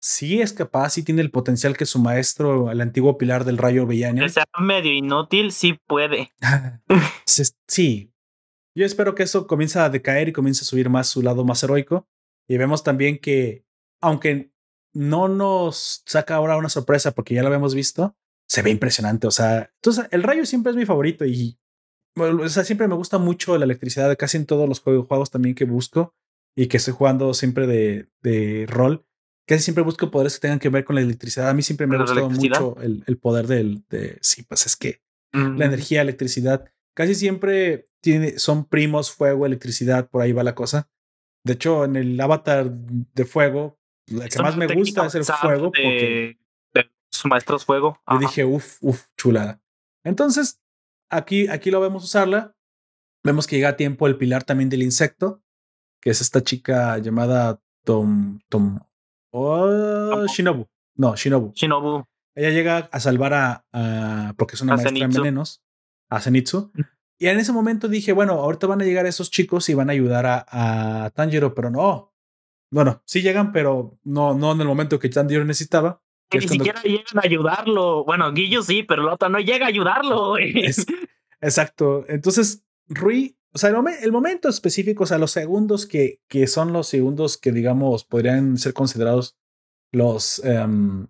sí 0.00 0.40
es 0.40 0.54
capaz, 0.54 0.88
sí 0.94 1.02
tiene 1.02 1.20
el 1.20 1.30
potencial 1.30 1.76
que 1.76 1.84
su 1.84 1.98
maestro, 1.98 2.70
el 2.70 2.80
antiguo 2.80 3.18
pilar 3.18 3.44
del 3.44 3.58
rayo 3.58 3.86
villano. 3.86 4.22
Que 4.22 4.30
sea 4.30 4.46
medio 4.58 4.92
inútil, 4.92 5.52
sí 5.52 5.78
puede. 5.86 6.32
sí. 7.66 8.13
Yo 8.76 8.84
espero 8.84 9.14
que 9.14 9.22
eso 9.22 9.46
comience 9.46 9.78
a 9.78 9.88
decaer 9.88 10.28
y 10.28 10.32
comience 10.32 10.62
a 10.62 10.64
subir 10.64 10.90
más 10.90 11.08
su 11.08 11.22
lado 11.22 11.44
más 11.44 11.62
heroico. 11.62 12.08
Y 12.48 12.56
vemos 12.56 12.82
también 12.82 13.18
que, 13.18 13.64
aunque 14.00 14.50
no 14.92 15.28
nos 15.28 16.02
saca 16.06 16.36
ahora 16.36 16.56
una 16.56 16.68
sorpresa 16.68 17.12
porque 17.12 17.34
ya 17.34 17.42
lo 17.42 17.48
habíamos 17.48 17.74
visto, 17.74 18.16
se 18.48 18.62
ve 18.62 18.70
impresionante. 18.70 19.26
O 19.26 19.30
sea, 19.30 19.70
entonces 19.76 20.06
el 20.10 20.22
rayo 20.22 20.44
siempre 20.46 20.70
es 20.70 20.76
mi 20.76 20.86
favorito 20.86 21.24
y 21.24 21.58
o 22.16 22.48
sea, 22.48 22.64
siempre 22.64 22.86
me 22.86 22.94
gusta 22.94 23.18
mucho 23.18 23.58
la 23.58 23.64
electricidad 23.64 24.08
de 24.08 24.16
casi 24.16 24.36
en 24.36 24.46
todos 24.46 24.68
los 24.68 24.80
juegos 24.80 25.30
también 25.30 25.54
que 25.54 25.64
busco 25.64 26.14
y 26.56 26.68
que 26.68 26.76
estoy 26.76 26.94
jugando 26.94 27.34
siempre 27.34 27.66
de, 27.66 28.08
de 28.22 28.66
rol. 28.68 29.04
Casi 29.46 29.64
siempre 29.64 29.82
busco 29.82 30.10
poderes 30.10 30.34
que 30.34 30.42
tengan 30.42 30.60
que 30.60 30.68
ver 30.68 30.84
con 30.84 30.94
la 30.94 31.02
electricidad. 31.02 31.48
A 31.48 31.54
mí 31.54 31.62
siempre 31.62 31.86
me 31.86 31.96
ha 31.96 32.00
gustado 32.00 32.30
mucho 32.30 32.76
el, 32.80 33.02
el, 33.06 33.18
poder 33.18 33.46
del, 33.46 33.84
de, 33.90 34.18
sí, 34.22 34.42
pues 34.44 34.66
es 34.66 34.76
que 34.76 35.02
la 35.32 35.66
energía, 35.66 36.00
electricidad, 36.00 36.70
casi 36.94 37.14
siempre 37.14 37.88
tiene, 38.00 38.38
son 38.38 38.64
primos, 38.64 39.10
fuego, 39.10 39.46
electricidad, 39.46 40.08
por 40.08 40.22
ahí 40.22 40.32
va 40.32 40.42
la 40.42 40.54
cosa. 40.54 40.88
De 41.44 41.54
hecho, 41.54 41.84
en 41.84 41.96
el 41.96 42.20
avatar 42.20 42.70
de 42.70 43.24
fuego, 43.24 43.78
la 44.06 44.28
que 44.28 44.42
más 44.42 44.56
me 44.56 44.66
gusta 44.66 45.06
es 45.06 45.14
el 45.14 45.24
fuego. 45.24 45.66
porque 45.66 46.38
de 46.72 46.90
sus 47.10 47.26
maestros 47.26 47.64
fuego. 47.64 48.00
Yo 48.10 48.18
dije, 48.18 48.44
uff, 48.44 48.78
uff, 48.82 49.06
chulada. 49.16 49.60
Entonces, 50.04 50.60
aquí, 51.10 51.48
aquí 51.48 51.70
lo 51.70 51.80
vemos 51.80 52.04
usarla. 52.04 52.56
Vemos 53.22 53.46
que 53.46 53.56
llega 53.56 53.70
a 53.70 53.76
tiempo 53.76 54.06
el 54.06 54.18
pilar 54.18 54.44
también 54.44 54.68
del 54.68 54.82
insecto, 54.82 55.42
que 56.02 56.10
es 56.10 56.20
esta 56.20 56.42
chica 56.42 56.98
llamada 56.98 57.62
Tom, 57.84 58.38
Tom, 58.50 58.80
oh, 59.30 60.26
Shinobu. 60.26 60.66
No, 60.96 61.16
Shinobu. 61.16 61.52
Shinobu. 61.54 62.04
Ella 62.36 62.50
llega 62.50 62.88
a 62.92 63.00
salvar 63.00 63.32
a, 63.32 64.34
porque 64.36 64.56
es 64.56 64.60
una 64.60 64.76
maestra 64.76 64.92
de 64.92 65.06
venenos, 65.06 65.63
a 66.16 66.20
Zenitsu. 66.20 66.72
Y 67.18 67.28
en 67.28 67.38
ese 67.38 67.52
momento 67.52 67.88
dije, 67.88 68.12
bueno, 68.12 68.34
ahorita 68.34 68.66
van 68.66 68.82
a 68.82 68.84
llegar 68.84 69.06
esos 69.06 69.30
chicos 69.30 69.68
y 69.68 69.74
van 69.74 69.88
a 69.88 69.92
ayudar 69.92 70.26
a, 70.26 71.04
a 71.04 71.10
Tanjiro, 71.10 71.54
pero 71.54 71.70
no. 71.70 72.12
Bueno, 72.70 73.02
sí 73.04 73.22
llegan, 73.22 73.52
pero 73.52 73.98
no, 74.02 74.34
no 74.34 74.52
en 74.52 74.60
el 74.60 74.66
momento 74.66 74.98
que 74.98 75.08
Tanjiro 75.08 75.44
necesitaba. 75.44 76.02
Que 76.28 76.38
ni 76.38 76.48
siquiera 76.48 76.82
llegan 76.82 77.18
a 77.18 77.22
ayudarlo. 77.22 78.04
Bueno, 78.04 78.32
Guillo 78.32 78.62
sí, 78.62 78.82
pero 78.82 79.02
el 79.02 79.08
otro 79.08 79.28
no 79.28 79.38
llega 79.38 79.66
a 79.66 79.68
ayudarlo. 79.68 80.36
exacto. 81.40 82.04
Entonces, 82.08 82.64
Rui, 82.88 83.36
o 83.52 83.58
sea, 83.58 83.70
el, 83.70 84.12
momento 84.12 84.48
específico, 84.48 85.04
o 85.04 85.06
sea, 85.06 85.18
los 85.18 85.30
segundos 85.30 85.86
que, 85.86 86.20
que 86.26 86.48
son 86.48 86.72
los 86.72 86.88
segundos 86.88 87.38
que, 87.38 87.52
digamos, 87.52 88.04
podrían 88.04 88.58
ser 88.58 88.72
considerados 88.72 89.36
los 89.92 90.40
um, 90.40 91.06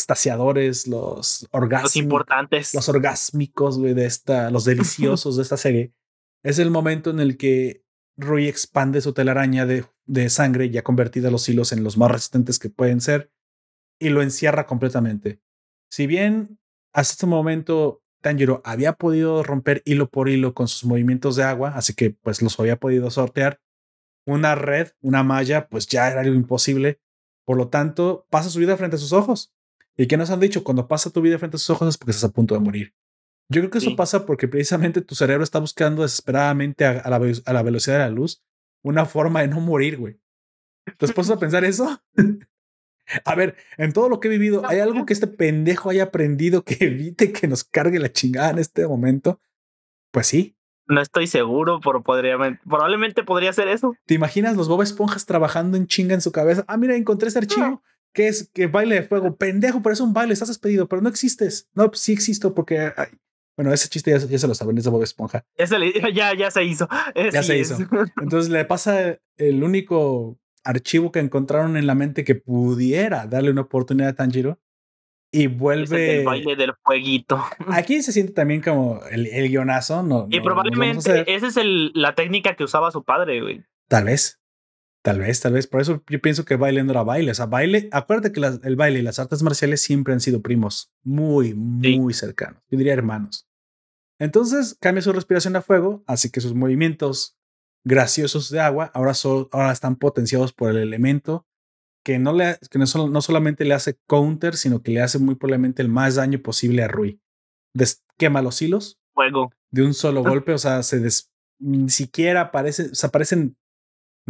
extasiadores, 0.00 0.86
los 0.86 1.46
orgásmicos. 1.50 1.94
Los 1.94 1.96
importantes. 1.96 2.74
Los 2.74 2.88
orgásmicos, 2.88 3.78
güey, 3.78 3.94
de 3.94 4.06
esta, 4.06 4.50
los 4.50 4.64
deliciosos 4.64 5.36
de 5.36 5.42
esta 5.42 5.56
serie. 5.56 5.92
Es 6.42 6.58
el 6.58 6.70
momento 6.70 7.10
en 7.10 7.20
el 7.20 7.36
que 7.36 7.84
Rui 8.16 8.48
expande 8.48 9.00
su 9.00 9.12
telaraña 9.12 9.66
de, 9.66 9.84
de 10.06 10.30
sangre, 10.30 10.70
ya 10.70 10.82
convertida 10.82 11.30
los 11.30 11.48
hilos 11.48 11.72
en 11.72 11.84
los 11.84 11.96
más 11.96 12.10
resistentes 12.10 12.58
que 12.58 12.70
pueden 12.70 13.00
ser 13.00 13.30
y 13.98 14.08
lo 14.08 14.22
encierra 14.22 14.66
completamente. 14.66 15.40
Si 15.90 16.06
bien 16.06 16.58
hasta 16.92 17.12
este 17.12 17.26
momento 17.26 18.02
Tanjiro 18.22 18.60
había 18.64 18.94
podido 18.94 19.42
romper 19.42 19.82
hilo 19.84 20.10
por 20.10 20.28
hilo 20.28 20.54
con 20.54 20.68
sus 20.68 20.84
movimientos 20.84 21.36
de 21.36 21.44
agua, 21.44 21.72
así 21.74 21.94
que 21.94 22.10
pues 22.10 22.42
los 22.42 22.58
había 22.58 22.76
podido 22.76 23.10
sortear, 23.10 23.60
una 24.26 24.54
red, 24.54 24.90
una 25.00 25.22
malla, 25.22 25.68
pues 25.68 25.86
ya 25.86 26.10
era 26.10 26.20
algo 26.20 26.34
imposible. 26.34 27.00
Por 27.46 27.56
lo 27.56 27.68
tanto, 27.68 28.26
pasa 28.30 28.50
su 28.50 28.58
vida 28.58 28.76
frente 28.76 28.96
a 28.96 28.98
sus 28.98 29.12
ojos. 29.12 29.52
¿Y 29.96 30.06
qué 30.06 30.16
nos 30.16 30.30
han 30.30 30.40
dicho? 30.40 30.64
Cuando 30.64 30.88
pasa 30.88 31.10
tu 31.10 31.20
vida 31.20 31.38
frente 31.38 31.56
a 31.56 31.58
sus 31.58 31.70
ojos 31.70 31.88
es 31.88 31.98
porque 31.98 32.12
estás 32.12 32.30
a 32.30 32.32
punto 32.32 32.54
de 32.54 32.60
morir. 32.60 32.94
Yo 33.48 33.60
creo 33.60 33.70
que 33.70 33.78
eso 33.78 33.96
pasa 33.96 34.26
porque 34.26 34.46
precisamente 34.46 35.00
tu 35.00 35.14
cerebro 35.14 35.42
está 35.42 35.58
buscando 35.58 36.02
desesperadamente 36.02 36.84
a, 36.84 37.08
la, 37.08 37.16
a, 37.44 37.52
la, 37.52 37.62
velocidad 37.62 37.96
de 37.96 38.04
la 38.04 38.10
luz 38.10 38.44
una 38.82 39.06
forma 39.06 39.40
de 39.40 39.48
no 39.48 39.60
morir, 39.60 39.98
güey. 39.98 40.20
¿Te 40.96 41.06
has 41.06 41.30
a 41.30 41.38
pensar 41.38 41.64
eso? 41.64 42.00
A 43.24 43.34
ver, 43.34 43.56
en 43.76 43.92
todo 43.92 44.08
lo 44.08 44.20
que 44.20 44.28
he 44.28 44.30
vivido, 44.30 44.62
¿hay 44.64 44.78
algo 44.78 45.04
que 45.04 45.12
este 45.12 45.26
pendejo 45.26 45.90
haya 45.90 46.04
aprendido 46.04 46.62
que 46.62 46.76
evite 46.80 47.32
que 47.32 47.48
nos 47.48 47.64
cargue 47.64 47.98
la 47.98 48.12
chingada 48.12 48.50
en 48.50 48.60
este 48.60 48.86
momento? 48.86 49.40
Pues 50.12 50.28
sí. 50.28 50.56
No 50.86 51.00
estoy 51.00 51.26
seguro, 51.26 51.80
pero 51.82 52.04
podría, 52.04 52.36
probablemente 52.68 53.24
podría 53.24 53.52
ser 53.52 53.66
eso. 53.66 53.96
¿Te 54.06 54.14
imaginas 54.14 54.56
los 54.56 54.68
Bob 54.68 54.82
Esponjas 54.82 55.26
trabajando 55.26 55.76
en 55.76 55.88
chinga 55.88 56.14
en 56.14 56.20
su 56.20 56.30
cabeza? 56.30 56.64
Ah, 56.68 56.76
mira, 56.76 56.96
encontré 56.96 57.28
ese 57.28 57.38
archivo. 57.38 57.82
Que 58.12 58.28
es? 58.28 58.50
Que 58.52 58.66
baile 58.66 58.96
de 58.96 59.02
fuego. 59.02 59.36
Pendejo, 59.36 59.82
pero 59.82 59.92
es 59.92 60.00
un 60.00 60.12
baile, 60.12 60.32
estás 60.32 60.48
despedido, 60.48 60.88
pero 60.88 61.02
no 61.02 61.08
existes. 61.08 61.68
No, 61.74 61.88
pues 61.88 62.00
sí 62.00 62.12
existo 62.12 62.54
porque... 62.54 62.92
bueno, 63.56 63.72
ese 63.72 63.88
chiste 63.88 64.10
ya, 64.10 64.38
se 64.38 64.48
lo 64.48 64.54
saben, 64.54 64.78
es 64.78 64.84
de 64.84 64.90
Bob 64.90 65.02
Esponja. 65.02 65.44
Ya 65.58 65.66
se, 65.66 65.76
ya, 66.12 66.34
ya 66.34 66.50
se 66.50 66.64
hizo. 66.64 66.88
ya 67.32 67.42
se 67.42 67.58
hizo. 67.58 67.76
Entonces 68.20 68.50
le 68.50 68.64
pasa 68.64 69.18
el 69.36 69.62
único 69.62 70.38
archivo 70.64 71.12
que 71.12 71.20
encontraron 71.20 71.76
en 71.76 71.86
la 71.86 71.94
mente 71.94 72.24
que 72.24 72.34
pudiera 72.34 73.26
darle 73.26 73.50
una 73.50 73.62
oportunidad 73.62 74.10
a 74.10 74.14
Tanjiro 74.14 74.58
y 75.32 75.46
vuelve. 75.46 76.18
el 76.18 76.24
baile 76.24 76.56
del 76.56 76.74
fueguito. 76.82 77.42
Aquí 77.68 78.02
se 78.02 78.12
siente 78.12 78.32
también 78.32 78.60
como 78.60 79.00
el, 79.10 79.26
el 79.26 79.48
guionazo. 79.48 80.02
No, 80.02 80.26
y 80.30 80.40
probablemente 80.40 81.32
esa 81.32 81.46
es 81.46 81.56
el, 81.56 81.92
la 81.94 82.14
técnica 82.14 82.56
que 82.56 82.64
usaba 82.64 82.90
su 82.90 83.04
padre, 83.04 83.40
güey. 83.40 83.64
Tal 83.88 84.04
vez. 84.04 84.39
Tal 85.02 85.18
vez, 85.18 85.40
tal 85.40 85.54
vez. 85.54 85.66
Por 85.66 85.80
eso 85.80 86.02
yo 86.08 86.20
pienso 86.20 86.44
que 86.44 86.56
baile 86.56 86.82
no 86.84 86.90
era 86.90 87.02
baile. 87.02 87.30
O 87.30 87.34
sea, 87.34 87.46
baile. 87.46 87.88
Acuérdate 87.92 88.32
que 88.32 88.40
el 88.40 88.76
baile 88.76 88.98
y 88.98 89.02
las 89.02 89.18
artes 89.18 89.42
marciales 89.42 89.80
siempre 89.80 90.12
han 90.12 90.20
sido 90.20 90.42
primos. 90.42 90.92
Muy, 91.02 91.54
muy 91.54 92.12
cercanos. 92.12 92.62
Yo 92.68 92.76
diría 92.76 92.92
hermanos. 92.92 93.48
Entonces 94.18 94.76
cambia 94.78 95.00
su 95.00 95.12
respiración 95.12 95.56
a 95.56 95.62
fuego, 95.62 96.04
así 96.06 96.30
que 96.30 96.42
sus 96.42 96.54
movimientos 96.54 97.38
graciosos 97.84 98.50
de 98.50 98.60
agua 98.60 98.90
ahora, 98.92 99.12
ahora 99.52 99.72
están 99.72 99.96
potenciados 99.96 100.52
por 100.52 100.70
el 100.70 100.76
elemento 100.76 101.46
que 102.04 102.18
no, 102.18 102.32
le, 102.32 102.58
que 102.70 102.78
no, 102.78 102.84
no, 103.08 103.20
solamente 103.22 103.64
le 103.64 103.74
hace 103.74 103.98
counter, 104.06 104.56
sino 104.56 104.82
que 104.82 104.90
le 104.90 105.00
hace 105.00 105.18
muy 105.18 105.34
probablemente 105.34 105.82
el 105.82 105.88
más 105.88 106.14
daño 106.16 106.40
posible 106.40 106.82
a 106.82 106.88
Rui. 106.88 107.20
quema 108.16 108.42
los 108.42 108.60
hilos. 108.60 108.98
Fuego. 109.14 109.52
De 109.70 109.82
un 109.82 109.94
solo 109.94 110.22
golpe, 110.22 110.52
o 110.52 110.58
sea, 110.58 110.82
se 110.82 111.00
ni 111.58 111.90
siquiera 111.90 112.40
aparece, 112.40 112.90
o 112.90 112.94
sea, 112.94 113.08
aparecen 113.08 113.56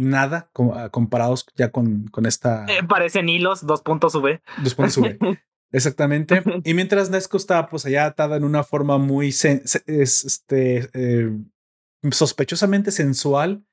nada 0.01 0.49
ah, 0.73 0.89
comparados 0.89 1.45
ya 1.55 1.71
con, 1.71 2.07
con 2.07 2.25
esta. 2.25 2.65
Eh, 2.67 2.83
parecen 2.87 3.29
hilos, 3.29 3.65
dos 3.65 3.81
puntos 3.81 4.15
V. 4.15 4.41
Dos 4.63 4.75
puntos 4.75 4.97
V. 4.97 5.17
Exactamente. 5.71 6.43
Y 6.63 6.73
mientras 6.73 7.09
Nesco 7.09 7.37
está 7.37 7.67
pues 7.67 7.85
allá 7.85 8.05
atada 8.05 8.37
en 8.37 8.43
una 8.43 8.63
forma 8.63 8.97
muy 8.97 9.29
este, 9.29 10.89
eh, 10.93 11.31
sospechosamente 12.11 12.91
sensual, 12.91 13.63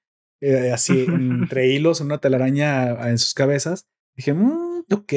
eh, 0.41 0.71
así 0.73 1.05
entre 1.09 1.69
hilos, 1.69 2.01
una 2.01 2.19
telaraña 2.19 3.09
en 3.09 3.19
sus 3.19 3.35
cabezas. 3.35 3.87
Dije, 4.17 4.33
mmm, 4.33 4.85
ok. 4.91 5.13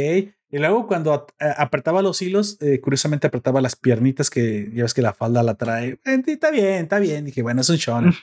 Y 0.54 0.58
luego 0.58 0.86
cuando 0.86 1.28
apretaba 1.40 2.02
los 2.02 2.22
hilos, 2.22 2.58
eh, 2.62 2.82
curiosamente 2.82 3.28
apretaba 3.28 3.62
las 3.62 3.78
piernitas 3.78 4.30
que 4.30 4.70
ya 4.74 4.84
ves 4.84 4.94
que 4.94 5.02
la 5.02 5.14
falda 5.14 5.44
la 5.44 5.56
trae. 5.56 5.98
Está 6.04 6.52
bien, 6.52 6.84
está 6.84 7.00
bien. 7.00 7.24
Dije, 7.24 7.42
bueno, 7.42 7.62
es 7.62 7.70
un 7.70 7.78
shonen. 7.78 8.14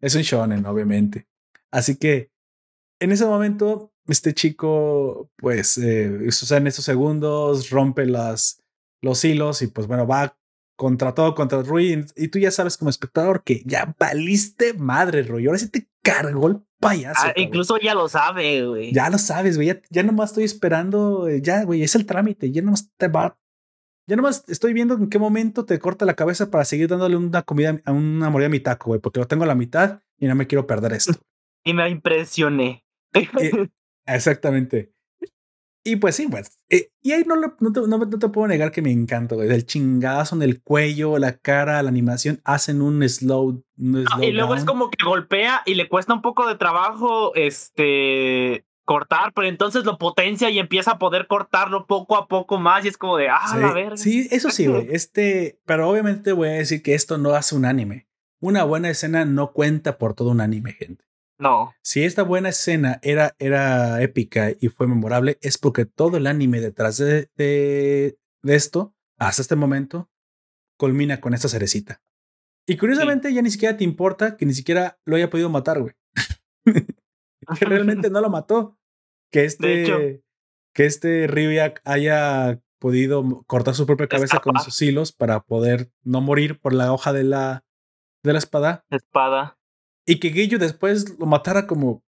es 0.00 0.14
un 0.14 0.22
shonen, 0.22 0.64
obviamente. 0.64 1.26
Así 1.72 1.96
que 1.96 2.30
en 3.00 3.12
ese 3.12 3.26
momento, 3.26 3.92
este 4.06 4.34
chico, 4.34 5.30
pues, 5.36 5.78
eh, 5.78 6.04
en 6.04 6.66
esos 6.66 6.84
segundos, 6.84 7.70
rompe 7.70 8.06
las, 8.06 8.62
los 9.02 9.24
hilos 9.24 9.62
y 9.62 9.66
pues 9.66 9.86
bueno, 9.86 10.06
va 10.06 10.38
contra 10.76 11.14
todo, 11.14 11.34
contra 11.34 11.62
Rui. 11.62 12.04
Y 12.16 12.28
tú 12.28 12.38
ya 12.38 12.50
sabes 12.50 12.76
como 12.76 12.90
espectador 12.90 13.42
que 13.42 13.62
ya 13.64 13.94
valiste 13.98 14.74
madre, 14.74 15.22
Rui. 15.22 15.46
Ahora 15.46 15.58
sí 15.58 15.68
te 15.68 15.88
cargó 16.02 16.48
el 16.48 16.62
payaso. 16.78 17.22
Ah, 17.24 17.32
incluso 17.36 17.78
ya 17.78 17.94
lo 17.94 18.08
sabe, 18.08 18.66
güey. 18.66 18.92
Ya 18.92 19.10
lo 19.10 19.18
sabes, 19.18 19.56
güey. 19.56 19.68
Ya, 19.68 19.80
ya, 19.90 20.02
nomás 20.02 20.30
estoy 20.30 20.44
esperando. 20.44 21.28
Eh, 21.28 21.40
ya, 21.42 21.64
güey, 21.64 21.82
es 21.82 21.94
el 21.94 22.06
trámite. 22.06 22.52
Ya 22.52 22.62
nomás 22.62 22.90
te 22.96 23.08
va. 23.08 23.38
Ya 24.08 24.14
nomás 24.14 24.44
estoy 24.46 24.72
viendo 24.72 24.94
en 24.94 25.08
qué 25.08 25.18
momento 25.18 25.64
te 25.64 25.78
corta 25.80 26.04
la 26.04 26.14
cabeza 26.14 26.48
para 26.50 26.64
seguir 26.64 26.88
dándole 26.88 27.16
una 27.16 27.42
comida, 27.42 27.80
a 27.84 27.92
una 27.92 28.30
mordida 28.30 28.46
a 28.46 28.50
mi 28.50 28.60
taco, 28.60 28.90
güey, 28.90 29.00
porque 29.00 29.18
lo 29.18 29.26
tengo 29.26 29.42
a 29.42 29.48
la 29.48 29.56
mitad 29.56 30.00
y 30.16 30.26
no 30.26 30.36
me 30.36 30.46
quiero 30.46 30.66
perder 30.66 30.92
esto. 30.92 31.14
Y 31.66 31.74
me 31.74 31.90
impresioné. 31.90 32.84
exactamente. 34.06 34.92
Y 35.84 35.96
pues 35.96 36.14
sí, 36.14 36.28
pues. 36.28 36.58
Eh, 36.68 36.90
y 37.02 37.12
ahí 37.12 37.24
no, 37.26 37.36
no, 37.36 37.72
te, 37.72 37.80
no, 37.80 38.08
te, 38.08 38.28
puedo 38.28 38.46
negar 38.46 38.70
que 38.70 38.82
me 38.82 38.92
encanta, 38.92 39.34
güey. 39.34 39.48
El 39.50 39.66
chingazo 39.66 40.36
en 40.36 40.42
el 40.42 40.62
cuello, 40.62 41.18
la 41.18 41.38
cara, 41.38 41.82
la 41.82 41.88
animación, 41.88 42.40
hacen 42.44 42.82
un 42.82 43.08
slow. 43.08 43.64
Ah, 44.12 44.24
y 44.24 44.30
luego 44.30 44.54
es 44.54 44.64
como 44.64 44.90
que 44.90 45.04
golpea 45.04 45.62
y 45.66 45.74
le 45.74 45.88
cuesta 45.88 46.14
un 46.14 46.22
poco 46.22 46.46
de 46.48 46.54
trabajo 46.54 47.34
este 47.34 48.64
cortar, 48.84 49.32
pero 49.34 49.48
entonces 49.48 49.84
lo 49.84 49.98
potencia 49.98 50.48
y 50.50 50.60
empieza 50.60 50.92
a 50.92 50.98
poder 50.98 51.26
cortarlo 51.26 51.86
poco 51.86 52.16
a 52.16 52.28
poco 52.28 52.58
más 52.60 52.84
y 52.84 52.88
es 52.88 52.96
como 52.96 53.16
de, 53.16 53.28
ah, 53.28 53.40
sí, 53.50 53.58
a 53.60 53.72
ver. 53.72 53.98
Sí, 53.98 54.28
eso 54.30 54.50
sí, 54.50 54.68
güey. 54.68 54.86
Este, 54.90 55.58
pero 55.66 55.88
obviamente 55.88 56.32
voy 56.32 56.48
a 56.48 56.52
decir 56.52 56.82
que 56.82 56.94
esto 56.94 57.18
no 57.18 57.30
hace 57.30 57.56
un 57.56 57.64
anime. 57.64 58.06
Una 58.40 58.62
buena 58.62 58.88
escena 58.88 59.24
no 59.24 59.52
cuenta 59.52 59.98
por 59.98 60.14
todo 60.14 60.30
un 60.30 60.40
anime, 60.40 60.72
gente. 60.72 61.04
No. 61.38 61.74
Si 61.82 62.04
esta 62.04 62.22
buena 62.22 62.48
escena 62.48 62.98
era, 63.02 63.34
era 63.38 64.02
épica 64.02 64.52
y 64.58 64.68
fue 64.68 64.86
memorable, 64.86 65.38
es 65.42 65.58
porque 65.58 65.84
todo 65.84 66.16
el 66.16 66.26
anime 66.26 66.60
detrás 66.60 66.96
de, 66.96 67.28
de, 67.36 68.16
esto, 68.42 68.94
hasta 69.18 69.42
este 69.42 69.56
momento, 69.56 70.10
culmina 70.78 71.20
con 71.20 71.34
esta 71.34 71.48
cerecita. 71.48 72.02
Y 72.66 72.76
curiosamente 72.76 73.32
ya 73.32 73.42
ni 73.42 73.50
siquiera 73.50 73.76
te 73.76 73.84
importa 73.84 74.36
que 74.36 74.46
ni 74.46 74.54
siquiera 74.54 74.98
lo 75.04 75.16
haya 75.16 75.30
podido 75.30 75.50
matar, 75.50 75.80
güey. 75.80 75.94
que 77.58 77.64
realmente 77.64 78.10
no 78.10 78.20
lo 78.20 78.30
mató. 78.30 78.78
Que 79.30 79.44
este, 79.44 80.22
que 80.72 80.86
este 80.86 81.26
Ryuyak 81.26 81.80
haya 81.84 82.60
podido 82.78 83.42
cortar 83.46 83.74
su 83.74 83.86
propia 83.86 84.08
cabeza 84.08 84.40
con 84.40 84.58
sus 84.60 84.80
hilos 84.82 85.12
para 85.12 85.40
poder 85.40 85.90
no 86.02 86.20
morir 86.20 86.60
por 86.60 86.72
la 86.72 86.92
hoja 86.92 87.12
de 87.12 87.24
la, 87.24 87.64
de 88.22 88.32
la 88.32 88.38
espada. 88.38 88.84
Espada. 88.90 89.58
Y 90.06 90.20
que 90.20 90.28
Guillo 90.28 90.58
después 90.58 91.18
lo 91.18 91.26
matara 91.26 91.66
como, 91.66 92.04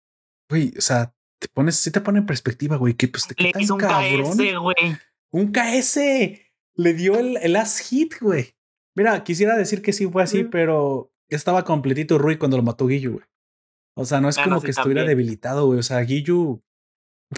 güey, 0.49 0.73
o 0.77 0.81
sea, 0.81 1.15
te 1.39 1.47
pones, 1.47 1.77
sí 1.77 1.91
te 1.91 2.01
pone 2.01 2.19
en 2.19 2.25
perspectiva, 2.25 2.75
güey, 2.75 2.93
que 2.93 3.07
pues 3.07 3.27
te 3.27 3.51
hizo 3.59 3.75
un 3.75 3.79
KS, 3.79 4.59
güey. 4.59 4.97
Un 5.31 5.51
KS. 5.51 5.99
Le 6.77 6.93
dio 6.93 7.17
el, 7.17 7.37
el 7.37 7.53
last 7.53 7.79
hit, 7.87 8.15
güey. 8.19 8.55
Mira, 8.95 9.23
quisiera 9.23 9.55
decir 9.55 9.81
que 9.81 9.93
sí 9.93 10.07
fue 10.07 10.23
así, 10.23 10.43
pero 10.43 11.13
estaba 11.29 11.63
completito 11.63 12.17
Rui 12.17 12.37
cuando 12.37 12.57
lo 12.57 12.63
mató 12.63 12.87
Guillo, 12.87 13.13
güey. 13.13 13.25
O 13.97 14.05
sea, 14.05 14.19
no 14.19 14.29
es 14.29 14.37
como 14.37 14.61
que 14.61 14.71
estuviera 14.71 15.03
debilitado, 15.03 15.67
güey. 15.67 15.79
O 15.79 15.83
sea, 15.83 15.99
Guillo. 16.01 16.61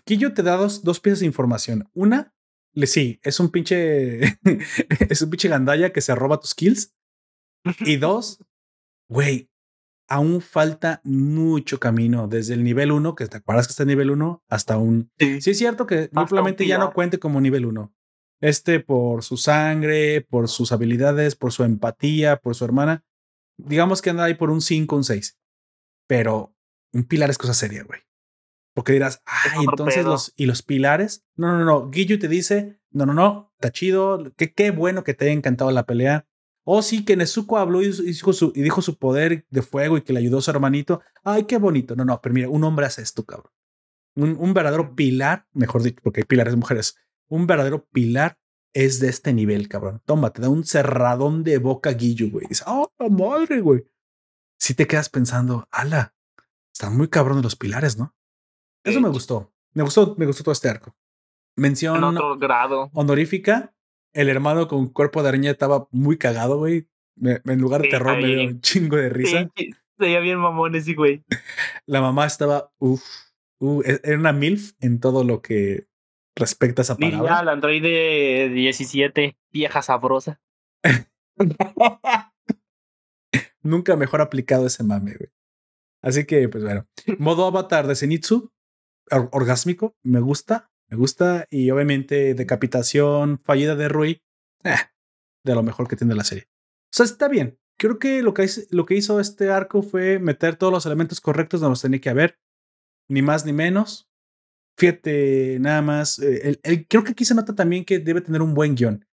Guillo 0.06 0.34
te 0.34 0.44
da 0.44 0.58
dos, 0.58 0.84
dos 0.84 1.00
piezas 1.00 1.20
de 1.20 1.28
información. 1.28 1.90
Una, 1.94 2.36
le 2.74 2.88
sí, 2.88 3.20
es 3.24 3.40
un 3.40 3.50
pinche. 3.50 4.22
es 5.10 5.22
un 5.22 5.30
pinche 5.30 5.50
gandalla 5.50 5.92
que 5.94 6.02
se 6.02 6.16
roba 6.16 6.40
tus 6.40 6.56
kills. 6.56 6.96
Y 7.80 7.98
dos, 7.98 8.44
güey, 9.10 9.50
aún 10.08 10.42
falta 10.42 11.02
mucho 11.04 11.80
camino 11.80 12.28
desde 12.28 12.54
el 12.54 12.64
nivel 12.64 12.92
1, 12.92 13.16
que 13.16 13.28
te 13.28 13.38
acuerdas 13.38 13.68
que 13.68 13.72
está 13.72 13.84
en 13.84 13.90
nivel 13.90 14.12
1, 14.12 14.44
hasta 14.48 14.78
un... 14.78 15.12
Sí. 15.20 15.40
es 15.46 15.58
cierto 15.58 15.86
que 15.86 16.10
probablemente 16.10 16.66
ya 16.66 16.78
no 16.78 16.94
cuente 16.94 17.20
como 17.20 17.42
nivel 17.42 17.66
1. 17.66 17.94
Este 18.40 18.80
por 18.80 19.24
su 19.24 19.38
sangre, 19.38 20.22
por 20.22 20.48
sus 20.48 20.72
habilidades, 20.72 21.36
por 21.36 21.52
su 21.52 21.64
empatía, 21.64 22.38
por 22.38 22.56
su 22.56 22.66
hermana. 22.66 23.04
Digamos 23.58 24.02
que 24.02 24.12
anda 24.12 24.24
ahí 24.24 24.36
por 24.36 24.52
un 24.52 24.62
5, 24.62 24.96
un 24.96 25.04
6. 25.04 25.40
Pero 26.08 26.56
un 26.94 27.04
pilar 27.04 27.30
es 27.30 27.38
cosa 27.38 27.54
seria, 27.54 27.84
güey. 27.84 28.02
Porque 28.74 28.94
dirás, 28.94 29.24
ay, 29.26 29.66
entonces 29.68 30.06
los... 30.06 30.34
¿Y 30.36 30.46
los 30.46 30.62
pilares? 30.62 31.26
No, 31.36 31.58
no, 31.58 31.66
no. 31.66 31.90
Guillo 31.90 32.20
te 32.20 32.28
dice, 32.28 32.80
no, 32.92 33.08
no, 33.08 33.14
no, 33.14 33.52
está 33.56 33.72
chido. 33.72 34.32
Qué, 34.38 34.54
qué 34.54 34.70
bueno 34.70 35.04
que 35.04 35.16
te 35.16 35.26
haya 35.26 35.34
encantado 35.34 35.72
la 35.72 35.88
pelea. 35.88 36.28
Oh, 36.70 36.82
sí, 36.82 37.06
que 37.06 37.16
Nezuko 37.16 37.58
habló 37.58 37.82
y 37.82 37.90
dijo, 37.90 38.34
su, 38.34 38.52
y 38.54 38.62
dijo 38.62 38.82
su 38.82 38.98
poder 38.98 39.46
de 39.50 39.62
fuego 39.62 39.98
y 39.98 40.02
que 40.02 40.12
le 40.12 40.20
ayudó 40.20 40.40
a 40.40 40.42
su 40.42 40.52
hermanito. 40.52 41.02
Ay, 41.24 41.46
qué 41.46 41.58
bonito. 41.58 41.96
No, 41.96 42.04
no, 42.04 42.20
pero 42.22 42.36
mira, 42.36 42.50
un 42.50 42.62
hombre 42.66 42.86
hace 42.86 43.02
esto, 43.02 43.26
cabrón. 43.26 43.54
Un, 44.16 44.36
un 44.38 44.54
verdadero 44.54 44.94
pilar, 44.94 45.48
mejor 45.54 45.82
dicho, 45.82 46.02
porque 46.04 46.20
hay 46.20 46.26
pilares 46.26 46.52
de 46.52 46.58
mujeres. 46.58 46.98
Un 47.30 47.48
verdadero 47.48 47.86
pilar 47.86 48.38
es 48.74 49.00
de 49.00 49.08
este 49.08 49.32
nivel, 49.32 49.70
cabrón. 49.70 50.02
Toma, 50.04 50.34
te 50.34 50.42
da 50.42 50.50
un 50.50 50.66
cerradón 50.66 51.46
de 51.46 51.58
boca 51.58 51.92
guillo, 51.92 52.30
güey. 52.30 52.48
Dice, 52.48 52.66
oh, 52.68 52.92
madre, 53.10 53.62
güey. 53.62 53.88
Si 54.60 54.74
te 54.74 54.88
quedas 54.88 55.08
pensando, 55.08 55.70
ala, 55.72 56.16
están 56.74 56.98
muy 56.98 57.08
cabrones 57.08 57.46
los 57.46 57.56
pilares, 57.56 57.98
¿no? 57.98 58.14
Eso 58.84 59.00
me 59.00 59.08
gustó. 59.08 59.54
Me 59.72 59.84
gustó, 59.84 60.16
me 60.18 60.26
gustó 60.26 60.44
todo 60.44 60.52
este 60.52 60.68
arco. 60.68 60.94
Mención 61.56 62.40
grado. 62.40 62.90
honorífica 62.94 63.74
el 64.18 64.30
hermano 64.30 64.68
con 64.68 64.88
cuerpo 64.88 65.22
de 65.22 65.30
araña 65.30 65.52
estaba 65.52 65.88
muy 65.92 66.18
cagado, 66.18 66.58
güey. 66.58 66.88
en 67.22 67.62
lugar 67.62 67.84
de 67.84 67.90
terror 67.90 68.20
me 68.20 68.28
dio 68.28 68.48
un 68.48 68.62
chingo 68.62 68.98
de 68.98 69.10
risa. 69.10 69.48
Sí, 69.56 69.70
veía 69.98 70.20
bien 70.20 70.40
mamón 70.40 70.74
ese 70.74 70.96
güey. 70.96 71.24
La 71.86 72.02
mamá 72.02 72.26
estaba, 72.26 72.72
uff, 72.80 73.04
uh, 73.60 73.84
era 73.86 74.18
una 74.18 74.34
MILF 74.34 74.74
en 74.80 75.00
todo 75.00 75.24
lo 75.24 75.44
que 75.44 75.88
respecta 76.36 76.82
a 76.82 76.84
esa 76.84 76.98
palabra. 76.98 77.20
Diría 77.20 77.44
la 77.44 77.52
androide 77.52 78.50
17, 78.50 79.38
vieja 79.52 79.84
sabrosa. 79.84 80.42
Nunca 83.62 83.96
mejor 83.98 84.22
aplicado 84.22 84.66
ese 84.66 84.84
mame, 84.84 85.14
güey. 85.14 85.30
Así 86.02 86.26
que, 86.26 86.50
pues 86.50 86.64
bueno. 86.64 86.88
Modo 87.20 87.46
avatar 87.46 87.86
de 87.86 87.96
Zenitsu, 87.96 88.52
orgásmico, 89.32 89.96
me 90.02 90.22
gusta. 90.22 90.72
Me 90.90 90.98
gusta. 90.98 91.48
Y 91.50 91.70
obviamente, 91.72 92.34
decapitación 92.34 93.40
fallida 93.44 93.76
de 93.76 93.90
Rui. 93.90 94.22
Eh, 94.64 94.76
de 95.44 95.56
lo 95.56 95.64
mejor 95.64 95.88
que 95.88 95.96
tiene 95.96 96.16
la 96.16 96.24
serie. 96.24 96.48
O 96.86 96.92
sea, 96.92 97.06
está 97.06 97.28
bien. 97.28 97.60
Creo 97.78 98.00
que 98.00 98.24
lo 98.24 98.34
que, 98.34 98.48
lo 98.72 98.86
que 98.86 98.96
hizo 98.96 99.20
este 99.20 99.52
arco 99.52 99.84
fue 99.84 100.20
meter 100.20 100.56
todos 100.56 100.74
los 100.74 100.86
elementos 100.86 101.22
correctos 101.22 101.62
donde 101.62 101.72
los 101.72 101.82
tenía 101.82 102.02
que 102.02 102.10
haber. 102.10 102.40
Ni 103.10 103.22
más 103.22 103.46
ni 103.46 103.54
menos. 103.54 104.10
Fíjate, 104.78 105.58
nada 105.60 105.82
más. 105.82 106.20
Eh, 106.20 106.60
el, 106.64 106.88
creo 106.88 107.04
que 107.04 107.12
aquí 107.12 107.26
se 107.26 107.36
nota 107.36 107.56
también 107.56 107.86
que 107.86 108.00
debe 108.00 108.22
tener 108.22 108.42
un 108.42 108.54
buen 108.54 108.76
guion. 108.76 109.06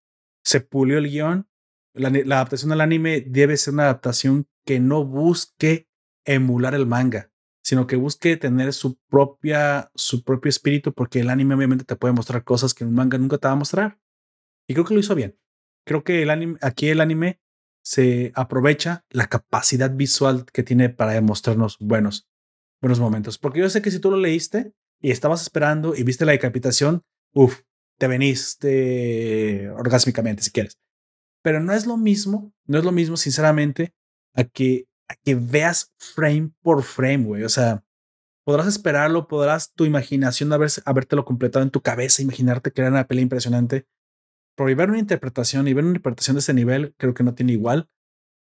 Se 0.43 0.61
pulió 0.61 0.98
el 0.98 1.10
guion. 1.10 1.48
La, 1.93 2.10
la 2.10 2.35
adaptación 2.35 2.72
al 2.72 2.82
anime 2.82 3.22
debe 3.22 3.58
ser 3.58 3.74
una 3.74 3.84
adaptación 3.84 4.48
que 4.66 4.80
no 4.80 5.06
busque 5.06 5.88
emular 6.26 6.74
el 6.74 6.88
manga 6.88 7.33
sino 7.64 7.88
que 7.88 7.95
busque 7.95 8.35
tener 8.35 8.74
su 8.74 8.98
propia, 9.09 9.90
su 9.95 10.24
propio 10.24 10.50
espíritu, 10.50 10.93
porque 10.93 11.22
el 11.22 11.30
anime 11.30 11.56
obviamente 11.56 11.85
te 11.85 11.95
puede 11.95 12.14
mostrar 12.14 12.43
cosas 12.43 12.74
que 12.74 12.83
un 12.83 12.93
manga 12.93 13.17
nunca 13.17 13.38
te 13.38 13.48
va 13.48 13.53
a 13.53 13.58
mostrar. 13.58 14.00
Y 14.67 14.74
creo 14.74 14.85
que 14.85 14.93
lo 14.93 15.00
hizo 15.00 15.16
bien. 15.16 15.40
Creo 15.85 16.03
que 16.03 16.22
el 16.22 16.30
anime, 16.30 16.58
aquí 16.61 16.90
el 16.90 17.00
anime 17.00 17.40
se 17.82 18.32
aprovecha 18.35 19.06
la 19.09 19.27
capacidad 19.27 19.92
visual 19.92 20.45
que 20.51 20.64
tiene 20.64 20.90
para 20.90 21.14
demostrarnos 21.14 21.77
buenos, 21.80 22.27
buenos 22.82 23.00
momentos. 23.00 23.38
Porque 23.38 23.59
yo 23.59 23.69
sé 23.69 23.82
que 23.82 23.92
si 23.92 24.00
tú 24.00 24.11
lo 24.11 24.17
leíste 24.17 24.74
y 25.01 25.11
estabas 25.11 25.42
esperando 25.42 25.95
y 25.95 26.03
viste 26.03 26.25
la 26.25 26.33
decapitación, 26.33 27.03
uff, 27.33 27.61
te 27.98 28.08
veniste 28.08 29.69
orgásmicamente 29.69 30.43
si 30.43 30.51
quieres. 30.51 30.77
Pero 31.42 31.61
no 31.61 31.74
es 31.74 31.85
lo 31.85 31.98
mismo, 31.98 32.53
no 32.66 32.77
es 32.77 32.83
lo 32.83 32.92
mismo, 32.92 33.16
sinceramente, 33.16 33.93
a 34.33 34.43
que 34.43 34.88
que 35.23 35.35
veas 35.35 35.93
frame 35.98 36.51
por 36.61 36.83
frame, 36.83 37.23
güey. 37.23 37.43
O 37.43 37.49
sea, 37.49 37.83
podrás 38.45 38.67
esperarlo, 38.67 39.27
podrás 39.27 39.73
tu 39.73 39.85
imaginación 39.85 40.51
haber, 40.53 40.69
habértelo 40.85 41.25
completado 41.25 41.64
en 41.64 41.72
tu 41.72 41.82
cabeza, 41.82 42.22
imaginarte 42.22 42.72
que 42.72 42.82
era 42.82 42.90
una 42.90 43.07
pelea 43.07 43.23
impresionante. 43.23 43.88
Pero 44.56 44.75
ver 44.75 44.90
una 44.90 44.99
interpretación 44.99 45.67
y 45.67 45.73
ver 45.73 45.83
una 45.83 45.91
interpretación 45.91 46.35
de 46.35 46.40
ese 46.40 46.53
nivel, 46.53 46.93
creo 46.98 47.14
que 47.14 47.23
no 47.23 47.33
tiene 47.33 47.53
igual. 47.53 47.90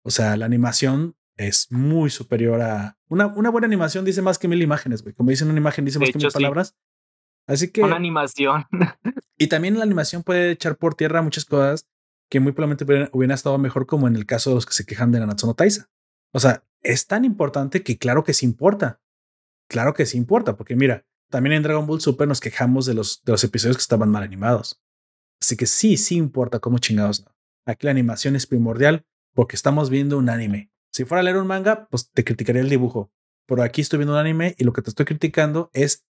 O 0.04 0.10
sea, 0.10 0.36
la 0.36 0.46
animación 0.46 1.16
es 1.36 1.70
muy 1.70 2.10
superior 2.10 2.60
a 2.60 2.98
una, 3.08 3.26
una 3.26 3.50
buena 3.50 3.66
animación, 3.66 4.04
dice 4.04 4.22
más 4.22 4.38
que 4.38 4.48
mil 4.48 4.62
imágenes, 4.62 5.02
güey. 5.02 5.14
Como 5.14 5.30
dicen 5.30 5.48
una 5.48 5.58
imagen, 5.58 5.84
dice 5.84 5.98
más 5.98 6.10
que 6.10 6.18
mil 6.18 6.32
palabras. 6.32 6.76
Así 7.46 7.70
que. 7.70 7.82
Una 7.82 7.96
animación. 7.96 8.64
y 9.38 9.46
también 9.48 9.78
la 9.78 9.84
animación 9.84 10.22
puede 10.22 10.50
echar 10.50 10.76
por 10.76 10.94
tierra 10.94 11.22
muchas 11.22 11.44
cosas 11.44 11.86
que 12.30 12.40
muy 12.40 12.52
probablemente 12.52 12.84
hubieran, 13.12 13.34
estado 13.34 13.56
mejor, 13.58 13.86
como 13.86 14.06
en 14.06 14.16
el 14.16 14.26
caso 14.26 14.50
de 14.50 14.56
los 14.56 14.66
que 14.66 14.74
se 14.74 14.84
quejan 14.84 15.12
de 15.12 15.20
Nanatsu 15.20 15.46
no 15.46 15.54
Taisa. 15.54 15.88
O 16.32 16.40
sea, 16.40 16.64
es 16.82 17.06
tan 17.06 17.24
importante 17.24 17.82
que 17.82 17.98
claro 17.98 18.24
que 18.24 18.34
sí 18.34 18.46
importa. 18.46 19.00
Claro 19.68 19.94
que 19.94 20.06
sí 20.06 20.16
importa, 20.16 20.56
porque 20.56 20.76
mira, 20.76 21.06
también 21.30 21.54
en 21.54 21.62
Dragon 21.62 21.86
Ball 21.86 22.00
Super 22.00 22.26
nos 22.26 22.40
quejamos 22.40 22.86
de 22.86 22.94
los, 22.94 23.22
de 23.24 23.32
los 23.32 23.44
episodios 23.44 23.76
que 23.76 23.82
estaban 23.82 24.10
mal 24.10 24.22
animados. 24.22 24.80
Así 25.40 25.56
que 25.56 25.66
sí, 25.66 25.96
sí 25.96 26.16
importa 26.16 26.58
cómo 26.58 26.78
chingados 26.78 27.24
no. 27.24 27.34
Aquí 27.66 27.86
la 27.86 27.90
animación 27.90 28.34
es 28.34 28.46
primordial 28.46 29.04
porque 29.34 29.56
estamos 29.56 29.90
viendo 29.90 30.16
un 30.16 30.30
anime. 30.30 30.70
Si 30.90 31.04
fuera 31.04 31.20
a 31.20 31.22
leer 31.22 31.36
un 31.36 31.46
manga, 31.46 31.86
pues 31.90 32.10
te 32.10 32.24
criticaría 32.24 32.62
el 32.62 32.70
dibujo. 32.70 33.12
Pero 33.46 33.62
aquí 33.62 33.82
estoy 33.82 33.98
viendo 33.98 34.14
un 34.14 34.18
anime 34.18 34.54
y 34.58 34.64
lo 34.64 34.72
que 34.72 34.82
te 34.82 34.90
estoy 34.90 35.04
criticando 35.04 35.70
es 35.74 36.06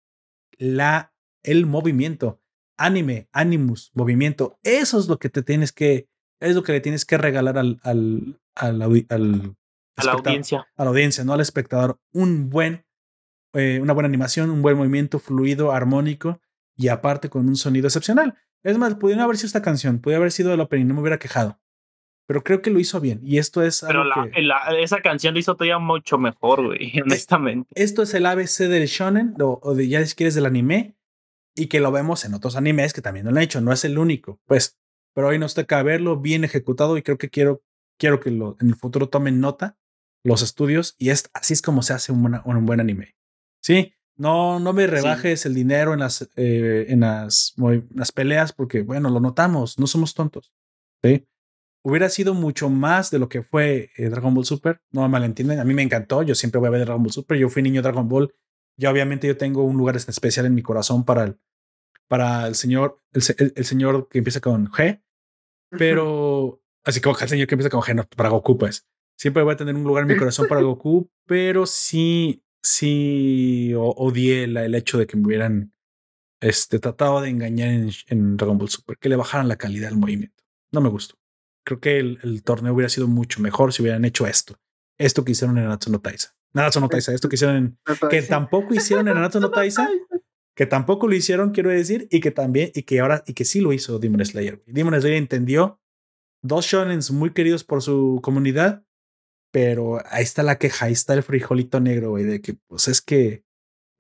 la, 0.59 1.15
el 1.43 1.67
movimiento. 1.67 2.41
Anime, 2.77 3.29
animus, 3.33 3.93
movimiento. 3.95 4.59
Eso 4.65 4.99
es 4.99 5.09
lo 5.09 5.19
que 5.19 5.29
te 5.29 5.43
tienes 5.43 5.73
que, 5.73 6.09
es 6.41 6.57
lo 6.57 6.65
que 6.65 6.73
le 6.73 6.81
tienes 6.81 7.05
que 7.05 7.19
regalar 7.19 7.57
al, 7.57 7.81
al, 7.85 8.41
al, 8.57 9.07
al 9.09 9.57
a 9.97 10.05
la 10.05 10.13
audiencia. 10.13 10.67
A 10.77 10.85
la 10.85 10.91
audiencia, 10.91 11.25
no 11.25 11.33
al 11.33 11.41
espectador. 11.41 11.99
Un 12.13 12.51
buen, 12.51 12.85
eh, 13.53 13.79
una 13.81 13.93
buena 13.93 14.09
animación, 14.09 14.51
un 14.51 14.63
buen 14.63 14.77
movimiento 14.77 15.19
fluido, 15.19 15.73
armónico 15.73 16.41
y 16.77 16.89
aparte 16.89 17.29
con 17.29 17.49
un 17.49 17.57
sonido 17.57 17.87
excepcional. 17.87 18.37
Es 18.63 18.79
más, 18.79 18.95
pudiera 18.95 19.25
haber 19.25 19.37
sido 19.37 19.49
esta 19.49 19.63
canción, 19.63 20.01
pudiera 20.01 20.19
haber 20.19 20.33
sido 20.33 20.53
el 20.53 20.61
opening, 20.61 20.87
no 20.87 20.95
me 20.95 21.01
hubiera 21.01 21.19
quejado. 21.19 21.61
Pero 22.27 22.43
creo 22.43 22.63
que 22.63 22.71
lo 22.71 22.81
hizo 22.81 23.01
bien. 23.01 23.21
Y 23.23 23.37
esto 23.37 23.63
es. 23.63 23.85
Pero 23.87 24.03
esa 24.79 25.03
canción 25.03 25.35
lo 25.35 25.41
hizo 25.41 25.55
todavía 25.55 25.79
mucho 25.79 26.17
mejor, 26.17 26.65
güey, 26.65 26.99
honestamente. 27.01 27.69
Esto 27.75 28.03
es 28.03 28.15
el 28.15 28.25
ABC 28.25 28.61
del 28.61 28.87
shonen, 28.87 29.35
o, 29.39 29.75
de 29.75 29.89
ya 29.89 30.05
si 30.07 30.15
quieres 30.15 30.35
del 30.35 30.47
anime, 30.47 30.97
y 31.55 31.67
que 31.67 31.81
lo 31.81 31.93
vemos 31.93 32.25
en 32.25 32.33
otros 32.33 32.57
animes 32.57 32.95
que 32.95 33.03
también 33.03 33.27
lo 33.27 33.31
han 33.31 33.39
hecho. 33.39 33.61
No 33.61 33.73
es 33.73 33.85
el 33.85 33.99
único, 33.99 34.41
pues. 34.47 34.79
Pero 35.15 35.29
hoy 35.29 35.39
nos 35.39 35.55
toca 35.55 35.81
verlo 35.83 36.17
bien 36.17 36.43
ejecutado 36.43 36.97
y 36.97 37.03
creo 37.03 37.19
que 37.19 37.31
quiero, 37.31 37.63
quiero 37.99 38.19
que 38.19 38.33
lo, 38.33 38.57
en 38.61 38.69
el 38.69 38.75
futuro 38.75 39.09
tomen 39.09 39.39
nota 39.39 39.77
los 40.25 40.43
estudios 40.43 40.97
y 40.99 41.11
es 41.11 41.31
así 41.33 41.53
es 41.53 41.63
como 41.63 41.83
se 41.83 41.93
hace 41.93 42.11
un, 42.11 42.41
un 42.45 42.67
buen 42.67 42.81
anime. 42.81 43.15
Sí, 43.63 43.95
no, 44.17 44.59
no 44.59 44.73
me 44.73 44.87
rebajes 44.87 45.47
el 45.47 45.55
dinero 45.55 45.95
en 45.95 46.01
las, 46.01 46.29
eh, 46.37 46.87
en 46.89 47.01
las, 47.01 47.55
las 47.95 48.13
peleas 48.13 48.53
porque, 48.53 48.83
bueno, 48.83 49.11
lo 49.11 49.21
notamos, 49.21 49.79
no 49.79 49.87
somos 49.87 50.15
tontos. 50.15 50.53
¿sí? 51.03 51.27
hubiera 51.85 52.09
sido 52.09 52.35
mucho 52.35 52.71
más 52.71 53.11
de 53.11 53.19
lo 53.19 53.29
que 53.29 53.43
fue 53.43 53.91
eh, 53.97 54.09
Dragon 54.09 54.35
Ball 54.35 54.45
Super. 54.45 54.81
No 54.91 55.03
me 55.03 55.09
malentienden, 55.09 55.61
a 55.61 55.65
mí 55.65 55.75
me 55.75 55.83
encantó. 55.83 56.23
Yo 56.23 56.35
siempre 56.35 56.59
voy 56.59 56.69
a 56.69 56.71
ver 56.71 56.81
Dragon 56.81 57.03
Ball 57.03 57.13
Super. 57.13 57.39
Yo 57.39 57.49
fui 57.49 57.63
niño 57.63 57.83
Dragon 57.83 58.09
Ball. 58.09 58.35
Ya 58.77 58.91
obviamente 58.91 59.29
yo 59.29 59.37
tengo 59.37 59.63
un 59.63 59.77
lugar 59.77 59.97
especial 59.97 60.47
en 60.47 60.55
mi 60.55 60.63
corazón 60.63 61.05
para 61.05 61.25
el, 61.25 61.39
para 62.09 62.49
el 62.49 62.55
señor, 62.55 63.01
el, 63.13 63.23
señor 63.65 64.09
que 64.09 64.19
empieza 64.19 64.41
con 64.41 64.67
G. 64.69 65.03
Pero 65.71 66.63
así 66.85 67.01
como 67.01 67.19
el 67.19 67.29
señor 67.29 67.47
que 67.47 67.55
empieza 67.55 67.71
con 67.71 67.83
G, 67.83 67.95
no, 67.95 68.05
para 68.17 68.31
Goku, 68.31 68.57
pues 68.57 68.89
siempre 69.17 69.43
voy 69.43 69.55
a 69.55 69.57
tener 69.57 69.75
un 69.75 69.85
lugar 69.85 70.03
en 70.03 70.09
mi 70.09 70.17
corazón 70.17 70.47
para 70.49 70.61
Goku, 70.63 71.11
pero 71.27 71.67
sí, 71.67 72.43
sí 72.63 73.73
odié 73.77 74.45
el 74.45 74.75
hecho 74.75 74.99
de 74.99 75.07
que 75.07 75.17
me 75.17 75.27
hubieran 75.27 75.73
este, 76.41 76.79
tratado 76.79 77.21
de 77.21 77.31
engañar 77.31 77.69
en, 77.69 77.91
en 78.09 78.37
Dragon 78.37 78.59
Ball 78.59 78.69
Super, 78.69 78.99
que 78.99 79.09
le 79.09 79.17
bajaran 79.17 79.49
la 79.49 79.57
calidad 79.57 79.89
del 79.89 79.99
movimiento. 79.99 80.45
No 80.73 80.81
me 80.81 80.89
gustó. 80.89 81.17
Creo 81.65 81.81
que 81.81 81.99
el, 81.99 82.43
torneo 82.43 82.75
hubiera 82.75 82.91
sido 82.91 83.09
mucho 83.09 83.41
mejor 83.41 83.73
si 83.73 83.83
hubieran 83.83 84.05
hecho 84.05 84.27
esto. 84.27 84.61
Esto 84.99 85.25
que 85.25 85.33
hicieron 85.33 85.57
en 85.57 85.65
Natsu 85.65 85.91
no 85.91 86.01
Taisa. 86.01 86.37
Natsu 86.53 86.81
no 86.81 86.89
Taisa, 86.89 87.15
esto 87.15 87.29
que 87.29 87.37
hicieron 87.37 87.57
en, 87.57 87.79
que 88.11 88.23
tampoco 88.23 88.75
hicieron 88.75 89.09
en 89.09 89.15
Natsu 89.15 89.41
no 89.41 89.51
Taisa, 89.51 89.89
que 90.55 90.67
tampoco 90.67 91.09
lo 91.09 91.15
hicieron, 91.15 91.51
quiero 91.53 91.71
decir, 91.71 92.07
y 92.11 92.21
que 92.21 92.31
también, 92.31 92.71
y 92.75 92.83
que 92.83 93.01
ahora, 93.01 93.25
y 93.27 93.33
que 93.33 93.45
sí 93.45 93.61
lo 93.61 93.73
hizo 93.73 93.99
Demon 93.99 94.25
Slayer. 94.25 94.63
Demon 94.67 95.01
Slayer 95.01 95.17
entendió 95.17 95.81
dos 96.43 96.67
shonens 96.67 97.11
muy 97.11 97.33
queridos 97.33 97.65
por 97.65 97.83
su 97.83 98.21
comunidad, 98.23 98.84
pero 99.55 100.03
ahí 100.11 100.25
está 100.25 100.43
la 100.43 100.59
queja, 100.59 100.87
ahí 100.87 100.93
está 100.93 101.15
el 101.15 101.23
frijolito 101.23 101.79
negro, 101.79 102.11
güey, 102.11 102.25
de 102.25 102.41
que 102.41 102.55
pues 102.67 102.89
es 102.89 103.01
que 103.01 103.45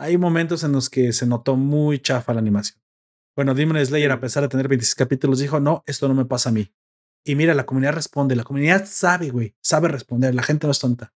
hay 0.00 0.18
momentos 0.18 0.64
en 0.64 0.72
los 0.72 0.90
que 0.90 1.12
se 1.12 1.28
notó 1.28 1.54
muy 1.54 2.00
chafa 2.00 2.34
la 2.34 2.40
animación. 2.40 2.82
Bueno, 3.36 3.54
Demon 3.54 3.86
Slayer, 3.86 4.10
a 4.10 4.18
pesar 4.18 4.42
de 4.42 4.48
tener 4.48 4.66
26 4.66 4.96
capítulos, 4.96 5.38
dijo, 5.38 5.60
no, 5.60 5.84
esto 5.86 6.08
no 6.08 6.14
me 6.14 6.24
pasa 6.24 6.48
a 6.48 6.52
mí. 6.52 6.74
Y 7.24 7.36
mira, 7.36 7.54
la 7.54 7.66
comunidad 7.66 7.92
responde, 7.92 8.34
la 8.34 8.42
comunidad 8.42 8.84
sabe, 8.84 9.30
güey, 9.30 9.54
sabe 9.62 9.86
responder, 9.86 10.34
la 10.34 10.42
gente 10.42 10.66
no 10.66 10.72
es 10.72 10.80
tonta. 10.80 11.14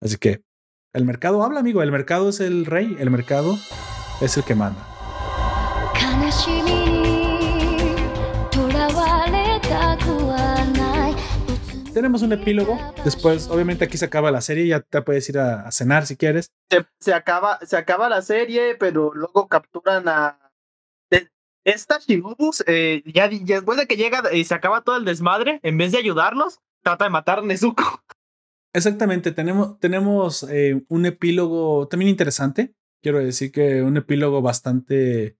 Así 0.00 0.16
que 0.16 0.44
el 0.92 1.04
mercado 1.04 1.42
habla, 1.42 1.58
amigo, 1.58 1.82
el 1.82 1.90
mercado 1.90 2.28
es 2.28 2.38
el 2.38 2.66
rey, 2.66 2.96
el 3.00 3.10
mercado 3.10 3.58
es 4.20 4.36
el 4.36 4.44
que 4.44 4.54
manda. 4.54 4.91
Tenemos 11.94 12.22
un 12.22 12.32
epílogo. 12.32 12.78
Después, 13.04 13.48
obviamente, 13.48 13.84
aquí 13.84 13.98
se 13.98 14.06
acaba 14.06 14.30
la 14.30 14.40
serie. 14.40 14.66
Ya 14.66 14.80
te 14.80 15.02
puedes 15.02 15.28
ir 15.28 15.38
a, 15.38 15.70
cenar 15.70 16.06
si 16.06 16.16
quieres. 16.16 16.50
Se, 17.00 17.12
acaba, 17.12 17.58
se 17.60 17.76
acaba 17.76 18.08
la 18.08 18.22
serie, 18.22 18.76
pero 18.76 19.12
luego 19.12 19.48
capturan 19.48 20.08
a. 20.08 20.38
Esta 21.64 21.98
Shimobus, 21.98 22.64
eh, 22.66 23.04
ya, 23.06 23.28
después 23.28 23.78
de 23.78 23.86
que 23.86 23.96
llega 23.96 24.34
y 24.34 24.42
se 24.42 24.52
acaba 24.52 24.80
todo 24.80 24.96
el 24.96 25.04
desmadre, 25.04 25.60
en 25.62 25.78
vez 25.78 25.92
de 25.92 25.98
ayudarlos, 25.98 26.58
trata 26.82 27.04
de 27.04 27.10
matar 27.10 27.38
a 27.38 27.42
Nezuko. 27.42 28.02
Exactamente, 28.72 29.30
tenemos, 29.30 29.78
tenemos 29.78 30.42
eh, 30.50 30.82
un 30.88 31.06
epílogo 31.06 31.86
también 31.86 32.08
interesante. 32.08 32.74
Quiero 33.00 33.20
decir 33.20 33.52
que 33.52 33.82
un 33.82 33.96
epílogo 33.96 34.42
bastante 34.42 35.36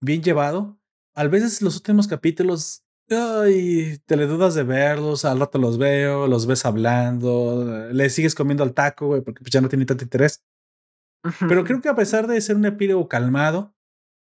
bien 0.00 0.22
llevado. 0.22 0.78
A 1.14 1.26
veces 1.26 1.60
los 1.60 1.76
últimos 1.76 2.08
capítulos 2.08 2.84
Ay, 3.12 3.98
te 4.06 4.16
le 4.16 4.26
dudas 4.26 4.54
de 4.54 4.62
verlos, 4.62 5.24
al 5.24 5.40
rato 5.40 5.58
los 5.58 5.78
veo, 5.78 6.28
los 6.28 6.46
ves 6.46 6.64
hablando, 6.64 7.88
le 7.92 8.08
sigues 8.08 8.36
comiendo 8.36 8.62
al 8.62 8.72
taco, 8.72 9.08
güey, 9.08 9.20
porque 9.20 9.40
pues, 9.40 9.50
ya 9.50 9.60
no 9.60 9.68
tiene 9.68 9.84
tanto 9.84 10.04
interés. 10.04 10.44
Pero 11.48 11.64
creo 11.64 11.80
que 11.80 11.88
a 11.88 11.96
pesar 11.96 12.28
de 12.28 12.40
ser 12.40 12.56
un 12.56 12.66
epílogo 12.66 13.08
calmado, 13.08 13.74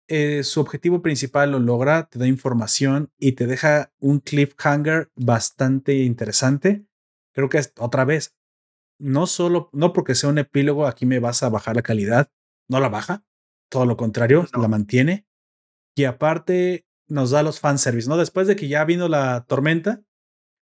eh, 0.08 0.44
su 0.44 0.62
objetivo 0.62 1.02
principal 1.02 1.52
lo 1.52 1.60
logra, 1.60 2.08
te 2.08 2.20
da 2.20 2.28
información 2.28 3.12
y 3.18 3.34
te 3.34 3.48
deja 3.48 3.92
un 4.00 4.20
cliffhanger 4.20 5.12
bastante 5.16 5.96
interesante. 6.04 6.86
Creo 7.34 7.50
que 7.50 7.58
es 7.58 7.74
otra 7.78 8.06
vez, 8.06 8.38
no 9.00 9.28
solo, 9.28 9.70
no 9.74 9.92
porque 9.92 10.16
sea 10.16 10.30
un 10.30 10.38
epílogo, 10.38 10.88
aquí 10.88 11.06
me 11.06 11.20
vas 11.20 11.44
a 11.44 11.50
bajar 11.50 11.76
la 11.76 11.82
calidad, 11.82 12.32
no 12.70 12.80
la 12.80 12.90
baja, 12.90 13.26
todo 13.70 13.86
lo 13.86 13.98
contrario, 13.98 14.48
la 14.54 14.68
mantiene. 14.68 15.28
Y 15.96 16.06
aparte, 16.06 16.87
nos 17.08 17.32
da 17.32 17.44
los 17.44 17.60
fanservice, 17.60 18.10
¿no? 18.10 18.18
Después 18.18 18.48
de 18.48 18.56
que 18.56 18.68
ya 18.68 18.84
vino 18.86 19.08
la 19.08 19.46
tormenta, 19.48 20.02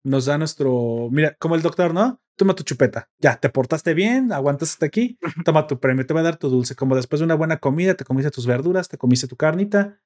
nos 0.03 0.25
da 0.25 0.37
nuestro, 0.37 1.09
mira, 1.11 1.35
como 1.39 1.55
el 1.55 1.61
doctor, 1.61 1.93
¿no? 1.93 2.21
Toma 2.35 2.55
tu 2.55 2.63
chupeta, 2.63 3.09
ya, 3.19 3.37
te 3.39 3.49
portaste 3.49 3.93
bien, 3.93 4.31
aguantaste 4.31 4.73
hasta 4.73 4.85
aquí, 4.85 5.19
toma 5.45 5.67
tu 5.67 5.79
premio, 5.79 6.05
te 6.05 6.13
va 6.13 6.21
a 6.21 6.23
dar 6.23 6.37
tu 6.37 6.49
dulce, 6.49 6.75
como 6.75 6.95
después 6.95 7.19
de 7.19 7.25
una 7.25 7.35
buena 7.35 7.57
comida, 7.57 7.93
te 7.93 8.05
comiste 8.05 8.31
tus 8.31 8.47
verduras, 8.47 8.89
te 8.89 8.97
comiste 8.97 9.27
tu 9.27 9.35
carnita, 9.35 9.99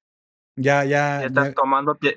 ya, 0.57 0.85
ya. 0.85 1.19
ya 1.19 1.25
estás 1.25 1.53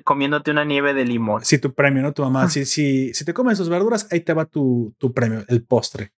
comiéndote 0.03 0.51
una 0.51 0.63
nieve 0.63 0.93
de 0.93 1.05
limón. 1.05 1.43
Sí, 1.43 1.57
tu 1.57 1.73
premio, 1.73 2.01
¿no? 2.01 2.13
Tu 2.13 2.21
mamá, 2.21 2.49
si, 2.49 2.65
si, 2.65 3.13
si 3.13 3.25
te 3.25 3.33
comes 3.33 3.57
sus 3.57 3.69
verduras, 3.69 4.07
ahí 4.11 4.21
te 4.21 4.33
va 4.33 4.45
tu, 4.45 4.95
tu 4.97 5.13
premio, 5.13 5.43
el 5.47 5.63
postre. 5.63 6.13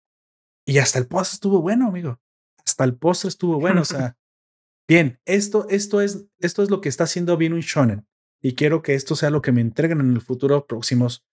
Y 0.65 0.77
hasta 0.77 0.99
el 0.99 1.07
postre 1.07 1.35
estuvo 1.35 1.61
bueno, 1.61 1.87
amigo. 1.87 2.19
Hasta 2.63 2.83
el 2.83 2.95
postre 2.95 3.29
estuvo 3.29 3.59
bueno, 3.59 3.81
o 3.81 3.85
sea, 3.85 4.15
Bien, 4.91 5.21
esto, 5.23 5.67
esto, 5.69 6.01
es, 6.01 6.25
esto 6.39 6.61
es 6.63 6.69
lo 6.69 6.81
que 6.81 6.89
está 6.89 7.05
haciendo 7.05 7.37
bien 7.37 7.53
un 7.53 7.61
shonen. 7.61 8.05
Y 8.41 8.55
quiero 8.55 8.81
que 8.81 8.93
esto 8.93 9.15
sea 9.15 9.29
lo 9.29 9.41
que 9.41 9.53
me 9.53 9.61
entreguen 9.61 10.01
en 10.01 10.11
el 10.11 10.19
futuro 10.19 10.67
próximos, 10.67 11.25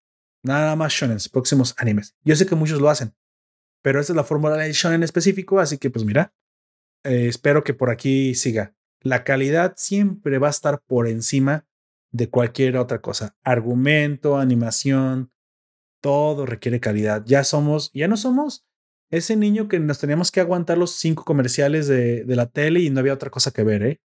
nada 0.44 0.76
más 0.76 0.92
shonen, 0.92 1.18
próximos 1.32 1.74
animes. 1.76 2.14
Yo 2.22 2.36
sé 2.36 2.46
que 2.46 2.54
muchos 2.54 2.80
lo 2.80 2.88
hacen, 2.88 3.16
pero 3.82 3.98
esta 3.98 4.12
es 4.12 4.16
la 4.16 4.22
fórmula 4.22 4.54
del 4.58 4.74
shonen 4.74 5.02
específico, 5.02 5.58
así 5.58 5.76
que 5.76 5.90
pues 5.90 6.04
mira, 6.04 6.32
eh, 7.02 7.26
espero 7.26 7.64
que 7.64 7.74
por 7.74 7.90
aquí 7.90 8.36
siga. 8.36 8.76
La 9.00 9.24
calidad 9.24 9.74
siempre 9.76 10.38
va 10.38 10.46
a 10.46 10.50
estar 10.50 10.80
por 10.86 11.08
encima 11.08 11.66
de 12.12 12.30
cualquier 12.30 12.76
otra 12.76 13.00
cosa. 13.00 13.36
Argumento, 13.42 14.38
animación, 14.38 15.32
todo 16.00 16.46
requiere 16.46 16.78
calidad. 16.78 17.24
Ya 17.26 17.42
somos, 17.42 17.90
ya 17.92 18.06
no 18.06 18.16
somos 18.16 18.67
ese 19.10 19.36
niño 19.36 19.68
que 19.68 19.80
nos 19.80 19.98
teníamos 19.98 20.30
que 20.30 20.40
aguantar 20.40 20.78
los 20.78 20.92
cinco 20.92 21.24
comerciales 21.24 21.88
de, 21.88 22.24
de 22.24 22.36
la 22.36 22.46
tele 22.46 22.80
y 22.80 22.90
no 22.90 23.00
había 23.00 23.14
otra 23.14 23.30
cosa 23.30 23.50
que 23.50 23.62
ver, 23.62 23.82
¿eh? 23.82 24.00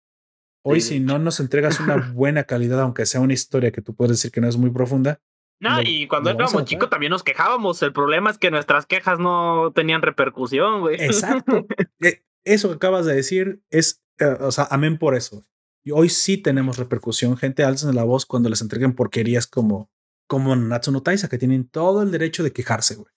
Hoy, 0.61 0.81
si 0.81 0.99
no 0.99 1.19
nos 1.19 1.39
entregas 1.39 1.79
una 1.79 1.95
buena 2.13 2.43
calidad, 2.43 2.81
aunque 2.81 3.05
sea 3.05 3.21
una 3.21 3.33
historia 3.33 3.71
que 3.71 3.81
tú 3.81 3.95
puedes 3.95 4.17
decir 4.17 4.31
que 4.31 4.41
no 4.41 4.47
es 4.47 4.57
muy 4.57 4.71
profunda. 4.71 5.21
No, 5.61 5.81
y 5.81 6.07
cuando 6.07 6.29
éramos 6.29 6.63
chicos 6.65 6.89
también 6.89 7.09
nos 7.09 7.23
quejábamos. 7.23 7.81
El 7.81 7.91
problema 7.91 8.29
es 8.29 8.37
que 8.37 8.49
nuestras 8.49 8.85
quejas 8.85 9.19
no 9.19 9.71
tenían 9.75 10.01
repercusión, 10.01 10.81
güey. 10.81 11.01
Exacto. 11.01 11.65
Eh, 12.01 12.23
eso 12.45 12.69
que 12.69 12.75
acabas 12.75 13.05
de 13.05 13.13
decir 13.13 13.61
es, 13.69 14.01
eh, 14.19 14.37
o 14.39 14.51
sea, 14.53 14.67
amén 14.71 14.97
por 14.97 15.15
eso. 15.15 15.43
Y 15.83 15.91
hoy 15.91 16.07
sí 16.07 16.37
tenemos 16.37 16.77
repercusión. 16.77 17.35
Gente 17.35 17.65
alza 17.65 17.89
en 17.89 17.95
la 17.95 18.05
voz 18.05 18.25
cuando 18.25 18.47
les 18.47 18.61
entreguen 18.61 18.95
porquerías 18.95 19.47
como, 19.47 19.91
como 20.27 20.55
Natsu 20.55 20.93
no 20.93 21.03
Taisa, 21.03 21.27
que 21.27 21.37
tienen 21.37 21.67
todo 21.67 22.03
el 22.03 22.11
derecho 22.11 22.41
de 22.41 22.53
quejarse, 22.53 22.95
güey. 22.95 23.13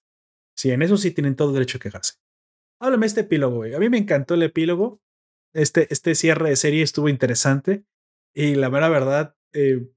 Sí, 0.62 0.70
en 0.70 0.80
eso 0.80 0.96
sí 0.96 1.10
tienen 1.10 1.34
todo 1.34 1.52
derecho 1.52 1.78
a 1.78 1.80
quejarse. 1.80 2.14
Háblame 2.78 3.06
este 3.06 3.22
epílogo, 3.22 3.56
güey. 3.56 3.74
A 3.74 3.80
mí 3.80 3.88
me 3.88 3.98
encantó 3.98 4.34
el 4.34 4.44
epílogo. 4.44 5.02
Este, 5.52 5.92
este 5.92 6.14
cierre 6.14 6.50
de 6.50 6.54
serie 6.54 6.84
estuvo 6.84 7.08
interesante. 7.08 7.84
Y 8.32 8.54
la 8.54 8.70
mera 8.70 8.88
verdad, 8.88 9.34
eh, 9.52 9.88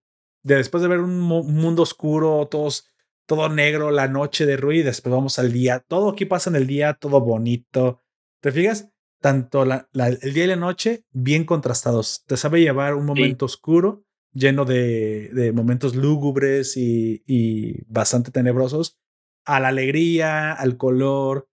de 0.41 0.55
después 0.55 0.81
de 0.81 0.89
ver 0.89 1.01
un, 1.01 1.19
mundo 1.19 1.83
oscuro, 1.83 2.47
todos, 2.49 2.87
todo 3.27 3.47
negro, 3.47 3.91
la 3.91 4.07
noche 4.07 4.47
de 4.47 4.57
ruido, 4.57 4.85
después 4.87 5.13
vamos 5.13 5.37
al 5.37 5.51
día. 5.51 5.81
Todo 5.87 6.09
aquí 6.09 6.25
pasa 6.25 6.49
en 6.49 6.55
el 6.55 6.65
día, 6.65 6.95
todo 6.95 7.21
bonito. 7.21 8.01
¿Te 8.41 8.51
fijas? 8.51 8.89
Tanto 9.21 9.65
la, 9.65 9.87
el 9.93 10.33
día 10.33 10.45
y 10.45 10.47
la 10.47 10.55
noche, 10.55 11.05
bien 11.11 11.45
contrastados. 11.45 12.23
Te 12.25 12.37
sabe 12.37 12.61
llevar 12.61 12.95
un 12.95 13.05
momento 13.05 13.45
oscuro, 13.45 14.03
lleno 14.33 14.65
de, 14.65 15.29
de 15.31 15.51
momentos 15.51 15.95
lúgubres 15.95 16.75
y, 16.75 17.21
y 17.27 17.83
bastante 17.85 18.31
tenebrosos 18.31 18.97
a 19.45 19.59
la 19.59 19.69
alegría, 19.69 20.53
al 20.53 20.77
color, 20.77 21.48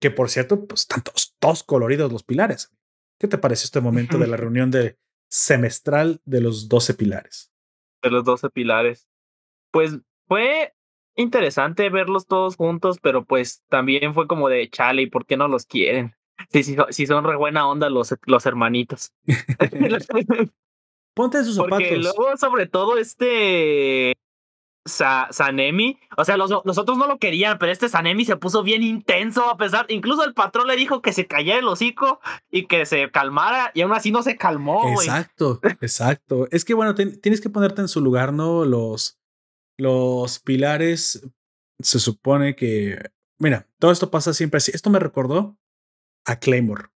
que 0.00 0.10
por 0.10 0.28
cierto, 0.28 0.66
pues 0.66 0.82
están 0.82 1.02
todos, 1.40 1.62
coloridos 1.64 2.12
los 2.12 2.22
pilares. 2.22 2.72
¿Qué 3.18 3.28
te 3.28 3.38
parece 3.38 3.64
este 3.64 3.80
momento 3.80 4.18
de 4.18 4.26
la 4.26 4.36
reunión 4.36 4.70
de 4.70 4.98
semestral 5.28 6.20
de 6.24 6.40
los 6.40 6.68
12 6.68 6.94
pilares? 6.94 7.52
De 8.02 8.10
los 8.10 8.24
12 8.24 8.50
pilares. 8.50 9.08
Pues 9.70 9.98
fue 10.26 10.74
interesante 11.14 11.88
verlos 11.88 12.26
todos 12.26 12.56
juntos, 12.56 12.98
pero 13.00 13.24
pues 13.24 13.64
también 13.68 14.12
fue 14.12 14.26
como 14.26 14.48
de 14.48 14.68
chale, 14.68 15.02
¿y 15.02 15.06
por 15.06 15.24
qué 15.24 15.36
no 15.36 15.48
los 15.48 15.64
quieren? 15.64 16.14
Si, 16.50 16.76
si, 16.90 17.06
son 17.06 17.24
re 17.24 17.36
buena 17.36 17.66
onda 17.66 17.88
los, 17.88 18.14
los 18.26 18.44
hermanitos. 18.44 19.12
Ponte 21.14 21.42
sus 21.42 21.56
zapatos. 21.56 21.78
Porque 21.78 21.96
luego, 21.96 22.36
sobre 22.36 22.66
todo, 22.66 22.98
este 22.98 24.12
Sanemi, 24.86 25.98
o 26.16 26.24
sea, 26.24 26.36
los, 26.36 26.50
otros 26.52 26.96
no 26.96 27.06
lo 27.06 27.18
querían, 27.18 27.58
pero 27.58 27.72
este 27.72 27.88
Sanemi 27.88 28.24
se 28.24 28.36
puso 28.36 28.62
bien 28.62 28.82
intenso 28.82 29.48
a 29.50 29.56
pesar, 29.56 29.86
incluso 29.88 30.24
el 30.24 30.34
patrón 30.34 30.66
le 30.66 30.76
dijo 30.76 31.02
que 31.02 31.12
se 31.12 31.26
callara 31.26 31.58
el 31.58 31.68
hocico 31.68 32.20
y 32.50 32.66
que 32.66 32.86
se 32.86 33.10
calmara 33.10 33.70
y 33.74 33.82
aún 33.82 33.92
así 33.92 34.10
no 34.10 34.22
se 34.22 34.36
calmó. 34.36 34.90
Exacto, 34.92 35.60
exacto. 35.80 36.48
Es 36.50 36.64
que 36.64 36.74
bueno, 36.74 36.94
tienes 36.94 37.40
que 37.40 37.50
ponerte 37.50 37.82
en 37.82 37.88
su 37.88 38.00
lugar, 38.00 38.32
¿no? 38.32 38.64
Los, 38.64 39.18
los 39.76 40.38
pilares 40.38 41.28
se 41.80 41.98
supone 41.98 42.56
que, 42.56 42.98
mira, 43.38 43.68
todo 43.78 43.90
esto 43.90 44.10
pasa 44.10 44.32
siempre 44.32 44.58
así. 44.58 44.72
Esto 44.74 44.90
me 44.90 44.98
recordó 44.98 45.58
a 46.24 46.38
Claymore. 46.38 46.86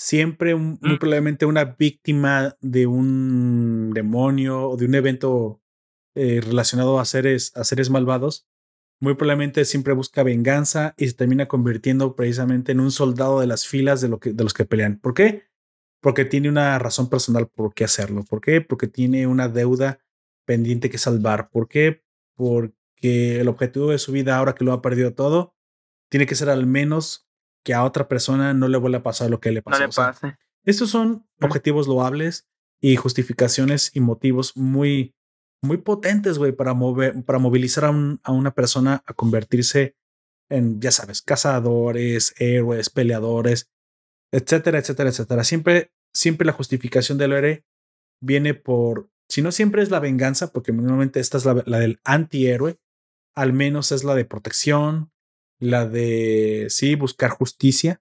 Siempre, 0.00 0.54
muy 0.54 0.76
mm. 0.80 0.98
probablemente 0.98 1.46
una 1.46 1.64
víctima 1.64 2.56
de 2.60 2.86
un 2.86 3.90
demonio 3.92 4.70
o 4.70 4.76
de 4.76 4.86
un 4.86 4.94
evento 4.94 5.60
eh, 6.14 6.40
relacionado 6.42 6.98
a 7.00 7.04
seres, 7.04 7.52
a 7.56 7.64
seres 7.64 7.90
malvados, 7.90 8.46
muy 9.00 9.14
probablemente 9.14 9.64
siempre 9.64 9.92
busca 9.94 10.22
venganza 10.22 10.94
y 10.96 11.06
se 11.08 11.14
termina 11.14 11.46
convirtiendo 11.46 12.16
precisamente 12.16 12.72
en 12.72 12.80
un 12.80 12.90
soldado 12.90 13.40
de 13.40 13.46
las 13.46 13.66
filas 13.66 14.00
de, 14.00 14.08
lo 14.08 14.18
que, 14.18 14.32
de 14.32 14.42
los 14.42 14.54
que 14.54 14.64
pelean. 14.64 14.98
¿Por 14.98 15.14
qué? 15.14 15.44
Porque 16.00 16.24
tiene 16.24 16.48
una 16.48 16.78
razón 16.78 17.08
personal 17.08 17.48
por 17.48 17.74
qué 17.74 17.84
hacerlo. 17.84 18.24
¿Por 18.24 18.40
qué? 18.40 18.60
Porque 18.60 18.88
tiene 18.88 19.26
una 19.26 19.48
deuda 19.48 20.00
pendiente 20.44 20.90
que 20.90 20.98
salvar. 20.98 21.50
¿Por 21.50 21.68
qué? 21.68 22.02
Porque 22.34 23.40
el 23.40 23.48
objetivo 23.48 23.90
de 23.90 23.98
su 23.98 24.12
vida, 24.12 24.36
ahora 24.36 24.54
que 24.54 24.64
lo 24.64 24.72
ha 24.72 24.82
perdido 24.82 25.14
todo, 25.14 25.54
tiene 26.08 26.26
que 26.26 26.34
ser 26.34 26.48
al 26.48 26.66
menos 26.66 27.28
que 27.64 27.74
a 27.74 27.84
otra 27.84 28.08
persona 28.08 28.54
no 28.54 28.68
le 28.68 28.78
vuelva 28.78 28.98
a 28.98 29.02
pasar 29.02 29.30
lo 29.30 29.40
que 29.40 29.52
le 29.52 29.62
pasó. 29.62 29.78
No 29.78 29.86
le 29.86 29.92
pase. 29.92 30.38
estos 30.64 30.90
son 30.90 31.28
objetivos 31.40 31.86
loables 31.86 32.48
y 32.80 32.96
justificaciones 32.96 33.90
y 33.94 34.00
motivos 34.00 34.56
muy, 34.56 35.14
muy 35.62 35.78
potentes, 35.78 36.38
güey, 36.38 36.52
para 36.52 36.74
mover, 36.74 37.24
para 37.24 37.38
movilizar 37.38 37.84
a, 37.84 38.32
una 38.32 38.54
persona 38.54 39.02
a 39.06 39.14
convertirse 39.14 39.96
en, 40.48 40.80
ya 40.80 40.90
sabes, 40.90 41.22
cazadores, 41.22 42.34
héroes, 42.38 42.90
peleadores, 42.90 43.70
etcétera, 44.32 44.78
etcétera, 44.78 45.10
etcétera. 45.10 45.44
Siempre, 45.44 45.92
siempre 46.12 46.46
la 46.46 46.52
justificación 46.52 47.18
del 47.18 47.32
héroe 47.32 47.64
viene 48.20 48.54
por, 48.54 49.10
si 49.28 49.42
no 49.42 49.52
siempre 49.52 49.82
es 49.82 49.90
la 49.90 50.00
venganza, 50.00 50.52
porque 50.52 50.72
normalmente 50.72 51.20
esta 51.20 51.38
es 51.38 51.44
la, 51.44 51.62
la 51.66 51.78
del 51.78 52.00
antihéroe, 52.04 52.78
al 53.34 53.52
menos 53.52 53.92
es 53.92 54.04
la 54.04 54.14
de 54.14 54.24
protección, 54.24 55.12
la 55.60 55.86
de, 55.86 56.66
sí, 56.70 56.94
buscar 56.94 57.30
justicia. 57.30 58.00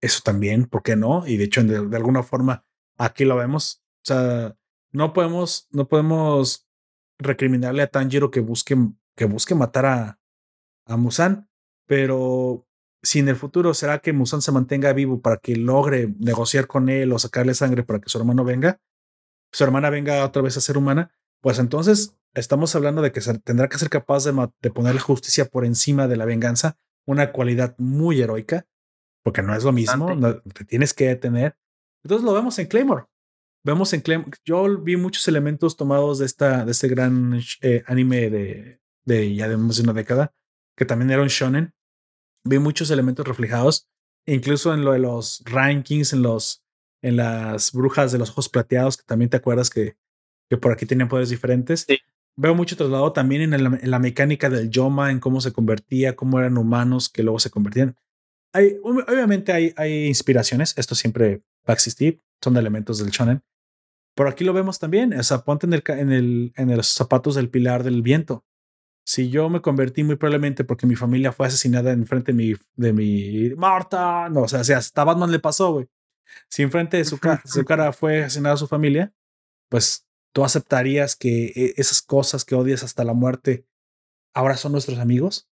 Eso 0.00 0.20
también, 0.24 0.66
¿por 0.66 0.82
qué 0.82 0.94
no? 0.94 1.26
Y 1.26 1.36
de 1.36 1.44
hecho, 1.44 1.62
de, 1.62 1.86
de 1.86 1.96
alguna 1.96 2.22
forma, 2.22 2.64
aquí 2.96 3.24
lo 3.24 3.36
vemos. 3.36 3.82
O 4.02 4.06
sea, 4.06 4.56
no 4.92 5.12
podemos, 5.12 5.68
no 5.70 5.88
podemos 5.88 6.65
recriminarle 7.18 7.82
a 7.82 7.86
Tanjiro 7.88 8.30
que 8.30 8.40
busque, 8.40 8.76
que 9.16 9.24
busque 9.24 9.54
matar 9.54 9.86
a, 9.86 10.20
a 10.86 10.96
Musan, 10.96 11.48
pero 11.86 12.66
si 13.02 13.20
en 13.20 13.28
el 13.28 13.36
futuro 13.36 13.74
será 13.74 14.00
que 14.00 14.12
Musan 14.12 14.42
se 14.42 14.52
mantenga 14.52 14.92
vivo 14.92 15.20
para 15.20 15.36
que 15.36 15.56
logre 15.56 16.14
negociar 16.18 16.66
con 16.66 16.88
él 16.88 17.12
o 17.12 17.18
sacarle 17.18 17.54
sangre 17.54 17.84
para 17.84 18.00
que 18.00 18.08
su 18.08 18.18
hermano 18.18 18.44
venga, 18.44 18.80
su 19.52 19.64
hermana 19.64 19.90
venga 19.90 20.24
otra 20.24 20.42
vez 20.42 20.56
a 20.56 20.60
ser 20.60 20.76
humana, 20.76 21.12
pues 21.40 21.58
entonces 21.58 22.16
estamos 22.34 22.74
hablando 22.74 23.02
de 23.02 23.12
que 23.12 23.20
tendrá 23.44 23.68
que 23.68 23.78
ser 23.78 23.88
capaz 23.88 24.24
de, 24.24 24.50
de 24.60 24.70
poner 24.70 24.94
la 24.94 25.00
justicia 25.00 25.46
por 25.46 25.64
encima 25.64 26.08
de 26.08 26.16
la 26.16 26.24
venganza, 26.24 26.76
una 27.06 27.32
cualidad 27.32 27.74
muy 27.78 28.20
heroica, 28.20 28.66
porque 29.22 29.42
no 29.42 29.54
es 29.54 29.64
lo 29.64 29.72
mismo, 29.72 30.14
no, 30.14 30.40
te 30.40 30.64
tienes 30.64 30.92
que 30.92 31.06
detener. 31.06 31.56
Entonces 32.02 32.24
lo 32.24 32.32
vemos 32.34 32.58
en 32.58 32.66
Claymore 32.66 33.06
vemos 33.66 33.92
en 33.92 34.00
Clem, 34.00 34.24
yo 34.44 34.78
vi 34.80 34.96
muchos 34.96 35.26
elementos 35.26 35.76
tomados 35.76 36.20
de 36.20 36.26
esta, 36.26 36.64
de 36.64 36.70
este 36.70 36.86
gran 36.86 37.40
eh, 37.62 37.82
anime 37.86 38.30
de, 38.30 38.80
de 39.04 39.34
ya 39.34 39.48
de 39.48 39.56
más 39.56 39.76
de 39.76 39.82
una 39.82 39.92
década, 39.92 40.32
que 40.76 40.84
también 40.84 41.10
era 41.10 41.20
un 41.20 41.28
shonen. 41.28 41.74
Vi 42.44 42.60
muchos 42.60 42.92
elementos 42.92 43.26
reflejados, 43.26 43.88
incluso 44.24 44.72
en 44.72 44.84
lo 44.84 44.92
de 44.92 45.00
los 45.00 45.42
rankings, 45.46 46.12
en 46.12 46.22
los, 46.22 46.62
en 47.02 47.16
las 47.16 47.72
brujas 47.72 48.12
de 48.12 48.18
los 48.18 48.30
ojos 48.30 48.48
plateados, 48.48 48.96
que 48.96 49.02
también 49.04 49.30
te 49.30 49.38
acuerdas 49.38 49.68
que, 49.68 49.96
que 50.48 50.56
por 50.56 50.70
aquí 50.70 50.86
tenían 50.86 51.08
poderes 51.08 51.30
diferentes. 51.30 51.86
Sí. 51.88 51.98
Veo 52.36 52.54
mucho 52.54 52.76
traslado 52.76 53.12
también 53.12 53.42
en, 53.42 53.52
el, 53.52 53.66
en, 53.66 53.90
la 53.90 53.98
mecánica 53.98 54.48
del 54.48 54.70
Yoma, 54.70 55.10
en 55.10 55.18
cómo 55.18 55.40
se 55.40 55.52
convertía, 55.52 56.14
cómo 56.14 56.38
eran 56.38 56.56
humanos 56.56 57.08
que 57.08 57.24
luego 57.24 57.40
se 57.40 57.50
convertían. 57.50 57.96
Hay, 58.52 58.76
obviamente 58.84 59.52
hay, 59.52 59.74
hay 59.76 60.06
inspiraciones, 60.06 60.72
esto 60.78 60.94
siempre 60.94 61.38
va 61.68 61.72
a 61.72 61.72
existir, 61.72 62.22
son 62.40 62.54
de 62.54 62.60
elementos 62.60 62.98
del 62.98 63.10
shonen, 63.10 63.42
pero 64.16 64.30
aquí 64.30 64.44
lo 64.44 64.54
vemos 64.54 64.78
también, 64.78 65.12
o 65.12 65.22
sea, 65.22 65.44
ponte 65.44 65.66
en, 65.66 65.74
el, 65.74 65.82
en, 65.88 66.10
el, 66.10 66.52
en 66.56 66.74
los 66.74 66.86
zapatos 66.88 67.34
del 67.34 67.50
pilar 67.50 67.84
del 67.84 68.00
viento. 68.00 68.46
Si 69.04 69.28
yo 69.28 69.50
me 69.50 69.60
convertí 69.60 70.04
muy 70.04 70.16
probablemente 70.16 70.64
porque 70.64 70.86
mi 70.86 70.96
familia 70.96 71.32
fue 71.32 71.46
asesinada 71.46 71.92
en 71.92 72.06
frente 72.06 72.32
de 72.32 72.36
mi, 72.36 72.54
de 72.76 72.92
mi 72.94 73.50
Marta, 73.56 74.30
no, 74.30 74.40
o 74.40 74.48
sea, 74.48 74.64
si 74.64 74.72
hasta 74.72 75.04
Batman 75.04 75.30
le 75.30 75.38
pasó, 75.38 75.74
güey. 75.74 75.88
Si 76.48 76.62
enfrente 76.62 76.96
de 76.96 77.04
su, 77.04 77.18
ca 77.18 77.42
su 77.44 77.64
cara 77.66 77.92
fue 77.92 78.24
asesinada 78.24 78.56
su 78.56 78.66
familia, 78.66 79.12
pues 79.68 80.08
tú 80.32 80.44
aceptarías 80.44 81.14
que 81.14 81.52
eh, 81.54 81.74
esas 81.76 82.00
cosas 82.00 82.46
que 82.46 82.54
odias 82.54 82.82
hasta 82.82 83.04
la 83.04 83.12
muerte 83.12 83.66
ahora 84.34 84.56
son 84.56 84.72
nuestros 84.72 84.98
amigos. 84.98 85.48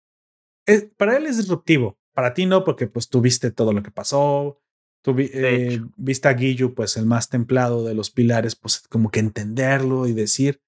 Es, 0.66 0.86
para 0.96 1.18
él 1.18 1.26
es 1.26 1.36
disruptivo, 1.36 2.00
para 2.14 2.34
ti 2.34 2.46
no, 2.46 2.64
porque 2.64 2.88
pues 2.88 3.10
tuviste 3.10 3.52
todo 3.52 3.74
lo 3.74 3.84
que 3.84 3.92
pasó, 3.92 4.63
Tú 5.04 5.14
eh, 5.18 5.82
viste 5.98 6.30
a 6.30 6.34
Guillo, 6.34 6.74
pues 6.74 6.96
el 6.96 7.06
más 7.06 7.28
templado 7.28 7.84
de 7.84 7.94
los 7.94 8.10
pilares, 8.10 8.56
pues 8.56 8.80
como 8.88 9.12
que 9.12 9.20
entenderlo 9.20 10.08
y 10.08 10.14
decir, 10.14 10.62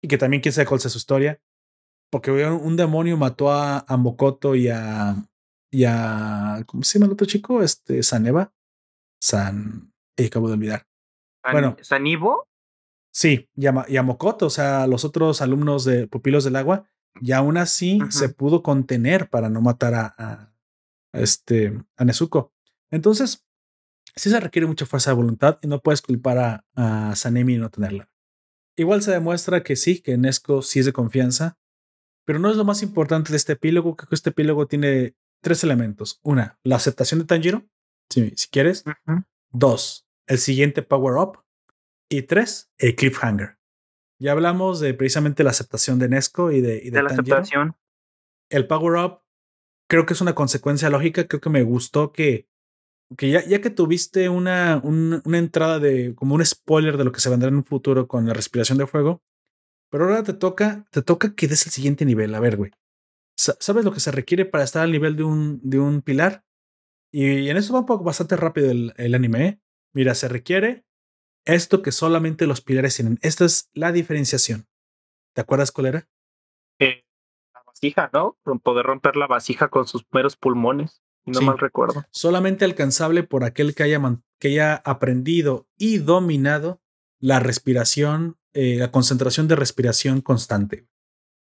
y 0.00 0.06
que 0.06 0.16
también 0.16 0.40
quién 0.40 0.52
sabe 0.52 0.66
cuál 0.66 0.80
sea 0.80 0.92
su 0.92 0.98
historia, 0.98 1.40
porque 2.08 2.30
un 2.30 2.76
demonio 2.76 3.16
mató 3.16 3.50
a, 3.50 3.80
a 3.80 3.96
Mokoto 3.96 4.54
y 4.54 4.68
a, 4.68 5.16
y 5.72 5.84
a, 5.84 6.62
¿cómo 6.66 6.84
se 6.84 6.98
llama 6.98 7.06
el 7.06 7.12
otro 7.14 7.26
chico? 7.26 7.62
Este, 7.62 8.04
Saneva. 8.04 8.52
San, 9.20 9.92
eh, 10.16 10.26
acabo 10.26 10.46
de 10.46 10.54
olvidar. 10.54 10.86
San, 11.42 11.52
bueno. 11.52 11.76
¿Sanivo? 11.80 12.46
Sí, 13.12 13.48
y 13.56 13.66
a, 13.66 13.84
y 13.88 13.96
a, 13.96 14.04
Mokoto, 14.04 14.46
o 14.46 14.50
sea, 14.50 14.86
los 14.86 15.04
otros 15.04 15.42
alumnos 15.42 15.84
de 15.84 16.06
Pupilos 16.06 16.44
del 16.44 16.54
Agua, 16.54 16.88
y 17.20 17.32
aún 17.32 17.56
así 17.56 17.98
se 18.10 18.28
pudo 18.28 18.62
contener 18.62 19.30
para 19.30 19.48
no 19.48 19.60
matar 19.60 19.94
a, 19.94 20.14
a, 20.16 20.52
a 21.12 21.20
este, 21.20 21.76
a 21.96 22.04
Nezuko. 22.04 22.52
Entonces, 22.90 23.43
sí 24.16 24.30
se 24.30 24.40
requiere 24.40 24.66
mucha 24.66 24.86
fuerza 24.86 25.10
de 25.10 25.16
voluntad 25.16 25.58
y 25.62 25.68
no 25.68 25.80
puedes 25.80 26.02
culpar 26.02 26.38
a, 26.38 26.64
a 26.74 27.16
Sanemi 27.16 27.54
y 27.54 27.58
no 27.58 27.70
tenerla. 27.70 28.10
Igual 28.76 29.02
se 29.02 29.12
demuestra 29.12 29.62
que 29.62 29.76
sí, 29.76 30.00
que 30.00 30.16
Nesco 30.18 30.62
sí 30.62 30.80
es 30.80 30.86
de 30.86 30.92
confianza, 30.92 31.58
pero 32.24 32.38
no 32.38 32.50
es 32.50 32.56
lo 32.56 32.64
más 32.64 32.82
importante 32.82 33.30
de 33.30 33.36
este 33.36 33.52
epílogo. 33.52 33.96
Creo 33.96 34.08
que 34.08 34.14
este 34.14 34.30
epílogo 34.30 34.66
tiene 34.66 35.14
tres 35.42 35.62
elementos. 35.62 36.20
Una, 36.22 36.58
la 36.64 36.76
aceptación 36.76 37.20
de 37.20 37.26
Tanjiro, 37.26 37.64
si, 38.10 38.30
si 38.36 38.48
quieres. 38.48 38.84
Uh 38.86 38.90
-huh. 39.12 39.24
Dos, 39.52 40.06
el 40.26 40.38
siguiente 40.38 40.82
power 40.82 41.14
up. 41.16 41.44
Y 42.10 42.22
tres, 42.22 42.70
el 42.78 42.96
cliffhanger. 42.96 43.58
Ya 44.20 44.32
hablamos 44.32 44.80
de 44.80 44.94
precisamente 44.94 45.44
la 45.44 45.50
aceptación 45.50 45.98
de 45.98 46.08
Nesco 46.08 46.50
y 46.50 46.60
de, 46.60 46.76
y 46.78 46.90
de, 46.90 46.90
de 46.90 47.02
la 47.02 47.08
Tanjiro. 47.10 47.36
aceptación. 47.36 47.76
El 48.50 48.66
power 48.66 49.04
up 49.04 49.20
creo 49.88 50.06
que 50.06 50.14
es 50.14 50.20
una 50.20 50.34
consecuencia 50.34 50.90
lógica. 50.90 51.26
Creo 51.28 51.40
que 51.40 51.50
me 51.50 51.62
gustó 51.62 52.12
que 52.12 52.48
que 53.16 53.30
ya, 53.30 53.44
ya 53.44 53.60
que 53.60 53.70
tuviste 53.70 54.28
una, 54.28 54.80
un, 54.82 55.22
una 55.24 55.38
entrada 55.38 55.78
de 55.78 56.14
como 56.14 56.34
un 56.34 56.44
spoiler 56.44 56.96
de 56.96 57.04
lo 57.04 57.12
que 57.12 57.20
se 57.20 57.30
vendrá 57.30 57.48
en 57.48 57.56
un 57.56 57.64
futuro 57.64 58.08
con 58.08 58.26
la 58.26 58.34
respiración 58.34 58.78
de 58.78 58.86
fuego, 58.86 59.22
pero 59.90 60.04
ahora 60.04 60.22
te 60.22 60.32
toca, 60.32 60.84
te 60.90 61.02
toca 61.02 61.34
que 61.34 61.46
des 61.46 61.66
el 61.66 61.72
siguiente 61.72 62.04
nivel. 62.04 62.34
A 62.34 62.40
ver, 62.40 62.56
güey. 62.56 62.72
¿Sabes 63.36 63.84
lo 63.84 63.92
que 63.92 64.00
se 64.00 64.10
requiere 64.10 64.44
para 64.44 64.64
estar 64.64 64.82
al 64.82 64.92
nivel 64.92 65.16
de 65.16 65.24
un, 65.24 65.60
de 65.62 65.78
un 65.78 66.02
pilar? 66.02 66.44
Y, 67.12 67.48
en 67.48 67.56
eso 67.56 67.72
va 67.72 67.80
un 67.80 67.86
poco 67.86 68.04
bastante 68.04 68.36
rápido 68.36 68.70
el, 68.70 68.92
el 68.96 69.14
anime. 69.14 69.46
¿eh? 69.46 69.60
Mira, 69.92 70.14
se 70.14 70.28
requiere 70.28 70.84
esto 71.44 71.82
que 71.82 71.92
solamente 71.92 72.46
los 72.48 72.60
pilares 72.60 72.96
tienen. 72.96 73.18
Esta 73.22 73.44
es 73.44 73.70
la 73.72 73.92
diferenciación. 73.92 74.66
¿Te 75.32 75.42
acuerdas 75.42 75.70
cuál 75.70 75.86
era? 75.86 76.08
Eh, 76.80 77.04
la 77.52 77.62
vasija, 77.64 78.10
¿no? 78.12 78.36
Poder 78.62 78.86
romper 78.86 79.14
la 79.16 79.28
vasija 79.28 79.68
con 79.68 79.86
sus 79.86 80.04
meros 80.10 80.36
pulmones. 80.36 81.03
No 81.26 81.38
sí. 81.38 81.44
mal 81.44 81.58
recuerdo. 81.58 82.04
Solamente 82.10 82.64
alcanzable 82.64 83.22
por 83.22 83.44
aquel 83.44 83.74
que 83.74 83.82
haya, 83.82 84.00
que 84.38 84.48
haya 84.48 84.76
aprendido 84.76 85.66
y 85.78 85.98
dominado 85.98 86.82
la 87.18 87.40
respiración, 87.40 88.36
eh, 88.52 88.76
la 88.76 88.90
concentración 88.90 89.48
de 89.48 89.56
respiración 89.56 90.20
constante. 90.20 90.86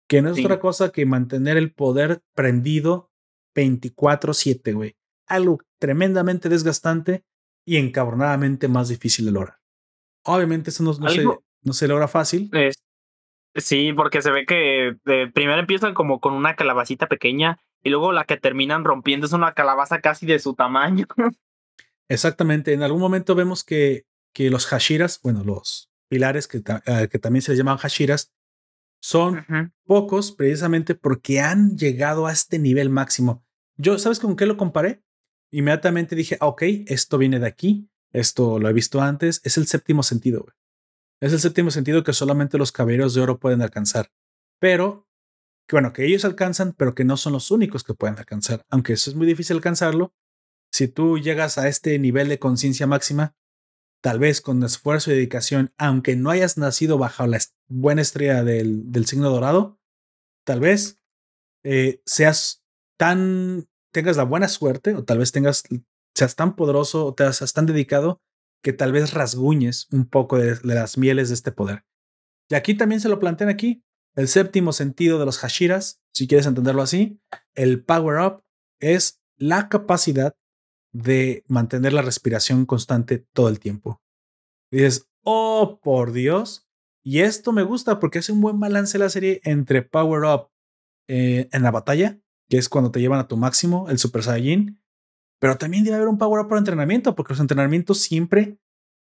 Que 0.09 0.23
no 0.23 0.31
es 0.31 0.37
sí. 0.37 0.45
otra 0.45 0.59
cosa 0.59 0.91
que 0.91 1.07
mantener 1.07 1.57
el 1.57 1.73
poder 1.73 2.23
prendido 2.35 3.13
24-7, 3.55 4.75
güey. 4.75 4.97
Algo 5.27 5.61
tremendamente 5.79 6.49
desgastante 6.49 7.25
y 7.65 7.77
encabronadamente 7.77 8.67
más 8.67 8.89
difícil 8.89 9.27
de 9.27 9.33
lograr. 9.33 9.59
Obviamente 10.25 10.71
eso 10.71 10.83
no, 10.83 10.95
no, 10.95 11.09
se, 11.09 11.25
no 11.25 11.73
se, 11.73 11.89
logra 11.89 12.09
fácil. 12.09 12.51
Es, 12.53 12.83
sí, 13.55 13.93
porque 13.93 14.23
se 14.23 14.31
ve 14.31 14.47
que 14.47 14.97
de, 15.05 15.29
primero 15.29 15.59
empiezan 15.59 15.95
como 15.95 16.21
con 16.21 16.35
una 16.35 16.57
calabacita 16.57 17.07
pequeña 17.07 17.59
y 17.83 17.91
luego 17.91 18.13
la 18.13 18.25
que 18.25 18.37
terminan 18.37 18.85
rompiendo 18.85 19.27
es 19.27 19.33
una 19.33 19.55
calabaza 19.55 20.01
casi 20.01 20.27
de 20.27 20.39
su 20.39 20.55
tamaño. 20.55 21.07
Exactamente. 22.09 22.73
En 22.73 22.83
algún 22.83 23.01
momento 23.01 23.35
vemos 23.35 23.65
que, 23.65 24.07
que 24.33 24.51
los 24.51 24.67
hashiras, 24.67 25.21
bueno, 25.23 25.45
los 25.45 25.91
pilares 26.09 26.49
que, 26.49 26.59
uh, 26.59 27.09
que 27.11 27.19
también 27.19 27.43
se 27.43 27.53
les 27.53 27.59
llaman 27.59 27.79
hashiras, 27.79 28.33
son 29.01 29.39
uh 29.39 29.53
-huh. 29.53 29.73
pocos 29.85 30.33
precisamente 30.33 30.95
porque 30.95 31.41
han 31.41 31.77
llegado 31.77 32.27
a 32.27 32.33
este 32.33 32.59
nivel 32.59 32.91
máximo. 32.91 33.45
Yo, 33.77 33.99
¿sabes 33.99 34.19
con 34.19 34.35
qué 34.35 34.47
lo 34.47 34.57
comparé? 34.57 35.03
Inmediatamente 35.53 36.17
dije, 36.17 36.37
ah, 36.41 36.49
ok, 36.49 36.63
esto 36.87 37.17
viene 37.17 37.39
de 37.39 37.47
aquí, 37.47 37.89
esto 38.13 38.59
lo 38.59 38.69
he 38.69 38.73
visto 38.73 39.01
antes, 39.01 39.41
es 39.45 39.57
el 39.57 39.67
séptimo 39.67 40.03
sentido. 40.03 40.41
Güey. 40.43 40.58
Es 41.21 41.33
el 41.33 41.41
séptimo 41.41 41.71
sentido 41.71 42.05
que 42.05 42.13
solamente 42.13 42.59
los 42.59 42.73
caballeros 42.73 43.15
de 43.15 43.21
oro 43.21 43.39
pueden 43.39 43.63
alcanzar. 43.63 44.11
Pero 44.61 45.09
bueno, 45.71 45.93
que 45.93 46.07
ellos 46.07 46.25
alcanzan, 46.25 46.73
pero 46.73 46.95
que 46.95 47.05
no 47.05 47.17
son 47.17 47.35
los 47.35 47.51
únicos 47.51 47.85
que 47.85 47.95
pueden 47.95 48.19
alcanzar. 48.19 48.65
Aunque 48.71 48.95
eso 48.95 49.11
es 49.11 49.17
muy 49.17 49.27
difícil 49.27 49.57
alcanzarlo, 49.57 50.15
si 50.73 50.89
tú 50.89 51.19
llegas 51.19 51.59
a 51.59 51.69
este 51.69 51.99
nivel 51.99 52.29
de 52.29 52.39
conciencia 52.39 52.87
máxima, 52.87 53.37
tal 54.01 54.19
vez 54.19 54.41
con 54.41 54.63
esfuerzo 54.63 55.11
y 55.11 55.15
dedicación, 55.15 55.75
aunque 55.77 56.17
no 56.17 56.31
hayas 56.31 56.57
nacido 56.57 56.99
bajo 56.99 57.27
la 57.27 57.39
buena 57.69 58.03
estrella 58.03 58.45
del, 58.45 58.91
del 58.91 59.07
signo 59.07 59.29
dorado, 59.31 59.79
tal 60.45 60.61
vez 60.61 60.99
eh, 61.65 62.01
seas 62.07 62.65
tan, 62.97 63.69
tengas 63.93 64.17
la 64.17 64.25
buena 64.25 64.49
suerte 64.49 64.95
o 64.95 65.05
tal 65.05 65.19
vez 65.19 65.33
tengas, 65.33 65.65
seas 66.15 66.37
tan 66.37 66.57
poderoso 66.57 67.07
o 67.07 67.15
te 67.15 67.31
seas 67.33 67.53
tan 67.53 67.67
dedicado 67.67 68.23
que 68.69 68.75
tal 68.75 68.93
vez 68.93 69.15
rasguñes 69.15 69.89
un 69.93 70.05
poco 70.05 70.37
de, 70.37 70.59
las 70.63 70.99
mieles 70.99 71.31
de 71.31 71.35
este 71.37 71.53
poder. 71.53 71.87
Y 72.51 72.55
aquí 72.55 72.75
también 72.75 73.01
se 73.01 73.09
lo 73.09 73.19
plantean 73.19 73.49
aquí. 73.49 73.83
El 74.15 74.29
séptimo 74.29 74.75
sentido 74.75 75.19
de 75.19 75.25
los 75.25 75.39
Hashiras, 75.39 76.03
si 76.13 76.29
quieres 76.29 76.45
entenderlo 76.45 76.83
así, 76.83 77.19
el 77.55 77.83
power 77.83 78.21
up 78.21 78.45
es 78.79 79.23
la 79.39 79.71
capacidad 79.71 80.37
de 80.93 81.45
mantener 81.49 81.95
la 81.95 82.03
respiración 82.03 82.67
constante 82.67 83.25
todo 83.33 83.49
el 83.49 83.59
tiempo. 83.59 84.03
Y 84.71 84.83
dices, 84.83 85.09
oh, 85.25 85.81
por 85.83 86.13
Dios. 86.13 86.69
Y 87.03 87.21
esto 87.21 87.53
me 87.53 87.63
gusta 87.63 87.99
porque 87.99 88.19
hace 88.19 88.33
un 88.33 88.43
buen 88.43 88.61
balance 88.61 88.99
la 88.99 89.09
serie 89.09 89.41
entre 89.45 89.81
power 89.81 90.25
up 90.25 90.51
eh, 91.09 91.49
en 91.53 91.63
la 91.63 91.71
batalla, 91.71 92.21
que 92.51 92.59
es 92.59 92.69
cuando 92.69 92.91
te 92.91 93.01
llevan 93.01 93.21
a 93.21 93.29
tu 93.29 93.39
máximo, 93.39 93.89
el 93.89 93.97
Super 93.99 94.23
Saiyajin, 94.23 94.79
pero 95.39 95.57
también 95.57 95.85
debe 95.85 95.97
haber 95.97 96.09
un 96.09 96.19
power 96.19 96.41
up 96.41 96.49
para 96.49 96.59
entrenamiento, 96.59 97.15
porque 97.15 97.33
los 97.33 97.41
entrenamientos 97.41 97.99
siempre, 97.99 98.59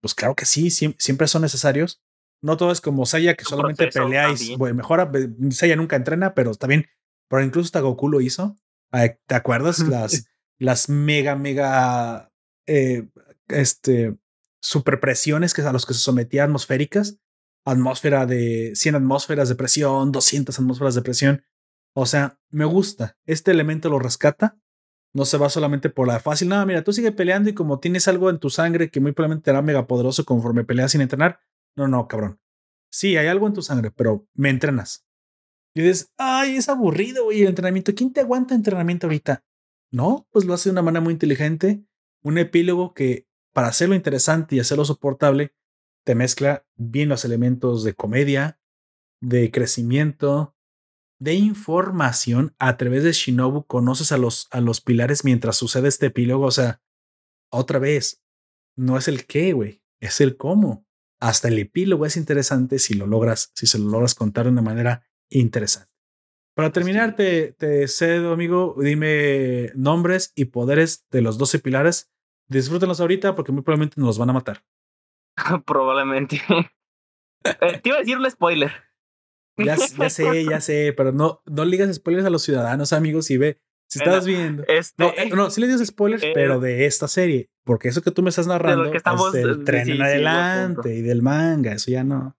pues 0.01 0.15
claro 0.15 0.35
que 0.35 0.45
sí, 0.45 0.71
siempre 0.71 1.27
son 1.27 1.43
necesarios. 1.43 2.03
No 2.41 2.57
todo 2.57 2.71
es 2.71 2.81
como 2.81 3.07
Seiya 3.07 3.35
que 3.35 3.45
solamente 3.45 3.89
peleáis. 3.89 4.57
Bueno, 4.57 4.77
mejora, 4.77 5.11
Seiya 5.51 5.77
nunca 5.77 5.97
entrena, 5.97 6.35
pero 6.35 6.55
también, 6.55 6.87
pero 7.29 7.43
incluso 7.43 7.67
hasta 7.67 7.81
Goku 7.81 8.09
lo 8.09 8.21
hizo. 8.21 8.57
¿Te 8.91 9.35
acuerdas? 9.35 9.79
Las, 9.89 10.29
las 10.59 10.89
mega, 10.89 11.37
mega, 11.37 12.33
eh, 12.67 13.09
este, 13.49 14.17
superpresiones 14.61 15.55
que 15.55 15.63
a 15.63 15.73
los 15.73 15.87
que 15.87 15.95
se 15.95 16.01
sometía 16.01 16.45
atmosféricas, 16.45 17.19
atmósfera 17.65 18.27
de 18.27 18.73
100 18.75 18.97
atmósferas 18.97 19.49
de 19.49 19.55
presión, 19.55 20.13
200 20.13 20.59
atmósferas 20.59 20.95
de 20.95 21.03
presión. 21.03 21.45
O 21.95 22.07
sea, 22.07 22.39
me 22.51 22.65
gusta. 22.65 23.17
Este 23.27 23.51
elemento 23.51 23.89
lo 23.89 23.99
rescata. 23.99 24.59
No 25.15 25.25
se 25.25 25.39
va 25.39 25.49
solamente 25.49 25.91
por 25.91 26.07
la 26.07 26.21
fácil. 26.21 26.49
No, 26.49 26.65
mira, 26.67 26.85
tú 26.85 26.93
sigue 26.93 27.13
peleando 27.13 27.51
y 27.51 27.55
como 27.55 27.81
tienes 27.81 28.09
algo 28.09 28.31
en 28.31 28.39
tu 28.39 28.51
sangre 28.51 28.91
que 28.91 29.01
muy 29.01 29.13
probablemente 29.13 29.51
será 29.51 29.63
mega 29.63 29.87
poderoso 29.87 30.25
conforme 30.25 30.65
peleas 30.65 30.93
sin 30.93 31.01
entrenar. 31.01 31.41
No, 31.77 31.89
no, 31.89 32.07
cabrón. 32.09 32.41
Sí, 32.91 33.17
hay 33.17 33.27
algo 33.27 33.47
en 33.47 33.55
tu 33.55 33.63
sangre, 33.63 33.91
pero 33.91 34.27
me 34.35 34.51
entrenas. 34.51 35.07
Y 35.75 35.83
dices, 35.83 36.13
ay, 36.17 36.57
es 36.57 36.69
aburrido, 36.69 37.25
güey, 37.25 37.43
el 37.43 37.49
entrenamiento. 37.49 37.95
¿Quién 37.95 38.13
te 38.13 38.21
aguanta 38.21 38.55
entrenamiento 38.55 39.07
ahorita? 39.07 39.45
No, 39.91 40.27
pues 40.31 40.45
lo 40.45 40.55
hace 40.55 40.69
de 40.69 40.73
una 40.73 40.83
manera 40.83 41.03
muy 41.03 41.13
inteligente. 41.13 41.85
Un 42.23 42.39
epílogo 42.39 42.95
que, 42.95 43.27
para 43.53 43.69
hacerlo 43.69 43.95
interesante 43.95 44.57
y 44.57 44.61
hacerlo 44.61 44.85
soportable, 44.85 45.55
te 46.05 46.15
mezcla 46.15 46.67
bien 46.75 47.09
los 47.09 47.25
elementos 47.25 47.85
de 47.85 47.95
comedia, 47.95 48.61
de 49.21 49.51
crecimiento, 49.51 50.57
de 51.19 51.35
información. 51.35 52.55
A 52.59 52.77
través 52.77 53.05
de 53.05 53.13
Shinobu 53.13 53.65
conoces 53.67 54.13
a 54.13 54.19
los, 54.19 54.49
a 54.51 54.61
los 54.61 54.81
pilares 54.81 55.25
mientras 55.25 55.57
sucede 55.57 55.89
este 55.89 56.07
epílogo. 56.07 56.47
O 56.47 56.51
sea, 56.51 56.81
otra 57.51 57.79
vez, 57.79 58.25
no 58.77 58.97
es 58.97 59.09
el 59.09 59.27
qué, 59.27 59.53
güey, 59.53 59.83
es 60.01 60.21
el 60.21 60.37
cómo. 60.37 60.87
Hasta 61.21 61.49
el 61.49 61.59
epílogo 61.59 62.07
es 62.07 62.17
interesante 62.17 62.79
si 62.79 62.95
lo 62.95 63.07
logras, 63.07 63.51
si 63.55 63.67
se 63.67 63.79
lo 63.79 63.89
logras 63.89 64.15
contar 64.15 64.45
de 64.45 64.53
una 64.53 64.63
manera 64.63 65.05
interesante. 65.29 65.91
Para 66.55 66.73
terminar, 66.73 67.15
te, 67.15 67.55
cedo, 67.89 68.33
amigo, 68.33 68.77
dime 68.81 69.71
nombres 69.75 70.33
y 70.35 70.47
poderes 70.47 71.07
de 71.11 71.23
los 71.23 71.39
12 71.39 71.61
pilares. 71.61 72.11
Disfrútenlos 72.49 73.01
ahorita 73.01 73.35
porque 73.35 73.53
muy 73.53 73.63
probablemente 73.63 74.01
nos 74.01 74.09
los 74.09 74.19
van 74.19 74.31
a 74.31 74.33
matar. 74.33 74.65
probablemente. 75.67 76.41
Eh, 77.45 77.79
te 77.81 77.89
iba 77.89 77.99
a 77.99 78.01
decir 78.01 78.19
un 78.19 78.29
spoiler. 78.29 78.88
Ya, 79.59 79.77
ya, 79.77 80.11
sé, 80.11 80.45
ya 80.45 80.61
sé, 80.61 80.95
pero 80.97 81.13
no, 81.13 81.43
no 81.47 81.65
ligas 81.65 81.95
spoilers 81.95 82.27
a 82.27 82.31
los 82.31 82.43
ciudadanos, 82.43 82.93
amigos, 82.93 83.31
y 83.31 83.37
ve. 83.37 83.61
Si 83.89 83.99
estás 83.99 84.27
viendo. 84.27 84.65
Este, 84.69 85.03
no, 85.03 85.13
eh, 85.17 85.31
no, 85.35 85.51
sí 85.51 85.63
le 85.63 85.67
dices 85.67 85.89
spoilers, 85.89 86.23
eh, 86.23 86.33
pero 86.35 86.61
de 86.61 86.85
esta 86.85 87.09
serie. 87.09 87.51
Porque 87.65 87.89
eso 87.89 88.03
que 88.03 88.11
tú 88.11 88.23
me 88.23 88.29
estás 88.29 88.47
narrando 88.47 88.93
es 88.93 89.03
el 89.35 89.65
tren 89.65 89.89
en 89.89 90.03
adelante 90.03 90.95
y 90.95 91.03
del 91.03 91.23
manga, 91.23 91.73
eso 91.73 91.91
ya 91.91 92.05
no. 92.05 92.37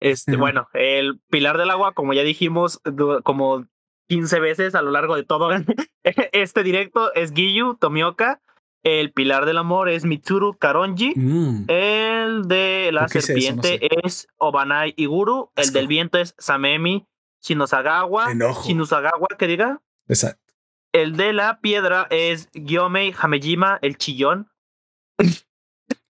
Este, 0.00 0.36
bueno, 0.36 0.68
el 0.74 1.20
pilar 1.30 1.58
del 1.58 1.70
agua, 1.70 1.94
como 1.94 2.12
ya 2.12 2.22
dijimos, 2.22 2.80
como 3.24 3.66
15 4.08 4.40
veces 4.40 4.74
a 4.74 4.82
lo 4.82 4.90
largo 4.90 5.16
de 5.16 5.24
todo 5.24 5.50
este 6.04 6.62
directo, 6.62 7.12
es 7.14 7.32
Giyu 7.32 7.76
Tomioka. 7.76 8.40
El 8.86 9.10
pilar 9.10 9.46
del 9.46 9.58
amor 9.58 9.88
es 9.88 10.04
Mitsuru 10.04 10.58
Karonji. 10.58 11.12
Mm. 11.16 11.64
El 11.66 12.46
de 12.46 12.90
la 12.92 13.08
serpiente 13.08 13.80
es, 14.06 14.28
Obanai 14.36 14.94
Iguru. 14.96 15.50
El 15.56 15.72
del 15.72 15.88
viento 15.88 16.18
es 16.18 16.36
Samemi 16.38 17.04
Shinosagawa. 17.42 18.32
Shinosagawa, 18.64 19.26
que 19.36 19.48
diga. 19.48 19.82
Exacto. 20.06 20.54
El 20.92 21.16
de 21.16 21.32
la 21.32 21.60
piedra 21.60 22.06
es 22.10 22.48
Gyomei 22.52 23.12
Hamejima, 23.20 23.80
el 23.82 23.98
chillón. 23.98 24.52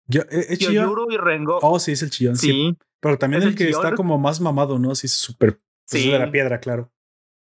Yo, 0.06 0.22
¿es 0.30 0.60
y 0.60 1.16
Rengo. 1.16 1.58
Oh, 1.62 1.80
sí, 1.80 1.92
es 1.92 2.02
el 2.04 2.10
chillón. 2.10 2.36
sí. 2.36 2.78
Pero 3.00 3.18
también 3.18 3.42
el, 3.42 3.56
que 3.56 3.68
está 3.68 3.96
como 3.96 4.16
más 4.16 4.40
mamado, 4.40 4.78
¿no? 4.78 4.94
Sí, 4.94 5.08
es 5.08 5.14
súper. 5.14 5.54
Pues, 5.90 6.02
sí. 6.02 6.10
de 6.10 6.18
la 6.20 6.30
piedra, 6.30 6.60
claro. 6.60 6.92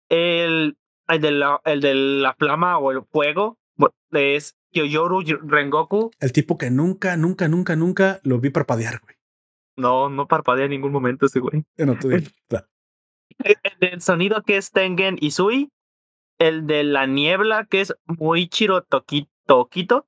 El, 0.07 0.77
el, 1.09 1.21
de 1.21 1.31
la, 1.31 1.59
el 1.65 1.81
de 1.81 1.93
la 1.93 2.35
flama 2.35 2.77
o 2.77 2.91
el 2.91 3.01
fuego 3.03 3.59
es 4.11 4.55
Kyoyoru 4.71 5.21
Rengoku. 5.43 6.11
El 6.19 6.31
tipo 6.31 6.57
que 6.57 6.69
nunca, 6.71 7.17
nunca, 7.17 7.47
nunca, 7.47 7.75
nunca 7.75 8.19
lo 8.23 8.39
vi 8.39 8.49
parpadear, 8.49 8.99
güey. 9.01 9.15
No, 9.77 10.09
no 10.09 10.27
parpadea 10.27 10.65
en 10.65 10.71
ningún 10.71 10.91
momento 10.91 11.25
ese 11.25 11.39
güey. 11.39 11.63
No 11.77 11.95
digo. 11.95 12.17
el 13.39 13.79
del 13.79 14.01
sonido 14.01 14.43
que 14.43 14.57
es 14.57 14.71
Tengen 14.71 15.17
Isui. 15.21 15.71
El 16.37 16.67
de 16.67 16.83
la 16.83 17.05
niebla 17.05 17.65
que 17.65 17.81
es 17.81 17.95
muy 18.05 18.47
chiro 18.47 18.83
toquito. 18.83 20.07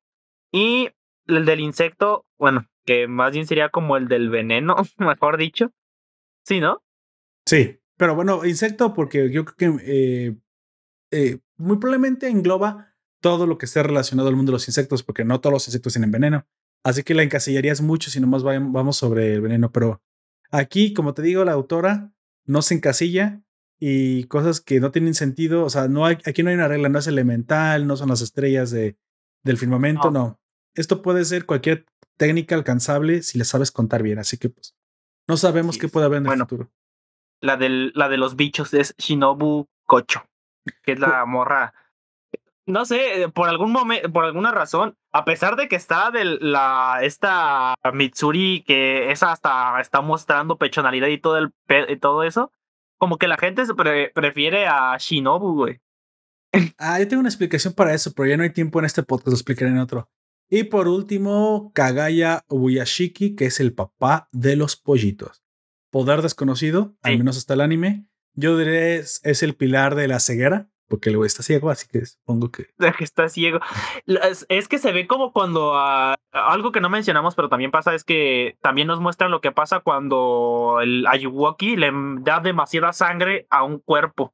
Y 0.52 0.90
el 1.28 1.46
del 1.46 1.62
insecto, 1.62 2.26
bueno, 2.38 2.68
que 2.86 3.08
más 3.08 3.34
bien 3.34 3.48
sería 3.48 3.70
como 3.70 3.98
el 3.98 4.08
del 4.08 4.30
veneno, 4.30 4.76
mejor 4.98 5.38
dicho. 5.38 5.72
Sí, 6.46 6.60
¿no? 6.60 6.84
Sí, 7.46 7.80
pero 7.98 8.16
bueno, 8.16 8.46
insecto 8.46 8.94
porque 8.94 9.32
yo 9.32 9.46
creo 9.46 9.78
que 9.78 9.84
eh, 9.86 10.36
eh, 11.12 11.40
muy 11.58 11.78
probablemente 11.78 12.28
engloba 12.28 12.91
todo 13.22 13.48
lo 13.48 13.58
que 13.58 13.66
esté 13.66 13.82
relacionado 13.82 14.30
al 14.30 14.36
mundo 14.36 14.52
de 14.52 14.56
los 14.56 14.68
insectos, 14.68 15.04
porque 15.04 15.24
no 15.24 15.40
todos 15.40 15.54
los 15.54 15.68
insectos 15.68 15.94
tienen 15.94 16.12
veneno. 16.12 16.46
Así 16.84 17.04
que 17.04 17.14
la 17.14 17.24
encasillarías 17.24 17.82
mucho 17.82 18.10
si 18.10 18.20
nomás 18.20 18.44
vamos 18.44 18.98
sobre 18.98 19.36
el 19.36 19.42
veneno, 19.42 19.72
pero 19.72 20.02
aquí, 20.50 20.94
como 20.94 21.14
te 21.14 21.22
digo, 21.22 21.46
la 21.46 21.54
autora 21.54 22.12
no 22.46 22.62
se 22.62 22.74
encasilla 22.74 23.42
y 23.80 24.26
cosas 24.26 24.62
que 24.62 24.80
no 24.80 24.92
tienen 24.92 25.14
sentido, 25.14 25.64
o 25.64 25.70
sea, 25.70 25.88
no 25.88 26.06
hay, 26.06 26.18
aquí 26.26 26.44
no 26.44 26.50
hay 26.50 26.56
una 26.56 26.68
regla, 26.68 26.90
no 26.90 27.00
es 27.00 27.08
elemental, 27.08 27.88
no 27.88 27.96
son 27.96 28.10
las 28.10 28.22
estrellas 28.22 28.72
de, 28.72 28.98
del 29.44 29.58
firmamento, 29.58 30.12
no. 30.12 30.40
Esto 30.74 31.02
puede 31.02 31.26
ser 31.26 31.46
cualquier 31.46 31.86
técnica 32.18 32.56
alcanzable 32.56 33.24
si 33.24 33.38
le 33.38 33.46
sabes 33.46 33.72
contar 33.72 34.04
bien. 34.04 34.20
Así 34.20 34.38
que 34.38 34.50
pues 34.50 34.76
no 35.28 35.38
sabemos 35.38 35.78
qué 35.78 35.88
puede 35.88 36.06
haber 36.06 36.20
en 36.20 36.28
el 36.28 36.40
futuro. 36.40 36.72
La, 37.42 37.58
del, 37.58 37.92
la 37.96 38.10
de 38.10 38.18
los 38.18 38.36
bichos 38.36 38.74
es 38.74 38.96
Shinobu 38.98 39.68
Kocho, 39.86 40.26
que 40.84 40.94
es 40.94 41.00
la 41.00 41.26
morra. 41.26 41.74
No 42.72 42.86
sé, 42.86 43.30
por 43.34 43.50
algún 43.50 43.74
momento, 43.74 44.12
por 44.14 44.24
alguna 44.24 44.52
razón, 44.52 44.96
a 45.12 45.26
pesar 45.26 45.58
de 45.58 45.68
que 45.68 45.76
está 45.76 46.10
de 46.10 46.24
la 46.24 47.00
esta 47.02 47.76
Mitsuri 47.94 48.64
que 48.66 49.12
esa 49.12 49.34
hasta 49.34 49.80
está 49.82 50.00
mostrando 50.00 50.58
pechonalidad 50.58 51.08
y 51.08 51.18
todo 51.18 51.38
el 51.38 51.54
y 51.90 51.98
todo 51.98 52.24
eso, 52.24 52.54
como 52.98 53.18
que 53.18 53.28
la 53.28 53.38
gente 53.38 53.66
se 53.66 53.74
prefiere 53.74 54.68
a 54.68 54.96
Shinobu, 54.98 55.54
güey. 55.54 55.82
Ah, 56.78 57.00
yo 57.00 57.08
tengo 57.08 57.20
una 57.20 57.30
explicación 57.30 57.74
para 57.74 57.94
eso, 57.94 58.14
pero 58.14 58.30
ya 58.30 58.38
no 58.38 58.44
hay 58.44 58.52
tiempo 58.54 58.80
en 58.80 58.86
este 58.86 59.04
podcast, 59.04 59.28
lo 59.28 59.34
explicaré 59.34 59.72
en 59.72 59.80
otro. 59.80 60.10
Y 60.50 60.64
por 60.64 60.88
último, 60.88 61.72
Kagaya 61.74 62.46
Ubuyashiki, 62.48 63.36
que 63.36 63.46
es 63.46 63.60
el 63.60 63.74
papá 63.74 64.30
de 64.32 64.56
los 64.56 64.76
pollitos. 64.76 65.44
Poder 65.90 66.22
desconocido, 66.22 66.96
al 67.02 67.18
menos 67.18 67.38
hasta 67.38 67.54
el 67.54 67.62
anime. 67.62 68.06
Yo 68.34 68.58
diré 68.58 68.98
es, 68.98 69.22
el 69.24 69.56
pilar 69.56 69.96
de 69.96 70.08
la 70.08 70.20
ceguera, 70.20 70.70
porque 70.92 71.10
luego 71.10 71.24
está 71.24 71.42
ciego, 71.42 71.70
así 71.70 71.88
que 71.88 72.06
supongo 72.06 72.52
que. 72.52 72.68
Está 73.00 73.30
ciego. 73.30 73.62
Es, 74.50 74.68
que 74.68 74.78
se 74.78 74.92
ve 74.92 75.08
como 75.08 75.32
cuando. 75.32 75.72
Ah, 75.74 76.16
algo 76.34 76.74
que 76.74 76.82
no 76.82 76.90
mencionamos, 76.90 77.34
pero 77.34 77.48
también 77.48 77.72
pasa, 77.72 77.96
es 77.96 78.04
que 78.04 78.58
también 78.62 78.88
nos 78.88 79.00
muestran 79.00 79.32
lo 79.32 79.40
que 79.40 79.54
pasa 79.54 79.80
cuando 79.80 80.80
el 80.84 81.08
Ayuwoki 81.08 81.78
le 81.78 81.92
da 82.20 82.42
demasiada 82.42 82.92
sangre 82.92 83.48
a 83.50 83.64
un 83.64 83.80
cuerpo. 83.80 84.34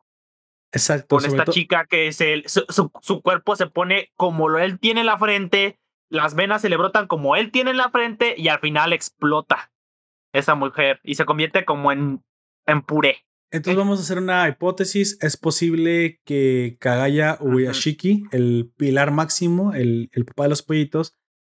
Exacto. 0.72 1.18
Con 1.18 1.26
esta 1.26 1.46
chica 1.46 1.86
que 1.86 2.08
es 2.08 2.20
el, 2.22 2.44
su, 2.50 2.66
su, 3.02 3.22
cuerpo 3.22 3.56
se 3.56 3.68
pone 3.68 4.12
como 4.16 4.50
lo 4.50 4.58
él 4.58 4.80
tiene 4.80 5.02
en 5.02 5.06
la 5.06 5.20
frente, 5.20 5.80
las 6.10 6.34
venas 6.34 6.64
se 6.64 6.70
le 6.70 6.78
brotan 6.78 7.06
como 7.06 7.36
él 7.36 7.52
tiene 7.52 7.70
en 7.70 7.78
la 7.78 7.92
frente 7.92 8.34
y 8.36 8.48
al 8.48 8.60
final 8.60 8.94
explota 8.94 9.72
esa 10.34 10.56
mujer 10.56 11.00
y 11.04 11.16
se 11.16 11.26
convierte 11.26 11.66
como 11.66 11.92
en, 11.92 12.24
en 12.66 12.82
puré. 12.82 13.27
Entonces 13.52 13.78
vamos 13.78 14.00
a 14.00 14.04
hacer 14.04 14.18
una 14.18 14.48
hipótesis. 14.50 15.18
Es 15.22 15.38
posible 15.38 16.20
que 16.26 16.78
Kagaya 16.80 17.38
Uyashiki, 17.40 18.26
el 18.32 18.72
pilar 18.76 19.12
máximo, 19.12 19.74
el, 19.74 20.10
el 20.12 20.26
papá 20.26 20.44
de 20.44 20.50
los 20.50 20.64
pollitos, 20.64 21.16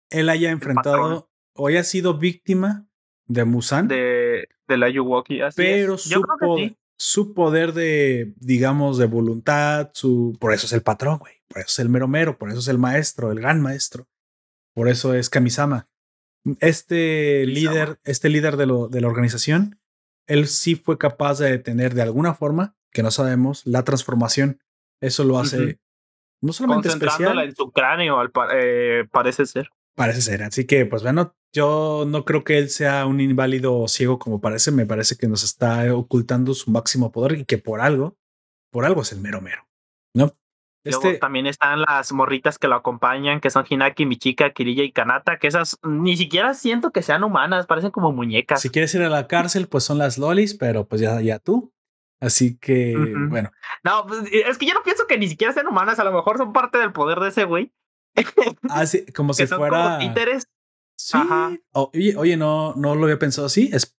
él 0.09 0.29
haya 0.29 0.51
enfrentado 0.51 1.29
o 1.55 1.67
haya 1.67 1.83
sido 1.83 2.17
víctima 2.17 2.87
de 3.27 3.45
Musan. 3.45 3.87
De, 3.87 4.47
de 4.67 4.77
la 4.77 4.89
Yuwoki, 4.89 5.39
pero, 5.55 5.97
su 5.97 6.21
su 6.99 7.33
poder 7.33 7.73
de, 7.73 8.33
digamos, 8.35 8.97
de 8.97 9.05
voluntad, 9.05 9.89
su, 9.93 10.37
por 10.39 10.53
eso 10.53 10.65
es 10.65 10.73
el 10.73 10.81
patrón, 10.81 11.17
güey, 11.19 11.35
por 11.47 11.59
eso 11.59 11.67
es 11.69 11.79
el 11.79 11.87
mero 11.87 12.09
mero, 12.09 12.37
por 12.37 12.49
eso 12.49 12.59
es 12.59 12.67
el 12.67 12.77
maestro, 12.77 13.31
el 13.31 13.39
gran 13.39 13.61
maestro, 13.61 14.07
por 14.73 14.89
eso 14.89 15.13
es 15.13 15.29
Kamisama. 15.29 15.87
Este 16.59 17.45
líder, 17.45 17.99
este 18.03 18.27
líder 18.27 18.57
de, 18.57 18.65
lo, 18.65 18.89
de 18.89 18.99
la 18.99 19.07
organización, 19.07 19.78
él 20.29 20.47
sí 20.47 20.75
fue 20.75 20.97
capaz 20.97 21.39
de 21.39 21.51
detener 21.51 21.95
de 21.95 22.03
alguna 22.03 22.33
forma, 22.35 22.75
que 22.91 23.03
no 23.03 23.11
sabemos, 23.11 23.65
la 23.65 23.83
transformación. 23.83 24.59
Eso 25.01 25.23
lo 25.23 25.39
hace 25.39 25.79
no 26.41 26.53
solamente 26.53 26.87
especial. 26.87 27.39
en 27.39 27.55
su 27.55 27.71
cráneo, 27.71 28.19
al 28.19 28.31
eh, 28.53 29.05
parece 29.11 29.45
ser. 29.45 29.69
Parece 29.95 30.21
ser. 30.21 30.43
Así 30.43 30.65
que, 30.65 30.85
pues 30.85 31.03
bueno, 31.03 31.35
yo 31.51 32.05
no 32.07 32.25
creo 32.25 32.43
que 32.43 32.59
él 32.59 32.69
sea 32.69 33.05
un 33.05 33.19
inválido 33.19 33.87
ciego 33.87 34.19
como 34.19 34.39
parece. 34.39 34.71
Me 34.71 34.85
parece 34.85 35.17
que 35.17 35.27
nos 35.27 35.43
está 35.43 35.93
ocultando 35.93 36.53
su 36.53 36.71
máximo 36.71 37.11
poder 37.11 37.39
y 37.39 37.45
que 37.45 37.57
por 37.57 37.81
algo, 37.81 38.15
por 38.71 38.85
algo 38.85 39.01
es 39.01 39.11
el 39.11 39.19
mero 39.19 39.41
mero. 39.41 39.67
¿No? 40.15 40.37
Luego 40.89 41.07
este 41.07 41.19
también 41.19 41.47
están 41.47 41.81
las 41.81 42.11
morritas 42.11 42.57
que 42.57 42.67
lo 42.67 42.75
acompañan, 42.75 43.39
que 43.39 43.49
son 43.49 43.65
Hinaki, 43.67 44.05
Michika, 44.05 44.51
Kirilla 44.51 44.83
y 44.83 44.91
Kanata, 44.91 45.37
que 45.39 45.47
esas 45.47 45.77
ni 45.83 46.17
siquiera 46.17 46.53
siento 46.53 46.91
que 46.91 47.01
sean 47.01 47.23
humanas, 47.23 47.65
parecen 47.65 47.91
como 47.91 48.11
muñecas. 48.11 48.61
Si 48.61 48.69
quieres 48.69 48.93
ir 48.95 49.01
a 49.01 49.09
la 49.09 49.27
cárcel, 49.27 49.67
pues 49.67 49.83
son 49.83 49.97
las 49.97 50.17
lolis, 50.17 50.53
pero 50.53 50.87
pues 50.87 51.01
ya, 51.01 51.21
ya 51.21 51.39
tú. 51.39 51.73
Así 52.19 52.57
que, 52.57 52.95
bueno. 53.29 53.49
No, 53.83 54.05
pues, 54.05 54.23
es 54.31 54.57
que 54.57 54.65
yo 54.65 54.73
no 54.73 54.83
pienso 54.83 55.07
que 55.07 55.17
ni 55.17 55.27
siquiera 55.29 55.53
sean 55.53 55.67
humanas, 55.67 55.99
a 55.99 56.03
lo 56.03 56.11
mejor 56.11 56.37
son 56.37 56.51
parte 56.51 56.77
del 56.77 56.91
poder 56.91 57.19
de 57.19 57.29
ese 57.29 57.45
güey. 57.45 57.71
Así, 58.69 59.05
ah, 59.07 59.11
como 59.15 59.33
si 59.33 59.47
fuera. 59.47 59.99
Sí. 60.97 61.17
oye, 61.71 62.15
oye, 62.17 62.35
no, 62.35 62.73
no 62.75 62.95
lo 62.95 63.03
había 63.03 63.19
pensado 63.19 63.47
así. 63.47 63.69
Es 63.71 63.97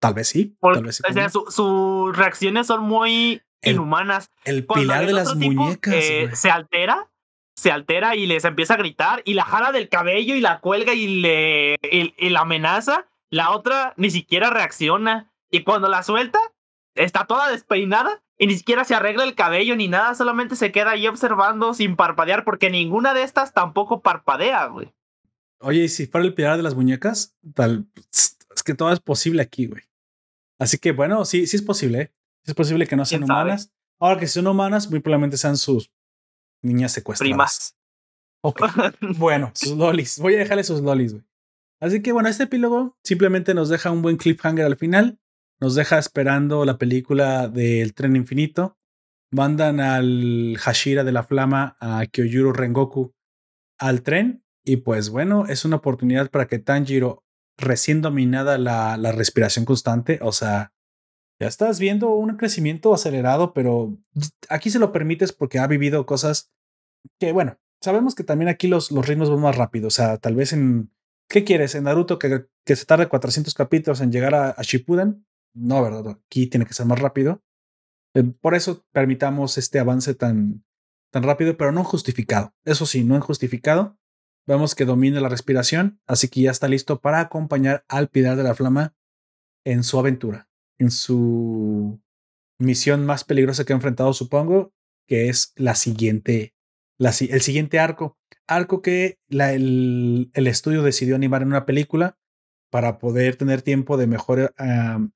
tal 0.00 0.14
vez 0.14 0.28
sí. 0.28 0.56
tal 0.60 0.84
vez 0.84 0.96
sí 0.96 1.02
o 1.08 1.12
sea, 1.12 1.28
sus 1.28 2.16
reacciones 2.16 2.68
son 2.68 2.84
muy 2.84 3.42
inhumanas. 3.62 4.30
El 4.44 4.66
pilar 4.66 5.06
de 5.06 5.12
las 5.12 5.34
muñecas. 5.34 5.94
Eh, 5.94 6.30
se 6.34 6.50
altera, 6.50 7.10
se 7.56 7.70
altera 7.70 8.16
y 8.16 8.26
les 8.26 8.44
empieza 8.44 8.74
a 8.74 8.78
gritar 8.78 9.22
y 9.24 9.34
la 9.34 9.44
jala 9.44 9.72
del 9.72 9.88
cabello 9.88 10.34
y 10.34 10.40
la 10.40 10.60
cuelga 10.60 10.94
y 10.94 11.20
le 11.20 11.76
y 11.82 12.28
la 12.28 12.40
amenaza. 12.40 13.06
La 13.30 13.50
otra 13.50 13.94
ni 13.96 14.10
siquiera 14.10 14.50
reacciona. 14.50 15.32
Y 15.50 15.62
cuando 15.64 15.88
la 15.88 16.02
suelta, 16.02 16.38
está 16.94 17.26
toda 17.26 17.50
despeinada 17.50 18.22
y 18.38 18.46
ni 18.46 18.56
siquiera 18.56 18.84
se 18.84 18.94
arregla 18.94 19.24
el 19.24 19.34
cabello 19.34 19.74
ni 19.76 19.88
nada, 19.88 20.14
solamente 20.14 20.56
se 20.56 20.70
queda 20.72 20.92
ahí 20.92 21.06
observando 21.06 21.74
sin 21.74 21.96
parpadear 21.96 22.44
porque 22.44 22.70
ninguna 22.70 23.14
de 23.14 23.22
estas 23.22 23.52
tampoco 23.52 24.00
parpadea, 24.00 24.66
güey. 24.66 24.94
Oye, 25.60 25.84
y 25.84 25.88
si 25.88 26.06
fuera 26.06 26.26
el 26.26 26.34
pilar 26.34 26.56
de 26.56 26.62
las 26.62 26.76
muñecas, 26.76 27.36
tal, 27.54 27.86
es 28.12 28.62
que 28.64 28.74
todo 28.74 28.92
es 28.92 29.00
posible 29.00 29.42
aquí, 29.42 29.66
güey. 29.66 29.82
Así 30.58 30.78
que 30.78 30.92
bueno, 30.92 31.24
sí, 31.24 31.46
sí 31.46 31.56
es 31.56 31.62
posible, 31.62 32.00
¿eh? 32.00 32.12
Es 32.48 32.54
posible 32.54 32.86
que 32.86 32.96
no 32.96 33.04
sean 33.04 33.24
humanas. 33.24 33.72
Ahora 34.00 34.18
que 34.18 34.26
son 34.26 34.46
humanas, 34.46 34.90
muy 34.90 35.00
probablemente 35.00 35.36
sean 35.36 35.56
sus 35.56 35.92
niñas 36.62 36.92
secuestradas. 36.92 37.28
Primas. 37.28 37.76
Ok. 38.42 38.62
bueno, 39.18 39.50
sus 39.54 39.76
lolis. 39.76 40.18
Voy 40.18 40.34
a 40.34 40.38
dejarle 40.38 40.64
sus 40.64 40.80
lolis, 40.80 41.12
güey. 41.12 41.24
Así 41.80 42.02
que 42.02 42.12
bueno, 42.12 42.28
este 42.28 42.44
epílogo 42.44 42.96
simplemente 43.04 43.54
nos 43.54 43.68
deja 43.68 43.90
un 43.90 44.02
buen 44.02 44.16
cliffhanger 44.16 44.64
al 44.64 44.76
final 44.76 45.18
nos 45.60 45.74
deja 45.74 45.98
esperando 45.98 46.64
la 46.64 46.78
película 46.78 47.48
del 47.48 47.94
tren 47.94 48.16
infinito. 48.16 48.78
Mandan 49.30 49.80
al 49.80 50.56
Hashira 50.58 51.04
de 51.04 51.12
la 51.12 51.24
Flama, 51.24 51.76
a 51.80 52.06
Kyojuro 52.06 52.52
Rengoku, 52.52 53.14
al 53.78 54.02
tren. 54.02 54.44
Y 54.64 54.78
pues 54.78 55.10
bueno, 55.10 55.46
es 55.46 55.64
una 55.64 55.76
oportunidad 55.76 56.30
para 56.30 56.46
que 56.46 56.58
Tanjiro, 56.58 57.24
recién 57.58 58.02
dominada 58.02 58.56
la, 58.56 58.96
la 58.96 59.12
respiración 59.12 59.64
constante, 59.64 60.20
o 60.22 60.30
sea, 60.32 60.72
ya 61.40 61.46
estás 61.48 61.78
viendo 61.78 62.10
un 62.10 62.36
crecimiento 62.36 62.92
acelerado, 62.94 63.52
pero 63.52 63.96
aquí 64.48 64.70
se 64.70 64.78
lo 64.78 64.92
permites 64.92 65.32
porque 65.32 65.58
ha 65.58 65.66
vivido 65.66 66.06
cosas 66.06 66.50
que, 67.20 67.32
bueno, 67.32 67.58
sabemos 67.80 68.14
que 68.14 68.24
también 68.24 68.48
aquí 68.48 68.68
los, 68.68 68.90
los 68.90 69.06
ritmos 69.06 69.30
van 69.30 69.40
más 69.40 69.56
rápido. 69.56 69.88
O 69.88 69.90
sea, 69.90 70.18
tal 70.18 70.34
vez 70.34 70.52
en. 70.52 70.92
¿Qué 71.30 71.44
quieres? 71.44 71.74
En 71.74 71.84
Naruto 71.84 72.18
que, 72.18 72.46
que 72.64 72.74
se 72.74 72.86
tarde 72.86 73.06
400 73.06 73.52
capítulos 73.52 74.00
en 74.00 74.10
llegar 74.10 74.34
a, 74.34 74.50
a 74.50 74.62
Shippuden 74.62 75.26
no, 75.58 75.82
¿verdad? 75.82 76.18
Aquí 76.26 76.46
tiene 76.46 76.66
que 76.66 76.74
ser 76.74 76.86
más 76.86 76.98
rápido. 76.98 77.42
Eh, 78.14 78.22
por 78.22 78.54
eso 78.54 78.86
permitamos 78.92 79.58
este 79.58 79.78
avance 79.78 80.14
tan, 80.14 80.64
tan 81.12 81.22
rápido, 81.22 81.56
pero 81.56 81.72
no 81.72 81.84
justificado. 81.84 82.54
Eso 82.64 82.86
sí, 82.86 83.04
no 83.04 83.20
justificado. 83.20 83.98
Vemos 84.46 84.74
que 84.74 84.84
domina 84.84 85.20
la 85.20 85.28
respiración, 85.28 86.00
así 86.06 86.28
que 86.28 86.42
ya 86.42 86.50
está 86.50 86.68
listo 86.68 87.00
para 87.00 87.20
acompañar 87.20 87.84
al 87.88 88.08
Pilar 88.08 88.36
de 88.36 88.44
la 88.44 88.54
Flama 88.54 88.94
en 89.64 89.82
su 89.82 89.98
aventura, 89.98 90.47
en 90.78 90.90
su 90.90 92.00
misión 92.58 93.06
más 93.06 93.24
peligrosa 93.24 93.64
que 93.64 93.72
ha 93.72 93.76
enfrentado, 93.76 94.12
supongo, 94.12 94.72
que 95.06 95.28
es 95.28 95.52
la 95.56 95.74
siguiente, 95.74 96.54
la, 96.98 97.10
el 97.10 97.40
siguiente 97.40 97.78
arco. 97.78 98.18
Arco 98.46 98.82
que 98.82 99.18
la, 99.28 99.52
el, 99.52 100.30
el 100.32 100.46
estudio 100.46 100.82
decidió 100.82 101.16
animar 101.16 101.42
en 101.42 101.48
una 101.48 101.66
película 101.66 102.18
para 102.70 102.98
poder 102.98 103.36
tener 103.36 103.62
tiempo 103.62 103.96
de 103.96 104.06
mejor, 104.06 104.54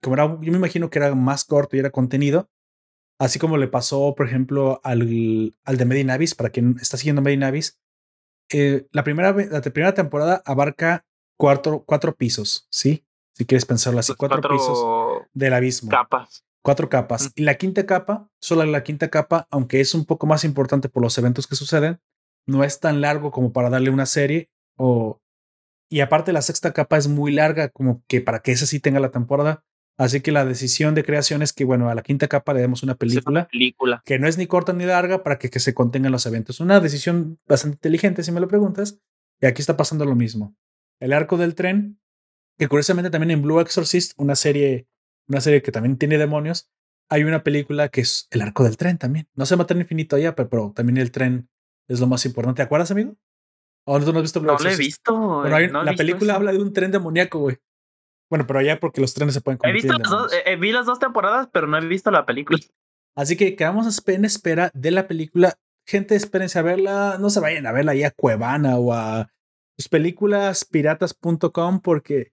como 0.00 0.14
era, 0.14 0.26
yo 0.40 0.52
me 0.52 0.58
imagino 0.58 0.90
que 0.90 0.98
era 0.98 1.14
más 1.14 1.44
corto 1.44 1.76
y 1.76 1.80
era 1.80 1.90
contenido, 1.90 2.50
así 3.18 3.38
como 3.38 3.58
le 3.58 3.68
pasó, 3.68 4.14
por 4.14 4.26
ejemplo, 4.26 4.80
al, 4.84 5.54
al 5.64 5.76
de 5.76 5.84
Medinavis, 5.84 6.34
para 6.34 6.50
quien 6.50 6.76
está 6.80 6.96
siguiendo 6.96 7.22
Medinavis, 7.22 7.78
eh, 8.50 8.86
la, 8.90 9.04
primera, 9.04 9.32
la 9.32 9.60
primera 9.60 9.94
temporada 9.94 10.42
abarca 10.44 11.04
cuatro, 11.38 11.84
cuatro 11.86 12.14
pisos, 12.14 12.66
¿sí? 12.70 13.04
Si 13.34 13.46
quieres 13.46 13.64
pensarlo 13.64 14.00
así, 14.00 14.12
pues 14.16 14.30
cuatro, 14.30 14.50
pisos 14.50 15.21
del 15.34 15.54
abismo. 15.54 15.90
Capas. 15.90 16.44
Cuatro 16.62 16.88
capas. 16.88 17.32
Y 17.34 17.42
la 17.42 17.56
quinta 17.56 17.86
capa, 17.86 18.28
solo 18.40 18.64
la 18.64 18.84
quinta 18.84 19.08
capa, 19.08 19.48
aunque 19.50 19.80
es 19.80 19.94
un 19.94 20.04
poco 20.04 20.26
más 20.26 20.44
importante 20.44 20.88
por 20.88 21.02
los 21.02 21.18
eventos 21.18 21.46
que 21.46 21.56
suceden, 21.56 22.00
no 22.46 22.62
es 22.62 22.80
tan 22.80 23.00
largo 23.00 23.30
como 23.30 23.52
para 23.52 23.70
darle 23.70 23.90
una 23.90 24.06
serie 24.06 24.50
o 24.76 25.22
y 25.92 26.00
aparte 26.00 26.32
la 26.32 26.40
sexta 26.40 26.72
capa 26.72 26.96
es 26.96 27.06
muy 27.06 27.32
larga 27.32 27.68
como 27.68 28.02
que 28.08 28.22
para 28.22 28.40
que 28.40 28.50
esa 28.50 28.64
sí 28.64 28.80
tenga 28.80 28.98
la 28.98 29.10
temporada. 29.10 29.62
Así 29.98 30.22
que 30.22 30.32
la 30.32 30.46
decisión 30.46 30.94
de 30.94 31.04
creación 31.04 31.42
es 31.42 31.52
que, 31.52 31.66
bueno, 31.66 31.90
a 31.90 31.94
la 31.94 32.02
quinta 32.02 32.28
capa 32.28 32.54
le 32.54 32.62
demos 32.62 32.82
una 32.82 32.94
película, 32.94 33.46
película. 33.46 34.02
que 34.06 34.18
no 34.18 34.26
es 34.26 34.38
ni 34.38 34.46
corta 34.46 34.72
ni 34.72 34.86
larga 34.86 35.22
para 35.22 35.38
que, 35.38 35.50
que 35.50 35.60
se 35.60 35.74
contengan 35.74 36.10
los 36.10 36.24
eventos. 36.24 36.60
Una 36.60 36.80
decisión 36.80 37.38
bastante 37.46 37.76
inteligente, 37.76 38.22
si 38.22 38.32
me 38.32 38.40
lo 38.40 38.48
preguntas. 38.48 39.00
Y 39.38 39.44
aquí 39.44 39.60
está 39.60 39.76
pasando 39.76 40.06
lo 40.06 40.16
mismo. 40.16 40.56
El 40.98 41.12
arco 41.12 41.36
del 41.36 41.54
tren, 41.54 42.00
que 42.58 42.68
curiosamente 42.68 43.10
también 43.10 43.32
en 43.32 43.42
Blue 43.42 43.60
Exorcist, 43.60 44.12
una 44.16 44.34
serie, 44.34 44.86
una 45.28 45.40
serie 45.40 45.62
que 45.62 45.72
también 45.72 45.96
tiene 45.96 46.18
demonios, 46.18 46.70
hay 47.08 47.24
una 47.24 47.42
película 47.42 47.88
que 47.88 48.00
es 48.00 48.26
el 48.30 48.42
arco 48.42 48.64
del 48.64 48.76
tren 48.76 48.98
también. 48.98 49.28
No 49.34 49.46
se 49.46 49.56
mata 49.56 49.74
en 49.74 49.80
infinito 49.80 50.16
ya, 50.18 50.34
pero, 50.34 50.48
pero 50.48 50.72
también 50.74 50.96
el 50.96 51.10
tren 51.10 51.48
es 51.88 52.00
lo 52.00 52.06
más 52.06 52.24
importante. 52.24 52.58
¿Te 52.58 52.62
acuerdas, 52.62 52.90
amigo? 52.90 53.16
no 53.86 53.94
has 53.94 54.22
visto 54.22 54.40
No 54.40 54.56
lo 54.56 54.70
he 54.70 54.76
visto. 54.76 55.44
la 55.44 55.94
película 55.94 56.34
habla 56.34 56.52
de 56.52 56.58
un 56.58 56.72
tren 56.72 56.90
demoníaco, 56.90 57.38
güey. 57.40 57.58
Bueno, 58.30 58.46
pero 58.46 58.60
allá 58.60 58.80
porque 58.80 59.02
los 59.02 59.12
trenes 59.12 59.34
se 59.34 59.42
pueden 59.42 59.58
He 59.62 59.72
visto 59.72 59.92
las 59.92 60.08
dos, 60.08 60.32
eh, 60.46 60.56
vi 60.56 60.72
las 60.72 60.86
dos 60.86 60.98
temporadas, 60.98 61.48
pero 61.52 61.66
no 61.66 61.76
he 61.76 61.86
visto 61.86 62.10
la 62.10 62.24
película. 62.24 62.58
Así 63.14 63.36
que 63.36 63.56
quedamos 63.56 64.02
en 64.06 64.24
espera 64.24 64.70
de 64.72 64.90
la 64.90 65.06
película. 65.06 65.58
Gente, 65.86 66.16
espérense 66.16 66.58
a 66.58 66.62
verla. 66.62 67.18
No 67.20 67.28
se 67.28 67.40
vayan 67.40 67.66
a 67.66 67.72
verla 67.72 67.92
ahí 67.92 68.04
a 68.04 68.10
Cuevana 68.10 68.78
o 68.78 68.94
a 68.94 69.28
sus 69.76 69.88
películas 69.88 70.64
piratas.com 70.64 71.80
porque 71.80 72.32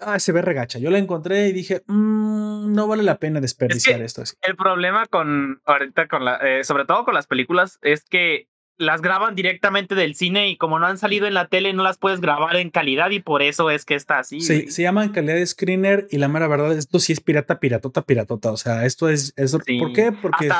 ah, 0.00 0.18
se 0.18 0.32
ve 0.32 0.42
regacha. 0.42 0.78
Yo 0.78 0.90
la 0.90 0.98
encontré 0.98 1.48
y 1.48 1.52
dije, 1.52 1.82
mmm, 1.86 2.72
no 2.72 2.86
vale 2.86 3.02
la 3.02 3.18
pena 3.18 3.40
desperdiciar 3.40 4.02
esto 4.02 4.22
así. 4.22 4.36
El 4.42 4.56
problema 4.56 5.06
con 5.06 5.60
ahorita 5.64 6.08
con 6.08 6.24
la, 6.24 6.36
eh, 6.36 6.64
sobre 6.64 6.84
todo 6.84 7.04
con 7.04 7.14
las 7.14 7.26
películas, 7.26 7.78
es 7.82 8.04
que 8.04 8.48
las 8.78 9.00
graban 9.00 9.34
directamente 9.34 9.94
del 9.94 10.14
cine 10.14 10.50
y 10.50 10.56
como 10.56 10.78
no 10.78 10.86
han 10.86 10.98
salido 10.98 11.26
en 11.26 11.34
la 11.34 11.48
tele 11.48 11.72
no 11.72 11.82
las 11.82 11.98
puedes 11.98 12.20
grabar 12.20 12.56
en 12.56 12.70
calidad 12.70 13.10
y 13.10 13.20
por 13.20 13.42
eso 13.42 13.70
es 13.70 13.84
que 13.84 13.94
está 13.94 14.18
así. 14.18 14.40
Sí, 14.40 14.70
se 14.70 14.82
llama 14.82 15.04
en 15.04 15.12
calidad 15.12 15.34
de 15.34 15.46
screener 15.46 16.06
y 16.10 16.18
la 16.18 16.28
mera 16.28 16.48
verdad, 16.48 16.76
esto 16.76 16.98
sí 16.98 17.12
es 17.12 17.20
pirata, 17.20 17.58
piratota, 17.58 18.02
piratota. 18.02 18.52
O 18.52 18.56
sea, 18.56 18.84
esto 18.84 19.08
es... 19.08 19.32
¿Por 19.78 19.92
qué? 19.92 20.12
Porque... 20.12 20.50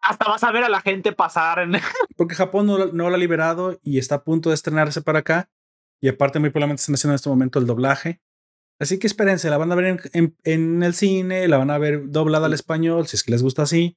Hasta, 0.00 0.28
vas 0.28 0.44
a 0.44 0.52
ver 0.52 0.62
a 0.62 0.68
la 0.68 0.80
gente 0.80 1.12
pasar. 1.12 1.58
En... 1.58 1.72
Porque 2.16 2.36
Japón 2.36 2.66
no, 2.66 2.86
no, 2.86 3.08
lo 3.08 3.14
ha 3.14 3.18
liberado 3.18 3.80
y 3.82 3.98
está 3.98 4.16
a 4.16 4.24
punto 4.24 4.50
de 4.50 4.54
estrenarse 4.54 5.02
para 5.02 5.20
acá. 5.20 5.50
Y 6.00 6.08
aparte 6.08 6.38
muy 6.38 6.50
probablemente 6.50 6.82
están 6.82 6.94
haciendo 6.94 7.14
en 7.14 7.16
este 7.16 7.28
momento 7.28 7.58
el 7.58 7.66
doblaje. 7.66 8.20
Así 8.78 8.98
que 8.98 9.06
espérense, 9.06 9.48
la 9.50 9.58
van 9.58 9.72
a 9.72 9.74
ver 9.74 10.10
en, 10.12 10.36
en 10.44 10.82
el 10.82 10.94
cine, 10.94 11.48
la 11.48 11.58
van 11.58 11.70
a 11.70 11.78
ver 11.78 12.10
doblada 12.10 12.46
al 12.46 12.52
español, 12.52 13.06
si 13.06 13.16
es 13.16 13.22
que 13.22 13.32
les 13.32 13.42
gusta 13.42 13.62
así, 13.62 13.96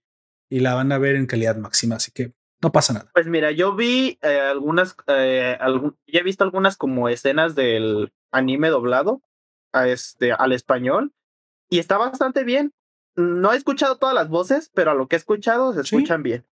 y 0.50 0.62
la 0.62 0.74
van 0.74 0.92
a 0.92 0.98
ver 0.98 1.16
en 1.16 1.26
calidad 1.26 1.58
máxima. 1.58 1.96
Así 1.96 2.12
que 2.12 2.34
no 2.62 2.72
pasa 2.72 2.94
nada. 2.94 3.12
Pues 3.14 3.28
mira, 3.28 3.52
yo 3.52 3.76
vi 3.76 4.20
eh, 4.22 4.40
algunas, 4.40 4.96
eh, 5.08 5.58
ya 6.08 6.20
he 6.20 6.24
visto 6.24 6.44
algunas 6.44 6.78
como 6.78 7.10
escenas 7.10 7.56
del 7.56 8.12
anime 8.32 8.70
doblado 8.70 9.22
a 9.72 9.88
este, 9.88 10.34
al 10.34 10.52
español 10.52 11.14
y 11.70 11.80
está 11.80 11.98
bastante 11.98 12.44
bien. 12.44 12.74
No 13.16 13.54
he 13.54 13.58
escuchado 13.58 13.98
todas 13.98 14.16
las 14.16 14.30
voces, 14.30 14.72
pero 14.74 14.92
a 14.92 14.94
lo 14.94 15.08
que 15.08 15.16
he 15.16 15.20
escuchado 15.20 15.74
se 15.74 15.82
escuchan 15.82 16.24
bien. 16.24 16.46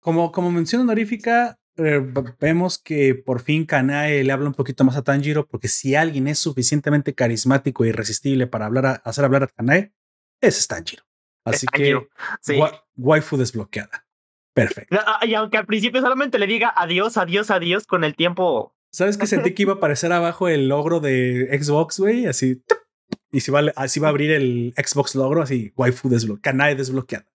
Como, 0.00 0.32
como 0.32 0.50
mención 0.50 0.82
honorífica, 0.82 1.58
eh, 1.78 2.04
vemos 2.40 2.78
que 2.78 3.14
por 3.14 3.40
fin 3.40 3.64
Kanae 3.64 4.24
le 4.24 4.32
habla 4.32 4.48
un 4.48 4.54
poquito 4.54 4.84
más 4.84 4.96
a 4.96 5.02
Tanjiro, 5.02 5.46
porque 5.46 5.68
si 5.68 5.94
alguien 5.94 6.26
es 6.28 6.38
suficientemente 6.38 7.14
carismático 7.14 7.84
e 7.84 7.88
irresistible 7.88 8.46
para 8.46 8.66
hablar 8.66 9.00
hacer 9.04 9.24
hablar 9.24 9.44
a 9.44 9.46
Kanae, 9.46 9.92
ese 10.40 10.58
es 10.58 10.68
Tanjiro. 10.68 11.04
Así 11.44 11.66
que 11.66 12.08
sí. 12.40 12.58
waifu 12.96 13.36
desbloqueada. 13.36 14.06
Perfecto. 14.54 14.98
Ah, 15.06 15.24
y 15.24 15.34
aunque 15.34 15.56
al 15.56 15.66
principio 15.66 16.00
solamente 16.00 16.38
le 16.38 16.46
diga 16.46 16.72
adiós, 16.76 17.16
adiós, 17.16 17.50
adiós, 17.50 17.86
con 17.86 18.02
el 18.02 18.16
tiempo. 18.16 18.74
¿Sabes 18.90 19.16
que 19.16 19.26
sentí 19.26 19.54
que 19.54 19.62
iba 19.62 19.74
a 19.74 19.76
aparecer 19.76 20.12
abajo 20.12 20.48
el 20.48 20.68
logro 20.68 20.98
de 21.00 21.48
Xbox, 21.62 22.00
güey? 22.00 22.26
Así. 22.26 22.62
Y 23.30 23.40
si 23.40 23.50
va, 23.50 23.62
así 23.76 24.00
va 24.00 24.08
a 24.08 24.10
abrir 24.10 24.32
el 24.32 24.74
Xbox 24.76 25.14
logro, 25.14 25.42
así, 25.42 25.72
waifu 25.76 26.08
desbloqueada, 26.08 26.42
canal 26.42 26.76
desbloqueada. 26.76 27.26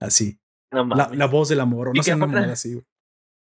Así. 0.00 0.40
la, 0.72 1.26
voz 1.26 1.50
del 1.50 1.60
amor, 1.60 1.94
no 1.94 2.02
sé, 2.02 2.16
nada 2.16 2.52
así, 2.52 2.74
güey. 2.74 2.84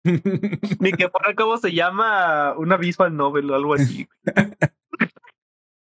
Ni 0.04 0.92
que 0.92 1.08
para 1.08 1.34
cómo 1.34 1.58
se 1.58 1.72
llama 1.72 2.54
una 2.56 2.76
visual 2.76 3.16
novel 3.16 3.50
o 3.50 3.54
algo 3.54 3.74
así. 3.74 4.08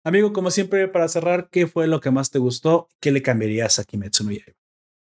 Amigo, 0.04 0.34
como 0.34 0.50
siempre, 0.50 0.88
para 0.88 1.08
cerrar, 1.08 1.50
¿qué 1.50 1.68
fue 1.68 1.88
lo 1.88 2.00
que 2.00 2.12
más 2.12 2.32
te 2.32 2.40
gustó? 2.40 2.88
¿Qué 3.00 3.12
le 3.12 3.22
cambiarías 3.22 3.80
a 3.80 3.84
Kimetsu 3.84 4.24
no 4.24 4.32
Yaiba? 4.32 4.58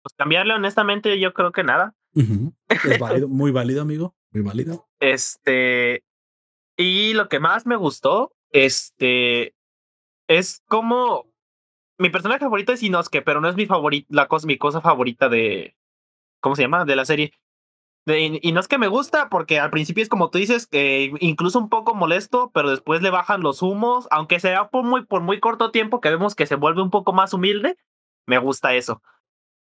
Pues 0.02 0.14
cambiarle, 0.16 0.54
honestamente, 0.54 1.18
yo 1.18 1.34
creo 1.34 1.52
que 1.52 1.64
nada. 1.64 1.94
Es 2.14 2.68
válido, 3.00 3.28
muy 3.28 3.50
válido, 3.50 3.82
amigo. 3.82 4.14
Muy 4.30 4.42
válido. 4.42 4.88
Este. 5.00 6.04
Y 6.76 7.14
lo 7.14 7.28
que 7.28 7.40
más 7.40 7.66
me 7.66 7.76
gustó, 7.76 8.32
este. 8.50 9.54
Es 10.28 10.62
como. 10.68 11.26
Mi 11.98 12.10
personaje 12.10 12.40
favorito 12.40 12.72
es 12.72 12.82
Inosuke, 12.82 13.22
pero 13.22 13.40
no 13.40 13.48
es 13.48 13.56
mi 13.56 13.66
favorita, 13.66 14.06
la 14.10 14.28
cosa, 14.28 14.46
mi 14.46 14.58
cosa 14.58 14.80
favorita 14.80 15.28
de. 15.28 15.76
¿Cómo 16.40 16.54
se 16.54 16.62
llama? 16.62 16.84
De 16.84 16.94
la 16.94 17.04
serie 17.04 17.32
y 18.06 18.52
no 18.52 18.60
es 18.60 18.68
que 18.68 18.78
me 18.78 18.86
gusta, 18.86 19.28
porque 19.28 19.58
al 19.58 19.70
principio 19.70 20.02
es 20.02 20.08
como 20.08 20.30
tú 20.30 20.38
dices, 20.38 20.68
que 20.68 21.12
incluso 21.18 21.58
un 21.58 21.68
poco 21.68 21.94
molesto, 21.94 22.52
pero 22.54 22.70
después 22.70 23.02
le 23.02 23.10
bajan 23.10 23.40
los 23.40 23.62
humos, 23.62 24.06
aunque 24.12 24.38
sea 24.38 24.68
por 24.68 24.84
muy, 24.84 25.04
por 25.04 25.22
muy 25.22 25.40
corto 25.40 25.72
tiempo 25.72 26.00
que 26.00 26.10
vemos 26.10 26.36
que 26.36 26.46
se 26.46 26.54
vuelve 26.54 26.82
un 26.82 26.90
poco 26.90 27.12
más 27.12 27.34
humilde, 27.34 27.76
me 28.24 28.38
gusta 28.38 28.74
eso. 28.74 29.02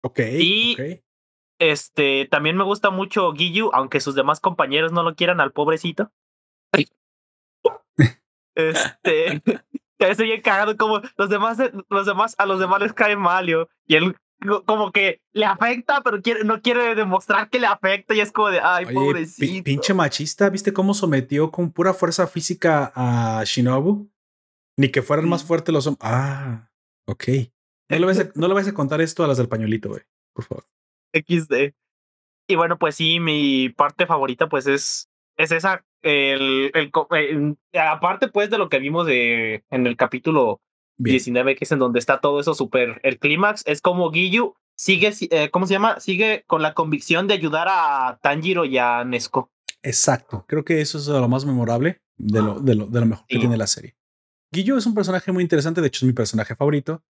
Ok. 0.02 0.20
Y 0.38 0.76
este 1.60 2.28
también 2.30 2.58
me 2.58 2.66
gusta 2.66 2.90
mucho 2.90 3.32
Giyu, 3.32 3.70
aunque 3.74 4.02
sus 4.02 4.16
demás 4.16 4.42
compañeros 4.42 4.92
no 4.92 5.04
lo 5.04 5.16
quieran 5.16 5.40
al 5.40 5.54
pobrecito. 5.54 6.12
este, 8.56 9.42
estoy 10.00 10.28
bien 10.28 10.42
cagado 10.42 10.76
como 10.76 11.02
los 11.16 11.30
demás, 11.30 11.58
los 11.90 12.06
demás, 12.06 12.36
a 12.38 12.46
los 12.46 12.60
demás 12.60 12.82
les 12.82 12.92
cae 12.92 13.16
mal, 13.16 13.50
y 13.50 13.96
él 13.96 14.18
como 14.66 14.92
que 14.92 15.22
le 15.34 15.46
afecta, 15.46 16.02
pero 16.02 16.22
quiere, 16.22 16.44
no 16.44 16.62
quiere 16.62 16.96
demostrar 16.96 17.50
que 17.50 17.60
le 17.60 17.68
afecta 17.68 18.14
y 18.14 18.20
es 18.20 18.32
como 18.32 18.50
de, 18.50 18.60
ay, 18.62 18.86
pobrecito. 18.94 19.64
Pinche 19.64 19.94
machista, 19.94 20.50
¿viste 20.50 20.74
cómo 20.74 20.94
sometió 20.94 21.52
con 21.52 21.72
pura 21.72 21.94
fuerza 21.94 22.28
física 22.28 22.92
a 22.96 23.44
Shinobu? 23.46 24.10
Ni 24.78 24.90
que 24.90 25.02
fueran 25.02 25.30
más 25.30 25.44
fuertes 25.44 25.74
los 25.74 25.88
hombres. 25.88 26.04
Ah, 26.04 26.70
ok. 27.06 27.24
No 27.90 28.00
le, 28.00 28.06
vas 28.06 28.20
a, 28.20 28.30
no 28.36 28.48
le 28.48 28.60
a 28.60 28.74
contar 28.74 29.02
esto 29.02 29.24
a 29.24 29.28
las 29.28 29.38
del 29.38 29.48
pañuelito, 29.48 29.90
güey, 29.90 30.02
por 30.34 30.46
favor. 30.46 30.66
XD. 31.14 31.74
Y 32.48 32.56
bueno, 32.56 32.78
pues 32.78 32.96
sí, 32.96 33.20
mi 33.20 33.70
parte 33.70 34.06
favorita, 34.06 34.50
pues 34.50 34.68
es, 34.68 35.10
es 35.38 35.52
esa. 35.52 35.86
El, 36.02 36.72
el, 36.74 37.58
aparte, 37.80 38.28
pues, 38.28 38.50
de 38.50 38.58
lo 38.58 38.70
que 38.70 38.80
vimos 38.80 39.08
de, 39.08 39.64
en 39.70 39.88
el 39.88 39.98
capítulo 39.98 40.62
19, 40.98 41.56
que 41.56 41.66
es 41.66 41.72
en 41.72 41.80
donde 41.80 42.00
está 42.00 42.20
todo 42.20 42.40
eso 42.40 42.54
súper. 42.54 43.00
El 43.04 43.20
clímax 43.20 43.64
es 43.66 43.82
como 43.82 44.12
Giyu 44.12 44.56
sigue, 44.76 45.14
eh, 45.32 45.50
¿cómo 45.50 45.68
se 45.68 45.74
llama? 45.74 46.00
Sigue 46.00 46.44
con 46.48 46.62
la 46.62 46.74
convicción 46.74 47.28
de 47.28 47.34
ayudar 47.34 47.68
a 47.70 48.20
Tanjiro 48.22 48.66
y 48.66 48.78
a 48.78 49.04
Nesco. 49.04 49.52
Exacto. 49.82 50.46
Creo 50.48 50.64
que 50.64 50.82
eso 50.82 50.98
es 50.98 51.08
lo 51.08 51.28
más 51.28 51.46
memorable 51.46 52.02
de 52.18 52.42
lo, 52.42 52.60
de 52.60 52.76
lo, 52.76 52.88
de 52.88 53.00
lo 53.00 53.06
mejor 53.06 53.26
que 53.28 53.40
tiene 53.40 53.58
la 53.58 53.68
serie. 53.68 53.96
Giyu 54.52 54.78
es 54.78 54.86
un 54.86 54.96
personaje 54.96 55.32
muy 55.32 55.44
interesante. 55.44 55.82
De 55.82 55.88
hecho, 55.88 56.06
es 56.06 56.08
mi 56.08 56.14
personaje 56.14 56.56
favorito. 56.56 57.04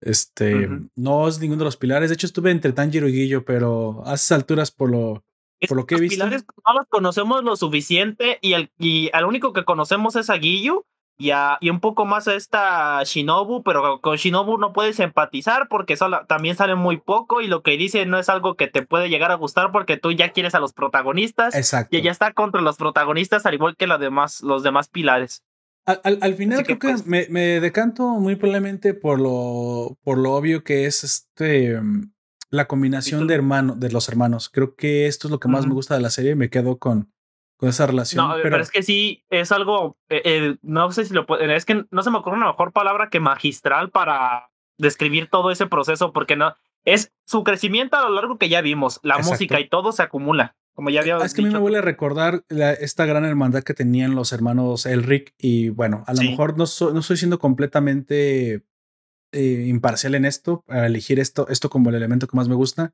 Este 0.00 0.68
no 0.96 1.28
es 1.28 1.38
ninguno 1.38 1.60
de 1.60 1.64
los 1.64 1.76
pilares. 1.76 2.10
De 2.10 2.14
hecho, 2.14 2.26
estuve 2.26 2.50
entre 2.50 2.72
Tanjiro 2.72 3.08
y 3.08 3.12
Guillo, 3.12 3.44
pero 3.44 4.02
a 4.06 4.14
esas 4.14 4.32
alturas, 4.32 4.70
por 4.70 4.90
lo, 4.90 5.24
por 5.66 5.76
lo 5.76 5.86
que 5.86 5.94
he 5.94 6.00
visto. 6.00 6.16
Pilares 6.16 6.44
no 6.66 6.74
los 6.74 6.86
conocemos 6.88 7.42
lo 7.42 7.56
suficiente 7.56 8.38
y, 8.42 8.52
el, 8.52 8.70
y 8.78 9.10
al 9.12 9.24
único 9.24 9.52
que 9.52 9.64
conocemos 9.64 10.16
es 10.16 10.30
a 10.30 10.36
Guillo 10.36 10.86
y, 11.16 11.30
y 11.60 11.70
un 11.70 11.80
poco 11.80 12.04
más 12.04 12.28
a 12.28 12.34
esta 12.34 13.02
Shinobu, 13.04 13.62
pero 13.62 14.00
con 14.00 14.16
Shinobu 14.16 14.58
no 14.58 14.72
puedes 14.72 14.98
empatizar 15.00 15.68
porque 15.68 15.96
también 16.26 16.56
sale 16.56 16.74
muy 16.74 16.98
poco 16.98 17.40
y 17.40 17.46
lo 17.46 17.62
que 17.62 17.76
dice 17.76 18.06
no 18.06 18.18
es 18.18 18.28
algo 18.28 18.56
que 18.56 18.66
te 18.66 18.82
puede 18.82 19.08
llegar 19.08 19.30
a 19.30 19.36
gustar 19.36 19.72
porque 19.72 19.96
tú 19.96 20.12
ya 20.12 20.32
quieres 20.32 20.54
a 20.54 20.60
los 20.60 20.72
protagonistas 20.72 21.54
Exacto. 21.54 21.96
y 21.96 22.00
ella 22.00 22.10
está 22.10 22.32
contra 22.32 22.60
los 22.60 22.76
protagonistas 22.76 23.46
al 23.46 23.54
igual 23.54 23.76
que 23.76 23.86
los 23.86 24.00
demás, 24.00 24.42
los 24.42 24.62
demás 24.62 24.88
pilares. 24.88 25.42
Al, 25.86 26.18
al, 26.22 26.34
final 26.34 26.64
creo 26.64 26.78
que, 26.78 26.88
pues 26.88 27.06
me, 27.06 27.26
me, 27.28 27.60
decanto 27.60 28.04
muy 28.04 28.36
probablemente 28.36 28.94
por 28.94 29.20
lo, 29.20 29.98
por 30.02 30.16
lo 30.16 30.32
obvio 30.32 30.64
que 30.64 30.86
es 30.86 31.04
este 31.04 31.78
la 32.54 32.66
combinación 32.66 33.26
de 33.26 33.34
hermano, 33.34 33.74
de 33.74 33.90
los 33.90 34.08
hermanos. 34.08 34.48
Creo 34.48 34.76
que 34.76 35.06
esto 35.06 35.26
es 35.26 35.32
lo 35.32 35.40
que 35.40 35.48
más 35.48 35.66
me 35.66 35.74
gusta 35.74 35.94
de 35.94 36.00
la 36.00 36.10
serie. 36.10 36.36
Me 36.36 36.50
quedo 36.50 36.78
con, 36.78 37.12
con 37.56 37.68
esa 37.68 37.86
relación. 37.86 38.26
No, 38.26 38.34
pero, 38.42 38.60
es 38.60 38.70
que 38.70 38.82
sí, 38.82 39.24
es 39.30 39.52
algo, 39.52 39.96
eh, 40.08 40.22
eh, 40.24 40.56
no 40.62 40.90
sé 40.92 41.04
si 41.04 41.14
lo 41.14 41.26
puede, 41.26 41.54
es 41.54 41.64
que 41.64 41.84
no 41.90 42.02
se 42.02 42.10
me 42.10 42.18
ocurre 42.18 42.36
una 42.36 42.48
mejor 42.48 42.72
palabra 42.72 43.08
que 43.10 43.20
magistral 43.20 43.90
para 43.90 44.50
describir 44.78 45.28
todo 45.28 45.50
ese 45.50 45.66
proceso, 45.66 46.12
porque 46.12 46.36
no, 46.36 46.54
es 46.84 47.12
su 47.26 47.44
crecimiento 47.44 47.96
a 47.96 48.02
lo 48.02 48.14
largo 48.14 48.38
que 48.38 48.48
ya 48.48 48.60
vimos, 48.60 49.00
la 49.02 49.18
música 49.18 49.60
y 49.60 49.68
todo 49.68 49.92
se 49.92 50.02
acumula. 50.02 50.56
Como 50.74 50.90
ya 50.90 51.00
había 51.00 51.16
es 51.18 51.34
que 51.34 51.42
a 51.42 51.44
mí 51.44 51.52
me 51.52 51.60
vuelve 51.60 51.78
a 51.78 51.82
recordar 51.82 52.44
esta 52.48 53.06
gran 53.06 53.24
hermandad 53.24 53.62
que 53.62 53.74
tenían 53.74 54.16
los 54.16 54.32
hermanos 54.32 54.86
Elric 54.86 55.32
y 55.38 55.68
bueno, 55.68 56.02
a 56.08 56.14
lo 56.14 56.22
mejor 56.22 56.58
no, 56.58 56.64
no 56.92 56.98
estoy 56.98 57.16
siendo 57.16 57.38
completamente 57.38 58.64
eh, 59.30 59.64
imparcial 59.68 60.16
en 60.16 60.24
esto, 60.24 60.64
a 60.66 60.86
elegir 60.86 61.20
esto, 61.20 61.46
esto 61.48 61.70
como 61.70 61.90
el 61.90 61.96
elemento 61.96 62.26
que 62.26 62.36
más 62.36 62.48
me 62.48 62.56
gusta, 62.56 62.92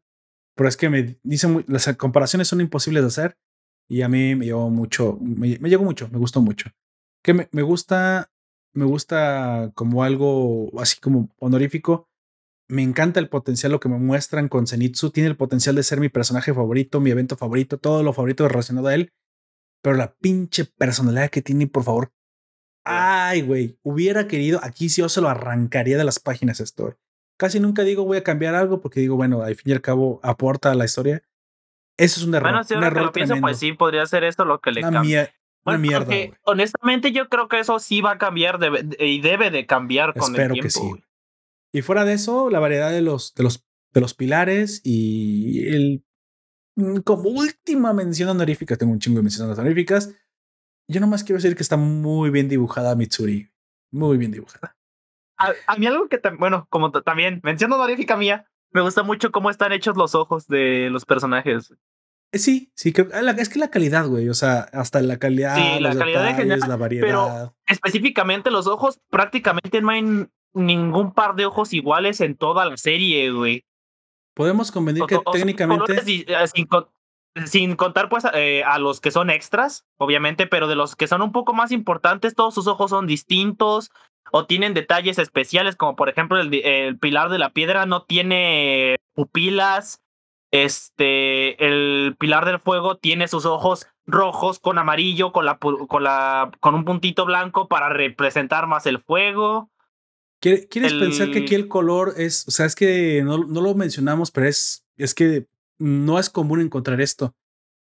pero 0.55 0.69
es 0.69 0.77
que 0.77 0.91
me 0.91 1.19
dicen, 1.23 1.65
las 1.69 1.87
comparaciones 1.97 2.49
son 2.49 2.61
imposibles 2.61 3.03
de 3.03 3.09
hacer 3.09 3.39
y 3.91 4.03
a 4.03 4.09
mí 4.09 4.37
me 4.37 4.47
llegó 4.47 4.71
mucho, 4.71 5.19
me, 5.21 5.49
llegó 5.59 5.83
mucho, 5.83 6.09
me 6.13 6.19
gustó 6.19 6.41
mucho. 6.41 6.71
Que 7.25 7.35
me, 7.35 7.49
me 7.51 7.63
gusta, 7.63 8.31
me 8.73 8.85
gusta 8.85 9.73
como 9.75 10.05
algo 10.05 10.71
así 10.81 11.01
como 11.01 11.29
honorífico. 11.41 12.09
Me 12.69 12.85
encanta 12.85 13.19
el 13.19 13.29
potencial, 13.29 13.73
lo 13.73 13.81
que 13.81 13.89
me 13.89 13.99
muestran 13.99 14.49
con 14.49 14.69
Zenitsu. 14.69 15.11
Tiene 15.11 15.29
el 15.29 15.37
potencial 15.37 15.75
de 15.75 15.83
ser 15.83 15.99
mi 15.99 16.09
personaje 16.09 16.55
favorito, 16.55 17.01
mi 17.01 17.11
evento 17.11 17.37
favorito, 17.37 17.79
todo 17.79 18.05
lo 18.05 18.13
favorito 18.13 18.47
relacionado 18.47 18.87
a 18.87 18.95
él. 18.95 19.13
Pero 19.83 19.97
la 19.97 20.15
pinche 20.15 20.67
personalidad 20.67 21.29
que 21.29 21.43
tiene, 21.43 21.67
por 21.67 21.83
favor. 21.83 22.13
Ay, 22.85 23.43
güey, 23.43 23.77
hubiera 23.83 24.29
querido, 24.29 24.61
aquí 24.63 24.89
sí 24.89 25.01
yo 25.03 25.09
se 25.09 25.21
lo 25.21 25.29
arrancaría 25.29 25.99
de 25.99 26.05
las 26.05 26.21
páginas 26.21 26.61
esto. 26.61 26.97
Casi 27.37 27.59
nunca 27.59 27.83
digo 27.83 28.05
voy 28.05 28.19
a 28.19 28.23
cambiar 28.23 28.55
algo 28.55 28.81
porque 28.81 29.01
digo, 29.01 29.17
bueno, 29.17 29.43
al 29.43 29.57
fin 29.57 29.71
y 29.71 29.73
al 29.73 29.81
cabo 29.81 30.21
aporta 30.23 30.71
a 30.71 30.77
la 30.77 30.85
historia 30.85 31.25
eso 32.01 32.21
es 32.21 32.27
un 32.27 32.35
error. 32.35 32.51
Bueno, 32.51 32.65
si 32.65 32.75
ahora 32.75 32.91
que 32.93 33.01
lo 33.01 33.13
pienso, 33.13 33.37
pues 33.41 33.59
sí, 33.59 33.73
podría 33.75 34.07
ser 34.07 34.25
esto 34.25 34.45
lo 34.45 34.61
que 34.61 34.73
le 34.73 34.81
cambia. 34.81 35.33
Una 35.65 35.77
mierda. 35.77 36.15
honestamente, 36.45 37.13
yo 37.13 37.29
creo 37.29 37.47
que 37.47 37.61
eso 37.61 37.79
sí 37.79 38.01
va 38.01 38.13
a 38.13 38.19
cambiar 38.19 38.59
y 38.99 39.21
debe 39.21 39.51
de 39.51 39.67
cambiar 39.67 40.15
con 40.15 40.35
el 40.35 40.53
tiempo. 40.53 40.63
Que 40.63 40.71
sí. 40.71 41.05
Y 41.73 41.83
fuera 41.83 42.07
de 42.07 42.15
eso, 42.15 42.49
la 42.49 42.59
variedad 42.59 42.91
de 42.91 43.03
los, 43.03 43.35
de 43.35 43.43
los, 43.43 43.67
de 43.93 44.01
los 44.01 44.15
pilares 44.15 44.81
y 44.83 45.69
el. 45.69 46.05
Mm, 46.77 47.01
como 47.01 47.29
última 47.29 47.93
mención 47.93 48.31
honorífica, 48.31 48.77
tengo 48.77 48.93
un 48.93 48.99
chingo 48.99 49.19
de 49.19 49.25
menciones 49.25 49.59
honoríficas. 49.59 50.15
Yo 50.89 51.01
nomás 51.01 51.23
quiero 51.23 51.37
decir 51.37 51.55
que 51.55 51.63
está 51.63 51.77
muy 51.77 52.31
bien 52.31 52.49
dibujada 52.49 52.97
Mitsuri. 52.97 53.53
Muy 53.93 54.17
bien 54.17 54.33
dibujada. 54.33 54.77
A, 55.37 55.53
a 55.67 55.77
mí 55.77 55.87
algo 55.87 56.09
que, 56.09 56.21
bueno, 56.39 56.67
como 56.71 56.91
también 56.91 57.41
mención 57.45 57.71
honorífica 57.73 58.17
mía, 58.17 58.50
me 58.73 58.81
gusta 58.81 59.03
mucho 59.03 59.31
cómo 59.31 59.51
están 59.51 59.73
hechos 59.73 59.97
los 59.97 60.15
ojos 60.15 60.47
de 60.47 60.89
los 60.91 61.05
personajes. 61.05 61.75
Sí, 62.33 62.71
sí, 62.77 62.93
ah, 63.13 63.35
es 63.37 63.49
que 63.49 63.59
la 63.59 63.71
calidad, 63.71 64.07
güey, 64.07 64.29
o 64.29 64.35
sea, 64.35 64.61
hasta 64.73 65.03
la 65.03 65.19
calidad, 65.19 65.57
sí, 65.57 65.81
la 65.81 65.97
calidad 65.97 66.37
detalles, 66.37 66.69
la 66.69 66.77
variedad. 66.77 67.07
Pero 67.07 67.55
específicamente 67.67 68.53
los 68.53 68.69
ojos, 68.69 69.01
prácticamente 69.11 69.81
no 69.81 69.91
hay 69.91 70.29
ningún 70.53 71.13
par 71.13 71.35
de 71.35 71.47
ojos 71.47 71.73
iguales 71.73 72.21
en 72.21 72.37
toda 72.37 72.65
la 72.67 72.77
serie, 72.77 73.33
güey. 73.33 73.65
Podemos 74.35 74.71
convenir 74.71 75.05
que 75.07 75.19
técnicamente. 75.33 76.01
Eh, 76.07 77.47
sin, 77.47 77.75
contar, 77.75 78.09
pues, 78.09 78.25
eh, 78.33 78.63
a 78.65 78.79
los 78.79 79.01
que 79.01 79.11
son 79.11 79.29
extras, 79.31 79.85
obviamente, 79.97 80.47
pero 80.47 80.69
de 80.69 80.77
los 80.77 80.95
que 80.95 81.09
son 81.09 81.23
un 81.23 81.33
poco 81.33 81.53
más 81.53 81.73
importantes, 81.73 82.35
todos 82.35 82.55
sus 82.55 82.69
ojos 82.69 82.91
son 82.91 83.09
distintos 83.09 83.91
o 84.33 84.47
tienen 84.47 84.75
detalles 84.75 85.19
especiales, 85.19 85.77
como 85.77 85.97
por 85.97 86.09
ejemplo 86.09 86.41
el, 86.41 86.55
el 86.55 86.99
pilar 86.99 87.31
de 87.31 87.39
la 87.39 87.51
piedra 87.51 87.87
no 87.87 88.03
tiene 88.03 88.97
pupilas 89.15 90.03
este, 90.51 91.65
el 91.65 92.17
Pilar 92.19 92.45
del 92.45 92.59
Fuego 92.59 92.97
tiene 92.97 93.29
sus 93.29 93.47
ojos 93.47 93.87
rojos 94.07 94.59
con 94.59 94.79
amarillo, 94.79 95.33
con, 95.33 95.45
la, 95.45 95.59
con, 95.59 96.03
la, 96.03 96.51
con 96.61 96.75
un 96.75 96.85
puntito 96.85 97.25
blanco 97.25 97.69
para 97.69 97.89
representar 97.89 98.67
más 98.67 98.87
el 98.87 98.99
fuego. 98.99 99.71
¿Quieres 100.41 100.95
pensar 100.95 101.31
que 101.31 101.41
aquí 101.41 101.55
el 101.55 101.69
color 101.69 102.15
es, 102.17 102.49
o 102.49 102.51
sea, 102.51 102.67
es 102.67 102.75
que 102.75 103.23
no, 103.23 103.39
no, 103.39 103.61
lo 103.61 103.75
mencionamos, 103.75 104.31
pero 104.31 104.49
es, 104.49 104.87
es 104.97 105.15
que 105.15 105.47
no 105.79 106.19
es 106.19 106.31
común 106.31 106.63
encontrar 106.63 107.01
esto. 107.01 107.35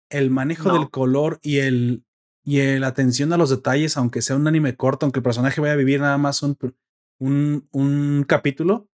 El 0.09 0.31
manejo 0.31 0.73
del 0.73 0.89
color 0.89 1.39
y 1.43 1.59
el 1.59 2.06
y 2.47 2.79
la 2.79 2.87
atención 2.87 3.33
a 3.33 3.37
los 3.37 3.51
detalles, 3.51 3.97
aunque 3.97 4.23
sea 4.23 4.37
un 4.37 4.47
anime 4.47 4.77
corto, 4.77 5.05
aunque 5.05 5.19
el 5.19 5.25
personaje 5.25 5.61
vaya 5.61 5.73
a 5.73 5.77
vivir 5.77 6.01
nada 6.01 6.17
más 6.17 6.45
un, 6.45 6.57
un, 7.19 7.69
un 7.73 8.25
capítulo, 8.25 8.89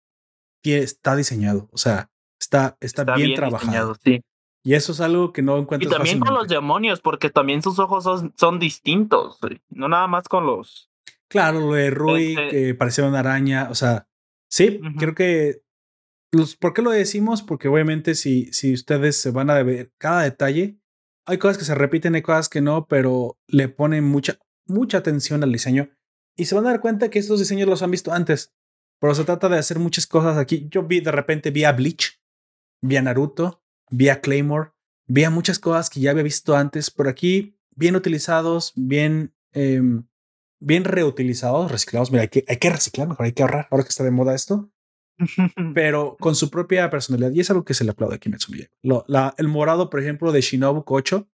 está 0.65 1.15
diseñado. 1.17 1.69
O 1.71 1.77
sea, 1.77 2.11
está, 2.41 2.79
está, 2.81 3.05
bien, 3.15 3.35
trabajado. 3.35 3.95
sí. 4.03 4.23
Y 4.65 4.75
eso 4.75 4.93
es 4.93 5.01
algo 5.01 5.33
que 5.33 5.43
no 5.43 5.59
encuentras. 5.59 5.93
Y 5.93 5.95
también 5.95 6.21
con 6.21 6.35
los 6.35 6.49
demonios, 6.49 7.01
porque 7.01 7.31
también 7.31 7.63
sus 7.63 7.79
ojos 7.79 8.05
son, 8.37 8.59
distintos. 8.59 9.39
No 9.69 9.89
nada 9.89 10.07
más 10.07 10.29
con 10.29 10.47
los. 10.47 10.89
Claro, 11.29 11.61
lo 11.61 11.73
de 11.75 11.91
Rui, 11.91 12.37
este 12.39 12.49
que 12.49 12.75
parecía 12.75 13.05
una 13.05 13.19
araña. 13.19 13.69
O 13.71 13.75
sea, 13.75 14.07
sí, 14.49 14.81
creo 14.99 15.15
que. 15.15 15.63
¿Por 16.61 16.73
qué 16.73 16.81
lo 16.81 16.91
decimos? 16.91 17.43
Porque 17.43 17.69
obviamente 17.69 18.15
si, 18.15 18.53
si 18.53 18.73
ustedes 18.73 19.21
se 19.21 19.33
van 19.33 19.51
a 19.51 19.63
ver 19.63 19.93
cada 19.99 20.23
detalle, 20.23 20.79
hay 21.27 21.39
cosas 21.39 21.59
que 21.59 21.65
se 21.65 21.75
repiten, 21.75 22.15
hay 22.15 22.23
cosas 22.23 22.49
que 22.49 22.61
no, 22.61 22.87
pero 22.87 23.39
le 23.47 23.69
ponen 23.69 24.05
mucha, 24.05 24.39
mucha 24.67 24.99
atención 24.99 25.43
al 25.43 25.53
diseño 25.53 25.91
y 26.37 26.47
se 26.47 26.55
van 26.55 26.67
a 26.67 26.71
dar 26.71 26.81
cuenta 26.81 27.11
que 27.11 27.19
estos 27.19 27.39
diseños 27.39 27.69
los 27.69 27.83
han 27.83 27.91
visto 27.91 28.13
antes. 28.13 28.55
Pero 29.01 29.15
se 29.15 29.25
trata 29.25 29.49
de 29.49 29.59
hacer 29.59 29.79
muchas 29.79 30.07
cosas 30.07 30.39
aquí. 30.39 30.69
Yo 30.71 30.85
vi 30.85 31.01
de 31.01 31.11
repente, 31.11 31.51
vi 31.51 31.65
a 31.65 31.73
Bleach, 31.73 32.21
vi 32.81 32.97
a 32.97 33.03
Naruto, 33.03 33.63
vi 33.91 34.09
a 34.09 34.21
Claymore, 34.21 34.71
vi 35.07 35.25
a 35.25 35.31
muchas 35.31 35.59
cosas 35.59 35.91
que 35.91 36.01
ya 36.01 36.13
había 36.13 36.23
visto 36.23 36.57
antes. 36.57 36.91
Por 36.91 37.09
aquí, 37.09 37.59
bien 37.75 37.97
utilizados, 37.97 38.73
bien, 38.77 39.35
em, 39.53 40.07
bien 40.61 40.85
reutilizados, 40.85 41.71
reciclados. 41.71 42.11
Mira, 42.11 42.23
hay 42.23 42.29
que, 42.29 42.45
hay 42.47 42.57
que 42.57 42.71
reciclar 42.71 43.09
mejor, 43.09 43.27
hay 43.27 43.33
que 43.33 43.43
ahorrar 43.43 43.69
ahora 43.71 43.85
que 43.85 43.91
está 43.91 44.05
de 44.05 44.13
moda 44.13 44.35
esto. 44.35 44.72
pero 45.75 46.17
con 46.21 46.35
su 46.35 46.51
propia 46.51 46.89
personalidad. 46.91 47.31
Y 47.33 47.41
es 47.41 47.51
algo 47.51 47.65
que 47.65 47.75
se 47.75 47.85
le 47.85 47.91
aplaude 47.91 48.17
aquí 48.17 48.25
Kimetsu 48.25 48.53
Lo, 48.83 49.05
la, 49.09 49.35
el 49.39 49.49
morado, 49.49 49.91
por 49.91 50.01
ejemplo, 50.01 50.33
de 50.33 50.41
Shinobu 50.41 50.85
Kocho, 50.85 51.29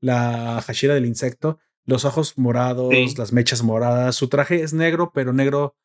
la 0.00 0.60
Hashira 0.62 0.94
del 0.94 1.06
insecto, 1.06 1.58
los 1.84 2.04
ojos 2.04 2.38
morados, 2.38 2.92
las 3.18 3.32
mechas 3.32 3.62
moradas. 3.62 4.14
Su 4.14 4.28
traje 4.28 4.62
es 4.62 4.72
negro, 4.72 5.12
pero 5.14 5.32
negro, 5.32 5.76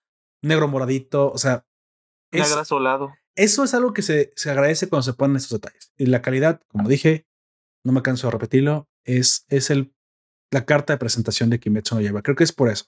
negro 0.41 0.67
moradito. 0.67 1.31
O 1.31 1.37
sea, 1.37 1.65
es, 2.31 2.47
negro 2.47 2.61
azulado. 2.61 3.13
Eso 3.35 3.63
es 3.63 3.73
algo 3.73 3.93
que 3.93 4.01
se, 4.01 4.33
se 4.35 4.49
agradece 4.49 4.89
cuando 4.89 5.03
se 5.03 5.13
ponen 5.13 5.37
estos 5.37 5.61
detalles. 5.61 5.93
Y 5.97 6.07
la 6.07 6.21
calidad, 6.21 6.61
como 6.69 6.89
dije, 6.89 7.27
no 7.83 7.91
me 7.93 8.01
canso 8.01 8.27
de 8.27 8.31
repetirlo, 8.31 8.89
es, 9.05 9.45
es 9.49 9.69
el, 9.69 9.93
la 10.51 10.65
carta 10.65 10.93
de 10.93 10.97
presentación 10.97 11.49
de 11.49 11.59
Kimetsu 11.59 11.95
no 11.95 12.01
lleva. 12.01 12.21
Creo 12.21 12.35
que 12.35 12.43
es 12.43 12.51
por 12.51 12.69
eso. 12.69 12.85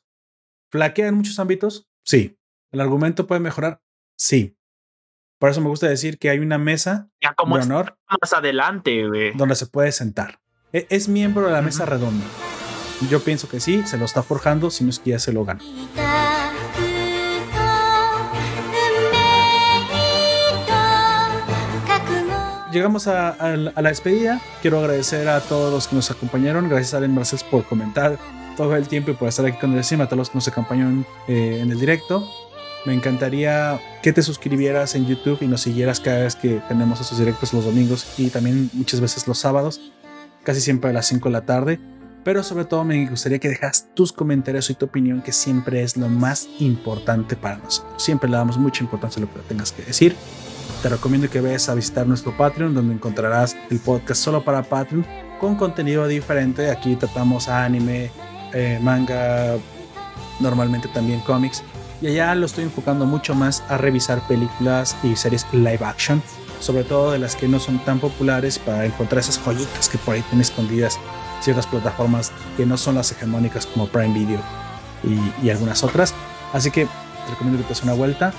¿Flaquea 0.72 1.08
en 1.08 1.16
muchos 1.16 1.40
ámbitos? 1.40 1.90
Sí. 2.04 2.38
¿El 2.72 2.82
argumento 2.82 3.28
puede 3.28 3.42
mejorar? 3.42 3.82
Sí. 4.16 4.58
Por 5.40 5.50
eso 5.50 5.62
me 5.62 5.70
gusta 5.70 5.88
decir 5.88 6.20
que 6.20 6.30
hay 6.30 6.40
una 6.40 6.58
mesa 6.58 7.08
ya 7.22 7.34
como 7.34 7.58
de 7.58 7.64
honor 7.64 7.98
más 8.22 8.34
adelante, 8.34 9.06
donde 9.36 9.56
se 9.56 9.68
puede 9.68 9.94
sentar. 9.94 10.42
E, 10.74 10.86
es, 10.90 11.08
miembro 11.08 11.48
de 11.48 11.54
la 11.54 11.62
mesa 11.62 11.86
redonda. 11.86 12.26
Yo 13.10 13.22
pienso 13.24 13.48
que 13.48 13.62
sí, 13.62 13.82
se 13.84 13.98
lo 13.98 14.04
está 14.04 14.22
forjando, 14.22 14.70
si 14.70 14.84
no 14.84 14.90
es 14.90 15.00
que 15.00 15.12
ya 15.12 15.20
se 15.20 15.32
lo 15.32 15.46
gana. 15.46 15.62
Llegamos 22.74 23.08
a, 23.08 23.36
la 23.56 23.90
despedida. 23.90 24.42
Quiero 24.62 24.80
agradecer 24.80 25.30
a 25.30 25.40
todos 25.40 25.74
los 25.74 25.88
que 25.88 25.96
nos 25.96 26.12
acompañaron. 26.12 26.68
Gracias 26.68 26.94
a 26.94 26.98
Alen 26.98 27.16
Marcels 27.16 27.46
por 27.46 27.64
comentar 27.64 28.20
todo 28.58 28.76
el 28.76 28.90
tiempo 28.90 29.12
y 29.12 29.14
por 29.14 29.30
estar 29.30 29.46
aquí 29.46 29.58
con 29.58 29.76
el 29.76 29.86
cima. 29.86 30.04
A 30.04 30.08
todos 30.08 30.18
los 30.18 30.30
que 30.32 30.38
nos 30.38 30.48
acompañaron 30.50 31.06
eh, 31.30 31.60
en 31.62 31.72
el 31.72 31.80
directo. 31.80 32.30
Me 32.86 32.94
encantaría 32.94 33.80
que 34.02 34.14
te 34.14 34.22
suscribieras 34.22 34.96
en 34.96 35.06
YouTube 35.06 35.40
y 35.42 35.48
nos 35.48 35.62
siguieras 35.62 36.00
cada 36.00 36.24
vez 36.24 36.36
que 36.36 36.62
tenemos 36.68 37.02
estos 37.02 37.20
directos 37.20 37.54
los 37.54 37.66
domingos 37.66 38.14
y 38.18 38.30
también 38.30 38.70
muchas 38.74 39.02
veces 39.02 39.28
los 39.28 39.38
sábados, 39.38 39.82
casi 40.44 40.62
siempre 40.62 40.90
a 40.90 40.94
las 40.94 41.08
5 41.08 41.28
de 41.28 41.34
la 41.34 41.46
tarde. 41.46 41.80
Pero 42.24 42.44
sobre 42.44 42.66
todo 42.66 42.84
me 42.84 43.10
gustaría 43.10 43.40
que 43.40 43.50
dejas 43.50 43.88
tus 43.96 44.14
comentarios 44.14 44.70
y 44.70 44.76
tu 44.76 44.86
opinión, 44.86 45.22
que 45.22 45.32
siempre 45.32 45.84
es 45.84 45.98
lo 45.98 46.10
más 46.10 46.48
importante 46.60 47.36
para 47.36 47.58
nosotros. 47.58 48.04
Siempre 48.04 48.30
le 48.30 48.38
damos 48.38 48.58
mucha 48.58 48.84
importancia 48.84 49.22
a 49.22 49.26
lo 49.26 49.34
que 49.34 49.40
tengas 49.48 49.72
que 49.72 49.84
decir. 49.84 50.16
Te 50.82 50.90
recomiendo 50.90 51.30
que 51.30 51.42
vayas 51.42 51.68
a 51.70 51.76
visitar 51.76 52.08
nuestro 52.08 52.36
Patreon, 52.36 52.74
donde 52.74 52.94
encontrarás 52.94 53.56
el 53.70 53.80
podcast 53.80 54.22
solo 54.22 54.44
para 54.44 54.64
Patreon, 54.64 55.06
con 55.40 55.56
contenido 55.56 56.08
diferente. 56.08 56.70
Aquí 56.70 56.96
tratamos 56.96 57.48
anime, 57.50 58.12
eh, 58.54 58.80
manga, 58.82 59.58
normalmente 60.40 60.88
también 60.90 61.22
cómics 61.22 61.64
y 62.02 62.08
allá 62.08 62.36
lo 62.36 62.46
estoy 62.46 62.64
enfocando 62.64 63.06
mucho 63.06 63.36
más 63.36 63.64
a 63.70 63.78
revisar 63.78 64.26
películas 64.28 64.96
y 65.04 65.16
series 65.16 65.46
live 65.52 65.84
action, 65.84 66.22
sobre 66.60 66.84
todo 66.84 67.12
de 67.12 67.20
las 67.20 67.36
que 67.36 67.48
no 67.48 67.60
son 67.60 67.80
tan 67.80 68.00
populares 68.00 68.60
para 68.60 68.86
encontrar 68.86 69.20
esas 69.20 69.40
joyitas 69.40 69.90
que 69.90 69.98
por 69.98 70.16
ahí 70.16 70.22
tienen 70.22 70.42
escondidas 70.42 71.00
ciertas 71.42 71.68
plataformas 71.68 72.32
que 72.58 72.66
no 72.66 72.78
son 72.78 72.96
las 72.96 73.12
hegemónicas 73.12 73.66
como 73.66 73.88
Prime 73.88 74.14
Video 74.14 74.42
y, 75.42 75.50
algunas 75.50 75.84
otras. 75.84 76.14
Así 76.54 76.72
que 76.72 76.86
te 76.86 77.32
recomiendo 77.32 77.60
que 77.60 77.64
te 77.64 77.70
des 77.70 77.84
una 77.84 77.94
vuelta. 77.94 78.34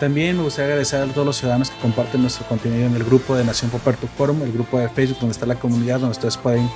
También 0.00 0.36
me 0.36 0.42
gustaría 0.42 0.68
agradecer 0.68 1.02
a 1.02 1.12
todos 1.12 1.26
los 1.26 1.36
ciudadanos 1.36 1.70
que 1.70 1.78
comparten 1.80 2.22
nuestro 2.22 2.46
contenido 2.46 2.86
en 2.86 2.94
el 2.94 3.04
grupo 3.04 3.36
de 3.36 3.44
Nación 3.44 3.70
Poperto 3.70 4.08
Forum, 4.16 4.42
el 4.42 4.52
grupo 4.52 4.78
de 4.78 4.88
Facebook 4.88 5.20
donde 5.20 5.32
está 5.32 5.46
la 5.46 5.56
comunidad, 5.56 6.00
donde 6.00 6.12
ustedes 6.12 6.36
pueden 6.36 6.68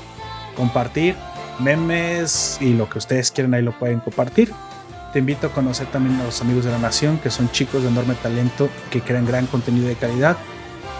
compartir 0.57 1.17
memes 1.59 2.59
y 2.61 2.75
lo 2.75 2.89
que 2.89 2.99
ustedes 2.99 3.31
quieran 3.31 3.55
ahí 3.55 3.63
lo 3.63 3.73
pueden 3.79 4.01
compartir. 4.01 4.53
Te 5.15 5.20
invito 5.20 5.47
a 5.47 5.51
conocer 5.51 5.86
también 5.86 6.20
a 6.20 6.25
los 6.25 6.41
amigos 6.41 6.65
de 6.65 6.73
la 6.73 6.78
Nación, 6.81 7.18
que 7.18 7.31
son 7.31 7.49
chicos 7.52 7.84
de 7.84 7.89
enorme 7.89 8.17
talento 8.20 8.68
que 8.91 9.01
crean 9.01 9.25
gran 9.25 9.47
contenido 9.47 9.86
de 9.86 9.94
calidad. 9.94 10.36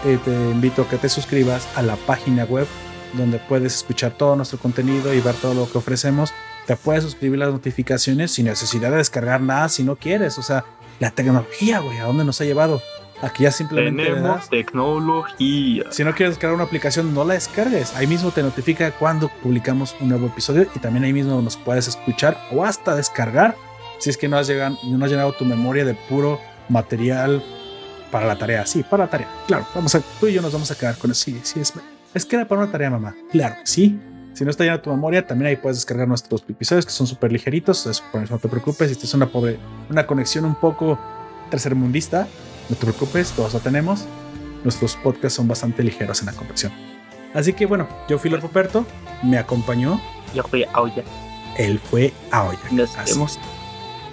Eh, 0.05 0.17
te 0.23 0.31
invito 0.31 0.83
a 0.83 0.87
que 0.87 0.97
te 0.97 1.09
suscribas 1.09 1.67
a 1.75 1.81
la 1.81 1.97
página 1.97 2.45
web 2.45 2.65
donde 3.11 3.39
puedes 3.39 3.75
escuchar 3.75 4.13
todo 4.13 4.37
nuestro 4.37 4.57
contenido 4.57 5.13
y 5.13 5.19
ver 5.19 5.35
todo 5.35 5.53
lo 5.53 5.69
que 5.69 5.77
ofrecemos. 5.79 6.33
Te 6.65 6.77
puedes 6.77 7.03
suscribir 7.03 7.39
las 7.39 7.51
notificaciones 7.51 8.31
sin 8.31 8.45
necesidad 8.45 8.89
de 8.89 8.97
descargar 8.97 9.41
nada 9.41 9.67
si 9.67 9.83
no 9.83 9.97
quieres. 9.97 10.37
O 10.37 10.43
sea, 10.43 10.63
la 11.01 11.11
tecnología, 11.11 11.79
güey, 11.79 11.97
¿a 11.97 12.05
dónde 12.05 12.23
nos 12.23 12.39
ha 12.39 12.45
llevado? 12.45 12.81
Aquí 13.21 13.43
ya 13.43 13.51
simplemente. 13.51 14.01
Tenemos 14.01 14.49
tecnología. 14.49 15.91
Si 15.91 16.05
no 16.05 16.15
quieres 16.15 16.35
descargar 16.35 16.55
una 16.55 16.63
aplicación, 16.63 17.13
no 17.13 17.25
la 17.25 17.33
descargues. 17.33 17.93
Ahí 17.95 18.07
mismo 18.07 18.31
te 18.31 18.41
notifica 18.41 18.91
cuando 18.91 19.27
publicamos 19.43 19.93
un 19.99 20.07
nuevo 20.07 20.27
episodio 20.27 20.67
y 20.73 20.79
también 20.79 21.03
ahí 21.03 21.11
mismo 21.11 21.41
nos 21.41 21.57
puedes 21.57 21.89
escuchar 21.89 22.41
o 22.53 22.63
hasta 22.63 22.95
descargar 22.95 23.57
si 23.99 24.09
es 24.09 24.17
que 24.17 24.27
no 24.27 24.37
has, 24.37 24.47
llegado, 24.47 24.77
no 24.83 25.03
has 25.05 25.11
llenado 25.11 25.33
tu 25.33 25.45
memoria 25.45 25.85
de 25.85 25.93
puro 25.93 26.39
material 26.69 27.43
para 28.11 28.25
la 28.25 28.37
tarea. 28.37 28.65
Sí, 28.65 28.83
para 28.83 29.05
la 29.05 29.09
tarea. 29.09 29.27
Claro, 29.47 29.67
vamos 29.73 29.93
a, 29.95 30.01
tú 30.19 30.27
y 30.27 30.33
yo 30.33 30.41
nos 30.41 30.53
vamos 30.53 30.71
a 30.71 30.75
quedar 30.75 30.97
con 30.97 31.11
eso. 31.11 31.25
Sí, 31.25 31.39
sí, 31.43 31.59
es, 31.59 31.73
es 32.13 32.25
que 32.25 32.35
era 32.35 32.47
para 32.47 32.61
una 32.61 32.71
tarea, 32.71 32.89
mamá. 32.89 33.15
Claro, 33.31 33.55
sí. 33.63 33.99
Si 34.33 34.43
no 34.43 34.51
está 34.51 34.65
llena 34.65 34.81
tu 34.81 34.89
memoria, 34.89 35.25
también 35.25 35.49
ahí 35.49 35.55
puedes 35.55 35.77
descargar 35.77 36.07
nuestros 36.07 36.43
episodios 36.49 36.85
que 36.85 36.91
son 36.91 37.07
súper 37.07 37.31
ligeritos. 37.31 37.85
Eso, 37.85 38.03
por 38.11 38.21
eso 38.21 38.33
no 38.33 38.39
te 38.39 38.49
preocupes. 38.49 38.89
Si 38.89 38.95
tienes 38.95 39.13
una 39.13 39.27
pobre, 39.27 39.57
una 39.89 40.05
conexión 40.05 40.43
un 40.43 40.55
poco 40.55 40.99
tercermundista, 41.49 42.27
no 42.69 42.75
te 42.75 42.81
preocupes, 42.81 43.31
todos 43.31 43.53
lo 43.53 43.59
tenemos. 43.59 44.05
Nuestros 44.63 44.95
podcasts 44.97 45.35
son 45.35 45.47
bastante 45.47 45.83
ligeros 45.83 46.19
en 46.19 46.25
la 46.25 46.33
conversión. 46.33 46.73
Así 47.33 47.53
que 47.53 47.65
bueno, 47.65 47.87
yo 48.09 48.17
fui 48.17 48.29
Lorpo 48.29 48.49
Perto, 48.49 48.85
me 49.23 49.37
acompañó. 49.37 50.01
Yo 50.33 50.43
fui 50.43 50.65
Aoya. 50.73 51.03
Él 51.57 51.79
fue 51.79 52.13
Aoya. 52.31 52.59
Nos 52.71 52.95
vemos. 53.05 53.39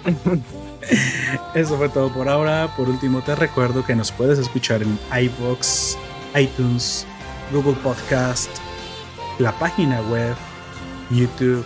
Eso 1.55 1.77
fue 1.77 1.89
todo 1.89 2.11
por 2.11 2.29
ahora. 2.29 2.73
Por 2.75 2.89
último, 2.89 3.21
te 3.21 3.35
recuerdo 3.35 3.85
que 3.85 3.95
nos 3.95 4.11
puedes 4.11 4.39
escuchar 4.39 4.81
en 4.81 4.99
iBox, 5.21 5.97
iTunes, 6.35 7.05
Google 7.51 7.75
Podcast, 7.83 8.49
la 9.39 9.51
página 9.59 10.01
web, 10.01 10.35
YouTube 11.09 11.65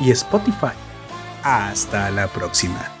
y 0.00 0.10
Spotify. 0.10 0.74
Hasta 1.42 2.10
la 2.10 2.28
próxima. 2.28 2.99